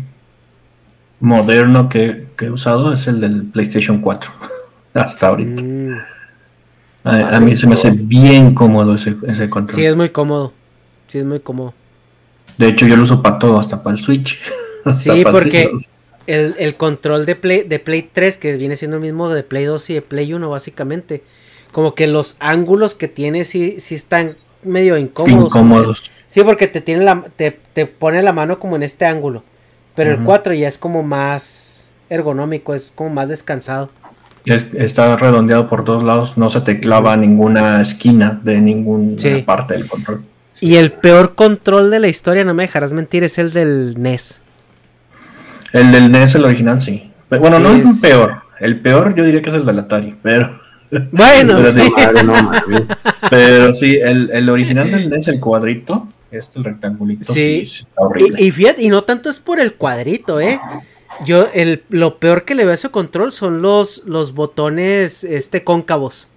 moderno 1.19 1.89
que, 1.89 2.27
que 2.37 2.45
he 2.45 2.51
usado 2.51 2.93
es 2.93 3.07
el 3.07 3.19
del 3.19 3.45
PlayStation 3.45 4.01
4. 4.01 4.52
Hasta 4.93 5.27
ahorita. 5.27 5.63
Mm, 5.63 5.97
A, 7.03 7.37
a 7.37 7.39
mí 7.39 7.55
se 7.55 7.67
me 7.67 7.73
hace 7.73 7.91
bien 7.91 8.53
cómodo 8.55 8.95
ese, 8.95 9.15
ese 9.27 9.49
control. 9.49 9.75
sí, 9.79 9.85
es 9.85 9.95
muy 9.95 10.09
cómodo. 10.09 10.53
Sí, 11.07 11.19
es 11.19 11.25
muy 11.25 11.39
cómodo. 11.41 11.73
De 12.57 12.67
hecho, 12.67 12.85
yo 12.87 12.95
lo 12.95 13.03
uso 13.03 13.21
para 13.21 13.39
todo, 13.39 13.59
hasta 13.59 13.81
para 13.83 13.95
el 13.95 14.01
Switch. 14.03 14.39
Sí, 14.91 15.23
porque 15.31 15.71
el, 16.27 16.55
el 16.59 16.75
control 16.75 17.25
de 17.25 17.37
Play, 17.37 17.63
de 17.63 17.79
Play 17.79 18.09
3, 18.11 18.37
que 18.37 18.57
viene 18.57 18.75
siendo 18.75 18.97
el 18.97 19.03
mismo 19.03 19.29
de 19.29 19.41
Play 19.43 19.63
2 19.63 19.89
y 19.91 19.93
de 19.93 20.01
Play 20.01 20.33
1, 20.33 20.49
básicamente. 20.49 21.23
Como 21.71 21.95
que 21.95 22.05
los 22.05 22.35
ángulos 22.41 22.93
que 22.93 23.07
tiene 23.07 23.45
sí, 23.45 23.79
sí 23.79 23.95
están 23.95 24.35
medio 24.61 24.97
incómodos. 24.97 25.45
incómodos. 25.47 26.11
Sí, 26.27 26.43
porque 26.43 26.67
te 26.67 26.81
tiene 26.81 27.05
la, 27.05 27.23
te, 27.35 27.51
te 27.71 27.85
pone 27.85 28.21
la 28.23 28.33
mano 28.33 28.59
como 28.59 28.75
en 28.75 28.83
este 28.83 29.05
ángulo. 29.05 29.45
Pero 29.95 30.09
el 30.11 30.17
Ujú. 30.17 30.25
4 30.25 30.53
ya 30.53 30.67
es 30.67 30.77
como 30.77 31.01
más 31.01 31.93
ergonómico, 32.09 32.73
es 32.73 32.91
como 32.91 33.09
más 33.09 33.29
descansado. 33.29 33.89
Es- 34.45 34.73
Está 34.73 35.15
redondeado 35.15 35.69
por 35.69 35.83
todos 35.85 36.03
lados, 36.03 36.37
no 36.37 36.49
se 36.49 36.61
te 36.61 36.79
clava 36.79 37.15
ninguna 37.17 37.81
esquina 37.81 38.39
de 38.43 38.59
ninguna 38.61 39.13
Sí. 39.17 39.43
parte 39.45 39.73
del 39.75 39.87
control. 39.87 40.23
Y 40.59 40.75
el 40.75 40.91
peor 40.91 41.35
control 41.35 41.89
de 41.91 41.99
la 41.99 42.07
historia, 42.07 42.43
no 42.43 42.53
me 42.53 42.63
dejarás 42.63 42.93
mentir, 42.93 43.23
es 43.23 43.37
el 43.37 43.51
del 43.53 43.95
NES. 43.97 44.41
El 45.73 45.91
del 45.91 46.11
NES, 46.11 46.35
el 46.35 46.45
original, 46.45 46.81
sí. 46.81 47.11
Bueno, 47.29 47.57
Sí, 47.57 47.63
no 47.63 47.71
el 47.75 47.81
es- 47.81 47.99
peor. 47.99 48.41
El 48.59 48.79
peor 48.79 49.15
yo 49.15 49.23
diría 49.25 49.41
que 49.41 49.49
es 49.49 49.55
el 49.55 49.65
del 49.65 49.79
Atari, 49.79 50.15
pero, 50.21 50.59
Bueno, 51.11 51.57
Pero 51.57 51.71
sí. 51.83 51.91
Madre, 51.97 52.23
no 52.23 52.51
pero 53.29 53.73
sí, 53.73 53.97
el, 53.99 54.29
el 54.31 54.47
original 54.49 54.91
del 54.91 55.09
NES, 55.09 55.27
el 55.29 55.39
cuadrito, 55.39 56.07
este 56.29 56.59
el 56.59 56.65
rectangulito, 56.65 57.33
sí, 57.33 57.65
Sí. 57.65 57.81
está 57.81 58.01
horrible. 58.01 58.39
Y, 58.41 58.45
y 58.47 58.51
fíjate, 58.51 58.83
y 58.83 58.89
no 58.89 59.03
tanto 59.03 59.29
es 59.29 59.39
por 59.39 59.59
el 59.59 59.73
cuadrito, 59.73 60.39
¿eh? 60.39 60.59
Yo, 61.25 61.47
el, 61.53 61.83
lo 61.89 62.19
peor 62.19 62.45
que 62.45 62.55
le 62.55 62.63
veo 62.63 62.71
a 62.71 62.75
ese 62.75 62.89
control 62.89 63.31
son 63.31 63.61
los, 63.61 64.03
los 64.05 64.33
botones 64.33 65.23
este, 65.23 65.63
cóncavos. 65.63 66.27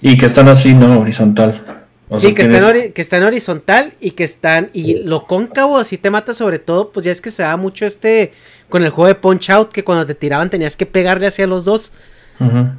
Y 0.00 0.16
que 0.18 0.26
están 0.26 0.48
así, 0.48 0.74
¿no? 0.74 1.00
Horizontal. 1.00 1.84
O 2.08 2.20
Sí, 2.20 2.34
que 2.34 2.42
están, 2.42 2.92
que 2.92 3.02
están 3.02 3.22
horizontal 3.24 3.92
y 4.00 4.12
que 4.12 4.24
están. 4.24 4.70
Y 4.72 5.02
lo 5.02 5.26
cóncavo 5.26 5.78
así 5.78 5.98
te 5.98 6.10
mata, 6.10 6.34
sobre 6.34 6.58
todo, 6.58 6.92
pues 6.92 7.04
ya 7.06 7.12
es 7.12 7.20
que 7.20 7.30
se 7.30 7.42
da 7.42 7.56
mucho 7.56 7.86
este. 7.86 8.32
Con 8.68 8.82
el 8.82 8.90
juego 8.90 9.08
de 9.08 9.14
Punch 9.14 9.50
Out, 9.50 9.72
que 9.72 9.84
cuando 9.84 10.06
te 10.06 10.14
tiraban 10.14 10.50
tenías 10.50 10.76
que 10.76 10.86
pegarle 10.86 11.26
hacia 11.26 11.46
los 11.46 11.64
dos. 11.64 11.92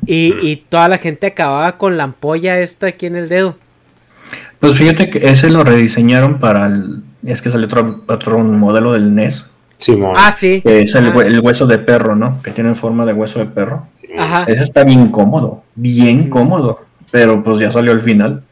Y, 0.05 0.35
y 0.41 0.57
toda 0.69 0.87
la 0.87 0.99
gente 0.99 1.25
acababa 1.25 1.79
con 1.79 1.97
la 1.97 2.03
ampolla 2.03 2.59
esta 2.59 2.87
aquí 2.87 3.07
en 3.07 3.15
el 3.15 3.27
dedo. 3.27 3.57
Pues 4.59 4.77
fíjate 4.77 5.09
que 5.09 5.29
ese 5.29 5.49
lo 5.49 5.63
rediseñaron 5.63 6.39
para 6.39 6.67
el. 6.67 7.01
Es 7.23 7.41
que 7.41 7.49
salió 7.49 7.65
otro, 7.65 8.03
otro 8.07 8.39
modelo 8.39 8.93
del 8.93 9.15
NES. 9.15 9.49
Simón. 9.77 10.13
Ah, 10.17 10.31
sí. 10.31 10.61
Que 10.61 10.81
es 10.81 10.95
el, 10.95 11.07
Ah. 11.07 11.21
el 11.25 11.39
hueso 11.39 11.67
de 11.67 11.77
perro, 11.77 12.15
¿no? 12.15 12.41
Que 12.41 12.51
tiene 12.51 12.73
forma 12.75 13.05
de 13.05 13.13
hueso 13.13 13.39
de 13.39 13.45
perro. 13.45 13.87
Ajá. 14.17 14.43
Ese 14.47 14.63
está 14.63 14.83
bien 14.83 15.09
cómodo. 15.09 15.63
Bien 15.75 16.29
cómodo. 16.29 16.81
Pero 17.11 17.43
pues 17.43 17.59
ya 17.59 17.71
salió 17.71 17.91
al 17.91 18.01
final. 18.01 18.43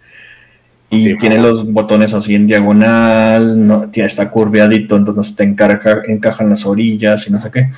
Y 0.90 1.08
Sí, 1.10 1.18
tiene 1.18 1.40
los 1.40 1.70
botones 1.72 2.14
así 2.14 2.36
en 2.36 2.46
diagonal. 2.48 3.68
No, 3.68 3.90
tiene- 3.90 4.08
está 4.08 4.30
curveadito, 4.30 4.96
entonces 4.96 5.36
te 5.36 5.44
encarga, 5.44 6.04
encajan 6.08 6.50
las 6.50 6.66
orillas 6.66 7.28
y 7.28 7.32
no 7.32 7.40
sé 7.42 7.50
qué. 7.52 7.72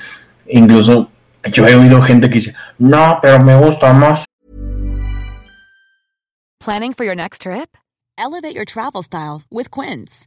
Incluso 0.48 1.10
yo 1.50 1.66
he 1.66 1.74
oído 1.74 2.00
gente 2.02 2.28
que 2.28 2.34
dice, 2.36 2.54
no, 2.78 3.18
pero 3.22 3.42
me 3.42 3.56
gusta 3.56 3.92
más 3.92 4.24
Planning 6.64 6.92
for 6.92 7.06
your 7.06 7.16
next 7.16 7.40
trip? 7.42 7.68
Elevate 8.18 8.54
your 8.54 8.66
travel 8.66 9.02
style 9.02 9.42
with 9.50 9.68
Quince. 9.70 10.26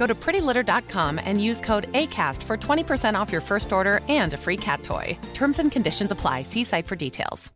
Go 0.00 0.06
to 0.06 0.14
prettylitter.com 0.14 1.20
and 1.26 1.44
use 1.44 1.60
code 1.60 1.86
ACAST 1.92 2.42
for 2.42 2.56
20% 2.56 3.20
off 3.20 3.30
your 3.30 3.42
first 3.42 3.70
order 3.70 4.00
and 4.08 4.32
a 4.32 4.38
free 4.38 4.56
cat 4.56 4.82
toy. 4.82 5.16
Terms 5.34 5.58
and 5.58 5.70
conditions 5.70 6.10
apply. 6.10 6.42
See 6.44 6.64
site 6.64 6.86
for 6.86 6.96
details. 6.96 7.52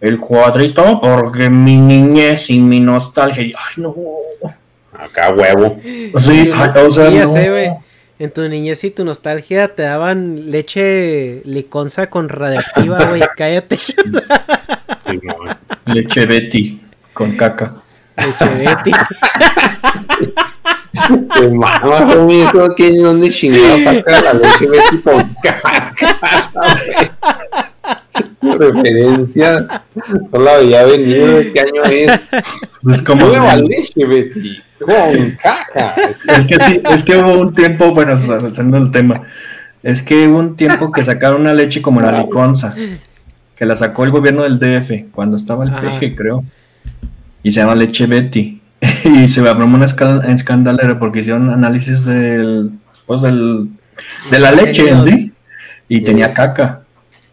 el 0.00 0.18
cuadrito 0.18 1.00
porque 1.00 1.48
mi 1.48 1.76
niñez 1.78 2.50
y 2.50 2.58
mi 2.60 2.80
nostalgia. 2.80 3.56
Ay, 3.56 3.74
no. 3.82 3.94
Acá 4.92 5.30
huevo. 5.32 5.80
Sí, 6.18 6.50
ay, 6.54 6.70
o 6.76 6.90
sea, 6.90 7.08
Sí, 7.08 7.14
ya 7.16 7.24
no. 7.24 7.32
sé, 7.32 7.50
güey. 7.50 7.70
En 8.18 8.30
tu 8.32 8.48
niñez 8.48 8.84
y 8.84 8.90
tu 8.90 9.04
nostalgia 9.04 9.74
te 9.74 9.82
daban 9.82 10.50
leche 10.52 11.42
liconza 11.44 12.08
con 12.08 12.28
radioactiva, 12.28 13.04
güey. 13.06 13.22
Cállate. 13.36 13.78
Simón. 13.78 15.56
Leche 15.86 16.26
Betty 16.26 16.80
con 17.12 17.36
caca. 17.36 17.82
Leche 18.16 18.64
Betty. 18.64 18.92
Te 21.34 21.48
mamas, 21.50 22.14
homie, 22.14 22.44
eso 22.44 22.74
que 22.76 22.90
dónde 22.96 23.30
chingado 23.30 23.78
saca 23.78 24.20
la 24.20 24.32
leche 24.34 24.66
Betty 24.68 24.98
con 24.98 25.34
caca. 25.42 25.94
Referencia. 28.42 29.82
No 30.32 30.38
la 30.38 30.56
había 30.56 30.84
venido. 30.84 31.38
¿De 31.38 31.52
qué 31.52 31.60
año 31.60 31.84
es? 31.84 32.20
Es 32.90 33.02
como. 33.02 33.26
Nueva 33.26 33.56
leche 33.56 34.04
Betty 34.06 34.62
con 34.80 35.36
caca. 35.42 35.94
Es 36.28 36.46
que 36.46 36.58
sí, 36.58 36.80
es 36.84 37.02
que 37.02 37.16
hubo 37.16 37.40
un 37.40 37.54
tiempo, 37.54 37.92
bueno, 37.92 38.14
haciendo 38.14 38.76
el 38.76 38.90
tema, 38.90 39.22
es 39.82 40.02
que 40.02 40.28
hubo 40.28 40.38
un 40.38 40.56
tiempo 40.56 40.92
que 40.92 41.04
sacaron 41.04 41.40
una 41.40 41.54
leche 41.54 41.82
como 41.82 42.00
la 42.00 42.12
liconza, 42.12 42.74
que 43.56 43.66
la 43.66 43.76
sacó 43.76 44.04
el 44.04 44.10
gobierno 44.10 44.42
del 44.42 44.58
DF, 44.58 45.12
cuando 45.12 45.36
estaba 45.36 45.64
el 45.64 45.72
peje, 45.72 46.14
creo, 46.14 46.44
y 47.42 47.50
se 47.52 47.60
llama 47.60 47.74
leche 47.74 48.06
Betty, 48.06 48.60
y 49.04 49.28
se 49.28 49.46
abrió 49.48 49.66
una 49.66 49.84
escandalera 49.84 50.98
porque 50.98 51.20
hicieron 51.20 51.50
análisis 51.50 52.04
del, 52.04 52.72
pues 53.06 53.22
del, 53.22 53.68
de 54.30 54.38
la 54.38 54.52
leche 54.52 54.88
en 54.88 55.02
sí, 55.02 55.32
y 55.88 56.00
tenía 56.02 56.32
caca. 56.34 56.82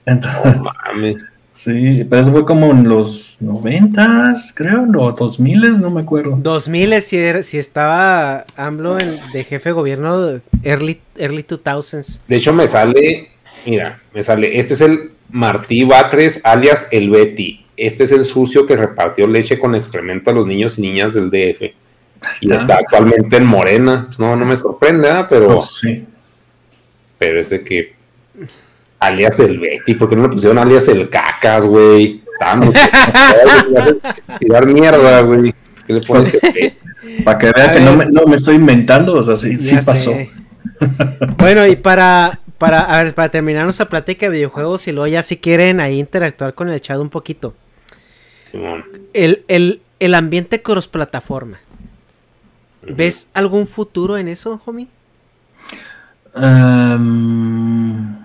Entonces, 0.06 0.58
Mames. 0.58 1.24
sí, 1.54 2.06
pero 2.10 2.22
eso 2.22 2.32
fue 2.32 2.46
como 2.46 2.72
en 2.72 2.88
los 2.88 3.38
noventas, 3.42 4.54
creo, 4.56 4.86
o 4.98 5.12
dos 5.12 5.40
miles, 5.40 5.80
no 5.80 5.90
me 5.92 6.02
acuerdo. 6.02 6.36
2000 6.38 7.02
si, 7.02 7.18
era- 7.18 7.44
si 7.44 7.58
estaba 7.58 8.46
AMLO 8.56 9.00
en- 9.00 9.20
de 9.34 9.44
jefe 9.44 9.70
de 9.70 9.74
gobierno 9.74 10.38
early, 10.64 11.00
early 11.18 11.44
2000s. 11.44 12.22
De 12.28 12.36
hecho, 12.38 12.54
me 12.54 12.66
sale. 12.68 13.30
Mira, 13.66 14.02
me 14.14 14.24
sale. 14.24 14.60
Este 14.60 14.74
es 14.74 14.82
el 14.82 15.12
Martí 15.30 15.84
Batres, 15.84 16.42
alias 16.44 16.88
el 16.92 17.10
Betty. 17.10 17.66
Este 17.78 18.04
es 18.04 18.12
el 18.12 18.26
sucio 18.26 18.66
que 18.66 18.76
repartió 18.76 19.28
leche 19.28 19.60
con 19.60 19.76
excremento 19.76 20.32
a 20.32 20.34
los 20.34 20.48
niños 20.48 20.78
y 20.80 20.82
niñas 20.82 21.14
del 21.14 21.30
DF. 21.30 21.62
Y 22.42 22.52
está. 22.52 22.76
actualmente 22.76 23.38
en 23.38 23.46
Morena. 23.46 24.06
Pues 24.08 24.20
no, 24.20 24.36
no 24.36 24.46
me 24.46 24.56
sorprende, 24.56 25.10
¿ah? 25.10 25.28
pero, 25.30 25.48
Pues, 25.48 25.80
sí. 25.82 26.06
pero 27.18 27.40
ese 27.40 27.64
que. 27.64 27.94
Alias 29.00 29.40
el 29.40 29.60
Betty, 29.60 29.94
¿por 29.94 30.10
qué 30.10 30.16
no 30.18 30.24
le 30.24 30.30
pusieron 30.30 30.58
alias 30.58 30.88
el 30.90 31.10
Cacas, 31.10 31.66
güey? 31.66 32.22
Tirar 34.40 34.66
mierda, 34.66 35.22
güey. 35.22 35.54
¿Qué 35.88 35.94
le 35.94 36.02
pones? 36.02 36.38
Para 37.24 37.38
que 37.38 37.52
vean 37.56 37.74
que 37.74 37.80
no 37.80 37.96
me, 37.96 38.06
no 38.06 38.26
me 38.26 38.36
estoy 38.36 38.56
inventando, 38.56 39.14
o 39.14 39.24
sea, 39.24 39.36
sí, 39.36 39.58
sí 39.58 39.76
pasó. 39.86 40.12
sé. 40.12 40.30
bueno, 41.38 41.66
y 41.68 41.76
para, 41.76 42.40
para, 42.60 42.82
a 42.82 43.04
ver, 43.04 43.16
para 43.16 43.30
terminar 43.30 43.64
nuestra 43.64 43.90
plática 43.90 44.28
de 44.28 44.34
videojuegos, 44.34 44.88
y 44.88 44.92
luego 44.92 45.08
ya 45.08 45.24
si 45.24 45.38
quieren 45.38 45.80
ahí 45.80 46.00
interactuar 46.00 46.54
con 46.54 46.70
el 46.70 46.80
chat 46.82 47.00
un 47.00 47.10
poquito. 47.10 47.56
Simón. 48.52 48.86
El, 49.14 49.44
el, 49.48 49.82
el 50.00 50.14
ambiente 50.14 50.62
cross 50.62 50.88
plataforma. 50.88 51.60
¿Ves 52.82 53.28
algún 53.34 53.68
futuro 53.68 54.18
en 54.18 54.28
eso, 54.28 54.62
homie? 54.66 54.88
Ehm, 56.36 58.18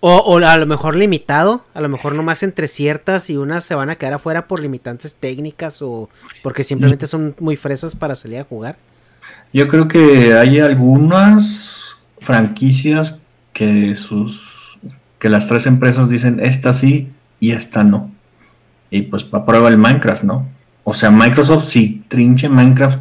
O, 0.00 0.16
o 0.18 0.36
a 0.38 0.56
lo 0.58 0.66
mejor 0.66 0.96
limitado, 0.96 1.64
a 1.72 1.80
lo 1.80 1.88
mejor 1.88 2.14
nomás 2.14 2.42
entre 2.42 2.68
ciertas 2.68 3.30
y 3.30 3.36
unas 3.38 3.64
se 3.64 3.74
van 3.74 3.88
a 3.88 3.96
quedar 3.96 4.12
afuera 4.12 4.46
por 4.46 4.60
limitantes 4.60 5.14
técnicas 5.14 5.80
o 5.80 6.10
porque 6.42 6.62
simplemente 6.62 7.06
son 7.06 7.34
muy 7.40 7.56
fresas 7.56 7.94
para 7.96 8.14
salir 8.14 8.38
a 8.40 8.44
jugar. 8.44 8.76
yo 9.52 9.66
creo 9.66 9.88
que 9.88 10.34
hay 10.34 10.58
algunas 10.60 11.96
franquicias 12.20 13.18
que 13.54 13.94
sus 13.94 14.78
que 15.18 15.30
las 15.30 15.48
tres 15.48 15.64
empresas 15.66 16.10
dicen 16.10 16.38
esta 16.38 16.74
sí 16.74 17.10
y 17.40 17.52
esta 17.52 17.82
no. 17.82 18.10
Y 18.90 19.02
pues 19.02 19.24
para 19.24 19.46
prueba 19.46 19.70
el 19.70 19.78
Minecraft, 19.78 20.22
¿no? 20.24 20.46
O 20.84 20.92
sea, 20.92 21.10
Microsoft 21.10 21.70
si 21.70 22.04
trinche 22.08 22.50
Minecraft, 22.50 22.98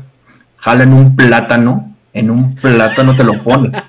jala 0.56 0.83
en 0.83 0.93
un 0.93 1.17
plátano, 1.17 1.93
en 2.14 2.32
un 2.32 2.56
plátano 2.56 3.14
te 3.14 3.25
lo 3.25 3.43
pone. 3.43 3.72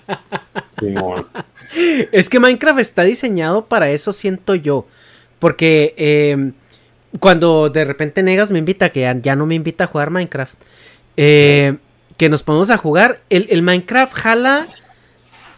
Es 2.13 2.29
que 2.29 2.39
Minecraft 2.39 2.79
está 2.79 3.03
diseñado 3.03 3.67
para 3.67 3.91
eso, 3.91 4.13
siento 4.13 4.55
yo. 4.55 4.87
Porque 5.41 5.95
eh, 5.97 6.53
cuando 7.19 7.69
de 7.69 7.85
repente 7.85 8.23
Negas 8.23 8.53
me 8.53 8.61
invita, 8.61 8.91
que 8.91 9.01
ya, 9.01 9.21
ya 9.21 9.35
no 9.35 9.47
me 9.47 9.57
invita 9.57 9.85
a 9.85 9.87
jugar 9.89 10.11
Minecraft, 10.11 10.55
eh, 11.17 11.77
que 12.17 12.29
nos 12.29 12.45
ponemos 12.45 12.71
a 12.71 12.77
jugar, 12.77 13.21
el, 13.29 13.49
el 13.51 13.63
Minecraft 13.63 14.13
jala 14.13 14.69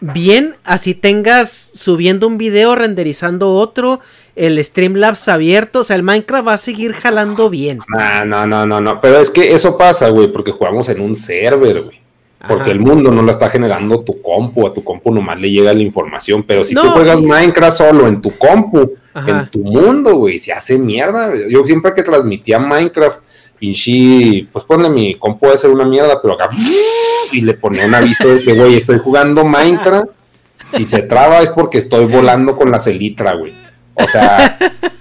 bien, 0.00 0.54
así 0.64 0.94
tengas 0.94 1.70
subiendo 1.74 2.26
un 2.26 2.38
video, 2.38 2.74
renderizando 2.74 3.54
otro, 3.54 4.00
el 4.34 4.62
Streamlabs 4.62 5.28
abierto, 5.28 5.80
o 5.80 5.84
sea, 5.84 5.96
el 5.96 6.02
Minecraft 6.02 6.48
va 6.48 6.54
a 6.54 6.58
seguir 6.58 6.92
jalando 6.92 7.50
bien. 7.50 7.80
No, 7.88 8.24
no, 8.24 8.46
no, 8.46 8.66
no, 8.66 8.80
no, 8.80 9.00
pero 9.00 9.20
es 9.20 9.30
que 9.30 9.54
eso 9.54 9.76
pasa, 9.78 10.08
güey, 10.10 10.30
porque 10.30 10.52
jugamos 10.52 10.88
en 10.88 11.00
un 11.00 11.14
server, 11.14 11.82
güey. 11.82 12.00
Porque 12.46 12.70
el 12.70 12.78
mundo 12.78 13.10
no 13.10 13.22
lo 13.22 13.30
está 13.30 13.48
generando 13.48 14.02
tu 14.02 14.22
compu, 14.22 14.66
a 14.66 14.72
tu 14.72 14.84
compu 14.84 15.12
nomás 15.12 15.40
le 15.40 15.50
llega 15.50 15.72
la 15.72 15.82
información, 15.82 16.44
pero 16.44 16.62
si 16.62 16.74
tú 16.74 16.88
juegas 16.90 17.20
Minecraft 17.20 17.76
solo 17.76 18.06
en 18.06 18.20
tu 18.20 18.36
compu, 18.36 18.94
en 19.26 19.50
tu 19.50 19.60
mundo, 19.60 20.14
güey, 20.16 20.38
se 20.38 20.52
hace 20.52 20.78
mierda. 20.78 21.32
Yo 21.48 21.64
siempre 21.64 21.92
que 21.94 22.02
transmitía 22.02 22.58
Minecraft, 22.58 23.20
pinche, 23.58 24.46
pues 24.52 24.64
ponle 24.64 24.88
mi 24.88 25.14
compu 25.14 25.46
a 25.46 25.56
ser 25.56 25.70
una 25.70 25.84
mierda, 25.84 26.20
pero 26.20 26.34
acá, 26.34 26.50
y 27.32 27.40
le 27.40 27.54
ponía 27.54 27.86
un 27.86 27.94
aviso 27.94 28.26
de 28.28 28.42
que, 28.42 28.52
güey, 28.52 28.76
estoy 28.76 28.98
jugando 28.98 29.44
Minecraft, 29.44 30.10
si 30.72 30.86
se 30.86 31.02
traba 31.02 31.40
es 31.40 31.50
porque 31.50 31.78
estoy 31.78 32.06
volando 32.06 32.56
con 32.56 32.70
la 32.70 32.78
celitra, 32.78 33.34
güey. 33.34 33.54
O 33.94 34.06
sea, 34.06 34.58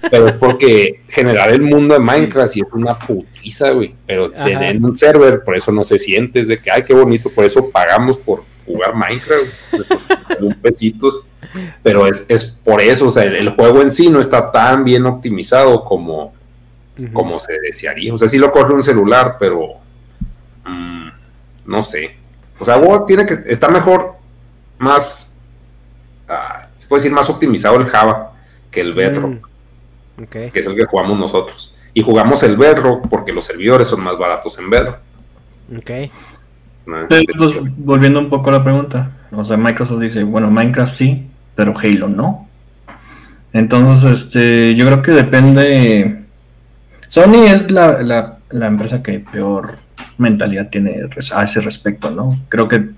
pero 0.09 0.27
es 0.27 0.35
porque 0.35 1.01
generar 1.09 1.49
el 1.49 1.61
mundo 1.61 1.93
de 1.95 1.99
Minecraft 1.99 2.53
sí 2.53 2.61
es 2.61 2.71
una 2.71 2.97
putiza, 2.97 3.71
güey. 3.71 3.93
Pero 4.05 4.31
en 4.33 4.85
un 4.85 4.93
server, 4.93 5.43
por 5.43 5.55
eso 5.55 5.71
no 5.71 5.83
se 5.83 5.99
siente, 5.99 6.39
es 6.39 6.47
de 6.47 6.61
que, 6.61 6.71
ay, 6.71 6.83
qué 6.83 6.93
bonito, 6.93 7.29
por 7.29 7.43
eso 7.43 7.69
pagamos 7.69 8.17
por 8.17 8.43
jugar 8.65 8.95
Minecraft, 8.95 9.53
un 10.39 10.53
pesitos. 10.55 11.21
Pero 11.83 12.07
es, 12.07 12.25
es, 12.27 12.45
por 12.63 12.81
eso, 12.81 13.07
o 13.07 13.11
sea, 13.11 13.23
el, 13.23 13.49
juego 13.49 13.81
en 13.81 13.91
sí 13.91 14.09
no 14.09 14.19
está 14.19 14.51
tan 14.51 14.83
bien 14.83 15.05
optimizado 15.05 15.83
como, 15.83 16.33
como 17.13 17.39
se 17.39 17.59
desearía. 17.59 18.13
O 18.13 18.17
sea, 18.17 18.27
sí 18.27 18.37
lo 18.37 18.51
corre 18.51 18.73
un 18.73 18.83
celular, 18.83 19.37
pero 19.39 19.73
mm, 20.65 21.07
no 21.65 21.83
sé. 21.83 22.15
O 22.59 22.65
sea, 22.65 22.81
tiene 23.05 23.25
que, 23.25 23.37
está 23.47 23.67
mejor, 23.67 24.13
más, 24.77 25.37
ah, 26.27 26.67
se 26.77 26.87
puede 26.87 27.01
decir, 27.01 27.15
más 27.15 27.29
optimizado 27.29 27.77
el 27.77 27.85
Java 27.85 28.33
que 28.71 28.81
el 28.81 28.93
Bedrock, 28.93 29.47
mm, 30.17 30.23
que 30.23 30.51
es 30.53 30.65
el 30.65 30.75
que 30.75 30.85
jugamos 30.85 31.17
nosotros. 31.19 31.73
Y 31.93 32.01
jugamos 32.01 32.43
el 32.43 32.57
Bedrock 32.57 33.07
porque 33.09 33.31
los 33.31 33.45
servidores 33.45 33.87
son 33.87 34.03
más 34.03 34.17
baratos 34.17 34.59
en 34.59 34.69
Bedrock. 34.69 34.97
Ok. 35.77 35.91
Pues, 36.85 37.55
volviendo 37.77 38.19
un 38.19 38.29
poco 38.29 38.49
a 38.49 38.53
la 38.53 38.63
pregunta, 38.63 39.11
o 39.31 39.43
sea, 39.43 39.57
Microsoft 39.57 40.01
dice, 40.01 40.23
bueno, 40.23 40.51
Minecraft 40.51 40.93
sí, 40.93 41.27
pero 41.55 41.73
Halo 41.77 42.07
no. 42.07 42.47
Entonces, 43.53 44.21
este, 44.21 44.75
yo 44.75 44.85
creo 44.85 45.01
que 45.01 45.11
depende. 45.11 46.24
Sony 47.15 47.45
es 47.47 47.71
la, 47.71 48.39
la 48.49 48.67
empresa 48.67 49.01
que 49.01 49.21
peor 49.21 49.77
mentalidad 50.17 50.67
tiene 50.69 51.07
a 51.33 51.43
ese 51.45 51.61
respecto, 51.61 52.11
¿no? 52.11 52.41
Creo 52.49 52.67
que 52.67 52.89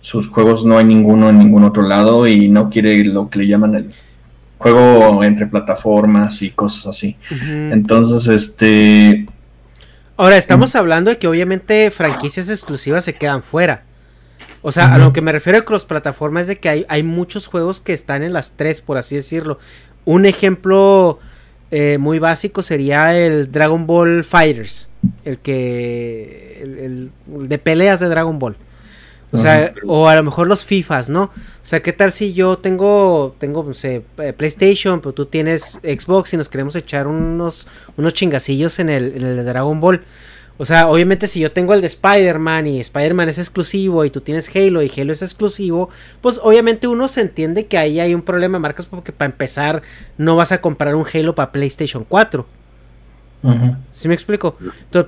sus 0.00 0.28
juegos 0.28 0.64
no 0.64 0.78
hay 0.78 0.86
ninguno 0.86 1.28
en 1.28 1.38
ningún 1.38 1.64
otro 1.64 1.82
lado 1.82 2.26
y 2.26 2.48
no 2.48 2.70
quiere 2.70 3.04
lo 3.04 3.28
que 3.28 3.40
le 3.40 3.46
llaman 3.46 3.74
el 3.74 3.94
juego 4.56 5.22
entre 5.22 5.48
plataformas 5.48 6.40
y 6.40 6.48
cosas 6.48 6.86
así. 6.86 7.18
Entonces, 7.30 8.26
este... 8.28 9.26
Ahora, 10.16 10.38
estamos 10.38 10.74
hablando 10.74 11.10
de 11.10 11.18
que 11.18 11.28
obviamente 11.28 11.90
franquicias 11.90 12.48
exclusivas 12.48 13.04
se 13.04 13.16
quedan 13.16 13.42
fuera. 13.42 13.82
O 14.62 14.72
sea, 14.72 14.94
a 14.94 14.96
lo 14.96 15.12
que 15.12 15.20
me 15.20 15.30
refiero 15.30 15.58
a 15.58 15.62
cross 15.66 15.84
plataforma 15.84 16.40
es 16.40 16.46
de 16.46 16.56
que 16.56 16.70
hay, 16.70 16.86
hay, 16.88 17.02
muchos 17.02 17.46
juegos 17.46 17.82
que 17.82 17.92
están 17.92 18.22
en 18.22 18.32
las 18.32 18.52
tres, 18.52 18.80
por 18.80 18.96
así 18.96 19.14
decirlo. 19.14 19.58
Un 20.06 20.24
ejemplo 20.24 21.18
eh, 21.70 21.98
muy 21.98 22.18
básico 22.18 22.62
sería 22.62 23.16
el 23.16 23.52
Dragon 23.52 23.86
Ball 23.86 24.24
Fighters. 24.24 24.88
El 25.24 25.38
que. 25.38 26.60
el 26.62 27.12
de 27.26 27.58
peleas 27.58 28.00
de 28.00 28.08
Dragon 28.08 28.38
Ball. 28.38 28.56
O 29.30 29.36
sea, 29.36 29.74
o 29.86 30.08
a 30.08 30.16
lo 30.16 30.22
mejor 30.22 30.48
los 30.48 30.64
FIFAs, 30.64 31.10
¿no? 31.10 31.24
O 31.24 31.30
sea, 31.62 31.80
¿qué 31.80 31.92
tal 31.92 32.12
si 32.12 32.32
yo 32.32 32.58
tengo, 32.58 33.36
tengo, 33.38 33.62
no 33.62 33.74
sé, 33.74 34.02
eh, 34.18 34.32
PlayStation, 34.32 35.00
pero 35.00 35.12
tú 35.12 35.26
tienes 35.26 35.78
Xbox 35.82 36.32
y 36.32 36.38
nos 36.38 36.48
queremos 36.48 36.74
echar 36.76 37.06
unos, 37.06 37.68
unos 37.98 38.14
chingacillos 38.14 38.78
en 38.78 38.88
el, 38.88 39.16
en 39.16 39.26
el 39.26 39.36
de 39.36 39.44
Dragon 39.44 39.80
Ball? 39.80 40.02
O 40.58 40.64
sea, 40.64 40.88
obviamente 40.88 41.26
si 41.28 41.40
yo 41.40 41.52
tengo 41.52 41.72
el 41.72 41.80
de 41.80 41.86
Spider-Man 41.86 42.66
y 42.66 42.80
Spider-Man 42.80 43.28
es 43.28 43.38
exclusivo 43.38 44.04
y 44.04 44.10
tú 44.10 44.20
tienes 44.20 44.54
Halo 44.54 44.82
y 44.82 44.90
Halo 44.94 45.12
es 45.12 45.22
exclusivo, 45.22 45.88
pues 46.20 46.40
obviamente 46.42 46.88
uno 46.88 47.06
se 47.08 47.20
entiende 47.20 47.66
que 47.66 47.78
ahí 47.78 48.00
hay 48.00 48.12
un 48.12 48.22
problema 48.22 48.58
de 48.58 48.62
marcas 48.62 48.86
porque 48.86 49.12
para 49.12 49.30
empezar 49.30 49.82
no 50.16 50.36
vas 50.36 50.52
a 50.52 50.60
comprar 50.60 50.94
un 50.94 51.06
Halo 51.12 51.34
para 51.34 51.52
PlayStation 51.52 52.04
4. 52.08 52.46
¿Sí 53.92 54.08
me 54.08 54.14
explico? 54.14 54.56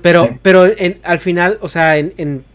pero 0.01 0.39
pero 0.41 0.65
al 1.03 1.19
final, 1.19 1.57
o 1.61 1.67
sea, 1.67 1.97
en 1.97 2.45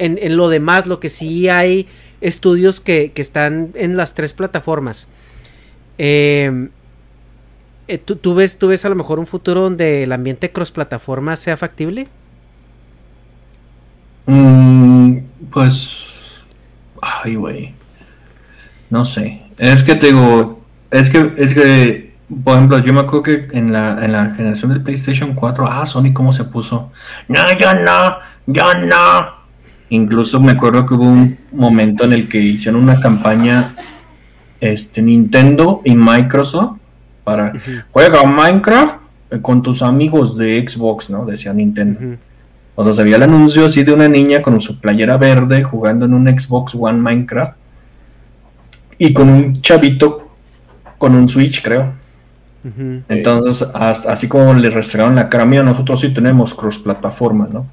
en, 0.00 0.36
lo 0.36 0.48
demás, 0.48 0.86
lo 0.86 0.98
que 1.00 1.08
sí 1.08 1.48
hay 1.48 1.86
estudios 2.20 2.80
que, 2.80 3.12
están 3.16 3.70
en 3.74 3.96
las 3.96 4.14
tres 4.14 4.32
plataformas. 4.32 5.08
Em, 5.98 6.70
eh, 7.88 7.98
¿tú, 7.98 8.34
ves, 8.34 8.56
¿Tú 8.56 8.68
ves 8.68 8.84
a 8.84 8.88
lo 8.88 8.94
mejor 8.94 9.18
un 9.18 9.26
futuro 9.26 9.62
donde 9.62 10.04
el 10.04 10.12
ambiente 10.12 10.50
cross 10.50 10.70
plataforma 10.70 11.36
sea 11.36 11.56
factible? 11.56 12.08
Mm, 14.30 15.18
pues. 15.50 16.44
Ay, 17.02 17.34
güey. 17.34 17.74
No 18.88 19.04
sé. 19.04 19.42
Es 19.58 19.82
que 19.82 19.96
te 19.96 20.06
digo. 20.06 20.60
Es 20.90 21.10
que, 21.10 21.32
es 21.36 21.54
que. 21.54 22.10
Por 22.44 22.54
ejemplo, 22.54 22.78
yo 22.78 22.92
me 22.92 23.00
acuerdo 23.00 23.24
que 23.24 23.48
en 23.50 23.72
la, 23.72 24.04
en 24.04 24.12
la 24.12 24.30
generación 24.30 24.70
del 24.70 24.82
PlayStation 24.82 25.34
4, 25.34 25.66
ah, 25.68 25.84
Sony 25.84 26.12
cómo 26.12 26.32
se 26.32 26.44
puso. 26.44 26.92
No, 27.26 27.40
yo 27.56 27.74
no, 27.74 28.18
yo 28.46 28.72
no. 28.74 29.40
Incluso 29.88 30.38
me 30.38 30.52
acuerdo 30.52 30.86
que 30.86 30.94
hubo 30.94 31.04
un 31.06 31.38
momento 31.50 32.04
en 32.04 32.12
el 32.12 32.28
que 32.28 32.38
hicieron 32.38 32.84
una 32.84 33.00
campaña 33.00 33.74
este, 34.60 35.02
Nintendo 35.02 35.80
y 35.84 35.96
Microsoft 35.96 36.78
para 37.24 37.52
juega 37.90 38.22
Minecraft 38.22 38.94
con 39.42 39.60
tus 39.60 39.82
amigos 39.82 40.36
de 40.36 40.64
Xbox, 40.68 41.10
¿no? 41.10 41.24
Decía 41.24 41.52
Nintendo. 41.52 42.16
O 42.74 42.84
sea, 42.84 42.92
se 42.92 43.02
veía 43.02 43.16
el 43.16 43.22
anuncio 43.22 43.66
así 43.66 43.82
de 43.82 43.92
una 43.92 44.08
niña 44.08 44.42
con 44.42 44.60
su 44.60 44.80
playera 44.80 45.16
verde 45.16 45.62
jugando 45.62 46.06
en 46.06 46.14
un 46.14 46.26
Xbox 46.26 46.74
One 46.74 46.98
Minecraft 46.98 47.54
y 48.98 49.12
con 49.12 49.28
un 49.28 49.52
chavito 49.54 50.30
con 50.98 51.14
un 51.14 51.28
Switch, 51.28 51.62
creo. 51.62 51.94
Entonces, 53.08 53.66
así 53.74 54.28
como 54.28 54.52
le 54.52 54.68
restregaron 54.68 55.14
la 55.14 55.30
cara, 55.30 55.46
mía, 55.46 55.62
nosotros 55.62 56.00
sí 56.00 56.10
tenemos 56.10 56.54
cross 56.54 56.78
plataforma, 56.78 57.48
¿no? 57.50 57.66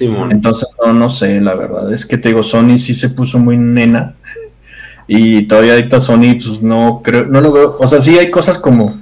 Entonces, 0.00 0.68
no, 0.82 0.92
no 0.92 1.10
sé, 1.10 1.40
la 1.40 1.54
verdad. 1.54 1.92
Es 1.92 2.06
que 2.06 2.16
te 2.16 2.30
digo, 2.30 2.42
Sony 2.42 2.78
sí 2.78 2.94
se 2.94 3.10
puso 3.10 3.38
muy 3.38 3.56
nena. 3.56 4.14
Y 5.10 5.44
todavía 5.44 5.72
ahorita 5.72 6.00
Sony, 6.00 6.36
pues 6.36 6.60
no 6.60 7.00
creo, 7.02 7.24
no 7.24 7.40
lo 7.40 7.50
veo. 7.50 7.76
O 7.80 7.86
sea, 7.86 7.98
sí 7.98 8.18
hay 8.18 8.30
cosas 8.30 8.58
como, 8.58 9.00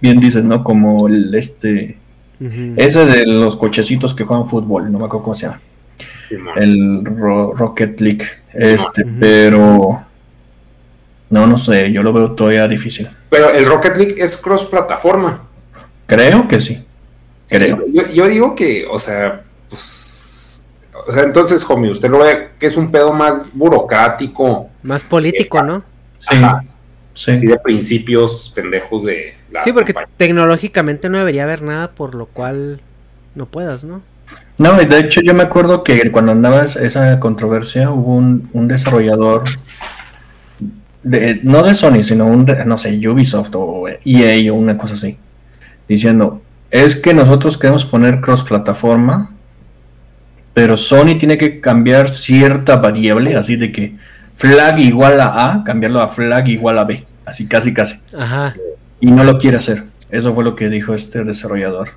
bien 0.00 0.18
dices, 0.18 0.42
¿no? 0.42 0.64
Como 0.64 1.06
el 1.06 1.34
este. 1.34 1.98
Ese 2.40 3.06
de 3.06 3.26
los 3.26 3.56
cochecitos 3.56 4.14
que 4.14 4.24
juegan 4.24 4.46
fútbol, 4.46 4.90
no 4.90 4.98
me 4.98 5.06
acuerdo 5.06 5.24
cómo 5.24 5.34
se 5.34 5.46
llama. 5.46 5.60
el 6.56 7.04
Rocket 7.04 8.00
League. 8.00 8.24
Este, 8.52 9.04
pero. 9.04 10.04
No, 11.30 11.46
no 11.46 11.58
sé, 11.58 11.90
yo 11.90 12.02
lo 12.02 12.12
veo 12.12 12.32
todavía 12.32 12.68
difícil. 12.68 13.08
Pero 13.30 13.50
el 13.50 13.64
Rocket 13.64 13.96
League 13.96 14.14
es 14.18 14.36
cross 14.36 14.64
plataforma. 14.66 15.42
Creo 16.06 16.46
que 16.46 16.60
sí. 16.60 16.84
Creo. 17.48 17.84
yo, 17.92 18.08
yo 18.08 18.26
digo 18.28 18.54
que, 18.54 18.86
o 18.90 18.98
sea, 18.98 19.42
pues 19.68 20.14
o 21.06 21.12
sea, 21.12 21.22
entonces, 21.22 21.68
homie, 21.68 21.90
usted 21.90 22.08
lo 22.08 22.18
ve 22.18 22.50
que 22.58 22.66
es 22.66 22.76
un 22.76 22.90
pedo 22.90 23.12
más 23.12 23.52
burocrático. 23.52 24.68
Más 24.82 25.02
político, 25.02 25.62
¿no? 25.62 25.82
Sí. 26.18 26.36
Sí. 27.14 27.46
de 27.46 27.56
principios 27.58 28.52
pendejos 28.54 29.04
de 29.04 29.34
Sí, 29.62 29.72
porque 29.72 29.94
tecnológicamente 30.16 31.08
no 31.08 31.18
debería 31.18 31.44
haber 31.44 31.62
nada 31.62 31.92
por 31.92 32.14
lo 32.14 32.26
cual 32.26 32.80
no 33.36 33.46
puedas, 33.46 33.84
¿no? 33.84 34.02
No, 34.58 34.72
de 34.72 34.98
hecho 34.98 35.20
yo 35.20 35.32
me 35.32 35.44
acuerdo 35.44 35.84
que 35.84 36.10
cuando 36.10 36.32
andaba 36.32 36.64
esa 36.64 37.20
controversia 37.20 37.90
hubo 37.90 38.16
un, 38.16 38.68
desarrollador, 38.68 39.44
de, 41.02 41.40
no 41.42 41.62
de 41.62 41.74
Sony, 41.74 42.02
sino 42.02 42.26
un, 42.26 42.46
no 42.66 42.78
sé, 42.78 43.08
Ubisoft 43.08 43.54
o 43.54 43.86
EA 44.04 44.52
o 44.52 44.56
una 44.56 44.76
cosa 44.76 44.94
así, 44.94 45.16
diciendo, 45.88 46.42
es 46.70 46.96
que 46.96 47.14
nosotros 47.14 47.58
queremos 47.58 47.84
poner 47.84 48.20
cross 48.20 48.42
plataforma 48.42 49.34
pero 50.54 50.76
Sony 50.76 51.18
tiene 51.18 51.36
que 51.36 51.60
cambiar 51.60 52.08
cierta 52.08 52.76
variable, 52.76 53.34
así 53.34 53.56
de 53.56 53.72
que 53.72 53.96
flag 54.34 54.78
igual 54.80 55.20
a 55.20 55.52
A, 55.52 55.64
cambiarlo 55.64 56.00
a 56.00 56.08
flag 56.08 56.48
igual 56.48 56.78
a 56.78 56.84
B, 56.84 57.04
así 57.24 57.46
casi 57.46 57.72
casi. 57.72 58.00
Ajá. 58.16 58.54
Y 59.00 59.10
no 59.10 59.24
lo 59.24 59.38
quiere 59.38 59.56
hacer. 59.56 59.84
Eso 60.10 60.34
fue 60.34 60.44
lo 60.44 60.54
que 60.54 60.68
dijo 60.68 60.94
este 60.94 61.24
desarrollador. 61.24 61.90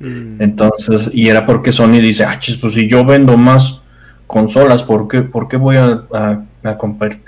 Mm. 0.00 0.40
Entonces, 0.42 1.10
y 1.12 1.28
era 1.28 1.46
porque 1.46 1.72
Sony 1.72 2.00
dice, 2.00 2.24
ah, 2.24 2.38
chis, 2.38 2.56
pues 2.56 2.74
si 2.74 2.88
yo 2.88 3.04
vendo 3.04 3.36
más 3.36 3.80
consolas, 4.26 4.82
¿por 4.82 5.08
qué, 5.08 5.22
por 5.22 5.48
qué 5.48 5.56
voy 5.56 5.76
a, 5.76 6.44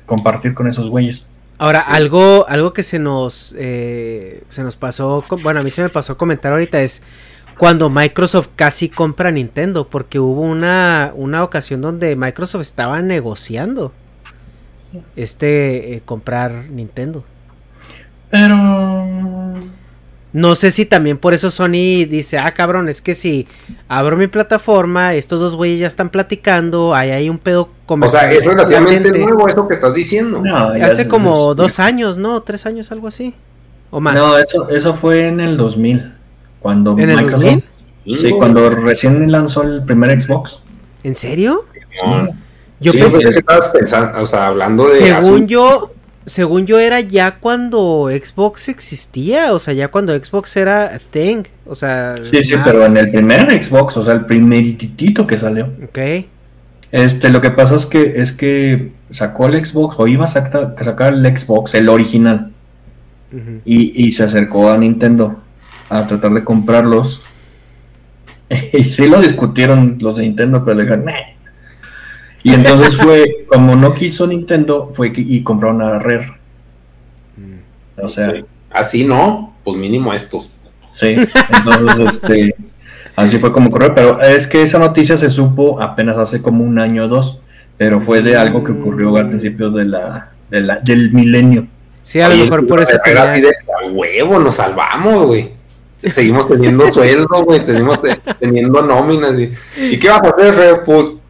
compartir 0.06 0.54
con 0.54 0.66
esos 0.66 0.88
güeyes? 0.88 1.26
Ahora, 1.58 1.80
algo, 1.80 2.46
algo 2.48 2.72
que 2.72 2.82
se 2.82 2.98
nos, 2.98 3.54
eh, 3.58 4.42
se 4.50 4.62
nos 4.62 4.76
pasó, 4.76 5.24
bueno, 5.42 5.60
a 5.60 5.62
mí 5.62 5.70
se 5.70 5.82
me 5.82 5.88
pasó 5.88 6.12
a 6.12 6.18
comentar 6.18 6.52
ahorita 6.52 6.82
es, 6.82 7.02
cuando 7.56 7.88
Microsoft 7.88 8.48
casi 8.56 8.90
compra 8.90 9.30
Nintendo, 9.30 9.88
porque 9.88 10.18
hubo 10.18 10.42
una, 10.42 11.12
una 11.14 11.42
ocasión 11.42 11.80
donde 11.80 12.14
Microsoft 12.14 12.60
estaba 12.60 13.00
negociando 13.00 13.92
este 15.16 15.94
eh, 15.94 16.02
comprar 16.04 16.66
Nintendo. 16.70 17.24
Pero 18.30 19.54
No 20.32 20.54
sé 20.54 20.70
si 20.70 20.84
también 20.84 21.16
por 21.16 21.32
eso 21.32 21.50
Sony 21.50 22.04
dice, 22.08 22.38
ah, 22.38 22.52
cabrón, 22.52 22.88
es 22.88 23.00
que 23.00 23.14
si 23.14 23.46
abro 23.88 24.16
mi 24.16 24.26
plataforma, 24.26 25.14
estos 25.14 25.40
dos 25.40 25.56
güeyes 25.56 25.80
ya 25.80 25.86
están 25.86 26.10
platicando, 26.10 26.94
ahí 26.94 27.10
hay 27.10 27.30
un 27.30 27.38
pedo 27.38 27.70
comercial. 27.86 28.26
O 28.26 28.28
sea, 28.28 28.38
es 28.38 28.44
relativamente 28.44 29.18
nuevo 29.18 29.48
eso 29.48 29.66
que 29.66 29.74
estás 29.74 29.94
diciendo. 29.94 30.42
No, 30.44 30.72
hace 30.84 31.08
como 31.08 31.54
dos 31.54 31.78
años, 31.78 32.18
¿no? 32.18 32.42
Tres 32.42 32.66
años, 32.66 32.92
algo 32.92 33.08
así. 33.08 33.34
O 33.90 34.00
más. 34.00 34.14
No, 34.14 34.36
eso, 34.36 34.68
eso 34.68 34.92
fue 34.92 35.28
en 35.28 35.40
el 35.40 35.56
2000. 35.56 36.12
Cuando 36.60 36.98
¿En 36.98 37.10
el 37.10 37.30
2000? 37.30 37.64
Sí, 38.18 38.30
cuando 38.30 38.68
recién 38.70 39.30
lanzó 39.32 39.62
el 39.62 39.84
primer 39.84 40.20
Xbox. 40.20 40.62
¿En 41.02 41.14
serio? 41.14 41.62
Yo 42.80 42.92
pensé 42.92 43.20
que 43.20 43.28
estabas 43.30 43.68
pensando, 43.68 44.20
o 44.20 44.26
sea, 44.26 44.48
hablando 44.48 44.88
de. 44.88 44.96
Según 44.96 45.48
yo, 45.48 45.92
según 46.26 46.66
yo 46.66 46.78
era 46.78 47.00
ya 47.00 47.38
cuando 47.38 48.10
Xbox 48.10 48.68
existía, 48.68 49.52
o 49.54 49.58
sea, 49.58 49.72
ya 49.74 49.88
cuando 49.88 50.16
Xbox 50.16 50.56
era 50.56 50.98
thing, 51.10 51.44
o 51.64 51.74
sea. 51.74 52.16
Sí, 52.24 52.42
sí, 52.42 52.54
pero 52.64 52.84
en 52.84 52.96
el 52.96 53.10
primer 53.10 53.62
Xbox, 53.62 53.96
o 53.96 54.02
sea, 54.02 54.14
el 54.14 54.26
primeritito 54.26 55.26
que 55.26 55.38
salió. 55.38 55.72
Ok. 55.84 55.98
Este, 56.92 57.30
lo 57.30 57.40
que 57.40 57.50
pasa 57.50 57.76
es 57.76 57.86
que 57.86 58.20
es 58.20 58.32
que 58.32 58.92
sacó 59.10 59.46
el 59.46 59.64
Xbox, 59.64 59.96
o 59.98 60.06
iba 60.06 60.24
a 60.24 60.28
sacar, 60.28 61.14
el 61.14 61.36
Xbox, 61.36 61.74
el 61.74 61.88
original, 61.88 62.52
y, 63.64 64.06
y, 64.06 64.12
se 64.12 64.24
acercó 64.24 64.70
a 64.70 64.78
Nintendo 64.78 65.42
a 65.88 66.06
tratar 66.06 66.32
de 66.32 66.44
comprarlos. 66.44 67.24
y 68.72 68.84
sí 68.84 69.08
lo 69.08 69.20
discutieron 69.20 69.98
los 70.00 70.16
de 70.16 70.22
Nintendo, 70.22 70.64
pero 70.64 70.76
le 70.76 70.84
dijeron, 70.84 71.06
y 72.46 72.54
entonces 72.54 72.96
fue, 72.96 73.44
como 73.48 73.74
no 73.74 73.92
quiso 73.92 74.24
Nintendo, 74.24 74.88
fue 74.92 75.12
y 75.16 75.42
compró 75.42 75.70
una 75.70 75.98
Rare. 75.98 76.38
Mm. 77.36 78.04
O 78.04 78.06
sea. 78.06 78.34
Así 78.70 79.04
no, 79.04 79.56
pues 79.64 79.76
mínimo 79.76 80.12
estos. 80.12 80.52
Sí, 80.92 81.16
entonces 81.48 82.14
este. 82.14 82.54
Así 83.16 83.38
fue 83.38 83.52
como 83.52 83.68
corrió, 83.72 83.92
pero 83.96 84.22
es 84.22 84.46
que 84.46 84.62
esa 84.62 84.78
noticia 84.78 85.16
se 85.16 85.28
supo 85.28 85.82
apenas 85.82 86.18
hace 86.18 86.40
como 86.40 86.62
un 86.62 86.78
año 86.78 87.06
o 87.06 87.08
dos, 87.08 87.40
pero 87.78 87.98
fue 87.98 88.22
de 88.22 88.36
algo 88.36 88.62
que 88.62 88.72
ocurrió 88.72 89.16
al 89.16 89.26
principio 89.26 89.70
de 89.70 89.86
la, 89.86 90.30
del 90.48 91.12
milenio. 91.12 91.66
Sí, 92.00 92.20
a 92.20 92.28
lo 92.28 92.36
mejor 92.36 92.64
por 92.68 92.80
eso. 92.80 92.96
Era 93.04 93.32
así 93.32 93.40
de 93.40 93.48
a 93.48 93.90
huevo, 93.90 94.38
nos 94.38 94.54
salvamos, 94.54 95.26
güey. 95.26 95.50
Seguimos 95.98 96.46
teniendo 96.46 96.92
sueldo, 96.92 97.44
güey, 97.44 97.66
seguimos 97.66 97.98
teniendo 98.38 98.82
nóminas. 98.82 99.36
Y, 99.36 99.52
¿Y 99.76 99.98
qué 99.98 100.10
vas 100.10 100.22
a 100.22 100.28
hacer, 100.28 100.82
Pues 100.84 101.25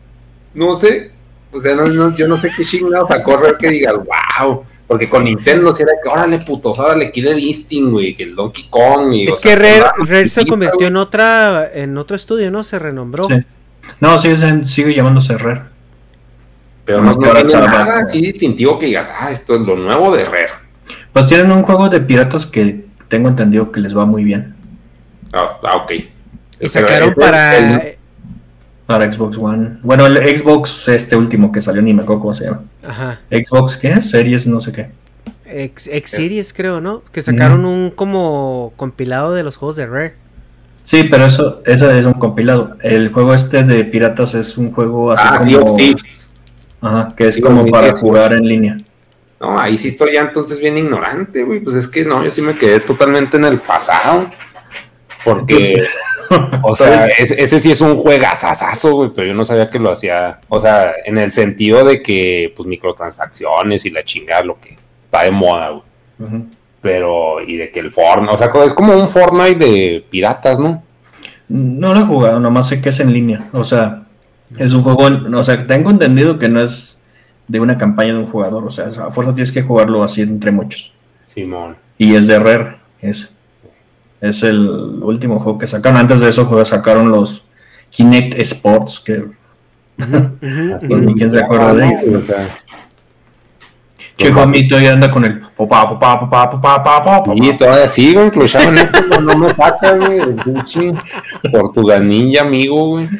no 0.56 0.74
sé, 0.74 1.10
o 1.52 1.58
sea, 1.58 1.74
no, 1.74 2.16
yo 2.16 2.26
no 2.26 2.36
sé 2.38 2.50
qué 2.56 2.64
chingados 2.64 3.10
a 3.10 3.22
correr 3.22 3.56
que 3.58 3.68
digas, 3.68 3.96
wow. 3.96 4.64
Porque 4.86 5.08
con 5.08 5.24
Nintendo 5.24 5.74
si 5.74 5.82
era 5.82 5.92
que, 6.02 6.08
órale, 6.08 6.38
putos, 6.38 6.78
órale, 6.78 7.10
Killer 7.10 7.36
Instinct, 7.36 7.90
güey, 7.90 8.16
que 8.16 8.22
el 8.22 8.36
Donkey 8.36 8.68
Kong. 8.70 9.12
Y, 9.12 9.24
es 9.24 9.40
que 9.40 9.56
Rare, 9.56 10.28
se 10.28 10.46
convirtió 10.46 10.86
en 10.86 10.96
otra, 10.96 11.70
en 11.74 11.98
otro 11.98 12.14
estudio, 12.14 12.50
¿no? 12.50 12.62
Se 12.62 12.78
renombró. 12.78 13.26
No, 14.00 14.18
sigue, 14.18 14.64
sigue 14.64 14.94
llamándose 14.94 15.36
Rare. 15.36 15.62
Pero 16.84 17.02
no, 17.02 17.12
no 17.12 17.32
tiene 17.32 17.52
nada 17.52 18.00
así 18.00 18.20
distintivo 18.20 18.78
que 18.78 18.86
digas, 18.86 19.12
ah, 19.18 19.32
esto 19.32 19.56
es 19.56 19.60
lo 19.60 19.76
nuevo 19.76 20.14
de 20.16 20.24
Rare. 20.24 20.50
Pues 21.12 21.26
tienen 21.26 21.50
un 21.50 21.64
juego 21.64 21.88
de 21.88 22.00
piratas 22.00 22.46
que 22.46 22.86
tengo 23.08 23.28
entendido 23.28 23.72
que 23.72 23.80
les 23.80 23.96
va 23.96 24.04
muy 24.04 24.22
bien. 24.22 24.54
Ah, 25.32 25.58
ah 25.64 25.76
ok. 25.78 25.92
Y 26.60 26.68
sacaron 26.68 27.12
para... 27.14 27.82
Para 28.86 29.12
Xbox 29.12 29.36
One. 29.36 29.78
Bueno, 29.82 30.06
el 30.06 30.38
Xbox 30.38 30.88
este 30.88 31.16
último 31.16 31.50
que 31.50 31.60
salió, 31.60 31.82
ni 31.82 31.92
me 31.92 32.02
acuerdo 32.02 32.22
cómo 32.22 32.34
se 32.34 32.44
llama. 32.44 32.62
Ajá. 32.86 33.20
Xbox, 33.30 33.76
¿qué? 33.76 34.00
Series, 34.00 34.46
no 34.46 34.60
sé 34.60 34.72
qué. 34.72 34.90
X, 35.44 35.90
Series 36.04 36.52
creo, 36.52 36.80
¿no? 36.80 37.02
Que 37.12 37.22
sacaron 37.22 37.64
un 37.64 37.90
como 37.90 38.72
compilado 38.76 39.34
de 39.34 39.42
los 39.42 39.56
juegos 39.56 39.76
de 39.76 39.86
Rare. 39.86 40.14
Sí, 40.84 41.04
pero 41.10 41.26
eso, 41.26 41.62
eso 41.66 41.90
es 41.90 42.06
un 42.06 42.14
compilado. 42.14 42.76
El 42.80 43.12
juego 43.12 43.34
este 43.34 43.64
de 43.64 43.84
piratas 43.84 44.34
es 44.34 44.56
un 44.56 44.70
juego 44.70 45.12
así 45.12 45.54
ah, 45.54 45.60
como... 45.60 45.76
Ajá, 46.80 47.14
que 47.16 47.26
es 47.26 47.40
como 47.40 47.66
para 47.66 47.92
jugar 47.92 48.34
en 48.34 48.46
línea. 48.46 48.78
No, 49.40 49.58
ahí 49.58 49.76
sí 49.76 49.88
estoy 49.88 50.12
ya 50.12 50.22
entonces 50.22 50.60
bien 50.60 50.78
ignorante, 50.78 51.42
güey. 51.42 51.60
Pues 51.60 51.74
es 51.74 51.88
que 51.88 52.04
no, 52.04 52.22
yo 52.22 52.30
sí 52.30 52.40
me 52.40 52.56
quedé 52.56 52.78
totalmente 52.80 53.36
en 53.36 53.46
el 53.46 53.58
pasado. 53.58 54.30
Porque... 55.24 55.84
O 56.62 56.74
sea, 56.74 57.06
ese, 57.06 57.58
sí 57.58 57.70
es 57.70 57.80
un 57.80 57.96
juegazazazo, 57.96 58.94
güey, 58.94 59.10
pero 59.14 59.28
yo 59.28 59.34
no 59.34 59.44
sabía 59.44 59.68
que 59.68 59.78
lo 59.78 59.90
hacía. 59.90 60.40
O 60.48 60.60
sea, 60.60 60.92
en 61.04 61.18
el 61.18 61.30
sentido 61.30 61.84
de 61.84 62.02
que, 62.02 62.52
pues, 62.56 62.66
microtransacciones 62.66 63.84
y 63.86 63.90
la 63.90 64.04
chingada, 64.04 64.42
lo 64.42 64.60
que 64.60 64.76
está 65.00 65.22
de 65.22 65.30
moda, 65.30 65.70
güey. 65.70 66.42
Pero, 66.80 67.40
y 67.40 67.56
de 67.56 67.70
que 67.70 67.80
el 67.80 67.90
Fortnite, 67.90 68.34
o 68.34 68.38
sea, 68.38 68.50
es 68.64 68.74
como 68.74 68.94
un 68.94 69.08
Fortnite 69.08 69.56
de 69.56 70.04
piratas, 70.08 70.58
¿no? 70.58 70.82
No 71.48 71.94
lo 71.94 72.00
he 72.00 72.04
jugado, 72.04 72.40
nomás 72.40 72.68
sé 72.68 72.80
que 72.80 72.90
es 72.90 73.00
en 73.00 73.12
línea. 73.12 73.48
O 73.52 73.64
sea, 73.64 74.04
es 74.58 74.72
un 74.72 74.82
juego, 74.82 75.08
o 75.36 75.44
sea, 75.44 75.66
tengo 75.66 75.90
entendido 75.90 76.38
que 76.38 76.48
no 76.48 76.60
es 76.60 76.98
de 77.48 77.60
una 77.60 77.78
campaña 77.78 78.12
de 78.12 78.20
un 78.20 78.26
jugador. 78.26 78.64
O 78.64 78.70
sea, 78.70 78.86
a 78.86 79.10
fuerza 79.10 79.34
tienes 79.34 79.52
que 79.52 79.62
jugarlo 79.62 80.02
así 80.02 80.22
entre 80.22 80.52
muchos. 80.52 80.92
Simón. 81.26 81.76
Y 81.98 82.14
es 82.14 82.26
de 82.26 82.38
Rare, 82.38 82.76
es. 83.00 83.30
Es 84.20 84.42
el 84.42 84.68
último 85.02 85.38
juego 85.38 85.58
que 85.58 85.66
sacaron. 85.66 85.98
Antes 85.98 86.20
de 86.20 86.28
eso 86.28 86.64
sacaron 86.64 87.10
los 87.10 87.44
Kinect 87.90 88.38
Sports, 88.40 89.00
que 89.00 89.24
quién 91.16 91.32
se 91.32 91.38
acuerda 91.38 91.74
de 91.74 91.86
ellos. 91.86 92.24
Che, 94.16 94.32
Juanito 94.32 94.78
ya 94.78 94.92
anda 94.92 95.10
con 95.10 95.24
el 95.26 95.40
popá, 95.40 95.86
popá. 95.88 97.24
Y 97.34 97.56
todavía 97.56 97.86
sigo, 97.86 98.24
incluso 98.24 98.58
no, 99.10 99.20
no 99.20 99.36
me 99.36 99.54
saca, 99.54 99.92
güey. 99.92 100.20
Portugal 101.52 102.08
Ninja, 102.08 102.40
amigo, 102.42 102.88
güey. 102.88 103.08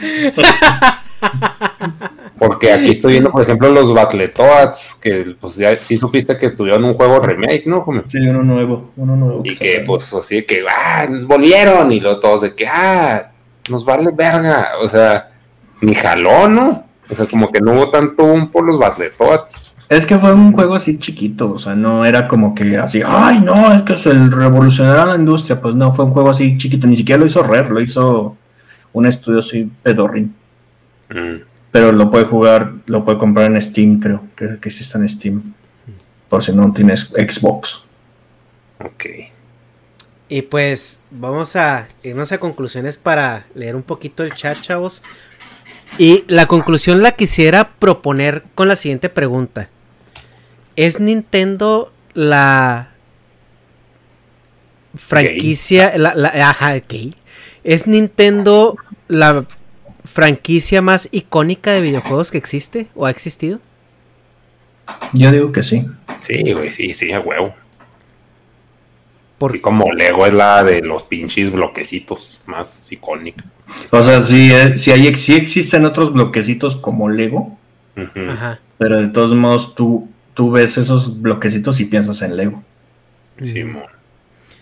Porque 2.39 2.71
aquí 2.71 2.91
estoy 2.91 3.13
viendo, 3.13 3.31
por 3.31 3.43
ejemplo, 3.43 3.71
los 3.71 3.95
Battletoads, 3.95 4.99
que 5.01 5.37
pues 5.41 5.57
ya 5.57 5.75
sí 5.83 5.97
supiste 5.97 6.37
que 6.37 6.47
en 6.47 6.85
un 6.85 6.93
juego 6.93 7.19
remake, 7.19 7.67
¿no? 7.67 7.85
Sí, 8.07 8.19
uno 8.19 8.43
nuevo, 8.43 8.91
uno 8.97 9.17
nuevo. 9.17 9.41
Y 9.43 9.57
que, 9.57 9.83
pues 9.87 10.13
así 10.13 10.43
que, 10.43 10.63
ah, 10.69 11.07
volvieron, 11.27 11.91
y 11.93 12.01
luego 12.01 12.21
todos 12.21 12.43
de 12.43 12.55
que, 12.55 12.67
ah, 12.67 13.33
nos 13.71 13.85
vale 13.87 14.11
verga, 14.15 14.73
o 14.83 14.89
sea, 14.89 15.31
ni 15.81 15.95
jaló, 15.95 16.47
¿no? 16.47 16.85
O 17.09 17.15
sea, 17.15 17.25
como 17.25 17.51
que 17.51 17.61
no 17.61 17.73
hubo 17.73 17.91
tanto 17.91 18.25
un 18.25 18.51
por 18.51 18.67
los 18.67 18.79
Battletoads. 18.79 19.73
Es 19.89 20.05
que 20.05 20.19
fue 20.19 20.35
un 20.35 20.53
juego 20.53 20.75
así 20.75 20.99
chiquito, 20.99 21.53
o 21.53 21.59
sea, 21.59 21.75
no 21.75 22.05
era 22.05 22.29
como 22.29 22.55
que 22.55 22.77
así, 22.77 23.01
ay, 23.07 23.41
no, 23.41 23.73
es 23.73 23.83
que 23.83 23.95
es 23.95 24.05
el 24.07 24.31
revolucionará 24.31 25.07
la 25.07 25.15
industria, 25.15 25.59
pues 25.61 25.75
no, 25.75 25.91
fue 25.91 26.05
un 26.05 26.11
juego 26.11 26.31
así 26.31 26.59
chiquito, 26.59 26.87
ni 26.87 26.97
siquiera 26.97 27.21
lo 27.21 27.27
hizo 27.27 27.43
Rare, 27.43 27.71
lo 27.71 27.81
hizo 27.81 28.37
un 28.93 29.07
estudio 29.07 29.39
así 29.39 29.71
pedorrín. 29.83 30.35
Mm 31.09 31.56
pero 31.77 31.93
lo 31.93 32.11
puede 32.11 32.25
jugar, 32.25 32.73
lo 32.87 33.05
puede 33.05 33.19
comprar 33.19 33.53
en 33.53 33.61
Steam, 33.61 34.01
creo, 34.01 34.25
creo 34.35 34.59
que 34.59 34.71
sí 34.71 34.81
está 34.81 34.97
en 34.97 35.07
Steam, 35.07 35.53
por 36.27 36.43
si 36.43 36.51
no 36.53 36.73
tienes 36.73 37.13
Xbox. 37.15 37.85
Ok. 38.83 39.05
Y 40.31 40.41
pues 40.41 41.01
vamos 41.11 41.55
a 41.55 41.87
irnos 42.03 42.33
a 42.33 42.39
conclusiones 42.39 42.97
para 42.97 43.45
leer 43.55 43.77
un 43.77 43.83
poquito 43.83 44.23
el 44.23 44.33
chat, 44.33 44.59
chavos. 44.59 45.03
Y 45.99 46.25
la 46.29 46.47
conclusión 46.47 47.03
la 47.03 47.13
quisiera 47.13 47.73
proponer 47.79 48.45
con 48.55 48.69
la 48.69 48.77
siguiente 48.77 49.11
pregunta. 49.11 49.69
¿Es 50.77 50.99
Nintendo 50.99 51.93
la 52.15 52.89
franquicia, 54.97 55.93
la, 55.99 56.15
la, 56.15 56.29
ajá, 56.49 56.81
¿Es 57.65 57.87
Nintendo 57.87 58.79
la 59.09 59.45
franquicia 60.07 60.83
más 60.83 61.09
icónica 61.13 61.73
de 61.73 61.83
videojuegos 61.83 62.31
que 62.31 62.39
existe 62.39 62.89
o 62.95 63.07
ha 63.07 63.11
existido? 63.11 63.61
Yo 65.13 65.31
digo 65.33 65.53
que 65.53 65.63
sí. 65.63 65.87
Sí, 66.23 66.53
güey, 66.53 66.73
sí, 66.73 66.93
sí, 66.93 67.13
a 67.13 67.21
huevo. 67.21 67.55
Porque 69.39 69.61
como 69.61 69.93
Lego 69.93 70.27
es 70.27 70.33
la 70.33 70.65
de 70.65 70.81
los 70.81 71.03
pinches 71.03 71.53
bloquecitos 71.53 72.41
más 72.47 72.91
icónica. 72.91 73.45
O 73.91 74.03
sea, 74.03 74.23
sí, 74.23 74.51
eh, 74.51 74.79
sí, 74.79 74.93
hay, 74.93 75.15
sí 75.17 75.35
existen 75.35 75.85
otros 75.85 76.13
bloquecitos 76.13 76.77
como 76.77 77.09
Lego. 77.11 77.59
Ajá. 77.97 78.61
Pero 78.79 78.99
de 78.99 79.09
todos 79.09 79.35
modos 79.35 79.75
tú, 79.75 80.09
tú 80.33 80.51
ves 80.51 80.79
esos 80.79 81.21
bloquecitos 81.21 81.81
y 81.81 81.85
piensas 81.85 82.23
en 82.23 82.37
Lego. 82.37 82.63
Sí, 83.41 83.65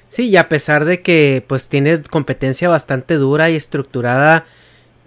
Sí, 0.08 0.28
y 0.28 0.36
a 0.36 0.48
pesar 0.48 0.84
de 0.84 1.02
que 1.02 1.44
pues 1.46 1.68
tiene 1.68 2.00
competencia 2.02 2.68
bastante 2.68 3.14
dura 3.14 3.50
y 3.50 3.56
estructurada 3.56 4.46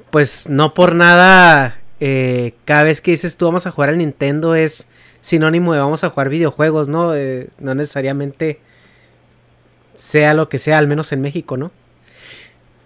pues 0.09 0.49
no 0.49 0.73
por 0.73 0.95
nada, 0.95 1.79
eh, 1.99 2.53
cada 2.65 2.83
vez 2.83 3.01
que 3.01 3.11
dices 3.11 3.37
tú 3.37 3.45
vamos 3.45 3.67
a 3.67 3.71
jugar 3.71 3.89
al 3.89 3.97
Nintendo 3.97 4.55
es 4.55 4.89
sinónimo 5.21 5.73
de 5.73 5.79
vamos 5.79 6.03
a 6.03 6.09
jugar 6.09 6.29
videojuegos, 6.29 6.87
¿no? 6.87 7.15
Eh, 7.15 7.49
no 7.59 7.75
necesariamente 7.75 8.59
sea 9.93 10.33
lo 10.33 10.47
que 10.47 10.59
sea, 10.59 10.77
al 10.77 10.87
menos 10.87 11.11
en 11.11 11.21
México, 11.21 11.57
¿no? 11.57 11.71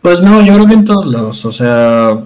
Pues 0.01 0.22
no, 0.22 0.41
yo 0.41 0.53
creo 0.53 0.66
que 0.66 0.74
en 0.74 0.85
todos 0.85 1.06
lados, 1.06 1.45
o 1.45 1.51
sea... 1.51 2.24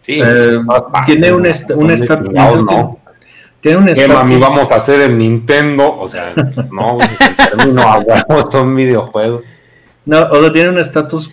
Sí, 0.00 0.20
eh, 0.22 0.60
tiene 1.06 1.32
un, 1.32 1.46
un 1.76 1.90
estatus... 1.90 2.32
No. 2.32 2.98
Tiene 3.64 3.78
un 3.78 3.86
¿Qué 3.86 4.06
mami 4.06 4.36
vamos 4.36 4.70
a 4.72 4.76
hacer 4.76 5.00
en 5.00 5.16
Nintendo? 5.16 5.96
O 5.98 6.06
sea, 6.06 6.34
no, 6.70 6.98
el 7.00 7.36
término 7.36 7.82
son 8.50 8.76
videojuegos. 8.76 9.42
No, 10.04 10.22
o 10.30 10.42
sea, 10.42 10.52
tiene 10.52 10.68
un 10.68 10.78
estatus 10.78 11.32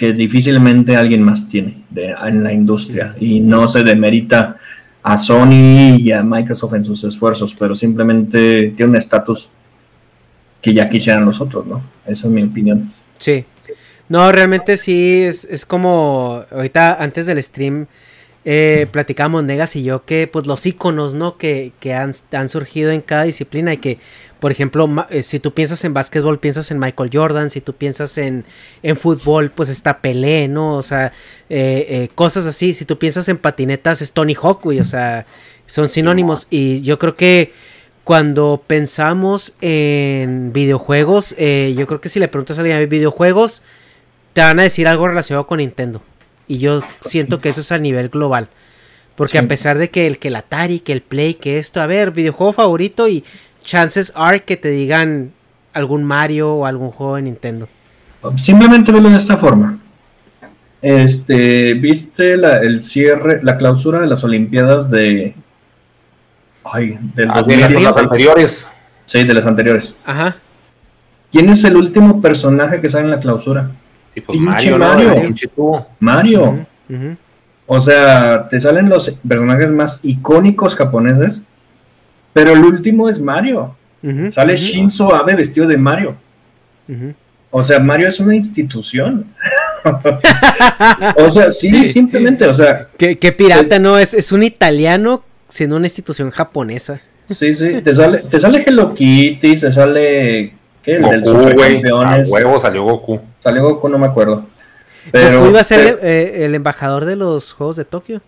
que 0.00 0.14
difícilmente 0.14 0.96
alguien 0.96 1.20
más 1.22 1.46
tiene 1.46 1.82
de- 1.90 2.14
en 2.26 2.42
la 2.42 2.54
industria 2.54 3.14
y 3.20 3.38
no 3.40 3.68
se 3.68 3.82
demerita 3.84 4.56
a 5.02 5.16
Sony 5.18 5.96
y 5.98 6.10
a 6.10 6.22
Microsoft 6.22 6.72
en 6.72 6.86
sus 6.86 7.04
esfuerzos, 7.04 7.54
pero 7.58 7.74
simplemente 7.74 8.72
tiene 8.74 8.92
un 8.92 8.96
estatus 8.96 9.50
que 10.62 10.72
ya 10.72 10.88
quisieran 10.88 11.26
los 11.26 11.38
otros, 11.42 11.66
¿no? 11.66 11.82
Esa 12.06 12.28
es 12.28 12.32
mi 12.32 12.42
opinión. 12.42 12.90
Sí. 13.18 13.44
No, 14.08 14.32
realmente 14.32 14.78
sí, 14.78 15.20
es, 15.22 15.44
es 15.44 15.66
como 15.66 16.44
ahorita 16.50 16.94
antes 17.02 17.26
del 17.26 17.42
stream 17.42 17.86
eh, 18.44 18.86
platicábamos 18.90 19.44
Negas 19.44 19.76
y 19.76 19.82
yo 19.82 20.04
que 20.04 20.26
pues 20.26 20.46
los 20.46 20.64
iconos, 20.64 21.14
¿no? 21.14 21.36
Que, 21.36 21.72
que 21.78 21.94
han, 21.94 22.12
han 22.32 22.48
surgido 22.48 22.90
en 22.90 23.02
cada 23.02 23.24
disciplina 23.24 23.74
y 23.74 23.76
que, 23.76 23.98
por 24.40 24.50
ejemplo, 24.50 24.88
eh, 25.10 25.22
si 25.22 25.40
tú 25.40 25.52
piensas 25.52 25.84
en 25.84 25.92
básquetbol, 25.92 26.38
piensas 26.38 26.70
en 26.70 26.78
Michael 26.78 27.10
Jordan, 27.12 27.50
si 27.50 27.60
tú 27.60 27.74
piensas 27.74 28.16
en, 28.16 28.44
en 28.82 28.96
fútbol, 28.96 29.50
pues 29.50 29.68
está 29.68 30.00
Pelé, 30.00 30.48
¿no? 30.48 30.76
O 30.76 30.82
sea, 30.82 31.12
eh, 31.50 31.86
eh, 31.88 32.08
cosas 32.14 32.46
así, 32.46 32.72
si 32.72 32.84
tú 32.86 32.98
piensas 32.98 33.28
en 33.28 33.36
patinetas 33.36 34.00
es 34.00 34.12
Tony 34.12 34.34
Hawk, 34.34 34.62
güey, 34.62 34.80
o 34.80 34.84
sea, 34.86 35.26
son 35.66 35.88
sinónimos 35.88 36.46
y 36.48 36.80
yo 36.82 36.98
creo 36.98 37.14
que 37.14 37.52
cuando 38.04 38.62
pensamos 38.66 39.54
en 39.60 40.52
videojuegos, 40.52 41.30
yo 41.30 41.86
creo 41.86 42.00
que 42.00 42.08
si 42.08 42.18
le 42.18 42.28
preguntas 42.28 42.58
a 42.58 42.62
alguien 42.62 42.78
de 42.78 42.86
videojuegos, 42.86 43.62
te 44.32 44.40
van 44.40 44.58
a 44.58 44.64
decir 44.64 44.88
algo 44.88 45.06
relacionado 45.06 45.46
con 45.46 45.58
Nintendo. 45.58 46.02
Y 46.50 46.58
yo 46.58 46.82
siento 46.98 47.38
que 47.38 47.48
eso 47.50 47.60
es 47.60 47.70
a 47.70 47.78
nivel 47.78 48.08
global. 48.08 48.48
Porque 49.14 49.38
Sí. 49.38 49.44
a 49.44 49.46
pesar 49.46 49.78
de 49.78 49.88
que 49.88 50.08
el 50.08 50.18
que 50.18 50.26
el 50.28 50.34
Atari, 50.34 50.80
que 50.80 50.92
el 50.92 51.00
Play, 51.00 51.34
que 51.34 51.58
esto, 51.58 51.80
a 51.80 51.86
ver, 51.86 52.10
videojuego 52.10 52.52
favorito 52.52 53.06
y 53.06 53.22
chances 53.62 54.12
are 54.16 54.42
que 54.42 54.56
te 54.56 54.68
digan 54.70 55.30
algún 55.74 56.02
Mario 56.02 56.52
o 56.54 56.66
algún 56.66 56.90
juego 56.90 57.14
de 57.14 57.22
Nintendo. 57.22 57.68
Simplemente 58.36 58.90
velo 58.90 59.10
de 59.10 59.16
esta 59.16 59.36
forma. 59.36 59.78
Este, 60.82 61.74
¿viste 61.74 62.36
la, 62.36 62.58
el 62.62 62.82
cierre, 62.82 63.40
la 63.44 63.56
clausura 63.56 64.00
de 64.00 64.08
las 64.08 64.24
Olimpiadas 64.24 64.90
de. 64.90 65.34
Ay, 66.64 66.98
del 67.14 67.30
Ah, 67.30 67.42
de 67.42 67.56
las 67.56 67.70
2016? 67.70 67.96
anteriores. 67.96 68.68
Sí, 69.06 69.22
de 69.24 69.34
las 69.34 69.46
anteriores. 69.46 69.96
Ajá. 70.04 70.36
¿Quién 71.30 71.48
es 71.50 71.62
el 71.62 71.76
último 71.76 72.20
personaje 72.20 72.80
que 72.80 72.88
sale 72.88 73.04
en 73.04 73.10
la 73.10 73.20
clausura? 73.20 73.70
Sí, 74.14 74.20
pues 74.20 74.38
Mario, 74.40 74.78
¿no? 74.78 74.88
Mario. 74.88 75.86
Mario. 76.00 76.66
O 77.66 77.80
sea, 77.80 78.48
te 78.48 78.60
salen 78.60 78.88
los 78.88 79.10
personajes 79.26 79.70
más 79.70 80.00
icónicos 80.02 80.74
japoneses, 80.74 81.44
pero 82.32 82.52
el 82.52 82.64
último 82.64 83.08
es 83.08 83.20
Mario. 83.20 83.76
Sale 84.30 84.56
Shinzo 84.56 85.14
Abe 85.14 85.34
vestido 85.34 85.66
de 85.66 85.76
Mario. 85.76 86.16
O 87.50 87.62
sea, 87.62 87.78
Mario 87.78 88.08
es 88.08 88.18
una 88.18 88.34
institución. 88.34 89.26
o 91.16 91.30
sea, 91.30 91.52
sí, 91.52 91.88
simplemente, 91.90 92.46
o 92.46 92.54
sea, 92.54 92.88
Qué, 92.96 93.18
qué 93.18 93.32
pirata, 93.32 93.78
¿no? 93.78 93.98
Es, 93.98 94.14
es 94.14 94.32
un 94.32 94.42
italiano 94.42 95.22
siendo 95.48 95.76
una 95.76 95.86
institución 95.86 96.30
japonesa. 96.30 97.00
sí, 97.28 97.54
sí, 97.54 97.80
te 97.82 97.94
sale, 97.94 98.18
te 98.18 98.40
sale 98.40 98.64
Hello 98.66 98.94
Kitty, 98.94 99.56
te 99.58 99.72
sale, 99.72 100.54
¿qué? 100.82 100.96
El 100.96 101.02
del 101.02 101.20
Goku, 101.22 101.32
güey. 101.38 101.48
A 101.48 101.52
Supercampeones. 101.56 102.30
huevo 102.30 102.60
salió 102.60 102.82
Goku. 102.84 103.20
Sale 103.38 103.60
Goku, 103.60 103.88
no 103.88 103.98
me 103.98 104.06
acuerdo. 104.06 104.44
Pero, 105.12 105.38
Goku 105.38 105.50
iba 105.50 105.60
a 105.60 105.64
ser 105.64 105.96
pero- 105.96 106.08
eh, 106.08 106.44
el 106.44 106.54
embajador 106.54 107.04
de 107.04 107.16
los 107.16 107.52
Juegos 107.52 107.76
de 107.76 107.84
Tokio. 107.84 108.20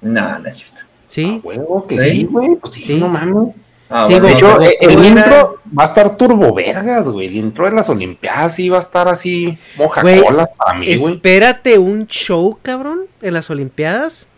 Nah, 0.00 0.38
no 0.38 0.48
es 0.48 0.56
cierto. 0.56 0.80
Sí. 1.06 1.40
A 1.42 1.46
huevo 1.46 1.86
que 1.86 1.98
¿Sí? 1.98 2.10
sí, 2.10 2.24
güey. 2.24 2.56
Pues 2.56 2.74
sí, 2.74 2.82
Sí. 2.82 2.94
no 2.98 3.08
mames. 3.08 3.54
Ah, 3.88 4.04
Sí, 4.08 4.14
bueno, 4.14 4.26
De 4.26 4.32
Goku- 4.32 4.36
hecho, 4.36 4.50
Goku 4.52 4.62
eh, 4.64 4.76
el 4.80 4.90
era- 4.90 5.06
intro 5.08 5.56
va 5.78 5.82
a 5.82 5.86
estar 5.86 6.16
turbo 6.16 6.52
vergas, 6.52 7.08
güey. 7.08 7.28
El 7.28 7.36
intro 7.36 7.66
de 7.66 7.70
las 7.72 7.88
Olimpiadas 7.88 8.54
sí 8.54 8.68
va 8.68 8.78
a 8.78 8.80
estar 8.80 9.06
así 9.08 9.56
moja 9.76 10.02
Güey, 10.02 10.22
cola 10.22 10.46
para 10.56 10.78
mí, 10.78 10.96
güey. 10.96 11.14
Espérate 11.14 11.78
un 11.78 12.06
show, 12.08 12.58
cabrón, 12.62 13.02
en 13.22 13.34
las 13.34 13.48
Olimpiadas. 13.48 14.28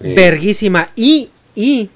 Sí. 0.00 0.14
Verguísima. 0.14 0.90
Y, 0.96 1.30
y 1.54 1.90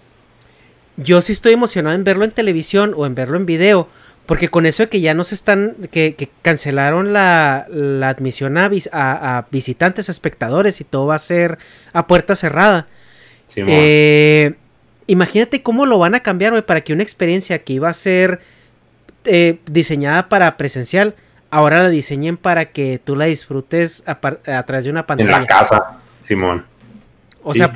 yo 0.96 1.20
sí 1.20 1.32
estoy 1.32 1.54
emocionado 1.54 1.96
en 1.96 2.04
verlo 2.04 2.24
en 2.24 2.30
televisión 2.30 2.94
o 2.96 3.04
en 3.04 3.14
verlo 3.16 3.36
en 3.36 3.46
video. 3.46 3.88
Porque 4.30 4.48
con 4.48 4.64
eso 4.64 4.84
de 4.84 4.88
que 4.88 5.00
ya 5.00 5.12
no 5.12 5.24
se 5.24 5.34
están, 5.34 5.74
que, 5.90 6.14
que 6.14 6.30
cancelaron 6.42 7.12
la, 7.12 7.66
la 7.68 8.08
admisión 8.08 8.56
a, 8.56 8.68
vis- 8.68 8.88
a- 8.92 9.38
a 9.38 9.46
visitantes, 9.50 10.08
a 10.08 10.12
espectadores 10.12 10.80
y 10.80 10.84
todo 10.84 11.06
va 11.06 11.16
a 11.16 11.18
ser 11.18 11.58
a 11.92 12.06
puerta 12.06 12.36
cerrada. 12.36 12.86
Simón. 13.48 13.70
Eh, 13.72 14.54
imagínate 15.08 15.62
cómo 15.64 15.84
lo 15.84 15.98
van 15.98 16.14
a 16.14 16.20
cambiar, 16.20 16.52
güey, 16.52 16.62
para 16.62 16.82
que 16.82 16.92
una 16.92 17.02
experiencia 17.02 17.58
que 17.64 17.72
iba 17.72 17.88
a 17.88 17.92
ser 17.92 18.40
eh, 19.24 19.58
diseñada 19.66 20.28
para 20.28 20.56
presencial, 20.56 21.16
ahora 21.50 21.82
la 21.82 21.88
diseñen 21.90 22.36
para 22.36 22.66
que 22.70 23.00
tú 23.02 23.16
la 23.16 23.24
disfrutes 23.24 24.04
a, 24.06 24.20
través 24.64 24.84
de 24.84 24.90
una 24.90 25.00
en 25.00 25.06
pantalla. 25.06 25.40
la 25.40 25.46
casa, 25.46 25.98
Simón. 26.22 26.64
O 27.42 27.52
Sí, 27.52 27.58
sea, 27.58 27.72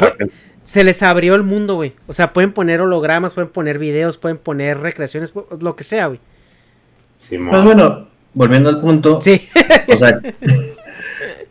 se 0.63 0.85
les 0.85 1.03
abrió 1.03 1.35
el 1.35 1.43
mundo, 1.43 1.75
güey. 1.75 1.95
O 2.07 2.13
sea, 2.13 2.33
pueden 2.33 2.53
poner 2.53 2.81
hologramas, 2.81 3.35
pueden 3.35 3.51
poner 3.51 3.79
videos, 3.81 4.17
pueden 4.19 4.39
poner 4.39 4.79
recreaciones, 4.79 5.33
lo 5.61 5.75
que 5.75 5.83
sea, 5.83 6.07
güey. 6.07 6.21
Simón. 7.29 7.51
Pues 7.51 7.63
bueno, 7.65 8.07
volviendo 8.35 8.69
al 8.69 8.81
punto, 8.81 9.21
Sí. 9.21 9.49
o 9.93 9.97
sea, 9.97 10.21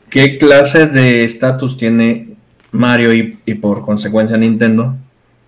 ¿qué 0.10 0.38
clase 0.38 0.88
de 0.88 1.24
estatus 1.24 1.77
tiene 1.77 2.35
Mario 2.72 3.14
y, 3.14 3.38
y 3.45 3.56
por 3.56 3.82
consecuencia 3.82 4.38
Nintendo? 4.38 4.95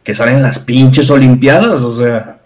Que 0.04 0.14
salen 0.14 0.42
las 0.42 0.60
pinches 0.60 1.10
Olimpiadas, 1.10 1.82
o 1.82 1.92
sea, 1.92 2.40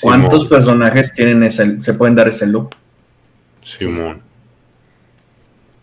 ¿cuántos 0.00 0.42
Simón. 0.42 0.48
personajes 0.48 1.12
tienen 1.12 1.42
ese, 1.42 1.82
se 1.82 1.94
pueden 1.94 2.14
dar 2.14 2.28
ese 2.28 2.46
look? 2.46 2.70
Simón. 3.64 4.20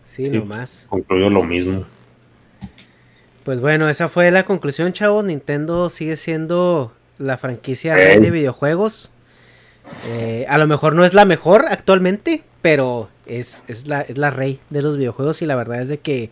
Sí, 0.06 0.28
nomás. 0.28 0.86
Concluyo 0.88 1.28
lo 1.28 1.42
mismo. 1.42 1.84
Pues 3.44 3.60
bueno, 3.60 3.88
esa 3.88 4.08
fue 4.08 4.30
la 4.30 4.44
conclusión, 4.44 4.92
chavos. 4.92 5.24
Nintendo 5.24 5.90
sigue 5.90 6.16
siendo 6.16 6.92
la 7.18 7.36
franquicia 7.36 7.94
de 7.94 8.30
videojuegos. 8.30 9.10
Eh, 10.06 10.46
a 10.48 10.58
lo 10.58 10.66
mejor 10.66 10.94
no 10.94 11.04
es 11.04 11.14
la 11.14 11.24
mejor 11.24 11.66
actualmente, 11.68 12.42
pero 12.62 13.08
es, 13.26 13.64
es, 13.68 13.86
la, 13.86 14.00
es 14.02 14.18
la 14.18 14.30
rey 14.30 14.60
de 14.70 14.82
los 14.82 14.96
videojuegos. 14.96 15.42
Y 15.42 15.46
la 15.46 15.56
verdad 15.56 15.82
es 15.82 15.88
de 15.88 15.98
que 15.98 16.30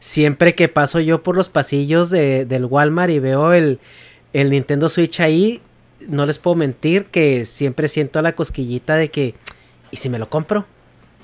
siempre 0.00 0.54
que 0.54 0.68
paso 0.68 1.00
yo 1.00 1.22
por 1.22 1.36
los 1.36 1.48
pasillos 1.48 2.10
de- 2.10 2.44
del 2.44 2.64
Walmart 2.64 3.10
y 3.10 3.18
veo 3.18 3.52
el, 3.52 3.78
el 4.32 4.50
Nintendo 4.50 4.88
Switch 4.88 5.20
ahí, 5.20 5.60
no 6.08 6.26
les 6.26 6.38
puedo 6.38 6.56
mentir 6.56 7.06
que 7.06 7.44
siempre 7.44 7.86
siento 7.88 8.20
la 8.22 8.32
cosquillita 8.32 8.96
de 8.96 9.10
que, 9.10 9.34
¿y 9.90 9.96
si 9.96 10.08
me 10.08 10.18
lo 10.18 10.28
compro? 10.28 10.66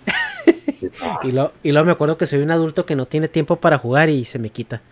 y, 1.25 1.33
lo, 1.33 1.53
y 1.63 1.73
luego 1.73 1.87
me 1.87 1.93
acuerdo 1.93 2.17
que 2.17 2.27
soy 2.27 2.41
un 2.41 2.51
adulto 2.51 2.87
que 2.87 2.97
no 2.97 3.07
tiene 3.07 3.29
tiempo 3.29 3.57
para 3.57 3.79
jugar 3.79 4.09
y 4.09 4.25
se 4.25 4.39
me 4.39 4.51
quita. 4.51 4.83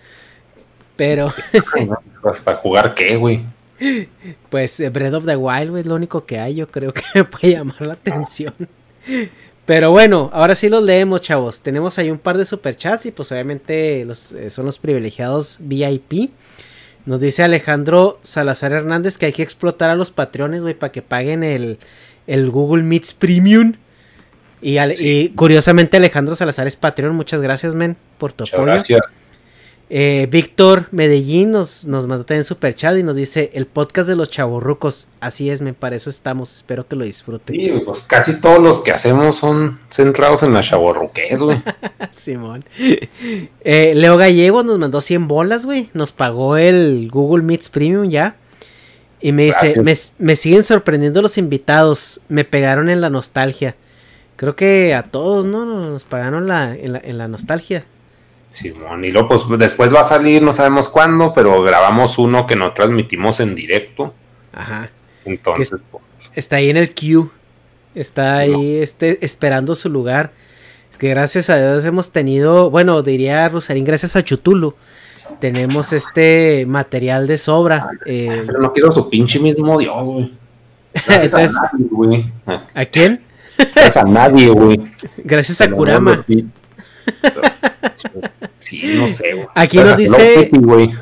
Pero, 0.97 1.32
¿Para 2.44 2.56
jugar 2.58 2.94
qué, 2.94 3.16
güey? 3.16 3.44
Pues 4.51 4.81
eh, 4.81 4.91
Breath 4.91 5.15
of 5.15 5.27
the 5.27 5.37
Wild, 5.37 5.71
güey, 5.71 5.83
es 5.83 5.87
lo 5.87 5.95
único 5.95 6.25
que 6.27 6.39
hay, 6.39 6.57
yo 6.57 6.69
creo 6.71 6.93
que 6.93 7.03
me 7.15 7.25
puede 7.25 7.55
llamar 7.55 7.81
la 7.81 7.95
atención. 7.95 8.55
Pero 9.67 9.91
bueno, 9.91 10.31
ahora 10.33 10.55
sí 10.55 10.69
los 10.69 10.83
leemos, 10.83 11.21
chavos. 11.23 11.61
Tenemos 11.61 11.99
ahí 11.99 12.11
un 12.11 12.19
par 12.19 12.39
de 12.39 12.45
superchats 12.45 13.07
y 13.07 13.11
pues 13.11 13.33
obviamente 13.33 14.05
los, 14.05 14.33
eh, 14.33 14.49
son 14.51 14.65
los 14.65 14.79
privilegiados 14.79 15.59
VIP. 15.61 16.31
Nos 17.05 17.21
dice 17.21 17.43
Alejandro 17.43 18.19
Salazar 18.23 18.73
Hernández 18.73 19.19
que 19.19 19.27
hay 19.27 19.33
que 19.33 19.43
explotar 19.43 19.91
a 19.91 19.97
los 19.97 20.11
patrones, 20.11 20.63
güey, 20.63 20.75
para 20.75 20.93
que 20.93 21.03
paguen 21.03 21.43
el, 21.43 21.79
el 22.27 22.51
Google 22.51 22.85
Meets 22.85 23.13
Premium. 23.13 23.75
Y, 24.63 24.79
y 24.79 25.29
curiosamente 25.31 25.97
Alejandro 25.97 26.35
Salazar 26.35 26.67
es 26.67 26.77
Patreon. 26.77 27.15
Muchas 27.15 27.43
gracias, 27.43 27.75
men, 27.75 27.97
por 28.19 28.33
tu 28.33 28.45
Muchas 28.45 28.55
apoyo. 28.55 28.73
gracias. 28.73 29.01
Eh, 29.89 30.26
Víctor 30.32 30.89
Medellín 30.90 31.52
nos, 31.52 31.84
nos 31.84 32.08
mandó 32.08 32.24
también 32.24 32.42
super 32.42 32.74
chat 32.74 32.97
y 32.97 33.05
nos 33.05 33.15
dice 33.15 33.50
el 33.55 33.66
podcast 33.66 34.08
de 34.08 34.16
los 34.16 34.28
chavorrucos. 34.28 35.06
Así 35.20 35.48
es, 35.48 35.60
me 35.60 35.74
para 35.74 35.94
eso 35.94 36.10
estamos. 36.10 36.52
Espero 36.52 36.89
que 36.89 36.97
lo 36.97 37.05
disfruten. 37.05 37.55
Sí, 37.55 37.82
pues 37.84 38.02
casi 38.02 38.40
todos 38.40 38.58
los 38.58 38.81
que 38.82 38.90
hacemos 38.90 39.36
son 39.36 39.78
centrados 39.89 40.42
en 40.42 40.52
la 40.52 40.62
chaborruquez, 40.62 41.40
güey. 41.40 41.62
Simón. 42.12 42.65
Eh, 43.60 43.92
Leo 43.94 44.16
Gallego 44.16 44.65
nos 44.65 44.78
mandó 44.78 45.00
100 45.00 45.28
bolas, 45.28 45.65
güey. 45.65 45.89
Nos 45.94 46.10
pagó 46.10 46.56
el 46.56 47.08
Google 47.08 47.44
Meets 47.44 47.68
Premium 47.68 48.10
ya. 48.10 48.36
Y 49.20 49.31
me 49.31 49.44
dice, 49.44 49.81
me, 49.81 49.94
me 50.18 50.36
siguen 50.36 50.65
sorprendiendo 50.65 51.23
los 51.23 51.39
invitados. 51.39 52.20
Me 52.28 52.44
pegaron 52.44 52.90
en 52.90 53.00
la 53.00 53.08
nostalgia. 53.08 53.76
Creo 54.34 54.56
que 54.56 54.94
a 54.94 55.05
todos, 55.05 55.47
¿no? 55.47 55.65
Nos 55.65 56.05
pagaron 56.05 56.48
la, 56.48 56.74
en, 56.74 56.92
la, 56.92 57.00
en 57.02 57.18
la 57.18 57.28
nostalgia. 57.28 57.84
Simón, 58.57 59.05
y 59.05 59.10
luego 59.10 59.28
pues 59.28 59.59
después 59.59 59.93
va 59.94 60.01
a 60.01 60.05
salir, 60.05 60.41
no 60.43 60.52
sabemos 60.52 60.89
cuándo, 60.89 61.33
pero 61.35 61.62
grabamos 61.62 62.18
uno 62.18 62.47
que 62.47 62.57
no 62.57 62.73
transmitimos 62.73 63.41
en 63.41 63.55
directo. 63.55 64.15
Ajá. 64.52 64.91
Entonces, 65.26 65.73
pues, 65.91 66.33
Está 66.35 66.57
ahí 66.57 66.70
en 66.70 66.76
el 66.78 66.94
queue. 66.94 67.28
Está 67.94 68.44
Sí, 68.44 68.52
ahí 68.52 68.76
este, 68.78 69.25
esperando 69.25 69.75
su 69.75 69.91
lugar. 69.91 70.33
Es 70.91 70.99
que 70.99 71.09
gracias 71.10 71.51
a 71.51 71.59
Dios 71.59 71.85
hemos 71.85 72.10
tenido, 72.12 72.70
bueno, 72.70 73.02
diría 73.02 73.49
Rosarín, 73.51 73.85
gracias 73.85 74.17
a 74.17 74.25
Chutulu. 74.25 74.75
Tenemos 75.41 75.93
este 75.93 76.65
material 76.67 77.26
de 77.26 77.36
sobra. 77.36 77.91
eh, 78.07 78.44
pero 78.47 78.60
no 78.60 78.73
quiero 78.73 78.91
su 78.93 79.10
pinche 79.10 79.39
mismo 79.39 79.78
Dios, 79.78 80.05
güey. 80.07 80.35
Gracias 81.07 81.35
a 81.35 81.43
es- 81.43 81.52
nadie, 81.52 81.86
güey. 81.91 82.25
Ah, 82.47 82.62
¿A 82.75 82.85
quién? 82.86 83.23
Gracias 83.59 83.97
a 83.99 84.05
nadie, 84.05 84.49
güey. 84.49 84.81
Gracias 85.18 85.60
a 85.60 85.70
Kurama. 85.70 86.25
Sí, 88.59 88.83
no 88.97 89.07
sé, 89.07 89.33
güey. 89.35 89.47
Aquí 89.55 89.78
nos 89.78 89.97
dice. 89.97 90.51
güey. 90.52 90.93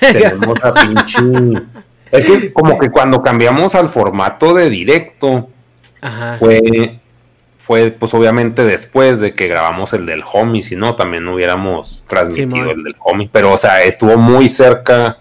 Tenemos 0.00 0.62
a 0.62 0.74
pinche. 0.74 1.62
Es 2.12 2.26
que 2.26 2.52
como 2.52 2.78
que 2.78 2.90
cuando 2.90 3.22
cambiamos 3.22 3.74
al 3.74 3.88
formato 3.88 4.52
de 4.52 4.68
directo, 4.68 5.48
Ajá. 6.02 6.36
fue, 6.38 7.00
fue 7.56 7.90
pues 7.90 8.12
obviamente 8.12 8.64
después 8.64 9.18
de 9.20 9.34
que 9.34 9.48
grabamos 9.48 9.94
el 9.94 10.04
del 10.04 10.22
homie, 10.30 10.62
si 10.62 10.76
no, 10.76 10.94
también 10.94 11.26
hubiéramos 11.26 12.04
transmitido 12.06 12.70
el 12.70 12.82
del 12.82 12.96
homie. 12.98 13.30
Pero, 13.32 13.54
o 13.54 13.56
sea, 13.56 13.82
estuvo 13.82 14.18
muy 14.18 14.50
cerca 14.50 15.20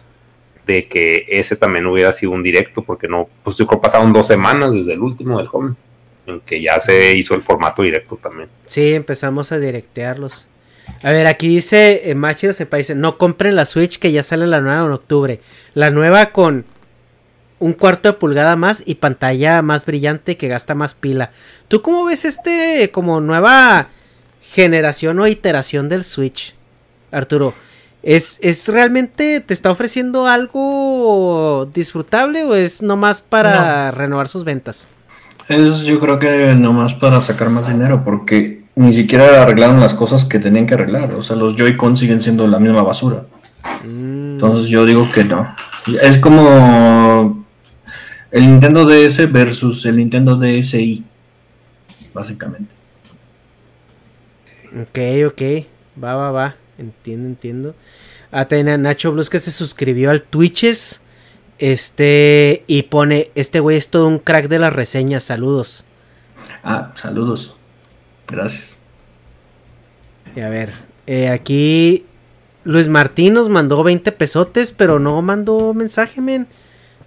de 0.65 0.90
que 0.90 1.25
ese 1.30 1.56
también 1.56 1.85
hubiera 1.85 2.11
sido 2.11 2.33
un 2.33 2.43
directo, 2.43 2.81
porque 2.83 3.07
no, 3.07 3.30
pues 3.41 3.56
yo 3.56 3.65
creo 3.65 3.80
que 3.80 3.83
pasaron 3.83 4.11
dos 4.11 4.27
semanas 4.27 4.73
desde 4.73 4.91
el 4.91 4.99
último 4.99 5.38
del 5.38 5.48
homie, 5.49 5.75
en 6.27 6.41
que 6.41 6.61
ya 6.61 6.77
se 6.81 7.15
hizo 7.15 7.35
el 7.35 7.41
formato 7.41 7.83
directo 7.83 8.17
también. 8.17 8.49
Sí, 8.65 8.93
empezamos 8.93 9.53
a 9.53 9.59
directearlos. 9.59 10.49
A 11.03 11.11
ver, 11.11 11.27
aquí 11.27 11.47
dice 11.47 12.09
eh, 12.09 12.15
Machida 12.15 12.53
Sepa, 12.53 12.77
dice, 12.77 12.95
no 12.95 13.17
compren 13.17 13.55
la 13.55 13.65
Switch 13.65 13.99
que 13.99 14.11
ya 14.11 14.23
sale 14.23 14.47
la 14.47 14.61
nueva 14.61 14.85
en 14.85 14.91
octubre. 14.91 15.41
La 15.73 15.89
nueva 15.89 16.27
con 16.27 16.65
un 17.59 17.73
cuarto 17.73 18.09
de 18.09 18.13
pulgada 18.13 18.55
más 18.55 18.83
y 18.85 18.95
pantalla 18.95 19.61
más 19.61 19.85
brillante 19.85 20.35
que 20.35 20.47
gasta 20.47 20.75
más 20.75 20.95
pila. 20.95 21.31
¿Tú 21.67 21.81
cómo 21.81 22.05
ves 22.05 22.25
este 22.25 22.89
como 22.91 23.21
nueva 23.21 23.89
generación 24.41 25.19
o 25.19 25.27
iteración 25.27 25.87
del 25.87 26.03
Switch, 26.03 26.55
Arturo? 27.11 27.53
¿Es, 28.03 28.39
¿Es 28.41 28.67
realmente, 28.67 29.41
te 29.41 29.53
está 29.53 29.69
ofreciendo 29.69 30.25
algo 30.25 31.69
disfrutable 31.71 32.43
o 32.45 32.55
es 32.55 32.81
nomás 32.81 33.21
para 33.21 33.91
renovar 33.91 34.27
sus 34.27 34.43
ventas? 34.43 34.87
Es 35.47 35.81
yo 35.81 35.99
creo 35.99 36.17
que 36.17 36.55
nomás 36.55 36.95
para 36.95 37.21
sacar 37.21 37.49
más 37.49 37.67
dinero, 37.67 38.03
porque 38.03 38.60
ni 38.75 38.93
siquiera 38.93 39.43
arreglaron 39.43 39.80
las 39.80 39.93
cosas 39.93 40.25
que 40.25 40.40
tenían 40.40 40.67
que 40.67 40.75
arreglar. 40.75 41.14
O 41.14 41.22
sea, 41.22 41.35
los 41.35 41.56
Joy-Con 41.56 41.98
siguen 41.98 42.22
siendo 42.22 42.48
la 42.48 42.59
misma 42.59 42.83
basura. 42.83 43.25
Entonces 43.83 44.67
yo 44.67 44.85
digo 44.85 45.09
que 45.11 45.24
no. 45.24 45.56
Es 46.01 46.17
como 46.17 47.45
el 48.32 48.48
Nintendo 48.48 48.85
DS 48.85 49.32
versus 49.32 49.85
el 49.85 49.98
Nintendo 49.98 50.35
DSi, 50.35 51.03
básicamente. 52.14 52.74
Ok, 54.82 55.27
ok. 55.27 55.67
Va, 56.01 56.16
va, 56.16 56.32
va. 56.32 56.56
Entiendo, 56.77 57.27
entiendo. 57.27 57.75
Ah, 58.32 58.48
también 58.48 58.69
a 58.69 58.77
Nacho 58.77 59.11
Blues 59.11 59.30
que 59.30 59.40
se 59.40 59.51
suscribió 59.51 60.09
al 60.09 60.24
Twitches. 60.24 61.01
Este. 61.59 62.64
Y 62.67 62.83
pone. 62.83 63.30
Este 63.35 63.59
güey 63.59 63.77
es 63.77 63.90
todo 63.90 64.08
un 64.08 64.19
crack 64.19 64.48
de 64.48 64.59
las 64.59 64.74
reseñas. 64.74 65.24
Saludos. 65.24 65.85
Ah, 66.64 66.91
saludos. 66.95 67.56
Gracias. 68.32 68.77
Y 70.35 70.40
a 70.42 70.50
ver. 70.50 70.72
eh, 71.08 71.30
aquí. 71.30 72.06
Luis 72.64 72.88
Martín 72.88 73.34
nos 73.34 73.50
mandó 73.50 73.84
20 73.84 74.11
pesotes. 74.11 74.72
Pero 74.72 75.00
no 75.00 75.22
mandó 75.22 75.74
mensaje, 75.74 76.22
men. 76.22 76.48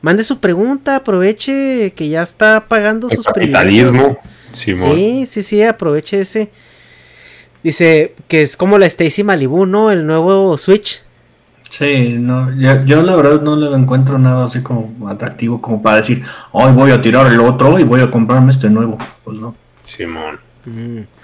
Mande 0.02 0.22
su 0.24 0.38
pregunta. 0.40 0.96
Aproveche 0.96 1.92
que 1.96 2.08
ya 2.08 2.22
está 2.22 2.66
pagando 2.68 3.08
El 3.08 3.16
sus 3.16 3.26
privilegios. 3.26 3.88
capitalismo, 3.90 4.18
Simón. 4.52 4.94
Sí, 4.96 5.26
sí, 5.26 5.42
sí, 5.42 5.62
aproveche 5.62 6.20
ese. 6.20 6.50
Dice 7.62 8.14
que 8.28 8.42
es 8.42 8.56
como 8.58 8.76
la 8.78 8.84
Stacy 8.86 9.22
Malibu, 9.24 9.64
¿no? 9.64 9.90
El 9.90 10.06
nuevo 10.06 10.58
Switch. 10.58 11.00
Sí, 11.70 12.10
no, 12.20 12.54
yo, 12.56 12.84
yo 12.84 13.02
la 13.02 13.16
verdad 13.16 13.40
no 13.40 13.56
le 13.56 13.74
encuentro 13.74 14.18
nada 14.18 14.44
así 14.44 14.60
como 14.60 15.08
atractivo 15.08 15.60
como 15.60 15.82
para 15.82 15.96
decir, 15.96 16.22
hoy 16.52 16.72
voy 16.72 16.92
a 16.92 17.00
tirar 17.02 17.26
el 17.26 17.40
otro 17.40 17.78
y 17.80 17.84
voy 17.84 18.00
a 18.00 18.10
comprarme 18.10 18.52
este 18.52 18.68
nuevo. 18.70 18.98
Pues 19.24 19.38
no. 19.38 19.56
Simón. 19.84 20.38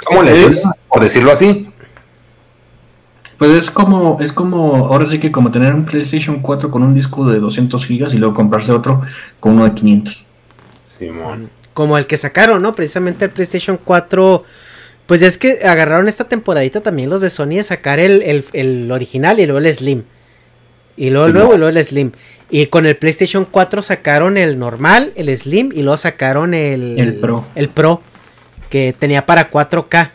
¿Cómo 0.04 0.22
le 0.22 0.32
Es-? 0.46 0.64
Por 0.88 1.02
decirlo 1.02 1.32
así. 1.32 1.68
Pues 3.38 3.52
es 3.52 3.70
como, 3.70 4.18
es 4.20 4.32
como, 4.34 4.88
ahora 4.88 5.06
sí 5.06 5.18
que 5.18 5.32
como 5.32 5.50
tener 5.50 5.72
un 5.72 5.86
PlayStation 5.86 6.40
4 6.40 6.70
con 6.70 6.82
un 6.82 6.94
disco 6.94 7.26
de 7.28 7.40
200 7.40 7.86
gigas 7.86 8.12
y 8.12 8.18
luego 8.18 8.34
comprarse 8.34 8.70
otro 8.72 9.00
con 9.40 9.52
uno 9.54 9.64
de 9.64 9.72
500. 9.72 10.26
Simón. 10.98 11.48
Como 11.72 11.96
el 11.96 12.06
que 12.06 12.18
sacaron, 12.18 12.60
¿no? 12.62 12.74
Precisamente 12.74 13.24
el 13.24 13.30
PlayStation 13.30 13.78
4. 13.82 14.44
Pues 15.06 15.22
es 15.22 15.38
que 15.38 15.60
agarraron 15.64 16.06
esta 16.08 16.24
temporadita 16.28 16.82
también 16.82 17.08
los 17.08 17.22
de 17.22 17.30
Sony 17.30 17.56
de 17.56 17.64
sacar 17.64 17.98
el, 17.98 18.20
el- 18.22 18.44
el 18.52 18.92
original 18.92 19.40
y 19.40 19.46
luego 19.46 19.58
el 19.66 19.74
Slim. 19.74 20.02
Y 20.98 21.08
luego 21.08 21.28
Sí, 21.28 21.32
no. 21.32 21.54
y 21.54 21.58
luego 21.58 21.68
el 21.78 21.82
Slim. 21.84 22.12
Y 22.50 22.66
con 22.66 22.84
el 22.84 22.96
PlayStation 22.96 23.46
4 23.50 23.80
sacaron 23.80 24.36
el 24.36 24.58
normal, 24.58 25.12
el 25.16 25.34
Slim 25.34 25.70
y 25.72 25.80
luego 25.82 25.96
sacaron 25.96 26.52
el, 26.52 26.98
El 27.00 27.14
Pro. 27.14 27.46
El 27.54 27.70
Pro. 27.70 28.02
Que 28.70 28.94
tenía 28.98 29.26
para 29.26 29.50
4K. 29.50 30.12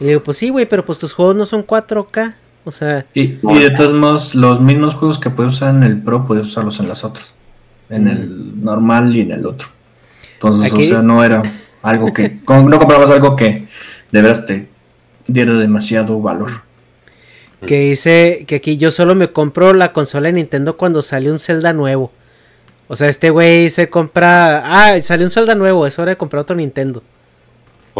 Y 0.00 0.04
le 0.04 0.08
digo, 0.10 0.22
pues 0.22 0.36
sí, 0.36 0.50
güey, 0.50 0.66
pero 0.66 0.84
pues 0.84 0.98
tus 0.98 1.14
juegos 1.14 1.36
no 1.36 1.46
son 1.46 1.66
4K. 1.66 2.34
O 2.64 2.72
sea, 2.72 3.06
Y, 3.14 3.38
y 3.42 3.58
de 3.58 3.70
todos 3.70 3.94
modos, 3.94 4.34
los 4.34 4.60
mismos 4.60 4.94
juegos 4.94 5.18
que 5.18 5.30
puedes 5.30 5.54
usar 5.54 5.74
en 5.74 5.82
el 5.82 6.02
Pro, 6.02 6.26
puedes 6.26 6.46
usarlos 6.46 6.78
en 6.80 6.88
las 6.88 7.04
otras. 7.04 7.34
En 7.88 8.06
el 8.06 8.62
normal 8.62 9.16
y 9.16 9.22
en 9.22 9.32
el 9.32 9.46
otro. 9.46 9.68
Entonces, 10.34 10.72
Aquí- 10.72 10.84
o 10.84 10.88
sea, 10.88 11.02
no 11.02 11.24
era 11.24 11.42
algo 11.82 12.12
que... 12.12 12.38
no 12.48 12.78
comprabas 12.78 13.10
algo 13.10 13.34
que 13.36 13.66
de 14.12 14.22
veras 14.22 14.44
te 14.44 14.68
diera 15.26 15.54
demasiado 15.54 16.20
valor. 16.20 16.50
que 17.66 17.80
dice 17.90 18.44
que 18.46 18.56
aquí 18.56 18.76
yo 18.78 18.90
solo 18.90 19.14
me 19.14 19.32
compro 19.32 19.72
la 19.74 19.92
consola 19.92 20.28
de 20.28 20.32
Nintendo 20.34 20.76
cuando 20.76 21.02
sale 21.02 21.30
un 21.30 21.38
Zelda 21.38 21.72
nuevo. 21.72 22.10
O 22.88 22.96
sea, 22.96 23.08
este 23.08 23.30
güey 23.30 23.70
se 23.70 23.88
compra. 23.88 24.62
Ah, 24.66 25.00
salió 25.02 25.24
un 25.26 25.30
Zelda 25.30 25.54
nuevo, 25.54 25.86
es 25.86 25.98
hora 25.98 26.10
de 26.10 26.16
comprar 26.16 26.40
otro 26.42 26.56
Nintendo. 26.56 27.02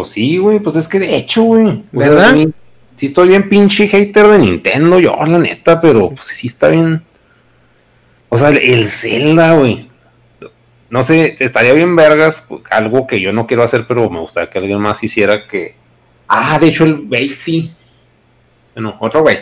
Pues 0.01 0.13
sí, 0.13 0.37
güey, 0.37 0.59
pues 0.59 0.75
es 0.77 0.87
que 0.87 0.97
de 0.97 1.15
hecho, 1.15 1.43
güey. 1.43 1.83
¿Verdad? 1.91 2.33
sí, 2.33 2.47
sí 2.95 3.05
estoy 3.05 3.27
bien 3.27 3.47
pinche 3.47 3.87
hater 3.87 4.25
de 4.25 4.39
Nintendo, 4.39 4.99
yo, 4.99 5.15
la 5.27 5.37
neta, 5.37 5.79
pero 5.79 6.09
pues 6.09 6.25
sí 6.25 6.47
está 6.47 6.69
bien. 6.69 7.03
O 8.27 8.39
sea, 8.39 8.49
el, 8.49 8.57
el 8.57 8.89
Zelda, 8.89 9.53
güey. 9.53 9.89
No 10.89 11.03
sé, 11.03 11.35
estaría 11.39 11.73
bien 11.73 11.95
vergas, 11.95 12.47
algo 12.71 13.05
que 13.05 13.21
yo 13.21 13.31
no 13.31 13.45
quiero 13.45 13.61
hacer, 13.61 13.85
pero 13.87 14.09
me 14.09 14.19
gustaría 14.19 14.49
que 14.49 14.57
alguien 14.57 14.79
más 14.79 15.03
hiciera 15.03 15.47
que... 15.47 15.75
Ah, 16.27 16.57
de 16.57 16.67
hecho 16.69 16.83
el 16.85 16.95
Beatty, 16.95 17.69
bueno, 18.73 18.97
otro 19.01 19.21
güey, 19.21 19.37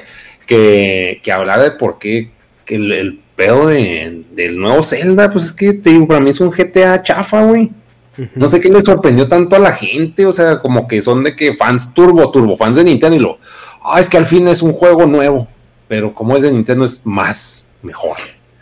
que, 0.45 1.21
que 1.23 1.31
hablara 1.31 1.63
de 1.63 1.71
por 1.71 1.99
qué 1.99 2.31
que 2.65 2.75
el, 2.75 2.91
el 2.91 3.19
pedo 3.37 3.67
de, 3.67 4.25
del 4.31 4.59
nuevo 4.59 4.83
Zelda, 4.83 5.31
pues 5.31 5.45
es 5.45 5.51
que 5.53 5.73
te 5.73 5.91
digo, 5.91 6.05
para 6.05 6.19
mí 6.19 6.31
es 6.31 6.41
un 6.41 6.51
GTA 6.51 7.01
chafa, 7.01 7.43
güey. 7.45 7.69
No 8.35 8.47
sé 8.47 8.59
qué 8.59 8.69
le 8.69 8.81
sorprendió 8.81 9.27
tanto 9.27 9.55
a 9.55 9.59
la 9.59 9.71
gente, 9.71 10.25
o 10.25 10.31
sea, 10.31 10.59
como 10.59 10.87
que 10.87 11.01
son 11.01 11.23
de 11.23 11.35
que 11.35 11.53
fans 11.53 11.93
turbo, 11.93 12.31
turbo, 12.31 12.55
fans 12.55 12.77
de 12.77 12.83
Nintendo 12.83 13.15
y 13.15 13.19
lo, 13.19 13.37
ah, 13.83 13.99
es 13.99 14.09
que 14.09 14.17
al 14.17 14.25
fin 14.25 14.47
es 14.47 14.61
un 14.61 14.73
juego 14.73 15.05
nuevo, 15.05 15.47
pero 15.87 16.13
como 16.13 16.35
es 16.35 16.43
de 16.43 16.51
Nintendo 16.51 16.85
es 16.85 17.05
más, 17.05 17.67
mejor. 17.81 18.17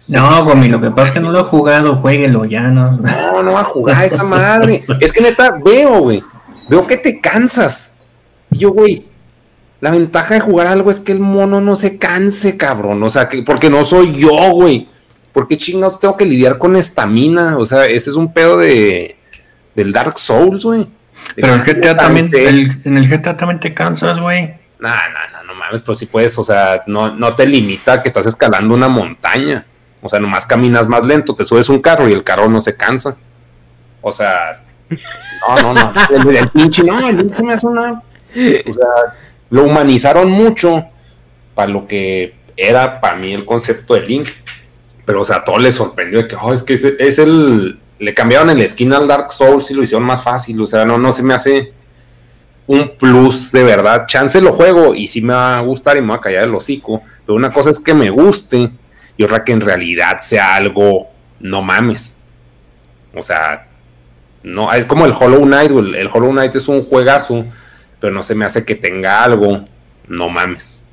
No, 0.09 0.45
Gomi, 0.45 0.69
lo 0.69 0.79
que 0.79 0.91
pasa 0.91 1.07
es 1.07 1.11
que 1.11 1.19
no 1.19 1.31
lo 1.31 1.41
he 1.41 1.43
jugado, 1.43 1.97
jueguelo 1.97 2.45
ya, 2.45 2.69
¿no? 2.69 2.91
No, 2.91 3.43
no 3.43 3.53
va 3.53 3.61
a 3.61 3.65
jugar 3.65 4.05
esa 4.05 4.23
madre. 4.23 4.83
Es 5.01 5.11
que 5.11 5.21
neta, 5.21 5.59
veo, 5.63 5.99
güey, 5.99 6.23
veo 6.69 6.87
que 6.87 6.97
te 6.97 7.19
cansas. 7.19 7.91
Y 8.51 8.59
yo, 8.59 8.71
güey, 8.71 9.05
la 9.81 9.91
ventaja 9.91 10.35
de 10.35 10.39
jugar 10.39 10.67
algo 10.67 10.89
es 10.89 11.01
que 11.01 11.11
el 11.11 11.19
mono 11.19 11.59
no 11.59 11.75
se 11.75 11.97
canse, 11.97 12.55
cabrón, 12.55 13.03
o 13.03 13.09
sea, 13.09 13.27
que 13.27 13.43
porque 13.43 13.69
no 13.69 13.83
soy 13.85 14.15
yo, 14.15 14.51
güey. 14.51 14.87
¿Por 15.33 15.47
qué 15.47 15.57
chingados 15.57 15.99
tengo 15.99 16.17
que 16.17 16.25
lidiar 16.25 16.57
con 16.57 16.75
estamina? 16.75 17.57
O 17.59 17.65
sea, 17.65 17.85
ese 17.85 18.09
es 18.09 18.15
un 18.15 18.33
pedo 18.33 18.57
de 18.57 19.16
del 19.77 19.93
Dark 19.93 20.19
Souls, 20.19 20.63
güey. 20.65 20.87
Pero 21.35 21.53
el 21.53 21.61
GTA 21.63 21.95
también, 21.95 22.29
te- 22.29 22.47
el- 22.49 22.81
en 22.83 22.97
el 22.97 23.07
GTA 23.07 23.37
también 23.37 23.59
te 23.59 23.73
cansas, 23.73 24.19
güey. 24.19 24.55
No, 24.79 24.89
no, 24.89 24.95
no, 24.95 25.43
no 25.47 25.55
mames, 25.55 25.81
pues 25.85 25.97
sí 25.99 26.05
puedes, 26.07 26.37
o 26.37 26.43
sea, 26.43 26.83
no, 26.87 27.15
no 27.15 27.33
te 27.35 27.45
limita 27.47 27.93
a 27.93 28.01
que 28.01 28.07
estás 28.09 28.25
escalando 28.25 28.73
una 28.75 28.87
montaña. 28.89 29.65
O 30.01 30.09
sea, 30.09 30.19
nomás 30.19 30.45
caminas 30.45 30.87
más 30.87 31.05
lento, 31.05 31.35
te 31.35 31.43
subes 31.43 31.69
un 31.69 31.81
carro 31.81 32.07
y 32.07 32.13
el 32.13 32.23
carro 32.23 32.47
no 32.49 32.61
se 32.61 32.75
cansa. 32.75 33.17
O 34.01 34.11
sea, 34.11 34.63
no, 35.47 35.73
no, 35.73 35.73
no. 35.73 35.93
El, 36.29 36.35
el 36.35 36.49
pinche, 36.49 36.83
no, 36.83 37.09
el 37.09 37.33
se 37.33 37.43
me 37.43 37.53
hace 37.53 37.67
una. 37.67 37.93
O 37.93 38.73
sea, 38.73 39.15
lo 39.49 39.63
humanizaron 39.63 40.29
mucho 40.29 40.85
para 41.55 41.71
lo 41.71 41.87
que 41.87 42.35
era 42.55 43.01
para 43.01 43.15
mí 43.17 43.33
el 43.33 43.43
concepto 43.45 43.95
de 43.95 44.01
Link. 44.01 44.29
Pero, 45.05 45.21
o 45.21 45.25
sea, 45.25 45.37
a 45.37 45.43
todo 45.45 45.57
le 45.57 45.71
sorprendió 45.71 46.21
de 46.21 46.27
que, 46.27 46.35
oh, 46.35 46.53
es 46.53 46.63
que 46.63 46.73
es, 46.75 46.83
es 46.83 47.17
el. 47.19 47.79
Le 47.99 48.13
cambiaron 48.13 48.49
el 48.49 48.67
skin 48.67 48.93
al 48.93 49.07
Dark 49.07 49.31
Souls 49.31 49.69
y 49.71 49.73
lo 49.73 49.83
hicieron 49.83 50.05
más 50.05 50.23
fácil. 50.23 50.61
O 50.61 50.65
sea, 50.65 50.85
no, 50.85 50.97
no 50.97 51.11
se 51.11 51.23
me 51.23 51.33
hace 51.33 51.73
un 52.67 52.97
plus 52.97 53.51
de 53.51 53.63
verdad. 53.63 54.05
Chance 54.07 54.41
lo 54.41 54.51
juego 54.51 54.93
y 54.93 55.07
sí 55.07 55.21
me 55.21 55.33
va 55.33 55.57
a 55.57 55.61
gustar 55.61 55.97
y 55.97 56.01
me 56.01 56.09
va 56.09 56.15
a 56.15 56.21
callar 56.21 56.43
el 56.43 56.55
hocico. 56.55 57.01
Pero 57.25 57.35
una 57.35 57.51
cosa 57.51 57.71
es 57.71 57.79
que 57.79 57.93
me 57.93 58.09
guste 58.09 58.71
y 59.15 59.23
otra 59.23 59.43
que 59.43 59.53
en 59.53 59.61
realidad 59.61 60.19
sea 60.19 60.55
algo, 60.55 61.07
no 61.39 61.61
mames. 61.61 62.15
O 63.15 63.23
sea, 63.23 63.67
no, 64.43 64.71
es 64.71 64.85
como 64.85 65.05
el 65.05 65.13
Hollow 65.17 65.43
Knight. 65.43 65.71
El, 65.71 66.09
Hollow 66.11 66.31
Knight 66.31 66.55
es 66.55 66.67
un 66.67 66.83
juegazo, 66.83 67.45
pero 67.99 68.13
no 68.13 68.21
se 68.21 68.35
me 68.35 68.45
hace 68.45 68.63
que 68.63 68.75
tenga 68.75 69.23
algo, 69.23 69.65
no 70.07 70.29
mames. 70.29 70.85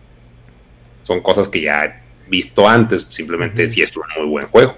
Son 1.03 1.21
cosas 1.21 1.49
que 1.49 1.61
ya 1.61 1.85
he 1.85 1.95
visto 2.29 2.67
antes, 2.67 3.07
simplemente 3.11 3.67
sí 3.67 3.83
es 3.83 3.95
un 3.97 4.05
muy 4.17 4.27
buen 4.27 4.47
juego. 4.47 4.77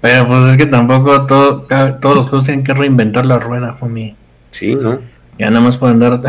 Pero 0.00 0.26
pues 0.26 0.44
es 0.44 0.56
que 0.56 0.66
tampoco 0.66 1.26
todo, 1.26 1.66
todos 2.00 2.16
los 2.16 2.28
juegos 2.28 2.44
tienen 2.44 2.64
que 2.64 2.74
reinventar 2.74 3.24
la 3.24 3.38
rueda, 3.38 3.76
homie. 3.80 4.16
Sí, 4.50 4.74
¿no? 4.74 5.00
Ya 5.38 5.48
nada 5.48 5.60
más 5.60 5.76
pueden 5.76 6.02
andar 6.02 6.20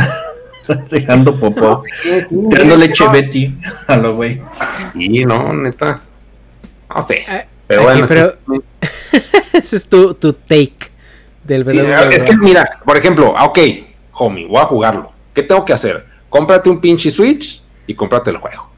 dejando 0.91 1.39
popos. 1.39 1.81
Dando 2.29 2.77
leche 2.77 3.07
Betty 3.09 3.57
a 3.87 3.97
lo 3.97 4.15
güey. 4.15 4.41
Sí, 4.93 5.25
no, 5.25 5.53
neta. 5.53 6.01
No 6.95 7.01
sé. 7.01 7.25
Ah, 7.27 7.43
Pero 7.67 7.89
aquí, 7.89 8.01
bueno, 8.01 8.07
pero- 8.07 8.61
sí. 8.81 9.19
Ese 9.53 9.75
es 9.77 9.87
tu, 9.87 10.13
tu 10.13 10.33
take 10.33 10.73
del 11.43 11.69
Sí, 11.69 11.79
es 12.11 12.23
que 12.23 12.37
mira, 12.37 12.79
por 12.85 12.97
ejemplo, 12.97 13.33
ah, 13.37 13.45
ok, 13.45 13.59
homie, 14.13 14.47
voy 14.47 14.57
a 14.61 14.65
jugarlo. 14.65 15.11
¿Qué 15.33 15.43
tengo 15.43 15.65
que 15.65 15.73
hacer? 15.73 16.05
Cómprate 16.29 16.69
un 16.69 16.79
pinche 16.79 17.11
Switch 17.11 17.61
y 17.85 17.93
cómprate 17.93 18.29
el 18.29 18.37
juego. 18.37 18.69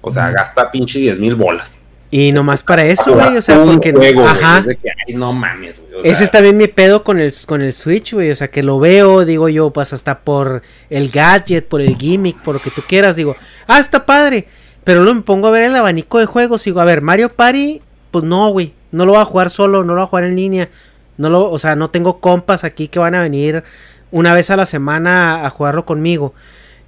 O 0.00 0.10
sea, 0.10 0.30
gasta 0.30 0.70
pinche 0.70 0.98
10 0.98 1.18
mil 1.18 1.34
bolas. 1.34 1.79
Y 2.10 2.32
nomás 2.32 2.62
para 2.62 2.84
eso, 2.84 3.14
güey. 3.14 3.36
O 3.36 3.42
sea, 3.42 3.62
porque. 3.62 3.92
juego, 3.92 4.26
ajá. 4.26 4.58
es 4.58 4.66
de 4.66 4.76
que, 4.76 4.90
ay, 5.06 5.14
no 5.14 5.32
mames, 5.32 5.80
güey. 5.80 6.00
o 6.00 6.02
sea, 6.02 6.12
Ese 6.12 6.24
es 6.24 6.30
también 6.30 6.56
mi 6.56 6.66
pedo 6.66 7.04
con 7.04 7.20
el, 7.20 7.32
con 7.46 7.62
el 7.62 7.72
Switch, 7.72 8.12
güey. 8.12 8.30
O 8.32 8.36
sea, 8.36 8.50
que 8.50 8.62
lo 8.64 8.80
veo, 8.80 9.24
digo 9.24 9.48
yo, 9.48 9.70
pues 9.70 9.92
hasta 9.92 10.20
por 10.20 10.62
el 10.88 11.10
gadget, 11.10 11.68
por 11.68 11.80
el 11.80 11.96
gimmick, 11.96 12.42
por 12.42 12.54
lo 12.54 12.60
que 12.60 12.70
tú 12.70 12.82
quieras. 12.86 13.14
Digo, 13.14 13.36
ah, 13.68 13.78
está 13.78 14.06
padre. 14.06 14.48
Pero 14.82 15.02
luego 15.02 15.16
me 15.16 15.22
pongo 15.22 15.48
a 15.48 15.50
ver 15.52 15.64
el 15.64 15.76
abanico 15.76 16.18
de 16.18 16.26
juegos. 16.26 16.64
Digo, 16.64 16.80
a 16.80 16.84
ver, 16.84 17.00
Mario 17.00 17.28
Party, 17.28 17.80
pues 18.10 18.24
no, 18.24 18.50
güey. 18.50 18.74
No 18.90 19.06
lo 19.06 19.12
voy 19.12 19.20
a 19.20 19.24
jugar 19.24 19.50
solo, 19.50 19.84
no 19.84 19.94
lo 19.94 20.00
voy 20.00 20.06
a 20.06 20.08
jugar 20.08 20.24
en 20.24 20.34
línea. 20.34 20.68
No 21.16 21.28
lo, 21.28 21.48
o 21.48 21.58
sea, 21.58 21.76
no 21.76 21.90
tengo 21.90 22.18
compas 22.18 22.64
aquí 22.64 22.88
que 22.88 22.98
van 22.98 23.14
a 23.14 23.22
venir 23.22 23.62
una 24.10 24.34
vez 24.34 24.50
a 24.50 24.56
la 24.56 24.66
semana 24.66 25.42
a, 25.42 25.46
a 25.46 25.50
jugarlo 25.50 25.84
conmigo. 25.84 26.34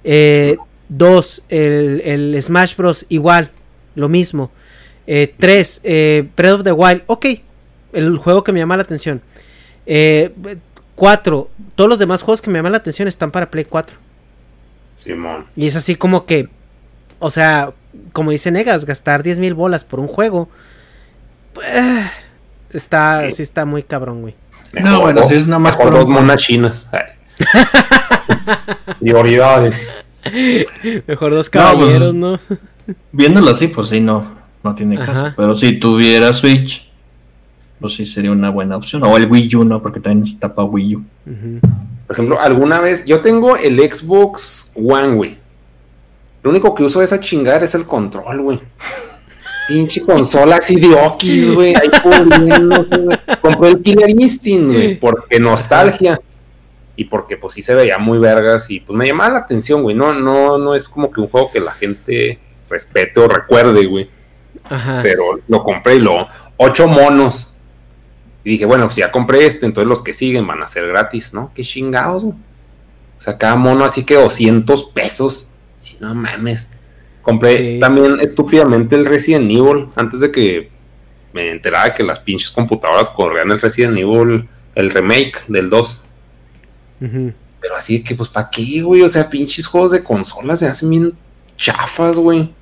Eh, 0.03 0.57
dos, 0.89 1.43
el, 1.47 2.01
el 2.03 2.41
Smash 2.41 2.75
Bros. 2.75 3.05
igual, 3.09 3.51
lo 3.95 4.09
mismo. 4.09 4.51
Eh, 5.07 5.33
tres, 5.37 5.81
eh, 5.83 6.27
Breath 6.35 6.53
of 6.55 6.63
the 6.63 6.71
Wild, 6.71 7.03
ok, 7.07 7.25
el 7.93 8.17
juego 8.17 8.43
que 8.43 8.51
me 8.53 8.59
llama 8.59 8.77
la 8.77 8.83
atención. 8.83 9.21
Eh, 9.85 10.31
cuatro, 10.95 11.49
todos 11.75 11.89
los 11.89 11.99
demás 11.99 12.21
juegos 12.21 12.41
que 12.41 12.49
me 12.49 12.57
llaman 12.59 12.71
la 12.71 12.77
atención 12.77 13.07
están 13.07 13.31
para 13.31 13.49
Play 13.51 13.65
4. 13.65 13.97
Simón. 14.95 15.45
Y 15.55 15.67
es 15.67 15.75
así 15.75 15.95
como 15.95 16.25
que, 16.25 16.47
o 17.19 17.29
sea, 17.29 17.71
como 18.13 18.31
dice 18.31 18.51
Negas, 18.51 18.85
gastar 18.85 19.23
10 19.23 19.39
mil 19.39 19.53
bolas 19.53 19.83
por 19.83 19.99
un 19.99 20.07
juego. 20.07 20.47
eh, 21.65 22.09
está, 22.71 23.29
sí. 23.31 23.43
está 23.43 23.65
muy 23.65 23.83
cabrón, 23.83 24.21
güey. 24.21 24.35
No, 24.71 25.01
bueno, 25.01 25.27
si 25.27 25.35
es 25.35 25.45
nada 25.45 25.59
más 25.59 25.73
mejor 25.73 25.91
por 25.91 25.99
dos 25.99 26.05
un- 26.07 26.13
monas 26.13 26.41
chinas. 26.41 26.87
Prioridades. 28.99 30.05
Mejor 31.07 31.31
dos 31.31 31.51
No, 31.53 31.61
pues, 31.61 31.91
caballeros, 31.91 32.13
¿no? 32.13 32.39
Viéndolo 33.11 33.51
así, 33.51 33.67
pues 33.67 33.89
sí, 33.89 33.99
no, 33.99 34.25
no 34.63 34.75
tiene 34.75 34.97
Ajá. 34.97 35.05
caso. 35.05 35.33
Pero 35.35 35.55
si 35.55 35.73
tuviera 35.79 36.33
Switch, 36.33 36.89
pues 37.79 37.95
sí 37.95 38.05
sería 38.05 38.31
una 38.31 38.49
buena 38.49 38.77
opción. 38.77 39.03
O 39.03 39.17
el 39.17 39.29
Wii 39.29 39.55
U, 39.57 39.65
¿no? 39.65 39.81
Porque 39.81 39.99
también 39.99 40.23
está 40.23 40.53
para 40.53 40.67
Wii 40.67 40.95
U. 40.95 41.03
Por 42.07 42.15
ejemplo, 42.15 42.39
alguna 42.39 42.79
vez, 42.79 43.03
yo 43.05 43.21
tengo 43.21 43.57
el 43.57 43.77
Xbox 43.79 44.71
One, 44.75 45.15
güey. 45.15 45.37
Lo 46.43 46.49
único 46.49 46.73
que 46.75 46.83
uso 46.83 46.99
de 46.99 47.05
esa 47.05 47.19
chingada 47.19 47.63
es 47.63 47.75
el 47.75 47.85
control, 47.85 48.41
güey. 48.41 48.59
Pinche 49.67 50.01
consola 50.01 50.57
así 50.57 50.75
de 50.75 50.93
okis, 50.93 51.53
güey. 51.53 51.73
Ahí 51.75 51.89
poniéndose, 52.03 52.97
güey. 52.97 53.17
Compré 53.41 53.69
el 53.69 53.81
Killer 53.81 54.09
Instinct, 54.09 54.73
güey, 54.73 54.99
porque 54.99 55.39
nostalgia. 55.39 56.19
Y 56.95 57.05
porque 57.05 57.37
pues 57.37 57.53
sí 57.53 57.61
se 57.61 57.73
veía 57.73 57.97
muy 57.97 58.19
vergas 58.19 58.69
y 58.69 58.81
pues 58.81 58.95
me 58.95 59.07
llamaba 59.07 59.33
la 59.33 59.39
atención, 59.39 59.81
güey. 59.81 59.95
No, 59.95 60.13
no, 60.13 60.57
no 60.57 60.75
es 60.75 60.87
como 60.87 61.11
que 61.11 61.21
un 61.21 61.27
juego 61.27 61.49
que 61.51 61.59
la 61.59 61.71
gente 61.71 62.39
respete 62.69 63.19
o 63.19 63.27
recuerde, 63.27 63.85
güey. 63.85 64.09
Ajá. 64.69 64.99
Pero 65.03 65.39
lo 65.47 65.63
compré 65.63 65.95
y 65.95 65.99
lo... 65.99 66.27
Ocho 66.57 66.87
monos. 66.87 67.51
Y 68.43 68.51
dije, 68.51 68.65
bueno, 68.65 68.89
si 68.91 69.01
ya 69.01 69.11
compré 69.11 69.45
este, 69.45 69.65
entonces 69.65 69.87
los 69.87 70.01
que 70.01 70.13
siguen 70.13 70.45
van 70.45 70.61
a 70.61 70.67
ser 70.67 70.87
gratis, 70.87 71.33
¿no? 71.33 71.51
Qué 71.53 71.63
chingados, 71.63 72.23
güey. 72.23 72.35
O 73.17 73.21
sea, 73.21 73.37
cada 73.37 73.55
mono 73.55 73.85
así 73.85 74.03
que 74.03 74.15
200 74.15 74.83
pesos. 74.91 75.49
Sí, 75.79 75.97
no 75.99 76.13
mames. 76.13 76.69
Compré 77.21 77.57
Sí. 77.57 77.79
también 77.79 78.19
estúpidamente 78.19 78.95
el 78.95 79.05
Resident 79.05 79.49
Evil 79.49 79.87
antes 79.95 80.19
de 80.19 80.31
que 80.31 80.69
me 81.31 81.51
enterara 81.51 81.93
que 81.93 82.03
las 82.03 82.19
pinches 82.19 82.51
computadoras 82.51 83.09
corrían 83.09 83.49
el 83.49 83.61
Resident 83.61 83.97
Evil, 83.97 84.47
el 84.75 84.89
remake 84.89 85.41
del 85.47 85.69
2. 85.69 86.03
Ujú. 87.01 87.33
Pero 87.61 87.75
así 87.77 88.03
que, 88.03 88.13
pues, 88.13 88.27
¿para 88.29 88.49
qué, 88.49 88.81
güey? 88.81 89.01
O 89.03 89.07
sea, 89.07 89.29
pinches 89.29 89.65
juegos 89.65 89.91
de 89.91 90.03
consolas 90.03 90.59
se 90.59 90.67
hacen 90.67 90.89
bien 90.89 91.13
chafas, 91.57 92.19
güey. 92.19 92.53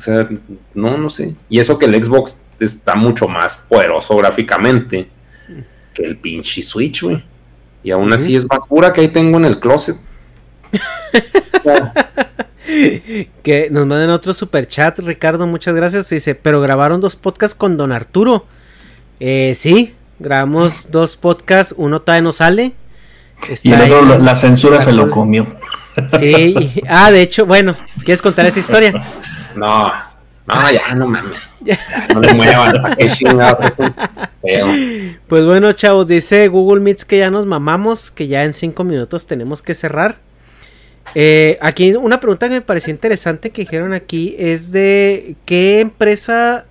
O 0.00 0.02
sea, 0.02 0.26
no, 0.72 0.96
no 0.96 1.10
sé. 1.10 1.34
Y 1.50 1.58
eso 1.58 1.78
que 1.78 1.84
el 1.84 2.02
Xbox 2.02 2.40
está 2.58 2.94
mucho 2.94 3.28
más 3.28 3.58
poderoso 3.68 4.16
gráficamente 4.16 5.10
que 5.92 6.02
el 6.04 6.16
pinche 6.16 6.62
Switch, 6.62 7.02
güey. 7.02 7.22
Y 7.82 7.90
aún 7.90 8.10
así 8.10 8.34
es 8.34 8.46
basura 8.46 8.94
que 8.94 9.02
ahí 9.02 9.08
tengo 9.08 9.36
en 9.36 9.44
el 9.44 9.60
closet. 9.60 9.96
Que 13.42 13.68
nos 13.70 13.84
manden 13.86 14.10
otro 14.10 14.32
super 14.32 14.66
chat, 14.68 14.98
Ricardo, 15.00 15.46
muchas 15.46 15.74
gracias. 15.74 16.08
Dice, 16.08 16.34
pero 16.34 16.60
grabaron 16.60 17.00
dos 17.00 17.16
podcasts 17.16 17.54
con 17.54 17.76
Don 17.76 17.90
Arturo. 17.92 18.46
Eh, 19.18 19.52
sí, 19.56 19.94
grabamos 20.18 20.90
dos 20.90 21.16
podcasts, 21.16 21.74
uno 21.76 22.00
todavía 22.00 22.22
no 22.22 22.32
sale. 22.32 22.72
Está 23.48 23.68
Y 23.68 23.72
el 23.72 23.80
otro, 23.82 24.00
ahí. 24.02 24.08
la, 24.08 24.18
la 24.18 24.36
censura 24.36 24.80
se 24.80 24.92
lo 24.92 25.10
comió. 25.10 25.46
Sí, 26.18 26.54
y- 26.56 26.82
ah, 26.88 27.10
de 27.10 27.22
hecho, 27.22 27.44
bueno, 27.44 27.74
¿quieres 28.04 28.22
contar 28.22 28.46
esa 28.46 28.60
historia? 28.60 28.92
No, 29.60 29.92
no, 30.46 30.70
ya, 30.72 30.94
no 30.94 31.06
mames. 31.06 31.36
Ya, 31.62 31.78
no 32.14 32.22
le 32.22 32.32
muevan. 32.32 32.80
¿Para 32.80 32.96
qué 32.96 33.10
chingados? 33.10 33.72
Pues 35.28 35.44
bueno, 35.44 35.74
chavos, 35.74 36.06
dice 36.06 36.48
Google 36.48 36.80
Meets 36.80 37.04
que 37.04 37.18
ya 37.18 37.30
nos 37.30 37.44
mamamos, 37.44 38.10
que 38.10 38.28
ya 38.28 38.44
en 38.44 38.54
cinco 38.54 38.82
minutos 38.82 39.26
tenemos 39.26 39.60
que 39.60 39.74
cerrar. 39.74 40.16
Eh, 41.14 41.58
aquí 41.60 41.92
una 41.92 42.18
pregunta 42.18 42.48
que 42.48 42.54
me 42.54 42.60
pareció 42.62 42.92
interesante 42.92 43.50
que 43.50 43.60
dijeron 43.62 43.92
aquí 43.92 44.34
es 44.38 44.72
de 44.72 45.36
qué 45.44 45.80
empresa 45.80 46.64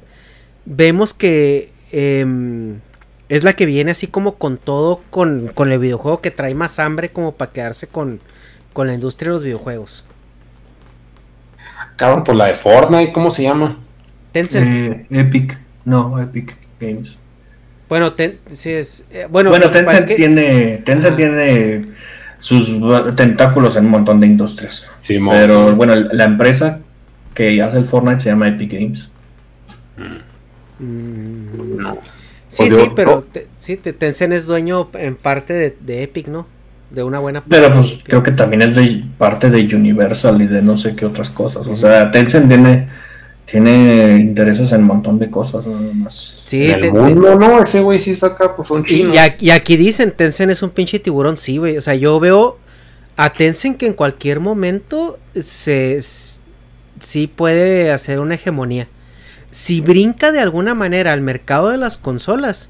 vemos 0.66 1.14
que 1.14 1.72
em, 1.92 2.80
es 3.28 3.44
la 3.44 3.54
que 3.54 3.68
viene 3.68 3.92
así 3.92 4.08
como 4.08 4.36
con 4.40 4.58
todo, 4.58 5.02
con, 5.12 5.50
con 5.50 5.72
el 5.72 5.78
videojuego 5.78 6.20
que 6.20 6.32
trae 6.32 6.56
más 6.56 6.80
hambre 6.80 7.12
como 7.12 7.34
para 7.34 7.52
quedarse 7.52 7.86
con, 7.86 8.22
con 8.74 8.88
la 8.88 8.96
industria 8.96 9.30
de 9.30 9.34
los 9.36 9.44
videojuegos. 9.44 10.04
Cabrón, 12.00 12.24
por 12.24 12.34
la 12.36 12.48
de 12.48 12.56
Fortnite, 12.56 13.12
¿cómo 13.12 13.30
se 13.30 13.44
llama? 13.44 13.78
Tencent. 14.32 14.66
Eh, 14.66 15.06
Epic, 15.12 15.58
no, 15.84 16.18
Epic 16.22 16.56
Games. 16.80 17.18
Bueno, 17.90 18.14
ten- 18.14 18.40
sí 18.48 18.72
es, 18.72 19.06
eh, 19.12 19.28
bueno, 19.30 19.52
Tencent 19.70 20.06
que- 20.08 20.16
tiene, 20.16 20.78
Tencent 20.86 21.18
tiene 21.18 21.88
sus 22.38 22.74
tentáculos 23.18 23.76
en 23.76 23.86
un 23.86 23.92
montón 23.92 24.22
de 24.22 24.28
industrias. 24.28 24.90
Simón, 25.02 25.36
Pero 25.38 25.70
sí. 25.70 25.76
bueno, 25.76 25.94
la 25.96 26.24
empresa 26.24 26.80
que 27.34 27.62
hace 27.62 27.78
el 27.80 27.84
Fortnite 27.86 28.22
se 28.22 28.30
llama 28.30 28.48
Epic 28.48 28.72
Games. 28.72 29.12
Mm, 30.80 31.78
No. 31.82 31.98
Sí, 32.48 32.64
Pues 32.64 32.70
sí, 32.74 32.80
yo- 32.86 32.96
pero 32.96 33.24
te- 33.32 33.48
sí, 33.58 33.76
te- 33.78 33.94
Tencent 33.94 34.34
es 34.34 34.46
dueño 34.48 34.90
en 34.94 35.16
parte 35.16 35.54
de, 35.54 35.76
de 35.82 36.04
Epic, 36.04 36.28
¿no? 36.30 36.48
De 36.90 37.04
una 37.04 37.20
buena 37.20 37.44
Pero 37.48 37.72
pues 37.74 38.00
creo 38.04 38.24
que 38.24 38.32
también 38.32 38.62
es 38.64 38.76
de 38.76 39.04
parte 39.18 39.50
de 39.52 39.76
Universal 39.76 40.42
y 40.42 40.48
de 40.48 40.62
no 40.62 40.78
sé 40.78 40.96
qué 40.96 41.06
otras 41.06 41.30
cosas. 41.30 41.68
O 41.68 41.76
sea, 41.76 42.10
Tencent 42.10 42.48
tiene, 42.48 42.88
tiene 43.46 44.18
intereses 44.20 44.72
en 44.74 44.82
un 44.82 44.88
montón 44.88 45.20
de 45.20 45.30
cosas. 45.30 45.68
nada 45.68 45.80
más. 45.94 46.42
Sí, 46.46 46.66
En 46.66 46.72
el 46.72 46.80
te- 46.80 46.88
te- 46.88 46.94
mundo, 46.94 47.36
no, 47.36 47.62
ese 47.62 47.82
güey 47.82 48.00
sí 48.00 48.12
está 48.12 48.28
acá, 48.28 48.56
pues 48.56 48.68
son 48.68 48.82
y, 48.82 48.86
chinos. 48.86 49.16
y 49.16 49.18
aquí, 49.20 49.46
y 49.48 49.52
aquí 49.52 49.78
dicen, 49.78 50.12
Tencent 50.12 50.52
es 50.52 50.64
un 50.64 50.72
pinche 50.72 50.98
tiburón, 51.00 51.38
sí, 51.38 51.58
güey. 51.58 51.78
O 51.78 51.82
sea, 51.82 51.94
yo 51.96 52.20
veo 52.20 52.58
a 53.18 53.32
Tencent 53.34 53.78
que 53.78 53.86
en 53.86 53.94
cualquier 53.94 54.40
momento 54.40 55.20
se 55.40 56.00
sí 57.00 57.28
puede 57.28 57.92
hacer 57.92 58.20
una 58.20 58.36
hegemonía. 58.36 58.88
Si 59.52 59.82
brinca 59.82 60.32
de 60.32 60.40
alguna 60.40 60.74
manera 60.76 61.14
al 61.14 61.22
mercado 61.22 61.70
de 61.70 61.78
las 61.78 61.98
consolas, 61.98 62.70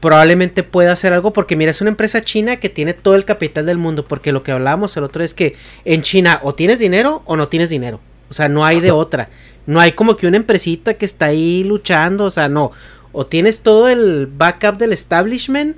probablemente 0.00 0.62
pueda 0.62 0.92
hacer 0.92 1.12
algo 1.12 1.32
porque 1.32 1.56
mira, 1.56 1.70
es 1.70 1.80
una 1.80 1.90
empresa 1.90 2.20
china 2.20 2.56
que 2.56 2.68
tiene 2.68 2.94
todo 2.94 3.14
el 3.14 3.24
capital 3.24 3.66
del 3.66 3.78
mundo, 3.78 4.06
porque 4.06 4.32
lo 4.32 4.42
que 4.42 4.52
hablábamos 4.52 4.96
el 4.96 5.04
otro 5.04 5.24
es 5.24 5.34
que 5.34 5.56
en 5.84 6.02
China 6.02 6.40
o 6.42 6.54
tienes 6.54 6.78
dinero 6.78 7.22
o 7.26 7.36
no 7.36 7.48
tienes 7.48 7.70
dinero. 7.70 8.00
O 8.30 8.34
sea, 8.34 8.48
no 8.48 8.64
hay 8.64 8.80
de 8.80 8.90
otra. 8.90 9.30
No 9.66 9.80
hay 9.80 9.92
como 9.92 10.16
que 10.16 10.26
una 10.26 10.36
empresita 10.36 10.94
que 10.94 11.04
está 11.04 11.26
ahí 11.26 11.64
luchando, 11.64 12.24
o 12.24 12.30
sea, 12.30 12.48
no. 12.48 12.72
O 13.12 13.26
tienes 13.26 13.62
todo 13.62 13.88
el 13.88 14.26
backup 14.26 14.78
del 14.78 14.92
establishment 14.92 15.76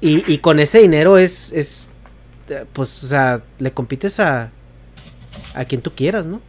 y, 0.00 0.32
y 0.32 0.38
con 0.38 0.60
ese 0.60 0.78
dinero 0.78 1.18
es, 1.18 1.52
es, 1.52 1.90
pues, 2.72 3.04
o 3.04 3.06
sea, 3.06 3.42
le 3.58 3.72
compites 3.72 4.20
a, 4.20 4.50
a 5.54 5.64
quien 5.64 5.80
tú 5.80 5.92
quieras, 5.94 6.26
¿no? 6.26 6.40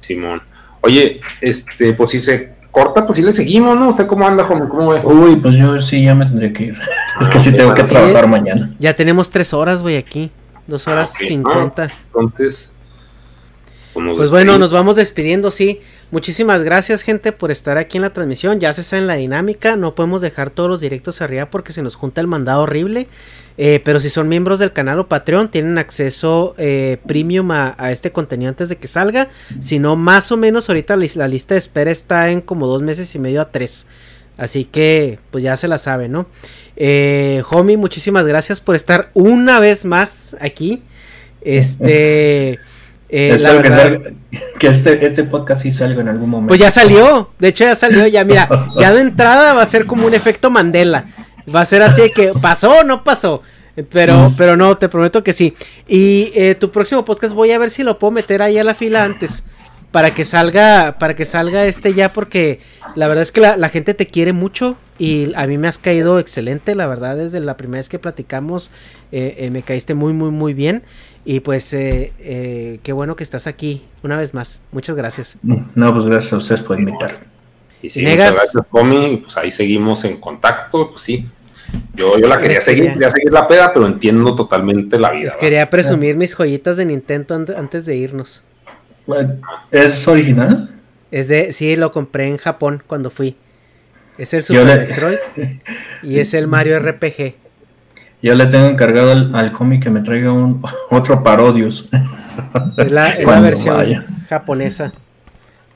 Simón. 0.00 0.42
Oye, 0.82 1.20
este, 1.40 1.92
pues 1.92 2.10
si 2.10 2.18
se 2.18 2.54
corta, 2.72 3.06
pues 3.06 3.18
si 3.18 3.24
le 3.24 3.32
seguimos, 3.32 3.78
¿no? 3.78 3.90
¿Usted 3.90 4.06
cómo 4.08 4.26
anda, 4.26 4.42
joven? 4.44 4.68
¿Cómo 4.68 4.88
ve? 4.90 5.00
Uy, 5.04 5.36
pues 5.36 5.54
yo 5.54 5.80
sí 5.80 6.02
ya 6.02 6.14
me 6.16 6.26
tendría 6.26 6.52
que 6.52 6.64
ir. 6.64 6.78
es 7.20 7.28
que 7.28 7.38
sí 7.38 7.50
ok, 7.50 7.56
tengo 7.56 7.74
que 7.74 7.84
trabajar 7.84 8.26
mañana. 8.26 8.74
Ya 8.80 8.96
tenemos 8.96 9.30
tres 9.30 9.52
horas, 9.54 9.82
güey, 9.82 9.96
aquí. 9.96 10.32
Dos 10.66 10.88
horas 10.88 11.12
Ah, 11.14 11.24
cincuenta. 11.26 11.90
Entonces, 12.06 12.74
Pues 13.94 14.30
bueno, 14.30 14.58
nos 14.58 14.72
vamos 14.72 14.96
despidiendo, 14.96 15.50
sí. 15.50 15.80
Muchísimas 16.10 16.62
gracias, 16.62 17.02
gente, 17.02 17.32
por 17.32 17.50
estar 17.50 17.78
aquí 17.78 17.98
en 17.98 18.02
la 18.02 18.12
transmisión. 18.12 18.58
Ya 18.60 18.72
se 18.72 18.82
sabe 18.82 19.02
en 19.02 19.06
la 19.06 19.14
dinámica. 19.14 19.76
No 19.76 19.94
podemos 19.94 20.20
dejar 20.20 20.50
todos 20.50 20.68
los 20.68 20.80
directos 20.80 21.20
arriba 21.22 21.46
porque 21.46 21.72
se 21.72 21.82
nos 21.82 21.94
junta 21.94 22.20
el 22.20 22.26
mandado 22.26 22.62
horrible. 22.62 23.08
Eh, 23.58 23.80
pero 23.84 24.00
si 24.00 24.08
son 24.08 24.28
miembros 24.28 24.58
del 24.58 24.72
canal 24.72 24.98
o 24.98 25.08
Patreon, 25.08 25.50
tienen 25.50 25.78
acceso 25.78 26.54
eh, 26.58 26.98
premium 27.06 27.50
a, 27.50 27.74
este 27.90 28.12
contenido 28.12 28.48
antes 28.48 28.68
de 28.68 28.76
que 28.76 28.88
salga. 28.88 29.28
Si 29.60 29.78
no, 29.78 29.96
más 29.96 30.32
o 30.32 30.36
menos, 30.36 30.68
ahorita 30.68 30.96
la, 30.96 31.28
lista 31.28 31.54
de 31.54 31.58
espera 31.58 31.90
está 31.90 32.30
en 32.30 32.40
como 32.40 32.66
dos 32.66 32.82
meses 32.82 33.14
y 33.14 33.18
medio 33.18 33.40
a 33.40 33.50
tres. 33.50 33.86
Así 34.38 34.64
que, 34.64 35.18
pues 35.30 35.44
ya 35.44 35.56
se 35.56 35.68
la 35.68 35.78
sabe, 35.78 36.08
¿no? 36.08 36.26
Eh, 36.76 37.42
homie, 37.50 37.76
muchísimas 37.76 38.26
gracias 38.26 38.60
por 38.60 38.74
estar 38.74 39.10
una 39.14 39.60
vez 39.60 39.84
más 39.84 40.36
aquí. 40.40 40.82
Este. 41.42 42.58
Eh, 43.14 43.36
que, 44.58 44.68
este, 44.68 45.06
este, 45.06 45.24
podcast 45.24 45.60
sí 45.64 45.70
salga 45.70 46.00
en 46.00 46.08
algún 46.08 46.30
momento. 46.30 46.48
Pues 46.48 46.58
ya 46.58 46.70
salió, 46.70 47.28
de 47.38 47.48
hecho 47.48 47.64
ya 47.64 47.74
salió, 47.74 48.06
ya 48.06 48.24
mira, 48.24 48.48
ya 48.80 48.90
de 48.90 49.02
entrada 49.02 49.52
va 49.52 49.60
a 49.60 49.66
ser 49.66 49.84
como 49.84 50.06
un 50.06 50.14
efecto 50.14 50.50
Mandela. 50.50 51.08
Va 51.54 51.60
a 51.60 51.64
ser 51.64 51.82
así 51.82 52.10
que 52.14 52.32
pasó 52.40 52.80
o 52.80 52.84
no 52.84 53.04
pasó. 53.04 53.42
Pero, 53.90 54.30
mm. 54.30 54.36
pero 54.36 54.56
no, 54.56 54.76
te 54.76 54.88
prometo 54.88 55.24
que 55.24 55.32
sí. 55.32 55.54
Y 55.88 56.30
eh, 56.34 56.54
tu 56.54 56.70
próximo 56.70 57.04
podcast 57.04 57.34
voy 57.34 57.52
a 57.52 57.58
ver 57.58 57.70
si 57.70 57.82
lo 57.82 57.98
puedo 57.98 58.10
meter 58.10 58.42
ahí 58.42 58.58
a 58.58 58.64
la 58.64 58.74
fila 58.74 59.04
antes 59.04 59.44
para 59.92 60.14
que 60.14 60.24
salga, 60.24 60.96
para 60.98 61.14
que 61.14 61.24
salga 61.24 61.66
este 61.66 61.94
ya, 61.94 62.12
porque 62.12 62.60
la 62.96 63.06
verdad 63.06 63.22
es 63.22 63.30
que 63.30 63.42
la, 63.42 63.68
gente 63.68 63.94
te 63.94 64.06
quiere 64.06 64.32
mucho 64.32 64.76
y 64.98 65.32
a 65.36 65.46
mí 65.46 65.58
me 65.58 65.68
has 65.68 65.78
caído 65.78 66.18
excelente, 66.18 66.74
la 66.74 66.86
verdad, 66.86 67.16
desde 67.16 67.38
la 67.40 67.56
primera 67.58 67.78
vez 67.78 67.90
que 67.90 67.98
platicamos 67.98 68.70
eh, 69.12 69.36
eh, 69.38 69.50
me 69.50 69.62
caíste 69.62 69.94
muy, 69.94 70.14
muy, 70.14 70.30
muy 70.30 70.54
bien 70.54 70.82
y 71.26 71.40
pues 71.40 71.72
eh, 71.74 72.80
qué 72.82 72.92
bueno 72.92 73.14
que 73.16 73.22
estás 73.22 73.46
aquí 73.46 73.84
una 74.02 74.16
vez 74.16 74.34
más. 74.34 74.62
Muchas 74.72 74.96
gracias. 74.96 75.36
No, 75.42 75.92
pues 75.92 76.06
gracias 76.06 76.32
a 76.32 76.36
ustedes 76.38 76.62
por 76.62 76.80
invitar. 76.80 77.20
Y 77.82 77.90
sí, 77.90 78.02
muchas 78.02 78.34
gracias, 78.34 78.64
Tommy, 78.72 79.18
pues 79.18 79.36
ahí 79.36 79.50
seguimos 79.50 80.04
en 80.04 80.18
contacto, 80.18 80.90
pues 80.90 81.02
sí. 81.02 81.26
Yo, 81.94 82.18
yo 82.18 82.28
la 82.28 82.38
quería 82.38 82.60
seguir, 82.60 82.92
quería 82.92 83.10
seguir 83.10 83.32
la 83.32 83.48
peda, 83.48 83.72
pero 83.72 83.86
entiendo 83.86 84.34
totalmente 84.34 84.98
la 84.98 85.10
vida. 85.10 85.24
Les 85.24 85.36
quería 85.36 85.68
presumir 85.68 86.16
mis 86.16 86.34
joyitas 86.34 86.76
de 86.76 86.84
Nintendo 86.84 87.34
antes 87.56 87.86
de 87.86 87.96
irnos. 87.96 88.44
¿Es 89.70 90.06
original? 90.06 90.70
Es 91.10 91.28
de, 91.28 91.52
sí, 91.52 91.76
lo 91.76 91.92
compré 91.92 92.28
en 92.28 92.36
Japón 92.36 92.82
cuando 92.86 93.10
fui. 93.10 93.36
Es 94.18 94.32
el 94.34 94.42
Super 94.42 94.88
Metroid 94.88 95.18
y 96.02 96.18
es 96.18 96.34
el 96.34 96.46
Mario 96.46 96.78
RPG. 96.78 97.34
Yo 98.22 98.34
le 98.36 98.46
tengo 98.46 98.66
encargado 98.66 99.10
al, 99.10 99.52
homie 99.58 99.80
que 99.80 99.90
me 99.90 100.00
traiga 100.00 100.32
un 100.32 100.62
otro 100.90 101.22
Parodius. 101.22 101.88
Es 102.76 102.92
la, 102.92 103.40
versión 103.40 104.06
japonesa. 104.28 104.92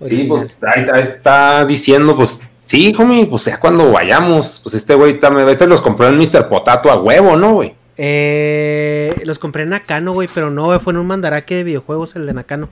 Sí, 0.02 0.24
pues 0.28 0.56
ahí, 0.62 0.86
está 1.02 1.64
diciendo, 1.64 2.16
pues 2.16 2.46
sí, 2.66 2.94
homie, 2.98 3.26
pues 3.26 3.46
ya 3.46 3.58
cuando 3.58 3.90
vayamos, 3.90 4.60
pues 4.62 4.74
este 4.74 4.94
güey, 4.94 5.18
este 5.48 5.66
los 5.66 5.80
compró 5.80 6.08
en 6.08 6.18
Mr. 6.18 6.48
Potato 6.48 6.90
a 6.90 7.00
huevo, 7.00 7.36
¿no, 7.36 7.54
güey? 7.54 7.74
Eh, 7.96 9.14
los 9.24 9.38
compré 9.38 9.62
en 9.62 9.70
Nakano, 9.70 10.12
güey, 10.12 10.28
pero 10.32 10.50
no, 10.50 10.78
fue 10.80 10.92
en 10.92 10.98
un 10.98 11.06
mandaraque 11.06 11.56
de 11.56 11.64
videojuegos 11.64 12.14
el 12.16 12.26
de 12.26 12.34
Nakano. 12.34 12.68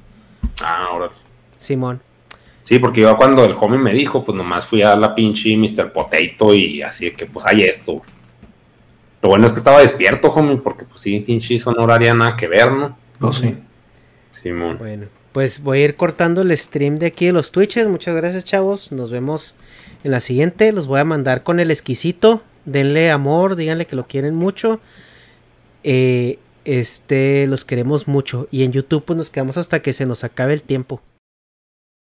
Ah, 0.63 0.89
ahora. 0.91 1.11
Simón. 1.59 2.01
Sí, 2.63 2.79
porque 2.79 3.03
yo 3.03 3.17
cuando 3.17 3.45
el 3.45 3.55
homie 3.59 3.79
me 3.79 3.93
dijo, 3.93 4.25
pues 4.25 4.37
nomás 4.37 4.67
fui 4.67 4.83
a 4.83 4.97
la 4.97 5.15
pinche 5.15 5.57
Mr. 5.57 5.93
Potato 5.93 6.55
y 6.55 6.83
así 6.83 7.11
que 7.13 7.27
pues 7.27 7.45
hay 7.47 7.63
esto. 7.63 8.03
Lo 9.23 9.29
bueno 9.29 9.47
es 9.47 9.53
que 9.53 9.59
estaba 9.59 9.81
despierto, 9.81 10.29
homie, 10.29 10.57
porque 10.57 10.85
pues 10.85 11.01
sí, 11.01 11.21
pinche 11.21 11.57
horaria 11.65 12.13
nada 12.15 12.37
que 12.37 12.47
ver, 12.47 12.73
¿no? 12.73 12.97
Oh, 13.21 13.33
sí. 13.33 13.57
Simón. 14.31 14.79
Bueno, 14.79 15.07
pues 15.35 15.65
voy 15.65 15.81
a 15.81 15.85
ir 15.87 15.97
cortando 15.97 16.43
el 16.43 16.57
stream 16.57 17.01
de 17.01 17.07
aquí 17.07 17.27
de 17.27 17.33
los 17.33 17.51
Twitches. 17.51 17.89
Muchas 17.89 18.15
gracias, 18.15 18.45
chavos. 18.45 18.93
Nos 18.93 19.11
vemos 19.11 19.57
en 20.05 20.13
la 20.13 20.21
siguiente. 20.21 20.71
Los 20.71 20.87
voy 20.87 21.01
a 21.01 21.05
mandar 21.05 21.43
con 21.43 21.59
el 21.59 21.73
exquisito. 21.73 22.41
Denle 22.67 23.11
amor, 23.11 23.57
díganle 23.57 23.85
que 23.89 23.97
lo 23.97 24.07
quieren 24.07 24.37
mucho. 24.37 24.79
Eh, 25.83 26.39
este, 26.65 27.49
los 27.49 27.65
queremos 27.65 28.07
mucho. 28.07 28.47
Y 28.53 28.63
en 28.63 28.71
YouTube 28.71 29.05
pues 29.05 29.17
nos 29.17 29.31
quedamos 29.33 29.57
hasta 29.57 29.83
que 29.83 29.93
se 29.93 30.07
nos 30.07 30.23
acabe 30.23 30.53
el 30.53 30.63
tiempo. 30.63 31.03